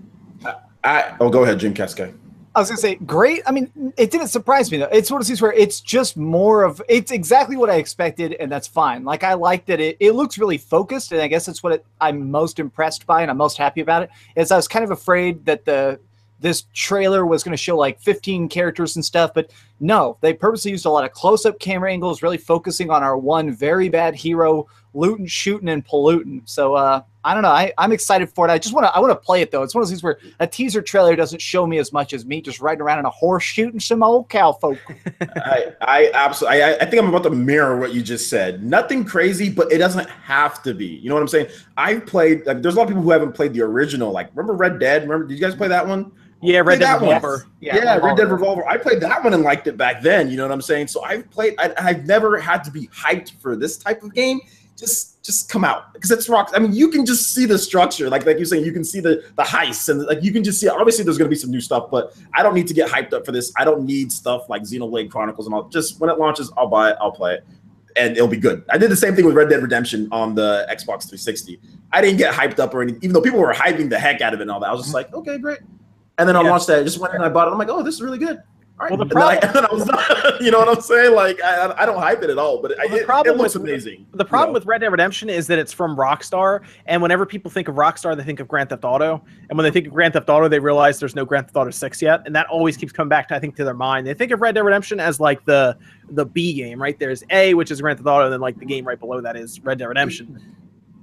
I, 0.84 1.16
oh, 1.20 1.30
go 1.30 1.44
ahead, 1.44 1.60
Jim 1.60 1.74
Casca. 1.74 2.14
I 2.58 2.60
was 2.60 2.70
gonna 2.70 2.80
say 2.80 2.96
great. 2.96 3.44
I 3.46 3.52
mean, 3.52 3.94
it 3.98 4.10
didn't 4.10 4.30
surprise 4.30 4.72
me 4.72 4.80
though. 4.80 4.90
It's 4.92 5.12
one 5.12 5.22
of 5.22 5.28
these 5.28 5.44
where 5.44 5.54
it's 5.54 5.80
just 5.80 6.18
more 6.18 6.64
of 6.64 6.82
it's 6.90 7.12
exactly 7.12 7.56
what 7.56 7.70
I 7.70 7.76
expected, 7.76 8.34
and 8.40 8.52
that's 8.52 8.68
fine. 8.68 9.04
Like 9.04 9.24
I 9.24 9.36
like 9.36 9.68
that 9.68 9.80
it 9.80 9.96
it 10.00 10.14
looks 10.14 10.40
really 10.40 10.58
focused, 10.58 11.12
and 11.12 11.22
I 11.22 11.28
guess 11.28 11.46
that's 11.46 11.62
what 11.62 11.74
it, 11.74 11.86
I'm 12.02 12.32
most 12.32 12.58
impressed 12.58 13.06
by, 13.06 13.22
and 13.22 13.30
I'm 13.30 13.38
most 13.38 13.60
happy 13.60 13.82
about 13.82 14.02
it. 14.02 14.10
Is 14.36 14.52
I 14.52 14.56
was 14.56 14.68
kind 14.68 14.84
of 14.84 14.90
afraid 14.90 15.46
that 15.46 15.66
the 15.66 16.00
this 16.40 16.66
trailer 16.74 17.26
was 17.26 17.44
going 17.44 17.54
to 17.54 17.62
show 17.62 17.78
like 17.78 18.00
15 18.00 18.50
characters 18.50 18.96
and 18.96 19.04
stuff, 19.04 19.34
but 19.34 19.52
no, 19.80 20.18
they 20.22 20.34
purposely 20.34 20.72
used 20.72 20.86
a 20.86 20.90
lot 20.90 21.04
of 21.04 21.12
close-up 21.12 21.60
camera 21.60 21.92
angles, 21.92 22.22
really 22.22 22.38
focusing 22.38 22.90
on 22.90 23.04
our 23.04 23.18
one 23.18 23.52
very 23.52 23.90
bad 23.90 24.16
hero, 24.16 24.68
looting, 24.94 25.28
shooting, 25.28 25.70
and 25.70 25.86
polluting. 25.86 26.42
So 26.46 26.74
uh, 26.74 27.02
I 27.24 27.34
don't 27.34 27.44
know. 27.44 27.50
I, 27.50 27.74
I'm 27.78 27.92
excited 27.92 28.30
for 28.30 28.48
it. 28.48 28.52
I 28.52 28.58
just 28.58 28.74
want 28.74 28.86
to. 28.86 28.96
I 28.96 29.00
want 29.00 29.12
to 29.12 29.16
play 29.16 29.42
it 29.42 29.52
though. 29.52 29.62
It's 29.62 29.76
one 29.76 29.82
of 29.82 29.88
those 29.88 29.92
things 29.92 30.04
where 30.04 30.18
a 30.40 30.48
teaser 30.48 30.82
trailer 30.82 31.16
doesn't 31.16 31.42
show 31.42 31.68
me 31.68 31.78
as 31.78 31.92
much 31.94 32.14
as 32.14 32.26
me 32.26 32.42
just 32.42 32.60
riding 32.60 32.82
around 32.82 33.00
in 33.00 33.06
a 33.06 33.10
horse 33.10 33.44
shooting 33.44 33.80
some 33.80 34.02
old 34.02 34.30
cow 34.30 34.54
folk. 34.54 34.80
I, 35.22 35.74
I 35.82 36.12
absolutely, 36.14 36.64
I, 36.64 36.76
I 36.76 36.86
think 36.86 37.02
I'm 37.02 37.10
about 37.10 37.24
to 37.24 37.30
mirror 37.30 37.78
what 37.78 37.94
you 37.94 38.02
just 38.02 38.30
said. 38.30 38.64
Nothing 38.64 39.04
crazy, 39.04 39.50
but 39.50 39.72
it 39.72 39.78
doesn't 39.78 40.10
have 40.10 40.64
to 40.64 40.74
be. 40.74 40.86
You 40.86 41.10
know 41.10 41.16
what 41.16 41.22
I'm 41.22 41.28
saying? 41.28 41.48
I've 41.76 42.06
played. 42.06 42.46
Like, 42.46 42.62
there's 42.62 42.76
a 42.76 42.78
lot 42.78 42.84
of 42.84 42.90
people 42.90 43.04
who 43.04 43.12
haven't 43.12 43.34
played 43.34 43.54
the 43.54 43.62
original. 43.62 44.12
Like, 44.12 44.30
remember 44.34 44.54
Red 44.54 44.80
Dead? 44.80 45.04
Remember? 45.04 45.28
Did 45.28 45.36
you 45.36 45.42
guys 45.42 45.54
play 45.54 45.68
that 45.68 45.86
one? 45.86 46.12
Yeah, 46.42 46.60
Red 46.60 46.80
Dead 46.80 46.88
that 46.88 47.02
one. 47.02 47.16
Revolver. 47.16 47.48
Yeah, 47.60 47.98
Red 47.98 48.18
Dead 48.18 48.30
Revolver. 48.30 48.68
I 48.68 48.78
played 48.78 49.02
that 49.02 49.24
one 49.24 49.34
and 49.34 49.44
liked 49.44 49.68
it 49.68 49.78
back 49.78 50.02
then. 50.02 50.30
You 50.30 50.38
know 50.38 50.44
what 50.44 50.52
I'm 50.52 50.62
saying? 50.62 50.88
So 50.88 51.04
I've 51.04 51.30
played. 51.32 51.56
I, 51.58 51.74
I've 51.78 52.06
never 52.06 52.40
had 52.40 52.64
to 52.66 52.72
be 52.72 52.88
hyped 52.88 53.40
for 53.42 53.56
this 53.56 53.78
type 53.78 54.04
of 54.04 54.14
game. 54.14 54.40
Just, 54.76 55.24
just 55.24 55.50
come 55.50 55.66
out 55.66 55.92
because 55.94 56.12
it's 56.12 56.30
rock. 56.30 56.52
I 56.54 56.60
mean, 56.60 56.72
you 56.72 56.90
can 56.90 57.04
just 57.04 57.34
see 57.34 57.48
the 57.48 57.58
structure, 57.58 58.12
like 58.12 58.28
like 58.28 58.38
you're 58.38 58.46
saying, 58.46 58.64
you 58.64 58.72
can 58.72 58.84
see 58.84 59.00
the 59.00 59.24
the 59.36 59.42
heists 59.42 59.90
and 59.90 60.06
like 60.06 60.22
you 60.22 60.32
can 60.32 60.44
just 60.44 60.60
see. 60.60 60.68
Obviously, 60.68 61.04
there's 61.04 61.18
going 61.18 61.28
to 61.28 61.34
be 61.34 61.40
some 61.40 61.50
new 61.50 61.62
stuff, 61.62 61.90
but 61.90 62.16
I 62.36 62.44
don't 62.44 62.54
need 62.54 62.68
to 62.68 62.76
get 62.76 62.88
hyped 62.88 63.12
up 63.14 63.26
for 63.26 63.32
this. 63.32 63.52
I 63.58 63.66
don't 63.66 63.86
need 63.86 64.12
stuff 64.12 64.48
like 64.48 64.62
Xenoblade 64.62 65.10
Chronicles 65.10 65.48
and 65.48 65.56
all. 65.56 65.68
Just 65.70 66.00
when 66.00 66.12
it 66.12 66.20
launches, 66.20 66.52
I'll 66.56 66.68
buy 66.68 66.92
it. 66.92 66.98
I'll 67.02 67.12
play 67.12 67.36
it. 67.36 67.46
And 67.96 68.16
it'll 68.16 68.28
be 68.28 68.38
good. 68.38 68.64
I 68.70 68.78
did 68.78 68.92
the 68.92 68.96
same 68.96 69.16
thing 69.16 69.26
with 69.26 69.34
Red 69.34 69.50
Dead 69.50 69.64
Redemption 69.64 70.08
on 70.12 70.36
the 70.36 70.68
Xbox 70.70 71.10
360. 71.10 71.60
I 71.92 72.00
didn't 72.00 72.18
get 72.18 72.32
hyped 72.32 72.60
up 72.60 72.76
or 72.76 72.84
anything, 72.84 73.02
even 73.02 73.14
though 73.14 73.22
people 73.22 73.40
were 73.40 73.54
hyping 73.54 73.90
the 73.90 73.98
heck 73.98 74.22
out 74.22 74.36
of 74.36 74.40
it 74.40 74.44
and 74.44 74.52
all 74.52 74.60
that. 74.60 74.70
I 74.70 74.74
was 74.74 74.84
just 74.84 74.94
like, 74.94 75.12
okay, 75.12 75.40
great. 75.40 75.60
And 76.18 76.28
then 76.28 76.36
I 76.36 76.42
Yeah. 76.44 76.50
launched 76.50 76.68
that. 76.68 76.80
I 76.80 76.84
just 76.84 77.00
went 77.00 77.14
in 77.14 77.22
and 77.22 77.26
I 77.26 77.30
bought 77.30 77.48
it. 77.48 77.52
I'm 77.52 77.58
like, 77.58 77.70
oh, 77.70 77.84
this 77.84 77.96
is 77.96 78.02
really 78.02 78.18
good. 78.18 78.42
All 78.80 78.86
right. 78.88 78.96
Well, 78.96 79.08
the 79.08 79.16
and, 79.16 79.24
I, 79.24 79.36
and 79.82 79.92
I 79.92 80.38
you 80.42 80.52
know 80.52 80.60
what 80.60 80.70
I'm 80.70 80.82
saying? 80.82 81.16
Like, 81.16 81.42
I, 81.44 81.74
I 81.80 81.86
don't 81.88 81.98
hype 81.98 82.22
it 82.22 82.30
at 82.30 82.38
all, 82.38 82.62
but 82.62 82.70
it, 82.72 82.78
Well, 82.78 82.90
the 82.90 82.98
it, 82.98 83.06
problem 83.08 83.36
it 83.36 83.38
looks 83.42 83.56
with- 83.56 83.64
amazing. 83.64 84.06
The 84.14 84.24
problem 84.24 84.50
you 84.50 84.54
know? 84.54 84.54
with 84.60 84.66
Red 84.68 84.82
Dead 84.82 84.92
Redemption 84.92 85.32
is 85.32 85.48
that 85.48 85.58
it's 85.58 85.74
from 85.74 85.96
Rockstar, 85.98 86.62
and 86.86 87.02
whenever 87.02 87.26
people 87.26 87.50
think 87.50 87.68
of 87.70 87.76
Rockstar, 87.76 88.16
they 88.16 88.24
think 88.24 88.40
of 88.40 88.48
Grand 88.48 88.70
Theft 88.70 88.86
Auto. 88.86 89.24
And 89.50 89.58
when 89.58 89.64
they 89.64 89.72
think 89.72 89.88
of 89.88 89.94
Grand 89.94 90.14
Theft 90.14 90.30
Auto, 90.30 90.48
they 90.48 90.60
realize 90.60 91.00
there's 91.00 91.16
no 91.16 91.26
Grand 91.26 91.48
Theft 91.48 91.56
Auto 91.58 91.72
Six 91.72 92.04
yet, 92.04 92.22
and 92.28 92.36
that 92.36 92.46
always 92.48 92.78
keeps 92.78 92.92
coming 92.92 93.10
back 93.10 93.28
to 93.30 93.36
I 93.36 93.40
think 93.40 93.56
to 93.56 93.64
their 93.64 93.74
mind. 93.74 94.06
They 94.06 94.14
think 94.14 94.32
of 94.32 94.42
Red 94.42 94.54
Dead 94.54 94.62
Redemption 94.62 95.00
as 95.00 95.20
like 95.20 95.44
the 95.46 95.76
the 96.12 96.26
B 96.26 96.54
game, 96.54 96.80
right? 96.80 97.00
There's 97.00 97.24
A, 97.32 97.56
which 97.56 97.72
is 97.72 97.82
Grand 97.82 97.98
Theft 97.98 98.08
Auto, 98.08 98.26
and 98.26 98.34
then 98.34 98.42
like 98.42 98.60
the 98.60 98.66
game 98.66 98.86
right 98.86 99.00
below 99.00 99.22
that 99.22 99.36
is 99.36 99.60
Red 99.62 99.80
Dead 99.80 99.88
Redemption. 99.88 100.40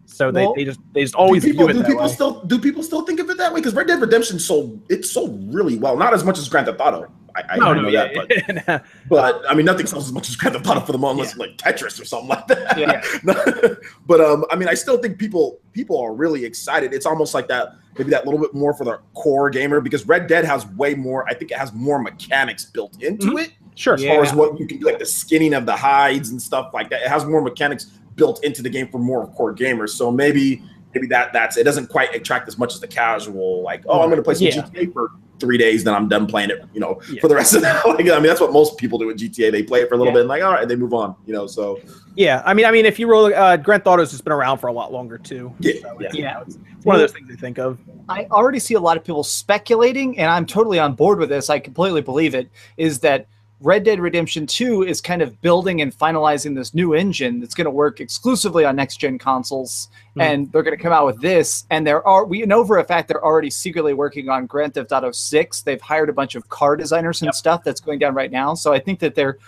So 0.07 0.31
they, 0.31 0.43
Well, 0.45 0.55
they 0.55 0.65
just 0.65 0.81
they 0.93 1.03
just 1.03 1.15
always 1.15 1.43
do 1.43 1.51
people, 1.53 1.67
do 1.69 1.83
people 1.83 2.09
still 2.09 2.43
do 2.45 2.59
people 2.59 2.83
still 2.83 3.03
think 3.03 3.21
of 3.21 3.31
it 3.31 3.37
that 3.39 3.53
way? 3.53 3.61
Because 3.61 3.75
Red 3.75 3.87
Dead 3.87 4.01
Redemption 4.01 4.39
sold 4.39 4.81
it 4.89 5.05
sold 5.05 5.53
really 5.53 5.77
well, 5.77 5.97
not 5.97 6.15
as 6.15 6.25
much 6.25 6.39
as 6.39 6.49
Grand 6.49 6.67
Theft 6.67 6.81
Auto. 6.81 7.11
I, 7.37 7.43
I 7.51 7.57
no, 7.57 7.75
know 7.75 7.81
no, 7.89 7.91
that, 7.91 8.15
yeah, 8.15 8.65
but 8.65 8.85
but 9.09 9.43
I 9.51 9.55
mean, 9.55 9.67
nothing 9.67 9.87
sells 9.87 10.07
as 10.07 10.13
much 10.13 10.29
as 10.29 10.37
Grand 10.37 10.55
Theft 10.55 10.69
Auto 10.69 10.81
for 10.81 10.93
the 10.93 10.99
moment, 10.99 11.35
unless 11.35 11.37
like 11.37 11.57
Tetris 11.57 12.01
or 12.01 12.05
something 12.05 12.29
like 12.29 12.47
that. 12.47 12.79
Yeah. 12.79 13.75
but 14.07 14.21
um, 14.21 14.45
I 14.51 14.57
mean, 14.57 14.69
I 14.69 14.75
still 14.75 14.99
think 14.99 15.19
people 15.19 15.59
people 15.73 15.99
are 16.01 16.15
really 16.15 16.45
excited. 16.45 16.93
It's 16.93 17.07
almost 17.07 17.35
like 17.35 17.49
that, 17.49 17.71
maybe 17.99 18.11
that 18.11 18.25
little 18.25 18.41
bit 18.41 18.55
more 18.55 18.73
for 18.75 18.85
the 18.85 19.01
core 19.15 19.51
gamer 19.51 19.81
because 19.81 20.07
Red 20.07 20.29
Dead 20.29 20.45
has 20.45 20.67
way 20.67 20.95
more. 20.95 21.29
I 21.29 21.35
think 21.35 21.51
it 21.51 21.59
has 21.59 21.73
more 21.73 21.99
mechanics 21.99 22.67
built 22.67 23.03
into 23.03 23.33
Mhm. 23.33 23.45
it 23.47 23.53
sure. 23.75 23.95
as 23.95 24.05
far 24.05 24.23
as 24.23 24.33
what 24.33 24.61
you 24.61 24.67
can 24.67 24.79
do, 24.79 24.87
like 24.87 25.01
the 25.01 25.07
skinning 25.07 25.55
of 25.55 25.67
the 25.67 25.75
hides 25.75 26.31
and 26.31 26.41
stuff 26.41 26.71
like 26.73 26.91
that. 26.91 27.03
It 27.03 27.09
has 27.09 27.25
more 27.25 27.41
mechanics 27.41 27.91
built 28.17 28.45
into 28.45 28.63
the 28.63 28.71
game 28.71 28.89
for 28.89 28.99
more 28.99 29.27
core 29.29 29.55
gamers. 29.55 29.91
So 29.91 30.11
maybe 30.11 30.63
maybe 30.95 31.07
that 31.09 31.33
that's 31.33 31.57
it 31.57 31.65
doesn't 31.65 31.89
quite 31.89 32.15
attract 32.15 32.47
as 32.49 32.57
much 32.59 32.73
as 32.75 32.81
the 32.81 32.87
casual. 32.87 33.63
Like, 33.63 33.83
oh, 33.89 34.01
I'm 34.03 34.09
going 34.09 34.17
to 34.19 34.23
play 34.23 34.35
some 34.35 34.47
Yeah. 34.47 34.63
GTA 34.63 34.93
for 34.93 35.11
three 35.41 35.59
days, 35.59 35.83
then 35.83 35.93
I'm 35.93 36.09
done 36.09 36.27
playing 36.29 36.51
it. 36.51 36.63
You 36.73 36.79
know, 36.79 37.01
Yeah. 37.11 37.21
for 37.21 37.27
the 37.27 37.35
rest 37.35 37.55
of 37.55 37.63
the. 37.63 37.83
Like, 37.85 38.09
I 38.09 38.15
mean, 38.15 38.23
that's 38.23 38.41
what 38.41 38.53
most 38.53 38.79
people 38.79 38.99
do 39.01 39.07
with 39.09 39.17
GTA. 39.19 39.51
They 39.51 39.65
play 39.65 39.81
it 39.81 39.89
for 39.89 39.97
a 39.97 39.99
little 39.99 40.13
Yeah. 40.13 40.19
bit, 40.19 40.21
and 40.21 40.29
like, 40.29 40.43
all 40.45 40.53
right, 40.53 40.67
they 40.69 40.77
move 40.77 40.95
on. 40.95 41.17
You 41.27 41.33
know, 41.35 41.47
so 41.49 41.81
Yeah, 42.15 42.41
I 42.47 42.55
mean, 42.55 42.65
I 42.67 42.71
mean, 42.71 42.87
if 42.87 43.01
you 43.01 43.09
roll, 43.09 43.35
uh, 43.35 43.57
Grand 43.57 43.83
Theft 43.83 43.89
Auto's 43.93 44.13
just 44.13 44.23
been 44.23 44.33
around 44.33 44.59
for 44.59 44.69
a 44.69 44.73
lot 44.73 44.93
longer 44.93 45.19
too. 45.19 45.53
Yeah, 45.59 45.73
So, 45.83 45.97
yeah. 46.01 46.09
you 46.13 46.23
know, 46.23 46.43
it's, 46.47 46.59
it's 46.77 46.87
one 46.87 46.95
of 46.95 47.01
those 47.01 47.11
things 47.13 47.29
I 47.33 47.35
think 47.35 47.59
of. 47.59 47.79
I 48.09 48.27
already 48.31 48.61
see 48.61 48.75
a 48.75 48.81
lot 48.81 48.97
of 48.97 49.03
people 49.03 49.25
speculating, 49.25 50.17
and 50.19 50.31
I'm 50.31 50.47
totally 50.47 50.79
on 50.79 50.95
board 50.95 51.19
with 51.19 51.29
this. 51.31 51.51
I 51.51 51.59
completely 51.59 52.01
believe 52.03 52.37
it. 52.37 52.49
Is 52.77 53.01
that 53.01 53.27
Red 53.65 53.83
Dead 53.85 53.99
Redemption 53.99 54.47
2 54.47 54.83
is 54.83 55.01
kind 55.01 55.23
of 55.23 55.41
building 55.41 55.81
and 55.81 55.91
finalizing 55.97 56.55
this 56.55 56.75
new 56.75 56.93
engine 56.93 57.41
that's 57.41 57.55
going 57.55 57.65
to 57.65 57.71
work 57.71 57.99
exclusively 57.99 58.67
on 58.67 58.77
next 58.77 58.99
gen 58.99 59.19
consoles, 59.19 59.89
Hmm. 60.15 60.21
and 60.21 60.53
they're 60.53 60.63
going 60.63 60.77
to 60.77 60.83
come 60.83 60.93
out 60.93 61.07
with 61.07 61.21
this. 61.23 61.65
And 61.71 61.87
there 61.87 62.07
are 62.07 62.27
we 62.27 62.43
know 62.43 62.65
for 62.67 62.79
a 62.79 62.85
fact 62.85 63.09
they're 63.09 63.25
already 63.25 63.49
secretly 63.49 63.95
working 63.95 64.29
on 64.29 64.45
Grand 64.45 64.75
Theft 64.75 64.93
Auto 64.93 65.13
6. 65.13 65.63
They've 65.63 65.81
hired 65.81 66.11
a 66.11 66.13
bunch 66.13 66.35
of 66.35 66.47
car 66.51 66.77
designers 66.77 67.23
and 67.23 67.29
Yep. 67.29 67.35
stuff 67.35 67.65
that's 67.65 67.81
going 67.81 67.99
down 67.99 68.15
right 68.15 68.31
now. 68.31 68.53
So 68.55 68.73
I 68.75 68.79
think 68.79 69.01
that 69.01 69.15
they're 69.15 69.39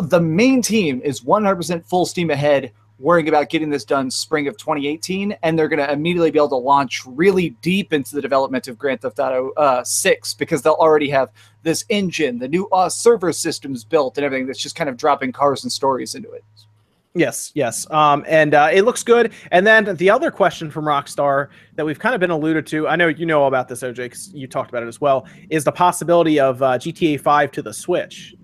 the 0.00 0.20
main 0.20 0.62
team 0.62 1.00
is 1.02 1.24
100% 1.24 1.84
full 1.84 2.06
steam 2.06 2.30
ahead 2.30 2.70
worrying 3.00 3.28
about 3.28 3.48
getting 3.48 3.70
this 3.70 3.84
done 3.84 4.10
spring 4.10 4.46
of 4.46 4.56
2018 4.56 5.36
and 5.42 5.58
they're 5.58 5.68
going 5.68 5.84
to 5.84 5.90
immediately 5.90 6.30
be 6.30 6.38
able 6.38 6.48
to 6.48 6.56
launch 6.56 7.02
really 7.06 7.50
deep 7.62 7.92
into 7.92 8.14
the 8.14 8.20
development 8.20 8.68
of 8.68 8.78
grand 8.78 9.00
theft 9.00 9.18
auto 9.18 9.50
uh, 9.52 9.82
6 9.82 10.34
because 10.34 10.62
they'll 10.62 10.74
already 10.74 11.08
have 11.08 11.30
this 11.62 11.84
engine 11.88 12.38
the 12.38 12.48
new 12.48 12.68
uh, 12.68 12.88
server 12.88 13.32
systems 13.32 13.84
built 13.84 14.18
and 14.18 14.24
everything 14.24 14.46
that's 14.46 14.58
just 14.58 14.76
kind 14.76 14.90
of 14.90 14.96
dropping 14.96 15.32
cars 15.32 15.64
and 15.64 15.72
stories 15.72 16.14
into 16.14 16.30
it 16.30 16.44
Yes, 17.14 17.50
yes. 17.54 17.90
Um, 17.90 18.24
and 18.28 18.54
uh, 18.54 18.68
it 18.72 18.82
looks 18.82 19.02
good. 19.02 19.32
And 19.50 19.66
then 19.66 19.96
the 19.96 20.08
other 20.10 20.30
question 20.30 20.70
from 20.70 20.84
Rockstar 20.84 21.48
that 21.74 21.84
we've 21.84 21.98
kind 21.98 22.14
of 22.14 22.20
been 22.20 22.30
alluded 22.30 22.68
to, 22.68 22.86
I 22.86 22.94
know 22.94 23.08
you 23.08 23.26
know 23.26 23.46
about 23.46 23.66
this, 23.66 23.82
OJ, 23.82 23.96
because 23.96 24.32
you 24.32 24.46
talked 24.46 24.70
about 24.70 24.84
it 24.84 24.86
as 24.86 25.00
well, 25.00 25.26
is 25.48 25.64
the 25.64 25.72
possibility 25.72 26.38
of 26.38 26.62
uh, 26.62 26.78
GTA 26.78 27.20
5 27.20 27.50
to 27.52 27.62
the 27.62 27.72
Switch. 27.72 28.36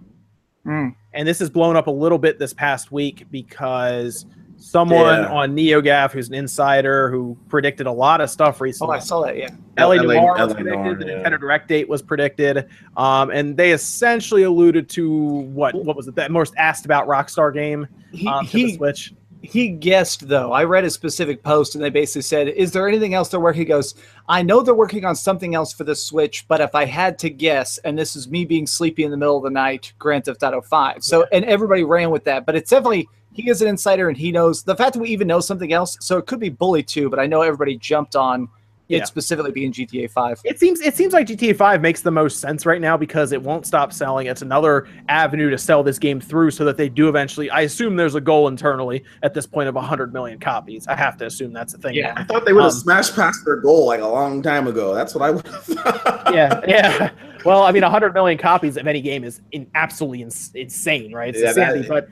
Mm. 0.66 0.97
And 1.12 1.28
this 1.28 1.39
has 1.39 1.49
blown 1.49 1.77
up 1.77 1.87
a 1.87 1.93
little 1.93 2.19
bit 2.19 2.41
this 2.41 2.53
past 2.53 2.91
week 2.91 3.27
because 3.31 4.27
someone 4.59 5.23
Yeah. 5.23 5.28
on 5.33 5.55
NeoGAF, 5.57 6.12
who's 6.12 6.28
an 6.28 6.35
insider, 6.35 7.11
who 7.11 7.37
predicted 7.49 7.87
a 7.87 7.93
lot 7.93 8.20
of 8.20 8.31
stuff 8.31 8.61
recently. 8.61 8.95
oh 8.95 8.97
i 8.97 8.99
saw 8.99 9.23
that 9.24 9.37
yeah 9.37 9.51
LA 9.78 9.95
LA 9.95 10.15
Noire 10.15 10.35
was 10.47 10.55
predicted. 10.55 10.74
Noire, 10.83 10.95
the 10.95 11.07
yeah. 11.07 11.12
Nintendo 11.23 11.39
Direct 11.41 11.69
date 11.69 11.89
was 11.89 12.01
predicted, 12.03 12.66
um, 12.97 13.31
and 13.31 13.57
they 13.57 13.73
essentially 13.73 14.45
alluded 14.45 14.89
to 14.91 15.11
what 15.11 15.74
what 15.85 15.97
was 15.97 16.09
it 16.09 16.15
that 16.15 16.31
most 16.31 16.55
asked 16.57 16.85
about 16.87 17.07
Rockstar 17.07 17.53
game 17.53 17.87
he, 18.12 18.27
um, 18.27 18.47
to 18.47 18.53
the 18.53 18.59
he, 18.66 18.77
Switch. 18.77 19.12
he 19.43 19.69
guessed 19.69 20.27
though 20.28 20.53
i 20.53 20.65
read 20.65 20.85
a 20.85 20.91
specific 20.91 21.43
post 21.43 21.74
and 21.74 21.85
they 21.85 21.91
basically 21.91 22.23
said 22.23 22.49
is 22.49 22.73
there 22.73 22.89
anything 22.89 23.12
else 23.15 23.28
they're 23.28 23.39
working 23.39 23.61
he 23.61 23.65
goes 23.66 23.95
i 24.28 24.41
know 24.43 24.62
they're 24.62 24.74
working 24.74 25.05
on 25.05 25.15
something 25.15 25.55
else 25.55 25.73
for 25.74 25.85
the 25.85 25.95
switch 25.95 26.47
but 26.49 26.61
if 26.61 26.74
i 26.74 26.85
had 26.85 27.19
to 27.19 27.28
guess 27.31 27.77
and 27.78 27.97
this 27.99 28.16
is 28.16 28.28
me 28.28 28.45
being 28.47 28.66
sleepy 28.66 29.05
in 29.05 29.11
the 29.11 29.16
middle 29.16 29.37
of 29.37 29.43
the 29.45 29.51
night 29.51 29.93
grand 29.99 30.24
theft 30.24 30.43
auto 30.43 30.61
5 30.62 31.05
so 31.05 31.27
and 31.33 31.45
everybody 31.45 31.85
ran 31.85 32.11
with 32.11 32.24
that 32.24 32.47
but 32.47 32.57
it's 32.57 32.70
definitely 32.70 33.07
he 33.37 33.49
is 33.51 33.63
an 33.63 33.69
insider 33.69 34.09
and 34.09 34.17
he 34.17 34.33
knows 34.33 34.63
the 34.63 34.75
fact 34.77 34.95
that 34.95 35.01
we 35.01 35.09
even 35.11 35.27
know 35.29 35.41
something 35.41 35.73
else 35.73 35.97
so 36.01 36.17
it 36.19 36.27
could 36.27 36.41
be 36.41 36.49
bully 36.49 36.83
too 36.83 37.09
but 37.11 37.19
i 37.19 37.27
know 37.27 37.43
everybody 37.43 37.77
jumped 37.77 38.17
on 38.17 38.49
Yeah. 38.89 38.99
it 38.99 39.09
specifically 39.09 39.51
being 39.51 39.73
GTA 39.73 40.09
5. 40.13 40.43
It 40.45 40.61
seems 40.61 40.81
it 40.81 40.95
seems 40.95 41.13
like 41.13 41.27
GTA 41.27 41.57
5 41.57 41.81
makes 41.81 42.03
the 42.03 42.13
most 42.13 42.39
sense 42.39 42.65
right 42.65 42.81
now 42.81 42.97
because 42.97 43.33
it 43.33 43.43
won't 43.43 43.67
stop 43.67 43.93
selling. 43.93 44.29
It's 44.29 44.43
another 44.43 44.87
avenue 45.09 45.51
to 45.51 45.59
sell 45.59 45.83
this 45.83 45.99
game 45.99 46.21
through 46.21 46.53
so 46.53 46.65
that 46.65 46.77
they 46.77 46.89
do 46.89 47.09
eventually. 47.09 47.51
I 47.51 47.63
assume 47.63 47.97
there's 47.97 48.15
a 48.15 48.21
goal 48.21 48.47
internally 48.47 49.03
at 49.25 49.35
this 49.35 49.45
point 49.45 49.69
of 49.69 49.75
100 49.75 50.13
million 50.13 50.39
copies. 50.39 50.87
I 50.87 50.95
have 50.95 51.17
to 51.17 51.27
assume 51.27 51.53
that's 51.53 51.75
a 51.75 51.79
thing. 51.79 51.95
Yeah. 51.97 52.15
I 52.17 52.23
thought 52.23 52.45
they 52.47 52.53
would 52.53 52.63
have 52.63 52.73
Um, 52.75 52.79
smashed 52.79 53.17
past 53.17 53.45
their 53.45 53.57
goal 53.57 53.87
like 53.87 54.03
a 54.03 54.07
long 54.07 54.41
time 54.41 54.69
ago. 54.69 54.95
That's 54.95 55.17
what 55.17 55.23
I 55.25 55.31
would 55.33 55.47
have. 55.49 55.69
yeah, 56.33 56.61
yeah. 56.69 57.11
Well, 57.45 57.65
I 57.65 57.73
mean, 57.73 57.83
100 57.83 58.15
million 58.15 58.39
copies 58.39 58.77
of 58.77 58.87
any 58.87 59.01
game 59.01 59.25
is 59.25 59.41
in, 59.51 59.67
absolutely 59.75 60.23
ins- 60.23 60.53
insane, 60.55 61.13
right? 61.13 61.31
It's 61.35 61.43
Yeah, 61.43 61.53
that- 61.55 61.77
insanity. 61.77 61.89
But 61.89 62.09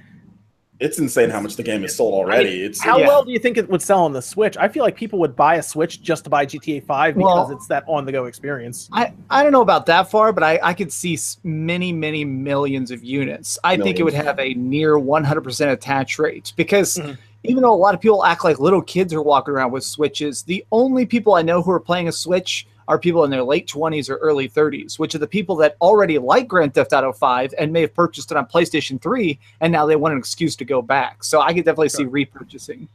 It's 0.80 0.98
insane 0.98 1.30
how 1.30 1.40
much 1.40 1.54
the 1.56 1.62
game 1.62 1.84
is 1.84 1.94
sold 1.96 2.14
already. 2.14 2.62
It's 2.64 2.82
how 2.82 2.98
Yeah. 2.98 3.06
well 3.06 3.24
do 3.24 3.30
you 3.30 3.38
think 3.38 3.56
it 3.56 3.68
would 3.70 3.80
sell 3.80 4.00
on 4.04 4.12
the 4.12 4.20
Switch? 4.20 4.56
I 4.56 4.66
feel 4.68 4.82
like 4.82 4.96
people 4.96 5.20
would 5.20 5.36
buy 5.36 5.54
a 5.56 5.62
Switch 5.62 6.02
just 6.02 6.24
to 6.24 6.30
buy 6.30 6.44
GTA 6.44 6.80
5 6.84 7.14
because 7.14 7.48
Well- 7.48 7.50
it's 7.56 7.68
that 7.68 7.84
on-the-go 7.86 8.24
experience. 8.24 8.88
I, 8.92 9.12
I 9.30 9.42
don't 9.44 9.52
know 9.52 9.62
about 9.62 9.86
that 9.86 10.10
far, 10.10 10.32
but 10.32 10.42
I, 10.42 10.58
I 10.62 10.74
could 10.74 10.92
see 10.92 11.16
many, 11.44 11.92
many 11.92 12.24
millions 12.24 12.90
of 12.90 13.04
units. 13.04 13.56
I 13.62 13.76
think 13.76 14.00
it 14.00 14.02
would 14.02 14.14
have 14.14 14.38
a 14.40 14.54
near 14.54 14.98
100% 14.98 15.70
attach 15.72 16.18
rate 16.18 16.52
because 16.56 16.96
Mhm. 16.96 17.16
even 17.44 17.62
though 17.62 17.72
a 17.72 17.76
lot 17.76 17.94
of 17.94 18.00
people 18.00 18.24
act 18.24 18.42
like 18.42 18.58
little 18.58 18.82
kids 18.82 19.14
are 19.14 19.22
walking 19.22 19.54
around 19.54 19.70
with 19.70 19.84
Switches, 19.84 20.42
the 20.42 20.64
only 20.72 21.06
people 21.06 21.34
I 21.34 21.42
know 21.42 21.62
who 21.62 21.70
are 21.70 21.80
playing 21.80 22.08
a 22.08 22.12
Switch 22.12 22.66
are 22.88 22.98
people 22.98 23.24
in 23.24 23.30
their 23.30 23.42
late 23.42 23.66
20s 23.66 24.08
or 24.10 24.16
early 24.16 24.48
30s, 24.48 24.98
which 24.98 25.14
are 25.14 25.18
the 25.18 25.26
people 25.26 25.56
that 25.56 25.76
already 25.80 26.18
like 26.18 26.48
Grand 26.48 26.74
Theft 26.74 26.92
Auto 26.92 27.12
5 27.12 27.54
and 27.58 27.72
may 27.72 27.82
have 27.82 27.94
purchased 27.94 28.30
it 28.30 28.36
on 28.36 28.46
PlayStation 28.46 29.00
3 29.00 29.38
and 29.60 29.72
now 29.72 29.86
they 29.86 29.96
want 29.96 30.12
an 30.12 30.18
excuse 30.18 30.54
to 30.56 30.64
go 30.64 30.82
back. 30.82 31.24
So 31.24 31.40
I 31.40 31.52
could 31.54 31.64
definitely 31.64 31.88
see 31.90 32.04
repurchasing. 32.04 32.88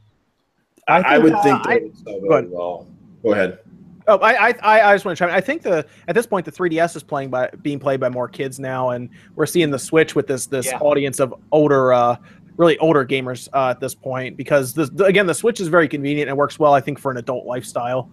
I, 0.88 0.98
I 1.00 1.14
I 1.14 1.18
would 1.18 1.32
think, 1.42 1.42
think 1.42 1.56
uh, 1.60 1.68
they 1.68 2.12
I- 2.12 2.14
would 2.14 2.22
Go 2.22 2.32
ahead. 2.32 2.50
well. 2.50 2.86
Go 3.22 3.32
ahead. 3.32 3.58
Oh, 4.08 4.16
I, 4.18 4.48
I, 4.48 4.54
I 4.62 4.90
I 4.90 4.94
just 4.94 5.04
want 5.04 5.16
to 5.16 5.22
chime. 5.22 5.28
in. 5.28 5.34
I 5.36 5.40
think 5.40 5.62
the 5.62 5.86
at 6.08 6.14
this 6.14 6.26
point 6.26 6.44
the 6.46 6.50
3DS 6.50 6.96
is 6.96 7.02
playing 7.02 7.30
by 7.30 7.48
being 7.62 7.78
played 7.78 8.00
by 8.00 8.08
more 8.08 8.28
kids 8.28 8.58
now, 8.58 8.90
and 8.90 9.08
we're 9.36 9.46
seeing 9.46 9.70
the 9.70 9.78
Switch 9.78 10.16
with 10.16 10.26
this 10.26 10.46
this 10.46 10.66
Yeah. 10.66 10.78
audience 10.78 11.20
of 11.20 11.34
older, 11.52 11.92
uh, 11.92 12.16
really 12.56 12.76
older 12.78 13.04
gamers 13.06 13.48
uh, 13.52 13.70
at 13.70 13.78
this 13.78 13.94
point. 13.94 14.36
Because 14.36 14.72
this, 14.74 14.88
the, 14.90 15.04
again, 15.04 15.26
the 15.26 15.34
Switch 15.34 15.60
is 15.60 15.68
very 15.68 15.86
convenient 15.86 16.28
and 16.28 16.36
works 16.36 16.58
well, 16.58 16.72
I 16.72 16.80
think, 16.80 16.98
for 16.98 17.10
an 17.12 17.18
adult 17.18 17.44
lifestyle. 17.46 18.10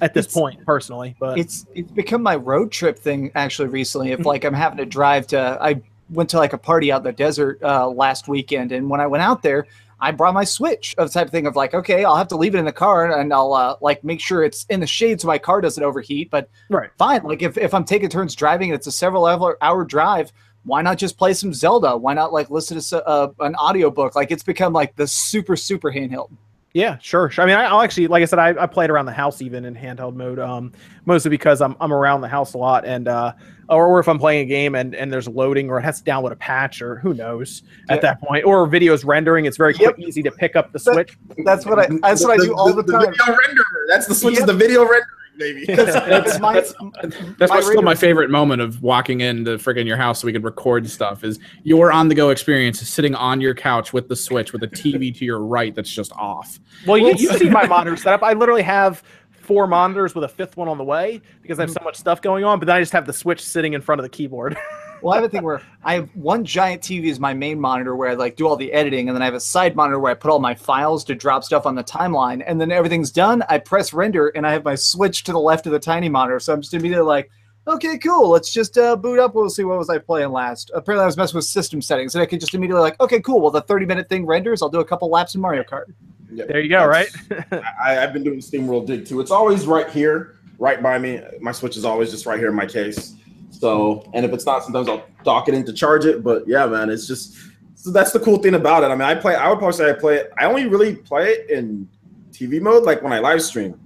At 0.00 0.14
this 0.14 0.26
It's- 0.26 0.34
point, 0.34 0.64
personally, 0.64 1.14
but 1.20 1.38
it's 1.38 1.66
it's 1.74 1.90
become 1.92 2.22
my 2.22 2.36
road 2.36 2.70
trip 2.72 2.98
thing 2.98 3.30
actually 3.34 3.68
recently 3.68 4.12
if 4.12 4.24
like 4.24 4.44
i'm 4.44 4.54
having 4.54 4.78
to 4.78 4.86
drive 4.86 5.26
to 5.28 5.58
i 5.60 5.80
went 6.10 6.28
to 6.30 6.38
like 6.38 6.52
a 6.52 6.58
party 6.58 6.90
out 6.90 6.98
in 6.98 7.04
the 7.04 7.12
desert 7.12 7.58
uh, 7.62 7.86
last 7.88 8.26
weekend 8.28 8.72
and 8.72 8.88
when 8.90 9.00
i 9.00 9.06
went 9.06 9.22
out 9.22 9.42
there 9.42 9.66
i 10.00 10.10
brought 10.10 10.34
my 10.34 10.44
switch 10.44 10.94
of 10.98 11.08
the 11.08 11.12
type 11.12 11.26
of 11.26 11.30
thing 11.30 11.46
of 11.46 11.54
like 11.56 11.72
okay 11.74 12.04
i'll 12.04 12.16
have 12.16 12.28
to 12.28 12.36
leave 12.36 12.54
it 12.54 12.58
in 12.58 12.64
the 12.64 12.72
car 12.72 13.10
and 13.20 13.32
i'll 13.32 13.52
uh, 13.52 13.76
like 13.80 14.02
make 14.02 14.20
sure 14.20 14.42
it's 14.42 14.64
in 14.70 14.80
the 14.80 14.86
shade 14.86 15.20
so 15.20 15.28
my 15.28 15.38
car 15.38 15.60
doesn't 15.60 15.84
overheat 15.84 16.30
but 16.30 16.48
Right. 16.68 16.90
fine 16.98 17.22
like 17.22 17.42
if, 17.42 17.56
if 17.58 17.72
i'm 17.74 17.84
taking 17.84 18.08
turns 18.08 18.34
driving 18.34 18.70
and 18.70 18.76
it's 18.78 18.86
a 18.86 18.92
several 18.92 19.26
hour, 19.26 19.56
hour 19.60 19.84
drive 19.84 20.32
why 20.64 20.82
not 20.82 20.98
just 20.98 21.16
play 21.16 21.32
some 21.32 21.54
zelda? 21.54 21.96
Why 21.96 22.12
not 22.12 22.34
like 22.34 22.50
listen 22.50 22.78
to 22.78 23.06
uh, 23.08 23.32
an 23.40 23.54
audiobook? 23.54 24.14
Like 24.14 24.30
it's 24.30 24.42
become 24.42 24.74
like 24.74 24.94
the 24.94 25.06
super 25.06 25.56
super 25.56 25.90
handheld 25.90 26.28
Yeah, 26.72 26.98
sure. 26.98 27.28
sure. 27.30 27.42
I 27.42 27.46
mean, 27.48 27.56
I, 27.56 27.64
I'll 27.64 27.80
actually, 27.80 28.06
like 28.06 28.22
I 28.22 28.26
said, 28.26 28.38
I, 28.38 28.50
I 28.62 28.66
played 28.66 28.90
around 28.90 29.06
the 29.06 29.12
house 29.12 29.42
even 29.42 29.64
in 29.64 29.74
handheld 29.74 30.14
mode, 30.14 30.38
um, 30.38 30.72
mostly 31.04 31.28
because 31.28 31.60
I'm, 31.60 31.74
I'm 31.80 31.92
around 31.92 32.20
the 32.20 32.28
house 32.28 32.54
a 32.54 32.58
lot, 32.58 32.84
and 32.84 33.08
uh, 33.08 33.32
or 33.68 33.98
if 33.98 34.08
I'm 34.08 34.20
playing 34.20 34.42
a 34.42 34.48
game 34.48 34.76
and, 34.76 34.94
and 34.94 35.12
there's 35.12 35.26
loading 35.26 35.68
or 35.68 35.78
it 35.80 35.82
has 35.82 36.00
to 36.00 36.08
download 36.08 36.30
a 36.30 36.36
patch 36.36 36.80
or 36.80 36.96
who 36.96 37.12
knows 37.12 37.62
Yeah. 37.88 37.94
at 37.94 38.02
that 38.02 38.20
point, 38.20 38.44
or 38.44 38.68
videos 38.68 39.04
rendering, 39.04 39.46
it's 39.46 39.56
very 39.56 39.74
Yep. 39.74 39.94
quick, 39.96 40.06
easy 40.06 40.22
to 40.22 40.30
pick 40.30 40.54
up 40.54 40.72
the 40.72 40.78
That- 40.78 40.92
Switch. 40.94 41.18
that's 41.44 41.66
what 41.66 41.78
i 41.80 41.88
that's 42.02 42.22
what 42.24 42.38
i 42.40 42.44
do 42.44 42.54
all 42.54 42.72
the, 42.72 42.82
time 42.84 43.00
video 43.10 43.24
renderer. 43.24 43.64
That's 43.88 44.06
the 44.06 44.14
switch. 44.14 44.34
Yep. 44.34 44.40
Is 44.42 44.46
the 44.46 44.54
video 44.54 44.82
rendering, 44.82 45.02
baby. 45.40 45.64
That's 45.74 46.38
my- 46.38 46.54
That's 46.54 46.74
My 46.78 47.46
what's 47.46 47.66
still 47.66 47.82
my 47.82 47.96
favorite 47.96 48.30
moment 48.30 48.62
of 48.62 48.80
walking 48.82 49.22
into 49.22 49.58
friggin' 49.58 49.86
your 49.86 49.96
house 49.96 50.20
so 50.20 50.26
we 50.26 50.32
could 50.32 50.44
record 50.44 50.88
stuff 50.88 51.24
is 51.24 51.40
your 51.64 51.90
on 51.90 52.06
the 52.06 52.14
go 52.14 52.30
experience 52.30 52.80
is 52.80 52.88
sitting 52.88 53.16
on 53.16 53.40
your 53.40 53.54
couch 53.54 53.92
with 53.92 54.08
the 54.08 54.14
switch 54.14 54.52
with 54.52 54.62
a 54.62 54.68
TV 54.68 55.16
to 55.16 55.24
your 55.24 55.40
right 55.40 55.74
that's 55.74 55.90
just 55.90 56.12
off. 56.12 56.60
Well, 56.86 56.98
you, 56.98 57.14
you 57.16 57.36
see 57.36 57.50
my 57.50 57.66
monitor 57.66 57.96
setup. 57.96 58.22
I 58.22 58.34
literally 58.34 58.62
have 58.62 59.02
four 59.40 59.66
monitors 59.66 60.14
with 60.14 60.22
a 60.22 60.28
fifth 60.28 60.56
one 60.56 60.68
on 60.68 60.78
the 60.78 60.84
way 60.84 61.20
because 61.42 61.58
I 61.58 61.62
have 61.62 61.70
mm-hmm. 61.70 61.80
so 61.80 61.84
much 61.84 61.96
stuff 61.96 62.22
going 62.22 62.44
on. 62.44 62.60
But 62.60 62.66
then 62.66 62.76
I 62.76 62.80
just 62.80 62.92
have 62.92 63.06
the 63.06 63.12
Switch 63.12 63.44
sitting 63.44 63.72
in 63.72 63.80
front 63.80 63.98
of 63.98 64.04
the 64.04 64.08
keyboard. 64.08 64.56
Well, 65.02 65.12
I 65.12 65.16
have 65.16 65.24
a 65.24 65.28
thing 65.28 65.42
where 65.42 65.62
I 65.84 65.94
have 65.94 66.14
one 66.14 66.44
giant 66.44 66.82
TV 66.82 67.10
as 67.10 67.18
my 67.18 67.32
main 67.32 67.58
monitor 67.58 67.96
where 67.96 68.10
I 68.10 68.14
like 68.14 68.36
do 68.36 68.46
all 68.46 68.56
the 68.56 68.72
editing, 68.72 69.08
and 69.08 69.16
then 69.16 69.22
I 69.22 69.24
have 69.24 69.34
a 69.34 69.40
side 69.40 69.74
monitor 69.74 69.98
where 69.98 70.12
I 70.12 70.14
put 70.14 70.30
all 70.30 70.38
my 70.38 70.54
files 70.54 71.04
to 71.04 71.14
drop 71.14 71.44
stuff 71.44 71.66
on 71.66 71.74
the 71.74 71.84
timeline, 71.84 72.42
and 72.46 72.60
then 72.60 72.70
everything's 72.70 73.10
done. 73.10 73.42
I 73.48 73.58
press 73.58 73.92
render, 73.92 74.28
and 74.28 74.46
I 74.46 74.52
have 74.52 74.64
my 74.64 74.74
switch 74.74 75.24
to 75.24 75.32
the 75.32 75.40
left 75.40 75.66
of 75.66 75.72
the 75.72 75.78
tiny 75.78 76.08
monitor, 76.08 76.38
so 76.40 76.52
I'm 76.52 76.60
just 76.60 76.74
immediately 76.74 77.06
like, 77.06 77.30
okay, 77.66 77.98
cool, 77.98 78.28
let's 78.28 78.52
just 78.52 78.76
uh, 78.78 78.96
boot 78.96 79.18
up. 79.18 79.34
We'll 79.34 79.50
see 79.50 79.64
what 79.64 79.78
was 79.78 79.90
I 79.90 79.98
playing 79.98 80.32
last. 80.32 80.70
Apparently, 80.74 81.04
I 81.04 81.06
was 81.06 81.16
messing 81.16 81.36
with 81.36 81.44
system 81.44 81.80
settings, 81.80 82.14
and 82.14 82.22
I 82.22 82.26
could 82.26 82.40
just 82.40 82.54
immediately 82.54 82.82
like, 82.82 83.00
okay, 83.00 83.20
cool. 83.20 83.40
Well, 83.40 83.50
the 83.50 83.62
30 83.62 83.86
minute 83.86 84.08
thing 84.08 84.26
renders. 84.26 84.62
I'll 84.62 84.68
do 84.68 84.80
a 84.80 84.84
couple 84.84 85.08
laps 85.08 85.34
in 85.34 85.40
Mario 85.40 85.62
Kart. 85.62 85.92
Yeah, 86.32 86.44
there 86.46 86.60
you 86.60 86.68
go, 86.68 86.86
right? 86.86 87.08
I, 87.82 87.98
I've 87.98 88.12
been 88.12 88.22
doing 88.22 88.38
SteamWorld 88.38 88.86
Dig 88.86 89.06
too. 89.06 89.20
It's 89.20 89.32
always 89.32 89.66
right 89.66 89.90
here, 89.90 90.36
right 90.58 90.82
by 90.82 90.98
me. 90.98 91.20
My 91.40 91.52
switch 91.52 91.76
is 91.76 91.84
always 91.84 92.10
just 92.10 92.26
right 92.26 92.38
here 92.38 92.48
in 92.48 92.54
my 92.54 92.66
case. 92.66 93.16
So, 93.50 94.08
and 94.14 94.24
if 94.24 94.32
it's 94.32 94.46
not, 94.46 94.64
sometimes 94.64 94.88
I'll 94.88 95.04
dock 95.24 95.48
it 95.48 95.54
in 95.54 95.64
to 95.66 95.72
charge 95.72 96.04
it. 96.06 96.22
But 96.22 96.46
yeah, 96.46 96.66
man, 96.66 96.88
it's 96.88 97.06
just 97.06 97.36
so 97.74 97.90
that's 97.90 98.12
the 98.12 98.20
cool 98.20 98.38
thing 98.38 98.54
about 98.54 98.84
it. 98.84 98.86
I 98.86 98.94
mean, 98.94 99.02
I 99.02 99.14
play. 99.14 99.34
I 99.34 99.48
would 99.48 99.58
probably 99.58 99.76
say 99.76 99.90
I 99.90 99.94
play 99.94 100.16
it. 100.16 100.32
I 100.38 100.44
only 100.44 100.66
really 100.66 100.96
play 100.96 101.30
it 101.30 101.50
in 101.50 101.88
TV 102.30 102.60
mode, 102.60 102.84
like 102.84 103.02
when 103.02 103.12
I 103.12 103.18
live 103.18 103.42
stream. 103.42 103.78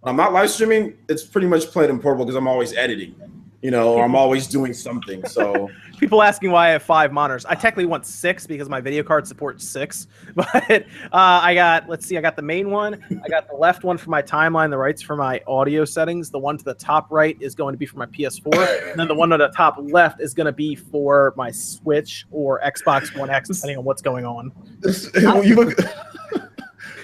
When 0.00 0.10
I'm 0.10 0.16
not 0.16 0.32
live 0.32 0.50
streaming, 0.50 0.94
it's 1.08 1.22
pretty 1.24 1.46
much 1.46 1.66
played 1.66 1.90
in 1.90 2.00
portable 2.00 2.24
because 2.24 2.36
I'm 2.36 2.48
always 2.48 2.74
editing, 2.74 3.14
you 3.62 3.70
know, 3.70 3.94
or 3.94 4.04
I'm 4.04 4.14
always 4.14 4.46
doing 4.46 4.72
something. 4.72 5.24
So 5.26 5.70
People 6.00 6.22
asking 6.22 6.50
why 6.50 6.68
I 6.68 6.70
have 6.70 6.82
five 6.82 7.12
monitors. 7.12 7.44
I 7.44 7.54
technically 7.54 7.84
want 7.84 8.06
six 8.06 8.46
because 8.46 8.70
my 8.70 8.80
video 8.80 9.02
card 9.02 9.28
supports 9.28 9.68
six. 9.68 10.06
But 10.34 10.70
uh, 10.70 10.86
I 11.12 11.54
got, 11.54 11.88
let's 11.88 12.06
see, 12.06 12.16
I 12.16 12.22
got 12.22 12.36
the 12.36 12.42
main 12.42 12.70
one. 12.70 13.04
I 13.22 13.28
got 13.28 13.48
the 13.48 13.54
left 13.54 13.84
one 13.84 13.98
for 13.98 14.08
my 14.08 14.22
timeline. 14.22 14.70
The 14.70 14.78
right's 14.78 15.02
for 15.02 15.14
my 15.14 15.42
audio 15.46 15.84
settings. 15.84 16.30
The 16.30 16.38
one 16.38 16.56
to 16.56 16.64
the 16.64 16.72
top 16.72 17.08
right 17.10 17.36
is 17.40 17.54
going 17.54 17.74
to 17.74 17.78
be 17.78 17.84
for 17.84 17.98
my 17.98 18.06
PS4. 18.06 18.90
And 18.92 18.98
then 18.98 19.08
the 19.08 19.14
one 19.14 19.32
on 19.32 19.40
the 19.40 19.48
top 19.48 19.76
left 19.78 20.22
is 20.22 20.32
going 20.32 20.46
to 20.46 20.52
be 20.52 20.74
for 20.74 21.34
my 21.36 21.50
Switch 21.50 22.24
or 22.30 22.60
Xbox 22.60 23.14
One 23.18 23.28
X, 23.28 23.50
depending 23.50 23.76
on 23.76 23.84
what's 23.84 24.00
going 24.00 24.24
on. 24.24 24.52
you 25.44 25.54
look. 25.56 25.78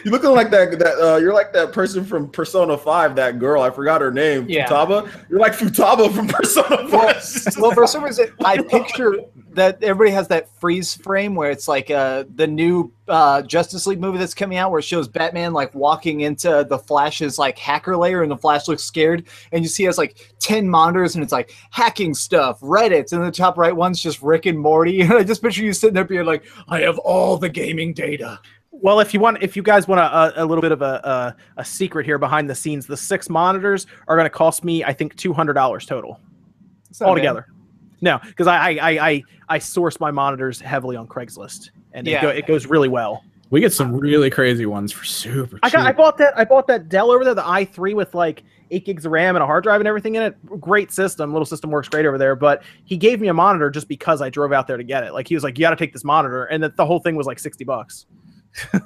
You 0.06 0.12
looking 0.12 0.30
like 0.30 0.50
that? 0.50 0.78
That 0.78 1.04
uh, 1.04 1.16
you're 1.16 1.34
like 1.34 1.52
that 1.54 1.72
person 1.72 2.04
from 2.04 2.30
Persona 2.30 2.78
Five. 2.78 3.16
That 3.16 3.40
girl, 3.40 3.60
I 3.60 3.70
forgot 3.70 4.00
her 4.00 4.12
name. 4.12 4.46
Yeah. 4.48 4.68
Futaba. 4.68 5.10
You're 5.28 5.40
like 5.40 5.52
Futaba 5.54 6.14
from 6.14 6.28
Persona 6.28 6.86
Five. 6.86 7.56
well, 7.58 7.72
for 7.72 7.88
some 7.88 8.04
reason, 8.04 8.28
I 8.44 8.58
picture 8.58 9.16
that 9.54 9.82
everybody 9.82 10.12
has 10.14 10.28
that 10.28 10.48
freeze 10.60 10.94
frame 10.94 11.34
where 11.34 11.50
it's 11.50 11.66
like 11.66 11.90
uh, 11.90 12.22
the 12.36 12.46
new 12.46 12.92
uh, 13.08 13.42
Justice 13.42 13.84
League 13.88 14.00
movie 14.00 14.18
that's 14.18 14.32
coming 14.32 14.58
out, 14.58 14.70
where 14.70 14.78
it 14.78 14.84
shows 14.84 15.08
Batman 15.08 15.52
like 15.52 15.74
walking 15.74 16.20
into 16.20 16.64
the 16.68 16.78
Flash's 16.78 17.36
like 17.36 17.58
hacker 17.58 17.96
layer, 17.96 18.22
and 18.22 18.30
the 18.30 18.36
Flash 18.36 18.68
looks 18.68 18.84
scared, 18.84 19.26
and 19.50 19.64
you 19.64 19.68
see 19.68 19.82
he 19.82 19.86
has 19.86 19.98
like 19.98 20.32
ten 20.38 20.68
monitors, 20.68 21.16
and 21.16 21.24
it's 21.24 21.32
like 21.32 21.52
hacking 21.70 22.14
stuff, 22.14 22.60
Reddit, 22.60 23.10
and 23.10 23.24
the 23.24 23.32
top 23.32 23.58
right 23.58 23.74
one's 23.74 24.00
just 24.00 24.22
Rick 24.22 24.46
and 24.46 24.56
Morty, 24.58 25.00
and 25.02 25.14
I 25.14 25.24
just 25.24 25.42
picture 25.42 25.64
you 25.64 25.72
sitting 25.72 25.94
there 25.94 26.04
being 26.04 26.26
like, 26.26 26.44
I 26.68 26.82
have 26.82 26.98
all 26.98 27.36
the 27.38 27.48
gaming 27.48 27.92
data. 27.92 28.38
Well, 28.82 29.00
if 29.00 29.14
you 29.14 29.20
want, 29.20 29.42
if 29.42 29.56
you 29.56 29.62
guys 29.62 29.88
want 29.88 30.00
a, 30.00 30.40
a, 30.40 30.44
a 30.44 30.46
little 30.46 30.62
bit 30.62 30.72
of 30.72 30.82
a, 30.82 31.34
a, 31.56 31.60
a 31.60 31.64
secret 31.64 32.04
here 32.06 32.18
behind 32.18 32.48
the 32.48 32.54
scenes, 32.54 32.86
the 32.86 32.96
six 32.96 33.28
monitors 33.30 33.86
are 34.06 34.16
going 34.16 34.26
to 34.26 34.30
cost 34.30 34.64
me, 34.64 34.84
I 34.84 34.92
think, 34.92 35.16
two 35.16 35.32
hundred 35.32 35.54
dollars 35.54 35.86
total 35.86 36.20
It's 36.90 37.00
not 37.00 37.06
bad. 37.06 37.10
altogether. 37.10 37.46
No, 38.02 38.18
because 38.22 38.46
I, 38.46 38.72
I 38.72 38.90
I 38.90 39.08
I 39.10 39.22
I 39.48 39.58
source 39.58 39.98
my 39.98 40.10
monitors 40.10 40.60
heavily 40.60 40.96
on 40.96 41.08
Craigslist, 41.08 41.70
and 41.92 42.06
Yeah. 42.06 42.18
it, 42.18 42.22
go, 42.22 42.28
it 42.28 42.46
goes 42.46 42.66
really 42.66 42.88
well. 42.88 43.24
We 43.48 43.60
get 43.60 43.72
some 43.72 43.94
really 43.94 44.28
crazy 44.28 44.66
ones 44.66 44.90
for 44.92 45.04
super 45.04 45.58
I 45.62 45.70
got 45.70 45.86
I 45.86 45.92
bought 45.92 46.18
that 46.18 46.36
I 46.36 46.44
bought 46.44 46.66
that 46.66 46.88
Dell 46.88 47.10
over 47.10 47.24
there, 47.24 47.34
the 47.34 47.42
i3 47.42 47.94
with 47.94 48.12
like 48.14 48.42
eight 48.72 48.84
gigs 48.84 49.06
of 49.06 49.12
RAM 49.12 49.36
and 49.36 49.42
a 49.42 49.46
hard 49.46 49.62
drive 49.62 49.80
and 49.80 49.86
everything 49.88 50.16
in 50.16 50.22
it. 50.22 50.60
Great 50.60 50.90
system, 50.92 51.32
little 51.32 51.46
system 51.46 51.70
works 51.70 51.88
great 51.88 52.04
over 52.04 52.18
there. 52.18 52.34
But 52.36 52.64
he 52.84 52.96
gave 52.96 53.20
me 53.20 53.28
a 53.28 53.34
monitor 53.34 53.70
just 53.70 53.86
because 53.88 54.20
I 54.20 54.28
drove 54.30 54.52
out 54.52 54.66
there 54.66 54.76
to 54.76 54.82
get 54.84 55.04
it. 55.04 55.12
Like 55.14 55.28
he 55.28 55.34
was 55.34 55.44
like, 55.44 55.56
"You 55.56 55.62
got 55.62 55.70
to 55.70 55.76
take 55.76 55.92
this 55.92 56.04
monitor," 56.04 56.44
and 56.46 56.62
that 56.64 56.76
the 56.76 56.84
whole 56.84 56.98
thing 56.98 57.14
was 57.16 57.26
like 57.26 57.38
sixty 57.38 57.64
bucks. 57.64 58.04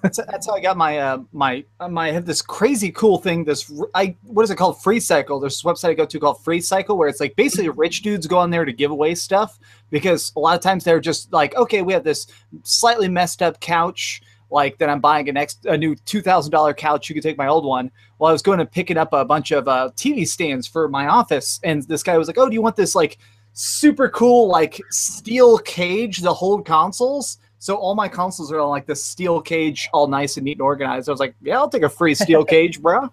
That's, 0.03 0.19
that's 0.19 0.47
how 0.47 0.55
I 0.55 0.61
got 0.61 0.77
my 0.77 0.99
uh, 0.99 1.19
my 1.33 1.65
uh, 1.79 1.89
my. 1.89 2.09
I 2.09 2.13
have 2.13 2.27
this 2.27 2.43
crazy 2.43 2.91
cool 2.91 3.19
thing. 3.19 3.45
This 3.45 3.71
I 3.95 4.17
what 4.23 4.43
is 4.43 4.51
it 4.51 4.57
called? 4.57 4.77
Freecycle. 4.77 5.41
There's 5.41 5.61
a 5.61 5.67
website 5.67 5.91
I 5.91 5.95
go 5.95 6.07
to 6.07 6.21
called 6.21 6.39
Freecycle 6.39 6.97
where 6.97 7.09
it's 7.09 7.21
like 7.21 7.37
basically 7.37 7.69
rich 7.77 8.03
dudes 8.03 8.27
go 8.27 8.39
on 8.39 8.51
there 8.51 8.65
to 8.65 8.73
give 8.73 8.91
away 8.91 9.15
stuff 9.15 9.59
because 9.91 10.33
a 10.37 10.41
lot 10.41 10.57
of 10.57 10.63
times 10.63 10.85
they're 10.85 11.01
just 11.01 11.33
like, 11.33 11.55
okay, 11.57 11.83
we 11.83 11.93
have 11.93 12.05
this 12.05 12.27
slightly 12.63 13.09
messed 13.09 13.43
up 13.43 13.61
couch. 13.61 14.23
Like 14.53 14.79
that, 14.79 14.89
I'm 14.89 15.01
buying 15.01 15.29
a 15.29 15.33
next 15.33 15.65
a 15.67 15.77
new 15.77 15.95
two 15.95 16.21
thousand 16.21 16.51
dollar 16.51 16.75
couch. 16.75 17.09
You 17.09 17.15
can 17.15 17.23
take 17.23 17.39
my 17.39 17.47
old 17.47 17.65
one. 17.65 17.91
Well, 18.19 18.31
I 18.31 18.33
was 18.33 18.43
going 18.43 18.59
to 18.59 18.67
picking 18.67 18.97
up 18.97 19.13
a 19.13 19.25
bunch 19.25 19.53
of 19.53 19.69
uh, 19.69 19.91
TV 19.97 20.27
stands 20.27 20.67
for 20.67 20.89
my 20.89 21.07
office, 21.07 21.61
and 21.63 21.83
this 21.85 22.03
guy 22.03 22.19
was 22.19 22.27
like, 22.27 22.39
"Oh, 22.39 22.49
do 22.49 22.55
you 22.55 22.63
want 22.63 22.75
this 22.75 22.97
like 22.97 23.19
super 23.53 24.09
cool 24.09 24.49
like 24.49 24.81
steel 24.91 25.59
cage 25.59 26.23
to 26.23 26.33
hold 26.33 26.67
consoles?" 26.67 27.39
So 27.61 27.77
all 27.77 27.95
my 27.95 28.09
consoles 28.09 28.51
are 28.51 28.59
on 28.59 28.71
like 28.71 28.87
this 28.87 29.05
steel 29.05 29.41
cage, 29.41 29.89
all 29.93 30.09
nice 30.09 30.39
and 30.39 30.45
neat 30.47 30.53
and 30.53 30.63
organized. 30.63 31.11
I 31.11 31.13
was 31.13 31.21
like, 31.21 31.35
"Yeah, 31.43 31.59
I'll 31.59 31.69
take 31.69 31.83
a 31.83 31.91
free 31.91 32.15
steel 32.15 32.43
cage, 32.57 32.81
bro." 32.81 33.13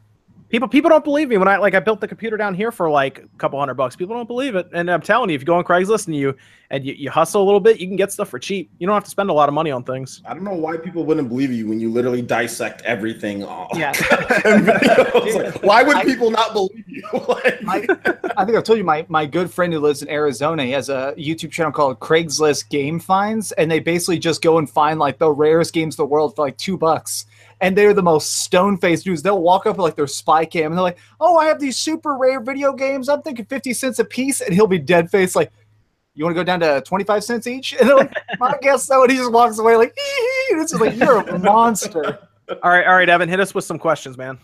People 0.50 0.70
people 0.70 0.90
don't 0.90 1.04
believe 1.04 1.28
me 1.28 1.38
when 1.38 1.50
I 1.50 1.58
like 1.58 1.76
I 1.76 1.82
built 1.82 2.00
the 2.00 2.08
computer 2.08 2.38
down 2.38 2.54
here 2.56 2.72
for 2.72 2.90
like 2.90 3.20
a 3.20 3.38
couple 3.38 3.60
hundred 3.60 3.74
bucks. 3.74 3.98
People 3.98 4.16
don't 4.16 4.28
believe 4.28 4.56
it, 4.56 4.70
and 4.74 4.90
I'm 4.90 5.02
telling 5.02 5.30
you, 5.30 5.36
if 5.36 5.42
you 5.42 5.46
go 5.46 5.56
on 5.56 5.66
Craigslist 5.66 6.08
and 6.08 6.16
you 6.16 6.36
and 6.70 6.86
you, 6.86 6.94
you 6.94 7.10
hustle 7.10 7.44
a 7.44 7.46
little 7.46 7.60
bit, 7.60 7.80
you 7.82 7.88
can 7.88 7.98
get 7.98 8.14
stuff 8.14 8.30
for 8.30 8.40
cheap. 8.40 8.72
You 8.80 8.88
don't 8.88 8.94
have 8.94 9.04
to 9.04 9.10
spend 9.10 9.30
a 9.30 9.34
lot 9.34 9.50
of 9.50 9.54
money 9.54 9.72
on 9.72 9.84
things. 9.84 10.22
I 10.26 10.34
don't 10.34 10.46
know 10.46 10.54
why 10.54 10.78
people 10.78 11.04
wouldn't 11.04 11.28
believe 11.28 11.52
you 11.52 11.68
when 11.68 11.82
you 11.82 11.92
literally 11.92 12.22
dissect 12.22 12.82
everything. 12.84 13.44
on- 13.44 13.68
Yeah. 13.78 13.92
in. 14.46 14.66
Like, 14.66 15.62
why 15.64 15.84
would 15.84 15.98
I- 15.98 16.06
people 16.06 16.32
not 16.32 16.54
believe 16.54 16.86
you? 16.88 17.04
Like- 17.28 17.62
My, 17.64 17.86
I 18.38 18.46
think 18.46 18.58
I've 18.58 18.64
told 18.64 18.78
you 18.78 18.84
my, 18.86 19.06
my 19.10 19.26
good 19.26 19.52
friend 19.52 19.74
who 19.74 19.80
lives 19.80 20.02
in 20.02 20.10
Arizona. 20.10 20.64
He 20.64 20.72
has 20.72 20.88
a 20.90 21.14
YouTube 21.18 21.52
channel 21.52 21.72
called 21.74 22.00
Craigslist 22.00 22.70
Game 22.70 23.00
Finds, 23.02 23.52
and 23.54 23.70
they 23.70 23.80
basically 23.80 24.20
just 24.20 24.42
go 24.42 24.58
and 24.60 24.70
find 24.70 24.98
like 25.00 25.18
the 25.20 25.30
rarest 25.32 25.74
games 25.74 25.96
in 25.98 26.04
the 26.04 26.08
world 26.08 26.36
for 26.36 26.46
like 26.46 26.58
two 26.58 26.78
bucks. 26.78 27.26
And 27.62 27.76
they're 27.78 27.94
the 27.94 28.04
most 28.04 28.44
stone 28.44 28.78
faced 28.78 29.06
dudes. 29.06 29.24
They'll 29.24 29.42
walk 29.42 29.66
up 29.66 29.78
with 29.78 29.84
like 29.84 29.96
their 29.96 30.08
spy 30.08 30.46
cam 30.46 30.72
and 30.72 30.78
they're 30.78 30.84
like, 30.84 31.00
"Oh, 31.20 31.38
I 31.38 31.46
have 31.48 31.60
these 31.60 31.78
super 31.78 32.16
rare 32.16 32.40
video 32.40 32.72
games. 32.74 33.10
I'm 33.10 33.22
thinking 33.22 33.46
fifty 33.46 33.74
cents 33.74 33.98
a 34.00 34.06
piece," 34.06 34.42
and 34.42 34.54
he'll 34.54 34.68
be 34.68 34.80
dead 34.80 35.10
faced 35.10 35.36
like. 35.36 35.52
You 36.14 36.24
want 36.26 36.36
to 36.36 36.40
go 36.40 36.44
down 36.44 36.60
to 36.62 36.82
25 36.82 37.24
cents 37.24 37.46
each? 37.46 37.74
And 37.80 37.88
they're 37.88 37.96
like, 37.96 38.12
I 38.42 38.56
guess 38.60 38.86
so. 38.86 39.04
And 39.04 39.12
he 39.12 39.20
just 39.20 39.32
walks 39.32 39.60
away 39.60 39.76
like, 39.76 39.94
it's 39.96 40.72
just 40.72 40.82
like, 40.82 40.96
you're 40.98 41.20
a 41.20 41.38
monster. 41.38 42.18
All 42.64 42.72
right, 42.72 42.88
all 42.88 42.96
right, 42.96 43.10
Evan, 43.10 43.28
hit 43.28 43.42
us 43.42 43.54
with 43.54 43.66
some 43.66 43.78
questions, 43.78 44.18
man. 44.18 44.40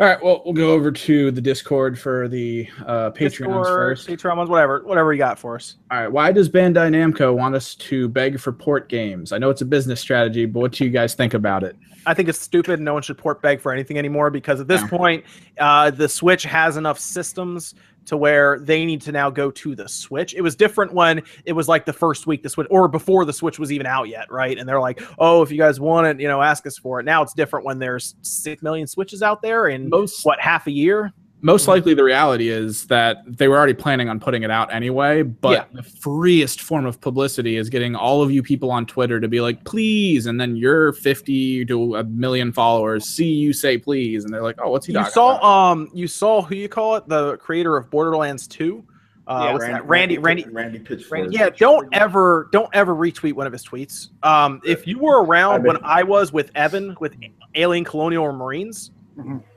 All 0.00 0.06
right, 0.06 0.22
well, 0.24 0.40
we'll 0.46 0.54
go 0.54 0.70
over 0.70 0.90
to 0.90 1.30
the 1.30 1.42
Discord 1.42 1.98
for 1.98 2.26
the 2.26 2.66
uh, 2.86 3.10
Patreons 3.10 3.18
Discord, 3.18 3.66
first. 3.66 4.08
Patreon 4.08 4.34
ones, 4.38 4.48
whatever, 4.48 4.80
whatever 4.82 5.12
you 5.12 5.18
got 5.18 5.38
for 5.38 5.56
us. 5.56 5.76
All 5.90 6.00
right, 6.00 6.10
why 6.10 6.32
does 6.32 6.48
Bandai 6.48 6.88
Namco 6.88 7.36
want 7.36 7.54
us 7.54 7.74
to 7.74 8.08
beg 8.08 8.40
for 8.40 8.50
port 8.50 8.88
games? 8.88 9.30
I 9.30 9.36
know 9.36 9.50
it's 9.50 9.60
a 9.60 9.66
business 9.66 10.00
strategy, 10.00 10.46
but 10.46 10.60
what 10.60 10.72
do 10.72 10.84
you 10.86 10.90
guys 10.90 11.12
think 11.14 11.34
about 11.34 11.64
it? 11.64 11.76
I 12.06 12.14
think 12.14 12.30
it's 12.30 12.40
stupid. 12.40 12.80
No 12.80 12.94
one 12.94 13.02
should 13.02 13.18
port 13.18 13.42
beg 13.42 13.60
for 13.60 13.72
anything 13.72 13.98
anymore 13.98 14.30
because 14.30 14.58
at 14.58 14.68
this 14.68 14.80
Yeah. 14.80 14.88
point, 14.88 15.24
uh, 15.58 15.90
the 15.90 16.08
Switch 16.08 16.44
has 16.44 16.78
enough 16.78 16.98
systems 16.98 17.74
to 18.10 18.16
where 18.16 18.58
they 18.58 18.84
need 18.84 19.00
to 19.00 19.12
now 19.12 19.30
go 19.30 19.52
to 19.52 19.76
the 19.76 19.88
Switch. 19.88 20.34
It 20.34 20.40
was 20.40 20.56
different 20.56 20.92
when 20.92 21.22
it 21.44 21.52
was 21.52 21.68
like 21.68 21.86
the 21.86 21.92
first 21.92 22.26
week 22.26 22.42
the 22.42 22.48
Switch, 22.48 22.66
or 22.68 22.88
before 22.88 23.24
the 23.24 23.32
Switch 23.32 23.56
was 23.56 23.70
even 23.70 23.86
out 23.86 24.08
yet, 24.08 24.30
right? 24.32 24.58
And 24.58 24.68
they're 24.68 24.80
like, 24.80 25.00
"Oh, 25.20 25.42
if 25.42 25.52
you 25.52 25.58
guys 25.58 25.78
want 25.78 26.08
it, 26.08 26.20
you 26.20 26.26
know, 26.26 26.42
ask 26.42 26.66
us 26.66 26.76
for 26.76 26.98
it." 26.98 27.04
Now 27.04 27.22
it's 27.22 27.34
different 27.34 27.64
when 27.64 27.78
there's 27.78 28.16
six 28.22 28.62
million 28.62 28.88
Switches 28.88 29.22
out 29.22 29.42
there 29.42 29.68
in 29.68 29.88
Most 29.88 30.24
what 30.24 30.40
half 30.40 30.66
a 30.66 30.72
year. 30.72 31.12
Most 31.42 31.68
likely 31.68 31.94
the 31.94 32.04
reality 32.04 32.48
is 32.48 32.86
that 32.86 33.18
they 33.26 33.48
were 33.48 33.56
already 33.56 33.72
planning 33.74 34.08
on 34.08 34.20
putting 34.20 34.42
it 34.42 34.50
out 34.50 34.72
anyway 34.72 35.22
but 35.22 35.52
Yeah. 35.52 35.64
the 35.72 35.82
freest 35.82 36.60
form 36.60 36.84
of 36.86 37.00
publicity 37.00 37.56
is 37.56 37.68
getting 37.70 37.94
all 37.94 38.22
of 38.22 38.30
you 38.30 38.42
people 38.42 38.70
on 38.70 38.84
twitter 38.86 39.18
to 39.20 39.28
be 39.28 39.40
like 39.40 39.64
please 39.64 40.26
and 40.26 40.40
then 40.40 40.56
your 40.56 40.92
50 40.92 41.64
to 41.66 41.96
a 41.96 42.04
million 42.04 42.52
followers 42.52 43.04
see 43.06 43.28
you 43.32 43.52
say 43.52 43.78
please 43.78 44.24
and 44.24 44.32
they're 44.34 44.42
like 44.42 44.58
oh 44.62 44.70
what's 44.70 44.86
he 44.86 44.92
You 44.92 44.98
talking 44.98 45.12
saw, 45.12 45.36
about? 45.38 45.44
um, 45.72 45.90
you 45.94 46.06
saw 46.08 46.42
who 46.42 46.54
you 46.54 46.68
call 46.68 46.96
it, 46.96 47.08
the 47.08 47.36
creator 47.38 47.76
of 47.76 47.90
Borderlands 47.90 48.46
Two. 48.46 48.84
Uh, 49.26 49.42
Yeah, 49.44 49.52
what's 49.52 49.64
that? 49.66 49.86
Randy, 49.86 50.18
Randy, 50.18 50.44
Randy 50.50 50.78
Pitchford. 50.80 51.28
Yeah, 51.32 51.50
don't 51.50 51.88
ever 51.92 52.48
don't 52.52 52.68
ever 52.74 52.94
retweet 52.94 53.34
one 53.34 53.46
of 53.46 53.52
his 53.52 53.64
tweets. 53.64 54.08
Um, 54.24 54.60
if 54.64 54.86
you 54.88 54.98
were 54.98 55.22
around 55.24 55.62
when 55.64 55.76
I 55.84 56.02
was 56.02 56.32
with 56.32 56.50
Evan 56.56 56.96
with 57.00 57.14
Alien 57.54 57.84
Colonial 57.84 58.32
Marines. 58.32 58.90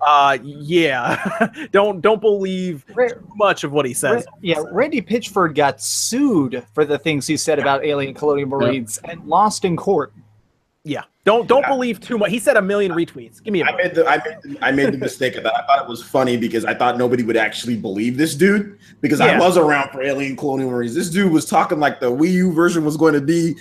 Uh, 0.06 0.38
yeah, 0.44 1.50
don't 1.72 2.02
don't 2.02 2.22
believe 2.22 2.86
too 2.88 3.28
much 3.36 3.64
of 3.64 3.72
what 3.72 3.86
he 3.86 3.94
says. 3.94 4.26
Yeah, 4.42 4.62
Randy 4.72 5.02
Pitchford 5.02 5.56
got 5.56 5.82
sued 5.82 6.66
for 6.74 6.86
the 6.86 6.98
things 6.98 7.28
he 7.28 7.38
said 7.38 7.60
about 7.60 7.84
alien 7.86 8.14
colonial 8.14 8.50
marines 8.50 8.98
and 9.06 9.26
lost 9.26 9.66
in 9.66 9.76
court. 9.78 10.14
Yeah, 10.86 11.04
don't 11.24 11.48
don't 11.48 11.62
Yeah. 11.62 11.70
believe 11.70 12.02
too 12.02 12.18
much. 12.18 12.30
He 12.30 12.40
said 12.40 12.58
a 12.58 12.62
million 12.62 12.92
retweets. 12.92 13.42
Give 13.42 13.54
me 13.54 13.62
a 13.62 13.66
I 13.66 13.72
break. 13.72 13.86
made 13.86 13.96
the 13.96 14.06
I 14.06 14.18
made 14.18 14.38
the, 14.44 14.58
I 14.66 14.72
made 14.72 14.92
the 14.92 14.98
mistake 15.08 15.36
of 15.38 15.44
that. 15.44 15.56
I 15.56 15.66
thought 15.66 15.84
it 15.84 15.88
was 15.88 16.04
funny 16.04 16.36
because 16.36 16.66
I 16.66 16.74
thought 16.74 16.98
nobody 16.98 17.24
would 17.24 17.38
actually 17.38 17.78
believe 17.78 18.18
this 18.18 18.36
dude 18.36 18.78
because 19.00 19.22
I 19.22 19.40
was 19.40 19.56
around 19.58 19.92
for 19.92 20.04
Alien 20.04 20.36
Colonial 20.36 20.72
Marines. 20.72 20.94
This 20.94 21.10
dude 21.10 21.32
was 21.32 21.46
talking 21.46 21.80
like 21.80 22.02
the 22.02 22.12
Wii 22.12 22.32
U 22.34 22.52
version 22.52 22.84
was 22.84 22.98
going 22.98 23.14
to 23.14 23.22
be 23.22 23.56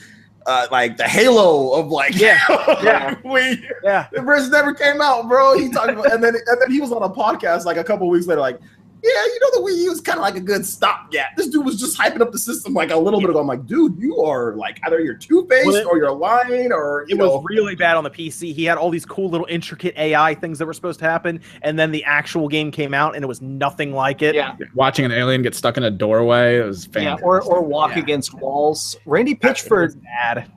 uh, 0.47 0.67
like 0.71 0.97
the 0.97 1.05
Halo 1.05 1.73
of 1.73 1.89
like 1.89 2.15
Yeah. 2.15 2.39
Yeah. 2.83 3.15
U. 3.25 3.57
Yeah, 3.85 4.09
The 4.13 4.23
version 4.23 4.51
never 4.51 4.75
came 4.75 5.01
out, 5.01 5.29
bro. 5.29 5.59
He 5.59 5.71
talked 5.71 5.91
about 5.91 6.13
and 6.13 6.23
then 6.23 6.35
and 6.35 6.61
then 6.61 6.71
he 6.71 6.81
was 6.81 6.93
on 6.93 7.03
a 7.03 7.09
podcast 7.09 7.65
like 7.65 7.77
a 7.77 7.85
couple 7.85 8.09
weeks 8.09 8.27
later, 8.27 8.41
like. 8.41 8.59
Yeah, 9.05 9.11
you 9.11 9.39
know 9.41 9.61
the 9.65 9.71
Wii 9.73 9.77
U 9.85 9.93
is 9.93 10.01
kind 10.01 10.19
of 10.19 10.23
like 10.23 10.37
a 10.37 10.41
good 10.41 10.65
stopgap. 10.65 11.35
This 11.37 11.49
dude 11.49 11.65
was 11.65 11.79
just 11.81 11.99
hyping 11.99 12.21
up 12.21 12.31
the 12.31 12.39
system 12.39 12.73
like 12.73 12.91
a 12.93 12.97
little 12.97 13.21
bit 13.21 13.31
ago. 13.31 13.41
I'm 13.41 13.49
like, 13.49 13.67
dude, 13.67 13.99
you 13.99 14.19
are 14.23 14.55
like 14.55 14.79
either 14.85 15.01
you're 15.01 15.15
two 15.17 15.45
faced 15.49 15.67
Well, 15.67 15.89
or 15.89 15.97
you're 15.99 16.13
lying 16.13 16.71
or 16.73 17.05
you 17.09 17.17
it 17.17 17.19
know. 17.19 17.37
was 17.39 17.45
really 17.49 17.75
bad 17.75 17.97
on 17.97 18.05
the 18.05 18.11
PC. 18.11 18.55
He 18.55 18.65
had 18.65 18.79
all 18.79 18.91
these 18.91 19.05
cool 19.05 19.29
little 19.29 19.47
intricate 19.51 19.97
AI 19.97 20.35
things 20.37 20.59
that 20.61 20.67
were 20.67 20.73
supposed 20.73 21.01
to 21.01 21.05
happen, 21.05 21.41
and 21.63 21.77
then 21.79 21.91
the 21.91 22.05
actual 22.05 22.47
game 22.49 22.71
came 22.71 22.95
out, 22.95 23.17
and 23.17 23.25
it 23.25 23.29
was 23.29 23.43
nothing 23.43 23.93
like 23.93 24.23
it. 24.23 24.37
Yeah, 24.37 24.57
watching 24.75 25.05
an 25.05 25.11
alien 25.13 25.43
get 25.43 25.57
stuck 25.57 25.77
in 25.77 25.83
a 25.83 25.91
doorway 25.91 26.59
it 26.59 26.65
was 26.65 26.89
yeah, 26.95 27.17
or 27.23 27.43
or 27.43 27.61
walk 27.63 27.97
Yeah. 27.97 28.03
against 28.03 28.35
walls. 28.35 28.97
Randy 29.05 29.33
It 29.33 29.43
was 29.43 29.53
Pitchford 29.63 30.03
bad. 30.05 30.51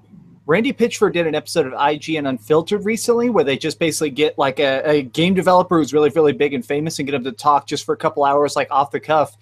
Randy 0.47 0.72
Pitchford 0.73 1.13
did 1.13 1.26
an 1.26 1.34
episode 1.34 1.65
of 1.65 1.73
IGN 1.73 2.30
Unfiltered 2.30 2.85
recently 2.85 3.30
where 3.30 3.43
they 3.43 3.57
just 3.57 3.80
basically 3.80 4.11
get 4.11 4.38
like 4.38 4.59
a, 4.59 4.81
a 4.88 5.01
game 5.03 5.34
developer 5.34 5.77
who's 5.77 5.91
really, 5.93 6.09
really 6.11 6.34
big 6.34 6.53
and 6.53 6.63
famous 6.65 6.99
and 6.99 7.07
get 7.07 7.15
him 7.15 7.23
to 7.23 7.31
talk 7.31 7.65
just 7.65 7.84
for 7.85 7.93
a 7.93 7.97
couple 7.97 8.23
hours, 8.23 8.55
like 8.55 8.69
off 8.69 8.91
the 8.91 8.99
cuff. 8.99 9.38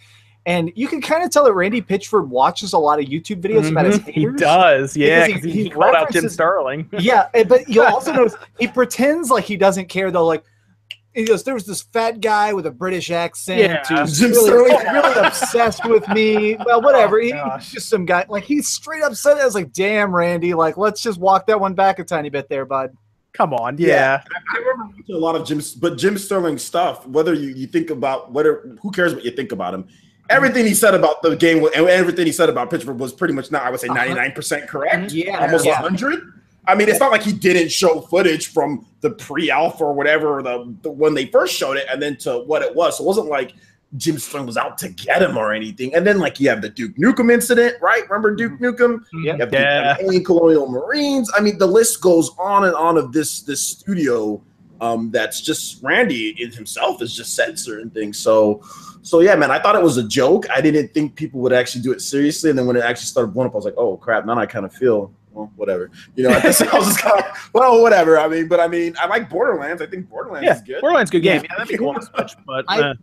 And 0.45 0.71
you 0.75 0.87
can 0.87 1.01
kind 1.01 1.23
of 1.23 1.29
tell 1.31 1.43
that 1.45 1.53
Randy 1.53 1.81
Pitchford 1.81 2.27
watches 2.27 2.73
a 2.73 2.77
lot 2.77 2.99
of 2.99 3.05
YouTube 3.05 3.41
videos 3.41 3.69
about 3.69 3.85
his 3.85 3.99
Mhm. 3.99 4.11
He 4.13 4.25
does, 4.27 4.95
yeah. 4.95 5.27
He- 5.27 5.33
he, 5.39 5.63
he 5.63 5.69
called 5.69 5.95
out 5.95 6.11
Jim 6.11 6.27
Sterling. 6.29 6.89
Yeah, 6.99 7.27
but 7.47 7.67
you'll 7.69 7.85
also 7.85 8.11
notice 8.15 8.35
he 8.59 8.67
pretends 8.67 9.29
like 9.29 9.43
he 9.45 9.55
doesn't 9.57 9.87
care 9.89 10.11
though. 10.11 10.25
Like 10.25 10.43
he 11.13 11.25
goes, 11.25 11.43
"There 11.43 11.53
was 11.53 11.65
this 11.65 11.81
fat 11.81 12.21
guy 12.21 12.53
with 12.53 12.65
a 12.65 12.71
British 12.71 13.11
accent 13.11 13.59
Yeah. 13.59 13.83
who's 14.05 14.19
Jim 14.19 14.31
really, 14.31 14.71
really 14.71 15.27
obsessed 15.27 15.85
with 15.85 16.07
me." 16.09 16.55
Well, 16.65 16.81
whatever. 16.87 17.17
Oh, 17.19 17.23
He- 17.23 17.31
gosh. 17.31 17.65
he's 17.65 17.73
just 17.73 17.89
some 17.89 18.05
guy. 18.05 18.25
Like 18.29 18.43
he's 18.43 18.67
straight 18.67 19.03
up 19.03 19.13
said, 19.15 19.37
it. 19.37 19.41
"I 19.41 19.45
was 19.45 19.55
like, 19.55 19.71
damn, 19.73 20.15
Randy. 20.15 20.53
Like, 20.53 20.77
let's 20.77 21.01
just 21.01 21.19
walk 21.19 21.47
that 21.47 21.59
one 21.59 21.73
back 21.73 21.99
a 21.99 22.03
tiny 22.03 22.29
bit 22.29 22.49
there, 22.49 22.65
bud." 22.65 22.91
Come 23.33 23.51
on, 23.53 23.77
Yeah. 23.79 23.87
yeah. 23.87 24.23
I 24.53 24.57
remember 24.59 24.93
watching 24.95 25.15
a 25.15 25.17
lot 25.17 25.35
of 25.35 25.47
Jim, 25.47 25.59
but 25.81 25.97
Jim 25.97 26.17
Sterling 26.19 26.59
stuff. 26.59 27.07
Whether 27.07 27.33
you, 27.33 27.49
you 27.49 27.65
think 27.65 27.89
about 27.89 28.31
whether 28.31 28.77
who 28.81 28.91
cares 28.91 29.15
what 29.15 29.25
you 29.25 29.31
think 29.31 29.51
about 29.51 29.73
him, 29.73 29.87
everything 30.29 30.67
he 30.67 30.75
said 30.75 30.93
about 30.93 31.23
the 31.23 31.35
game 31.35 31.65
and 31.65 31.73
everything 31.87 32.27
he 32.27 32.31
said 32.31 32.47
about 32.49 32.69
Pitchford 32.69 32.97
was 32.97 33.11
pretty 33.11 33.33
much 33.33 33.49
not. 33.49 33.63
I 33.63 33.71
would 33.71 33.79
say 33.79 33.87
Uh-huh. 33.87 33.97
ninety 33.97 34.13
nine 34.13 34.33
percent 34.33 34.67
correct, 34.67 35.13
Yeah, 35.13 35.39
almost 35.39 35.65
yeah. 35.65 35.73
hundred. 35.75 36.19
I 36.65 36.75
mean, 36.75 36.87
it's 36.89 36.99
not 36.99 37.11
like 37.11 37.23
he 37.23 37.33
didn't 37.33 37.71
show 37.71 38.01
footage 38.01 38.47
from 38.47 38.85
the 39.01 39.11
pre-alpha 39.11 39.83
or 39.83 39.93
whatever 39.93 40.41
the, 40.41 40.73
the 40.81 40.89
when 40.91 41.13
they 41.13 41.25
first 41.25 41.55
showed 41.55 41.77
it, 41.77 41.85
and 41.91 42.01
then 42.01 42.15
to 42.17 42.39
what 42.39 42.61
it 42.61 42.73
was. 42.73 42.97
So 42.97 43.03
it 43.03 43.07
wasn't 43.07 43.27
like 43.27 43.53
Jim 43.97 44.17
Sterling 44.17 44.47
was 44.47 44.57
out 44.57 44.77
to 44.79 44.89
get 44.89 45.21
him 45.21 45.37
or 45.37 45.53
anything. 45.53 45.93
And 45.93 46.05
then 46.07 46.19
like 46.19 46.39
you 46.39 46.49
have 46.49 46.61
the 46.61 46.69
Duke 46.69 46.95
Nukem 46.95 47.31
incident, 47.31 47.75
right? 47.81 48.09
Remember 48.09 48.33
Duke 48.35 48.59
Nukem? 48.59 49.03
Yeah. 49.23 49.33
You 49.33 49.39
have 49.39 49.53
Yeah. 49.53 49.95
the 49.97 50.05
Alien 50.05 50.23
Colonial 50.23 50.67
Marines. 50.69 51.31
I 51.37 51.41
mean, 51.41 51.57
the 51.57 51.67
list 51.67 52.01
goes 52.01 52.31
on 52.39 52.65
and 52.65 52.75
on 52.75 52.97
of 52.97 53.11
this 53.11 53.41
this 53.41 53.61
studio. 53.61 54.41
Um, 54.81 55.11
that's 55.11 55.39
just 55.39 55.81
Randy 55.81 56.35
in 56.41 56.51
himself 56.51 57.01
is 57.01 57.15
just 57.15 57.35
said 57.35 57.57
certain 57.57 57.89
things. 57.89 58.19
So, 58.19 58.61
so 59.01 59.21
yeah, 59.21 59.33
man, 59.35 59.49
I 59.49 59.57
thought 59.59 59.75
it 59.75 59.83
was 59.83 59.95
a 59.97 60.03
joke. 60.03 60.45
I 60.49 60.59
didn't 60.59 60.93
think 60.93 61.15
people 61.15 61.39
would 61.41 61.53
actually 61.53 61.83
do 61.83 61.93
it 61.93 62.01
seriously. 62.01 62.49
And 62.49 62.59
then 62.59 62.65
when 62.65 62.75
it 62.75 62.83
actually 62.83 63.05
started 63.05 63.33
blowing 63.33 63.47
up, 63.47 63.53
I 63.53 63.57
was 63.57 63.65
like, 63.65 63.77
oh 63.77 63.95
crap! 63.95 64.25
Now 64.25 64.37
I 64.37 64.45
kind 64.45 64.65
of 64.65 64.73
feel 64.73 65.13
well, 65.33 65.51
whatever. 65.55 65.89
You 66.15 66.23
know, 66.23 66.29
I 66.31 66.45
was 66.45 66.59
just 66.59 66.99
kind 66.99 67.19
of 67.23 67.49
well, 67.53 67.81
whatever. 67.81 68.17
I 68.19 68.27
mean, 68.27 68.47
but 68.47 68.59
I 68.59 68.67
mean, 68.67 68.95
I 68.99 69.07
like 69.07 69.29
Borderlands. 69.29 69.81
I 69.81 69.85
think 69.87 70.09
Borderlands 70.09 70.45
Yeah, 70.45 70.55
is 70.55 70.61
good. 70.61 70.81
Borderlands 70.81 71.11
good 71.11 71.23
game. 71.23 71.41
Yeah. 71.41 71.47
Yeah, 71.49 71.57
that'd 71.57 71.67
be 71.71 71.77
cool 71.77 71.89
on 71.89 71.95
the 71.95 72.01
Switch, 72.05 72.33
but 72.45 72.65
I- 72.67 72.81
uh, 72.81 72.93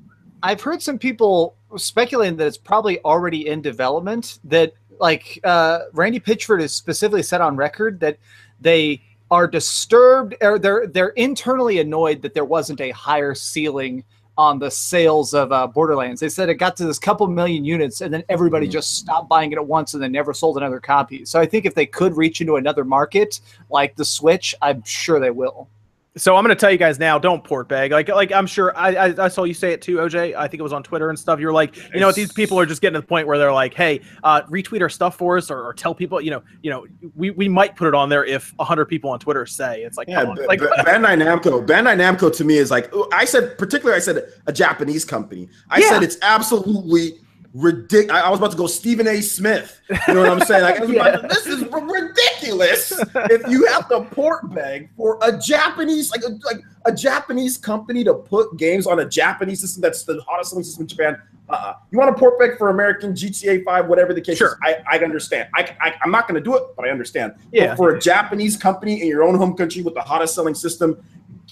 I've 0.42 0.60
heard 0.62 0.80
some 0.80 0.98
people 0.98 1.54
speculating 1.76 2.36
that 2.38 2.46
it's 2.46 2.56
probably 2.56 2.98
already 3.04 3.48
in 3.48 3.60
development. 3.60 4.38
That 4.44 4.72
like 4.98 5.38
uh, 5.44 5.80
Randy 5.92 6.18
Pitchford 6.20 6.60
has 6.62 6.74
specifically 6.74 7.22
said 7.22 7.40
on 7.40 7.56
record 7.56 8.00
that 8.00 8.18
they 8.60 9.02
are 9.30 9.46
disturbed 9.46 10.34
or 10.40 10.58
they're 10.58 10.86
they're 10.86 11.10
internally 11.10 11.78
annoyed 11.80 12.22
that 12.22 12.34
there 12.34 12.44
wasn't 12.44 12.80
a 12.80 12.90
higher 12.90 13.34
ceiling 13.34 14.02
on 14.40 14.58
the 14.58 14.70
sales 14.70 15.34
of 15.34 15.52
uh, 15.52 15.66
Borderlands. 15.66 16.18
They 16.18 16.30
said 16.30 16.48
it 16.48 16.54
got 16.54 16.74
to 16.78 16.86
this 16.86 16.98
couple 16.98 17.26
million 17.26 17.62
units 17.62 18.00
and 18.00 18.12
then 18.12 18.24
everybody 18.30 18.66
Mhm. 18.66 18.70
just 18.72 18.96
stopped 18.96 19.28
buying 19.28 19.52
it 19.52 19.56
at 19.56 19.66
once 19.66 19.92
and 19.92 20.02
then 20.02 20.12
never 20.12 20.32
sold 20.32 20.56
another 20.56 20.80
copy. 20.80 21.26
So 21.26 21.38
I 21.38 21.44
think 21.44 21.66
if 21.66 21.74
they 21.74 21.84
could 21.84 22.16
reach 22.16 22.40
into 22.40 22.56
another 22.56 22.82
market 22.82 23.40
like 23.68 23.96
the 23.96 24.04
Switch, 24.04 24.54
I'm 24.62 24.82
sure 24.82 25.20
they 25.20 25.30
will. 25.30 25.68
So 26.16 26.34
I'm 26.36 26.42
gonna 26.42 26.56
tell 26.56 26.72
you 26.72 26.76
guys 26.78 26.98
now, 26.98 27.18
don't 27.18 27.42
port 27.44 27.68
bag. 27.68 27.92
Like, 27.92 28.08
like 28.08 28.32
I'm 28.32 28.46
sure 28.46 28.76
I, 28.76 28.94
I 28.94 29.24
I 29.26 29.28
saw 29.28 29.44
you 29.44 29.54
say 29.54 29.72
it 29.72 29.80
too, 29.80 29.96
OJ. 29.98 30.34
I 30.34 30.48
think 30.48 30.58
it 30.58 30.62
was 30.62 30.72
on 30.72 30.82
Twitter 30.82 31.08
and 31.08 31.18
stuff. 31.18 31.38
You're 31.38 31.52
like, 31.52 31.76
you 31.94 32.00
know, 32.00 32.06
what, 32.06 32.16
these 32.16 32.32
people 32.32 32.58
are 32.58 32.66
just 32.66 32.82
getting 32.82 32.94
to 32.94 33.00
the 33.00 33.06
point 33.06 33.28
where 33.28 33.38
they're 33.38 33.52
like, 33.52 33.74
hey, 33.74 34.00
uh, 34.24 34.42
retweet 34.42 34.80
our 34.82 34.88
stuff 34.88 35.16
for 35.16 35.36
us, 35.38 35.50
or, 35.50 35.62
or 35.62 35.72
tell 35.72 35.94
people, 35.94 36.20
you 36.20 36.30
know, 36.32 36.42
you 36.62 36.70
know, 36.70 36.86
we, 37.14 37.30
we 37.30 37.48
might 37.48 37.76
put 37.76 37.86
it 37.86 37.94
on 37.94 38.08
there 38.08 38.24
if 38.24 38.52
hundred 38.58 38.86
people 38.86 39.10
on 39.10 39.20
Twitter 39.20 39.46
say 39.46 39.82
it's 39.82 39.96
like, 39.96 40.08
Yeah, 40.08 40.22
come 40.22 40.30
on. 40.30 40.36
B- 40.36 40.46
like 40.46 40.60
B- 40.60 40.66
Bandai 40.80 41.16
Namco. 41.16 41.64
Bandai 41.64 41.96
Namco 41.96 42.34
to 42.36 42.44
me 42.44 42.56
is 42.56 42.70
like 42.70 42.92
I 43.12 43.24
said. 43.24 43.56
Particularly, 43.56 43.96
I 43.96 44.00
said 44.00 44.24
a 44.46 44.52
Japanese 44.52 45.04
company. 45.04 45.48
I 45.68 45.78
Yeah. 45.80 45.90
said 45.90 46.02
it's 46.02 46.18
absolutely 46.22 47.20
ridiculous. 47.54 48.10
I 48.22 48.26
I 48.26 48.30
was 48.30 48.38
about 48.38 48.50
to 48.52 48.56
go 48.56 48.66
Stephen 48.66 49.06
A. 49.08 49.20
Smith. 49.20 49.80
You 50.08 50.14
know 50.14 50.20
what 50.22 50.30
I'm 50.30 50.40
saying? 50.46 50.62
Like, 50.62 50.76
to- 50.76 51.26
this 51.28 51.46
is 51.46 51.62
ridiculous. 51.64 52.92
if 53.14 53.46
you 53.48 53.66
have 53.66 53.88
to 53.88 54.02
port 54.02 54.52
bag 54.54 54.90
for 54.96 55.18
a 55.22 55.36
Japanese, 55.36 56.10
like 56.10 56.22
a, 56.22 56.30
like 56.44 56.62
a 56.86 56.92
Japanese 56.92 57.56
company 57.56 58.04
to 58.04 58.14
put 58.14 58.56
games 58.56 58.86
on 58.86 59.00
a 59.00 59.04
Japanese 59.04 59.60
system 59.60 59.80
that's 59.82 60.04
the 60.04 60.20
hottest 60.26 60.50
selling 60.50 60.64
system 60.64 60.82
in 60.82 60.88
Japan. 60.88 61.16
Uh-uh. 61.48 61.74
You 61.90 61.98
want 61.98 62.14
to 62.14 62.18
port 62.18 62.38
beg 62.38 62.56
for 62.58 62.70
American 62.70 63.12
GTA 63.12 63.64
5, 63.64 63.88
whatever 63.88 64.14
the 64.14 64.20
case 64.20 64.38
Sure. 64.38 64.50
is. 64.50 64.54
I, 64.62 64.76
I 64.88 64.98
understand. 65.00 65.48
I, 65.56 65.74
I, 65.80 65.94
I'm 66.04 66.12
not 66.12 66.28
going 66.28 66.40
to 66.40 66.44
do 66.48 66.56
it, 66.56 66.62
but 66.76 66.86
I 66.86 66.90
understand. 66.90 67.34
Yeah. 67.50 67.68
But 67.68 67.76
for 67.76 67.90
a 67.96 68.00
Japanese 68.00 68.56
company 68.56 69.02
in 69.02 69.08
your 69.08 69.24
own 69.24 69.34
home 69.34 69.56
country 69.56 69.82
with 69.82 69.94
the 69.94 70.00
hottest 70.00 70.36
selling 70.36 70.54
system, 70.54 71.02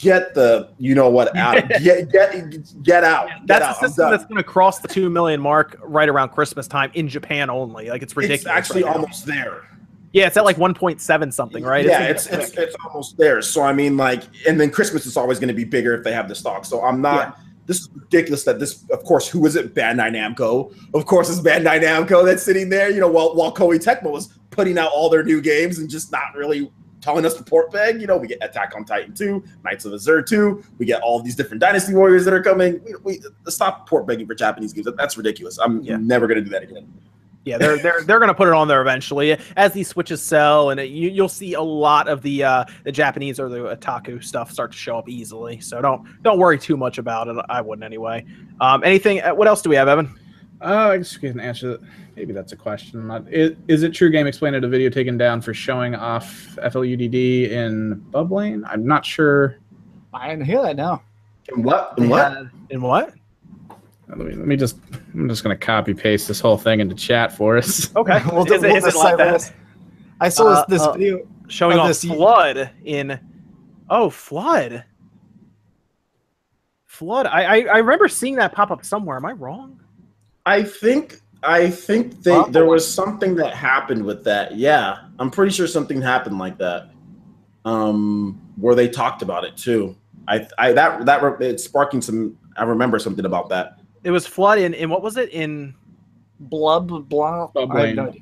get 0.00 0.34
the 0.34 0.70
you 0.78 0.94
know 0.94 1.08
what 1.10 1.34
out. 1.36 1.68
get 1.82 2.10
get 2.10 2.82
get 2.82 3.04
out. 3.04 3.28
Get 3.28 3.46
That's 3.46 3.64
out. 3.64 3.76
a 3.82 3.88
system 3.88 4.10
that's 4.10 4.24
going 4.24 4.36
to 4.36 4.42
cross 4.44 4.78
the 4.80 4.88
two 4.88 5.10
million 5.10 5.40
mark 5.40 5.76
right 5.82 6.08
around 6.08 6.30
Christmas 6.30 6.66
time 6.68 6.90
in 6.94 7.08
Japan 7.08 7.50
only. 7.50 7.88
Like 7.90 8.02
it's 8.02 8.16
ridiculous. 8.16 8.42
It's 8.42 8.48
actually 8.48 8.84
right 8.84 8.94
almost 8.96 9.26
there. 9.26 9.64
yeah, 10.12 10.26
it's 10.26 10.36
at 10.36 10.44
like 10.44 10.56
1.7 10.56 11.32
something, 11.32 11.62
right? 11.64 11.84
Yeah, 11.84 12.02
It's- 12.04 12.26
it's 12.26 12.48
it's, 12.50 12.56
it's 12.58 12.76
almost 12.86 13.16
there. 13.18 13.42
So 13.42 13.62
I 13.62 13.72
mean, 13.72 13.96
like, 13.96 14.22
and 14.46 14.58
then 14.60 14.70
Christmas 14.70 15.04
is 15.06 15.16
always 15.16 15.38
going 15.38 15.48
to 15.48 15.54
be 15.54 15.64
bigger 15.64 15.94
if 15.94 16.04
they 16.04 16.12
have 16.12 16.28
the 16.28 16.34
stock. 16.34 16.64
So 16.64 16.82
I'm 16.82 17.00
not. 17.00 17.38
This 17.66 17.80
is 17.80 17.90
ridiculous 17.94 18.44
that 18.44 18.58
this. 18.58 18.84
Of 18.90 19.04
course, 19.04 19.28
who 19.28 19.44
is 19.44 19.54
it? 19.54 19.74
Bandai 19.74 20.10
Namco. 20.10 20.74
Of 20.94 21.04
course, 21.04 21.28
it's 21.28 21.40
Bandai 21.40 21.82
Namco 21.82 22.24
that's 22.24 22.42
sitting 22.42 22.70
there. 22.70 22.88
You 22.90 22.98
know, 23.00 23.08
while 23.10 23.34
while 23.36 23.52
Koei 23.54 23.78
Tecmo 23.78 24.10
was 24.10 24.28
putting 24.50 24.78
out 24.78 24.90
all 24.94 25.10
their 25.10 25.22
new 25.22 25.42
games 25.42 25.78
and 25.78 25.90
just 25.90 26.10
not 26.10 26.34
really 26.34 26.72
telling 27.00 27.24
us 27.24 27.34
to 27.34 27.42
port 27.42 27.70
bag. 27.72 28.00
You 28.00 28.06
know, 28.06 28.16
we 28.16 28.26
get 28.26 28.38
Attack 28.42 28.72
on 28.76 28.84
Titan 28.84 29.14
2, 29.14 29.42
Nights 29.64 29.84
of 29.84 29.94
Azure 29.94 30.22
2. 30.22 30.62
We 30.78 30.86
get 30.86 31.00
all 31.02 31.20
these 31.22 31.36
different 31.36 31.60
Dynasty 31.60 31.94
Warriors 31.94 32.24
that 32.24 32.34
are 32.34 32.42
coming. 32.42 32.80
We, 32.84 32.94
we 33.04 33.20
stop 33.50 33.88
port 33.88 34.06
begging 34.06 34.26
for 34.26 34.34
Japanese 34.34 34.72
games. 34.72 34.88
That's 34.96 35.16
ridiculous. 35.16 35.58
I'm 35.58 35.80
Yeah. 35.82 35.96
never 35.98 36.26
going 36.26 36.38
to 36.38 36.44
do 36.44 36.50
that 36.50 36.62
again. 36.62 36.92
Yeah, 37.44 37.56
they're 37.56 37.78
they're 37.78 38.02
they're 38.04 38.18
gonna 38.18 38.34
put 38.34 38.48
it 38.48 38.52
on 38.52 38.68
there 38.68 38.82
eventually 38.82 39.34
as 39.56 39.72
these 39.72 39.88
switches 39.88 40.20
sell, 40.20 40.68
and 40.68 40.78
it, 40.78 40.90
you 40.90 41.08
you'll 41.08 41.30
see 41.30 41.54
a 41.54 41.62
lot 41.62 42.06
of 42.06 42.20
the 42.20 42.44
uh, 42.44 42.64
the 42.84 42.92
Japanese 42.92 43.40
or 43.40 43.48
the 43.48 43.74
otaku 43.74 44.22
stuff 44.22 44.50
start 44.50 44.72
to 44.72 44.76
show 44.76 44.98
up 44.98 45.08
easily. 45.08 45.58
So 45.60 45.80
don't 45.80 46.02
don't 46.22 46.38
worry 46.38 46.58
too 46.58 46.76
much 46.76 46.98
about 46.98 47.28
it. 47.28 47.36
I 47.48 47.62
wouldn't 47.62 47.84
anyway. 47.84 48.26
Um, 48.60 48.84
anything? 48.84 49.22
uh, 49.22 49.34
What 49.34 49.48
else 49.48 49.62
do 49.62 49.70
we 49.70 49.76
have, 49.76 49.88
Evan? 49.88 50.14
Uh, 50.60 50.88
I 50.90 50.96
guess 50.98 51.18
we 51.22 51.30
can 51.30 51.40
answer 51.40 51.78
that. 51.78 51.80
Maybe 52.18 52.32
that's 52.32 52.50
a 52.50 52.56
question. 52.56 52.98
I'm 52.98 53.06
not- 53.06 53.32
Is, 53.32 53.56
is 53.68 53.84
it 53.84 53.94
true 53.94 54.10
Game 54.10 54.26
explained 54.26 54.56
a 54.56 54.68
video 54.68 54.90
taken 54.90 55.16
down 55.16 55.40
for 55.40 55.54
showing 55.54 55.94
off 55.94 56.56
FLUDD 56.60 57.48
in 57.52 57.94
Bubbling? 58.10 58.64
I'm 58.66 58.84
not 58.84 59.06
sure. 59.06 59.58
I 60.12 60.30
didn't 60.30 60.46
hear 60.46 60.60
that 60.62 60.74
now. 60.74 61.00
In 61.54 61.62
what? 61.62 61.96
And 61.96 62.10
what? 62.10 62.36
In 62.70 62.82
what? 62.82 63.14
Let 64.08 64.18
me, 64.18 64.34
let 64.34 64.48
me 64.48 64.56
just. 64.56 64.78
I'm 65.14 65.28
just 65.28 65.44
gonna 65.44 65.56
copy 65.56 65.94
paste 65.94 66.26
this 66.26 66.40
whole 66.40 66.58
thing 66.58 66.80
into 66.80 66.96
chat 66.96 67.36
for 67.36 67.56
us. 67.56 67.94
Okay, 67.94 68.20
We'll 68.32 68.44
do- 68.44 68.54
is, 68.54 68.64
it, 68.64 68.66
we'll 68.72 68.76
is 68.86 68.94
it 68.96 68.98
like 68.98 69.16
that? 69.18 69.32
this. 69.34 69.52
I 70.20 70.28
saw 70.28 70.46
Uh, 70.48 70.64
this, 70.66 70.80
this 70.80 70.88
uh, 70.88 70.92
video. 70.94 71.20
Showing 71.46 71.78
off 71.78 71.86
this- 71.86 72.02
flood 72.04 72.70
in. 72.84 73.20
Oh, 73.88 74.10
flood. 74.10 74.82
Flood. 76.86 77.26
I, 77.26 77.42
I 77.44 77.56
I 77.74 77.78
remember 77.78 78.08
seeing 78.08 78.34
that 78.36 78.52
pop 78.52 78.72
up 78.72 78.84
somewhere. 78.84 79.16
Am 79.18 79.24
I 79.24 79.32
wrong? 79.32 79.78
I 80.46 80.64
think 80.64 81.20
I 81.42 81.70
think 81.70 82.22
they 82.22 82.32
Wow. 82.32 82.46
there 82.50 82.64
was 82.66 82.86
something 82.90 83.36
that 83.36 83.54
happened 83.54 84.04
with 84.04 84.24
that. 84.24 84.56
Yeah, 84.56 84.98
I'm 85.18 85.30
pretty 85.30 85.52
sure 85.52 85.66
something 85.66 86.00
happened 86.02 86.38
like 86.38 86.58
that. 86.58 86.90
Um, 87.64 88.40
where 88.56 88.74
they 88.74 88.88
talked 88.88 89.22
about 89.22 89.44
it 89.44 89.56
too. 89.56 89.94
I 90.26 90.46
I 90.58 90.72
that 90.72 91.06
that 91.06 91.40
it's 91.40 91.64
sparking 91.64 92.00
some. 92.02 92.36
I 92.56 92.64
remember 92.64 92.98
something 92.98 93.24
about 93.24 93.48
that. 93.50 93.78
It 94.04 94.10
was 94.10 94.26
flood 94.26 94.58
in 94.58 94.74
in 94.74 94.90
what 94.90 95.02
was 95.02 95.16
it 95.16 95.30
in? 95.30 95.74
Blub 96.40 97.08
blah. 97.08 97.50
I 97.56 97.60
have 97.60 97.68
no 97.68 97.76
idea. 97.76 98.12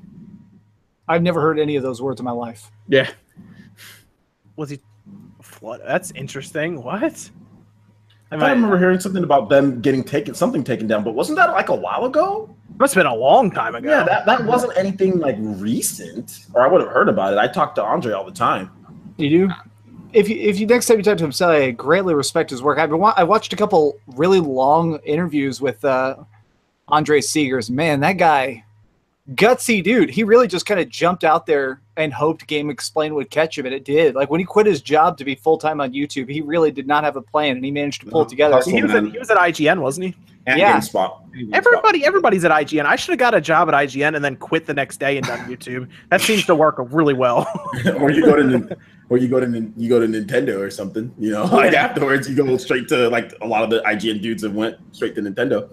I've 1.08 1.22
never 1.22 1.40
heard 1.40 1.58
any 1.58 1.76
of 1.76 1.82
those 1.82 2.00
words 2.02 2.20
in 2.20 2.24
my 2.24 2.32
life. 2.32 2.70
Yeah. 2.88 3.08
Was 4.56 4.70
he 4.70 4.80
flood? 5.42 5.80
That's 5.86 6.10
interesting. 6.12 6.82
What? 6.82 7.30
I, 8.30 8.34
Am 8.34 8.40
thought 8.40 8.46
I 8.48 8.52
I- 8.52 8.54
remember 8.54 8.78
hearing 8.78 8.98
something 9.00 9.22
about 9.22 9.48
them 9.48 9.80
getting 9.80 10.02
taken 10.02 10.34
something 10.34 10.64
taken 10.64 10.86
down, 10.86 11.04
but 11.04 11.14
wasn't 11.14 11.36
that 11.36 11.50
like 11.52 11.68
a 11.68 11.74
while 11.74 12.04
ago? 12.06 12.54
Must 12.78 12.94
have 12.94 13.04
been 13.04 13.10
a 13.10 13.14
long 13.14 13.50
time 13.50 13.74
ago. 13.74 13.88
Yeah, 13.88 14.04
that, 14.04 14.26
that 14.26 14.44
wasn't 14.44 14.76
anything 14.76 15.18
like 15.18 15.36
recent, 15.38 16.46
or 16.54 16.62
I 16.62 16.66
would 16.68 16.82
have 16.82 16.90
heard 16.90 17.08
about 17.08 17.32
it. 17.32 17.38
I 17.38 17.48
talk 17.48 17.74
to 17.76 17.82
Andre 17.82 18.12
all 18.12 18.24
the 18.24 18.32
time. 18.32 18.70
You 19.16 19.30
do? 19.30 19.50
If 20.12 20.28
you 20.28 20.36
if 20.36 20.58
you 20.58 20.66
next 20.66 20.86
time 20.86 20.98
you 20.98 21.02
talk 21.02 21.18
to 21.18 21.24
him, 21.24 21.32
say 21.32 21.68
I 21.68 21.70
greatly 21.70 22.14
respect 22.14 22.50
his 22.50 22.62
work. 22.62 22.78
I've 22.78 22.90
been 22.90 22.98
wa- 22.98 23.14
I 23.16 23.24
watched 23.24 23.52
a 23.52 23.56
couple 23.56 23.98
really 24.08 24.40
long 24.40 24.98
interviews 25.04 25.60
with 25.60 25.84
uh, 25.84 26.16
Andre 26.88 27.20
Segers. 27.20 27.70
Man, 27.70 28.00
that 28.00 28.14
guy, 28.14 28.64
gutsy 29.34 29.82
dude. 29.82 30.10
He 30.10 30.22
really 30.22 30.46
just 30.46 30.66
kind 30.66 30.78
of 30.80 30.88
jumped 30.88 31.24
out 31.24 31.46
there 31.46 31.80
and 31.96 32.12
hoped 32.12 32.46
GameXplain 32.46 33.14
would 33.14 33.30
catch 33.30 33.58
him, 33.58 33.64
and 33.66 33.74
it 33.74 33.84
did. 33.84 34.14
Like 34.14 34.30
when 34.30 34.38
he 34.38 34.44
quit 34.46 34.66
his 34.66 34.82
job 34.82 35.16
to 35.18 35.24
be 35.24 35.34
full 35.34 35.56
time 35.58 35.80
on 35.80 35.92
YouTube, 35.92 36.30
he 36.30 36.42
really 36.42 36.70
did 36.70 36.86
not 36.86 37.04
have 37.04 37.16
a 37.16 37.22
plan, 37.22 37.56
and 37.56 37.64
he 37.64 37.70
managed 37.70 38.02
to 38.02 38.06
pull 38.10 38.22
it 38.22 38.28
together. 38.28 38.56
Hustle. 38.56 38.72
he 38.72 38.82
was, 38.82 38.94
at, 38.94 39.04
he 39.04 39.18
was 39.18 39.30
at 39.30 39.38
IGN, 39.38 39.80
wasn't 39.80 40.08
he? 40.08 40.16
And 40.46 40.58
Yeah. 40.60 40.78
GameSpot. 40.78 41.22
Everybody, 41.52 42.04
everybody's 42.06 42.44
at 42.44 42.50
IGN. 42.52 42.86
I 42.86 42.96
should 42.96 43.12
have 43.12 43.18
got 43.18 43.34
a 43.34 43.40
job 43.40 43.68
at 43.68 43.74
IGN 43.74 44.14
and 44.14 44.24
then 44.24 44.36
quit 44.36 44.64
the 44.66 44.72
next 44.74 44.98
day 44.98 45.16
and 45.18 45.26
done 45.26 45.40
YouTube. 45.40 45.88
That 46.10 46.20
seems 46.20 46.46
to 46.46 46.54
work 46.54 46.76
really 46.78 47.14
well. 47.14 47.46
or 47.98 48.10
you 48.10 48.24
go 48.24 48.36
to 48.36 48.76
or 49.08 49.18
you 49.18 49.28
go 49.28 49.38
to 49.40 49.72
you 49.76 49.88
go 49.88 50.00
to 50.00 50.06
Nintendo 50.06 50.58
or 50.60 50.70
something. 50.70 51.12
You 51.18 51.32
know, 51.32 51.44
like 51.52 51.74
afterwards 51.74 52.28
you 52.28 52.36
go 52.36 52.56
straight 52.56 52.88
to 52.88 53.08
like 53.10 53.34
a 53.42 53.46
lot 53.46 53.64
of 53.64 53.70
the 53.70 53.80
IGN 53.80 54.22
dudes 54.22 54.42
have 54.44 54.54
went 54.54 54.76
straight 54.94 55.14
to 55.16 55.20
Nintendo. 55.20 55.68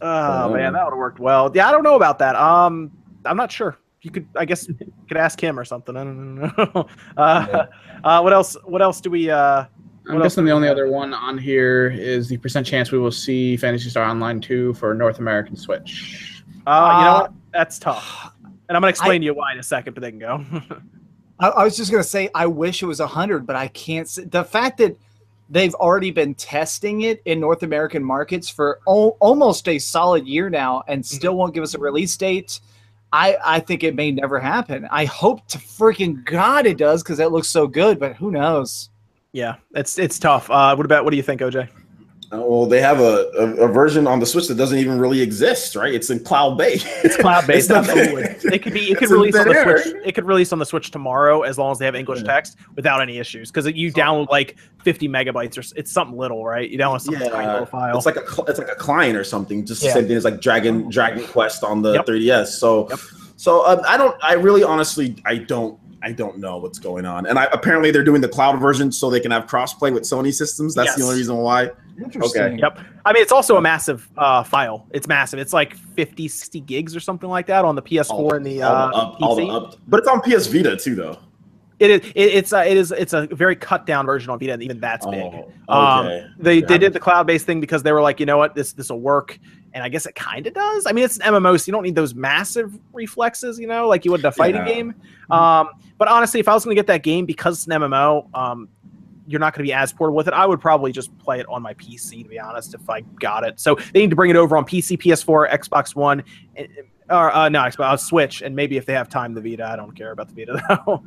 Oh 0.00 0.44
Oh. 0.44 0.52
man, 0.54 0.72
that 0.72 0.84
would 0.84 0.92
have 0.92 0.98
worked 0.98 1.18
well. 1.20 1.50
Yeah, 1.54 1.68
I 1.68 1.72
don't 1.72 1.82
know 1.84 1.96
about 1.96 2.18
that. 2.20 2.34
Um, 2.36 2.90
I'm 3.24 3.36
not 3.36 3.52
sure. 3.52 3.76
You 4.00 4.10
could, 4.10 4.26
I 4.36 4.44
guess, 4.44 4.66
you 4.66 4.74
could 5.06 5.16
ask 5.16 5.40
him 5.40 5.56
or 5.56 5.64
something. 5.64 5.96
I 5.96 6.02
don't 6.02 6.34
know. 6.36 6.88
uh, 7.16 7.66
uh, 8.02 8.20
what 8.20 8.32
else? 8.32 8.56
What 8.64 8.82
else 8.82 9.00
do 9.00 9.10
we? 9.10 9.30
Uh, 9.30 9.66
I'm 10.08 10.14
What 10.16 10.22
else 10.24 10.32
guessing 10.34 10.44
the 10.46 10.50
only 10.52 10.68
other 10.68 10.88
one 10.90 11.14
on 11.14 11.38
here 11.38 11.88
is 11.90 12.28
the 12.28 12.36
percent 12.36 12.66
chance 12.66 12.90
we 12.90 12.98
will 12.98 13.12
see 13.12 13.56
Phantasy 13.56 13.88
Star 13.88 14.04
Online 14.04 14.40
2 14.40 14.74
for 14.74 14.94
North 14.94 15.18
American 15.20 15.56
Switch. 15.56 16.42
uh, 16.66 16.96
you 16.98 17.04
know 17.04 17.10
Uh, 17.10 17.20
what? 17.22 17.32
That's 17.52 17.78
tough. 17.78 18.32
And 18.68 18.76
I'm 18.76 18.80
gonna 18.80 18.88
explain 18.88 19.20
to 19.20 19.24
you 19.26 19.34
why 19.34 19.52
in 19.52 19.58
a 19.58 19.62
second, 19.62 19.94
but 19.94 20.00
they 20.00 20.10
can 20.10 20.18
go. 20.18 20.44
I, 21.38 21.48
I 21.48 21.64
was 21.64 21.76
just 21.76 21.90
gonna 21.90 22.02
say 22.02 22.30
I 22.34 22.46
wish 22.46 22.82
it 22.82 22.86
was 22.86 22.98
hundred, 23.00 23.46
but 23.46 23.54
I 23.56 23.68
can't. 23.68 24.08
Say, 24.08 24.24
the 24.24 24.42
fact 24.44 24.78
that 24.78 24.96
they've 25.50 25.74
already 25.74 26.10
been 26.10 26.34
testing 26.34 27.02
it 27.02 27.20
in 27.26 27.38
North 27.40 27.62
American 27.62 28.02
markets 28.02 28.48
for 28.48 28.80
al- 28.88 29.16
almost 29.20 29.68
a 29.68 29.78
solid 29.78 30.26
year 30.26 30.48
now, 30.48 30.82
and 30.88 31.04
still 31.04 31.36
won't 31.36 31.52
give 31.52 31.62
us 31.62 31.74
a 31.74 31.78
release 31.78 32.16
date. 32.16 32.60
I 33.12 33.36
I 33.44 33.60
think 33.60 33.84
it 33.84 33.94
may 33.94 34.10
never 34.10 34.38
happen. 34.40 34.88
I 34.90 35.04
hope 35.04 35.46
to 35.48 35.58
freaking 35.58 36.24
god 36.24 36.64
it 36.64 36.78
does 36.78 37.02
because 37.02 37.18
it 37.18 37.30
looks 37.30 37.48
so 37.50 37.66
good, 37.66 37.98
but 38.00 38.16
who 38.16 38.30
knows? 38.30 38.88
Yeah, 39.32 39.56
it's 39.74 39.98
it's 39.98 40.18
tough. 40.18 40.50
Uh, 40.50 40.74
what 40.74 40.84
about? 40.86 41.04
What 41.04 41.10
do 41.10 41.16
you 41.16 41.22
think, 41.22 41.40
OJ? 41.40 41.68
Uh, 42.34 42.40
well, 42.40 42.64
they 42.64 42.80
have 42.80 42.98
a, 42.98 43.30
a, 43.38 43.44
a 43.64 43.68
version 43.68 44.06
on 44.06 44.18
the 44.18 44.24
Switch 44.24 44.48
that 44.48 44.54
doesn't 44.54 44.78
even 44.78 44.98
really 44.98 45.20
exist, 45.20 45.76
right? 45.76 45.92
It's 45.92 46.08
in 46.08 46.18
cloud 46.24 46.56
based. 46.56 46.86
It's 47.04 47.14
cloud 47.16 47.46
based. 47.46 47.70
Absolutely. 47.70 48.22
It 48.54 48.58
could 48.62 48.72
be. 48.72 48.90
It 48.90 48.96
could 48.98 49.10
release 49.10 49.36
on 49.36 49.48
the 49.48 49.54
air, 49.54 49.78
Switch. 49.82 49.94
It 50.04 50.12
could 50.14 50.24
release 50.24 50.50
on 50.52 50.58
the 50.58 50.64
Switch 50.66 50.90
tomorrow 50.90 51.42
as 51.42 51.58
long 51.58 51.72
as 51.72 51.78
they 51.78 51.84
have 51.84 51.94
English 51.94 52.20
Yeah. 52.20 52.32
text 52.32 52.56
without 52.74 53.00
any 53.02 53.18
issues. 53.18 53.50
Because 53.50 53.66
you 53.74 53.92
download 53.92 54.28
like 54.30 54.56
50 54.82 55.08
megabytes 55.08 55.58
or 55.58 55.78
it's 55.78 55.92
something 55.92 56.16
little, 56.16 56.42
right? 56.44 56.68
You 56.70 56.78
download 56.78 57.02
some 57.02 57.14
tiny 57.14 57.26
Yeah, 57.30 57.52
little 57.52 57.66
file. 57.66 57.96
It's 57.96 58.06
like 58.06 58.16
a 58.16 58.24
it's 58.48 58.58
like 58.58 58.68
a 58.70 58.74
client 58.76 59.16
or 59.16 59.24
something. 59.24 59.64
Just 59.66 59.82
the 59.82 59.88
Yeah. 59.88 59.94
same 59.94 60.06
thing 60.08 60.16
as 60.16 60.24
like 60.24 60.40
Dragon 60.40 60.88
Dragon 60.90 61.26
Quest 61.26 61.64
on 61.64 61.82
the 61.82 61.92
Yep. 61.94 62.06
3DS. 62.06 62.46
So, 62.58 62.88
Yep. 62.88 62.98
so 63.36 63.66
um, 63.66 63.80
I 63.86 63.96
don't. 63.98 64.16
I 64.24 64.34
really, 64.34 64.62
honestly, 64.64 65.16
I 65.26 65.36
don't. 65.36 65.78
I 66.02 66.12
don't 66.12 66.38
know 66.38 66.58
what's 66.58 66.78
going 66.78 67.04
on. 67.06 67.26
And 67.26 67.38
I, 67.38 67.44
apparently, 67.52 67.90
they're 67.90 68.04
doing 68.04 68.20
the 68.20 68.28
cloud 68.28 68.60
version 68.60 68.90
so 68.90 69.08
they 69.08 69.20
can 69.20 69.30
have 69.30 69.46
crossplay 69.46 69.92
with 69.92 70.02
Sony 70.02 70.34
systems. 70.34 70.74
That's 70.74 70.96
the 70.96 71.04
only 71.04 71.16
reason 71.16 71.36
why. 71.36 71.70
Interesting. 72.02 72.58
Yep. 72.58 72.80
I 73.04 73.12
mean, 73.12 73.22
it's 73.22 73.32
also 73.32 73.56
a 73.56 73.60
massive 73.60 74.08
uh, 74.16 74.42
file. 74.42 74.86
It's 74.90 75.06
massive. 75.06 75.38
It's 75.38 75.52
like 75.52 75.76
50, 75.76 76.28
60 76.28 76.60
gigs 76.60 76.96
or 76.96 77.00
something 77.00 77.28
like 77.28 77.46
that 77.46 77.64
on 77.64 77.76
the 77.76 77.82
PS4 77.82 78.36
and 78.36 78.46
the, 78.46 78.62
uh, 78.62 78.68
all 78.68 78.88
the 78.90 78.96
up, 78.96 79.22
all 79.22 79.36
the 79.36 79.42
PC. 79.42 79.54
up, 79.54 79.76
but 79.86 80.00
it's 80.00 80.08
on 80.08 80.20
PS 80.22 80.46
Vita 80.46 80.76
too, 80.76 80.94
though. 80.94 81.18
It 81.78 81.90
is. 81.90 82.00
It, 82.14 82.14
it's. 82.14 82.52
Uh, 82.52 82.58
it 82.66 82.76
is. 82.76 82.92
It's 82.92 83.12
a 83.12 83.26
very 83.26 83.56
cut 83.56 83.86
down 83.86 84.06
version 84.06 84.30
on 84.30 84.38
Vita, 84.38 84.52
and 84.52 84.62
even 84.62 84.78
that's 84.80 85.04
big. 85.06 85.22
Oh, 85.22 85.50
Um. 85.68 86.06
They 86.38 86.56
Yeah. 86.60 86.66
they 86.66 86.78
did 86.78 86.92
the 86.92 87.00
cloud 87.00 87.26
based 87.26 87.44
thing 87.46 87.60
because 87.60 87.82
they 87.82 87.92
were 87.92 88.02
like, 88.02 88.20
you 88.20 88.26
know 88.26 88.38
what, 88.38 88.54
this 88.54 88.72
this 88.72 88.90
will 88.90 89.00
work, 89.00 89.38
and 89.74 89.82
I 89.82 89.88
guess 89.88 90.06
it 90.06 90.14
kind 90.14 90.46
of 90.46 90.54
does. 90.54 90.86
I 90.86 90.92
mean, 90.92 91.04
it's 91.04 91.16
an 91.18 91.34
MMO, 91.34 91.58
so 91.58 91.64
you 91.68 91.72
don't 91.72 91.82
need 91.82 91.94
those 91.96 92.14
massive 92.14 92.78
reflexes, 92.92 93.58
you 93.58 93.66
know, 93.66 93.88
like 93.88 94.04
you 94.04 94.10
would 94.12 94.20
in 94.20 94.26
a 94.26 94.32
fighting 94.32 94.66
Yeah. 94.66 94.72
game. 94.74 94.94
Um, 95.30 95.70
but 95.98 96.08
honestly, 96.08 96.40
if 96.40 96.46
I 96.48 96.54
was 96.54 96.64
going 96.64 96.76
to 96.76 96.78
get 96.78 96.86
that 96.88 97.02
game 97.02 97.26
because 97.26 97.58
it's 97.58 97.66
an 97.66 97.72
MMO, 97.82 98.28
um, 98.34 98.68
you're 99.26 99.40
not 99.40 99.54
going 99.54 99.64
to 99.64 99.68
be 99.68 99.72
as 99.72 99.92
portable 99.92 100.16
with 100.16 100.28
it. 100.28 100.34
I 100.34 100.44
would 100.46 100.60
probably 100.60 100.92
just 100.92 101.16
play 101.18 101.40
it 101.40 101.46
on 101.48 101.62
my 101.62 101.74
PC, 101.74 102.22
to 102.24 102.28
be 102.28 102.38
honest, 102.38 102.74
if 102.74 102.88
I 102.90 103.00
got 103.20 103.44
it. 103.44 103.58
So 103.60 103.76
they 103.92 104.00
need 104.00 104.10
to 104.10 104.16
bring 104.16 104.30
it 104.30 104.36
over 104.36 104.56
on 104.56 104.64
PC, 104.64 104.98
PS4, 104.98 105.50
Xbox 105.50 105.94
One, 105.96 106.22
and- 106.54 106.68
or 107.10 107.34
uh, 107.34 107.48
no, 107.48 107.60
Xbox 107.60 107.80
uh, 107.92 107.96
Switch, 107.96 108.40
and 108.42 108.56
maybe 108.56 108.76
if 108.78 108.86
they 108.86 108.94
have 108.94 109.08
time, 109.08 109.34
the 109.34 109.40
Vita. 109.40 109.66
I 109.66 109.76
don't 109.76 109.92
care 109.94 110.12
about 110.12 110.28
the 110.28 110.34
Vita 110.46 110.62
though. 110.86 111.02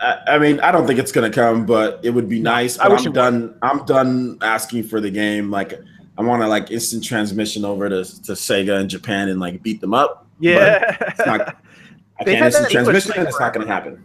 I, 0.00 0.18
I 0.34 0.38
mean, 0.38 0.60
I 0.60 0.72
don't 0.72 0.86
think 0.86 0.98
it's 0.98 1.12
gonna 1.12 1.30
come, 1.30 1.66
but 1.66 2.00
it 2.02 2.10
would 2.10 2.28
be 2.28 2.40
nice. 2.40 2.78
I 2.78 2.88
wish 2.88 3.00
I'm 3.00 3.06
it 3.06 3.08
would. 3.10 3.14
done. 3.14 3.58
I'm 3.62 3.84
done 3.84 4.38
asking 4.40 4.84
for 4.84 5.00
the 5.00 5.10
game. 5.10 5.50
Like, 5.50 5.74
I 6.18 6.22
want 6.22 6.42
to 6.42 6.48
like 6.48 6.70
instant 6.70 7.04
transmission 7.04 7.64
over 7.64 7.88
to, 7.88 7.96
to 8.24 8.32
Sega 8.32 8.80
in 8.80 8.88
Japan 8.88 9.28
and 9.28 9.40
like 9.40 9.62
beat 9.62 9.80
them 9.80 9.94
up. 9.94 10.26
Yeah. 10.38 10.96
It's 11.00 11.18
not, 11.26 11.40
I 12.20 12.24
can't 12.24 12.44
instant 12.46 12.70
transmission, 12.70 13.12
thing 13.12 13.20
and 13.20 13.28
it's 13.28 13.38
not 13.40 13.52
going 13.54 13.66
to 13.66 13.72
happen. 13.72 14.02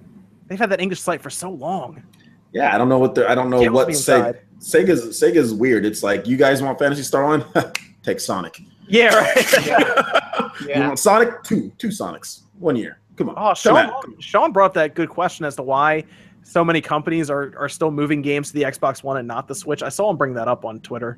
They've 0.48 0.60
had 0.60 0.70
that 0.70 0.80
English 0.82 1.00
site 1.02 1.22
for 1.22 1.30
so 1.30 1.50
long. 1.50 2.04
Yeah, 2.52 2.74
I 2.74 2.78
don't 2.78 2.88
know 2.90 3.00
what 3.00 3.16
they're. 3.16 3.30
I 3.30 3.36
don't 3.36 3.50
know 3.50 3.60
Can't 3.62 3.74
what 3.74 3.88
be 3.88 3.94
Sega. 3.94 4.38
inside. 4.60 4.86
Sega's 4.88 5.22
Sega's 5.22 5.54
weird. 5.54 5.86
It's 5.86 6.04
like 6.04 6.26
you 6.28 6.38
guys 6.38 6.62
want 6.62 6.80
Phantasy 6.80 7.04
Star 7.04 7.24
Online, 7.26 7.46
take 8.04 8.20
Sonic. 8.20 8.62
Yeah, 8.88 9.14
right. 9.16 10.12
You 10.62 10.70
Yeah. 10.70 10.88
want 10.88 11.00
Sonic? 11.00 11.44
Two, 11.44 11.72
two 11.78 11.90
Sonics, 11.90 12.44
one 12.60 12.76
year. 12.78 13.00
Come 13.16 13.30
on. 13.30 13.36
Oh, 13.38 13.54
Sean. 13.54 14.20
Sean 14.20 14.52
brought 14.52 14.74
that 14.74 14.96
good 14.96 15.10
question 15.10 15.46
as 15.46 15.56
to 15.56 15.64
why 15.64 16.04
so 16.44 16.64
many 16.64 16.82
companies 16.82 17.30
are, 17.30 17.54
are 17.58 17.70
still 17.70 17.92
moving 17.92 18.22
games 18.22 18.50
to 18.50 18.54
the 18.54 18.64
Xbox 18.64 19.04
One 19.04 19.18
and 19.18 19.28
not 19.28 19.48
the 19.48 19.56
Switch. 19.56 19.82
I 19.82 19.90
saw 19.90 20.10
him 20.10 20.18
bring 20.18 20.34
that 20.36 20.48
up 20.48 20.64
on 20.66 20.80
Twitter. 20.80 21.18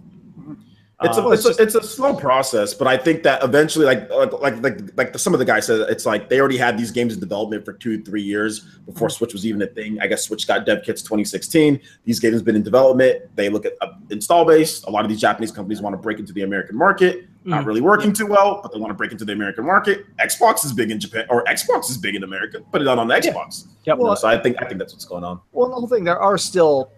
It's 1.04 1.16
Um, 1.20 1.28
a, 1.28 1.30
it's, 1.32 1.46
a, 1.46 1.50
it's 1.62 1.76
a 1.76 1.84
slow 1.84 2.16
process, 2.16 2.74
but 2.74 2.88
I 2.88 2.98
think 2.98 3.22
that 3.22 3.44
eventually, 3.44 3.86
like 3.86 4.10
like 4.10 4.32
like 4.34 4.64
like, 4.64 4.80
like 4.98 5.14
the, 5.14 5.20
some 5.20 5.32
of 5.32 5.38
the 5.38 5.46
guys 5.46 5.68
said, 5.68 5.82
it's 5.92 6.08
like 6.08 6.28
they 6.28 6.40
already 6.40 6.58
had 6.58 6.76
these 6.76 6.90
games 6.90 7.14
in 7.14 7.20
development 7.20 7.64
for 7.66 7.74
two 7.74 8.02
three 8.02 8.24
years 8.24 8.62
before 8.88 9.08
Switch 9.12 9.32
was 9.32 9.46
even 9.46 9.62
a 9.62 9.68
thing. 9.68 10.00
I 10.02 10.08
guess 10.08 10.24
Switch 10.24 10.48
got 10.48 10.66
dev 10.66 10.82
kits 10.84 11.04
2016. 11.04 11.80
These 12.06 12.20
games 12.20 12.34
have 12.38 12.46
been 12.46 12.56
in 12.56 12.64
development. 12.64 13.22
They 13.36 13.48
look 13.50 13.68
at 13.68 13.74
uh, 13.82 13.90
install 14.10 14.44
base. 14.44 14.82
A 14.86 14.90
lot 14.90 15.04
of 15.06 15.10
these 15.10 15.22
Japanese 15.22 15.52
companies 15.52 15.84
want 15.84 15.94
to 15.94 15.98
break 16.02 16.18
into 16.18 16.34
the 16.34 16.42
American 16.42 16.76
market. 16.76 17.28
Not 17.46 17.64
Mhm. 17.64 17.68
really 17.68 17.82
working 17.82 18.12
too 18.12 18.26
well, 18.26 18.60
but 18.64 18.74
they 18.74 18.80
want 18.80 18.90
to 18.90 18.96
break 18.96 19.12
into 19.12 19.24
the 19.24 19.34
American 19.34 19.66
market. 19.66 20.04
Xbox 20.18 20.66
is 20.66 20.74
big 20.74 20.90
in 20.90 21.00
Japan, 21.00 21.26
or 21.30 21.44
Xbox 21.46 21.92
is 21.92 21.98
big 22.00 22.16
in 22.16 22.24
America. 22.24 22.60
Put 22.72 22.82
it 22.82 22.88
out 22.88 22.98
on 22.98 23.08
the 23.08 23.14
Xbox. 23.14 23.68
Yep. 23.86 24.00
You 24.00 24.04
know, 24.04 24.16
so 24.16 24.28
I 24.28 24.38
think 24.40 24.58
I 24.60 24.66
think 24.66 24.80
that's 24.80 24.94
what's 24.94 25.06
going 25.06 25.24
on. 25.24 25.42
Well, 25.52 25.70
the 25.70 25.76
whole 25.76 25.88
thing, 25.88 26.04
there 26.06 26.20
are 26.20 26.40
still 26.40 26.90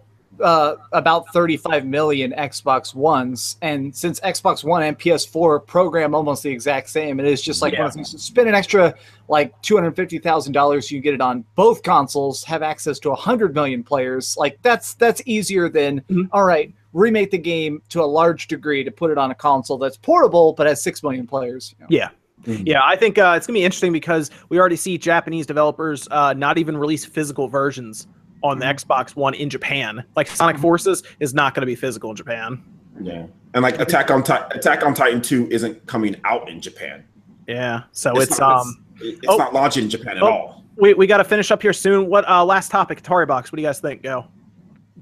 uh, 0.42 0.76
about 0.92 1.32
35 1.32 1.84
million 1.86 2.32
Xbox 2.32 2.94
Ones. 2.94 3.56
And 3.62 3.94
since 3.94 4.20
Xbox 4.20 4.64
One 4.64 4.82
and 4.82 4.98
PS4 4.98 5.66
program 5.66 6.14
almost 6.14 6.42
the 6.42 6.50
exact 6.50 6.88
same, 6.90 7.20
it 7.20 7.26
is 7.26 7.42
just 7.42 7.62
like 7.62 7.74
one 7.78 7.86
of 7.88 7.94
those. 7.94 8.22
Spend 8.22 8.48
an 8.48 8.54
extra 8.54 8.94
like 9.28 9.52
$250,000, 9.62 10.90
you 10.90 11.00
get 11.00 11.14
it 11.14 11.20
on 11.20 11.44
both 11.54 11.82
consoles, 11.82 12.42
have 12.44 12.62
access 12.62 12.98
to 13.00 13.10
100 13.10 13.54
million 13.54 13.82
players. 13.82 14.36
Like 14.36 14.58
that's 14.62 14.94
that's 14.94 15.22
easier 15.26 15.68
than, 15.68 16.00
Mhm. 16.10 16.28
all 16.32 16.44
right, 16.44 16.72
remake 16.92 17.30
the 17.30 17.38
game 17.38 17.80
to 17.90 18.02
a 18.02 18.04
large 18.06 18.48
degree 18.48 18.82
to 18.84 18.90
put 18.90 19.10
it 19.10 19.18
on 19.18 19.30
a 19.30 19.34
console 19.34 19.78
that's 19.78 19.96
portable 19.96 20.52
but 20.54 20.66
has 20.66 20.82
6 20.82 21.02
million 21.02 21.26
players. 21.26 21.74
you 21.78 21.82
know. 21.84 21.86
Yeah. 21.90 22.08
Mhm. 22.44 22.62
Yeah, 22.66 22.80
I 22.82 22.96
think 22.96 23.18
uh, 23.18 23.34
it's 23.36 23.46
gonna 23.46 23.58
be 23.58 23.64
interesting 23.64 23.92
because 23.92 24.30
we 24.48 24.58
already 24.58 24.76
see 24.76 24.96
Japanese 24.96 25.44
developers 25.46 26.08
uh, 26.10 26.32
not 26.32 26.56
even 26.58 26.76
release 26.76 27.04
physical 27.04 27.48
versions 27.48 28.06
on 28.42 28.58
the 28.58 28.66
Xbox 28.66 29.16
One 29.16 29.34
in 29.34 29.50
Japan. 29.50 30.04
Like 30.16 30.26
Sonic 30.28 30.58
Forces 30.58 31.02
is 31.20 31.34
not 31.34 31.54
going 31.54 31.62
to 31.62 31.66
be 31.66 31.74
physical 31.74 32.10
in 32.10 32.16
Japan. 32.16 32.62
Yeah, 33.00 33.26
and 33.54 33.62
like 33.62 33.78
Attack 33.80 34.10
on 34.10 34.22
Titan, 34.22 34.58
Attack 34.58 34.84
on 34.84 34.94
Titan 34.94 35.22
Two 35.22 35.48
isn't 35.50 35.86
coming 35.86 36.16
out 36.24 36.48
in 36.48 36.60
Japan. 36.60 37.04
Yeah, 37.46 37.82
so 37.92 38.18
it's, 38.20 38.38
not, 38.38 38.60
um 38.60 38.84
it's, 38.96 39.18
it's 39.18 39.26
oh. 39.28 39.36
not 39.36 39.54
launching 39.54 39.84
in 39.84 39.90
Japan 39.90 40.16
at 40.18 40.22
Oh. 40.22 40.26
all. 40.26 40.64
we 40.76 40.94
we 40.94 41.06
got 41.06 41.18
to 41.18 41.24
finish 41.24 41.50
up 41.50 41.62
here 41.62 41.72
soon. 41.72 42.08
What 42.08 42.28
uh 42.28 42.44
last 42.44 42.70
topic? 42.70 43.02
Atari 43.02 43.26
Box. 43.26 43.50
What 43.50 43.56
do 43.56 43.62
you 43.62 43.68
guys 43.68 43.80
think? 43.80 44.02
Go. 44.02 44.26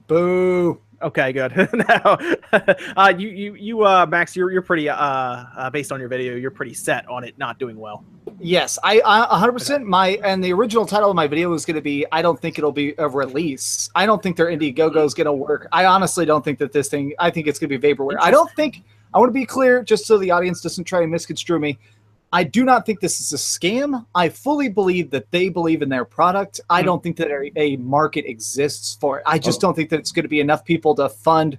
Boo. 0.07 0.81
Okay, 1.01 1.33
good. 1.33 1.53
now, 1.73 2.19
uh, 2.97 3.15
you 3.17 3.29
you 3.29 3.55
you 3.55 3.83
uh 3.85 4.05
Max, 4.07 4.35
you're 4.35 4.51
you're 4.51 4.63
pretty 4.63 4.89
uh, 4.89 4.97
uh 4.97 5.71
based 5.71 5.93
on 5.93 6.01
your 6.01 6.09
video, 6.09 6.35
you're 6.35 6.51
pretty 6.51 6.75
set 6.75 7.09
on 7.09 7.23
it 7.23 7.39
not 7.39 7.59
doing 7.59 7.79
well. 7.79 8.05
Yes, 8.41 8.79
I, 8.83 9.01
I 9.05 9.39
100% 9.39 9.85
my 9.85 10.11
and 10.25 10.43
the 10.43 10.53
original 10.53 10.87
title 10.87 11.11
of 11.11 11.17
my 11.17 11.27
video 11.27 11.51
was 11.51 11.65
going 11.65 11.77
to 11.77 11.83
be 11.83 12.05
I 12.13 12.23
don't 12.23 12.39
think 12.39 12.59
it'll 12.59 12.73
be 12.73 12.95
a 12.99 13.09
release. 13.09 13.91
I 13.95 14.07
don't 14.07 14.23
think 14.23 14.37
their 14.37 14.47
Indiegogo 14.47 15.05
is 15.05 15.15
going 15.15 15.27
to 15.27 15.33
work. 15.33 15.69
I 15.73 15.87
honestly 15.87 16.25
don't 16.25 16.45
think 16.45 16.59
that 16.59 16.73
this 16.73 16.89
thing 16.89 17.15
I 17.19 17.31
think 17.31 17.47
it's 17.47 17.59
going 17.59 17.71
to 17.71 17.79
be 17.79 17.95
vaporware. 17.95 18.17
I 18.21 18.31
don't 18.31 18.51
think 18.53 18.83
I 19.15 19.19
want 19.19 19.29
to 19.29 19.35
be 19.35 19.47
clear 19.47 19.83
just 19.83 20.05
so 20.07 20.19
the 20.19 20.31
audience 20.31 20.61
doesn't 20.61 20.85
try 20.85 21.03
and 21.03 21.11
misconstrue 21.11 21.59
me. 21.59 21.79
I 22.33 22.45
do 22.45 22.65
not 22.65 22.85
think 22.85 23.01
this 23.01 23.21
is 23.21 23.33
a 23.33 23.37
scam. 23.37 24.05
I 24.15 24.29
fully 24.29 24.69
believe 24.69 25.11
that 25.11 25.31
they 25.31 25.49
believe 25.49 25.81
in 25.83 25.89
their 25.89 26.05
product. 26.05 26.61
I 26.69 26.83
Mhm. 26.83 26.85
don't 26.85 27.03
think 27.03 27.17
that 27.17 27.31
a, 27.31 27.51
a 27.57 27.77
market 27.79 28.27
exists 28.27 28.97
for 29.01 29.19
it. 29.19 29.23
I 29.27 29.39
just 29.39 29.59
Oh. 29.59 29.69
don't 29.69 29.75
think 29.75 29.89
that 29.91 29.99
it's 29.99 30.13
going 30.13 30.25
to 30.25 30.29
be 30.29 30.41
enough 30.41 30.65
people 30.65 30.95
to 30.97 31.09
fund 31.09 31.59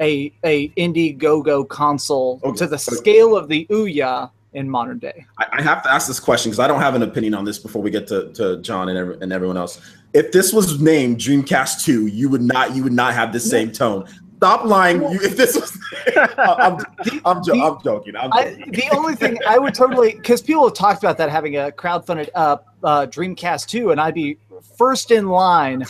a 0.00 0.32
a 0.44 0.68
Indiegogo 0.70 1.66
console 1.68 2.40
Okay, 2.44 2.56
to 2.58 2.66
the 2.66 2.78
scale 2.78 3.36
of 3.36 3.48
the 3.48 3.66
Ouya 3.70 4.30
in 4.52 4.68
modern 4.70 4.98
day. 4.98 5.26
I, 5.38 5.46
I 5.58 5.62
have 5.62 5.82
to 5.82 5.92
ask 5.92 6.06
this 6.06 6.20
question 6.20 6.50
because 6.50 6.60
I 6.60 6.66
don't 6.68 6.80
have 6.80 6.94
an 6.94 7.02
opinion 7.02 7.34
on 7.34 7.44
this 7.44 7.58
before 7.58 7.82
we 7.82 7.90
get 7.90 8.06
to, 8.08 8.30
to 8.34 8.58
John 8.62 8.88
and, 8.88 8.96
every, 8.98 9.18
and 9.20 9.32
everyone 9.32 9.56
else. 9.58 9.80
If 10.14 10.32
this 10.32 10.52
was 10.52 10.80
named 10.80 11.18
Dreamcast 11.18 11.84
Two, 11.84 12.06
you 12.06 12.28
would 12.30 12.42
not 12.42 12.74
you 12.74 12.82
would 12.82 12.92
not 12.94 13.12
have 13.14 13.32
the 13.34 13.40
same 13.40 13.70
tone. 13.70 14.06
Stop 14.36 14.64
lying. 14.64 15.00
You, 15.00 15.20
if 15.22 15.36
this 15.36 15.54
was, 15.56 15.78
I'm, 16.38 16.78
I'm, 17.24 17.42
jo- 17.42 17.60
I'm 17.62 17.82
joking. 17.82 18.16
I'm 18.16 18.32
I, 18.32 18.50
joking. 18.50 18.72
the 18.72 18.88
only 18.96 19.14
thing 19.14 19.38
I 19.46 19.58
would 19.58 19.74
totally 19.74 20.14
because 20.14 20.42
people 20.42 20.64
have 20.64 20.74
talked 20.74 21.02
about 21.02 21.16
that 21.18 21.30
having 21.30 21.56
a 21.56 21.70
crowdfunded 21.70 22.28
uh, 22.34 22.58
uh, 22.84 23.06
Dreamcast 23.06 23.66
2, 23.68 23.90
and 23.92 24.00
I'd 24.00 24.14
be 24.14 24.38
first 24.76 25.10
in 25.10 25.28
line 25.28 25.80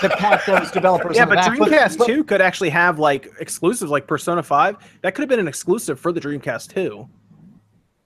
to 0.00 0.08
pat 0.08 0.42
those 0.46 0.70
developers. 0.70 1.16
yeah, 1.16 1.24
but 1.24 1.36
back. 1.36 1.58
Dreamcast 1.58 1.98
but- 1.98 2.06
2 2.06 2.24
could 2.24 2.40
actually 2.40 2.70
have 2.70 2.98
like 2.98 3.28
exclusives 3.40 3.90
like 3.90 4.06
Persona 4.06 4.42
5. 4.42 4.76
That 5.02 5.14
could 5.14 5.22
have 5.22 5.28
been 5.28 5.40
an 5.40 5.48
exclusive 5.48 5.98
for 5.98 6.12
the 6.12 6.20
Dreamcast 6.20 6.72
2. 6.74 7.08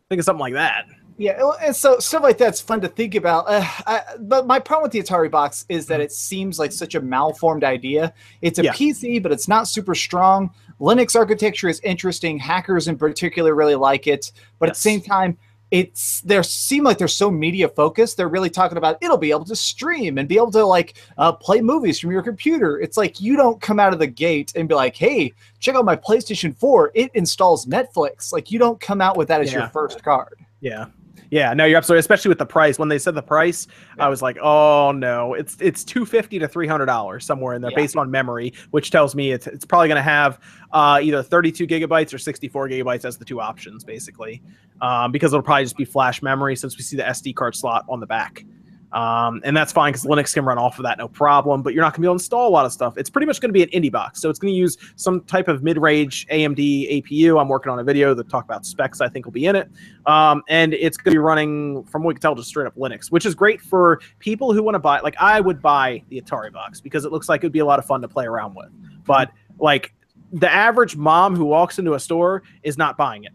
Think 0.09 0.19
of 0.19 0.25
something 0.25 0.41
like 0.41 0.55
that. 0.55 0.87
Yeah, 1.21 1.53
and 1.63 1.77
so 1.77 1.99
stuff 1.99 2.23
like 2.23 2.39
that's 2.39 2.63
fun 2.63 2.81
to 2.81 2.89
think 2.89 3.15
about. 3.15 3.45
Uh, 3.47 3.63
I, 3.87 4.01
but 4.21 4.47
my 4.47 4.59
problem 4.59 4.85
with 4.85 4.93
the 4.93 5.03
Atari 5.03 5.31
box 5.31 5.67
is 5.69 5.85
that 5.89 6.01
it 6.01 6.13
seems 6.13 6.59
like 6.59 6.73
such 6.73 6.95
a 6.95 7.01
malformed 7.03 7.63
idea. 7.63 8.15
It's 8.41 8.59
a 8.59 8.63
Yeah. 8.63 8.73
PC, 8.73 9.23
but 9.23 9.31
it's 9.31 9.47
not 9.47 9.69
super 9.69 9.95
strong. 9.95 10.49
Linux 10.81 11.15
architecture 11.15 11.69
is 11.69 11.79
interesting. 11.81 12.39
Hackers 12.39 12.89
in 12.89 12.97
particular 12.97 13.55
really 13.55 13.75
like 13.75 14.07
it, 14.07 14.33
but 14.59 14.71
at 14.71 14.77
the 14.77 14.81
same 14.81 15.03
time, 15.03 15.37
it's 15.71 16.23
they 16.23 16.41
seem 16.43 16.85
like 16.85 16.97
they're 16.97 17.07
so 17.07 17.31
media 17.31 17.69
focused. 17.69 18.17
They're 18.17 18.29
really 18.29 18.49
talking 18.49 18.79
about 18.79 18.97
it'll 19.03 19.19
be 19.19 19.31
able 19.31 19.45
to 19.45 19.57
stream 19.57 20.17
and 20.17 20.27
be 20.27 20.37
able 20.37 20.53
to 20.53 20.65
like 20.65 20.95
uh, 21.19 21.33
play 21.33 21.61
movies 21.61 22.01
from 22.01 22.13
your 22.13 22.23
computer. 22.23 22.81
It's 22.81 22.97
like 22.97 23.21
you 23.21 23.37
don't 23.37 23.61
come 23.61 23.79
out 23.79 23.93
of 23.93 23.99
the 23.99 24.07
gate 24.07 24.55
and 24.57 24.67
be 24.71 24.75
like, 24.75 24.97
"Hey, 24.97 25.35
check 25.59 25.75
out 25.75 25.85
my 25.85 25.97
PlayStation 25.97 26.57
4. 26.57 26.93
It 26.95 27.11
installs 27.13 27.67
Netflix." 27.67 28.33
Like 28.33 28.51
you 28.51 28.59
don't 28.59 28.81
come 28.81 29.03
out 29.03 29.19
with 29.19 29.29
that 29.29 29.43
as 29.43 29.53
your 29.53 29.69
first 29.69 30.03
card. 30.03 30.39
Yeah. 30.61 30.87
Yeah, 31.31 31.55
no, 31.55 31.65
you're 31.65 31.77
absolutely 31.77 32.01
especially 32.01 32.29
with 32.31 32.39
the 32.39 32.47
price. 32.47 32.79
When 32.79 32.89
they 32.89 32.99
said 32.99 33.15
the 33.15 33.23
price, 33.23 33.67
I 33.99 34.09
was 34.09 34.21
like, 34.21 34.37
"Oh 34.43 34.91
no, 34.93 35.35
it's 35.35 35.57
it's 35.61 35.85
250 35.85 36.39
to 36.41 36.49
300 36.49 36.87
dollars 36.87 37.25
somewhere 37.25 37.55
in 37.55 37.63
there 37.63 37.71
Yeah. 37.71 37.77
based 37.77 37.97
on 37.97 38.11
memory, 38.11 38.53
which 38.73 38.91
tells 38.91 39.15
me 39.15 39.31
it's 39.33 39.47
it's 39.47 39.65
probably 39.65 39.89
going 39.89 39.97
to 39.97 40.03
have 40.03 40.41
uh, 40.73 40.99
either 41.03 41.23
32 41.23 41.67
gigabytes 41.67 42.13
or 42.13 42.19
64 42.19 42.69
gigabytes 42.69 43.05
as 43.05 43.17
the 43.17 43.25
two 43.25 43.41
options 43.41 43.85
basically. 43.85 44.43
Um, 44.81 45.13
because 45.13 45.33
it'll 45.33 45.43
probably 45.43 45.65
just 45.65 45.77
be 45.77 45.85
flash 45.85 46.23
memory 46.23 46.57
since 46.57 46.77
we 46.77 46.83
see 46.83 46.97
the 46.97 47.03
SD 47.03 47.35
card 47.35 47.55
slot 47.55 47.85
on 47.89 48.01
the 48.01 48.07
back. 48.07 48.45
Um, 48.93 49.41
and 49.45 49.57
that's 49.57 49.73
fine 49.73 49.93
because 49.93 50.05
Linux 50.05 50.35
can 50.35 50.45
run 50.45 50.59
off 50.59 50.79
of 50.79 50.83
that 50.83 50.99
no 50.99 51.09
problem, 51.09 51.63
but 51.63 51.75
you're 51.75 51.83
not 51.83 51.93
going 51.93 51.99
to 51.99 52.01
be 52.01 52.07
able 52.07 52.15
to 52.15 52.23
install 52.23 52.49
a 52.49 52.51
lot 52.51 52.67
of 52.67 52.73
stuff. 52.73 52.97
It's 52.97 53.11
pretty 53.11 53.27
much 53.27 53.41
going 53.41 53.51
to 53.51 53.53
be 53.53 53.63
an 53.63 53.69
indie 53.71 53.93
box. 53.93 54.21
So 54.21 54.31
it's 54.31 54.39
going 54.39 54.53
to 54.53 54.57
use 54.57 54.77
some 54.97 55.23
type 55.23 55.49
of 55.49 55.63
mid 55.63 55.79
range 55.79 56.27
AMD 56.29 56.59
APU. 57.05 57.41
I'm 57.41 57.49
working 57.49 57.71
on 57.71 57.79
a 57.79 57.85
video 57.85 58.15
that 58.15 58.29
talk 58.29 58.45
about 58.45 58.67
specs 58.67 59.01
I 59.01 59.09
think 59.09 59.27
will 59.27 59.33
be 59.33 59.47
in 59.47 59.57
it. 59.57 59.69
Um, 60.07 60.43
and 60.49 60.75
it's 60.75 60.97
going 60.97 61.13
to 61.13 61.15
be 61.15 61.19
running, 61.19 61.85
from 61.85 62.03
what 62.03 62.09
we 62.09 62.15
can 62.15 62.23
tell, 62.23 62.35
just 62.35 62.49
straight 62.49 62.67
up 62.67 62.77
Linux, 62.77 63.11
which 63.11 63.27
is 63.27 63.35
great 63.35 63.61
for 63.61 64.01
people 64.19 64.53
who 64.53 64.63
want 64.63 64.75
to 64.75 64.81
buy. 64.81 65.01
Like, 65.01 65.17
I 65.21 65.41
would 65.41 65.63
buy 65.63 66.03
the 66.09 66.21
Atari 66.21 66.53
box 66.53 66.81
because 66.81 67.05
it 67.05 67.13
looks 67.13 67.29
like 67.29 67.43
it 67.43 67.47
would 67.47 67.53
be 67.53 67.61
a 67.61 67.65
lot 67.65 67.79
of 67.79 67.85
fun 67.85 68.01
to 68.03 68.09
play 68.09 68.27
around 68.27 68.55
with. 68.55 68.71
But, 69.05 69.31
like, 69.59 69.95
the 70.33 70.51
average 70.51 70.97
mom 70.97 71.35
who 71.35 71.45
walks 71.45 71.79
into 71.79 71.95
a 71.95 72.01
store 72.01 72.43
is 72.63 72.79
not 72.79 72.97
buying 72.97 73.25
it. 73.25 73.33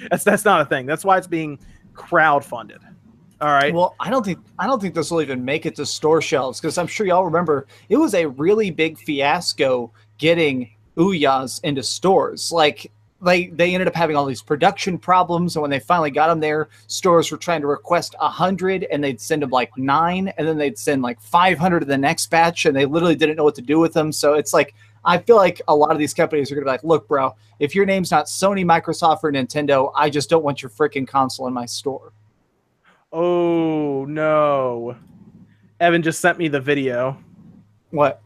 that's 0.10 0.24
that's 0.24 0.44
not 0.44 0.60
a 0.60 0.64
thing. 0.64 0.86
That's 0.86 1.04
why 1.04 1.16
it's 1.16 1.26
being 1.26 1.58
crowdfunded. 1.94 2.78
All 3.40 3.52
right. 3.52 3.72
Well, 3.72 3.94
I 4.00 4.10
don't 4.10 4.24
think 4.24 4.38
I 4.58 4.66
don't 4.66 4.80
think 4.80 4.94
this 4.94 5.10
will 5.10 5.22
even 5.22 5.44
make 5.44 5.64
it 5.64 5.76
to 5.76 5.86
store 5.86 6.20
shelves 6.20 6.60
because 6.60 6.76
I'm 6.76 6.88
sure 6.88 7.06
y'all 7.06 7.24
remember 7.24 7.66
it 7.88 7.96
was 7.96 8.14
a 8.14 8.26
really 8.26 8.70
big 8.70 8.98
fiasco 8.98 9.92
getting 10.18 10.70
Ouya's 10.96 11.60
into 11.62 11.82
stores. 11.82 12.50
Like 12.50 12.90
they 13.22 13.46
they 13.46 13.74
ended 13.74 13.86
up 13.86 13.94
having 13.94 14.16
all 14.16 14.26
these 14.26 14.42
production 14.42 14.98
problems, 14.98 15.54
and 15.54 15.62
when 15.62 15.70
they 15.70 15.78
finally 15.78 16.10
got 16.10 16.28
them 16.28 16.40
there, 16.40 16.68
stores 16.88 17.30
were 17.30 17.36
trying 17.36 17.60
to 17.60 17.68
request 17.68 18.16
a 18.20 18.28
hundred, 18.28 18.84
and 18.90 19.02
they'd 19.02 19.20
send 19.20 19.42
them 19.42 19.50
like 19.50 19.76
nine, 19.76 20.32
and 20.36 20.46
then 20.46 20.58
they'd 20.58 20.78
send 20.78 21.02
like 21.02 21.20
500 21.20 21.80
to 21.80 21.86
the 21.86 21.98
next 21.98 22.26
batch, 22.30 22.66
and 22.66 22.76
they 22.76 22.86
literally 22.86 23.16
didn't 23.16 23.36
know 23.36 23.44
what 23.44 23.54
to 23.56 23.62
do 23.62 23.78
with 23.78 23.92
them. 23.92 24.10
So 24.10 24.34
it's 24.34 24.52
like 24.52 24.74
I 25.04 25.18
feel 25.18 25.36
like 25.36 25.62
a 25.68 25.74
lot 25.74 25.92
of 25.92 25.98
these 25.98 26.14
companies 26.14 26.50
are 26.50 26.56
gonna 26.56 26.64
be 26.64 26.70
like, 26.70 26.84
look, 26.84 27.06
bro, 27.06 27.36
if 27.60 27.74
your 27.74 27.86
name's 27.86 28.10
not 28.10 28.26
Sony, 28.26 28.64
Microsoft, 28.64 29.20
or 29.22 29.30
Nintendo, 29.30 29.92
I 29.94 30.10
just 30.10 30.28
don't 30.28 30.44
want 30.44 30.60
your 30.60 30.70
freaking 30.70 31.06
console 31.06 31.46
in 31.46 31.54
my 31.54 31.66
store. 31.66 32.12
Oh 33.12 34.04
no. 34.06 34.96
Evan 35.80 36.02
just 36.02 36.20
sent 36.20 36.38
me 36.38 36.48
the 36.48 36.60
video 36.60 37.16
What? 37.90 38.20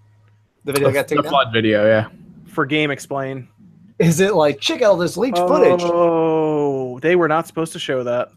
The 0.64 0.72
video 0.72 0.88
The, 0.88 0.94
got 0.94 1.02
the 1.08 1.16
taken 1.16 1.24
down? 1.24 1.30
flood 1.30 1.52
video, 1.52 1.86
yeah. 1.86 2.08
for 2.48 2.66
GameXplain. 2.66 3.46
Is 3.98 4.20
it 4.20 4.34
like 4.34 4.58
check 4.60 4.82
out 4.82 4.96
this 4.96 5.16
leaked 5.16 5.38
footage? 5.38 5.80
Oh, 5.84 6.98
they 7.00 7.14
were 7.14 7.28
not 7.28 7.46
supposed 7.46 7.72
to 7.74 7.78
show 7.78 8.02
that. 8.04 8.30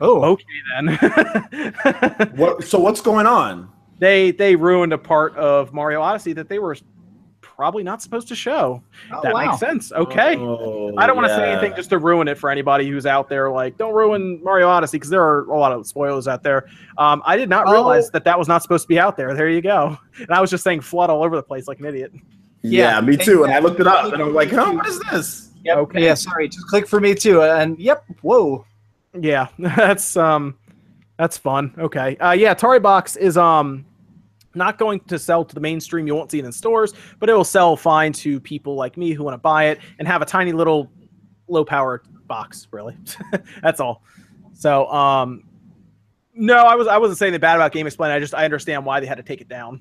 Oh, 0.00 0.22
Okay 0.32 0.44
then. 0.74 2.30
What? 2.36 2.64
So 2.64 2.78
what's 2.78 3.00
going 3.00 3.26
on? 3.26 3.70
they 3.98 4.30
they 4.32 4.56
ruined 4.56 4.92
a 4.94 4.98
part 4.98 5.36
of 5.36 5.72
Mario 5.74 6.00
Odyssey 6.00 6.32
that 6.34 6.48
they 6.48 6.58
were 6.58 6.76
probably 7.60 7.82
not 7.82 8.00
supposed 8.00 8.26
to 8.26 8.34
show. 8.34 8.82
Oh, 9.12 9.20
that 9.22 9.34
wow. 9.34 9.44
makes 9.48 9.60
sense. 9.60 9.92
Okay. 9.92 10.34
Oh, 10.38 10.94
I 10.96 11.06
don't 11.06 11.14
want 11.14 11.28
to 11.28 11.34
say 11.34 11.52
anything 11.52 11.74
just 11.76 11.90
to 11.90 11.98
ruin 11.98 12.26
it 12.26 12.38
for 12.38 12.48
anybody 12.48 12.88
who's 12.88 13.04
out 13.04 13.28
there. 13.28 13.50
Like, 13.50 13.76
don't 13.76 13.92
ruin 13.92 14.42
Mario 14.42 14.66
Odyssey 14.66 14.96
because 14.96 15.10
there 15.10 15.22
are 15.22 15.40
a 15.44 15.58
lot 15.58 15.70
of 15.70 15.86
spoilers 15.86 16.26
out 16.26 16.42
there. 16.42 16.66
Um, 16.96 17.22
I 17.26 17.36
did 17.36 17.50
not 17.50 17.66
Oh. 17.68 17.72
realize 17.72 18.10
that 18.12 18.24
that 18.24 18.38
was 18.38 18.48
not 18.48 18.62
supposed 18.62 18.84
to 18.84 18.88
be 18.88 18.98
out 18.98 19.18
there. 19.18 19.34
There 19.34 19.50
you 19.50 19.60
go. 19.60 19.98
And 20.20 20.30
I 20.30 20.40
was 20.40 20.48
just 20.48 20.64
saying 20.64 20.80
flood 20.80 21.10
all 21.10 21.22
over 21.22 21.36
the 21.36 21.42
place 21.42 21.68
like 21.68 21.80
an 21.80 21.84
idiot. 21.84 22.12
Yeah, 22.62 22.94
Yeah. 22.94 23.00
me 23.02 23.18
too. 23.18 23.44
And 23.44 23.52
I 23.52 23.58
looked 23.58 23.78
it 23.78 23.86
up, 23.86 24.10
and 24.10 24.22
I 24.22 24.24
was 24.24 24.34
like, 24.34 24.50
"Huh, 24.50 24.72
what 24.72 24.86
is 24.86 24.98
this?" 25.10 25.50
Yep. 25.64 25.76
Okay. 25.76 26.02
Yeah, 26.04 26.14
sorry. 26.14 26.48
Just 26.48 26.66
click 26.68 26.88
for 26.88 26.98
me 26.98 27.14
too. 27.14 27.42
And 27.42 27.78
yep. 27.78 28.04
Whoa. 28.22 28.64
Yeah, 29.20 29.48
that's 29.58 30.16
um, 30.16 30.54
that's 31.18 31.36
fun. 31.36 31.74
Okay. 31.76 32.16
Uh, 32.16 32.32
yeah, 32.32 32.54
Atari 32.54 32.80
Box 32.80 33.16
is 33.16 33.36
um, 33.36 33.84
not 34.54 34.78
going 34.78 35.00
to 35.00 35.18
sell 35.18 35.44
to 35.44 35.54
the 35.54 35.60
mainstream. 35.60 36.06
You 36.06 36.14
won't 36.14 36.30
see 36.30 36.38
it 36.38 36.44
in 36.44 36.52
stores, 36.52 36.92
but 37.18 37.28
it 37.28 37.34
will 37.34 37.44
sell 37.44 37.76
fine 37.76 38.12
to 38.14 38.40
people 38.40 38.74
like 38.74 38.96
me 38.96 39.12
who 39.12 39.22
want 39.24 39.34
to 39.34 39.38
buy 39.38 39.66
it 39.66 39.78
and 39.98 40.08
have 40.08 40.22
a 40.22 40.26
tiny 40.26 40.52
little 40.52 40.90
low 41.48 41.64
power 41.64 42.02
box. 42.26 42.66
Really, 42.70 42.96
that's 43.62 43.80
all. 43.80 44.02
So 44.52 44.86
um, 44.92 45.44
no, 46.34 46.56
I 46.56 46.74
was 46.74 46.86
I 46.88 46.98
wasn't 46.98 47.18
saying 47.18 47.32
that 47.32 47.40
bad 47.40 47.56
about 47.56 47.72
GameXplain. 47.72 48.10
I 48.10 48.18
just 48.18 48.34
I 48.34 48.44
understand 48.44 48.84
why 48.84 49.00
they 49.00 49.06
had 49.06 49.16
to 49.16 49.22
take 49.22 49.40
it 49.40 49.48
down. 49.48 49.80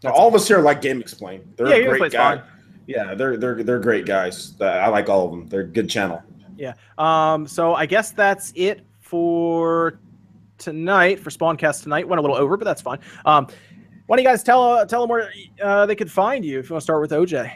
That's 0.00 0.16
all 0.16 0.28
of 0.28 0.34
us 0.34 0.48
here 0.48 0.60
like 0.60 0.80
GameXplain. 0.80 1.56
They're 1.56 1.68
Yeah, 1.68 1.92
a 1.92 1.98
great 1.98 2.12
guy. 2.12 2.36
fine. 2.36 2.44
Yeah, 2.86 3.14
they're 3.14 3.36
they're 3.36 3.62
they're 3.62 3.78
great 3.78 4.06
guys. 4.06 4.54
Uh, 4.60 4.64
I 4.64 4.88
like 4.88 5.08
all 5.08 5.24
of 5.26 5.30
them. 5.30 5.46
They're 5.48 5.60
a 5.60 5.66
good 5.66 5.88
channel. 5.88 6.22
Yeah. 6.56 6.74
Um. 6.98 7.46
So 7.46 7.74
I 7.74 7.86
guess 7.86 8.10
that's 8.12 8.52
it 8.56 8.80
for 9.00 9.98
tonight 10.58 11.18
for 11.20 11.30
Spawncast 11.30 11.82
tonight. 11.82 12.06
Went 12.08 12.18
a 12.18 12.22
little 12.22 12.36
over, 12.36 12.56
but 12.56 12.64
that's 12.64 12.82
fine. 12.82 12.98
Um, 13.24 13.46
why 14.10 14.16
don't 14.16 14.24
you 14.24 14.28
guys 14.28 14.42
tell 14.42 14.84
tell 14.88 15.02
them 15.02 15.08
where 15.08 15.30
uh, 15.62 15.86
they 15.86 15.94
could 15.94 16.10
find 16.10 16.44
you 16.44 16.58
if 16.58 16.68
you 16.68 16.74
want 16.74 16.80
to 16.80 16.84
start 16.84 17.00
with 17.00 17.12
OJ? 17.12 17.48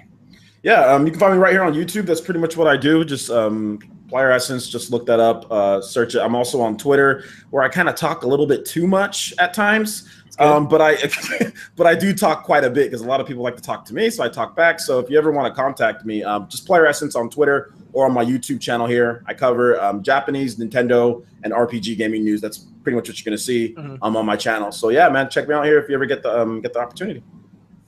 Yeah, 0.62 0.86
um, 0.86 1.05
you 1.05 1.10
can 1.10 1.18
find 1.18 1.35
me 1.35 1.40
right 1.40 1.51
here 1.51 1.64
on 1.64 1.74
YouTube. 1.74 2.06
That's 2.06 2.20
pretty 2.20 2.39
much 2.39 2.56
what 2.56 2.68
I 2.68 2.76
do. 2.76 3.05
Just 3.05 3.28
um, 3.28 3.81
Player 4.09 4.31
Essence. 4.31 4.68
Just 4.68 4.93
look 4.93 5.05
that 5.06 5.18
up. 5.18 5.51
Uh, 5.51 5.81
search 5.81 6.14
it. 6.14 6.20
I'm 6.20 6.36
also 6.36 6.60
on 6.60 6.76
Twitter, 6.78 7.24
where 7.51 7.64
I 7.64 7.68
kind 7.68 7.89
of 7.89 7.97
talk 7.97 8.22
a 8.22 8.28
little 8.28 8.47
bit 8.47 8.64
too 8.64 8.86
much 8.86 9.35
at 9.40 9.52
times. 9.52 10.09
Um, 10.39 10.68
but 10.68 10.81
I, 10.81 10.97
but 11.76 11.89
I 11.89 11.97
do 11.97 12.14
talk 12.14 12.44
quite 12.44 12.62
a 12.62 12.70
bit 12.70 12.89
because 12.89 13.01
a 13.01 13.09
lot 13.09 13.20
of 13.20 13.26
people 13.26 13.43
like 13.43 13.56
to 13.56 13.62
talk 13.62 13.85
to 13.86 13.94
me, 13.94 14.09
so 14.09 14.22
I 14.22 14.28
talk 14.28 14.55
back. 14.55 14.78
So 14.78 15.01
if 15.01 15.10
you 15.10 15.18
ever 15.18 15.32
want 15.32 15.52
to 15.52 15.60
contact 15.60 16.05
me, 16.05 16.22
um, 16.22 16.47
just 16.48 16.66
Player 16.66 16.86
Essence 16.86 17.16
on 17.16 17.31
Twitter 17.31 17.74
or 17.94 18.04
on 18.06 18.12
my 18.12 18.24
YouTube 18.24 18.60
channel 18.60 18.86
here. 18.86 19.22
I 19.26 19.32
cover 19.34 19.80
um, 19.80 20.02
Japanese, 20.02 20.56
Nintendo, 20.56 21.24
and 21.44 21.52
RPG 21.52 21.96
gaming 21.96 22.24
news. 22.24 22.40
That's 22.40 22.58
pretty 22.82 22.96
much 22.96 23.08
what 23.08 23.18
you're 23.18 23.24
gonna 23.30 23.38
see 23.38 23.74
Mhm. 23.78 23.98
um, 24.02 24.16
on 24.16 24.26
my 24.26 24.36
channel. 24.36 24.70
So 24.72 24.90
yeah, 24.90 25.08
man, 25.08 25.30
check 25.30 25.48
me 25.48 25.54
out 25.54 25.64
here 25.64 25.78
if 25.78 25.88
you 25.88 25.94
ever 25.94 26.04
get 26.04 26.22
the 26.22 26.42
um, 26.42 26.60
get 26.60 26.72
the 26.74 26.80
opportunity. 26.80 27.22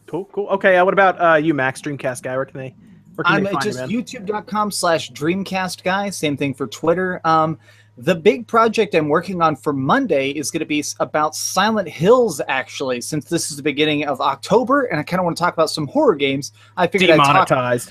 Cool, 0.06 0.24
cool. 0.26 0.46
Okay. 0.48 0.76
Uh, 0.76 0.84
what 0.84 0.94
about 0.94 1.20
uh, 1.20 1.34
you, 1.34 1.52
Max 1.52 1.82
Dreamcast 1.82 2.22
guy? 2.22 2.36
Where 2.36 2.44
can 2.46 2.58
they? 2.58 2.74
Where 3.16 3.24
can 3.24 3.34
I'm 3.34 3.44
they 3.44 3.50
find 3.50 3.64
just 3.64 3.90
you, 3.90 3.98
man? 3.98 4.04
youtube.com 4.04 4.70
slash 4.70 5.10
dreamcast 5.12 5.82
guy. 5.82 6.10
Same 6.10 6.36
thing 6.36 6.54
for 6.54 6.66
Twitter. 6.66 7.20
Um, 7.24 7.58
the 7.98 8.14
big 8.14 8.46
project 8.46 8.94
I'm 8.94 9.08
working 9.08 9.40
on 9.40 9.56
for 9.56 9.72
Monday 9.72 10.30
is 10.30 10.50
going 10.50 10.60
to 10.60 10.66
be 10.66 10.84
about 11.00 11.34
Silent 11.34 11.88
Hills, 11.88 12.42
actually, 12.46 13.00
since 13.00 13.24
this 13.26 13.50
is 13.50 13.56
the 13.56 13.62
beginning 13.62 14.04
of 14.04 14.20
October, 14.20 14.84
and 14.84 15.00
I 15.00 15.02
kind 15.02 15.18
of 15.18 15.24
want 15.24 15.36
to 15.36 15.42
talk 15.42 15.54
about 15.54 15.70
some 15.70 15.86
horror 15.86 16.14
games. 16.14 16.52
I 16.76 16.86
figured 16.86 17.10
I'd 17.10 17.16
talk. 17.16 17.48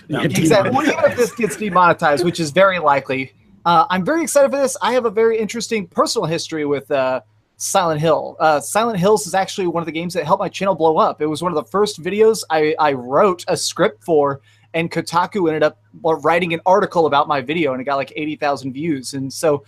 No. 0.08 0.20
exactly. 0.24 0.70
Well, 0.70 0.84
even 0.84 1.04
if 1.06 1.18
this 1.18 1.34
gets 1.34 1.58
demonetized, 1.58 2.24
which 2.24 2.40
is 2.40 2.52
very 2.52 2.78
likely, 2.78 3.34
uh, 3.66 3.88
I'm 3.90 4.06
very 4.06 4.22
excited 4.22 4.52
for 4.52 4.58
this. 4.58 4.78
I 4.82 4.94
have 4.94 5.06
a 5.06 5.10
very 5.10 5.40
interesting 5.40 5.88
personal 5.88 6.28
history 6.28 6.66
with 6.66 6.90
uh, 6.92 7.22
Silent 7.58 8.00
Hill. 8.00 8.38
Uh, 8.40 8.60
Silent 8.60 9.00
Hills 9.00 9.26
is 9.26 9.34
actually 9.34 9.66
one 9.66 9.82
of 9.82 9.88
the 9.88 9.92
games 9.92 10.14
that 10.14 10.24
helped 10.24 10.42
my 10.42 10.50
channel 10.50 10.76
blow 10.76 10.98
up. 10.98 11.20
It 11.20 11.26
was 11.26 11.42
one 11.42 11.52
of 11.52 11.56
the 11.56 11.70
first 11.72 12.02
videos 12.04 12.44
I, 12.52 12.76
I 12.78 12.94
wrote 12.94 13.44
a 13.48 13.58
script 13.58 14.04
for, 14.04 14.42
and 14.76 14.92
Kotaku 14.92 15.48
ended 15.48 15.64
up 15.64 15.80
writing 16.04 16.54
an 16.54 16.62
article 16.68 17.08
about 17.08 17.28
my 17.28 17.42
video, 17.42 17.72
and 17.72 17.82
it 17.82 17.86
got 17.86 17.96
like 17.96 18.14
80,000 18.16 18.72
views. 18.72 19.16
And 19.16 19.34
so 19.34 19.64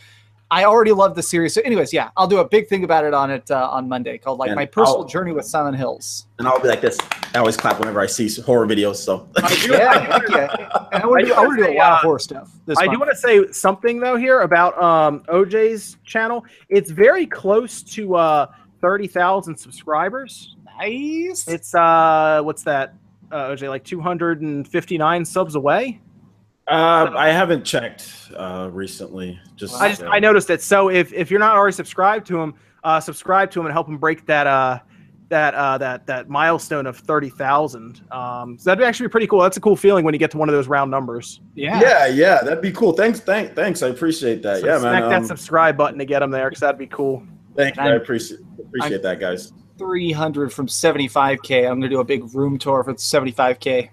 I 0.49 0.63
already 0.63 0.93
love 0.93 1.13
the 1.15 1.23
series. 1.23 1.53
So, 1.53 1.61
anyways, 1.61 1.91
yeah, 1.91 2.09
I'll 2.15 2.27
do 2.27 2.37
a 2.37 2.47
big 2.47 2.67
thing 2.67 2.85
about 2.85 3.03
it 3.03 3.13
on 3.13 3.29
it 3.29 3.51
uh, 3.51 3.69
on 3.69 3.89
Monday 3.89 4.17
called 4.17 4.39
like 4.39 4.47
And 4.47 4.55
my 4.55 4.65
personal 4.65 5.01
I'll- 5.01 5.07
journey 5.07 5.33
with 5.33 5.45
Silent 5.45 5.75
Hills. 5.75 6.27
And 6.39 6.47
I'll 6.47 6.59
be 6.61 6.69
like 6.69 6.79
this. 6.79 6.97
I 7.35 7.39
always 7.39 7.57
clap 7.57 7.79
whenever 7.79 7.99
I 7.99 8.05
see 8.05 8.29
horror 8.41 8.65
videos. 8.65 8.95
So 8.97 9.27
yeah, 9.67 10.19
yeah. 10.29 10.87
And 10.93 11.03
I 11.03 11.05
want 11.07 11.21
to 11.21 11.25
do 11.25 11.33
do, 11.33 11.39
I 11.39 11.41
wanna 11.45 11.57
do 11.57 11.71
a 11.71 11.75
lot 11.77 11.91
uh, 11.91 11.95
of 11.95 12.01
horror 12.01 12.19
stuff. 12.19 12.51
This 12.65 12.77
I 12.77 12.87
do 12.87 12.97
want 12.97 13.11
to 13.11 13.17
say 13.17 13.51
something 13.51 13.99
though 13.99 14.15
here 14.15 14.41
about 14.41 14.81
um, 14.81 15.21
OJ's 15.27 15.97
channel. 16.05 16.45
It's 16.69 16.91
very 16.91 17.25
close 17.25 17.83
to 17.83 18.15
uh, 18.15 18.45
thirty 18.79 19.07
thousand 19.07 19.57
subscribers. 19.57 20.55
Nice. 20.79 21.47
It's 21.47 21.75
uh, 21.75 22.41
what's 22.43 22.63
that? 22.63 22.93
Uh, 23.31 23.49
OJ, 23.49 23.67
like 23.67 23.83
two 23.83 23.99
hundred 23.99 24.41
and 24.41 24.65
fifty 24.65 24.97
nine 24.97 25.25
subs 25.25 25.55
away. 25.55 25.99
Uh, 26.68 27.11
I 27.15 27.30
haven't 27.30 27.64
checked 27.64 28.11
uh, 28.35 28.69
recently. 28.72 29.39
Just 29.56 29.76
I 29.81 29.89
just 29.89 30.03
uh, 30.03 30.10
I 30.10 30.19
noticed 30.19 30.49
it. 30.49 30.61
So 30.61 30.89
if 30.89 31.14
if 31.14 31.31
you're 31.31 31.39
not 31.39 31.56
already 31.56 31.73
subscribed 31.76 32.27
to 32.27 32.39
him, 32.41 32.53
uh, 32.84 32.99
subscribe 32.99 33.52
to 33.52 33.60
him 33.60 33.65
and 33.68 33.73
help 33.73 33.88
him 33.88 33.98
break 33.98 34.26
that 34.27 34.48
uh 34.48 34.80
that 35.30 35.53
uh 35.56 35.77
that 35.77 36.06
that 36.07 36.30
milestone 36.30 36.85
of 36.88 36.98
thirty 36.98 37.30
thousand. 37.30 38.02
Um, 38.11 38.57
so 38.57 38.69
that'd 38.69 38.84
actually 38.84 39.07
be 39.07 39.11
pretty 39.11 39.27
cool. 39.27 39.41
That's 39.41 39.57
a 39.57 39.61
cool 39.61 39.76
feeling 39.76 40.06
when 40.06 40.14
you 40.14 40.19
get 40.19 40.31
to 40.31 40.38
one 40.38 40.48
of 40.49 40.56
those 40.56 40.68
round 40.68 40.89
numbers. 40.91 41.41
yeah. 41.56 41.80
yeah, 41.81 42.07
yeah, 42.07 42.39
that'd 42.44 42.61
be 42.61 42.72
cool. 42.72 42.94
Thanks, 42.94 43.19
thank, 43.19 43.53
thanks. 43.56 43.84
I 43.84 43.88
appreciate 43.89 44.41
that. 44.44 44.61
So 44.61 44.68
yeah, 44.68 44.80
smack 44.80 45.02
man. 45.03 45.10
that 45.10 45.18
Um, 45.19 45.26
subscribe 45.26 45.76
button 45.77 45.99
to 45.99 46.06
get 46.06 46.22
him 46.22 46.31
there 46.31 46.49
because 46.49 46.61
that'd 46.61 46.80
be 46.80 46.88
cool. 46.88 47.23
thank 47.56 47.76
you. 47.76 47.81
I 47.81 47.88
I'm- 47.88 48.02
appreciate 48.02 48.39
appreciate 48.60 49.02
that, 49.03 49.19
guys. 49.19 49.53
300 49.77 50.52
from 50.52 50.65
75k. 50.68 51.69
I'm 51.69 51.80
gonna 51.80 51.89
do 51.89 51.99
a 51.99 52.03
big 52.03 52.34
room 52.34 52.57
tour 52.57 52.84
for 52.84 52.94
75k. 52.95 53.89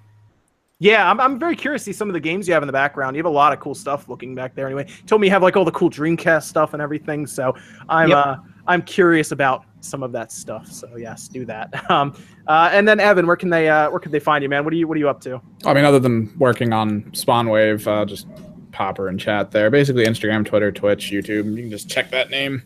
Yeah, 0.84 1.10
I'm, 1.10 1.18
I'm 1.18 1.38
very 1.38 1.56
curious 1.56 1.82
to 1.84 1.86
see 1.86 1.96
some 1.96 2.10
of 2.10 2.12
the 2.12 2.20
games 2.20 2.46
you 2.46 2.52
have 2.52 2.62
in 2.62 2.66
the 2.66 2.72
background. 2.72 3.16
You 3.16 3.20
have 3.20 3.32
a 3.32 3.34
lot 3.34 3.54
of 3.54 3.58
cool 3.58 3.74
stuff 3.74 4.06
looking 4.06 4.34
back 4.34 4.54
there. 4.54 4.66
Anyway, 4.66 4.84
you 4.86 5.06
told 5.06 5.22
me 5.22 5.28
you 5.28 5.30
have 5.30 5.42
like 5.42 5.56
all 5.56 5.64
the 5.64 5.72
cool 5.72 5.88
Dreamcast 5.88 6.42
stuff 6.42 6.74
and 6.74 6.82
everything. 6.82 7.26
So 7.26 7.56
I'm 7.88 8.10
Yep. 8.10 8.18
uh, 8.18 8.36
I'm 8.66 8.82
curious 8.82 9.32
about 9.32 9.64
some 9.80 10.02
of 10.02 10.12
that 10.12 10.30
stuff. 10.30 10.70
So 10.70 10.96
yes, 10.96 11.26
do 11.26 11.46
that. 11.46 11.72
Um, 11.90 12.14
uh, 12.48 12.68
and 12.70 12.86
then 12.86 13.00
Evan, 13.00 13.26
where 13.26 13.36
can 13.36 13.48
they 13.48 13.70
uh, 13.70 13.88
where 13.90 13.98
can 13.98 14.12
they 14.12 14.18
find 14.20 14.42
you, 14.42 14.50
man? 14.50 14.62
What 14.64 14.74
are 14.74 14.76
you 14.76 14.86
what 14.86 14.96
are 14.96 15.00
you 15.00 15.08
up 15.08 15.22
to? 15.22 15.40
I 15.64 15.72
mean, 15.72 15.86
other 15.86 15.98
than 15.98 16.36
working 16.38 16.74
on 16.74 17.04
Spawnwave, 17.12 17.86
uh, 17.86 18.04
just 18.04 18.26
Popper 18.72 19.08
and 19.08 19.18
chat 19.18 19.52
there. 19.52 19.70
Basically, 19.70 20.04
Instagram, 20.04 20.44
Twitter, 20.44 20.70
Twitch, 20.70 21.10
YouTube. 21.10 21.56
You 21.56 21.62
can 21.62 21.70
just 21.70 21.88
check 21.88 22.10
that 22.10 22.28
name. 22.28 22.62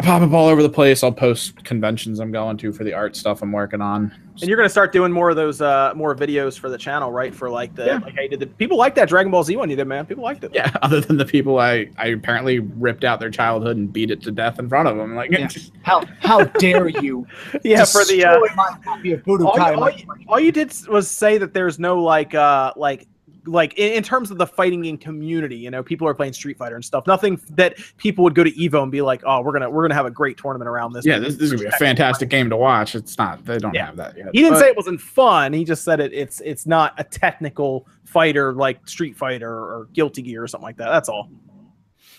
I 0.00 0.04
pop 0.04 0.22
up 0.22 0.32
all 0.32 0.46
over 0.46 0.62
the 0.62 0.68
place. 0.68 1.02
I'll 1.02 1.10
post 1.10 1.64
conventions 1.64 2.20
I'm 2.20 2.30
going 2.30 2.56
to 2.58 2.72
for 2.72 2.84
the 2.84 2.94
art 2.94 3.16
stuff 3.16 3.42
I'm 3.42 3.50
working 3.50 3.80
on. 3.80 4.12
And 4.40 4.48
you're 4.48 4.56
gonna 4.56 4.68
start 4.68 4.92
doing 4.92 5.10
more 5.10 5.28
of 5.30 5.34
those 5.34 5.60
uh, 5.60 5.92
more 5.96 6.14
videos 6.14 6.56
for 6.56 6.68
the 6.70 6.78
channel, 6.78 7.10
right? 7.10 7.34
For 7.34 7.50
like 7.50 7.74
the 7.74 7.86
Yeah. 7.86 7.98
like, 7.98 8.14
hey, 8.14 8.28
did 8.28 8.38
the 8.38 8.46
people 8.46 8.76
like 8.78 8.94
that 8.94 9.08
Dragon 9.08 9.32
Ball 9.32 9.42
Z 9.42 9.56
one 9.56 9.68
you 9.68 9.74
did, 9.74 9.88
man? 9.88 10.06
People 10.06 10.22
liked 10.22 10.44
it. 10.44 10.52
Yeah, 10.54 10.70
other 10.82 11.00
than 11.00 11.16
the 11.16 11.24
people 11.24 11.58
I, 11.58 11.88
I 11.98 12.06
apparently 12.08 12.60
ripped 12.60 13.02
out 13.02 13.18
their 13.18 13.30
childhood 13.30 13.76
and 13.76 13.92
beat 13.92 14.12
it 14.12 14.22
to 14.22 14.30
death 14.30 14.60
in 14.60 14.68
front 14.68 14.86
of 14.86 14.96
them. 14.96 15.16
Like, 15.16 15.32
Yeah. 15.32 15.48
How 15.82 16.04
how 16.20 16.44
dare 16.60 16.86
you? 16.86 17.26
yeah. 17.64 17.84
For 17.84 18.04
the 18.04 18.24
uh, 18.24 18.38
my 18.54 18.76
copy 18.84 19.12
of 19.14 19.22
all, 19.28 19.38
you, 19.40 19.46
all, 19.48 19.90
you, 19.90 20.04
all 20.28 20.38
you 20.40 20.52
did 20.52 20.72
was 20.86 21.10
say 21.10 21.38
that 21.38 21.52
there's 21.52 21.80
no 21.80 22.00
like 22.00 22.36
uh 22.36 22.72
like 22.76 23.08
like 23.48 23.74
in, 23.78 23.92
in 23.94 24.02
terms 24.02 24.30
of 24.30 24.38
the 24.38 24.46
fighting 24.46 24.82
game 24.82 24.98
community 24.98 25.56
you 25.56 25.70
know 25.70 25.82
people 25.82 26.06
are 26.06 26.14
playing 26.14 26.32
street 26.32 26.56
fighter 26.58 26.74
and 26.76 26.84
stuff 26.84 27.06
nothing 27.06 27.40
that 27.50 27.76
people 27.96 28.22
would 28.22 28.34
go 28.34 28.44
to 28.44 28.50
evo 28.52 28.82
and 28.82 28.92
be 28.92 29.00
like 29.02 29.22
oh 29.26 29.40
we're 29.40 29.52
gonna 29.52 29.68
we're 29.68 29.82
gonna 29.82 29.94
have 29.94 30.06
a 30.06 30.10
great 30.10 30.36
tournament 30.36 30.68
around 30.68 30.92
this 30.92 31.04
yeah, 31.06 31.18
this, 31.18 31.34
this 31.34 31.44
is 31.44 31.52
gonna 31.52 31.62
be 31.62 31.68
a 31.68 31.78
fantastic 31.78 32.28
game 32.28 32.48
to 32.50 32.56
watch. 32.56 32.94
It's 32.94 33.16
not. 33.18 33.44
They 33.44 33.58
don't 33.58 33.74
Yeah. 33.74 33.86
have 33.86 33.96
that 33.96 34.16
yet. 34.16 34.26
he 34.32 34.40
didn't 34.42 34.54
But- 34.54 34.60
say 34.60 34.68
it 34.68 34.76
wasn't 34.76 35.00
fun 35.00 35.52
he 35.52 35.64
just 35.64 35.84
said 35.84 36.00
it 36.00 36.12
it's 36.12 36.40
it's 36.42 36.66
not 36.66 36.94
a 36.98 37.04
technical 37.04 37.86
fighter 38.04 38.52
like 38.52 38.86
street 38.88 39.16
fighter 39.16 39.50
or 39.50 39.88
guilty 39.92 40.22
gear 40.22 40.42
or 40.42 40.46
something 40.48 40.64
like 40.64 40.76
that 40.76 40.88
that's 40.90 41.08
all 41.08 41.30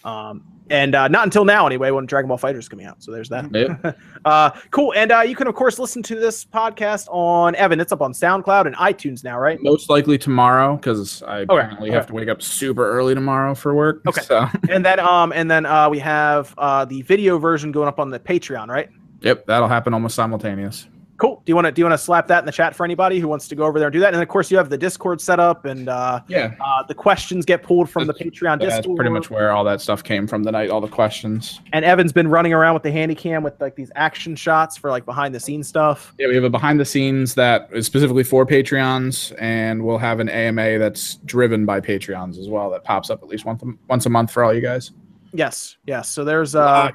um 0.03 0.43
and 0.69 0.95
uh, 0.95 1.07
not 1.07 1.23
until 1.25 1.45
now 1.45 1.65
anyway 1.65 1.91
when 1.91 2.05
dragon 2.05 2.27
ball 2.27 2.37
fighter 2.37 2.59
is 2.59 2.69
coming 2.69 2.85
out 2.85 3.01
so 3.01 3.11
there's 3.11 3.29
that 3.29 3.45
Yep. 3.53 3.97
uh 4.25 4.51
cool 4.71 4.93
and 4.95 5.11
uh 5.11 5.21
you 5.21 5.35
can 5.35 5.47
of 5.47 5.55
course 5.55 5.79
listen 5.79 6.01
to 6.03 6.15
this 6.15 6.45
podcast 6.45 7.07
on 7.09 7.55
evan 7.55 7.79
it's 7.79 7.91
up 7.91 8.01
on 8.01 8.13
soundcloud 8.13 8.65
and 8.67 8.75
itunes 8.77 9.23
now 9.23 9.39
right 9.39 9.61
most 9.61 9.89
likely 9.89 10.17
tomorrow 10.17 10.75
because 10.75 11.23
I 11.23 11.39
Okay, 11.39 11.43
apparently 11.53 11.89
okay. 11.89 11.95
have 11.95 12.07
to 12.07 12.13
wake 12.13 12.27
up 12.29 12.41
super 12.41 12.89
early 12.89 13.15
tomorrow 13.15 13.55
for 13.55 13.73
work. 13.73 14.01
Okay. 14.07 14.21
So, 14.21 14.47
and 14.69 14.83
then 14.85 14.99
um 14.99 15.31
and 15.33 15.49
then 15.49 15.65
uh 15.65 15.89
we 15.89 15.99
have 15.99 16.53
uh 16.57 16.85
the 16.85 17.01
video 17.03 17.37
version 17.39 17.71
going 17.71 17.87
up 17.87 17.99
on 17.99 18.09
the 18.09 18.19
patreon 18.19 18.67
right 18.67 18.89
yep, 19.21 19.45
that'll 19.45 19.67
happen 19.67 19.93
almost 19.93 20.15
simultaneous. 20.15 20.87
Cool 21.19 21.41
do 21.45 21.51
you 21.51 21.55
want 21.55 21.65
to 21.65 21.71
do 21.71 21.81
you 21.81 21.85
want 21.85 21.93
to 21.93 22.03
slap 22.03 22.27
that 22.27 22.39
in 22.39 22.45
the 22.45 22.51
chat 22.51 22.75
for 22.75 22.83
anybody 22.83 23.19
who 23.19 23.27
wants 23.27 23.47
to 23.47 23.55
go 23.55 23.63
over 23.65 23.77
there 23.77 23.87
and 23.89 23.93
do 23.93 23.99
that 23.99 24.13
and 24.13 24.23
of 24.23 24.27
course 24.29 24.49
you 24.49 24.57
have 24.57 24.69
the 24.69 24.77
discord 24.77 25.19
set 25.21 25.39
up 25.39 25.65
and 25.65 25.87
uh, 25.89 26.21
Yeah. 26.27 26.53
uh 26.63 26.83
the 26.87 26.95
questions 26.95 27.45
get 27.45 27.61
pulled 27.61 27.89
from 27.89 28.07
the 28.07 28.13
patreon 28.13 28.57
Discord. 28.57 28.61
That's 28.61 28.77
discord 28.77 28.95
pretty 28.97 29.11
much 29.11 29.29
where 29.29 29.51
all 29.51 29.63
that 29.65 29.81
stuff 29.81 30.03
came 30.03 30.25
from 30.27 30.43
tonight. 30.43 30.69
All 30.69 30.81
the 30.81 30.87
questions. 30.87 31.59
and 31.73 31.83
evan's 31.85 32.11
been 32.13 32.27
running 32.27 32.53
around 32.53 32.73
with 32.73 32.83
the 32.83 32.91
handy 32.91 33.15
cam 33.15 33.43
with 33.43 33.59
like 33.61 33.75
these 33.75 33.91
action 33.95 34.35
shots 34.35 34.77
for 34.77 34.89
like 34.89 35.05
behind 35.05 35.35
the 35.35 35.39
scenes 35.39 35.67
stuff 35.67 36.13
Yeah, 36.17 36.27
we 36.27 36.35
have 36.35 36.43
a 36.45 36.49
behind 36.49 36.79
the 36.79 36.85
scenes 36.85 37.35
that 37.35 37.69
is 37.73 37.85
specifically 37.85 38.23
for 38.23 38.45
Patreons, 38.45 39.35
and 39.39 39.83
we'll 39.85 39.97
have 39.97 40.19
an 40.19 40.29
AMA 40.29 40.79
that's 40.79 41.15
driven 41.25 41.65
by 41.65 41.79
Patreons 41.81 42.37
as 42.39 42.47
well. 42.47 42.69
That 42.69 42.83
pops 42.83 43.09
up 43.09 43.21
at 43.21 43.27
least 43.29 43.45
once 43.45 43.61
a, 43.63 43.65
once 43.89 44.05
a 44.05 44.09
month 44.09 44.31
for 44.31 44.43
all 44.43 44.53
you 44.53 44.61
guys. 44.61 44.91
yes 45.33 45.77
yes 45.85 46.09
so 46.09 46.23
there's 46.23 46.55
Uh, 46.55 46.91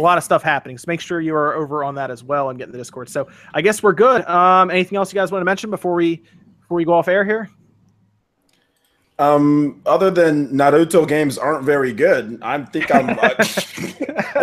a 0.00 0.02
lot 0.02 0.18
of 0.18 0.24
stuff 0.24 0.42
happening. 0.42 0.78
So 0.78 0.86
make 0.88 1.00
sure 1.00 1.20
you 1.20 1.34
are 1.34 1.54
over 1.54 1.84
on 1.84 1.94
that 1.96 2.10
as 2.10 2.24
well 2.24 2.50
and 2.50 2.58
get 2.58 2.66
in 2.66 2.72
the 2.72 2.78
Discord. 2.78 3.08
So 3.08 3.28
I 3.54 3.60
guess 3.60 3.82
we're 3.82 3.92
good. 3.92 4.26
Um, 4.26 4.70
anything 4.70 4.96
else 4.96 5.12
you 5.12 5.20
guys 5.20 5.30
want 5.30 5.42
to 5.42 5.44
mention 5.44 5.70
before 5.70 5.94
we 5.94 6.22
before 6.60 6.76
we 6.76 6.84
go 6.84 6.94
off 6.94 7.06
air 7.08 7.24
here? 7.24 7.50
Um, 9.18 9.82
other 9.84 10.10
than 10.10 10.48
Naruto 10.48 11.06
games 11.06 11.36
aren't 11.36 11.64
very 11.64 11.92
good, 11.92 12.38
I 12.42 12.58
think 12.64 12.92
I'm. 12.94 13.10
I 13.20 13.34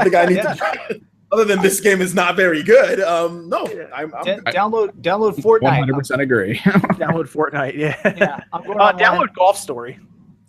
think 0.03 0.15
I 0.15 0.25
need 0.25 0.35
to. 0.43 1.01
Other 1.31 1.43
than 1.45 1.61
this 1.61 1.81
game 1.81 1.99
is 1.99 2.13
not 2.13 2.35
very 2.35 2.61
good. 2.63 3.01
Um, 3.01 3.49
no, 3.49 3.65
I'm. 3.93 4.13
I'm 4.13 4.23
D- 4.23 4.35
download 4.51 4.91
download 5.01 5.35
Fortnite. 5.37 5.89
100% 5.89 6.19
agree. 6.21 6.57
download 6.59 7.27
Fortnite. 7.27 7.73
Yeah. 7.75 7.97
Yeah, 8.15 8.39
I'm 8.53 8.63
going 8.65 8.79
Uh, 8.79 8.93
download 8.93 9.33
Golf 9.33 9.57
Story. 9.57 9.99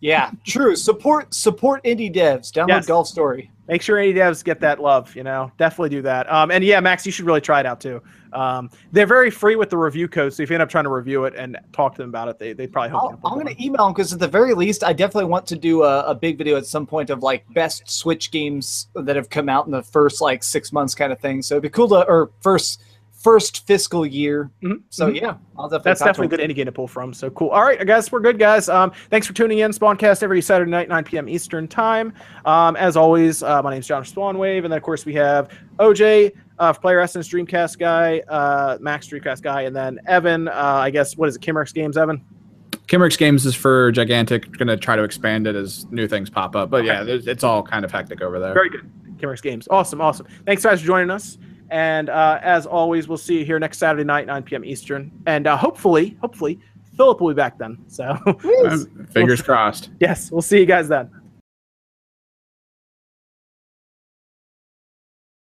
Yeah, 0.00 0.30
true. 0.46 0.76
Support 0.76 1.32
support 1.32 1.82
indie 1.84 2.14
devs. 2.14 2.52
Download 2.52 2.68
Yes. 2.68 2.86
Golf 2.86 3.08
Story. 3.08 3.50
Make 3.68 3.82
sure 3.82 3.98
any 3.98 4.14
devs 4.14 4.42
get 4.42 4.60
that 4.60 4.80
love. 4.80 5.14
You 5.14 5.22
know, 5.22 5.52
definitely 5.58 5.90
do 5.90 6.02
that. 6.02 6.30
Um, 6.32 6.50
and 6.50 6.64
yeah, 6.64 6.80
Max, 6.80 7.04
you 7.04 7.12
should 7.12 7.26
really 7.26 7.42
try 7.42 7.60
it 7.60 7.66
out 7.66 7.80
too. 7.80 8.02
Um, 8.32 8.70
they're 8.92 9.06
very 9.06 9.30
free 9.30 9.56
with 9.56 9.70
the 9.70 9.76
review 9.76 10.08
code, 10.08 10.32
so 10.32 10.42
if 10.42 10.50
you 10.50 10.56
end 10.56 10.62
up 10.62 10.68
trying 10.68 10.84
to 10.84 10.90
review 10.90 11.24
it 11.24 11.34
and 11.36 11.58
talk 11.72 11.94
to 11.94 12.02
them 12.02 12.08
about 12.08 12.28
it, 12.28 12.38
they 12.38 12.52
they 12.52 12.66
probably 12.66 12.90
hook 12.90 13.02
you 13.04 13.10
with 13.10 13.20
I'm 13.24 13.34
going 13.34 13.54
to 13.54 13.64
email 13.64 13.84
them 13.84 13.92
because 13.92 14.12
at 14.12 14.18
the 14.18 14.28
very 14.28 14.54
least, 14.54 14.84
I 14.84 14.92
definitely 14.92 15.26
want 15.26 15.46
to 15.48 15.56
do 15.56 15.82
a, 15.82 16.02
a 16.02 16.14
big 16.14 16.36
video 16.38 16.56
at 16.56 16.66
some 16.66 16.86
point 16.86 17.10
of 17.10 17.22
like 17.22 17.44
best 17.54 17.88
Switch 17.90 18.30
games 18.30 18.88
that 18.94 19.16
have 19.16 19.30
come 19.30 19.48
out 19.48 19.66
in 19.66 19.72
the 19.72 19.82
first 19.82 20.20
like 20.20 20.42
six 20.42 20.72
months, 20.72 20.94
kind 20.94 21.12
of 21.12 21.20
thing. 21.20 21.42
So 21.42 21.54
it'd 21.54 21.62
be 21.62 21.68
cool 21.68 21.88
to 21.88 22.06
or 22.06 22.30
first 22.40 22.82
first 23.22 23.66
fiscal 23.66 24.06
year. 24.06 24.50
Mhm, 24.62 24.82
So 24.90 25.10
mhm. 25.10 25.20
yeah, 25.20 25.34
I'll 25.58 25.68
definitely. 25.68 25.78
That's 25.90 26.00
definitely 26.00 26.26
a 26.26 26.28
them. 26.30 26.38
good 26.38 26.50
indie 26.50 26.54
game 26.56 26.66
to 26.66 26.72
pull 26.72 26.86
from. 26.86 27.12
So 27.12 27.30
cool. 27.30 27.48
All 27.48 27.62
right, 27.64 27.84
guys, 27.86 28.10
we're 28.12 28.20
good, 28.20 28.38
guys. 28.38 28.68
Um, 28.68 28.92
thanks 29.10 29.26
for 29.26 29.32
tuning 29.32 29.58
in. 29.58 29.72
Spawncast 29.72 30.22
every 30.22 30.40
Saturday 30.40 30.70
night, 30.70 30.88
9 30.88 31.04
p.m. 31.04 31.28
Eastern 31.28 31.66
time. 31.66 32.12
Um, 32.44 32.76
as 32.76 32.96
always, 32.96 33.42
uh, 33.42 33.60
my 33.62 33.74
is 33.74 33.86
John 33.86 34.04
Spawnwave, 34.04 34.58
and 34.64 34.72
then 34.72 34.76
of 34.78 34.82
course 34.82 35.04
we 35.04 35.14
have 35.14 35.48
OJ, 35.80 36.32
uh, 36.60 36.72
Player 36.72 37.00
Essence 37.00 37.28
Dreamcast 37.28 37.78
guy, 37.78 38.20
uh, 38.28 38.78
Max 38.80 39.08
Dreamcast 39.08 39.42
guy, 39.42 39.62
and 39.62 39.74
then 39.74 39.98
Evan. 40.06 40.48
Uh, 40.48 40.52
I 40.54 40.90
guess 40.90 41.16
what 41.16 41.28
is 41.28 41.36
it? 41.36 41.42
Kimmerix 41.42 41.74
Games, 41.74 41.96
Evan. 41.96 42.22
Kimmerix 42.86 43.18
Games 43.18 43.44
is 43.46 43.54
for 43.54 43.90
Gigantic. 43.92 44.50
Going 44.56 44.68
to 44.68 44.76
try 44.76 44.96
to 44.96 45.02
expand 45.02 45.46
it 45.46 45.54
as 45.56 45.86
new 45.90 46.06
things 46.08 46.30
pop 46.30 46.56
up. 46.56 46.70
But 46.70 46.84
yeah, 46.84 47.04
it's 47.06 47.44
all 47.44 47.62
kind 47.62 47.84
of 47.84 47.90
hectic 47.92 48.22
over 48.22 48.38
there. 48.38 48.54
Very 48.54 48.70
good. 48.70 48.88
Kimmerix 49.18 49.42
Games. 49.42 49.66
Awesome, 49.70 50.00
awesome. 50.00 50.26
Thanks 50.46 50.62
guys 50.62 50.80
for 50.80 50.86
joining 50.86 51.10
us. 51.10 51.36
And 51.70 52.08
uh, 52.08 52.38
as 52.42 52.66
always, 52.66 53.08
we'll 53.08 53.18
see 53.18 53.38
you 53.38 53.44
here 53.44 53.58
next 53.58 53.78
Saturday 53.78 54.04
night, 54.04 54.26
9 54.26 54.42
p.m. 54.42 54.64
Eastern. 54.64 55.12
And 55.26 55.46
uh, 55.46 55.56
hopefully, 55.56 56.16
hopefully, 56.20 56.58
Philip 56.96 57.20
will 57.20 57.28
be 57.28 57.34
back 57.34 57.58
then. 57.58 57.78
So 57.86 58.16
fingers 59.10 59.42
crossed. 59.42 59.90
yes, 60.00 60.30
we'll 60.30 60.42
see 60.42 60.58
you 60.58 60.66
guys 60.66 60.88
then. 60.88 61.10